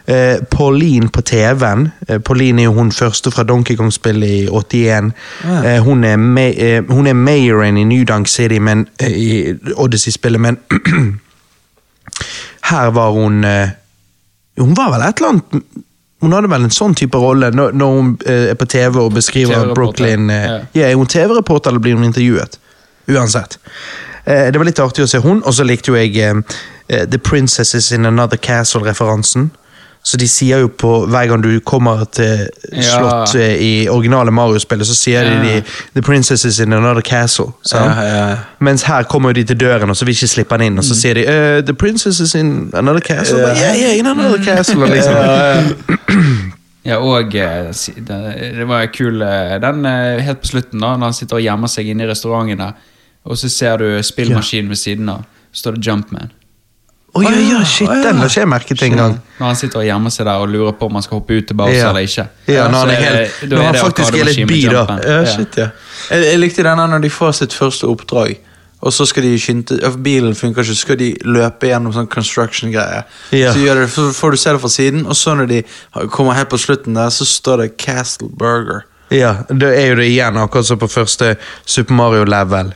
Eh, 0.09 0.41
Pauline 0.51 1.09
på 1.09 1.21
TV-en. 1.21 1.89
Eh, 2.07 2.19
Pauline 2.19 2.61
er 2.61 2.63
jo 2.63 2.73
hun 2.73 2.91
første 2.91 3.31
fra 3.31 3.43
Donkey 3.43 3.75
Kong-spillet 3.75 4.29
i 4.29 4.47
81. 4.47 5.11
Eh, 5.45 5.79
hun, 5.85 6.03
er 6.03 6.17
ma 6.17 6.47
eh, 6.49 6.83
hun 6.89 7.07
er 7.07 7.13
mayoren 7.13 7.77
i 7.77 7.83
New 7.83 8.05
Dunk 8.05 8.27
City, 8.27 8.57
men, 8.59 8.87
eh, 8.99 9.11
i 9.11 9.53
Odyssey-spillet, 9.75 10.41
men 10.41 10.57
her 12.69 12.91
var 12.95 13.11
hun 13.15 13.43
eh, 13.43 13.69
Hun 14.59 14.73
var 14.77 14.91
vel 14.91 15.05
et 15.05 15.21
eller 15.21 15.29
annet 15.29 15.77
Hun 16.19 16.33
hadde 16.35 16.51
vel 16.51 16.65
en 16.67 16.73
sånn 16.75 16.95
type 16.99 17.17
rolle 17.17 17.51
når, 17.55 17.75
når 17.79 17.93
hun 17.95 18.09
eh, 18.27 18.49
er 18.51 18.57
på 18.59 18.67
TV 18.69 18.99
og 18.99 19.13
beskriver 19.15 19.55
TV-reporter, 19.55 19.75
Brooklyn. 19.77 20.29
Eh, 20.29 20.47
ja. 20.49 20.57
ja, 20.75 20.89
er 20.89 20.99
hun 20.99 21.07
TV-reporter 21.07 21.71
eller 21.71 21.83
blir 21.83 21.95
hun 21.95 22.03
intervjuet? 22.09 22.59
Uansett. 23.07 23.55
Eh, 24.25 24.49
det 24.51 24.59
var 24.59 24.67
litt 24.67 24.81
artig 24.83 25.05
å 25.05 25.09
se 25.09 25.21
hun, 25.23 25.39
og 25.47 25.55
så 25.55 25.63
likte 25.63 25.93
jo 25.93 25.95
jeg 25.95 26.43
The 26.89 27.21
Princesses 27.23 27.91
in 27.95 28.09
Another 28.09 28.35
Castle-referansen. 28.35 29.47
Så 30.03 30.17
de 30.17 30.27
sier 30.31 30.61
jo 30.63 30.69
på 30.71 31.05
hver 31.11 31.27
gang 31.27 31.41
du 31.43 31.59
kommer 31.59 32.05
til 32.11 32.47
Ja. 32.71 32.81
slott 32.81 33.35
eh, 33.35 33.55
i 33.61 33.87
originale 33.89 34.31
Mario-spillet, 34.31 34.87
så 34.87 34.95
sier 34.95 35.23
Ja. 35.23 35.43
de, 35.43 35.63
'The 35.93 36.01
princess 36.01 36.45
is 36.45 36.59
in 36.59 36.73
Another 36.73 37.01
Castle. 37.01 37.45
Ja, 37.73 37.83
ja, 37.83 38.29
ja. 38.29 38.35
Mens 38.59 38.83
her 38.83 39.03
kommer 39.03 39.33
de 39.33 39.43
til 39.43 39.59
døren, 39.59 39.89
og 39.89 39.95
så 39.95 40.05
vil 40.05 40.15
ikke 40.15 40.27
slippe 40.27 40.55
han 40.55 40.61
inn, 40.61 40.77
og 40.77 40.83
så 40.83 40.95
sier 40.95 41.13
de 41.13 41.23
uh, 41.27 41.65
The 41.65 41.73
Princesses 41.73 42.35
in 42.35 42.71
Another 42.73 43.01
Castle. 43.01 43.39
Ja. 43.39 43.47
Yeah, 43.47 43.79
yeah, 43.79 43.97
in 43.99 44.07
Another 44.07 44.43
Castle. 44.43 44.87
Liksom. 44.87 45.15
Ja, 46.85 46.95
og 46.97 47.35
eh, 47.35 47.73
det, 48.07 48.67
var 48.67 48.85
kul 48.85 49.21
eh, 49.21 49.59
den 49.61 49.85
helt 50.23 50.41
på 50.41 50.47
slutten, 50.47 50.79
da, 50.79 50.95
når 50.95 51.03
han 51.03 51.13
sitter 51.13 51.35
og 51.35 51.41
gjemmer 51.41 51.67
seg 51.67 51.85
inne 51.91 52.03
i 52.03 52.07
restauranten 52.07 52.63
og 53.23 53.37
så 53.37 53.49
ser 53.49 53.77
du 53.77 54.03
spillmaskinen 54.03 54.69
ved 54.69 54.79
siden 54.79 55.09
av, 55.09 55.25
så 55.51 55.59
står 55.59 55.77
det 55.77 55.87
Jumpman. 55.87 56.31
Å 57.17 57.23
ja, 57.25 57.29
ja, 57.41 57.59
shit, 57.65 57.89
den 57.89 58.17
har 58.21 58.27
ikke 58.29 58.41
jeg 58.43 58.47
merket 58.51 58.81
engang. 58.85 59.15
Når 59.39 59.45
han 59.47 59.55
sitter 59.57 59.79
og 59.81 59.85
gjemmer 59.87 60.13
seg 60.13 60.27
der 60.29 60.43
og 60.43 60.49
lurer 60.53 60.75
på 60.77 60.85
om 60.85 60.93
han 60.99 61.01
skal 61.05 61.17
hoppe 61.19 61.39
ut 61.39 61.47
til 61.49 61.57
Bowser 61.57 61.73
Ja. 61.79 61.89
eller 61.89 62.05
ikke. 62.05 62.25
Ja, 62.47 62.67
når 62.69 62.77
han 62.79 62.89
er 62.89 63.01
helt- 63.01 63.39
det- 63.41 63.49
når 63.49 63.63
han 63.63 63.73
det 63.73 63.81
faktisk 63.81 64.13
er 64.19 64.25
litt 64.25 64.47
bi, 64.47 64.59
da. 64.67 64.83
Ja, 65.07 65.25
shit, 65.25 65.57
ja. 65.57 65.67
Jeg, 66.11 66.23
jeg 66.23 66.39
likte 66.39 66.63
denne 66.63 66.85
når 66.87 67.01
de 67.01 67.09
får 67.09 67.31
sitt 67.39 67.53
første 67.53 67.87
oppdrag, 67.89 68.37
og 68.81 68.93
så 68.93 69.05
skal 69.07 69.23
de 69.23 69.33
skynde 69.41 69.79
Bilen 70.03 70.35
funker 70.35 70.61
ikke, 70.61 70.69
så 70.71 70.75
skal 70.77 70.95
de 70.97 71.09
løpe 71.25 71.67
gjennom 71.67 71.91
sånn 71.93 72.07
construction-greier. 72.07 73.03
Ja. 73.31 73.53
Så, 73.53 73.59
det, 73.75 73.89
så 73.89 74.13
får 74.13 74.31
du 74.31 74.37
se 74.37 74.51
det 74.53 74.61
fra 74.61 74.69
siden, 74.69 75.05
og 75.07 75.13
så 75.17 75.35
når 75.35 75.47
de 75.47 75.63
kommer 76.13 76.33
helt 76.37 76.49
på 76.49 76.57
slutten 76.61 76.93
der, 76.93 77.09
så 77.09 77.25
står 77.25 77.57
det 77.65 77.77
Castle 77.77 78.29
Burger. 78.29 78.85
Ja, 79.11 79.33
da 79.49 79.65
er 79.73 79.89
jo 79.89 79.95
det 79.95 80.05
igjen 80.11 80.37
akkurat 80.37 80.65
som 80.65 80.77
på 80.77 80.87
første 80.87 81.35
Super 81.65 81.93
Mario-level. 81.97 82.73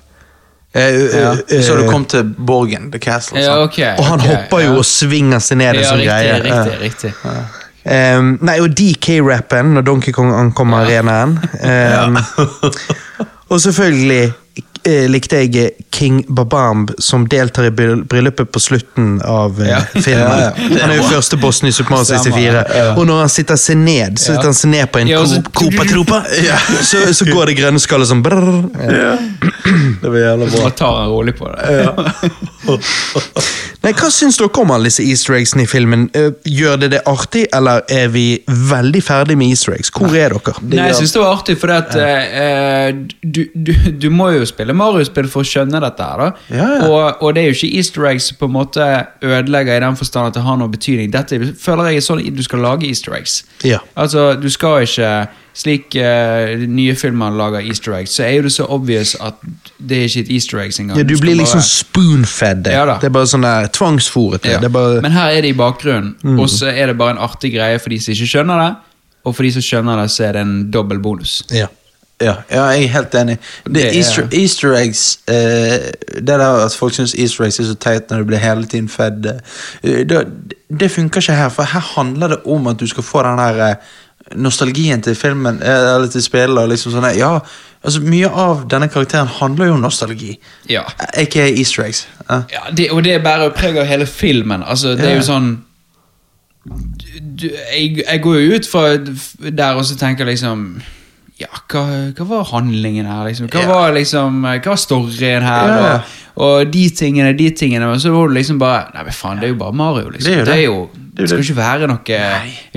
Eh, 0.73 1.19
Ja. 1.19 1.33
eh, 1.49 1.61
Så 1.61 1.75
du 1.77 1.89
kom 1.89 2.05
til 2.05 2.23
borgen, 2.23 2.91
The 2.91 2.99
Castle. 2.99 3.39
Ja, 3.41 3.59
okay. 3.63 3.93
Og 3.97 4.05
han 4.05 4.19
okay, 4.19 4.35
hopper 4.35 4.59
jo 4.63 4.71
ja. 4.71 4.77
og 4.77 4.85
svinger 4.85 5.39
seg 5.39 5.57
ned 5.61 5.75
en 5.75 5.83
sånn 5.85 6.01
riktig, 6.01 6.09
greie. 6.09 6.39
riktig, 6.41 6.79
riktig. 6.81 7.13
Um, 7.83 8.37
nei, 8.41 8.59
og 8.63 8.71
DK-rappen 8.79 9.73
når 9.75 9.83
Donkey 9.89 10.13
Kong 10.15 10.31
ankommer 10.33 10.85
arenaen. 10.85 11.37
Um, 11.63 12.17
og 13.49 13.59
selvfølgelig 13.61 14.33
eh, 14.85 15.05
likte 15.09 15.39
jeg 15.43 15.71
King 15.93 16.23
Babamb, 16.27 16.91
som 16.99 17.25
deltar 17.29 17.65
i 17.65 17.69
bryll- 17.71 18.03
bryllupet 18.09 18.51
på 18.51 18.59
slutten 18.59 19.21
av 19.25 19.61
eh, 19.61 19.69
Ja. 19.69 19.79
filmen. 19.93 20.39
Ja, 20.39 20.51
ja. 20.57 20.79
Han 20.81 20.89
er 20.91 20.95
jo 20.97 21.03
første 21.09 21.37
bossen 21.39 21.67
i 21.67 21.71
Super 21.71 21.91
Mario 21.95 22.05
64. 22.05 22.63
Og 22.97 23.05
når 23.07 23.19
han 23.23 23.29
sitter 23.29 23.55
seg 23.55 23.77
ned, 23.77 24.17
så 24.19 24.33
sitter 24.33 24.43
han 24.51 24.53
seg 24.53 24.69
ned 24.73 24.91
på 24.91 24.99
en 25.03 25.07
Ja, 25.07 25.19
og 25.21 25.27
så- 25.27 25.41
så, 26.83 27.13
så 27.13 27.25
går 27.31 27.45
det 27.51 27.57
grønne 27.57 27.79
skallet 27.79 28.07
sånn 28.07 28.23
brrr. 28.23 28.69
Det 30.01 30.09
var 30.09 30.17
jævla 30.19 30.45
bra. 30.51 30.59
Så 30.69 30.75
tar 30.75 30.95
han 31.01 31.09
rolig 31.09 31.35
på 31.37 31.47
det. 31.53 31.59
Nei, 33.83 33.91
Hva 33.99 34.07
syns 34.13 34.37
dere 34.39 34.61
om 34.61 34.71
alle 34.71 34.87
disse 34.87 35.03
easter 35.03 35.35
eggsene 35.35 35.65
i 35.65 35.67
filmen? 35.67 36.05
Eh, 36.15 36.29
Gjør 36.47 36.77
det 36.85 36.89
det 36.93 37.01
artig, 37.09 37.43
eller 37.55 37.83
er 37.91 38.07
vi 38.13 38.39
veldig 38.47 39.01
ferdig 39.03 39.35
med 39.39 39.51
easter 39.51 39.75
eggs? 39.75 39.91
Hvor 39.91 40.15
er 40.15 40.31
dere? 40.31 40.53
Nei, 40.63 40.85
jeg 40.87 41.01
syns 41.01 41.15
det 41.15 41.19
var 41.19 41.35
artig, 41.35 41.57
for 41.59 41.73
at, 41.75 41.91
uh, 41.99 43.03
du, 43.19 43.41
du, 43.51 43.73
du 43.99 44.07
må 44.13 44.29
jo 44.37 44.47
spille 44.47 44.75
Mario-spill 44.77 45.27
for 45.31 45.43
å 45.43 45.49
skjønne 45.51 45.83
dette. 45.83 46.07
her 46.13 46.23
Ja, 46.23 46.31
ja. 46.55 46.87
Og, 46.87 47.19
og 47.19 47.35
det 47.35 47.43
er 47.43 47.51
jo 47.51 47.57
ikke 47.59 47.73
easter 47.81 48.07
eggs 48.07 48.31
som 48.31 48.39
på 48.39 48.47
en 48.47 48.55
måte 48.55 48.87
ødelegger 49.19 49.75
i 49.75 49.83
den 49.83 49.99
forstand 49.99 50.31
at 50.31 50.39
det 50.39 50.45
har 50.47 50.59
noe 50.63 50.71
betydning. 50.71 51.11
Dette 51.11 51.41
føler 51.59 51.91
jeg 51.91 52.03
er 52.03 52.07
sånn 52.07 52.23
du 52.33 52.43
skal 52.45 52.63
lage 52.63 52.87
easter 52.87 53.17
eggs. 53.19 53.41
Ja. 53.67 53.83
Altså, 53.99 54.31
du 54.39 54.47
skal 54.53 54.87
ikke 54.87 55.11
Slik 55.53 55.93
uh, 55.95 56.63
nye 56.67 56.95
filmer 56.97 57.29
lager 57.37 57.61
easter 57.61 57.93
eggs, 57.93 58.15
så 58.17 58.23
er 58.25 58.31
jo 58.39 58.45
det 58.47 58.51
så 58.55 58.65
obvious 58.73 59.15
at 59.21 59.35
det 59.77 59.97
er 59.99 60.07
ikke 60.07 60.23
et 60.25 60.31
easter 60.33 60.57
eggs 60.63 60.79
engang. 60.81 60.97
Ja, 60.97 61.03
du 61.03 61.13
du 61.13 61.21
blir 61.21 61.35
liksom 61.37 61.59
bare... 61.61 61.67
spoonfed. 61.69 62.63
det. 62.65 62.73
Ja 62.73 62.85
det 63.01 63.05
er 63.11 63.13
bare 63.13 63.29
sånn 63.29 63.45
der 63.45 63.67
tvangsfòret. 63.75 64.45
Ja. 64.49 64.59
Bare... 64.69 65.01
Men 65.05 65.11
her 65.13 65.29
er 65.37 65.41
det 65.45 65.53
i 65.53 65.59
bakgrunnen, 65.59 66.15
Mm. 66.23 66.39
og 66.39 66.49
så 66.49 66.71
er 66.73 66.87
det 66.87 66.97
bare 66.97 67.11
en 67.17 67.21
artig 67.21 67.53
greie 67.53 67.77
for 67.79 67.89
de 67.93 67.99
som 68.01 68.13
ikke 68.15 68.27
skjønner 68.33 68.59
det. 68.65 68.73
Og 69.25 69.35
for 69.35 69.43
de 69.43 69.51
som 69.55 69.61
skjønner 69.63 70.01
det, 70.01 70.09
så 70.11 70.23
er 70.27 70.31
det 70.33 70.41
en 70.41 70.57
dobbel 70.71 70.99
bonus. 70.99 71.43
ja. 71.51 71.67
Ja, 72.21 72.35
ja, 72.51 72.61
jeg 72.71 72.83
er 72.85 72.87
helt 72.93 73.15
enig. 73.19 73.37
Det, 73.65 73.73
Det 73.73 73.83
er- 73.87 73.95
Easter, 73.97 74.27
Easter 74.31 74.73
eggs 74.77 75.17
uh, 75.27 75.33
Det 76.21 76.27
der 76.39 76.65
at 76.65 76.75
folk 76.77 76.93
syns 76.93 77.15
Easter 77.19 77.43
eggs 77.43 77.59
er 77.59 77.63
så 77.63 77.73
teit 77.75 78.09
når 78.11 78.17
det 78.21 78.27
blir 78.27 78.37
hele 78.39 78.65
tiden 78.69 78.87
fedd 78.87 79.25
uh, 79.25 80.03
det, 80.05 80.21
det 80.79 80.91
funker 80.91 81.19
ikke 81.19 81.33
her, 81.35 81.49
for 81.49 81.63
her 81.63 81.79
handler 81.97 82.27
det 82.27 82.37
om 82.45 82.67
at 82.67 82.79
du 82.79 82.85
skal 82.87 83.03
få 83.03 83.23
den 83.25 83.39
eh, 83.39 83.75
nostalgien 84.35 85.01
til 85.01 85.15
filmen, 85.15 85.61
eh, 85.61 85.95
eller 85.95 86.07
til 86.07 86.23
spillet. 86.23 86.69
Liksom 86.69 86.93
sånn, 86.95 87.09
ja, 87.17 87.39
altså 87.83 88.01
Mye 88.01 88.29
av 88.29 88.65
denne 88.71 88.87
karakteren 88.91 89.27
handler 89.27 89.69
jo 89.69 89.75
om 89.77 89.83
nostalgi. 89.83 90.37
Ja. 90.69 90.85
Aka 91.13 91.47
Easter 91.49 91.83
eggs. 91.83 92.07
Ja. 92.29 92.43
Ja, 92.53 92.63
det, 92.71 92.89
og 92.91 93.03
det 93.03 93.21
bærer 93.23 93.53
preg 93.55 93.77
av 93.77 93.89
hele 93.89 94.07
filmen. 94.09 94.63
Altså, 94.63 94.95
det 94.95 95.09
er 95.11 95.19
jo 95.19 95.27
sånn 95.27 95.53
du, 96.63 97.49
jeg, 97.49 97.97
jeg 97.99 98.21
går 98.23 98.37
jo 98.39 98.55
ut 98.55 98.67
fra 98.71 98.83
der 98.95 99.75
og 99.75 99.83
så 99.85 99.97
tenker 99.99 100.25
liksom 100.29 100.77
Ja, 101.43 101.59
hva, 101.73 101.83
hva 102.17 102.25
var 102.29 102.43
handlingen 102.53 103.05
her? 103.09 103.23
Liksom? 103.27 103.47
Hva 103.51 103.61
Ja. 103.63 103.69
var 103.69 103.93
liksom 103.95 104.41
Hva 104.45 104.71
var 104.71 104.79
storyen 104.79 105.43
her? 105.45 105.71
Ja. 105.73 105.93
Og, 106.33 106.43
og 106.47 106.71
de 106.73 106.83
tingene, 106.95 107.33
de 107.37 107.49
tingene. 107.53 107.85
Men 107.91 107.99
så 108.01 108.13
var 108.15 108.29
det 108.31 108.37
liksom 108.39 108.59
bare 108.61 108.87
Nei, 108.95 109.03
men 109.09 109.13
faen, 109.17 109.39
det 109.41 109.49
er 109.49 109.53
jo 109.53 109.59
bare 109.59 109.75
Mario, 109.83 110.09
liksom. 110.13 110.31
Det 110.31 110.33
er 110.33 110.39
jo 110.39 110.45
det. 110.45 110.53
det, 110.53 110.57
er 110.57 110.63
jo, 110.65 110.79
Det 110.93 111.03
er 111.03 111.13
det 111.13 111.27
jo 111.27 111.27
skal 111.33 111.43
ikke 111.45 111.59
være 111.59 111.89
noe 111.91 112.21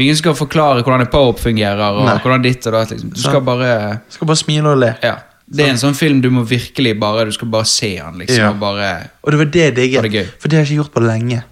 Ingen 0.04 0.16
skal 0.18 0.34
forklare 0.36 0.82
hvordan 0.82 1.06
en 1.06 1.12
power-up 1.12 1.40
fungerer, 1.40 1.80
og 1.96 2.04
Nei. 2.08 2.18
hvordan 2.24 2.42
ditt 2.44 2.66
og 2.66 2.72
datt. 2.76 2.90
Liksom. 2.96 3.10
Du 3.14 3.20
skal 3.22 3.40
bare 3.46 3.70
Skal 4.10 4.26
bare 4.32 4.36
smile 4.42 4.72
og 4.74 4.78
le. 4.82 4.92
Ja. 5.02 5.14
Det 5.46 5.62
er 5.62 5.70
en 5.70 5.78
sånn 5.78 5.94
film 5.94 6.18
du 6.20 6.26
må 6.34 6.42
virkelig 6.42 6.96
bare 6.98 7.24
Du 7.28 7.30
skal 7.36 7.48
bare 7.52 7.64
se 7.70 7.92
den, 8.00 8.18
liksom. 8.24 8.48
Og 8.56 8.58
bare 8.64 8.88
Og 9.22 9.30
det 9.30 9.38
var 9.44 9.52
det 9.58 9.62
jeg 9.68 9.76
digget, 9.76 10.34
for 10.40 10.48
det 10.48 10.58
har 10.58 10.64
jeg 10.66 10.72
ikke 10.74 10.82
gjort 10.82 10.96
på 10.98 11.06
lenge. 11.06 11.42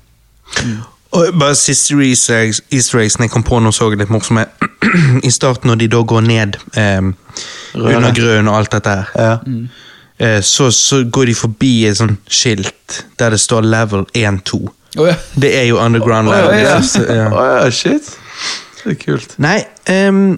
Og 1.15 1.39
bare 1.39 1.55
siste 1.55 1.95
easter 2.03 2.41
eggs, 2.99 3.17
jeg 3.21 3.31
kom 3.31 3.45
på 3.47 3.61
nå 3.63 3.71
så 3.73 3.91
jeg 3.93 4.01
litt 4.03 4.11
morsomme. 4.11 4.47
I 5.29 5.31
starten 5.31 5.71
når 5.71 5.83
de 5.85 5.89
da 5.93 6.01
går 6.03 6.25
ned 6.27 6.57
eh, 6.77 7.03
under 7.75 8.15
grønnen 8.17 8.51
og 8.51 8.57
alt 8.59 8.73
dette 8.75 8.95
her. 8.95 9.13
Ja. 9.15 9.59
Eh, 10.19 10.41
så, 10.43 10.71
så 10.75 11.05
går 11.11 11.31
de 11.31 11.35
forbi 11.39 11.73
et 11.87 11.99
sånt 11.99 12.19
skilt 12.31 13.05
der 13.19 13.35
det 13.35 13.41
står 13.43 13.67
level 13.67 14.05
1-2. 14.15 14.61
Oh, 14.99 15.07
ja. 15.09 15.15
Det 15.35 15.51
er 15.59 15.65
jo 15.71 15.79
underground 15.83 16.29
level. 16.31 16.51
level. 16.51 16.67
ja, 16.67 16.81
Så, 16.83 17.03
ja, 17.09 17.71
shit. 17.71 18.11
Det 18.85 18.93
er 18.93 19.01
kult. 19.01 19.35
Nei, 19.43 19.59
um, 19.91 20.37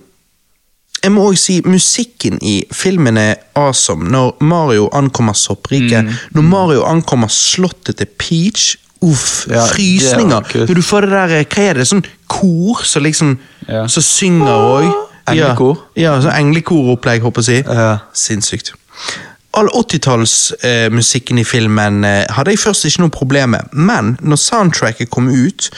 jeg 1.03 1.13
må 1.13 1.27
også 1.29 1.43
si 1.49 1.57
musikken 1.65 2.39
i 2.43 2.55
filmen 2.73 3.19
er 3.21 3.35
awesome. 3.59 4.09
Når 4.11 4.37
Mario 4.41 4.89
ankommer 4.93 5.33
soppriket, 5.37 6.05
Mm. 6.05 6.13
når 6.35 6.43
Mario 6.43 6.85
ankommer 6.85 7.29
slottet 7.29 7.97
til 7.97 8.07
Peach 8.19 8.77
Uff, 9.03 9.47
Ja, 9.51 9.67
frysninger. 9.67 10.67
du 10.67 10.83
får 10.83 11.01
det 11.01 11.11
der, 11.11 11.39
eh, 11.41 11.45
hva 11.45 11.63
er 11.71 11.75
det, 11.75 11.87
sånn 11.87 12.05
kor 12.29 12.83
som 12.85 13.03
liksom 13.03 13.39
Ja. 13.69 13.87
Som 13.89 14.03
synger 14.03 14.47
òg. 14.53 14.93
Englekor? 15.29 15.79
Ja, 15.97 16.15
ja 16.15 16.21
sånn 16.23 16.37
englekoropplegg, 16.39 17.21
håper 17.21 17.43
jeg 17.43 17.65
å 17.65 17.67
si. 17.67 17.75
Ja. 17.75 17.99
Sinnssykt. 18.15 18.73
All 19.55 19.69
80-tallsmusikken 19.69 21.39
i 21.41 21.45
filmen 21.45 22.05
eh, 22.05 22.25
hadde 22.31 22.53
jeg 22.53 22.59
først 22.63 22.85
ikke 22.85 23.01
noe 23.01 23.11
problem 23.11 23.51
med, 23.57 23.73
men 23.73 24.17
når 24.23 24.37
soundtracket 24.37 25.11
kom 25.11 25.29
ut, 25.29 25.71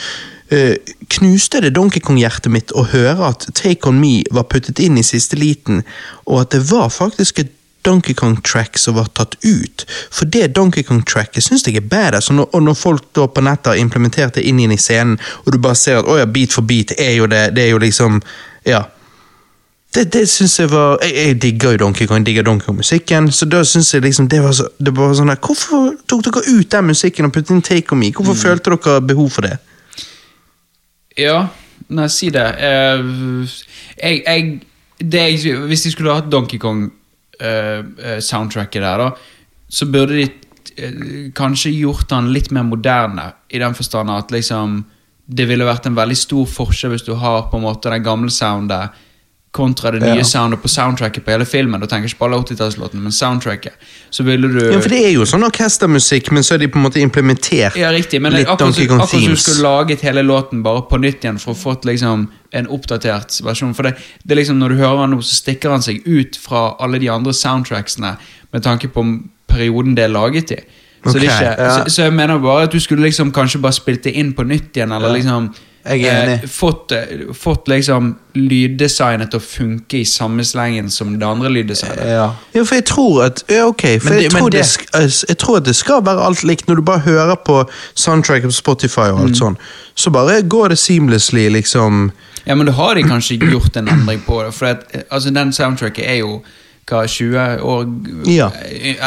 eh, 0.51 0.75
knuste 1.09 1.61
det 1.61 1.73
Donkey 1.73 1.99
Kong-hjertet 2.03 2.51
mitt 2.51 2.73
å 2.75 2.85
høre 2.91 3.29
at 3.31 3.47
Take 3.55 3.87
On 3.89 3.99
Me 3.99 4.23
var 4.31 4.43
puttet 4.51 4.79
inn 4.83 4.97
i 4.97 5.05
siste 5.07 5.39
liten, 5.39 5.83
og 6.27 6.41
at 6.41 6.51
det 6.51 6.61
var 6.71 6.89
faktisk 6.93 7.39
et 7.39 7.51
Donkey 7.81 8.13
Kong-track 8.13 8.77
som 8.77 8.95
var 8.95 9.07
tatt 9.15 9.35
ut. 9.43 9.85
For 10.11 10.25
det 10.25 10.51
Donkey 10.55 10.83
Kong-tracket 10.83 11.43
syns 11.43 11.65
jeg 11.67 11.79
er 11.79 11.87
badass, 11.89 12.29
når, 12.31 12.49
og 12.53 12.63
når 12.63 12.77
folk 12.77 13.09
da 13.15 13.27
på 13.27 13.43
nettet 13.45 13.73
har 13.73 13.81
implementert 13.81 14.35
det 14.35 14.45
inn 14.47 14.59
i 14.59 14.77
scenen, 14.77 15.19
og 15.45 15.53
du 15.53 15.59
bare 15.61 15.79
ser 15.79 16.01
at 16.01 16.07
å 16.09 16.19
ja, 16.19 16.27
beat 16.29 16.55
for 16.55 16.67
beat 16.67 16.93
er 16.97 17.15
jo 17.17 17.27
det, 17.31 17.49
det 17.55 17.67
er 17.67 17.75
jo 17.75 17.83
liksom 17.83 18.21
Ja. 18.67 18.83
Det, 19.95 20.03
det 20.13 20.29
synes 20.29 20.59
jeg 20.59 20.69
var 20.69 20.99
Jeg, 21.01 21.13
jeg 21.15 21.41
digger 21.41 21.71
jo 21.71 21.77
Donkey 21.77 22.05
Kong, 22.05 22.19
jeg 22.19 22.25
digger 22.25 22.43
Donkey 22.45 22.65
Kong-musikken, 22.65 23.31
så 23.31 23.45
da 23.45 23.63
synes 23.63 23.93
jeg 23.93 24.01
liksom 24.01 24.27
det 24.29 24.43
var, 24.43 24.51
så, 24.53 24.67
det 24.77 24.93
var 24.97 25.15
sånn 25.17 25.31
der 25.31 25.39
Hvorfor 25.41 25.95
tok 26.05 26.27
dere 26.27 26.43
ut 26.45 26.71
den 26.71 26.91
musikken 26.91 27.25
og 27.25 27.33
puttet 27.33 27.55
inn 27.55 27.63
Take 27.65 27.95
On 27.95 27.99
Me? 27.99 28.11
Hvorfor 28.13 28.37
følte 28.37 28.75
dere 28.75 29.01
behov 29.01 29.31
for 29.33 29.47
det? 29.47 29.57
Ja, 31.17 31.47
nei, 31.89 32.07
si 32.07 32.29
det. 32.31 32.45
Uh, 32.61 33.49
jeg, 33.97 34.21
jeg, 34.25 34.59
det 35.01 35.25
jeg. 35.25 35.57
Hvis 35.67 35.87
de 35.87 35.91
skulle 35.91 36.13
hatt 36.15 36.29
Donkey 36.31 36.61
Kong-soundtracket 37.39 38.83
der, 38.83 39.03
da, 39.03 39.09
så 39.69 39.85
burde 39.85 40.17
de 40.17 40.25
eh, 40.77 41.31
kanskje 41.35 41.71
gjort 41.77 42.09
den 42.09 42.31
litt 42.33 42.51
mer 42.51 42.65
moderne, 42.67 43.31
i 43.49 43.61
den 43.61 43.75
forstand 43.77 44.11
at 44.11 44.33
liksom 44.33 44.81
det 45.29 45.45
ville 45.45 45.67
vært 45.67 45.85
en 45.85 45.97
veldig 45.97 46.17
stor 46.17 46.47
forskjell 46.49 46.95
hvis 46.95 47.05
du 47.05 47.13
har 47.21 47.49
på 47.51 47.59
en 47.59 47.67
måte 47.67 47.91
den 47.93 48.05
gamle 48.05 48.33
soundet 48.33 48.95
kontra 49.51 49.89
det 49.91 50.01
nye 50.03 50.19
Ja. 50.19 50.23
soundet 50.23 50.61
på 50.61 50.69
soundtracket 50.69 51.23
på 51.25 51.31
hele 51.31 51.45
filmen. 51.45 51.79
Da 51.81 51.87
tenker 51.87 52.05
jeg 52.07 52.11
ikke 52.13 52.19
på 52.19 52.25
alle 52.27 52.37
80-tallslåtene, 52.43 53.01
men 53.01 53.11
soundtracket. 53.11 53.73
Så 54.11 54.23
ville 54.23 54.47
du 54.47 54.59
Ja, 54.73 54.79
for 54.79 54.89
det 54.89 54.99
er 55.05 55.11
jo 55.15 55.25
sånn 55.25 55.43
orkestermusikk, 55.43 56.31
men 56.31 56.43
så 56.43 56.53
er 56.53 56.57
de 56.59 56.67
på 56.67 56.77
en 56.77 56.83
måte 56.85 57.01
implementert 57.01 57.75
ja, 57.75 57.89
riktig, 57.89 58.21
men 58.21 58.33
litt 58.33 58.45
akkurat 58.47 58.59
Donkey 58.59 58.85
Kong 58.87 59.01
akkurat 59.01 59.09
som 59.09 59.33
du 59.33 59.35
skulle 59.35 59.63
laget 59.65 60.01
hele 60.01 60.21
låten 60.21 60.61
bare 60.63 60.83
på 60.89 60.99
nytt 61.01 61.23
igjen 61.25 61.39
for 61.41 61.53
å 61.53 61.57
få 61.57 61.79
liksom 61.83 62.27
en 62.53 62.67
oppdatert 62.67 63.41
versjon. 63.43 63.73
For 63.73 63.83
det, 63.83 63.95
det 64.23 64.31
er 64.37 64.41
liksom 64.43 64.59
Når 64.59 64.69
du 64.69 64.75
hører 64.75 64.97
han 64.97 65.09
nå, 65.11 65.21
så 65.21 65.35
stikker 65.41 65.69
han 65.71 65.81
seg 65.81 66.05
ut 66.05 66.35
fra 66.37 66.75
alle 66.79 66.99
de 66.99 67.09
andre 67.09 67.33
soundtracksene 67.33 68.17
med 68.53 68.63
tanke 68.63 68.87
på 68.93 69.01
perioden 69.49 69.95
det 69.95 70.03
er 70.03 70.13
laget 70.13 70.51
i. 70.51 70.59
Så, 71.05 71.13
det 71.17 71.29
er 71.29 71.41
ikke, 71.55 71.63
ja. 71.63 71.83
så, 71.85 71.89
så 71.89 72.01
jeg 72.03 72.13
mener 72.13 72.37
bare 72.37 72.63
at 72.67 72.71
du 72.71 72.79
skulle 72.79 73.01
liksom 73.07 73.31
kanskje 73.31 73.61
bare 73.61 73.73
spilt 73.73 74.03
det 74.03 74.13
inn 74.13 74.33
på 74.33 74.43
nytt 74.45 74.75
igjen, 74.77 74.91
eller 74.91 75.07
Ja. 75.09 75.13
liksom 75.15 75.53
Jeg 75.85 76.01
er 76.03 76.23
enig. 76.25 76.43
eh, 76.43 76.49
fått, 76.49 76.91
eh, 76.91 77.33
fått 77.33 77.67
liksom 77.67 78.15
lyddesignet 78.35 79.31
til 79.31 79.39
å 79.39 79.43
funke 79.43 79.99
i 80.01 80.03
samme 80.03 80.43
slengen 80.45 80.89
som 80.91 81.13
det 81.19 81.25
andre 81.27 81.49
lyddesignet. 81.49 82.05
Ja. 82.05 82.25
Ja, 82.53 82.63
for 82.63 82.75
jeg 82.75 82.85
tror 82.85 83.23
at 83.25 83.43
Ja, 83.49 83.65
ok. 83.67 83.81
For 84.01 84.09
det- 84.09 84.21
jeg, 84.23 84.31
tror 84.31 84.49
det, 84.49 84.61
det- 84.63 84.87
altså, 84.93 85.25
jeg 85.29 85.37
tror 85.37 85.57
at 85.57 85.63
det 85.65 85.75
skal 85.75 86.01
være 86.01 86.25
alt 86.25 86.43
likt. 86.43 86.67
Når 86.67 86.75
du 86.75 86.81
bare 86.81 86.99
hører 86.99 87.35
på 87.45 87.69
soundtrack 87.95 88.43
på 88.43 88.51
Spotify 88.51 89.09
og 89.11 89.19
Mm. 89.19 89.25
alt 89.25 89.35
sånn, 89.37 89.57
så 89.95 90.11
bare 90.11 90.41
går 90.43 90.69
det 90.69 90.77
seamlessly, 90.77 91.49
liksom. 91.49 92.11
Ja, 92.47 92.55
men 92.55 92.65
da 92.65 92.71
har 92.73 92.95
de 92.95 93.03
kanskje 93.03 93.39
gjort 93.39 93.75
en 93.77 93.87
endring 93.87 94.21
på 94.25 94.43
det. 94.45 94.53
For 94.53 94.65
at, 94.65 94.83
eh, 94.93 95.01
altså, 95.11 95.33
den 95.33 95.51
soundtracket 95.51 96.05
er 96.07 96.15
jo 96.19 96.41
hva, 96.89 97.03
20 97.07 97.61
år 97.61 97.85
Ja. 98.27 98.49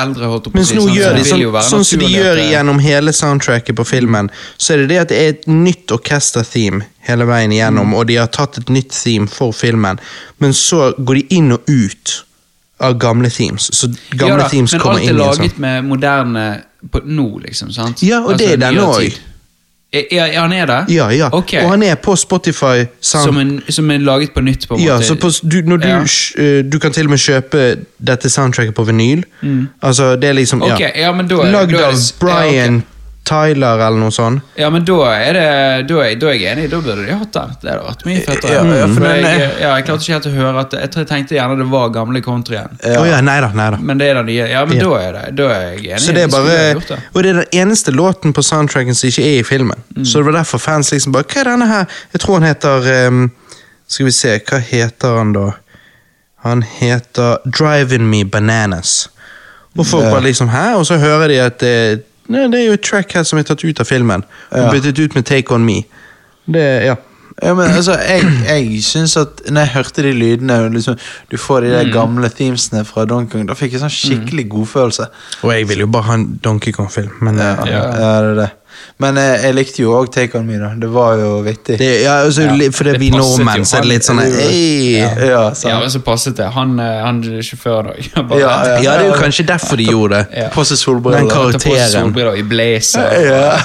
eldre, 0.03 0.27
holdt 0.31 0.47
jeg 0.47 0.53
på 0.55 0.59
å 0.61 0.65
si. 0.65 0.77
Sånn, 0.77 0.95
gjør 0.95 1.15
de 1.19 1.25
sånn, 1.25 1.63
sånn 1.71 1.85
som 1.85 1.99
de 1.99 2.07
gjør 2.07 2.41
gjennom 2.51 2.79
hele 2.81 3.13
soundtracket 3.13 3.75
på 3.77 3.85
filmen, 3.87 4.31
så 4.59 4.75
er 4.75 4.77
det 4.83 4.89
det 4.89 4.99
at 5.03 5.09
det 5.09 5.19
er 5.23 5.29
et 5.35 5.47
nytt 5.49 5.87
orkestertheme 5.97 6.85
hele 7.09 7.25
veien 7.27 7.51
igjennom, 7.53 7.89
Mm. 7.91 7.95
og 7.95 8.07
de 8.07 8.17
har 8.17 8.29
tatt 8.29 8.59
et 8.59 8.69
nytt 8.71 8.91
theme 8.91 9.27
for 9.29 9.53
filmen, 9.53 9.99
men 10.41 10.53
så 10.53 10.93
går 10.99 11.15
de 11.15 11.27
inn 11.37 11.53
og 11.53 11.61
ut 11.69 12.25
av 12.81 12.99
gamle 12.99 13.29
themes. 13.31 13.71
Så 13.73 13.89
gamle 14.17 14.29
ja, 14.39 14.43
da, 14.43 14.49
themes 14.49 14.73
Men 14.73 14.81
kommer 14.81 14.99
alt 14.99 15.03
er 15.05 15.11
inn 15.11 15.19
i 15.19 15.21
en 15.23 15.27
laget 15.29 15.53
sånn. 15.53 15.59
med 15.61 15.85
moderne 15.85 16.63
på 16.91 17.01
nå, 17.07 17.41
liksom. 17.45 17.71
sant? 17.73 18.03
Ja, 18.03 18.21
og 18.25 18.39
det 18.39 18.49
er 18.53 18.57
Altså, 18.57 18.61
den 18.61 18.79
òg. 18.79 19.19
Er 19.93 20.41
han 20.41 20.53
er 20.53 20.67
det? 20.67 20.95
Ja, 20.95 21.09
ja. 21.13 21.29
Okay. 21.33 21.65
Og 21.65 21.71
han 21.71 21.83
er 21.83 21.95
på 21.95 22.17
Spotify. 22.17 22.85
Som, 23.01 23.37
en, 23.39 23.63
som 23.69 23.91
er 23.91 23.99
laget 23.99 24.33
på 24.35 24.41
nytt, 24.41 24.69
på 24.69 24.75
en 24.75 24.81
Ja, 24.85 24.95
måte? 24.97 25.07
så 25.07 25.15
på, 25.21 25.29
du, 25.43 25.61
du, 25.61 25.79
Ja. 25.85 25.99
eh, 26.39 26.65
du 26.73 26.79
kan 26.79 26.93
til 26.93 27.05
og 27.07 27.11
med 27.11 27.19
kjøpe 27.19 27.77
dette 27.99 28.31
soundtracket 28.31 28.75
på 28.75 28.85
vinyl. 28.89 29.25
Altså, 29.83 30.17
det 30.17 30.29
er 30.29 30.33
liksom 30.33 30.63
ja. 30.63 30.67
Mm. 30.67 30.73
Ok, 30.75 30.97
ja, 30.97 31.13
men 31.13 31.29
da- 31.29 31.45
Lagd 31.53 31.75
av 31.75 31.79
Brian 31.79 31.85
av 31.85 31.95
okay. 31.95 32.51
Brian 32.51 32.83
Tyler 33.23 33.79
eller 33.79 34.01
noe 34.03 34.11
sånt. 34.11 34.43
Ja, 34.59 34.67
men 34.75 34.83
da 34.83 34.97
er, 35.15 35.37
det, 35.37 35.43
da, 35.87 35.99
er, 36.03 36.17
da 36.19 36.27
er 36.27 36.35
jeg 36.35 36.57
enig. 36.57 36.65
Da 36.73 36.81
burde 36.83 37.05
de 37.07 37.15
hatt 37.15 37.31
den. 37.37 37.53
Det 37.63 37.71
hadde 37.71 37.85
vært 37.87 38.03
mye 38.09 38.23
fettere. 38.27 38.55
Ja, 38.57 38.63
ja, 38.81 38.89
for 38.91 38.97
For 38.99 39.21
jeg, 39.23 39.45
ja, 39.63 39.69
jeg 39.77 39.87
klarte 39.87 40.03
ikke 40.03 40.17
helt 40.17 40.27
å 40.27 40.33
høre 40.35 40.65
at 40.65 40.75
Jeg 40.81 41.07
tenkte 41.13 41.37
gjerne 41.37 41.59
det 41.61 41.67
var 41.71 41.93
gamle 41.95 42.23
country 42.25 42.57
igjen. 42.59 42.75
Ja, 42.83 43.21
nei 43.23 43.37
da, 43.45 43.53
nei 43.55 43.69
da. 43.77 43.79
Men 43.79 44.03
det 44.03 44.09
er 44.11 44.19
den 44.19 44.29
nye. 44.33 44.49
Ja, 44.51 44.65
men 44.67 44.81
Ja. 44.81 44.89
da 44.89 44.99
er 44.99 45.13
det 45.21 45.25
Da 45.39 45.49
er 45.55 45.63
jeg 45.69 45.85
enig. 45.93 46.03
Så 46.03 46.17
det 46.17 46.27
er 46.27 46.35
bare 46.35 46.59
det. 46.59 46.99
Og 47.15 47.23
det 47.23 47.31
er 47.31 47.41
den 47.45 47.61
eneste 47.63 47.95
låten 47.95 48.35
på 48.35 48.43
soundtracken 48.43 48.99
som 48.99 49.13
ikke 49.13 49.23
er 49.29 49.39
i 49.39 49.47
filmen. 49.47 49.87
Mm. 49.95 50.05
Så 50.05 50.19
det 50.19 50.27
var 50.33 50.41
derfor 50.41 50.59
fans 50.67 50.91
liksom 50.91 51.15
bare 51.15 51.29
Hva 51.31 51.41
er 51.45 51.53
denne 51.53 51.71
her? 51.71 51.87
Jeg 52.13 52.27
tror 52.27 52.41
han 52.41 52.49
heter 52.51 52.93
um, 53.07 53.25
Skal 53.87 54.11
vi 54.11 54.19
se, 54.19 54.39
hva 54.51 54.59
heter 54.59 55.19
han 55.23 55.33
da? 55.39 55.49
Han 56.43 56.63
heter 56.67 57.39
Driving 57.47 58.11
Me 58.11 58.25
Bananas. 58.25 59.09
Og 59.79 59.87
folk 59.87 60.11
bare 60.11 60.27
liksom 60.27 60.51
Hæ? 60.51 60.73
Og 60.75 60.87
så 60.91 60.99
hører 60.99 61.29
de 61.31 61.39
at 61.41 61.61
det, 61.63 62.03
nei, 62.29 62.47
det 62.53 62.61
er 62.61 62.67
jo 62.67 62.77
et 62.79 62.85
track 62.87 63.15
her 63.17 63.25
som 63.27 63.41
er 63.41 63.47
tatt 63.49 63.65
ut 63.65 63.81
av 63.83 63.89
filmen. 63.89 64.27
Og 64.53 64.69
byttet 64.75 65.01
ut 65.03 65.17
med 65.19 65.27
Take 65.29 65.55
On 65.55 65.65
Me. 65.65 65.83
Det, 66.47 66.67
ja. 66.87 66.99
Ja, 67.43 67.55
men 67.57 67.71
altså, 67.71 67.95
jeg, 67.97 68.27
jeg 68.45 68.83
synes 68.85 69.17
at 69.17 69.41
når 69.49 69.61
jeg 69.65 69.71
hørte 69.73 70.03
de 70.05 70.11
lydene 70.13 70.57
liksom, 70.75 70.99
Du 71.31 71.39
får 71.41 71.65
de 71.65 71.71
der 71.73 71.93
gamle 71.93 72.29
themesene 72.29 72.85
fra 72.85 73.07
Donkey 73.09 73.39
Kong, 73.39 73.47
da 73.49 73.57
fikk 73.57 73.73
jeg 73.73 73.83
sånn 73.83 73.95
skikkelig 73.95 74.45
godfølelse. 74.53 75.07
Og 75.43 75.55
jeg 75.55 75.69
vil 75.71 75.85
jo 75.87 75.89
bare 75.95 76.11
ha 76.11 76.19
en 76.21 76.27
Donkey 76.45 76.75
Kong-film, 76.77 77.15
men 77.25 77.41
Ja, 77.41 77.55
ja. 77.65 77.71
ja. 77.73 77.87
det 77.97 78.11
er 78.11 78.35
det. 78.43 78.49
Men 79.03 79.17
jeg, 79.19 79.39
jeg 79.43 79.55
likte 79.57 79.83
jo 79.83 79.93
òg 79.99 80.11
Take 80.15 80.39
On 80.39 80.47
Me, 80.47 80.59
da. 80.61 80.69
Det 80.79 80.89
var 80.93 81.17
jo 81.19 81.31
vittig. 81.43 81.79
det, 81.81 81.89
ja, 82.05 82.19
altså, 82.25 82.43
Ja, 82.47 82.71
Fordi 82.73 82.93
det 82.93 83.01
vi 83.01 83.11
nordmenn 83.11 83.65
så 83.67 83.77
er 83.79 83.83
det 83.87 83.91
litt 83.91 84.07
sånn 84.07 84.19
Han- 84.23 84.33
hey. 84.39 85.01
ja, 85.01 85.43
Ja, 85.65 85.79
men 85.81 85.91
så 85.91 86.01
passet 86.07 86.37
det. 86.37 86.47
Han, 86.55 86.79
eh, 86.81 87.01
han 87.05 87.23
sjåføren 87.43 87.91
òg. 87.93 88.01
Ja, 88.39 88.53
ja. 88.67 88.77
Ja, 88.83 88.97
det 88.99 89.07
er 89.07 89.11
jo 89.11 89.19
kanskje 89.23 89.47
derfor 89.49 89.77
de 89.81 89.85
gjorde 89.91 90.21
det. 90.23 90.27
Ja. 90.45 90.49
På 90.55 90.65
seg 90.65 90.77
Den 90.77 90.83
solbriller. 90.85 91.19
Den 91.19 91.31
karakteren. 91.31 91.91
solbriller 91.91 92.35
i 92.39 92.43
blazer. 92.43 93.09
Ja. 93.27 93.59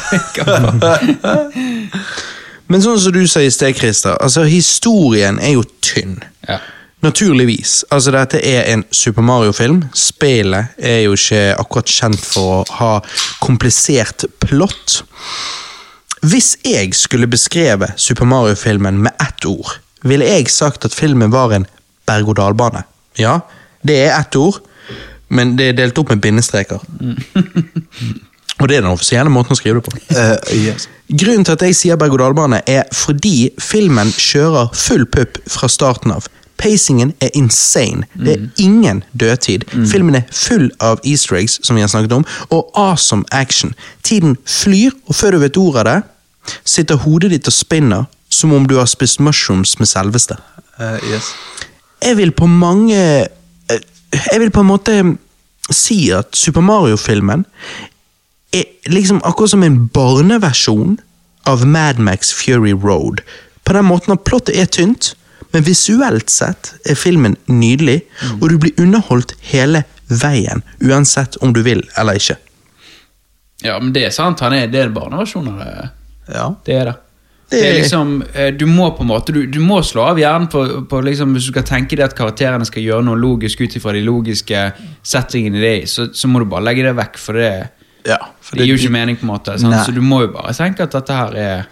Men 2.68 2.82
sånn 2.84 2.98
som 3.00 3.14
du 3.16 3.22
sa 3.32 3.40
i 3.40 3.52
sted, 3.54 3.78
Christer, 3.80 4.18
altså 4.20 4.44
historien 4.48 5.38
er 5.40 5.54
jo 5.56 5.64
tynn. 5.86 6.18
Ja. 6.50 6.58
Naturligvis. 7.06 7.86
Altså, 7.92 8.12
dette 8.12 8.40
er 8.42 8.72
en 8.74 8.84
Super 8.92 9.22
Mario-film. 9.22 9.84
Spillet 9.94 10.78
er 10.78 11.04
jo 11.06 11.14
ikke 11.18 11.42
akkurat 11.60 11.92
kjent 11.94 12.24
for 12.26 12.56
å 12.56 12.78
ha 12.80 12.94
komplisert 13.44 14.26
plott. 14.42 15.04
Hvis 16.26 16.56
jeg 16.66 16.96
skulle 16.98 17.30
beskreve 17.30 17.92
Super 18.02 18.26
Mario-filmen 18.26 18.98
med 19.06 19.14
ett 19.22 19.46
ord, 19.46 19.78
ville 20.02 20.26
jeg 20.26 20.50
sagt 20.50 20.86
at 20.86 20.96
filmen 20.96 21.32
var 21.32 21.54
en 21.54 21.68
berg-og-dal-bane. 22.10 22.82
Ja, 23.22 23.40
det 23.86 24.00
er 24.08 24.16
ett 24.18 24.36
ord, 24.36 24.58
men 25.30 25.56
det 25.60 25.72
er 25.72 25.78
delt 25.78 25.98
opp 26.02 26.10
med 26.14 26.24
bindestreker. 26.24 26.82
Og 28.58 28.66
det 28.70 28.80
er 28.80 28.82
den 28.82 28.90
offisielle 28.90 29.30
måten 29.30 29.54
å 29.54 29.58
skrive 29.60 29.78
det 29.78 29.86
på. 29.86 30.00
Uh, 30.10 30.34
yes. 30.58 30.88
Grunnen 31.14 31.46
til 31.46 31.54
at 31.54 31.66
jeg 31.68 31.78
sier 31.78 32.00
berg-og-dal-bane, 32.02 32.64
er 32.66 32.90
fordi 32.96 33.52
filmen 33.62 34.10
kjører 34.18 34.74
full 34.74 35.06
pupp 35.14 35.38
fra 35.46 35.70
starten 35.70 36.16
av. 36.16 36.26
Pacingen 36.58 37.14
er 37.22 37.30
insane. 37.38 38.08
Det 38.14 38.34
er 38.34 38.48
ingen 38.58 39.04
dødtid. 39.20 39.68
Filmen 39.92 40.16
er 40.16 40.28
full 40.32 40.72
av 40.80 41.00
easter 41.06 41.38
eggs, 41.38 41.60
som 41.64 41.76
vi 41.76 41.84
har 41.86 41.92
snakket 41.92 42.16
om, 42.18 42.26
og 42.50 42.72
awesome 42.74 43.24
action. 43.32 43.76
Tiden 44.04 44.38
flyr, 44.46 44.92
og 45.06 45.16
før 45.16 45.32
du 45.32 45.40
vet 45.46 45.58
ordet 45.58 45.80
av 45.80 45.90
det, 45.90 46.02
sitter 46.66 46.96
hodet 47.04 47.32
ditt 47.32 47.48
og 47.48 47.54
spinner 47.54 48.08
som 48.30 48.54
om 48.54 48.68
du 48.68 48.78
har 48.78 48.88
spist 48.90 49.20
mushrooms 49.20 49.78
med 49.80 49.88
selveste. 49.88 50.38
Uh, 50.80 50.98
yes. 51.14 51.32
Jeg 52.04 52.18
vil 52.18 52.32
på 52.32 52.46
mange 52.46 52.98
eh, 53.00 53.80
Jeg 54.32 54.40
vil 54.40 54.52
på 54.52 54.62
en 54.62 54.70
måte 54.70 54.98
si 55.74 56.12
at 56.14 56.36
Super 56.38 56.62
Mario-filmen 56.62 57.46
er 58.56 58.64
liksom 58.88 59.20
akkurat 59.26 59.52
som 59.52 59.64
en 59.64 59.88
barneversjon 59.88 61.00
av 61.48 61.66
Mad 61.68 62.00
Max 62.00 62.34
Fury 62.34 62.72
Road. 62.72 63.20
På 63.66 63.74
den 63.74 63.86
måten 63.86 64.14
at 64.14 64.24
plottet 64.24 64.56
er 64.56 64.66
tynt, 64.66 65.16
men 65.54 65.64
visuelt 65.64 66.30
sett 66.30 66.74
er 66.86 66.96
filmen 67.00 67.38
nydelig, 67.48 68.02
og 68.42 68.50
du 68.50 68.58
blir 68.62 68.82
underholdt 68.84 69.36
hele 69.52 69.84
veien, 70.08 70.64
uansett 70.84 71.36
om 71.44 71.54
du 71.54 71.62
vil 71.66 71.84
eller 71.98 72.20
ikke. 72.20 72.38
ja, 73.64 73.80
men 73.80 73.94
det 73.94 74.06
er 74.06 74.16
sant. 74.16 74.40
Han 74.40 74.54
er, 74.54 74.68
det 74.68 74.80
er 74.86 74.90
det. 74.94 75.90
Ja. 76.34 76.56
Det 76.66 76.74
er 76.76 76.86
det. 76.92 76.96
Det 77.50 77.60
Det 77.62 77.68
er 77.68 77.74
liksom, 77.80 78.24
eh, 78.34 78.52
Du 78.52 78.66
må 78.66 78.90
på 78.92 79.02
en 79.04 79.08
måte, 79.08 79.32
du, 79.32 79.46
du 79.48 79.60
må 79.60 79.82
slå 79.84 80.04
av 80.04 80.18
hjernen 80.20 80.50
på, 80.52 80.66
på 80.90 81.02
liksom, 81.02 81.32
hvis 81.34 81.46
du 81.48 81.54
skal 81.54 81.64
tenke 81.64 81.96
deg 81.96 82.04
at 82.10 82.16
karakterene 82.18 82.66
skal 82.68 82.84
gjøre 82.84 83.06
noe 83.08 83.16
logisk 83.16 83.62
ut 83.62 83.76
ifra 83.76 83.94
de 83.96 84.02
logiske 84.04 84.66
settingene 85.02 85.62
de 85.62 85.68
er 85.68 85.78
i, 85.86 85.88
så, 85.88 86.10
så 86.14 86.28
må 86.28 86.40
du 86.44 86.46
bare 86.52 86.66
legge 86.68 86.84
det 86.84 86.96
vekk, 86.98 87.18
for 87.18 87.40
det, 87.40 87.52
ja 88.08 88.18
for 88.44 88.60
det 88.60 88.68
gir 88.68 88.76
jo 88.76 88.82
ikke 88.82 88.92
mening. 88.92 89.16
på 89.16 89.24
en 89.24 89.32
måte 89.32 89.56
sant? 89.60 89.80
Så 89.86 89.96
du 89.96 90.02
må 90.04 90.26
jo 90.26 90.34
bare 90.36 90.52
tenke 90.60 90.84
at 90.84 90.92
dette 90.92 91.16
her 91.16 91.40
er 91.40 91.66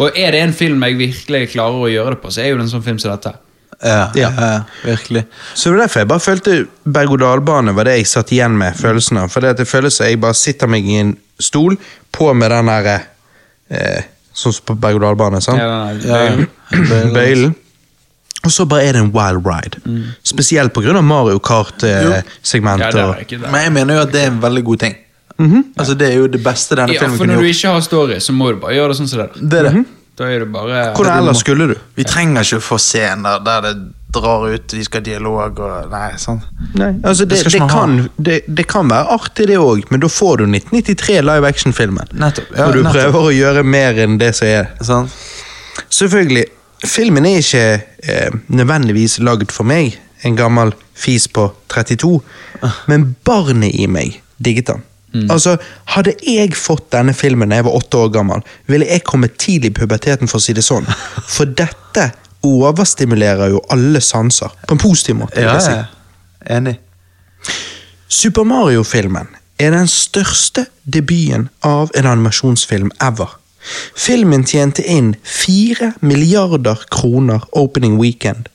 Og 0.00 0.16
er 0.16 0.32
det 0.34 0.40
en 0.46 0.52
film 0.56 0.82
jeg 0.86 0.96
virkelig 0.98 1.50
klarer 1.52 1.84
å 1.86 1.90
gjøre 1.92 2.14
det 2.16 2.20
på, 2.22 2.30
så 2.32 2.42
er 2.42 2.50
jo 2.54 2.58
det 2.60 2.66
en 2.66 2.72
sånn 2.72 2.84
film 2.86 2.98
som 3.02 3.12
dette. 3.12 3.34
Ja, 3.80 4.10
Ja. 4.16 4.28
ja. 4.36 4.48
virkelig. 4.84 5.22
Så 5.54 5.70
det 5.70 5.76
var 5.78 5.86
derfor 5.86 6.00
jeg 6.02 6.08
bare 6.10 6.20
følte 6.24 6.56
berg-og-dal-bane 6.84 7.72
var 7.76 7.84
det 7.88 7.94
jeg 7.98 8.06
satt 8.10 8.32
igjen 8.36 8.56
med 8.60 8.76
følelsen 8.76 9.16
av. 9.22 9.30
For 9.32 9.40
det, 9.44 9.66
føles 9.68 9.96
som 9.96 10.06
jeg 10.08 10.20
bare 10.20 10.36
sitter 10.36 10.68
meg 10.68 10.84
i 10.88 10.98
en 11.00 11.14
stol, 11.40 11.76
på 12.12 12.32
med 12.36 12.50
den 12.52 12.66
der 12.72 12.90
eh, 13.70 14.02
Sånn 14.40 14.52
som 14.54 14.64
på 14.70 14.76
berg-og-dal-bane. 14.80 15.40
sant? 15.42 15.58
Ja, 15.58 15.92
Ja. 15.92 16.46
bøylen. 17.12 17.54
Og 18.44 18.50
så 18.54 18.64
bare 18.64 18.86
er 18.88 18.92
det 18.96 19.00
en 19.02 19.10
wild 19.12 19.44
ride. 19.44 19.80
Spesielt 20.24 20.72
pga. 20.72 21.02
Mario 21.02 21.38
Kart-segmentet. 21.38 22.92
det 22.94 23.26
ikke 23.26 23.40
det. 23.42 23.50
Men 23.52 23.62
jeg 23.66 23.72
mener 23.72 23.94
jo 23.98 24.00
at 24.06 24.12
det 24.12 24.22
er 24.22 24.30
en 24.30 24.40
veldig 24.40 24.64
god 24.64 24.78
ting. 24.78 24.94
Altså 25.76 25.94
Det 25.98 26.08
er 26.10 26.18
jo 26.20 26.26
det 26.28 26.42
beste 26.44 26.76
denne 26.76 26.92
Ja, 26.94 27.00
filmen 27.04 27.18
for 27.18 27.26
når 27.30 27.40
du 27.40 27.48
ikke 27.52 27.72
har 27.72 27.80
story, 27.86 28.18
så 28.20 28.32
må 28.36 28.50
du 28.52 28.60
bare 28.60 28.74
gjøre 28.76 28.92
det 28.92 28.98
sånn 29.00 29.08
som 29.08 29.22
det. 29.22 29.30
er. 29.30 29.48
Det 29.54 29.58
er 29.62 29.70
det. 29.70 29.84
Da 30.20 30.26
er 30.28 30.42
det 30.42 30.50
bare 30.52 30.80
Hvordan 30.98 31.22
ellers 31.22 31.40
skulle 31.40 31.66
du? 31.70 31.74
Vi 31.96 32.04
trenger 32.04 32.44
ikke 32.44 32.60
få 32.60 32.76
scener 32.82 33.38
der 33.44 33.62
det 33.64 33.74
drar 34.12 34.42
ut, 34.50 34.72
vi 34.74 34.82
skal 34.84 35.00
ha 35.00 35.04
dialog 35.06 35.60
og 35.62 35.90
Nei, 35.92 36.10
sånn. 36.18 36.40
Nei, 36.74 36.90
altså 37.06 37.24
det, 37.30 37.38
Det 37.44 37.52
det, 37.54 37.60
kan, 37.70 37.94
det, 38.18 38.40
det 38.48 38.64
kan 38.68 38.90
være 38.90 39.06
artig, 39.14 39.46
det 39.48 39.56
òg, 39.62 39.84
men 39.90 40.02
da 40.02 40.10
får 40.10 40.42
du 40.42 40.44
1993 40.50 41.20
live 41.22 41.46
action-filmen. 41.48 42.10
Nettopp. 42.18 42.50
Ja, 42.56 42.66
Når 42.66 42.72
du 42.74 42.82
nettopp. 42.82 42.98
prøver 42.98 43.28
å 43.28 43.30
gjøre 43.32 43.62
mer 43.64 44.00
enn 44.02 44.18
det 44.18 44.32
som 44.36 44.50
er. 44.50 44.66
Sånn. 44.82 45.06
Selvfølgelig, 45.94 46.44
filmen 46.84 47.26
er 47.30 47.38
ikke 47.40 47.64
eh, 48.02 48.36
nødvendigvis 48.50 49.20
lagd 49.22 49.54
for 49.54 49.64
meg, 49.70 49.94
en 50.26 50.36
gammel 50.36 50.74
fis 50.98 51.28
på 51.32 51.46
32, 51.72 52.18
men 52.90 53.14
barnet 53.24 53.72
i 53.78 53.86
meg 53.88 54.18
digget 54.42 54.72
den. 54.74 54.82
Altså, 55.30 55.56
Hadde 55.94 56.14
jeg 56.22 56.54
fått 56.54 56.90
denne 56.94 57.14
filmen 57.16 57.50
da 57.50 57.58
jeg 57.58 57.66
var 57.66 57.78
åtte 57.80 57.98
år 57.98 58.12
gammel, 58.14 58.44
ville 58.70 58.86
jeg 58.86 59.02
kommet 59.08 59.38
tidlig 59.42 59.72
i 59.72 59.78
puberteten, 59.80 60.30
for 60.30 60.38
å 60.38 60.44
si 60.44 60.54
det 60.56 60.62
sånn. 60.66 60.86
For 61.34 61.50
dette 61.50 62.10
overstimulerer 62.46 63.50
jo 63.52 63.60
alle 63.74 64.00
sanser, 64.00 64.54
på 64.66 64.76
en 64.76 64.80
positiv 64.80 65.18
måte. 65.20 65.42
Ja, 65.42 65.58
si. 65.60 65.74
Enig. 66.50 66.78
Super 68.10 68.46
Mario-filmen 68.48 69.28
er 69.60 69.74
den 69.74 69.90
største 69.90 70.64
debuten 70.88 71.48
av 71.66 71.92
en 71.94 72.08
animasjonsfilm 72.08 72.90
ever. 73.02 73.36
Filmen 73.96 74.44
tjente 74.44 74.82
inn 74.86 75.14
4 75.24 75.92
milliarder 76.00 76.86
kroner 76.90 77.44
opening 77.52 77.98
weekend. 78.00 78.48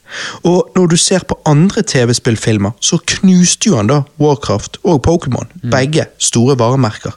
Og 0.43 0.71
når 0.75 0.87
du 0.87 0.97
ser 0.97 1.25
på 1.27 1.37
andre 1.45 1.81
TV-spillfilmer, 1.81 2.71
så 2.81 2.97
knuste 2.97 3.69
jo 3.69 3.77
han 3.79 3.91
da 3.91 4.01
Warcraft 4.21 4.79
og 4.83 5.03
Pokémon. 5.07 5.49
Begge 5.71 6.07
store 6.17 6.57
varemerker. 6.59 7.15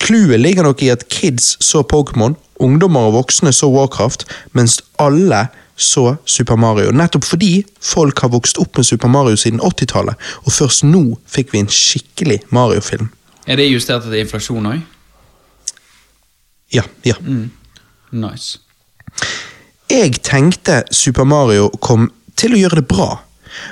Clouet 0.00 0.40
ligger 0.40 0.62
nok 0.62 0.82
i 0.82 0.92
at 0.94 1.08
kids 1.08 1.56
så 1.64 1.82
Pokémon, 1.82 2.36
ungdommer 2.60 3.08
og 3.08 3.16
voksne 3.18 3.52
så 3.52 3.68
Warcraft, 3.72 4.24
mens 4.52 4.80
alle 4.98 5.46
så 5.78 6.16
Super 6.24 6.56
Mario. 6.56 6.90
Nettopp 6.90 7.24
fordi 7.24 7.64
folk 7.80 8.18
har 8.20 8.32
vokst 8.34 8.58
opp 8.58 8.76
med 8.76 8.86
Super 8.86 9.08
Mario 9.08 9.36
siden 9.36 9.60
80-tallet, 9.60 10.14
og 10.44 10.52
først 10.52 10.84
nå 10.84 11.02
fikk 11.26 11.52
vi 11.54 11.62
en 11.62 11.72
skikkelig 11.72 12.40
Mario-film. 12.50 13.10
Er 13.46 13.56
det 13.56 13.70
justert 13.70 14.04
etter 14.04 14.20
inflasjon 14.20 14.66
òg? 14.74 14.80
Ja, 16.74 16.82
ja. 17.06 17.14
Nice. 18.10 18.58
Jeg 19.88 20.18
tenkte 20.22 20.82
Super 20.92 21.24
Mario 21.24 21.70
kom 21.80 22.10
til 22.38 22.54
å 22.54 22.60
gjøre 22.60 22.82
det 22.82 22.88
bra, 22.90 23.08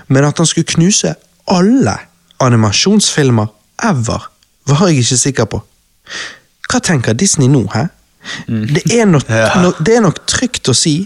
men 0.08 0.24
at 0.26 0.40
han 0.40 0.48
skulle 0.48 0.68
knuse 0.72 1.12
alle 1.52 1.96
animasjonsfilmer 2.42 3.52
ever, 3.84 4.24
var 4.66 4.88
jeg 4.88 5.04
ikke 5.04 5.20
sikker 5.20 5.50
på. 5.52 5.60
Hva 6.70 6.80
tenker 6.82 7.14
Disney 7.14 7.48
nå, 7.52 7.66
hæ? 7.74 7.84
Det, 8.48 8.82
er 8.96 9.06
nok, 9.06 9.28
Ja. 9.30 9.52
no, 9.62 9.70
det 9.78 9.98
er 9.98 10.02
nok 10.04 10.24
trygt 10.26 10.72
å 10.72 10.74
si, 10.74 10.96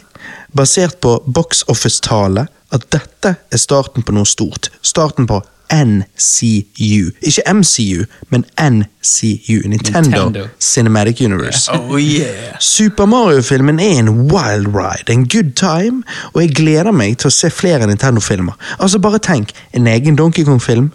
basert 0.57 1.01
på 1.05 1.19
box 1.27 1.65
office-tale, 1.71 2.47
at 2.71 2.87
dette 2.95 3.35
er 3.51 3.59
starten 3.61 4.07
på 4.07 4.15
noe 4.15 4.29
stort. 4.31 4.71
Starten 4.87 5.27
på 5.27 5.41
NCU. 5.73 7.11
Ikke 7.23 7.43
MCU, 7.55 8.05
men 8.29 8.45
NCU. 8.59 9.69
Nintendo, 9.69 10.01
Nintendo. 10.01 10.49
Cinematic 10.61 11.21
Universe. 11.21 11.73
Oh 11.73 11.99
yeah. 12.01 12.57
Super 12.61 13.07
Mario-filmen 13.07 13.81
er 13.81 13.99
en 13.99 14.09
wild 14.09 14.67
ride, 14.75 15.13
en 15.13 15.29
good 15.29 15.53
time, 15.57 16.03
og 16.33 16.43
jeg 16.43 16.55
gleder 16.55 16.91
meg 16.93 17.19
til 17.19 17.31
å 17.31 17.35
se 17.35 17.51
flere 17.51 17.87
Nintendo-filmer. 17.87 18.57
Altså 18.79 18.99
Bare 18.99 19.19
tenk, 19.19 19.53
en 19.73 19.87
egen 19.87 20.17
Donkey 20.17 20.45
Kong-film? 20.45 20.91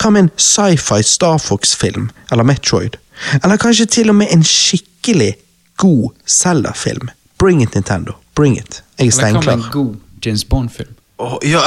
Hva 0.00 0.10
med 0.10 0.26
en 0.26 0.30
sci-fi 0.36 1.02
Star 1.02 1.38
Fox-film, 1.38 2.10
eller 2.32 2.44
Metroid? 2.44 2.96
Eller 3.42 3.56
kanskje 3.56 3.86
til 3.86 4.10
og 4.10 4.20
med 4.20 4.32
en 4.32 4.44
skikkelig 4.44 5.34
god 5.76 6.10
Zelda-film? 6.26 7.10
Bring 7.38 7.62
it, 7.62 7.74
Nintendo. 7.74 8.12
Bring 8.34 8.58
it. 8.58 8.82
Jeg 8.98 9.06
er 9.06 9.26
Eller 9.26 9.40
hva 9.40 9.56
med 9.56 9.64
en 9.64 9.70
god 9.72 9.94
James 10.26 10.44
Bond-film? 10.44 10.94
Åh, 11.20 11.36
ja. 11.42 11.60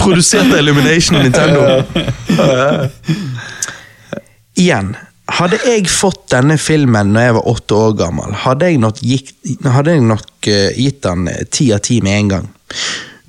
Produserte 0.00 0.58
Illumination 0.58 1.18
og 1.18 1.26
Nintendo. 1.26 1.60
Igjen, 4.56 4.94
hadde 5.36 5.58
jeg 5.66 5.90
fått 5.92 6.24
denne 6.32 6.56
filmen 6.60 7.12
når 7.14 7.26
jeg 7.26 7.36
var 7.36 7.50
åtte 7.52 7.76
år 7.76 7.92
gammel, 8.00 8.34
hadde 8.44 8.70
jeg 8.70 8.80
nok, 8.82 9.02
gikk, 9.04 9.34
hadde 9.66 9.94
jeg 9.94 10.06
nok 10.08 10.48
uh, 10.48 10.66
gitt 10.74 11.02
den 11.06 11.28
eh, 11.30 11.44
ti 11.52 11.70
av 11.76 11.84
ti 11.86 12.00
med 12.04 12.16
en 12.16 12.32
gang. 12.34 12.48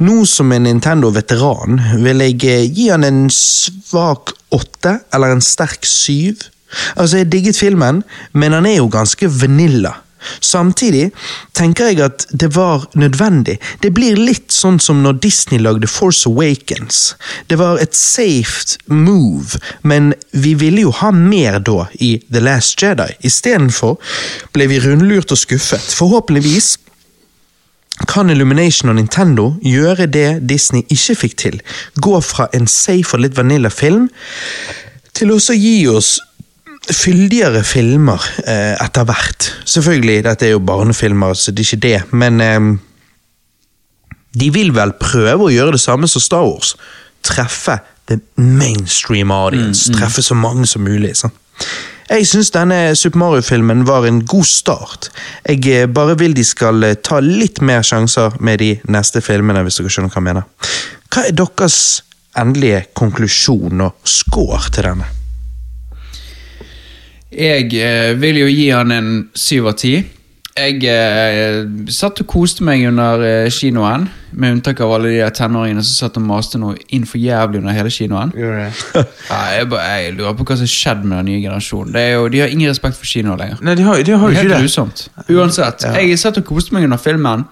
Nå 0.02 0.24
som 0.26 0.50
en 0.56 0.66
Nintendo-veteran 0.66 1.82
vil 2.02 2.24
jeg 2.26 2.40
eh, 2.50 2.64
gi 2.72 2.88
han 2.90 3.06
en 3.06 3.26
svak 3.34 4.34
åtte, 4.56 4.98
eller 5.14 5.36
en 5.36 5.44
sterk 5.46 5.86
syv. 5.86 6.48
Altså, 6.96 7.20
jeg 7.20 7.30
digget 7.32 7.60
filmen, 7.60 8.02
men 8.34 8.56
han 8.56 8.66
er 8.66 8.80
jo 8.80 8.90
ganske 8.92 9.30
vanilla. 9.30 9.94
Samtidig 10.40 11.12
tenker 11.58 11.92
jeg 11.92 12.02
at 12.06 12.26
det 12.32 12.52
var 12.56 12.88
nødvendig. 12.96 13.58
Det 13.82 13.94
blir 13.96 14.20
litt 14.20 14.52
sånn 14.54 14.80
som 14.80 15.02
når 15.04 15.20
Disney 15.24 15.62
lagde 15.62 15.90
Force 15.90 16.30
Awakens. 16.30 17.16
Det 17.48 17.60
var 17.62 17.82
et 17.82 17.96
safe 17.98 18.78
move, 18.88 19.60
men 19.82 20.14
vi 20.32 20.54
ville 20.60 20.86
jo 20.88 20.94
ha 21.02 21.12
mer 21.16 21.60
da 21.60 21.88
i 22.00 22.18
The 22.32 22.44
Last 22.44 22.82
Jedi. 22.82 23.10
Istedenfor 23.28 23.98
ble 24.54 24.70
vi 24.72 24.80
rundlurt 24.84 25.34
og 25.34 25.42
skuffet. 25.42 25.92
Forhåpentligvis 25.98 26.78
kan 28.08 28.30
Illumination 28.30 28.90
og 28.90 28.98
Nintendo 28.98 29.52
gjøre 29.62 30.08
det 30.10 30.42
Disney 30.50 30.86
ikke 30.90 31.16
fikk 31.24 31.36
til. 31.38 31.60
Gå 32.02 32.22
fra 32.26 32.48
en 32.56 32.68
safe 32.68 33.16
og 33.16 33.26
litt 33.26 33.38
vanilla 33.38 33.70
film 33.70 34.10
til 35.18 35.34
også 35.36 35.54
gi 35.60 35.76
oss 35.92 36.16
fyldigere 36.90 37.62
filmer 37.64 38.24
eh, 38.46 38.74
etter 38.82 39.06
hvert. 39.06 39.52
Selvfølgelig, 39.70 40.24
dette 40.26 40.48
er 40.48 40.56
jo 40.56 40.64
barnefilmer, 40.66 41.34
så 41.38 41.52
det 41.52 41.66
er 41.66 41.70
ikke 41.70 41.86
det, 41.86 42.00
men 42.18 42.42
eh, 42.42 42.60
de 44.42 44.50
vil 44.54 44.74
vel 44.76 44.96
prøve 45.00 45.48
å 45.48 45.54
gjøre 45.54 45.76
det 45.76 45.84
samme 45.84 46.10
som 46.10 46.24
Star 46.24 46.48
Wars. 46.48 46.76
Treffe 47.24 47.80
the 48.10 48.20
mainstream 48.36 49.32
audience. 49.32 49.92
Treffe 49.94 50.24
så 50.26 50.36
mange 50.36 50.66
som 50.68 50.84
mulig. 50.84 51.16
sant? 51.18 51.38
Jeg 52.12 52.28
syns 52.28 52.50
denne 52.52 52.96
Super 53.00 53.22
Mario-filmen 53.22 53.86
var 53.88 54.04
en 54.08 54.26
god 54.28 54.48
start. 54.48 55.12
Jeg 55.48 55.64
eh, 55.72 55.88
bare 55.88 56.18
vil 56.20 56.36
de 56.36 56.44
skal 56.44 56.84
eh, 56.84 56.98
ta 57.00 57.22
litt 57.24 57.62
mer 57.62 57.86
sjanser 57.88 58.36
med 58.40 58.60
de 58.60 58.74
neste 58.92 59.22
filmene, 59.24 59.64
hvis 59.64 59.80
dere 59.80 59.94
skjønner 59.94 60.12
hva 60.12 60.20
jeg 60.20 60.28
mener. 60.28 60.76
Hva 61.12 61.24
er 61.30 61.38
deres 61.40 61.80
endelige 62.36 62.86
konklusjon 62.98 63.88
og 63.88 63.96
score 64.08 64.60
til 64.72 64.90
denne? 64.90 65.21
Jeg 67.32 67.70
eh, 67.80 68.12
vil 68.20 68.42
jo 68.42 68.48
gi 68.52 68.66
han 68.74 68.92
en 68.92 69.12
syv 69.38 69.70
av 69.72 69.78
ti. 69.80 69.94
Jeg 70.52 70.82
eh, 70.84 71.62
satt 71.96 72.20
og 72.20 72.28
koste 72.28 72.66
meg 72.68 72.84
under 72.90 73.22
eh, 73.24 73.46
kinoen, 73.56 74.10
med 74.36 74.58
unntak 74.58 74.82
av 74.84 74.92
alle 74.98 75.14
de 75.14 75.22
der 75.22 75.32
tenåringene 75.36 75.84
som 75.88 76.10
satt 76.10 76.20
og 76.20 76.26
maste 76.28 76.60
noe 76.60 76.76
inn 76.92 77.06
for 77.08 77.24
jævlig 77.24 77.62
under 77.62 77.76
hele 77.78 77.92
kinoen. 77.94 78.34
Ja, 79.32 79.40
jeg, 79.56 79.70
bare, 79.72 79.88
jeg 80.04 80.18
lurer 80.18 80.36
på 80.36 80.44
hva 80.50 80.58
som 80.60 80.68
har 80.68 80.74
skjedd 80.74 81.06
med 81.08 81.22
den 81.22 81.30
nye 81.32 81.40
generasjonen. 81.46 81.96
Det 81.96 82.04
er 82.04 82.14
jo, 82.18 82.28
de 82.34 82.44
har 82.44 82.52
ingen 82.52 82.72
respekt 82.72 83.00
for 83.00 83.08
kino 83.08 83.38
lenger. 83.40 83.64
Nei, 83.64 83.78
de 83.80 83.88
har, 83.88 84.04
de 84.04 84.12
har 84.18 84.28
jo 84.28 84.36
Helt 84.36 84.50
ikke 84.50 84.58
det. 84.58 84.64
grusomt. 84.66 85.06
Uansett. 85.32 85.88
Jeg 85.88 86.20
satt 86.20 86.42
og 86.44 86.48
koste 86.52 86.76
meg 86.76 86.90
under 86.90 87.00
filmen. 87.00 87.48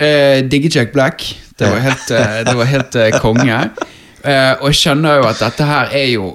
Eh, 0.00 0.42
digget 0.52 0.76
Jack 0.76 0.92
Black. 0.92 1.24
Det 1.56 1.68
var 1.68 1.80
helt, 1.84 2.10
eh, 2.12 2.42
det 2.44 2.56
var 2.60 2.68
helt 2.76 3.00
eh, 3.00 3.16
konge. 3.24 3.62
Eh, 4.20 4.50
og 4.60 4.66
jeg 4.68 4.76
skjønner 4.76 5.14
jo 5.16 5.22
at 5.30 5.38
dette 5.40 5.64
her 5.64 5.94
er 5.96 6.10
jo 6.10 6.26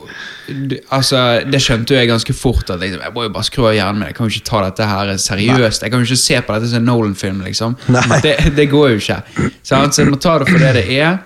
d- 0.47 0.79
Altså, 0.93 1.21
Det 1.49 1.59
skjønte 1.61 1.93
jo 1.95 1.99
jeg 1.99 2.07
ganske 2.09 2.33
fort. 2.37 2.69
At 2.69 2.79
liksom, 2.79 3.01
Jeg 3.01 3.13
må 3.15 3.23
jo 3.23 3.29
bare 3.35 3.43
skru 3.47 3.65
av 3.69 3.73
hjernen 3.77 3.99
min. 3.99 4.07
Jeg 4.11 4.15
kan 4.17 4.27
jo 4.29 4.33
ikke 4.35 4.49
ta 4.49 4.61
dette 4.65 4.89
her 4.89 5.13
seriøst. 5.17 5.81
Jeg 5.85 5.91
kan 5.91 6.03
jo 6.03 6.09
ikke 6.09 6.23
se 6.23 6.41
på 6.41 6.53
dette 6.57 6.69
som 6.71 6.77
en 6.83 6.85
Nolan-film. 6.91 7.41
liksom 7.45 7.77
det, 8.23 8.35
det 8.55 8.67
går 8.71 8.89
jo 8.95 8.99
ikke. 9.03 9.21
Så 9.63 9.81
jeg 10.01 10.09
må 10.11 10.19
ta 10.21 10.37
det 10.39 10.49
for 10.51 10.59
det 10.59 10.73
det 10.81 10.85
er. 10.99 11.17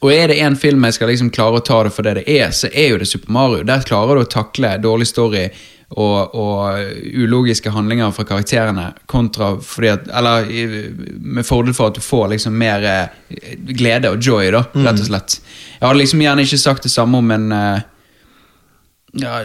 Og 0.00 0.12
er 0.14 0.28
det 0.30 0.36
en 0.46 0.54
film 0.56 0.84
jeg 0.86 0.94
skal 0.94 1.08
liksom 1.10 1.30
klare 1.34 1.58
å 1.58 1.64
ta 1.66 1.80
det 1.82 1.90
for 1.90 2.06
det 2.06 2.12
det 2.20 2.28
er, 2.30 2.52
så 2.54 2.68
er 2.70 2.92
jo 2.92 2.98
det 3.00 3.08
Super 3.10 3.32
Mario. 3.34 3.64
Der 3.66 3.82
klarer 3.82 4.14
du 4.14 4.22
å 4.22 4.28
takle 4.30 4.76
dårlig 4.78 5.08
story 5.10 5.48
og, 5.90 6.34
og 6.38 6.92
ulogiske 7.18 7.72
handlinger 7.74 8.12
fra 8.14 8.22
karakterene, 8.28 8.92
kontra 9.10 9.54
fordi 9.64 9.88
at 9.88 10.06
Eller 10.14 10.46
med 11.18 11.46
fordel 11.48 11.74
for 11.74 11.88
at 11.90 11.96
du 11.98 12.02
får 12.04 12.28
liksom 12.36 12.54
mer 12.60 12.84
eh, 12.86 13.56
glede 13.74 14.12
og 14.12 14.20
joy, 14.22 14.50
da, 14.54 14.62
rett 14.76 15.00
og 15.02 15.08
slett. 15.08 15.38
Jeg 15.80 15.86
hadde 15.88 15.98
liksom 16.04 16.22
gjerne 16.22 16.44
ikke 16.46 16.60
sagt 16.62 16.86
det 16.86 16.92
samme 16.94 17.18
om 17.18 17.30
en 17.34 17.48
eh, 17.56 17.80
ja, 19.12 19.38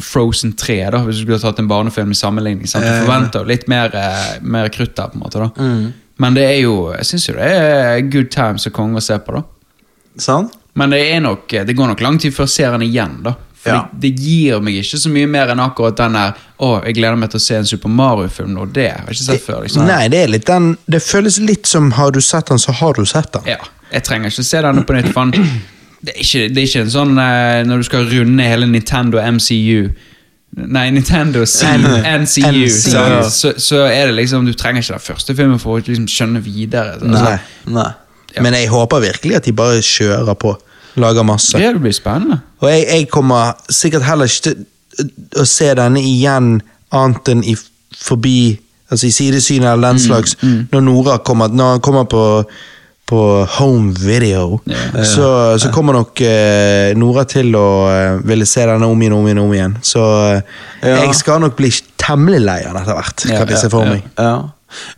Frozen 0.00 0.52
3, 0.56 0.90
da, 0.92 0.98
hvis 1.06 1.16
du 1.16 1.22
skulle 1.24 1.38
tatt 1.40 1.58
en 1.62 1.68
barnefilm 1.68 2.10
i 2.12 2.14
sammenligning. 2.18 2.66
Sant? 2.68 2.84
Du 2.84 3.06
forventer 3.06 3.40
jo 3.40 3.48
litt 3.48 3.66
mer, 3.68 3.94
eh, 3.96 4.36
mer 4.42 4.68
krutt 4.68 4.94
der, 4.96 5.08
på 5.08 5.14
en 5.16 5.20
måte. 5.24 5.38
da 5.40 5.90
Men 6.18 6.34
det 6.34 6.44
er 6.44 6.60
jo 6.62 6.92
jeg 6.94 7.04
syns 7.04 7.26
jo 7.28 7.34
det 7.34 7.48
er 7.50 8.00
good 8.12 8.30
times 8.30 8.66
og 8.66 8.72
konge 8.72 8.96
å 8.96 9.02
se 9.02 9.18
på. 9.18 9.32
da 9.32 9.42
Sånn? 10.18 10.50
Men 10.74 10.90
det, 10.90 11.00
er 11.14 11.20
nok, 11.24 11.48
det 11.48 11.74
går 11.76 11.88
nok 11.94 12.00
lang 12.04 12.18
tid 12.20 12.32
før 12.36 12.44
jeg 12.44 12.54
ser 12.54 12.70
den 12.76 12.82
igjen. 12.90 13.22
da 13.22 13.34
For 13.56 13.70
Ja. 13.72 13.88
det, 13.92 14.12
det 14.16 14.22
gir 14.24 14.60
meg 14.60 14.74
ikke 14.82 14.98
så 15.00 15.10
mye 15.10 15.26
mer 15.28 15.48
enn 15.48 15.60
akkurat 15.60 15.96
den 15.96 16.12
der 16.12 16.34
Å, 16.60 16.84
jeg 16.86 16.94
gleder 16.96 17.16
meg 17.16 17.30
til 17.30 17.40
å 17.40 17.42
se 17.42 17.56
en 17.56 17.66
Super 17.66 17.88
Mario-film 17.88 18.52
nå. 18.54 18.66
Det 18.72 18.90
har 18.90 19.04
jeg 19.08 19.16
ikke 19.16 19.24
sett 19.26 19.42
før. 19.44 19.62
liksom 19.64 19.86
Nei, 19.86 20.08
det 20.08 20.22
er 20.24 20.28
litt 20.28 20.46
den 20.46 20.76
Det 20.88 21.02
føles 21.02 21.38
litt 21.40 21.66
som 21.66 21.90
har 21.92 22.10
du 22.12 22.20
sett 22.20 22.46
den, 22.52 22.58
så 22.58 22.72
har 22.72 22.92
du 22.94 23.04
sett 23.04 23.32
den. 23.32 23.42
Ja, 23.46 23.58
Jeg 23.92 24.04
trenger 24.04 24.28
ikke 24.30 24.44
se 24.44 24.62
denne 24.62 24.84
på 24.84 24.92
nytt. 24.96 25.12
For 25.12 25.30
den, 25.30 25.62
det, 26.06 26.14
er 26.14 26.22
ikke, 26.24 26.42
det 26.54 26.62
er 26.62 26.68
ikke 26.70 26.84
en 26.86 26.92
sånn 26.92 27.16
eh, 27.18 27.62
når 27.66 27.82
du 27.82 27.86
skal 27.88 28.06
runde 28.10 28.46
hele 28.46 28.68
Nintendo 28.70 29.20
MCU 29.22 29.88
Nei, 30.56 30.86
Nintendo 30.90 31.42
C, 31.44 31.66
NCU. 31.76 32.46
NCU. 32.48 32.68
sant? 32.72 33.26
Så, 33.34 33.50
så 33.60 33.82
er 33.84 34.08
det 34.08 34.14
liksom 34.16 34.46
Du 34.48 34.54
trenger 34.56 34.80
ikke 34.80 34.94
den 34.96 35.04
første 35.04 35.34
filmen 35.36 35.60
for 35.60 35.76
å 35.76 35.82
liksom 35.84 36.06
skjønne 36.08 36.40
videre. 36.40 36.94
Altså, 36.96 37.10
Nei. 37.12 37.34
Nei. 37.76 37.90
Ja. 38.32 38.44
Men 38.44 38.56
jeg 38.56 38.70
håper 38.72 39.02
virkelig 39.04 39.36
at 39.36 39.44
de 39.48 39.52
bare 39.56 39.82
kjører 39.84 40.38
på. 40.40 40.54
Lager 40.96 41.26
masse. 41.28 41.58
Det 41.60 41.80
blir 41.80 41.92
spennende. 41.92 42.38
Og 42.64 42.70
jeg, 42.70 42.86
jeg 42.88 43.08
kommer 43.12 43.52
sikkert 43.68 44.06
heller 44.08 44.32
ikke 44.32 44.54
til 44.54 45.42
å 45.42 45.44
se 45.48 45.68
denne 45.76 46.00
igjen 46.00 46.54
annet 46.94 47.32
enn 47.34 47.44
i 47.44 47.56
forbi 47.96 48.38
Altså 48.86 49.08
i 49.08 49.10
sidesynet 49.10 49.66
eller 49.66 49.96
den 49.96 49.98
slags. 49.98 50.36
Når 50.70 50.82
Nora 50.86 51.16
kommer 51.18 51.50
Når 51.50 51.72
han 51.72 51.80
kommer 51.82 52.04
på 52.06 52.20
på 53.06 53.46
home 53.58 53.92
video, 53.94 54.60
yeah. 54.66 55.04
så, 55.06 55.58
så 55.58 55.70
kommer 55.70 55.94
nok 55.94 56.20
eh, 56.26 56.90
Nora 56.98 57.22
til 57.30 57.54
å 57.54 57.68
eh, 57.92 58.16
ville 58.26 58.46
se 58.50 58.64
denne 58.66 58.88
om 58.90 59.02
igjen 59.02 59.14
om 59.14 59.28
igjen. 59.28 59.38
om 59.44 59.54
igjen 59.54 59.76
Så 59.86 60.02
eh, 60.32 60.40
Ja. 60.82 60.96
jeg 61.04 61.14
skal 61.14 61.40
nok 61.44 61.54
bli 61.58 61.70
temmelig 62.02 62.40
lei 62.42 62.58
av 62.66 62.74
den 62.74 62.82
etter 62.82 62.98
hvert. 62.98 63.26
Ja, 63.30 63.38
kan 63.38 63.54
jeg 63.54 63.62
se 63.62 63.70
for 63.70 63.86
ja. 63.86 63.94
meg. 63.94 64.08
Ja. 64.18 64.32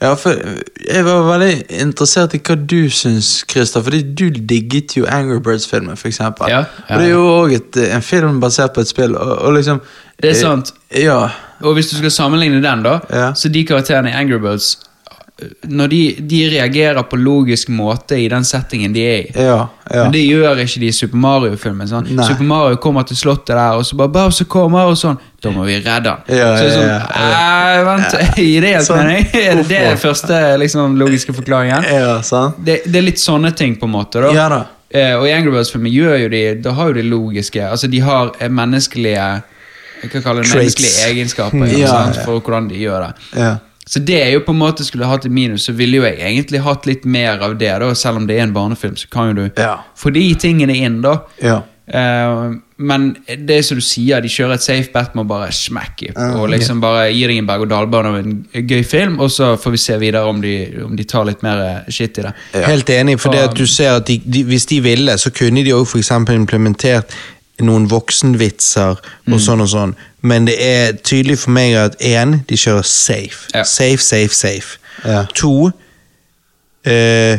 ja, 0.00 0.14
for 0.16 0.40
jeg 0.88 1.04
var 1.04 1.28
veldig 1.28 1.52
interessert 1.84 2.34
i 2.36 2.40
hva 2.48 2.56
du 2.56 2.88
syns, 2.92 3.44
Christer. 3.48 3.84
Fordi 3.84 4.00
du 4.02 4.26
digget 4.30 4.96
jo 4.96 5.04
Angry 5.04 5.38
Birds-filmen, 5.44 6.00
eksempel. 6.00 6.48
Ja, 6.48 6.64
ja, 6.64 6.88
Og 6.88 7.02
det 7.02 7.10
er 7.10 7.12
jo 7.12 7.28
òg 7.44 7.56
en 7.92 8.04
film 8.08 8.40
basert 8.40 8.72
på 8.76 8.84
et 8.84 8.88
spill, 8.90 9.16
og, 9.20 9.36
og 9.44 9.56
liksom 9.60 9.84
Det 10.16 10.32
er 10.32 10.40
sant. 10.40 10.72
Eh, 10.90 11.04
Ja. 11.04 11.28
Og 11.60 11.74
hvis 11.74 11.88
du 11.90 11.96
skal 11.98 12.10
sammenligne 12.14 12.62
den, 12.62 12.82
da, 12.86 13.00
Ja. 13.10 13.32
så 13.34 13.48
de 13.52 13.64
karakterene 13.66 14.10
i 14.10 14.16
Angry 14.16 14.38
Birds 14.38 14.78
Når 15.70 15.88
de, 15.92 15.98
de 16.30 16.38
reagerer 16.50 17.02
på 17.06 17.16
logisk 17.16 17.68
måte 17.70 18.16
i 18.18 18.24
den 18.28 18.42
settingen 18.44 18.92
de 18.92 19.02
er 19.06 19.18
i. 19.20 19.26
Ja. 19.38 19.68
ja. 19.86 20.02
Men 20.02 20.12
det 20.16 20.24
gjør 20.24 20.58
ikke 20.64 20.80
de 20.82 20.88
i 20.90 20.94
Super 20.96 21.20
Mario-filmen. 21.22 21.86
Sånn. 21.86 22.08
Super 22.26 22.42
Mario 22.48 22.80
kommer 22.82 23.06
til 23.06 23.16
slottet 23.20 23.52
der, 23.54 23.76
og 23.78 23.86
så 23.86 23.94
bare 24.00 24.10
Bowser 24.16 24.48
kommer, 24.50 24.88
og 24.90 24.98
sånn. 24.98 25.18
Da 25.38 25.52
må 25.54 25.62
vi 25.68 25.76
redde 25.78 26.10
han. 26.10 26.24
Ja, 26.26 26.48
så 26.58 26.64
er 26.66 26.72
sånn, 26.74 26.88
ja, 26.90 27.04
«Æ, 27.14 27.84
Vent, 27.86 28.16
gi 28.42 28.48
det 28.64 28.72
helt 28.74 28.88
Sånn. 28.88 29.04
mening? 29.04 29.28
Er 29.44 29.60
det 29.62 29.68
den 29.92 30.00
første 30.02 30.40
liksom, 30.58 30.96
logiske 30.98 31.36
forklaringen? 31.36 31.86
ja, 31.86 32.16
sant? 32.26 32.58
Det, 32.66 32.80
det 32.90 32.98
er 32.98 33.06
litt 33.06 33.22
sånne 33.22 33.52
ting, 33.54 33.78
på 33.78 33.86
en 33.86 33.94
måte. 33.94 34.18
da. 34.24 34.32
Ja 34.34 34.48
da. 34.50 34.58
Eh, 34.90 35.14
og 35.20 35.28
i 35.28 35.34
Angry 35.36 35.52
Birds-filmen 35.54 35.92
gjør 35.92 36.14
jo 36.22 36.28
de 36.32 36.38
Da 36.64 36.72
har 36.72 36.88
jo 36.88 36.94
de 36.96 37.02
logiske 37.04 37.60
Altså, 37.60 37.90
de 37.92 37.98
har 38.00 38.30
eh, 38.40 38.48
menneskelige 38.48 39.20
Jeg 40.00 40.08
kan 40.14 40.22
kalle 40.24 40.40
det 40.46 40.48
menneskelige 40.54 41.10
egenskaper 41.10 41.66
Ja, 41.76 41.90
ja. 42.08 42.22
for 42.24 42.40
hvordan 42.40 42.70
de 42.70 42.78
gjør 42.80 43.04
det. 43.04 43.10
Ja. 43.36 43.50
Så 43.88 44.02
det 44.04 44.18
er 44.20 44.30
jo 44.34 44.42
på 44.44 44.52
en 44.52 44.58
måte 44.60 44.84
Skulle 44.84 45.06
jeg 45.06 45.14
hatt 45.14 45.24
et 45.26 45.32
minus, 45.32 45.64
så 45.68 45.72
ville 45.72 45.96
jo 45.96 46.04
jeg 46.04 46.18
egentlig 46.20 46.60
hatt 46.66 46.84
litt 46.86 47.06
mer 47.08 47.40
av 47.46 47.56
det. 47.58 47.72
da 47.80 47.94
Selv 47.96 48.20
om 48.20 48.26
det 48.28 48.36
er 48.38 48.42
en 48.44 48.52
barnefilm, 48.52 48.96
så 49.00 49.08
kan 49.10 49.30
jo 49.32 49.42
du 49.48 49.50
Ja. 49.62 49.78
få 49.96 50.12
de 50.12 50.34
tingene 50.34 50.76
inn, 50.76 51.00
da. 51.02 51.20
Ja. 51.42 51.62
Uh, 51.88 52.58
men 52.76 53.16
det 53.26 53.50
er 53.56 53.62
som 53.64 53.78
du 53.78 53.80
sier, 53.80 54.20
de 54.20 54.28
kjører 54.28 54.58
et 54.58 54.62
safe 54.62 54.92
bet 54.92 55.14
med 55.16 55.24
å 55.24 55.28
bare 55.30 55.48
smekke 55.56 56.10
og 56.36 56.50
liksom 56.52 56.82
bare 56.82 57.06
gi 57.14 57.22
deg 57.26 57.38
en 57.40 57.46
berg-og-dal-bane 57.48 58.10
av 58.10 58.16
en 58.20 58.34
gøy 58.52 58.84
film, 58.84 59.16
og 59.24 59.30
så 59.32 59.54
får 59.58 59.70
vi 59.72 59.80
se 59.80 59.96
videre 59.98 60.28
om 60.28 60.42
de, 60.44 60.52
om 60.84 60.92
de 60.94 61.04
tar 61.08 61.24
litt 61.24 61.40
mer 61.42 61.62
eh, 61.64 61.88
shit 61.90 62.18
i 62.20 62.26
det. 62.26 62.34
Helt 62.66 62.92
enig, 62.92 63.16
for 63.18 63.32
det 63.32 63.40
at 63.48 63.56
du 63.56 63.64
ser 63.66 63.96
at 63.96 64.06
de, 64.06 64.18
de, 64.22 64.44
hvis 64.44 64.66
de 64.68 64.82
ville, 64.84 65.16
så 65.18 65.32
kunne 65.32 65.64
de 65.64 65.72
òg 65.72 65.96
eksempel 65.96 66.36
implementert 66.36 67.16
noen 67.64 67.88
voksenvitser 67.90 69.00
Mm. 69.26 69.34
og 69.34 69.40
sånn 69.40 69.60
og 69.64 69.68
sånn, 69.68 69.96
men 70.20 70.46
det 70.46 70.56
er 70.58 70.92
tydelig 70.92 71.38
for 71.38 71.54
meg 71.54 71.76
at 71.78 71.96
én, 72.02 72.40
de 72.48 72.56
kjører 72.56 72.82
safe. 72.82 73.46
Ja. 73.54 73.64
Safe, 73.64 73.98
safe, 74.02 74.34
safe. 74.34 74.78
Ja. 75.04 75.24
To, 75.34 75.70
eh, 76.84 77.38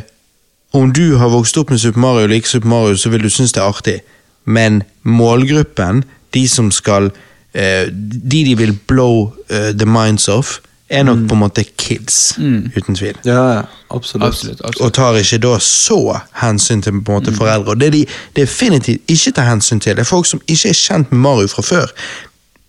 om 0.73 0.93
du 0.93 1.17
har 1.17 1.29
vokst 1.29 1.57
opp 1.57 1.69
med 1.69 1.79
Super 1.79 1.99
Mario 1.99 2.23
og 2.27 2.29
liker 2.29 2.47
Super 2.47 2.67
Mario, 2.67 2.95
så 2.95 3.09
vil 3.09 3.23
du 3.23 3.29
synes 3.29 3.51
det 3.51 3.61
er 3.61 3.67
artig, 3.67 3.99
men 4.45 4.83
målgruppen, 5.03 6.03
de 6.33 6.47
som 6.47 6.71
skal 6.71 7.11
eh, 7.53 7.87
De 8.31 8.43
de 8.45 8.57
vil 8.57 8.77
blow 8.87 9.33
uh, 9.49 9.71
the 9.73 9.85
minds 9.85 10.27
off, 10.27 10.59
er 10.89 11.03
nok 11.03 11.27
på 11.29 11.35
en 11.35 11.39
måte 11.39 11.63
kids, 11.77 12.37
uten 12.77 12.95
tvil 12.95 13.17
Ja, 13.25 13.53
ja, 13.53 13.61
absolutt. 13.89 14.27
Absolutt. 14.27 14.61
absolutt. 14.63 14.81
og 14.85 14.93
tar 14.93 15.17
ikke 15.17 15.37
da 15.37 15.57
så 15.61 16.19
hensyn 16.41 16.81
til 16.81 16.91
på 16.91 16.97
en 16.97 17.19
måte 17.19 17.33
foreldre. 17.33 17.71
Og 17.71 17.81
det 17.81 17.93
de 17.93 18.05
definitivt 18.35 19.01
ikke 19.07 19.31
tar 19.31 19.49
hensyn 19.49 19.79
til, 19.79 19.99
er 19.99 20.03
folk 20.03 20.25
som 20.25 20.41
ikke 20.47 20.69
er 20.69 20.73
kjent 20.73 21.11
med 21.11 21.19
Mario 21.19 21.47
fra 21.47 21.61
før. 21.61 21.93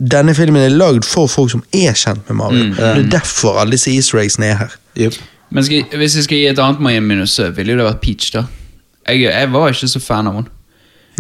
Denne 0.01 0.32
filmen 0.35 0.62
er 0.64 0.72
lagd 0.72 1.05
for 1.05 1.28
folk 1.28 1.51
som 1.52 1.62
er 1.77 1.93
kjent 1.98 2.24
med 2.31 2.39
Mario. 2.40 2.70
Det 2.77 2.86
er 3.05 3.10
derfor 3.12 3.60
alle 3.60 3.77
disse 3.77 3.93
easter 3.93 4.22
eggsene 4.22 4.47
er 4.47 4.62
her. 4.62 4.78
Yep. 4.97 5.18
Men 5.51 5.66
skal, 5.66 5.98
hvis 5.98 6.16
jeg 6.16 6.24
skal 6.24 6.39
gi 6.40 6.47
et 6.47 6.62
annet 6.62 6.81
Miami 6.81 7.14
minus, 7.14 7.35
så 7.36 7.51
ville 7.51 7.74
jo 7.74 7.81
det 7.81 7.86
vært 7.89 8.01
Peach, 8.05 8.31
da. 8.32 8.47
Jeg, 9.09 9.27
jeg 9.27 9.52
var 9.52 9.72
ikke 9.74 9.89
så 9.90 10.01
fan 10.01 10.31
av 10.31 10.39
henne. 10.39 10.56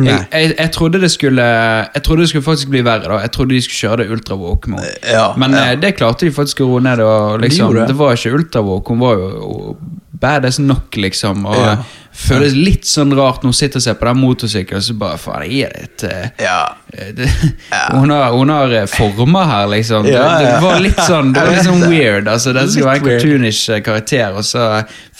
Jeg, 0.00 0.26
jeg, 0.32 0.54
jeg, 0.56 0.70
trodde 0.72 1.00
det 1.02 1.10
skulle 1.12 1.44
Jeg 1.44 2.02
trodde 2.06 2.22
det 2.22 2.28
skulle 2.30 2.44
faktisk 2.46 2.70
bli 2.72 2.80
verre. 2.86 3.08
da 3.10 3.18
Jeg 3.20 3.32
trodde 3.34 3.54
de 3.54 3.62
skulle 3.62 3.80
kjøre 3.80 3.96
det 4.02 4.14
ultra 4.14 4.36
walk 4.38 4.68
mode. 4.70 4.86
Ja, 5.04 5.26
Men 5.36 5.52
ja. 5.52 5.72
eh, 5.72 5.80
det 5.80 5.96
klarte 5.98 6.24
de 6.24 6.32
faktisk 6.32 6.62
å 6.64 6.70
roe 6.70 6.84
ned. 6.84 7.02
Og 7.04 7.40
liksom, 7.42 7.74
de 7.74 7.82
det. 7.82 7.88
det. 7.90 7.96
var 7.98 8.16
ikke 8.16 8.32
ultra 8.38 8.62
walk, 8.64 8.88
hun 8.88 9.02
var 9.02 9.18
jo 9.20 9.76
badass 10.20 10.60
nok, 10.62 10.96
liksom. 10.96 11.44
Og 11.46 11.58
Ja. 11.60 11.76
Føles 12.20 12.52
litt 12.54 12.84
sånn 12.86 13.14
rart 13.16 13.42
når 13.42 13.50
hun 13.52 13.56
sitter 13.56 13.80
og 13.80 13.84
ser 13.86 13.94
på 14.00 14.06
den 14.10 14.18
motorsykkelen, 14.20 14.82
så 14.84 14.94
bare 15.00 15.16
faen, 15.18 15.44
jeg 15.48 15.66
er 15.66 15.72
det 15.72 16.10
et 16.10 16.42
Ja. 16.44 16.58
eh, 16.92 17.12
det, 17.16 17.28
hun, 17.96 18.10
har, 18.12 18.30
hun 18.36 18.52
har 18.52 18.74
eh, 18.82 18.86
former 18.90 19.48
her, 19.48 19.66
liksom. 19.72 20.04
Det, 20.04 20.12
det 20.18 20.58
var 20.62 20.80
litt 20.84 21.00
sånn 21.06 21.32
Det 21.32 21.46
var 21.46 21.54
litt 21.56 21.64
sånn 21.70 21.86
weird. 21.94 22.28
Altså, 22.28 22.52
det 22.56 22.66
skal 22.74 22.86
være 22.90 23.00
en 23.02 23.08
cartoonish 23.08 23.62
eh, 23.74 23.80
karakter, 23.86 24.36
og 24.36 24.44
så 24.44 24.66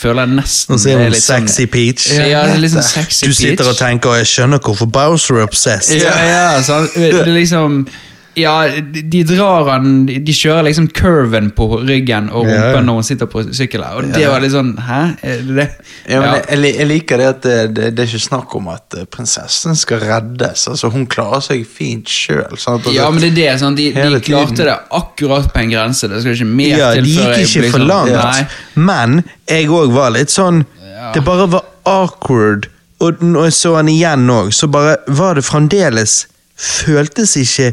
føler 0.00 0.26
jeg 0.26 0.36
nesten 0.42 0.76
Og 0.76 0.82
så 0.84 0.92
er 0.92 1.02
hun 1.04 1.10
litt 1.16 1.24
sånn- 1.24 1.48
sexy 1.48 1.66
Peach. 1.72 2.06
Ja, 2.30 2.44
litt 2.60 2.74
sånn 2.76 2.86
sexy 2.90 3.26
Du 3.30 3.34
sitter 3.36 3.72
og 3.72 3.80
tenker 3.80 4.20
jeg 4.20 4.28
skjønner 4.34 4.60
hvorfor 4.64 4.90
Bowser 4.92 5.40
er 5.40 5.48
obsessed. 5.48 6.02
Ja, 6.04 6.14
ja, 6.28 6.46
så, 6.62 6.82
Det 6.94 7.12
er 7.24 7.32
liksom 7.34 7.82
Ja, 8.38 8.68
de, 8.94 9.22
drar 9.26 9.66
han 9.72 10.06
De 10.06 10.32
kjører 10.36 10.62
liksom 10.68 10.86
curven 10.94 11.48
på 11.56 11.66
ryggen 11.82 12.28
og 12.30 12.44
rumpen 12.46 12.76
ja. 12.78 12.82
når 12.86 12.94
hun 13.00 13.06
sitter 13.08 13.26
på 13.26 13.42
sykkelen. 13.50 13.88
Og 13.98 14.12
det 14.14 14.28
var 14.30 14.40
litt 14.44 14.52
sånn 14.54 14.70
Hæ? 14.86 15.00
Er 15.26 15.40
det 15.48 15.56
det? 15.58 15.66
Ja, 16.06 16.20
men 16.20 16.36
jeg- 16.38 16.76
Jeg, 16.78 16.86
liker 16.86 17.18
det 17.18 17.26
at 17.26 17.42
det, 17.42 17.56
det, 17.74 17.88
det 17.96 18.04
er 18.04 18.08
ikke 18.12 18.22
snakk 18.28 18.54
om 18.54 18.68
at 18.70 18.94
eh, 18.98 19.04
prinsessen 19.10 19.74
skal 19.76 20.00
reddes. 20.04 20.68
Altså, 20.70 20.90
Hun 20.94 21.06
klarer 21.10 21.42
seg 21.42 21.66
fint 21.66 22.06
sjøl. 22.08 22.54
Ja, 22.94 23.10
men 23.10 23.20
det 23.20 23.32
er 23.32 23.36
det. 23.40 23.50
Sånn, 23.64 23.76
de, 23.76 23.90
de 23.98 24.20
klarte 24.24 24.64
det 24.68 24.78
akkurat 25.00 25.50
på 25.52 25.64
en 25.64 25.70
grense. 25.74 26.08
Det 26.08 26.22
skal 26.22 26.38
ikke 26.38 26.50
mer 26.54 26.78
Ja, 26.78 26.92
til 26.94 27.04
de 27.04 27.16
gikk 27.18 27.44
ikke 27.48 27.70
for 27.74 27.78
sånn- 27.80 27.88
langt, 27.90 28.58
men 28.78 29.22
jeg 29.50 29.66
òg 29.68 29.92
var 29.92 30.10
litt 30.14 30.30
sånn. 30.30 30.64
Det 31.14 31.24
bare 31.26 31.46
var 31.50 31.64
awkward. 31.84 32.68
Og 33.00 33.22
når 33.24 33.46
jeg 33.48 33.52
så 33.56 33.76
han 33.76 33.88
igjen 33.88 34.26
òg, 34.30 34.50
så 34.54 34.68
bare 34.70 34.98
var 35.08 35.34
det 35.34 35.44
fremdeles 35.46 36.26
Føltes 36.60 37.38
ikke 37.40 37.70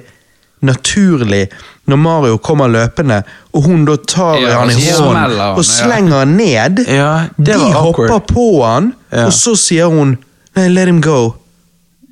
naturlig 0.68 1.48
når 1.88 2.00
Mario 2.04 2.38
kommer 2.44 2.68
løpende, 2.68 3.22
og 3.56 3.64
hun 3.64 3.86
da 3.88 3.96
tar 4.08 4.38
Ja, 4.44 4.58
han 4.60 4.72
i 4.76 4.90
hånden 4.92 5.40
og 5.56 5.64
slenger 5.66 6.18
han 6.26 6.34
ned. 6.36 6.82
Ja, 6.92 7.12
det 7.38 7.54
De 7.56 7.72
hopper 7.74 8.10
awkward. 8.12 8.28
på 8.34 8.48
han, 8.66 8.90
og 9.24 9.32
så 9.34 9.56
sier 9.60 9.88
hun 9.94 10.18
Nei, 10.58 10.68
let 10.74 10.90
him 10.90 11.00
go. 11.06 11.36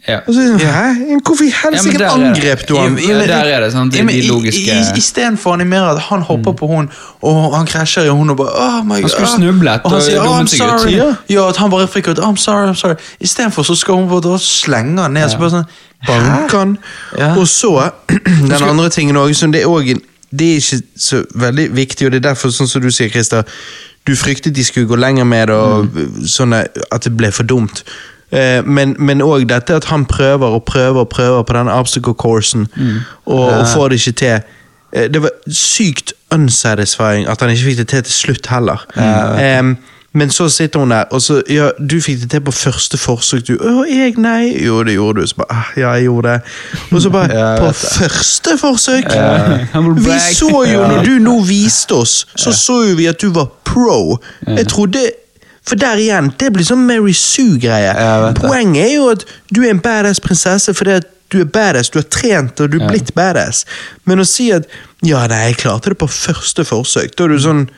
Ja. 0.07 0.19
Og 0.27 0.33
så, 0.35 0.41
sånn, 0.45 0.59
Hæ? 0.61 1.17
Hvorfor 1.25 1.43
i 1.43 1.47
Ja, 1.49 1.55
helsike 1.63 2.01
er 2.03 2.11
angrep 2.13 2.67
du 2.69 2.75
han? 2.77 2.97
Ja, 3.01 3.15
der 3.25 3.47
er 3.55 3.59
det, 3.63 3.71
sant, 3.73 3.91
de- 3.93 3.97
Ja, 3.97 4.03
men 4.05 4.13
de 4.15 4.21
i- 4.21 4.27
logiske- 4.29 4.75
i- 4.75 4.97
Istedenfor 4.99 5.49
å 5.49 5.53
animere 5.57 5.95
at 5.95 5.99
han 6.09 6.21
hopper 6.21 6.53
på 6.53 6.67
hun, 6.69 6.89
og 7.23 7.55
han 7.55 7.65
krasjer 7.65 8.05
i 8.05 8.09
hun 8.13 8.29
og 8.29 8.37
bare 8.37 8.53
oh 8.53 8.83
my 8.85 9.01
God. 9.01 9.09
skulle 9.09 9.27
snublet 9.27 9.81
og 9.83 9.91
han 9.91 9.97
og 9.99 10.03
sier 10.05 10.19
oh, 10.19 10.39
I'm 10.41 10.47
sorry. 10.47 10.91
Ja. 10.93 11.15
Ja, 11.29 11.47
at 11.49 11.57
han 11.57 11.71
bare 11.71 11.87
friker 11.87 12.11
ut. 12.11 12.19
I'm 12.19 12.37
sorry, 12.37 12.67
I'm 12.69 12.75
sorry. 12.75 12.95
Istedenfor 13.19 13.63
så 13.63 13.75
skal 13.75 13.95
hun 13.95 14.09
bare 14.09 14.37
slenge 14.39 15.01
han 15.01 15.11
ned. 15.13 15.29
Så 15.31 15.37
bare 15.37 15.49
sånn, 15.49 15.65
banke 16.07 16.57
han. 16.57 16.77
Ja. 17.17 17.33
Og 17.35 17.47
så, 17.47 17.89
den 18.49 18.51
andre 18.63 18.89
tingen 18.89 19.15
også, 19.17 19.33
som 19.39 19.51
det 19.51 19.61
er 19.61 19.67
også, 19.67 19.97
det 20.31 20.51
er 20.51 20.55
ikke 20.61 20.81
så 20.97 21.23
veldig 21.35 21.69
viktig, 21.75 22.05
og 22.05 22.11
det 22.11 22.25
er 22.25 22.29
derfor, 22.29 22.49
sånn 22.53 22.67
som 22.69 22.81
du 22.81 22.91
sier, 22.91 23.09
Christer, 23.09 23.43
du 24.05 24.13
fryktet 24.15 24.53
de 24.53 24.63
skulle 24.63 24.85
gå 24.87 24.95
lenger 24.99 25.23
med 25.25 25.47
det, 25.47 25.55
og 25.55 25.87
sånn 26.29 26.53
at 26.91 27.01
det 27.03 27.17
ble 27.17 27.31
for 27.31 27.43
dumt. 27.43 27.83
Eh, 28.35 28.61
Men, 28.65 29.21
òg 29.21 29.45
dette 29.49 29.75
at 29.75 29.85
han 29.85 30.05
prøver 30.05 30.47
og 30.59 30.63
prøver 30.67 30.99
og 31.05 31.09
prøver 31.09 31.43
på 31.43 31.53
den 31.53 31.67
obstacle 31.71 32.13
coursen, 32.13 32.67
og, 33.25 33.47
og 33.49 33.67
får 33.73 33.89
det 33.89 33.99
ikke 34.07 34.11
til. 34.19 34.39
Eh, 34.93 35.07
Det 35.13 35.21
var 35.21 35.29
sykt 35.51 36.13
unsatisfying 36.31 37.27
at 37.29 37.41
han 37.41 37.49
ikke 37.49 37.63
fikk 37.71 37.77
det 37.77 37.87
til 37.87 38.03
til 38.03 38.13
slutt 38.13 38.47
heller. 38.47 38.85
Em, 39.39 39.77
men 40.15 40.29
så 40.31 40.45
sitter 40.49 40.79
hun 40.79 40.91
der, 40.91 41.03
og 41.11 41.21
så 41.21 41.41
Ja, 41.49 41.69
du 41.89 41.97
fikk 42.01 42.21
det 42.21 42.29
til 42.31 42.41
på 42.41 42.51
første 42.51 42.97
forsøk, 42.97 43.47
du. 43.47 43.57
Å, 43.59 43.83
jeg, 43.89 44.13
nei. 44.17 44.53
Jo, 44.65 44.77
det 44.87 44.93
gjorde 44.95 45.21
du. 45.21 45.27
Så 45.27 45.35
bare, 45.35 45.47
ah, 45.51 45.71
ja, 45.79 45.89
jeg 45.99 46.03
gjorde 46.07 46.29
det. 46.29 46.41
Og 46.91 47.01
så 47.01 47.09
bare, 47.09 47.33
Ja, 47.39 47.49
på 47.59 47.65
det. 47.67 47.75
første 47.75 48.57
forsøk! 48.61 49.05
Vi 50.05 50.19
så 50.35 50.63
jo, 50.73 50.87
når 50.87 51.03
du 51.03 51.11
nå 51.19 51.39
viste 51.43 51.95
oss, 51.99 52.25
så 52.35 52.51
så 52.55 52.77
jo 52.89 52.95
vi 52.95 53.05
at 53.11 53.19
du 53.21 53.29
var 53.35 53.47
pro. 53.67 54.17
Jeg 54.47 54.67
trodde 54.71 55.03
For 55.65 55.79
der 55.81 55.97
igjen, 55.97 56.29
det 56.39 56.51
blir 56.53 56.65
sånn 56.67 56.85
Mary 56.85 57.13
Sue-greie. 57.17 57.93
Poenget 58.37 58.83
er 58.85 58.93
jo 58.93 59.09
at 59.15 59.25
du 59.49 59.63
er 59.63 59.73
en 59.73 59.81
badass 59.81 60.21
prinsesse 60.21 60.73
fordi 60.77 60.99
at 60.99 61.07
du 61.33 61.39
er 61.41 61.49
badass, 61.49 61.89
du 61.89 61.99
har 61.99 62.09
trent 62.13 62.61
og 62.61 62.69
du 62.71 62.77
er 62.77 62.91
blitt 62.91 63.13
badass. 63.17 63.63
Men 64.05 64.21
å 64.21 64.27
si 64.29 64.51
at 64.53 64.69
'ja, 65.01 65.25
nei, 65.27 65.47
jeg 65.47 65.57
klarte 65.63 65.89
det 65.89 65.97
på 65.97 66.07
første 66.07 66.65
forsøk', 66.65 67.15
da 67.17 67.25
er 67.25 67.33
du 67.33 67.39
sånn 67.39 67.69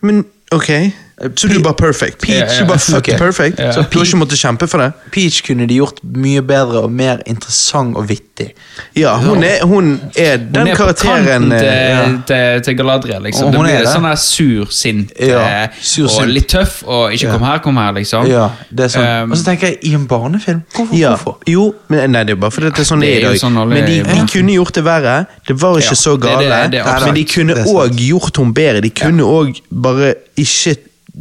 Men 0.00 0.24
ok, 0.54 0.92
så 1.36 1.48
du 1.48 1.58
er 1.58 1.62
bare 1.62 1.74
perfect. 1.74 2.28
Ja, 2.28 2.34
ja. 2.34 2.46
Du 2.46 2.64
er 2.64 2.68
bare 2.68 2.78
fucking 2.78 3.14
Ok. 3.14 3.18
perfect. 3.18 3.56
Så 3.74 3.82
du 3.90 3.98
har 3.98 4.04
ikke 4.06 4.16
måttet 4.20 4.38
kjempe 4.38 4.68
for 4.70 4.78
det? 4.78 4.92
Peach 5.12 5.42
kunne 5.46 5.66
de 5.66 5.74
gjort 5.80 5.98
mye 6.02 6.42
bedre 6.46 6.82
og 6.86 6.92
mer 6.92 7.22
interessant 7.26 7.96
og 7.98 8.06
vittig. 8.08 8.52
Ja, 8.94 9.16
hun 9.18 9.42
er, 9.42 9.64
hun 9.66 10.00
er 10.16 10.36
den 10.36 10.60
Hun 10.62 10.68
er 10.68 10.76
på 10.76 10.82
karakteren 10.84 11.24
kanten 11.26 11.50
til, 11.50 11.66
eh, 11.66 11.88
ja. 11.90 12.04
til, 12.26 12.62
til 12.68 12.76
Galadriel, 12.78 13.22
liksom. 13.26 13.50
Hun 13.54 13.66
blir 13.66 13.88
sånn 13.90 14.06
der 14.06 14.20
sur, 14.22 14.70
sint, 14.70 15.12
eh, 15.18 15.66
sur, 15.82 16.04
og 16.04 16.10
sint. 16.10 16.32
litt 16.36 16.48
tøff, 16.48 16.82
og 16.86 17.12
ikke 17.12 17.32
kom 17.34 17.42
her, 17.48 17.58
kom 17.64 17.76
her, 17.82 17.92
liksom. 17.98 18.26
Ja, 18.30 18.50
det 18.70 18.90
sånn. 18.94 19.08
Um, 19.24 19.32
og 19.32 19.40
så 19.40 19.48
tenker 19.50 19.72
jeg, 19.72 19.78
i 19.90 19.94
en 19.98 20.06
barnefilm? 20.06 20.62
Hvorfor? 20.76 20.94
Hvorfor? 20.94 21.38
jo, 21.50 21.74
men, 21.88 22.10
nei, 22.14 22.24
det 22.28 22.36
er 22.36 22.40
bare 22.40 22.54
fordi 22.54 22.70
det 22.70 22.84
er 22.84 22.90
sånn 22.92 23.00
Det 23.02 23.10
er 23.16 23.18
i 23.18 23.26
dag. 23.26 23.40
sånn 23.42 23.58
men 23.68 23.84
de, 23.84 23.98
de 24.06 24.20
kunne 24.30 24.54
gjort 24.54 24.74
det 24.78 24.84
verre. 24.86 25.16
Det 25.48 25.58
var 25.60 25.78
ikke 25.82 25.96
så 25.98 26.14
det- 26.16 26.28
gale. 26.28 26.68
det 26.70 26.84
men 26.84 27.14
de 27.14 27.24
kunne 27.24 27.54
òg 27.66 27.98
gjort 27.98 28.36
henne 28.38 28.54
bedre. 28.54 28.80
De 28.80 28.90
kunne 28.90 29.22
òg 29.26 29.60
bare 29.70 30.14
ikke 30.38 30.76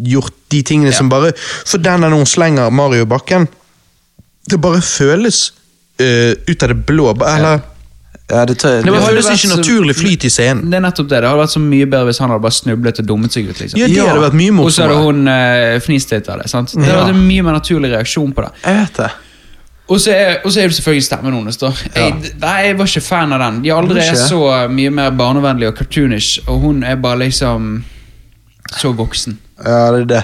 gjort 0.05 0.33
de 0.51 0.61
tingene 0.63 0.91
som 0.93 1.09
bare 1.09 1.31
For 1.65 1.77
den 1.81 2.01
når 2.05 2.13
hun 2.17 2.25
slenger 2.29 2.69
Mario 2.71 3.01
i 3.05 3.09
bakken, 3.09 3.47
det 4.49 4.59
bare 4.63 4.81
føles 4.81 5.51
uh, 6.01 6.33
ut 6.47 6.63
av 6.63 6.69
det 6.73 6.79
blå. 6.87 7.09
Eller 7.25 7.59
Ja, 8.29 8.41
det, 8.45 8.57
tar, 8.59 8.81
Det 8.83 8.91
det, 8.91 9.01
føles 9.07 9.25
vært 9.29 9.37
ikke 9.39 9.55
naturlig 9.55 9.93
flyt 9.95 10.25
i 10.27 10.29
scenen. 10.29 10.65
Det 10.71 10.75
er 10.75 10.81
nettopp 10.83 11.07
det. 11.07 11.21
Det 11.23 11.29
hadde 11.29 11.39
vært 11.39 11.53
så 11.53 11.61
mye 11.63 11.85
bedre 11.87 12.09
hvis 12.09 12.17
han 12.19 12.29
hadde 12.33 12.43
bare 12.43 12.57
snublet 12.57 12.99
og 12.99 13.05
dummet 13.07 13.31
seg 13.31 13.47
ut. 13.47 13.59
liksom. 13.61 13.79
Ja, 13.79 13.87
det 13.87 14.01
hadde 14.03 14.23
vært 14.25 14.35
mye 14.35 14.57
Og 14.65 14.71
så 14.75 14.83
hadde 14.83 14.97
hun 15.05 15.21
uh, 15.31 15.77
fnist 15.85 16.11
litt 16.11 16.27
av 16.27 16.41
det. 16.41 16.49
sant? 16.51 16.73
Det 16.75 16.83
hadde 16.83 16.91
Ja. 16.97 17.05
vært 17.05 17.15
en 17.15 17.27
mye 17.27 17.45
mer 17.47 17.55
naturlig 17.55 17.91
reaksjon 17.95 18.33
på 18.35 18.43
det. 18.43 18.51
Jeg 18.65 18.81
vet 18.81 18.99
det. 19.03 19.09
Og 19.87 20.01
så 20.03 20.11
er, 20.11 20.33
og 20.43 20.51
så 20.51 20.59
er 20.59 20.67
det 20.67 20.75
selvfølgelig 20.75 21.03
stemmen 21.07 21.33
hennes. 21.37 21.57
da. 21.61 21.69
Jeg, 21.95 22.33
nei, 22.41 22.55
jeg 22.65 22.77
var 22.77 22.89
ikke 22.91 23.01
fan 23.07 23.31
av 23.37 23.39
den. 23.39 23.61
De 23.63 23.71
aldri 23.71 24.01
er 24.03 24.15
så 24.19 24.41
mye 24.67 24.91
mer 24.91 25.11
barnevennlige 25.15 25.71
og 25.71 25.77
cartoonish, 25.79 26.41
og 26.51 26.59
hun 26.65 26.83
er 26.83 26.95
bare 26.99 27.21
liksom 27.23 27.69
så 28.75 28.93
voksen. 28.95 29.37
Ja, 29.63 29.91
det 29.91 30.01
er 30.01 30.05
det. 30.05 30.23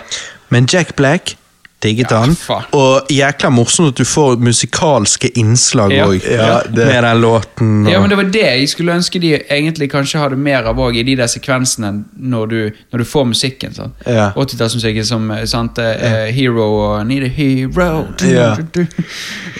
Men 0.49 0.65
Jack 0.71 0.95
Black 0.95 1.35
digget 1.83 2.11
Ja, 2.11 2.19
han. 2.21 2.35
Og 2.71 3.09
jækla 3.11 3.49
morsomt 3.51 3.89
at 3.91 3.97
du 3.97 4.05
får 4.07 4.37
musikalske 4.39 5.27
innslag 5.35 5.91
òg, 5.91 6.21
Ja, 6.31 6.61
det- 6.63 6.85
med 6.87 7.03
den 7.03 7.21
låten. 7.21 7.89
Ja, 7.89 7.99
men 7.99 8.09
Det 8.09 8.15
var 8.15 8.23
det 8.23 8.41
jeg 8.41 8.69
skulle 8.69 8.93
ønske 8.93 9.19
de 9.19 9.33
egentlig 9.51 9.89
kanskje 9.91 10.19
hadde 10.19 10.37
mer 10.37 10.63
av 10.63 10.77
òg, 10.77 10.95
i 10.95 11.03
de 11.03 11.15
der 11.17 11.27
sekvensene 11.27 12.05
når 12.17 12.45
du, 12.49 12.71
når 12.93 12.97
du 12.99 13.03
får 13.03 13.25
musikken. 13.27 13.73
sånn. 13.75 13.91
Ja. 14.07 14.31
80-tallsmusikken 14.35 15.03
som 15.05 15.29
eh, 15.31 15.43
sant, 15.45 15.77
uh, 15.77 16.31
Hero 16.31 16.63
og 16.95 17.05
Need 17.07 17.23
a 17.23 17.27
Hero 17.27 18.07
du, 18.17 18.27
Ja. 18.31 18.55
du, 18.55 18.63
du. 18.71 18.87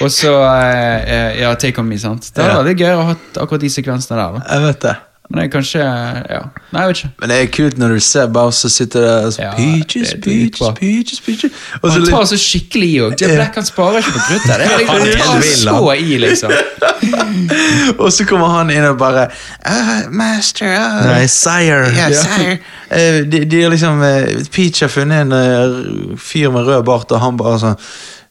Og 0.01 0.10
så 0.10 0.31
uh, 0.31 1.39
ja, 1.41 1.53
Take 1.55 1.77
On 1.80 1.85
Me. 1.89 1.97
sant? 1.97 2.31
Det 2.34 2.41
hadde 2.43 2.55
Ja. 2.55 2.64
vært 2.64 2.80
gøy 2.80 2.95
å 2.95 3.03
ha 3.05 3.15
akkurat 3.35 3.60
de 3.60 3.68
sekvensene 3.69 4.15
der. 4.15 4.39
da. 4.39 4.55
Jeg 4.55 4.61
vet 4.61 4.80
det. 4.81 4.95
Men 5.30 5.40
det 5.40 5.45
er 5.45 5.52
kanskje 5.52 5.80
Ja. 5.80 6.40
Nei, 6.72 6.82
jeg 6.82 6.88
vet 6.88 6.98
ikke. 6.98 7.10
Men 7.20 7.30
det 7.30 7.38
er 7.41 7.45
kult 7.58 7.78
når 7.78 7.94
du 7.94 8.00
ser 8.00 8.28
Bowser 8.28 8.70
sitte 8.70 9.00
der 9.02 9.26
og 9.26 9.34
så, 9.34 9.41
Ja, 9.41 9.52
Peaches, 9.56 10.16
peaches, 10.24 10.68
peaches, 10.80 11.22
peaches. 11.22 11.52
Og 11.82 11.91
han 11.91 12.06
tar 12.06 12.26
så 12.26 12.38
skikkelig 12.38 12.90
i 12.90 13.00
òg. 13.02 13.16
Black 13.18 13.56
han 13.56 13.66
sparer 13.66 13.98
ikke 13.98 14.12
på 14.12 14.24
kruttet. 14.28 14.58
Det 14.58 14.66
er 14.66 14.78
liksom, 14.78 15.00
han 15.00 15.08
tar 15.18 15.41
så 15.41 15.91
i, 15.91 16.18
liksom. 16.18 16.52
Og 18.04 18.14
så 18.14 18.26
kommer 18.26 18.48
han 18.48 18.72
inn 18.72 18.86
og 18.88 18.98
bare 18.98 19.28
«Ah, 19.66 20.10
Master 20.12 20.76
ah. 20.78 21.00
Nei, 21.08 21.28
sire. 21.28 21.90
Yeah, 21.94 22.14
sire. 22.14 22.58
Uh, 22.91 23.32
de, 23.32 23.45
de 23.50 23.64
er 23.64 23.70
liksom 23.74 24.02
uh, 24.02 24.45
Peach 24.52 24.84
har 24.84 24.91
funnet 24.91 25.26
en 25.26 25.34
uh, 25.34 26.18
fyr 26.20 26.52
med 26.52 26.68
rød 26.68 26.84
bart, 26.84 27.12
og 27.12 27.24
han 27.24 27.40
bare 27.40 27.60
sånn 27.64 27.80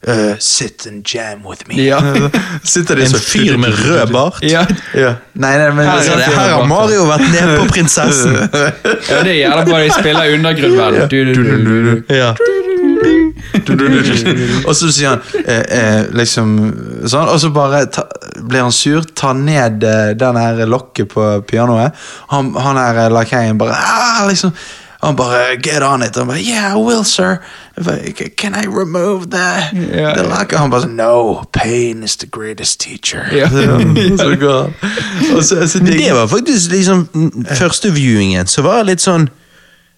eh, 0.06 0.34
Sit 0.38 0.86
and 0.86 1.04
jam 1.14 1.42
with 1.46 1.66
me. 1.68 1.82
Ja. 1.82 2.00
Sitter 2.64 2.96
det 2.96 3.06
En 3.08 3.14
sånn 3.14 3.24
fyr 3.24 3.58
med 3.60 3.76
rød 3.84 4.12
bart? 4.14 4.42
Ja, 4.46 4.64
Ja. 4.94 5.14
Nei, 5.34 5.54
nei, 5.58 5.70
men 5.72 5.86
Her 5.86 5.94
er 5.94 5.98
Altså, 5.98 6.16
det, 6.18 6.30
her 6.36 6.50
har. 6.56 6.66
Mario 6.68 7.06
vært 7.08 7.28
nede 7.32 7.58
på 7.60 7.68
prinsessen. 7.72 8.36
ja, 9.10 9.22
det 9.22 9.30
er 9.32 9.38
jævla 9.38 9.64
bra 9.68 9.80
de 9.82 9.94
spiller 9.94 10.34
undergrunnen. 10.36 11.08
Du, 11.08 11.18
du, 11.24 11.34
du, 11.34 11.56
du, 11.64 11.76
du. 11.88 12.14
Ja. 12.14 12.34
og 14.66 14.74
så 14.76 14.88
sier 14.92 15.12
han 15.12 15.22
eh, 15.44 15.64
eh, 15.76 16.02
liksom 16.16 16.52
sånn, 17.08 17.28
og 17.30 17.38
så 17.42 17.50
bare 17.54 17.84
ta, 17.92 18.04
blir 18.42 18.64
han 18.64 18.74
sur, 18.74 19.04
tar 19.18 19.36
ned 19.38 19.84
eh, 19.86 20.12
den 20.18 20.38
her 20.40 20.62
lokket 20.68 21.10
på 21.12 21.26
pianoet. 21.48 21.96
Han, 22.32 22.52
han 22.56 22.80
her 22.80 23.04
eh, 23.06 23.10
lakeien 23.12 23.60
bare 23.60 23.76
ah, 23.76 24.22
liksom 24.28 24.54
han 25.02 25.16
bare 25.16 25.56
get 25.56 25.82
on 25.82 26.02
it. 26.02 26.16
Han 26.16 26.26
bare 26.26 26.40
yeah, 26.40 26.72
I 26.72 26.76
will, 26.76 27.04
sir. 27.04 27.38
Bare, 27.76 28.12
Can 28.36 28.54
I 28.54 28.66
remove 28.66 29.30
the, 29.30 29.70
yeah, 29.74 30.14
the 30.14 30.22
lock? 30.22 30.52
Han 30.52 30.70
bare 30.70 30.86
No, 30.86 31.44
pain 31.52 32.02
is 32.02 32.16
the 32.16 32.26
greatest 32.26 32.80
teacher. 32.80 33.28
Ja. 33.32 33.48
så. 34.18 34.72
Og 35.36 35.44
så, 35.44 35.68
så 35.68 35.78
det, 35.78 35.98
det 35.98 36.12
var 36.14 36.26
faktisk 36.28 36.70
liksom 36.70 37.08
mm, 37.14 37.46
første 37.58 37.90
viewingen, 37.90 38.46
så 38.46 38.62
var 38.62 38.82
det 38.82 38.92
litt 38.92 39.02
sånn 39.02 39.28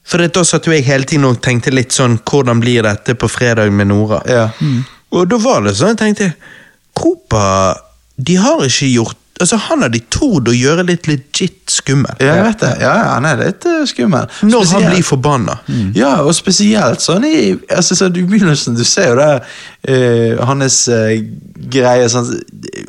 For 0.04 0.20
da 0.20 0.44
satt 0.44 0.66
jeg 0.68 0.84
hele 0.84 1.04
tiden 1.08 1.24
og 1.24 1.40
tenkte 1.40 1.72
litt 1.72 1.92
sånn 1.92 2.18
Hvordan 2.28 2.60
blir 2.60 2.84
dette 2.84 3.14
på 3.16 3.28
fredag 3.28 3.72
med 3.72 3.88
Nora? 3.88 4.20
Ja. 4.28 4.50
Og 5.12 5.28
da 5.28 5.38
var 5.40 5.64
det 5.64 5.76
sånn, 5.76 5.94
jeg 5.94 6.00
tenkte 6.00 6.32
Copa, 6.94 7.74
de 8.16 8.36
har 8.38 8.64
ikke 8.64 8.88
gjort 8.92 9.18
Altså, 9.40 9.56
han 9.58 9.82
hadde 9.82 9.98
tord 10.14 10.46
å 10.46 10.54
gjøre 10.54 10.84
litt 10.86 11.08
legit 11.10 11.72
skummel. 11.72 12.12
Ja, 12.22 12.36
jeg 12.38 12.44
vet 12.46 12.60
det. 12.62 12.72
Ja, 12.84 12.92
ja, 13.00 13.06
han 13.16 13.26
er 13.26 13.40
litt 13.40 13.66
uh, 13.66 13.80
skummel. 13.88 14.28
Når 14.46 14.68
han 14.70 14.86
blir 14.92 15.06
forbanna. 15.06 15.56
Ja, 15.96 16.20
og 16.22 16.36
spesielt 16.36 17.02
sånn 17.02 17.26
i 17.26 17.36
altså, 17.72 17.98
sånn, 17.98 18.14
i 18.20 18.22
begynnelsen. 18.28 18.78
Du 18.78 18.84
ser 18.86 19.10
jo 19.10 19.16
det 19.18 19.30
uh, 19.90 20.44
hans 20.46 20.84
uh, 20.92 21.16
greie, 21.74 22.06
sånn 22.12 22.30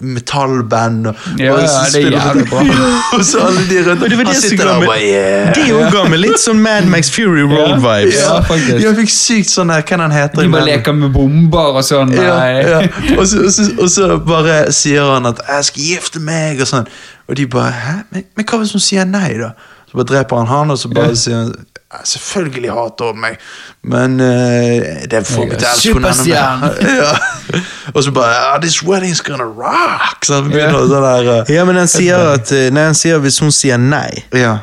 metallband 0.06 1.10
og 1.10 1.26
Ja, 1.40 1.54
og 1.56 1.64
ja, 1.64 1.68
så 1.70 1.96
det 1.96 2.02
er 2.04 2.16
jævlig 2.16 2.46
bra. 2.50 2.64
og 3.16 3.24
så 3.26 3.42
alle 3.48 3.64
de 3.70 3.82
rundt 3.86 4.06
det 4.06 4.18
var 4.18 4.30
Han 4.30 4.32
det 4.32 4.36
som 4.38 4.50
sitter 4.50 4.70
der 4.70 4.74
og 4.76 4.86
bare 4.86 5.02
yeah. 5.02 5.50
Det 5.56 5.66
jo 5.70 5.82
ga 5.94 6.04
meg 6.12 6.22
litt 6.22 6.42
sånn 6.42 6.62
Mad 6.64 6.90
Max 6.92 7.12
Fury 7.14 7.46
Road-vibes. 7.50 8.20
Ja, 8.20 8.38
ja, 8.42 8.78
Jeg 8.84 8.96
fikk 9.02 9.14
sykt 9.14 9.52
sånn 9.54 9.74
der, 9.74 9.86
hva 9.86 10.00
han 10.04 10.16
heter 10.16 10.46
De 10.46 10.52
bare 10.54 10.70
leker 10.70 10.98
med 10.98 11.14
bomber 11.16 11.80
og 11.80 11.86
sånn. 11.86 12.14
Ja, 12.16 12.38
Nei. 12.40 12.66
ja. 12.66 12.82
Og, 13.20 13.24
så, 13.30 13.46
og, 13.46 13.52
så, 13.54 13.66
og 13.80 13.90
så 13.92 14.08
bare 14.26 14.56
sier 14.76 15.06
han 15.08 15.28
at 15.30 15.40
'jeg 15.46 15.66
skal 15.70 15.84
gifte 15.90 16.20
meg', 16.20 16.35
og 16.62 16.68
sånn. 16.70 16.88
Og 17.28 17.38
de 17.38 17.48
bare 17.48 17.72
'hæ? 17.72 17.96
Men, 18.12 18.24
men 18.36 18.46
hva 18.50 18.58
hvis 18.62 18.76
hun 18.78 18.84
sier 18.84 19.06
nei', 19.06 19.38
da? 19.42 19.54
Så 19.90 19.98
bare 20.00 20.10
dreper 20.12 20.38
han 20.44 20.48
han, 20.48 20.72
og 20.72 20.78
så 20.78 20.90
bare 20.94 21.16
sier 21.16 21.36
han 21.44 21.56
Selvfølgelig 22.04 22.72
hater 22.76 23.12
hun 23.12 23.20
meg, 23.22 23.36
men 23.84 24.20
uh, 24.20 25.06
det 25.12 25.22
får 25.28 25.46
meg 25.48 25.60
til 25.62 25.68
å 25.68 25.72
elske 25.72 25.94
henne 25.94 26.10
enda 26.12 26.48
mer. 26.60 26.80
ja. 27.02 27.62
Og 27.94 28.04
så 28.04 28.12
bare 28.12 28.36
ah, 28.36 28.58
'This 28.60 28.82
wedding's 28.84 29.22
gonna 29.24 29.46
rock'. 29.46 30.26
Så 30.26 30.34
han 30.42 30.50
begynner 30.50 30.80
Ja. 30.82 30.88
sånn 30.90 31.06
der 31.06 31.30
uh, 31.42 31.54
Ja, 31.56 31.64
men 31.66 31.76
han 31.80 31.88
sier 31.88 32.18
at 32.34 32.52
eh, 32.52 32.68
Nei, 32.74 32.84
han 32.90 32.98
sier 32.98 33.22
hvis 33.24 33.40
hun 33.40 33.52
sier 33.52 33.78
nei. 33.78 34.26
Ja. 34.34 34.58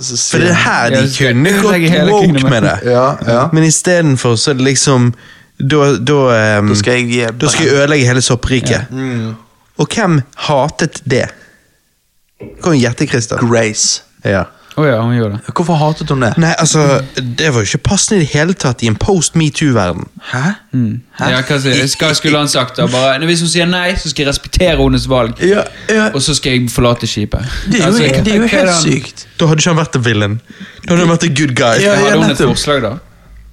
Så 0.00 0.16
For 0.30 0.38
det 0.38 0.48
er 0.54 0.60
her 0.62 0.90
de 0.94 1.02
kunne 1.18 1.52
gått 1.62 2.08
woke 2.08 2.48
med 2.48 2.62
det. 2.62 2.78
Ja, 2.94 3.06
ja. 3.28 3.48
Men 3.52 3.64
istedenfor 3.68 4.36
så 4.40 4.50
er 4.50 4.54
det 4.54 4.64
liksom 4.72 5.12
Da, 5.60 5.92
da, 6.00 6.58
um, 6.58 6.68
Da 6.72 6.74
skal 6.74 6.92
jeg 7.02 7.34
da 7.40 7.48
skal 7.48 7.66
jeg 7.66 7.74
ødelegge 7.76 8.06
hele 8.08 8.22
soppriket. 8.22 8.88
Mm. 8.90 9.34
Og 9.82 9.90
hvem 9.90 10.20
hatet 10.48 11.02
det? 11.08 11.26
Kan 12.62 12.74
jo 12.76 12.80
gjette, 12.82 13.06
Christer. 13.10 13.42
Grace. 13.42 14.02
Ja. 14.26 14.46
Å 14.72 14.84
ja, 14.88 15.00
hun 15.04 15.12
gjorde 15.12 15.36
det. 15.36 15.52
Hvorfor 15.52 15.76
hatet 15.76 16.08
hun 16.08 16.22
det? 16.24 16.30
Nei, 16.40 16.52
altså, 16.56 17.02
det 17.20 17.50
var 17.52 17.60
jo 17.60 17.68
ikke 17.68 17.82
passende 17.90 18.22
i 18.22 18.24
det 18.24 18.30
hele 18.32 18.54
tatt 18.56 18.80
i 18.80 18.88
en 18.88 18.96
post 18.96 19.34
metoo-verden. 19.36 20.06
Hæ? 20.30 20.40
Hæ? 20.72 21.28
Ja, 21.34 21.42
hva, 21.44 22.12
skulle 22.16 22.40
han 22.40 22.48
sagt 22.48 22.80
da? 22.80 22.86
Bare, 22.88 23.18
hvis 23.28 23.42
hun 23.44 23.50
sier 23.52 23.68
nei, 23.68 23.90
så 24.00 24.08
skal 24.08 24.24
jeg 24.24 24.30
respektere 24.30 24.78
hennes 24.80 25.04
valg. 25.12 25.36
Ja, 25.44 25.66
ja. 25.92 26.06
Og 26.16 26.24
så 26.24 26.32
skal 26.38 26.56
jeg 26.56 26.70
forlate 26.72 27.10
skipet. 27.10 27.44
Det 27.68 27.82
er 27.82 27.84
jo, 27.84 27.90
Altså, 27.90 28.22
det 28.24 28.32
er 28.32 28.40
jo 28.40 28.48
helt 28.54 28.74
sykt. 28.80 29.26
Da 29.36 29.50
hadde 29.50 29.60
ikke 29.60 29.74
han 29.74 29.80
vært 29.82 30.00
en 30.00 30.06
villain. 30.08 30.38
Da 30.86 30.94
hadde 30.94 31.04
han 31.04 31.12
vært 31.12 31.28
en 31.28 31.36
good 31.42 31.54
guy. 31.58 31.82
Ja, 31.84 31.98
Hadde 32.00 32.22
hun 32.22 32.32
et 32.32 32.44
forslag, 32.46 32.80
da? 32.86 32.94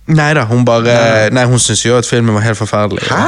Nei 0.10 0.32
da, 0.34 0.48
hun 0.50 0.64
bare 0.66 0.96
Nei, 1.36 1.44
hun 1.52 1.60
syntes 1.62 1.84
jo 1.86 2.00
at 2.00 2.08
filmen 2.08 2.34
var 2.38 2.48
helt 2.48 2.58
forferdelig. 2.58 3.04
Hæ? 3.12 3.26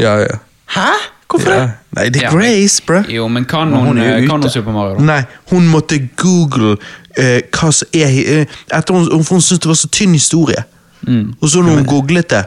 Ja, 0.00 0.14
ja. 0.22 0.38
Hæ? 0.78 0.88
Hvorfor 1.32 1.52
ja. 1.52 1.60
det? 1.60 1.70
Nei, 1.96 2.04
det 2.08 2.22
er 2.22 2.26
Ja. 2.26 2.30
Grace, 2.36 2.82
bro. 2.86 3.02
Jo, 3.08 3.28
men 3.28 3.44
kan 3.44 3.68
Men 3.70 3.78
hun 3.78 3.86
hun, 3.86 3.98
eh, 3.98 4.26
kan 4.28 4.40
hun 4.42 4.50
Super 4.50 4.72
Mario, 4.72 4.94
da? 4.98 5.02
Nei, 5.08 5.22
hun 5.50 5.68
måtte 5.68 5.98
google 6.16 6.76
uh, 7.18 7.40
hva 7.52 7.70
som 7.72 7.88
er 7.94 8.40
uh, 8.40 8.46
Etter 8.78 8.94
hun, 8.94 9.08
hun 9.12 9.40
syntes 9.40 9.58
det 9.58 9.68
var 9.68 9.74
så 9.80 9.88
tynn 9.88 10.12
historie. 10.16 10.64
Mm. 11.06 11.34
Og 11.40 11.48
så 11.48 11.62
når 11.62 11.80
hun 11.80 11.84
googlet 11.86 12.30
det, 12.30 12.44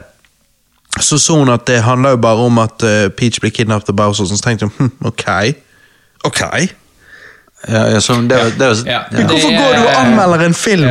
så 1.02 1.18
så 1.20 1.36
hun 1.40 1.50
at 1.50 1.66
det 1.68 1.82
handla 1.84 2.10
jo 2.16 2.18
bare 2.24 2.46
om 2.48 2.58
at 2.64 2.84
uh, 2.84 3.10
Peach 3.18 3.40
ble 3.42 3.50
kidnappet 3.52 3.90
av 3.90 3.96
Bowser. 4.00 4.26
Så 4.26 4.38
tenkte 4.44 4.66
hun 4.66 4.74
hm, 4.78 4.92
ok. 5.12 5.26
Ok. 6.24 6.42
Ja, 7.68 7.82
ja, 7.90 8.00
så 8.00 8.14
det, 8.22 8.30
var- 8.38 8.52
det, 8.60 8.68
var- 8.68 8.84
Ja. 8.86 8.92
ja. 8.92 9.18
Men 9.18 9.26
hvorfor 9.26 9.50
går 9.50 9.74
du 9.76 9.82
og 9.82 9.90
er- 9.92 9.98
anmelder 10.06 10.46
en 10.46 10.54
film 10.54 10.90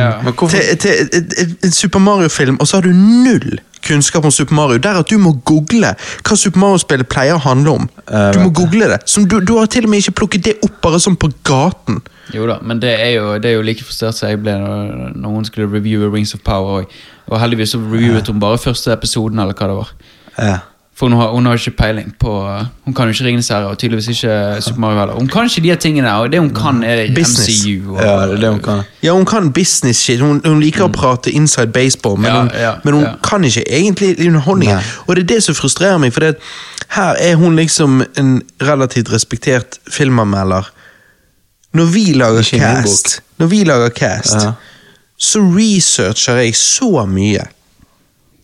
til, 0.49 0.77
til 0.77 0.91
et- 1.13 1.55
en 1.63 1.71
Super 1.71 1.99
Mario-film, 1.99 2.57
og 2.59 2.67
så 2.67 2.77
har 2.77 2.81
du 2.81 2.89
null 2.93 3.59
kunnskap 3.85 4.25
om 4.25 4.33
Super 4.33 4.57
Mario? 4.57 4.81
Det 4.81 4.91
er 4.91 4.99
at 5.01 5.11
du 5.11 5.17
må 5.21 5.35
google 5.47 5.93
hva 5.95 6.37
Super 6.39 6.61
Mario-spillet 6.63 7.09
pleier 7.11 7.37
å 7.37 7.43
handle 7.45 7.77
om. 7.79 7.87
Du 8.05 8.41
må 8.41 8.51
google 8.55 8.89
det. 8.91 9.01
Som 9.09 9.29
du, 9.29 9.39
du 9.41 9.55
har 9.59 9.69
til 9.71 9.87
og 9.87 9.93
med 9.93 10.03
ikke 10.03 10.19
plukket 10.21 10.45
det 10.49 10.57
opp 10.65 10.81
bare 10.83 11.01
sånn 11.01 11.17
på 11.19 11.31
gaten. 11.47 12.01
Jo 12.33 12.47
da, 12.49 12.57
men 12.65 12.79
det 12.81 12.93
er 12.97 13.11
jo, 13.19 13.25
det 13.41 13.51
er 13.51 13.59
jo 13.59 13.65
like 13.65 13.85
frustrert 13.85 14.17
som 14.17 14.31
jeg 14.31 14.39
ble 14.41 14.55
når, 14.57 15.11
noen 15.21 15.45
skulle 15.45 15.69
reviewe 15.69 16.09
Rings 16.13 16.33
of 16.37 16.41
Power. 16.45 16.87
Og 17.29 17.41
heldigvis 17.41 17.75
så 17.75 17.81
reviewet 17.81 18.29
hun 18.31 18.41
bare 18.41 18.61
første 18.61 18.93
episoden, 18.93 19.41
eller 19.41 19.57
hva 19.57 19.69
det 19.69 19.77
var. 19.77 19.91
Ja. 20.37 20.57
For 20.95 21.09
hun 21.09 21.17
har, 21.19 21.27
hun 21.35 21.45
har 21.45 21.53
ikke 21.59 21.71
peiling 21.77 22.13
på 22.19 22.31
Hun 22.85 22.93
kan 22.95 23.09
jo 23.09 23.11
ikke 23.11 23.25
Ringenes 23.25 23.49
herre, 23.51 23.67
og 23.67 23.77
tydeligvis 23.77 24.07
ikke 24.07 24.61
Super 24.61 24.79
Mario 24.79 24.99
heller. 24.99 25.13
Hun 25.19 25.27
kan 25.27 25.43
ikke 25.49 25.61
de 25.65 25.75
tingene, 25.75 26.13
og 26.13 26.31
det 26.31 26.39
hun 26.39 26.53
kan, 26.55 26.83
er 26.83 27.07
Business. 27.15 27.65
MCU. 27.65 27.95
Og, 27.95 27.99
ja, 28.03 28.13
det 28.27 28.37
er 28.37 28.41
det 28.45 28.49
hun 28.49 28.61
kan. 28.63 28.79
Ja, 29.03 29.11
hun 29.11 29.25
kan 29.25 29.51
business 29.53 29.99
shit. 29.99 30.19
Hun, 30.23 30.39
hun 30.45 30.61
liker 30.63 30.85
å 30.85 30.91
prate 30.95 31.31
inside 31.31 31.73
baseball, 31.75 32.15
men 32.17 32.31
Mm. 32.31 32.35
Ja, 32.35 32.41
hun, 32.41 32.51
ja, 32.61 32.71
men 32.83 32.93
hun 32.93 33.03
ja. 33.03 33.11
kan 33.23 33.43
ikke 33.43 33.63
egentlig 33.67 34.15
underholdningen. 34.27 34.75
Nei. 34.75 35.03
Og 35.07 35.15
det 35.15 35.23
er 35.23 35.27
det 35.35 35.43
som 35.43 35.55
frustrerer 35.55 35.97
meg, 35.99 36.13
for 36.13 36.19
det, 36.23 36.27
at 36.27 36.95
her 36.95 37.19
er 37.19 37.35
hun 37.35 37.55
liksom 37.59 37.99
en 38.17 38.41
relativt 38.61 39.11
respektert 39.11 39.79
filmanmelder. 39.91 40.71
Når 41.75 41.85
vi 41.91 42.05
lager 42.15 42.43
cast, 42.55 43.19
når 43.37 43.47
vi 43.51 43.63
lager 43.67 43.89
cast, 43.89 44.35
Ja. 44.45 44.51
så 45.19 45.39
researcher 45.43 46.35
jeg 46.39 46.55
så 46.55 47.05
mye. 47.05 47.43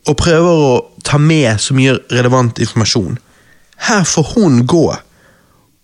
Og 0.09 0.17
prøver 0.17 0.49
å 0.49 0.85
ta 1.03 1.17
med 1.21 1.59
så 1.61 1.73
mye 1.77 1.97
relevant 2.11 2.57
informasjon. 2.59 3.17
Her 3.87 4.03
får 4.03 4.33
hun 4.35 4.65
gå 4.67 4.85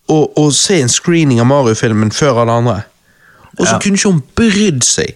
og, 0.09 0.37
og 0.39 0.53
se 0.55 0.79
en 0.81 0.89
screening 0.89 1.39
av 1.43 1.47
Mario-filmen 1.49 2.11
før 2.15 2.41
alle 2.43 2.51
andre. 2.61 2.77
Og 3.59 3.65
så 3.67 3.73
Ja. 3.73 3.79
kunne 3.79 3.97
ikke 3.97 4.11
hun 4.11 4.23
brydd 4.35 4.83
seg 4.83 5.15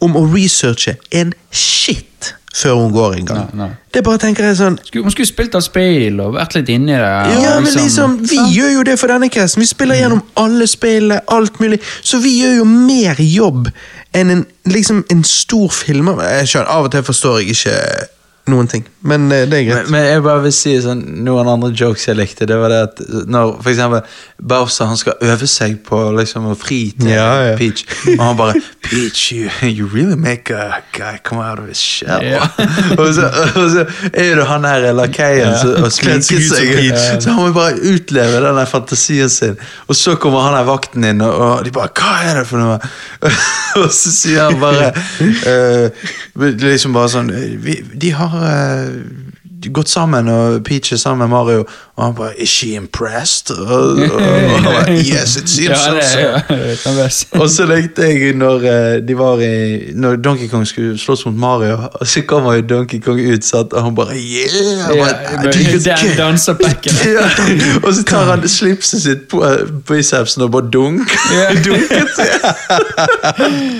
om 0.00 0.14
å 0.16 0.24
researche 0.34 0.96
en 1.12 1.34
shit 1.50 2.32
før 2.54 2.74
hun 2.82 2.92
går 2.92 3.14
en 3.18 3.24
gang. 3.26 3.38
Nei, 3.54 3.66
nei. 3.66 3.76
Det 3.94 4.02
bare 4.04 4.18
tenker 4.18 4.44
jeg 4.44 4.56
sånn 4.56 4.78
Skulle- 4.84 5.02
Hun 5.04 5.10
skulle 5.10 5.26
spilt 5.26 5.54
av 5.54 5.62
spill 5.62 6.20
og 6.20 6.34
vært 6.34 6.54
litt 6.54 6.68
inni 6.68 6.92
det. 6.92 7.42
ja, 7.42 7.60
men 7.60 7.72
liksom, 7.74 8.18
Vi 8.28 8.36
gjør 8.56 8.72
jo 8.74 8.82
det 8.82 8.98
for 8.98 9.08
denne 9.08 9.28
casten. 9.30 9.60
Vi 9.60 9.66
spiller 9.66 9.94
gjennom 9.96 10.22
alle 10.36 10.66
spillene, 10.66 11.20
alt 11.28 11.58
mulig. 11.60 11.80
Så 12.02 12.20
vi 12.22 12.40
gjør 12.42 12.56
jo 12.58 12.64
mer 12.64 13.14
jobb 13.18 13.70
enn 14.14 14.30
en, 14.30 14.46
liksom, 14.66 15.04
en 15.10 15.24
stor 15.24 15.68
film. 15.68 16.06
Jeg 16.18 16.46
skjønner, 16.46 16.68
Av 16.68 16.84
og 16.84 16.90
til 16.90 17.02
forstår 17.02 17.38
jeg 17.40 17.48
ikke 17.56 18.06
noen 18.44 18.66
ting, 18.66 18.86
men 19.02 19.32
eh, 19.32 19.46
det 19.50 19.58
er 19.58 19.64
greit. 19.66 19.88
Men, 19.90 19.92
men 19.96 20.04
jeg 20.06 20.22
bare 20.24 20.42
vil 20.44 20.54
si 20.54 20.74
sånn, 20.82 21.02
noen 21.26 21.48
andre 21.50 21.72
jokes 21.74 22.06
jeg 22.08 22.18
likte. 22.18 22.46
Det 22.48 22.58
var 22.58 22.72
det 22.72 22.80
at 22.86 23.02
når 23.30 23.56
for 23.58 23.72
eksempel 23.72 24.18
Bowser 24.42 24.90
han 24.90 24.98
skal 24.98 25.18
øve 25.22 25.46
seg 25.50 25.76
på 25.86 25.98
liksom 26.16 26.48
å 26.50 26.54
fri 26.58 26.80
til 26.98 27.12
Ja, 27.12 27.28
ja. 27.46 27.56
Peach, 27.58 27.84
og 28.16 28.22
han 28.22 28.38
bare 28.38 28.62
Peach, 28.82 29.28
you, 29.34 29.50
you 29.66 29.86
really 29.86 30.16
make 30.18 30.50
a 30.50 30.82
guy 30.94 31.18
come 31.22 31.42
out 31.42 31.58
of 31.58 31.68
his 31.68 31.82
shell. 31.82 32.22
Ja. 32.26 32.46
og, 33.00 33.06
så, 33.14 33.28
og 33.54 33.68
så 33.74 33.86
er 34.12 34.36
det 34.38 34.46
han 34.50 34.66
her 34.66 34.88
lakeien 34.96 35.54
som 35.60 35.88
sminker 35.90 36.42
seg. 36.42 36.70
Så 37.22 37.30
han 37.30 37.46
må 37.46 37.52
bare 37.54 37.78
utleve 37.92 38.40
den 38.42 38.58
der 38.58 38.68
fantasien 38.68 39.30
sin. 39.30 39.54
Og 39.86 39.96
så 39.96 40.14
kommer 40.20 40.46
han 40.46 40.56
her 40.56 40.66
vakten 40.66 41.04
inn, 41.06 41.22
og, 41.24 41.32
og 41.32 41.64
de 41.64 41.72
bare 41.74 41.90
'Hva 41.92 42.12
er 42.30 42.40
det 42.40 42.46
for 42.48 42.62
noe?' 42.62 42.78
og 43.82 43.88
så 43.94 44.12
sier 44.12 44.50
han 44.50 44.58
bare 44.60 44.90
uh, 44.92 46.08
Liksom 46.62 46.94
bare 46.96 47.10
sånn 47.12 47.28
De 48.00 48.10
har 48.16 48.34
eh, 48.48 48.91
euh, 48.92 49.31
gått 49.70 49.88
sammen, 49.88 50.28
og 50.28 50.64
Peach 50.64 50.92
er 50.92 50.96
sammen 50.96 51.18
med 51.28 51.28
Mario, 51.36 51.64
og 51.96 52.04
han 52.04 52.14
bare 52.14 52.30
'Is 52.38 52.48
she 52.48 52.74
impressed?' 52.76 53.50
Og, 53.50 53.98
og, 53.98 54.12
og 54.56 54.62
bare 54.64 54.96
'Yes, 54.96 55.36
it 55.36 55.48
seems 55.50 55.78
Ja, 55.86 55.94
det 55.94 56.02
so'. 56.02 56.20
jo. 56.20 57.40
Og 57.42 57.50
så 57.50 57.66
likte 57.66 58.02
jeg 58.02 58.34
når 58.36 58.56
eh, 58.56 59.08
de 59.08 59.18
var 59.18 59.40
i 59.40 59.80
Når 59.94 60.16
Donkey 60.16 60.48
Kong 60.48 60.66
skulle 60.66 60.98
slåss 60.98 61.26
mot 61.26 61.34
Mario, 61.34 61.78
og 62.00 62.06
så 62.06 62.22
kommer 62.26 62.54
jo 62.54 62.60
Donkey 62.60 63.00
Kong 63.00 63.20
ut, 63.32 63.44
sant, 63.44 63.72
og 63.72 63.82
han 63.82 63.94
bare 63.94 64.14
Yeah! 64.16 64.98
Bare, 64.98 65.14
Ja. 65.86 65.96
Ja, 67.12 67.26
og 67.82 67.94
så 67.94 68.02
tar 68.02 68.24
han 68.30 68.48
slipset 68.48 69.02
sitt 69.02 69.28
på 69.28 69.44
eh, 69.44 69.66
bicepsen 69.88 70.42
og 70.42 70.50
bare 70.52 70.70
dunk. 70.72 71.10
Ja. 71.34 71.48
Dunket 71.64 72.08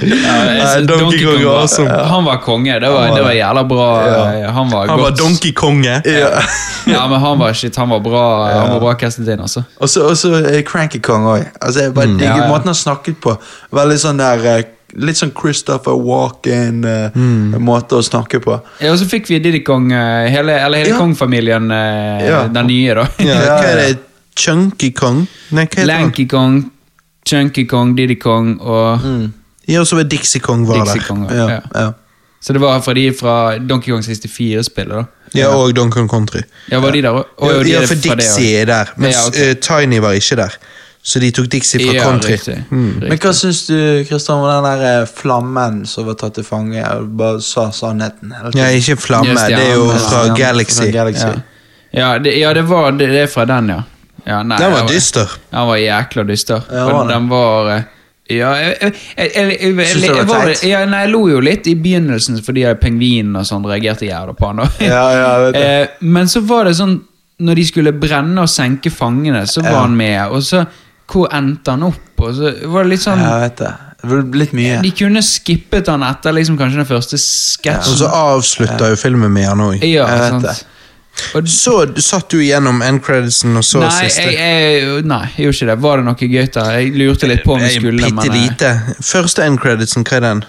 Ja, 0.03 0.35
jeg 0.53 0.89
Donkey 0.89 1.05
Donkey 1.05 1.25
Kong 1.25 1.35
Kong 1.35 1.45
var 1.45 1.61
awesome. 1.63 1.89
Han 1.89 2.25
var 2.25 2.37
konge. 2.45 2.81
Det 2.81 2.91
var, 2.93 3.15
det 3.17 3.25
var 3.25 3.33
jævla 3.33 3.63
bra. 3.69 3.89
Ja. 4.07 4.51
Han 4.51 4.71
var 4.73 4.87
Han 4.87 5.01
var 5.01 5.11
Donkey 5.11 5.33
Donkey 5.33 5.53
Konge. 5.73 5.97
Ja. 6.07 6.31
Ja, 6.87 7.03
men 7.09 7.21
han 7.23 7.39
var 7.39 7.53
shit, 7.55 7.77
han 7.79 7.89
var 7.93 8.01
bra 8.05 8.23
Han 8.51 8.71
var 8.75 8.81
bra 8.83 8.93
castet 9.01 9.29
inn, 9.33 9.41
altså. 9.41 9.65
Og 9.81 9.89
så 9.89 10.33
eh, 10.45 10.63
Cranky 10.67 10.99
Kong 11.01 11.25
òg. 11.31 11.45
Altså, 11.61 11.87
jeg 11.89 11.95
bare 11.97 12.07
digger 12.13 12.29
Ja, 12.29 12.37
ja. 12.45 12.49
måten 12.53 12.71
han 12.73 12.79
snakket 12.79 13.21
på. 13.23 13.37
Veldig 13.73 13.99
sånn 14.03 14.19
der 14.23 14.47
eh, 14.57 14.63
Litt 15.01 15.17
sånn 15.17 15.31
Christopher 15.33 15.95
Walken-måte 16.77 17.97
å 17.97 18.03
snakke 18.05 18.41
på. 18.45 18.59
Ja, 18.83 18.91
og 18.93 18.99
så 19.01 19.07
fikk 19.09 19.31
vi 19.31 19.39
Diddy 19.41 19.63
Kong, 19.65 19.91
eh, 19.93 20.29
hele, 20.29 20.53
eller 20.61 20.83
hele 20.83 20.91
Ja. 20.93 20.99
Kong-familien, 20.99 21.71
eh, 21.73 22.27
Ja. 22.29 22.43
den 22.49 22.67
nye, 22.67 22.95
da. 22.95 23.07
Ja, 23.19 23.27
Ja, 23.41 23.57
hva 23.57 23.65
er 23.71 23.77
det? 23.77 23.99
Chunky 24.37 24.91
Kong? 24.93 25.27
Nei, 25.51 25.65
hva 25.67 25.77
heter 25.81 25.93
han? 25.93 26.03
Lanky 26.05 26.27
Kong, 26.29 26.71
Chunky 27.25 27.65
Kong, 27.67 27.95
Diddy 27.97 28.17
Kong 28.17 28.59
og 28.61 29.01
Ja, 29.67 29.81
og 29.81 29.87
så 29.87 29.97
var 29.97 30.05
Dixie 30.05 30.41
Kong 30.41 30.67
var 30.67 30.75
Dixie 30.85 31.01
der. 31.01 31.07
Kong. 31.09 31.27
Ja, 31.31 31.49
Ja. 31.49 31.61
ja. 31.75 31.93
Så 32.43 32.53
det 32.53 32.61
var 32.61 32.81
fra 32.81 32.93
de 32.95 33.11
fra 33.13 33.59
Donkey 33.59 33.93
Kong 33.93 34.03
64-spillet, 34.03 34.89
da. 34.89 35.05
Ja, 35.35 35.49
og 35.57 35.73
Donkey 35.77 36.01
Kong 36.03 36.11
Country. 36.11 36.43
Ja, 36.71 36.81
var 36.83 36.93
de 36.93 37.03
der 37.03 37.17
òg? 37.17 37.25
Ja, 37.69 37.81
for 37.89 37.95
Dixie 37.95 38.61
er 38.61 38.69
der, 38.69 38.93
mens 38.97 39.17
Ja, 39.17 39.27
okay. 39.29 39.51
uh, 39.51 39.61
Tiny 39.61 40.01
var 40.05 40.13
ikke 40.19 40.37
der. 40.37 40.57
Så 41.03 41.19
de 41.19 41.31
tok 41.35 41.49
Dixie 41.51 41.81
fra 41.83 41.95
ja, 41.97 42.03
Country. 42.07 42.37
Riktig. 42.37 42.59
Men 42.71 42.91
riktig. 43.03 43.17
hva 43.25 43.33
syns 43.35 43.63
du 43.67 43.79
Kristian, 44.07 44.39
om 44.39 44.47
den 44.47 44.67
der 44.69 45.01
eh, 45.03 45.09
flammen 45.11 45.81
som 45.91 46.07
var 46.07 46.15
tatt 46.21 46.37
til 46.39 46.45
fange 46.47 46.85
og 46.95 47.09
bare 47.19 47.41
sa 47.43 47.71
sannheten? 47.75 48.35
Ja, 48.55 48.69
ikke 48.71 48.97
Flamme, 49.03 49.35
Ja, 49.35 49.49
det 49.51 49.65
er 49.73 49.75
jo 49.81 49.89
fra 49.97 50.27
Ja, 50.29 50.37
Galaxy. 50.39 50.85
fra 50.85 50.93
Galaxy. 50.95 51.27
Ja, 51.27 51.41
ja, 51.93 52.19
det, 52.23 52.37
ja 52.39 52.53
det, 52.55 52.63
var, 52.71 52.93
det, 52.95 53.09
det 53.11 53.25
er 53.25 53.33
fra 53.33 53.45
den, 53.51 53.73
ja. 53.75 53.81
ja 54.27 54.43
nei, 54.47 54.59
Den 54.63 54.73
var 54.73 54.85
var 54.85 54.95
dyster. 54.95 55.35
Den 55.51 55.67
var 55.73 55.77
jækla 55.83 56.23
dyster. 56.31 56.63
Ja, 56.71 56.87
var 56.93 57.11
den 57.11 57.29
var 57.33 57.73
eh, 57.75 57.83
Ja, 58.39 58.51
jeg, 58.61 58.75
jeg, 58.81 58.93
jeg, 59.17 59.31
jeg, 59.35 59.49
jeg, 59.61 59.77
jeg, 59.77 59.87
Synes 59.93 60.07
jeg, 60.07 60.17
var 60.17 60.29
var, 60.33 60.51
teit? 60.51 60.65
ja, 60.71 60.83
nei, 60.89 61.01
jeg 61.05 61.13
lo 61.13 61.23
jo 61.31 61.41
litt 61.45 61.67
i 61.71 61.75
begynnelsen 61.75 62.41
fordi 62.47 62.65
pingvinen 62.83 63.37
og 63.41 63.47
sånn 63.49 63.65
reagerte 63.69 64.09
jævla 64.09 64.35
på 64.39 64.51
han. 64.53 64.63
Ja, 64.93 65.03
ja, 65.17 65.31
vet. 65.47 65.59
Eh, 65.61 65.87
Men 66.01 66.29
så 66.33 66.41
var 66.47 66.69
det 66.71 66.75
sånn 66.79 66.99
Når 67.43 67.59
de 67.59 67.65
skulle 67.67 67.93
brenne 67.97 68.43
og 68.45 68.49
senke 68.53 68.91
fangene, 68.95 69.45
så 69.51 69.63
var 69.65 69.71
Ja. 69.73 69.81
han 69.87 69.97
med. 69.97 70.21
Og 70.31 70.43
så 70.47 70.65
Hvor 71.13 71.29
endte 71.35 71.71
han 71.75 71.83
opp? 71.89 72.21
Og 72.23 72.35
så 72.39 72.53
var 72.71 72.85
det 72.87 72.91
litt 72.95 73.03
sånn 73.05 73.19
Jeg 73.21 73.41
vet 73.47 73.57
det. 73.65 73.73
Det 74.03 74.09
ble 74.11 74.41
litt 74.41 74.53
mye. 74.59 74.79
De 74.83 74.91
kunne 74.99 75.21
skippet 75.23 75.87
han 75.87 76.03
etter 76.03 76.35
liksom 76.35 76.57
kanskje 76.59 76.81
den 76.83 76.89
første 76.89 77.19
sketsjen 77.23 77.93
Og 77.93 77.99
så 78.01 78.09
avslutta 78.11 78.89
jo 78.91 78.97
filmen 78.99 79.31
med 79.31 79.47
han 79.47 79.61
òg. 79.63 79.83
Ja, 79.87 80.07
Jeg 81.33 81.49
Så 81.49 81.75
satt 82.03 82.31
du 82.33 82.39
igjennom 82.41 82.81
endcreditsen 82.85 83.57
og 83.57 83.65
så 83.65 83.81
nei, 83.85 83.91
siste? 84.09 84.25
jeg, 84.33 84.35
jeg, 84.83 85.05
nei, 85.09 85.21
jeg 85.37 85.47
gjorde 85.47 85.57
ikke 85.59 85.69
det. 85.71 85.77
Var 85.85 86.01
det 86.01 86.05
noe 86.09 86.29
gøy 86.29 86.47
der? 86.57 86.71
Jeg 86.79 86.93
lurte 86.97 87.29
litt 87.31 87.45
på 87.45 87.55
om 87.57 87.63
Eh, 87.63 87.77
skulle, 87.77 88.09
Bitte 88.11 88.27
eh, 88.29 88.37
lite. 88.37 88.73
Første 89.05 89.45
endcreditsen, 89.47 90.05
hva 90.09 90.19
er 90.19 90.25
den? 90.27 90.45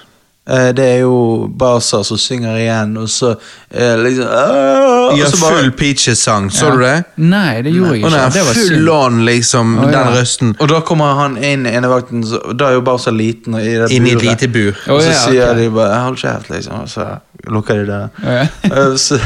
Eh, 0.50 0.74
Det 0.76 0.84
er 0.84 0.98
jo 1.06 1.48
Baza 1.48 2.02
som 2.04 2.18
synger 2.20 2.58
igjen, 2.60 2.98
og 3.00 3.08
så 3.10 3.30
eh, 3.72 3.94
liksom 3.98 4.26
«Åh!» 4.28 5.18
Ja, 5.18 5.26
og 5.26 5.32
så 5.32 5.38
bare- 5.40 5.58
full 5.62 5.72
Peaches-sang. 5.72 6.50
Så 6.52 6.66
ja. 6.66 6.72
du 6.76 6.82
det? 6.82 7.04
Nei, 7.16 7.62
det 7.62 7.72
gjorde 7.72 7.94
jeg 7.94 8.02
ikke. 8.04 8.10
den 8.12 8.32
Det 8.34 8.42
er 8.42 8.46
var 8.50 8.54
full 8.54 8.68
synd. 8.68 8.90
on, 8.90 9.26
liksom, 9.26 9.76
ja. 9.80 9.88
den 9.92 10.14
røsten. 10.18 10.56
Og 10.60 10.68
da 10.68 10.80
kommer 10.82 11.14
han 11.16 11.38
inn 11.38 11.66
enevakten, 11.66 12.24
så- 12.28 12.42
og 12.50 12.58
da 12.60 12.66
er 12.68 12.74
jo 12.74 12.82
Baza 12.82 13.12
liten 13.12 13.54
og 13.56 13.62
i 13.62 13.78
det 13.80 13.92
Inn 13.92 14.08
i 14.08 14.12
et 14.12 14.22
lite 14.22 14.48
bur. 14.52 14.74
Og 14.92 15.02
så 15.02 15.08
ja, 15.08 15.14
sier 15.30 15.50
okay. 15.52 15.64
de 15.64 15.70
bare 15.70 16.02
'hold 16.04 16.18
kjeft', 16.18 16.50
liksom, 16.50 16.74
og 16.82 16.90
så 16.90 17.08
lukker 17.48 17.74
de 17.76 17.86
døren. 17.86 18.10
Oh, 18.26 18.32
ja. 18.34 18.48
Eh, 18.92 18.96
så- 18.98 19.20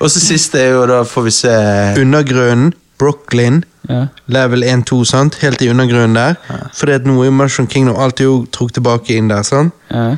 Og 0.00 0.10
så 0.10 0.20
siste 0.20 0.58
er 0.58 0.70
jo 0.72 0.86
da 0.86 1.02
får 1.04 1.22
vi 1.24 1.30
se 1.30 2.00
Undergrunnen, 2.00 2.72
Brooklyn, 2.98 3.64
Ja. 3.88 4.06
level 4.28 4.62
1-2, 4.64 5.04
sant? 5.04 5.34
Helt 5.42 5.60
i 5.62 5.68
undergrunnen 5.68 6.14
der. 6.14 6.34
Fordi 6.74 6.92
at 6.92 7.04
nå 7.04 7.22
i 7.24 7.30
Mushroom 7.30 7.66
Kingdom 7.68 7.96
alt 8.00 8.20
er 8.20 8.24
jo 8.24 8.46
trukket 8.50 8.74
tilbake 8.74 9.10
inn 9.16 9.28
der, 9.28 9.42
sant? 9.42 9.72
Ja. 9.90 10.16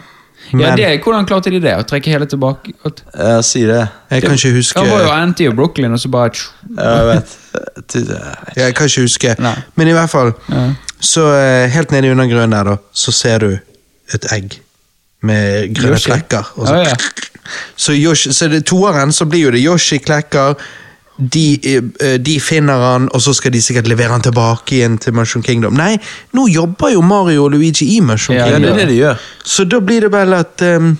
Ja, 0.54 0.74
det, 0.76 1.00
hvordan 1.04 1.26
klarte 1.26 1.50
de 1.50 1.58
det? 1.60 1.72
Å 1.78 1.84
trekke 1.88 2.10
hele 2.12 2.26
tilbake? 2.30 2.72
At- 2.86 3.02
Jeg 3.14 3.44
sier 3.44 3.66
det. 3.72 3.88
Jeg 4.10 4.22
kan 4.22 4.34
ikke 4.38 4.52
huske 4.54 4.78
Han 4.80 4.90
var 4.90 5.02
jo 5.02 5.10
endte 5.16 5.44
i 5.44 5.48
Brooklyn, 5.48 5.92
og 5.92 5.98
så 6.00 6.08
bare 6.12 6.30
tsk. 6.30 6.50
Jeg 6.76 7.06
vet. 7.06 7.36
Jeg 8.56 8.74
kan 8.76 8.86
ikke 8.86 9.02
huske. 9.06 9.34
Nei. 9.42 9.54
Men 9.76 9.88
i 9.88 9.92
hvert 9.96 10.10
fall, 10.10 10.32
Ja. 10.52 10.66
så 11.00 11.26
eh, 11.34 11.68
helt 11.70 11.90
nede 11.90 12.06
i 12.06 12.10
undergrunnen 12.14 12.50
der, 12.56 12.64
da, 12.64 12.76
så 12.92 13.12
ser 13.12 13.38
du 13.38 13.58
et 14.14 14.26
egg 14.32 14.60
med 15.22 15.74
grønne 15.74 15.96
Yoshi. 15.96 16.10
flekker. 16.10 16.44
Og 16.56 16.66
så, 16.68 16.74
ja, 16.74 16.82
ja. 16.90 16.94
så, 17.76 17.92
Yoshi, 17.96 18.32
så 18.32 18.48
det 18.48 18.64
toeren 18.66 19.12
så 19.12 19.24
blir 19.26 19.46
jo 19.48 19.50
det 19.50 19.62
Yoshi-klekker. 19.64 20.54
De, 21.18 21.44
eh, 21.64 22.16
de 22.20 22.34
finner 22.40 22.76
han, 22.76 23.08
og 23.14 23.20
så 23.24 23.32
skal 23.34 23.52
de 23.54 23.60
sikkert 23.64 23.86
levere 23.88 24.12
han 24.12 24.20
tilbake 24.24 24.74
igjen 24.76 24.98
til 25.00 25.14
Mushroom 25.16 25.42
Kingdom. 25.46 25.74
Nei, 25.78 25.94
nå 26.36 26.44
jobber 26.52 26.92
jo 26.92 27.00
Mario 27.00 27.44
og 27.46 27.54
Luigi 27.54 27.86
i 27.96 28.00
Mushroom 28.04 28.36
Ja, 28.36 28.46
Ja, 28.46 28.58
det 28.58 28.60
Kingdom. 28.60 28.72
er 28.78 28.84
det 28.84 28.88
de 28.92 28.98
gjør. 29.00 29.22
Så 29.44 29.64
da 29.64 29.80
blir 29.80 30.00
det 30.04 30.10
vel 30.12 30.34
at 30.36 30.62
um, 30.76 30.90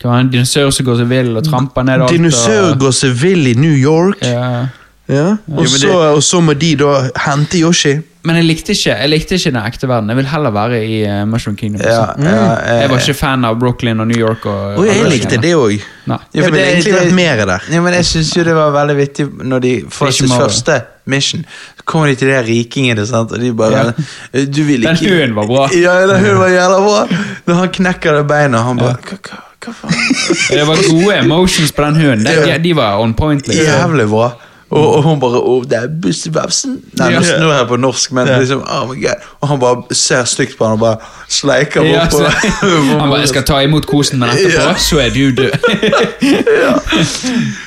Det 0.00 0.06
var 0.08 0.20
en 0.20 0.30
dinosaur 0.30 0.70
som 0.70 0.86
går 0.86 0.96
seg 1.02 1.08
vill 1.10 1.32
og 1.36 1.44
tramper 1.44 1.82
ned 1.84 2.00
alt. 2.06 2.10
dinosaur 2.14 2.78
går 2.78 2.92
seg 2.92 3.10
vill 3.20 3.46
i 3.50 3.54
New 3.54 3.74
York. 3.74 4.22
Ja. 4.22 4.66
Ja. 5.10 5.36
Og, 5.50 5.66
så, 5.68 5.90
og 6.14 6.22
så 6.22 6.38
må 6.40 6.54
de 6.54 6.76
da 6.78 7.08
hente 7.26 7.58
Yoshi. 7.58 7.96
Men 8.22 8.36
jeg 8.36 8.44
likte 8.44 8.74
ikke 8.76 8.94
jeg 9.00 9.08
likte 9.08 9.36
ikke 9.38 9.50
den 9.54 9.62
ekte 9.64 9.88
verden. 9.88 10.10
Jeg 10.12 10.16
vil 10.18 10.26
heller 10.28 10.52
være 10.52 10.80
i 10.84 10.96
uh, 11.08 11.22
Mushroom 11.28 11.54
Kingdom. 11.56 11.80
Ja, 11.86 12.00
altså. 12.10 12.26
ja, 12.28 12.42
jeg, 12.66 12.80
jeg 12.82 12.90
var 12.90 12.98
ikke 13.04 13.14
fan 13.16 13.44
av 13.48 13.54
Brooklyn 13.62 14.00
og 14.04 14.08
New 14.10 14.18
York. 14.20 14.44
Og, 14.50 14.74
Og 14.82 14.86
jeg 14.90 15.06
likte 15.08 15.38
det 15.40 15.54
òg. 15.56 15.78
Ja, 16.10 16.18
Jeg 16.34 16.44
ville 16.50 16.64
egentlig 16.66 16.92
vært 16.98 17.14
mer 17.16 17.40
der. 17.48 17.68
Ja, 17.72 17.80
men 17.80 17.96
jeg 17.96 18.04
syns 18.10 18.34
jo 18.36 18.44
det 18.44 18.56
var 18.58 18.74
veldig 18.76 18.96
vittig 18.98 19.26
når 19.40 19.62
de 19.64 19.72
får 19.96 20.12
sitt 20.18 20.34
første 20.34 20.76
mission. 21.10 21.46
Så 21.80 21.86
kommer 21.88 22.12
de 22.12 22.18
til 22.20 22.28
de 22.28 22.42
rikingene, 22.50 23.06
sant? 23.08 23.32
og 23.32 23.40
de 23.40 23.52
bare 23.56 23.86
Ja. 23.86 24.08
«Eh, 24.34 24.44
Du 24.46 24.62
vil 24.68 24.84
Den 24.84 24.96
ikke 25.00 25.14
hunden 25.16 25.34
var 25.40 25.46
bra. 25.48 25.64
Ja, 25.80 25.96
den 26.06 26.20
hunden 26.20 26.42
var 26.44 26.52
jævla 26.52 26.82
bra. 26.84 27.00
Når 27.48 27.54
han 27.62 27.72
knekker 27.80 28.20
det 28.20 28.26
beinet, 28.28 28.60
han 28.68 28.76
bare 28.84 28.98
hva, 29.00 29.16
hva, 29.30 29.40
hva 29.64 29.74
faen? 29.80 29.96
Det 30.58 30.68
var 30.68 30.84
gode 30.90 31.16
emotions 31.24 31.72
på 31.72 31.88
den 31.88 31.96
hunden. 32.04 32.28
De, 32.28 32.58
de 32.68 32.76
var 32.76 33.00
on 33.00 33.14
point. 33.16 33.48
liksom. 33.48 33.64
Jævlig 33.72 34.08
bra. 34.12 34.28
Og, 34.70 34.96
og 34.96 35.02
hun 35.02 35.18
bare 35.20 35.40
oh, 35.42 35.64
det 35.66 35.78
er 35.80 35.88
Bussebabsen. 36.02 36.76
Nei, 36.98 37.08
nå 37.10 37.22
snur 37.26 37.50
jeg 37.50 37.66
på 37.66 37.78
norsk, 37.80 38.12
men 38.14 38.28
liksom 38.38 38.60
oh 38.62 38.84
my 38.86 38.94
god. 39.02 39.24
Og 39.40 39.50
han 39.50 39.58
bare 39.62 39.96
ser 39.98 40.28
stygt 40.30 40.54
på 40.58 40.68
han 40.68 40.76
og 40.78 40.84
bare 40.84 41.10
sleiker 41.26 41.82
Ja, 41.88 42.04
opp 42.04 42.14
han 43.00 43.10
bare 43.10 43.18
'Jeg 43.24 43.32
skal 43.32 43.44
ta 43.48 43.58
imot 43.66 43.86
kosen, 43.90 44.22
men 44.22 44.30
etterpå 44.30 44.68
Ja. 44.68 44.74
så 44.78 45.00
er 45.02 45.10
du 45.10 45.34
død'. 45.42 45.58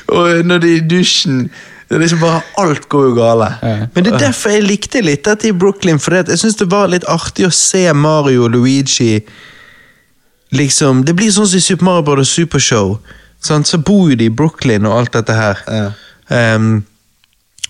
Og 0.15 0.45
når 0.45 0.57
de 0.63 0.71
er 0.71 0.77
i 0.79 0.87
dusjen 0.87 1.49
det 1.89 1.97
er 1.97 2.01
liksom 2.01 2.19
bare 2.19 2.41
Alt 2.57 2.87
går 2.89 3.03
jo 3.03 3.13
gale. 3.13 3.49
Men 3.93 4.05
det 4.05 4.13
er 4.13 4.17
derfor 4.17 4.49
jeg 4.49 4.63
likte 4.63 5.01
litt 5.01 5.25
dette 5.25 5.47
i 5.47 5.51
Brooklyn, 5.51 5.99
for 5.99 6.15
jeg 6.15 6.39
syns 6.39 6.55
det 6.55 6.71
var 6.71 6.87
litt 6.87 7.03
artig 7.11 7.45
å 7.45 7.51
se 7.53 7.83
Mario 7.93 8.47
og 8.47 8.55
Luigi 8.55 9.19
Liksom, 10.53 11.03
Det 11.05 11.15
blir 11.17 11.31
sånn 11.33 11.47
som 11.49 11.57
i 11.57 11.61
Super 11.61 11.85
Mario 11.85 12.05
Bros. 12.05 12.29
Supershow. 12.29 12.97
Sant? 13.41 13.67
Så 13.67 13.77
bor 13.81 14.09
jo 14.09 14.15
de 14.15 14.25
i 14.29 14.33
Brooklyn 14.33 14.85
og 14.85 14.99
alt 14.99 15.13
dette 15.13 15.33
her. 15.33 15.61
Ja. 15.67 15.87
Ehm, 16.29 16.83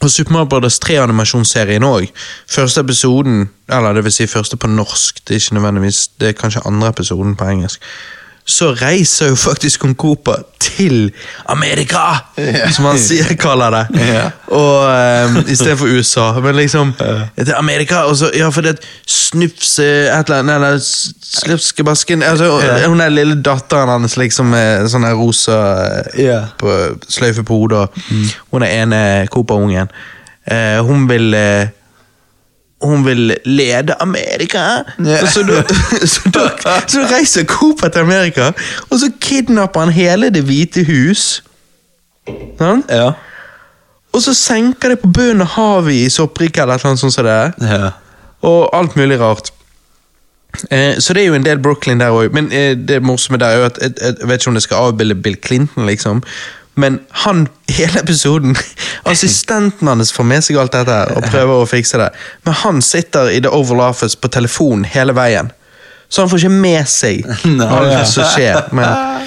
og 0.03 0.11
Super 0.11 0.31
Mario 0.35 0.49
Bros. 0.51 0.79
3-animasjonsserien 0.83 1.85
òg. 1.87 2.09
Første 2.51 2.81
episoden, 2.83 3.49
eller 3.71 3.95
det 3.95 4.03
vil 4.03 4.15
si 4.15 4.27
første 4.27 4.57
på 4.59 4.67
norsk, 4.67 5.21
det 5.23 5.35
er 5.35 5.39
ikke 5.39 5.55
nødvendigvis, 5.59 6.07
det 6.19 6.27
er 6.27 6.39
kanskje 6.39 6.65
andre 6.67 6.89
episoden 6.91 7.35
på 7.39 7.47
engelsk. 7.47 7.83
Så 8.45 8.73
reiser 8.75 9.29
jo 9.31 9.35
faktisk 9.39 9.79
Kong 9.79 9.93
Koopa 9.95 10.35
til 10.59 11.11
Amerika, 11.45 12.01
som 12.75 12.89
han 12.89 12.99
sier, 12.99 13.35
kaller 13.39 13.71
det. 13.71 13.83
Yeah. 13.95 14.31
Og 14.51 14.87
um, 15.29 15.37
Istedenfor 15.47 15.87
USA. 15.87 16.25
Men 16.43 16.55
liksom 16.55 16.93
til 17.39 17.53
Amerika, 17.55 18.03
og 18.09 18.17
så 18.19 18.31
Ja, 18.35 18.49
for 18.49 18.61
det 18.61 18.79
snufse 19.07 19.83
et 19.83 20.29
eller 20.29 20.39
annet 20.39 20.55
Eller 20.55 22.29
altså, 22.29 22.87
Hun 22.87 23.01
er 23.01 23.09
lille 23.09 23.41
datteren 23.41 23.89
hans 23.89 24.17
liksom 24.17 24.51
med 24.51 24.89
sånn 24.91 25.07
rosa 25.15 25.59
yeah. 26.19 26.51
På, 26.59 26.73
sløyfe 27.09 27.43
på 27.43 27.61
hodet. 27.63 27.77
og 27.77 27.89
Hun 28.51 28.63
er 28.63 28.81
ene 28.83 29.01
Cooper-ungen. 29.31 29.91
Uh, 30.51 30.83
hun 30.83 31.07
vil 31.09 31.33
eh, 31.33 31.71
hun 32.83 33.05
vil 33.05 33.35
lede 33.45 33.95
Amerika. 33.99 34.83
Yeah. 34.99 35.27
Så, 35.29 35.43
da, 35.47 35.63
så, 36.13 36.29
da, 36.33 36.77
så 36.87 37.05
reiser 37.11 37.45
Cooper 37.49 37.87
til 37.89 37.99
Amerika, 37.99 38.51
og 38.89 38.99
så 38.99 39.11
kidnapper 39.21 39.79
han 39.79 39.93
hele 39.95 40.29
Det 40.33 40.43
hvite 40.47 40.85
hus. 40.87 41.43
Sånn? 42.59 42.83
Ja. 42.89 43.13
Og 44.13 44.21
så 44.21 44.33
senker 44.37 44.93
det 44.93 45.01
på 45.01 45.09
bunnen 45.09 45.41
av 45.43 45.55
havet 45.55 46.05
i 46.05 46.09
sopprike 46.13 46.61
eller 46.61 46.77
noe 46.77 46.97
sånt 46.97 47.15
som 47.15 47.25
det 47.25 47.33
er. 47.33 47.53
ja. 47.73 47.91
Og 48.43 48.67
alt 48.75 48.97
mulig 48.99 49.15
rart. 49.21 49.53
Eh, 50.69 50.99
så 50.99 51.13
det 51.13 51.21
er 51.23 51.27
jo 51.27 51.37
en 51.37 51.45
del 51.45 51.61
Brooklyn 51.63 52.01
der 52.01 52.11
òg. 52.11 52.33
Men 52.35 52.51
eh, 52.51 52.73
det 52.77 52.99
morsomme 53.03 53.39
der 53.39 53.47
er 53.47 53.57
jo 53.61 53.69
at 53.69 53.79
jeg, 53.81 53.93
jeg 54.01 54.27
vet 54.27 54.41
ikke 54.41 54.51
om 54.51 54.57
det 54.59 54.63
skal 54.65 54.89
avbilde 54.89 55.15
Bill 55.15 55.37
Clinton, 55.45 55.85
liksom. 55.87 56.19
Men 56.75 56.99
han, 57.23 57.47
hele 57.69 57.99
episoden 57.99 58.55
Assistenten 59.03 59.87
hans 59.87 60.13
får 60.13 60.25
med 60.25 60.45
seg 60.45 60.57
alt 60.57 60.73
dette 60.73 60.99
og 61.13 61.25
prøver 61.27 61.59
å 61.59 61.67
fikse 61.69 61.99
det. 62.01 62.09
Men 62.47 62.55
han 62.63 62.81
sitter 62.81 63.29
i 63.33 63.41
The 63.43 63.51
Oval 63.53 63.83
Office 63.85 64.17
på 64.17 64.31
telefon 64.33 64.87
hele 64.87 65.13
veien. 65.17 65.51
Så 66.13 66.21
han 66.21 66.29
får 66.29 66.43
ikke 66.43 66.49
med 66.61 66.89
seg 66.89 67.23
alt 67.75 68.07
som 68.09 68.27
skjer. 68.29 68.67
Men, 68.77 69.23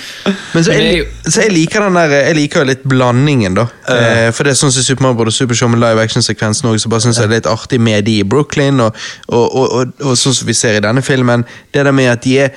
men 0.55 0.65
så, 0.65 0.75
jeg, 0.75 1.07
så 1.26 1.42
jeg 1.42 1.55
liker 1.55 1.83
den 1.83 1.99
der 1.99 2.15
Jeg 2.15 2.36
liker 2.39 2.62
jo 2.62 2.68
litt 2.68 2.84
blandingen, 2.86 3.57
da. 3.58 3.66
Uh, 3.89 4.28
for 4.31 4.47
det 4.47 4.55
er 4.55 4.60
sånn 4.60 4.75
som 4.75 4.86
Super 4.86 5.07
Mario 5.07 5.18
Bros. 5.18 5.41
Supershow 5.41 5.70
med 5.73 5.83
live 5.83 6.02
action-sekvensen 6.02 6.70
også, 6.70 6.86
så 6.86 6.92
bare 6.92 7.07
synes 7.08 7.18
jeg 7.18 7.26
det 7.26 7.34
er 7.34 7.42
litt 7.42 7.50
artig 7.50 7.81
med 7.83 8.07
de 8.07 8.20
i 8.20 8.28
Brooklyn, 8.28 8.78
og, 8.86 9.02
og, 9.26 9.44
og, 9.44 9.66
og, 9.81 10.07
og 10.07 10.20
sånn 10.20 10.39
som 10.39 10.47
vi 10.47 10.55
ser 10.57 10.78
i 10.78 10.84
denne 10.86 11.02
filmen. 11.02 11.42
Det 11.75 11.83
der 11.86 11.97
med 11.97 12.12
at 12.12 12.23
de 12.23 12.39
er 12.47 12.55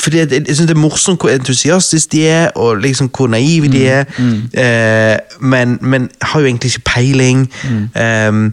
fordi 0.00 0.18
jeg, 0.18 0.32
jeg 0.32 0.56
synes 0.56 0.68
det 0.68 0.76
er 0.76 0.80
morsomt 0.80 1.20
hvor 1.20 1.30
entusiastisk 1.30 2.12
de 2.12 2.26
er, 2.28 2.48
og 2.48 2.76
liksom 2.76 3.10
hvor 3.16 3.26
naive 3.28 3.68
de 3.72 3.86
er. 3.88 4.04
Eh, 4.54 5.18
men, 5.40 5.78
men 5.80 6.10
har 6.22 6.40
jo 6.40 6.46
egentlig 6.46 6.70
ikke 6.74 6.84
peiling. 6.94 7.52
Ehm, 7.96 8.52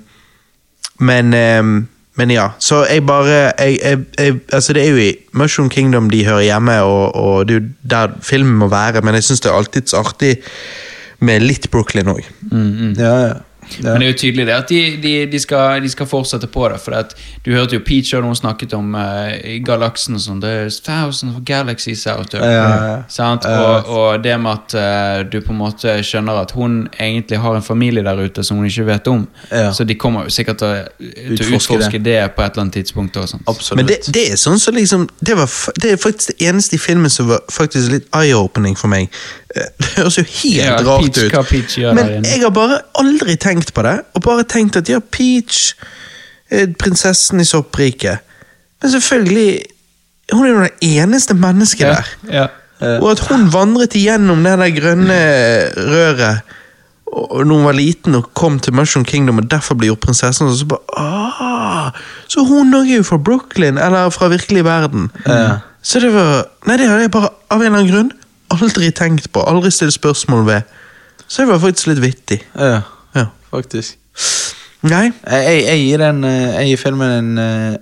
men, 0.99 1.33
ehm, 1.33 1.87
men 2.17 2.31
ja, 2.31 2.47
så 2.59 2.85
jeg 2.85 3.05
bare 3.05 3.27
jeg, 3.29 3.77
jeg, 3.83 3.99
jeg, 4.19 4.35
Altså 4.53 4.73
Det 4.73 4.85
er 4.85 4.89
jo 4.89 4.97
i 4.97 5.15
Mushroom 5.33 5.69
Kingdom 5.69 6.09
de 6.09 6.25
hører 6.25 6.41
hjemme, 6.41 6.81
og, 6.81 7.15
og 7.15 7.47
det 7.47 7.55
er 7.55 7.59
jo 7.59 7.65
der 7.89 8.07
filmen 8.21 8.57
må 8.57 8.67
være, 8.67 9.01
men 9.01 9.13
jeg 9.15 9.23
syns 9.23 9.39
det 9.39 9.51
er 9.51 9.55
alltid 9.55 9.81
så 9.87 9.97
artig 9.97 10.37
med 11.19 11.39
litt 11.39 11.71
Brooklyn 11.71 12.09
òg. 12.13 12.25
Ja, 12.97 13.13
ja. 13.27 13.33
Ja. 13.77 13.91
Men 13.91 14.01
det 14.01 14.07
er 14.07 14.11
jo 14.11 14.17
tydelig 14.21 14.45
det 14.47 14.55
at 14.55 14.69
de, 14.71 14.81
de, 15.03 15.13
de, 15.31 15.39
skal, 15.39 15.81
de 15.83 15.89
skal 15.89 16.09
fortsette 16.09 16.47
på 16.51 16.67
det. 16.71 16.79
For 16.83 16.95
at, 16.97 17.13
du 17.45 17.51
hørte 17.53 17.77
jo 17.77 17.83
Peach 17.85 18.13
og 18.17 18.25
hun 18.25 18.35
snakket 18.35 18.73
om 18.77 18.95
uh, 18.95 19.33
galaksen 19.65 20.17
og 20.17 20.23
sånn 20.23 20.41
There's 20.43 20.79
thousands 20.83 21.35
of 21.35 21.43
galaxies 21.47 22.05
out 22.07 22.31
there. 22.31 22.45
Ja, 22.45 22.63
ja, 22.63 22.87
ja. 22.91 22.97
Sant? 23.11 23.45
Og, 23.47 23.91
og 23.91 24.23
det 24.23 24.35
med 24.41 24.53
at 24.53 24.77
uh, 24.77 25.25
du 25.29 25.39
på 25.41 25.53
en 25.55 25.61
måte 25.61 25.97
skjønner 26.05 26.41
at 26.43 26.53
hun 26.57 26.85
egentlig 26.93 27.41
har 27.43 27.57
en 27.59 27.65
familie 27.65 28.05
der 28.05 28.21
ute 28.23 28.45
som 28.45 28.61
hun 28.61 28.69
ikke 28.69 28.87
vet 28.87 29.11
om. 29.11 29.27
Ja. 29.51 29.71
Så 29.73 29.87
de 29.87 29.97
kommer 29.99 30.27
jo 30.27 30.33
sikkert 30.33 30.61
til, 30.63 30.87
til 30.99 31.45
å 31.45 31.57
Utforske 31.57 31.99
det. 31.99 32.05
det. 32.07 32.19
på 32.35 32.45
et 32.45 32.51
eller 32.51 32.67
annet 32.67 32.79
tidspunkt. 32.81 33.17
Og 33.17 33.29
sånt. 33.29 33.73
Men 33.77 33.89
det, 33.89 34.01
det 34.13 34.27
er 34.31 34.39
sånn 34.39 34.59
som 34.61 34.75
liksom 34.77 35.07
det, 35.19 35.37
var, 35.37 35.51
det 35.81 35.93
er 35.95 36.01
faktisk 36.01 36.33
det 36.33 36.49
eneste 36.49 36.77
i 36.77 36.81
filmen 36.81 37.11
som 37.11 37.29
var 37.31 37.43
faktisk 37.51 37.91
litt 37.93 38.07
eye-opening 38.15 38.77
for 38.79 38.91
meg. 38.91 39.11
Eh, 39.57 39.69
Det 39.79 39.89
høres 39.97 40.17
jo 40.19 40.23
helt 40.23 40.59
Ja, 40.61 40.75
rart 40.85 41.05
Peach, 41.05 41.23
ut. 41.23 41.49
Peach 41.49 41.77
Men 41.97 42.25
jeg 42.25 42.41
har 42.43 42.53
bare 42.55 42.81
aldri 42.99 43.37
tenkt 43.41 43.73
på 43.73 43.85
det, 43.87 43.95
og 44.13 44.23
bare 44.25 44.45
tenkt 44.49 44.77
at 44.79 44.89
ja, 44.89 44.99
Peach 44.99 45.73
er 46.49 46.69
prinsessen 46.79 47.41
i 47.43 47.47
soppriket. 47.47 48.23
Men 48.81 48.91
selvfølgelig 48.93 49.63
Hun 50.31 50.45
er 50.45 50.51
jo 50.51 50.63
det 50.65 50.93
eneste 50.99 51.33
mennesket 51.33 51.87
der. 51.87 52.07
Ja. 52.31 52.47
Og 52.99 53.11
at 53.11 53.19
hun 53.29 53.47
vandret 53.53 53.95
igjennom 53.95 54.43
det 54.43 54.57
der 54.59 54.73
grønne 54.75 55.19
røret 55.87 56.41
og 57.07 57.45
når 57.47 57.55
hun 57.55 57.65
var 57.65 57.77
liten 57.77 58.15
og 58.19 58.27
kom 58.37 58.59
til 58.59 58.75
Mushroom 58.75 59.05
Kingdom 59.07 59.39
og 59.41 59.47
derfor 59.51 59.77
ble 59.79 59.87
gjort 59.89 60.03
prinsessen, 60.03 60.49
og 60.49 60.57
så 60.59 60.67
bare 60.67 60.99
Aah! 60.99 61.91
Så 62.27 62.43
hun 62.45 62.75
òg 62.75 62.89
er 62.91 62.99
jo 62.99 63.07
fra 63.07 63.17
Brooklyn, 63.17 63.79
eller 63.79 64.11
fra 64.13 64.27
virkelig 64.27 64.65
verden. 64.67 65.07
Så 65.81 66.01
det 66.03 66.11
var 66.13 66.49
Nei, 66.67 66.77
det 66.77 66.89
hadde 66.89 67.05
jeg 67.07 67.13
bare 67.15 67.31
av 67.49 67.61
en 67.61 67.65
eller 67.65 67.79
annen 67.79 67.91
grunn 67.93 68.11
aldri 68.53 68.91
tenkt 68.95 69.31
på. 69.31 69.43
Aldri 69.47 69.71
stilt 69.71 69.93
spørsmål 69.97 70.45
ved. 70.47 70.61
Så 71.27 71.43
det 71.43 71.49
var 71.51 71.59
faktisk 71.59 71.87
litt 71.93 72.01
vittig. 72.03 72.41
Ja, 72.55 72.81
Ja. 73.15 73.25
faktisk. 73.51 73.97
Nei. 74.81 75.11
Jeg, 75.25 75.63
jeg, 75.65 75.79
gir 75.81 75.97
den 75.97 76.23
eh, 76.23 76.53
Jeg 76.53 76.67
gir 76.69 76.77
filmen 76.77 77.11
en 77.11 77.37
eh, 77.41 77.77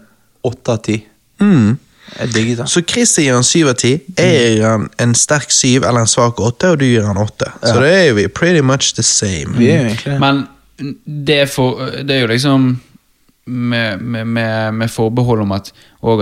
åtte 0.47 0.71
av 0.71 0.79
ti. 0.85 0.95
Mm. 1.43 1.77
Jeg 2.19 2.33
digget 2.33 2.57
den. 2.61 2.67
Så 2.71 2.81
Chris 2.87 3.15
gir 3.19 3.33
han 3.35 3.43
syv 3.43 3.67
av 3.73 3.77
ti. 3.81 3.95
Jeg 4.17 4.55
gir 4.55 4.63
han 4.67 4.87
en 5.01 5.15
sterk 5.17 5.51
syv 5.51 5.83
eller 5.83 6.05
en 6.05 6.09
svak 6.09 6.39
åtte, 6.39 6.71
og 6.71 6.79
du 6.79 6.85
gir 6.85 7.03
han 7.05 7.17
åtte. 7.19 7.49
Så 7.61 7.75
da 7.81 7.89
er 7.89 8.13
vi 8.17 8.27
pretty 8.27 8.61
much 8.63 8.93
the 8.95 9.03
same. 9.03 9.57
Vi 9.57 9.69
er 9.69 9.81
jo 9.81 9.87
egentlig 9.89 10.13
det. 10.13 10.19
Men 10.23 10.45
det 11.27 11.39
er, 11.43 11.49
for, 11.51 11.81
det 12.03 12.15
er 12.15 12.25
jo 12.25 12.31
liksom 12.31 12.69
med, 13.47 14.01
med, 14.01 14.27
med, 14.27 14.73
med 14.73 14.91
forbehold 14.91 15.41
om 15.41 15.51
at 15.51 15.71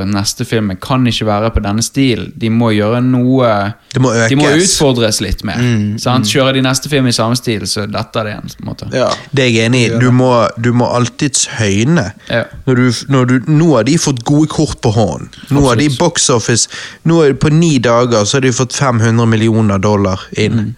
neste 0.08 0.46
filmen 0.46 0.78
kan 0.80 1.06
ikke 1.08 1.26
være 1.28 1.52
på 1.56 1.62
denne 1.64 1.84
stilen. 1.84 2.34
De 2.40 2.50
må 2.52 2.72
gjøre 2.76 3.00
noe 3.04 3.50
Det 3.94 4.02
må 4.04 4.12
De 4.30 4.36
må 4.40 4.50
utfordres 4.58 5.22
litt 5.24 5.44
mer. 5.48 5.60
sant? 6.00 6.28
Kjører 6.28 6.58
de 6.58 6.64
neste 6.64 6.92
film 6.92 7.08
i 7.08 7.16
samme 7.16 7.36
stil, 7.40 7.64
så 7.68 7.86
detter 7.88 8.28
det 8.28 8.34
igjen. 8.34 8.52
på 8.58 8.64
en 8.64 8.70
måte. 8.72 8.90
Ja. 8.96 9.10
Det 9.32 9.46
er 9.46 9.52
jeg 9.52 9.70
enig 9.72 9.86
i. 9.86 9.94
Du 10.04 10.10
må, 10.12 10.32
du 10.58 10.72
må 10.76 10.88
alltids 10.92 11.48
høyne. 11.60 12.10
Ja. 12.28 12.44
Når 12.68 12.76
du, 12.76 12.86
når 13.16 13.32
du, 13.32 13.36
nå 13.52 13.72
har 13.76 13.88
de 13.88 13.98
fått 13.98 14.24
gode 14.28 14.52
kort 14.52 14.82
på 14.84 14.92
hånden. 14.92 15.32
Nå 15.52 15.64
har 15.68 15.80
de 15.80 15.90
box 16.00 16.30
office 16.30 16.70
Nå 17.08 17.20
er 17.22 17.34
det 17.34 17.40
På 17.44 17.50
ni 17.52 17.78
dager 17.84 18.24
så 18.26 18.38
har 18.38 18.44
de 18.46 18.52
fått 18.56 18.76
500 18.76 19.26
millioner 19.30 19.80
dollar 19.80 20.28
inn. 20.36 20.74
Mm. 20.74 20.76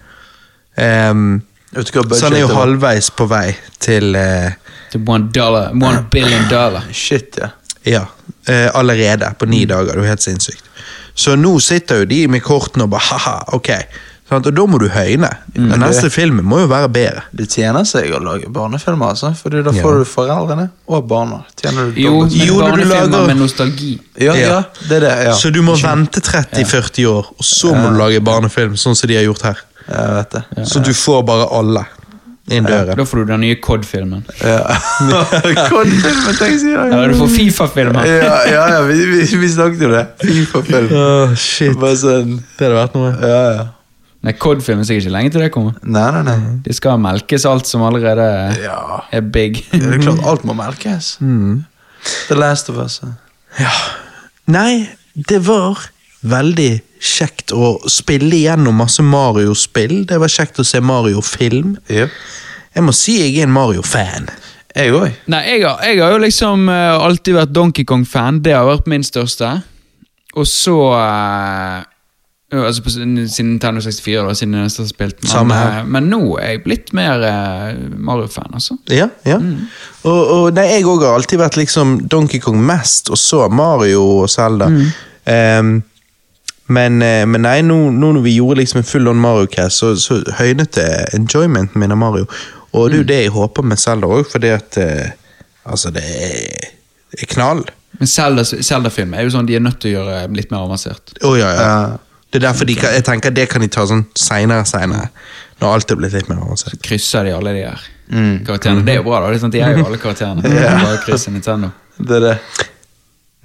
Hva 0.76 1.55
så 1.74 2.26
han 2.30 2.34
er 2.34 2.40
jo 2.46 2.48
halvveis 2.54 3.10
på 3.12 3.28
vei 3.28 3.56
til 3.80 4.16
eh, 4.16 4.52
Til 4.92 5.02
one 5.08 5.30
dollar, 5.34 5.72
one 5.74 6.06
billion 6.12 6.48
dollar. 6.50 6.86
Shit, 6.94 7.38
ja. 7.42 7.50
Ja, 7.86 8.06
eh, 8.48 8.70
allerede 8.74 9.34
på 9.40 9.46
ni 9.46 9.66
dager. 9.66 9.92
Det 9.92 10.00
er 10.00 10.04
jo 10.06 10.10
helt 10.10 10.22
sinnssykt. 10.24 10.64
Så 11.16 11.36
nå 11.38 11.60
sitter 11.60 12.04
jo 12.04 12.06
de 12.06 12.28
med 12.28 12.42
kortene 12.44 12.84
og 12.88 12.90
bare 12.96 13.02
ha-ha, 13.12 13.36
ok. 13.54 13.70
Sant? 14.30 14.48
Og 14.50 14.56
da 14.58 14.64
må 14.66 14.80
du 14.82 14.88
høyne. 14.90 15.30
Den 15.54 15.76
neste 15.84 16.10
filmen 16.10 16.46
må 16.50 16.64
jo 16.64 16.70
være 16.72 16.90
bedre. 16.90 17.22
Det 17.38 17.46
tjener 17.54 17.86
seg 17.86 18.10
å 18.18 18.22
lage 18.26 18.50
barnefilmer, 18.50 19.12
altså. 19.14 19.30
Fordi 19.38 19.62
da 19.68 19.72
Ja. 19.76 19.84
får 19.86 20.00
du 20.02 20.06
foreldrene 20.10 20.66
og 20.90 21.06
barna. 21.08 21.44
Tjener 21.62 21.92
du 21.92 22.02
Jo, 22.02 22.12
dobbelt. 22.24 22.38
men 22.40 22.48
Jo, 22.48 22.54
når 22.56 22.66
du 22.66 22.72
barnefilmer 22.72 23.06
lager- 23.12 23.28
med 23.28 23.38
nostalgi. 23.38 23.92
Ja, 24.18 24.34
Ja. 24.34 24.48
ja, 24.50 24.64
det 24.90 24.92
er 24.98 25.00
det. 25.06 25.14
ja. 25.26 25.34
Så 25.36 25.52
du 25.54 25.62
må 25.62 25.76
vente 25.78 26.22
30-40 26.22 27.06
år, 27.06 27.26
og 27.38 27.46
så 27.46 27.76
må 27.76 27.92
du 27.94 27.98
lage 28.02 28.20
barnefilm, 28.22 28.74
sånn 28.76 28.96
som 28.96 29.08
de 29.08 29.16
har 29.16 29.24
gjort 29.24 29.42
her. 29.44 29.58
Jeg 29.88 30.16
vet 30.18 30.32
det. 30.38 30.44
Så 30.72 30.82
du 30.86 30.92
får 30.98 31.24
bare 31.28 31.46
alle 31.54 31.86
inn 32.54 32.66
døren. 32.68 32.98
Da 32.98 33.06
får 33.10 33.24
du 33.24 33.32
den 33.32 33.42
nye 33.42 33.56
COD-filmen. 33.62 34.26
Ja. 34.42 34.60
Kodefilmen, 35.72 36.36
tenk 36.38 36.60
si 36.62 36.74
det. 36.74 36.84
Eller 36.90 37.14
du 37.14 37.18
får 37.20 37.32
Fifa-filmen. 37.34 38.02
Ja, 38.06 38.36
ja, 38.50 38.66
ja 38.76 38.82
vi, 38.86 38.98
vi, 39.12 39.24
vi 39.42 39.50
snakket 39.50 39.82
jo 39.88 39.90
det. 39.94 40.04
Fifa-film. 40.22 40.92
Oh, 40.98 41.34
shit. 41.40 41.74
Bare 41.82 41.98
sånn 42.02 42.36
Det 42.58 42.68
hadde 42.68 42.78
vært 42.78 42.98
noe. 43.00 43.14
Ja, 43.22 43.40
ja. 43.60 43.66
Nei, 44.26 44.34
COD-filmen 44.42 44.82
er 44.82 44.90
sikkert 44.90 45.06
ikke 45.06 45.14
lenge 45.14 45.34
til 45.36 45.44
det 45.46 45.50
kommer. 45.54 45.76
Nei, 45.86 46.06
nei, 46.16 46.22
nei. 46.26 46.38
Det 46.66 46.74
skal 46.78 46.98
melkes 47.02 47.44
alt 47.46 47.70
som 47.70 47.84
allerede 47.86 48.26
Ja. 48.64 49.04
er 49.14 49.22
big. 49.22 49.60
Det 49.70 49.84
er 49.86 50.02
klart, 50.02 50.24
alt 50.26 50.46
må 50.50 50.56
melkes. 50.58 51.16
The 51.22 52.38
Last 52.38 52.70
of 52.74 52.80
Us. 52.82 53.02
Nei, 54.50 54.88
det 55.30 55.42
var 55.46 55.78
veldig 56.30 56.72
kjekt 57.06 57.54
å 57.56 57.76
spille 57.92 58.34
igjennom 58.38 58.78
masse 58.82 59.04
Mario-spill. 59.06 60.04
Det 60.10 60.20
var 60.22 60.32
kjekt 60.32 60.60
å 60.62 60.66
se 60.68 60.82
Mario-film. 60.84 61.76
Yep. 61.92 62.20
Jeg 62.76 62.84
må 62.84 62.94
si 62.96 63.20
jeg 63.22 63.38
er 63.40 63.48
en 63.48 63.56
Mario-fan. 63.56 64.30
Jeg 64.76 64.92
òg. 64.92 65.12
Nei, 65.32 65.42
jeg 65.54 65.64
har, 65.64 65.80
jeg 65.88 66.02
har 66.04 66.16
jo 66.16 66.22
liksom 66.26 66.68
uh, 66.68 67.00
alltid 67.06 67.38
vært 67.38 67.56
Donkey 67.56 67.88
Kong-fan. 67.88 68.42
Det 68.44 68.56
har 68.58 68.68
vært 68.68 68.90
min 68.92 69.06
største. 69.08 69.54
Og 70.36 70.48
så 70.50 70.80
uh, 70.92 71.84
Altså 72.56 72.84
på, 72.86 72.92
siden 72.94 73.16
Nintendo 73.18 73.82
64, 73.82 74.22
da, 74.22 74.34
siden 74.38 74.54
jeg 74.56 74.68
nesten 74.68 74.86
har 74.86 74.90
spilt. 74.92 75.16
Men, 75.24 75.30
Samme 75.32 75.56
her. 75.58 75.80
eh, 75.80 75.88
men 75.92 76.06
nå 76.08 76.20
er 76.40 76.54
jeg 76.54 76.62
blitt 76.64 76.92
mer 76.96 77.24
Mario-fan, 78.06 78.54
altså. 78.56 78.78
Ja, 78.94 79.10
ja. 79.28 79.40
Og, 80.06 80.20
og 80.22 80.46
nei, 80.56 80.68
jeg 80.70 80.86
òg 80.88 81.04
har 81.04 81.18
alltid 81.18 81.42
vært 81.42 81.58
liksom 81.60 81.98
Donkey 82.12 82.40
Kong 82.44 82.62
mest, 82.64 83.10
og 83.12 83.20
så 83.20 83.42
Mario 83.52 84.06
og 84.22 84.30
Zelda. 84.32 84.70
Ehm, 85.26 85.74
men, 86.68 87.02
eh, 87.06 87.26
men 87.30 87.44
nei, 87.46 87.60
nå, 87.62 87.76
nå 87.94 88.12
når 88.18 88.24
vi 88.26 88.36
gjorde 88.40 88.60
liksom 88.64 88.80
en 88.82 88.88
full 88.90 89.08
on 89.12 89.20
Mario-cast, 89.22 89.78
så, 89.84 89.92
så 90.02 90.22
høynet 90.40 90.72
det 90.80 90.88
enjoymenten 91.18 91.80
min 91.82 91.94
av 91.94 92.00
Mario. 92.02 92.26
Og 92.76 92.90
det 92.90 92.96
er 92.98 93.02
jo 93.04 93.08
det 93.12 93.20
jeg 93.22 93.34
håper 93.36 93.64
med 93.70 93.80
Zelda 93.80 94.08
òg, 94.12 94.26
fordi 94.32 94.50
at 94.56 94.78
eh, 94.82 95.14
Altså, 95.66 95.90
det 95.90 96.04
er, 96.06 96.66
det 97.10 97.24
er 97.24 97.30
knall. 97.32 97.64
Men 97.98 98.08
Zelda- 98.12 98.44
Zelda-film 98.46 99.16
er 99.18 99.24
jo 99.26 99.32
sånn 99.34 99.48
de 99.50 99.56
er 99.58 99.64
nødt 99.66 99.80
til 99.82 99.96
å 99.96 100.02
gjøre 100.04 100.18
litt 100.38 100.52
mer 100.54 100.62
avansert. 100.68 101.16
Oh, 101.26 101.34
ja, 101.40 101.48
ja. 101.56 101.64
Ja. 101.66 102.20
Det 102.30 102.38
er 102.38 102.44
derfor 102.50 102.68
de 102.70 102.76
kan, 102.78 102.92
jeg 102.94 103.06
tenker 103.08 103.34
det 103.34 103.48
kan 103.50 103.64
de 103.64 103.70
ta 103.74 103.86
sånn 103.90 104.04
seinere, 104.20 104.66
seinere. 104.70 105.08
Når 105.64 105.72
alt 105.72 105.94
er 105.96 105.98
blitt 106.02 106.14
litt 106.14 106.30
mer 106.30 106.44
avansert. 106.44 106.76
Så 106.76 106.82
Krysser 106.86 107.26
de 107.26 107.34
alle 107.34 107.54
de 107.56 107.64
her 107.66 107.86
karakterene. 108.46 108.84
Det 108.86 108.94
er 108.94 109.00
jo 109.00 109.06
bra, 109.08 109.24
da. 109.24 109.32
Det 109.34 109.40
er 109.40 109.44
sånn 109.48 109.54
de 109.56 109.62
er 109.66 109.78
jo 109.80 109.86
alle 109.88 109.98
karakterene. 110.04 110.54
Bare 110.86 111.00
krysser 111.08 111.34
Nintendo. 111.34 111.72
Det 111.98 112.20
er 112.20 112.26
det. 112.28 112.36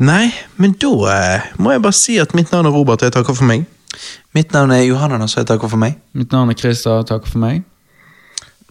Nei, 0.01 0.31
men 0.57 0.73
da 0.81 0.89
eh, 1.13 1.41
må 1.61 1.75
jeg 1.75 1.83
bare 1.85 1.93
si 1.97 2.17
at 2.23 2.33
mitt 2.35 2.53
navn 2.53 2.67
er 2.67 2.73
Robert, 2.73 3.03
og 3.03 3.07
jeg 3.11 3.13
takker 3.13 3.37
for 3.37 3.45
meg. 3.45 3.67
Mitt 4.33 4.53
navn 4.53 4.71
er 4.73 4.83
Johanna, 4.87 5.19
og 5.21 5.37
jeg 5.37 5.47
takker 5.47 5.69
for 5.69 5.77
meg. 5.81 5.99
Mitt 6.17 6.33
navn 6.33 6.49
er 6.51 6.57
Christer, 6.57 7.03
takk 7.05 7.27
for 7.29 7.39
meg. 7.43 7.63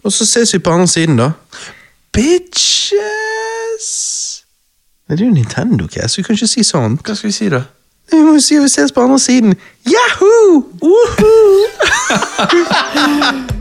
Og 0.02 0.12
så 0.12 0.26
ses 0.26 0.54
vi 0.54 0.58
på 0.58 0.70
andre 0.74 0.88
siden, 0.90 1.16
da. 1.20 1.30
Bitches! 2.12 2.98
Nei, 5.08 5.16
Det 5.16 5.20
er 5.20 5.26
jo 5.28 5.34
Nintendo, 5.34 5.86
Cass. 5.86 6.14
Du 6.14 6.22
kan 6.26 6.34
ikke 6.34 6.50
si 6.50 6.62
sånn. 6.66 6.98
Hva 6.98 7.14
skal 7.14 7.30
vi 7.30 7.36
si, 7.36 7.48
da? 7.52 7.62
Vi 8.10 8.18
må 8.26 8.34
jo 8.34 8.42
si 8.42 8.58
at 8.58 8.66
vi 8.66 8.68
ses 8.74 8.92
på 8.92 9.02
andre 9.06 9.18
siden. 9.22 9.54
Yahoo! 9.86 10.66
Woohoo! 10.82 11.66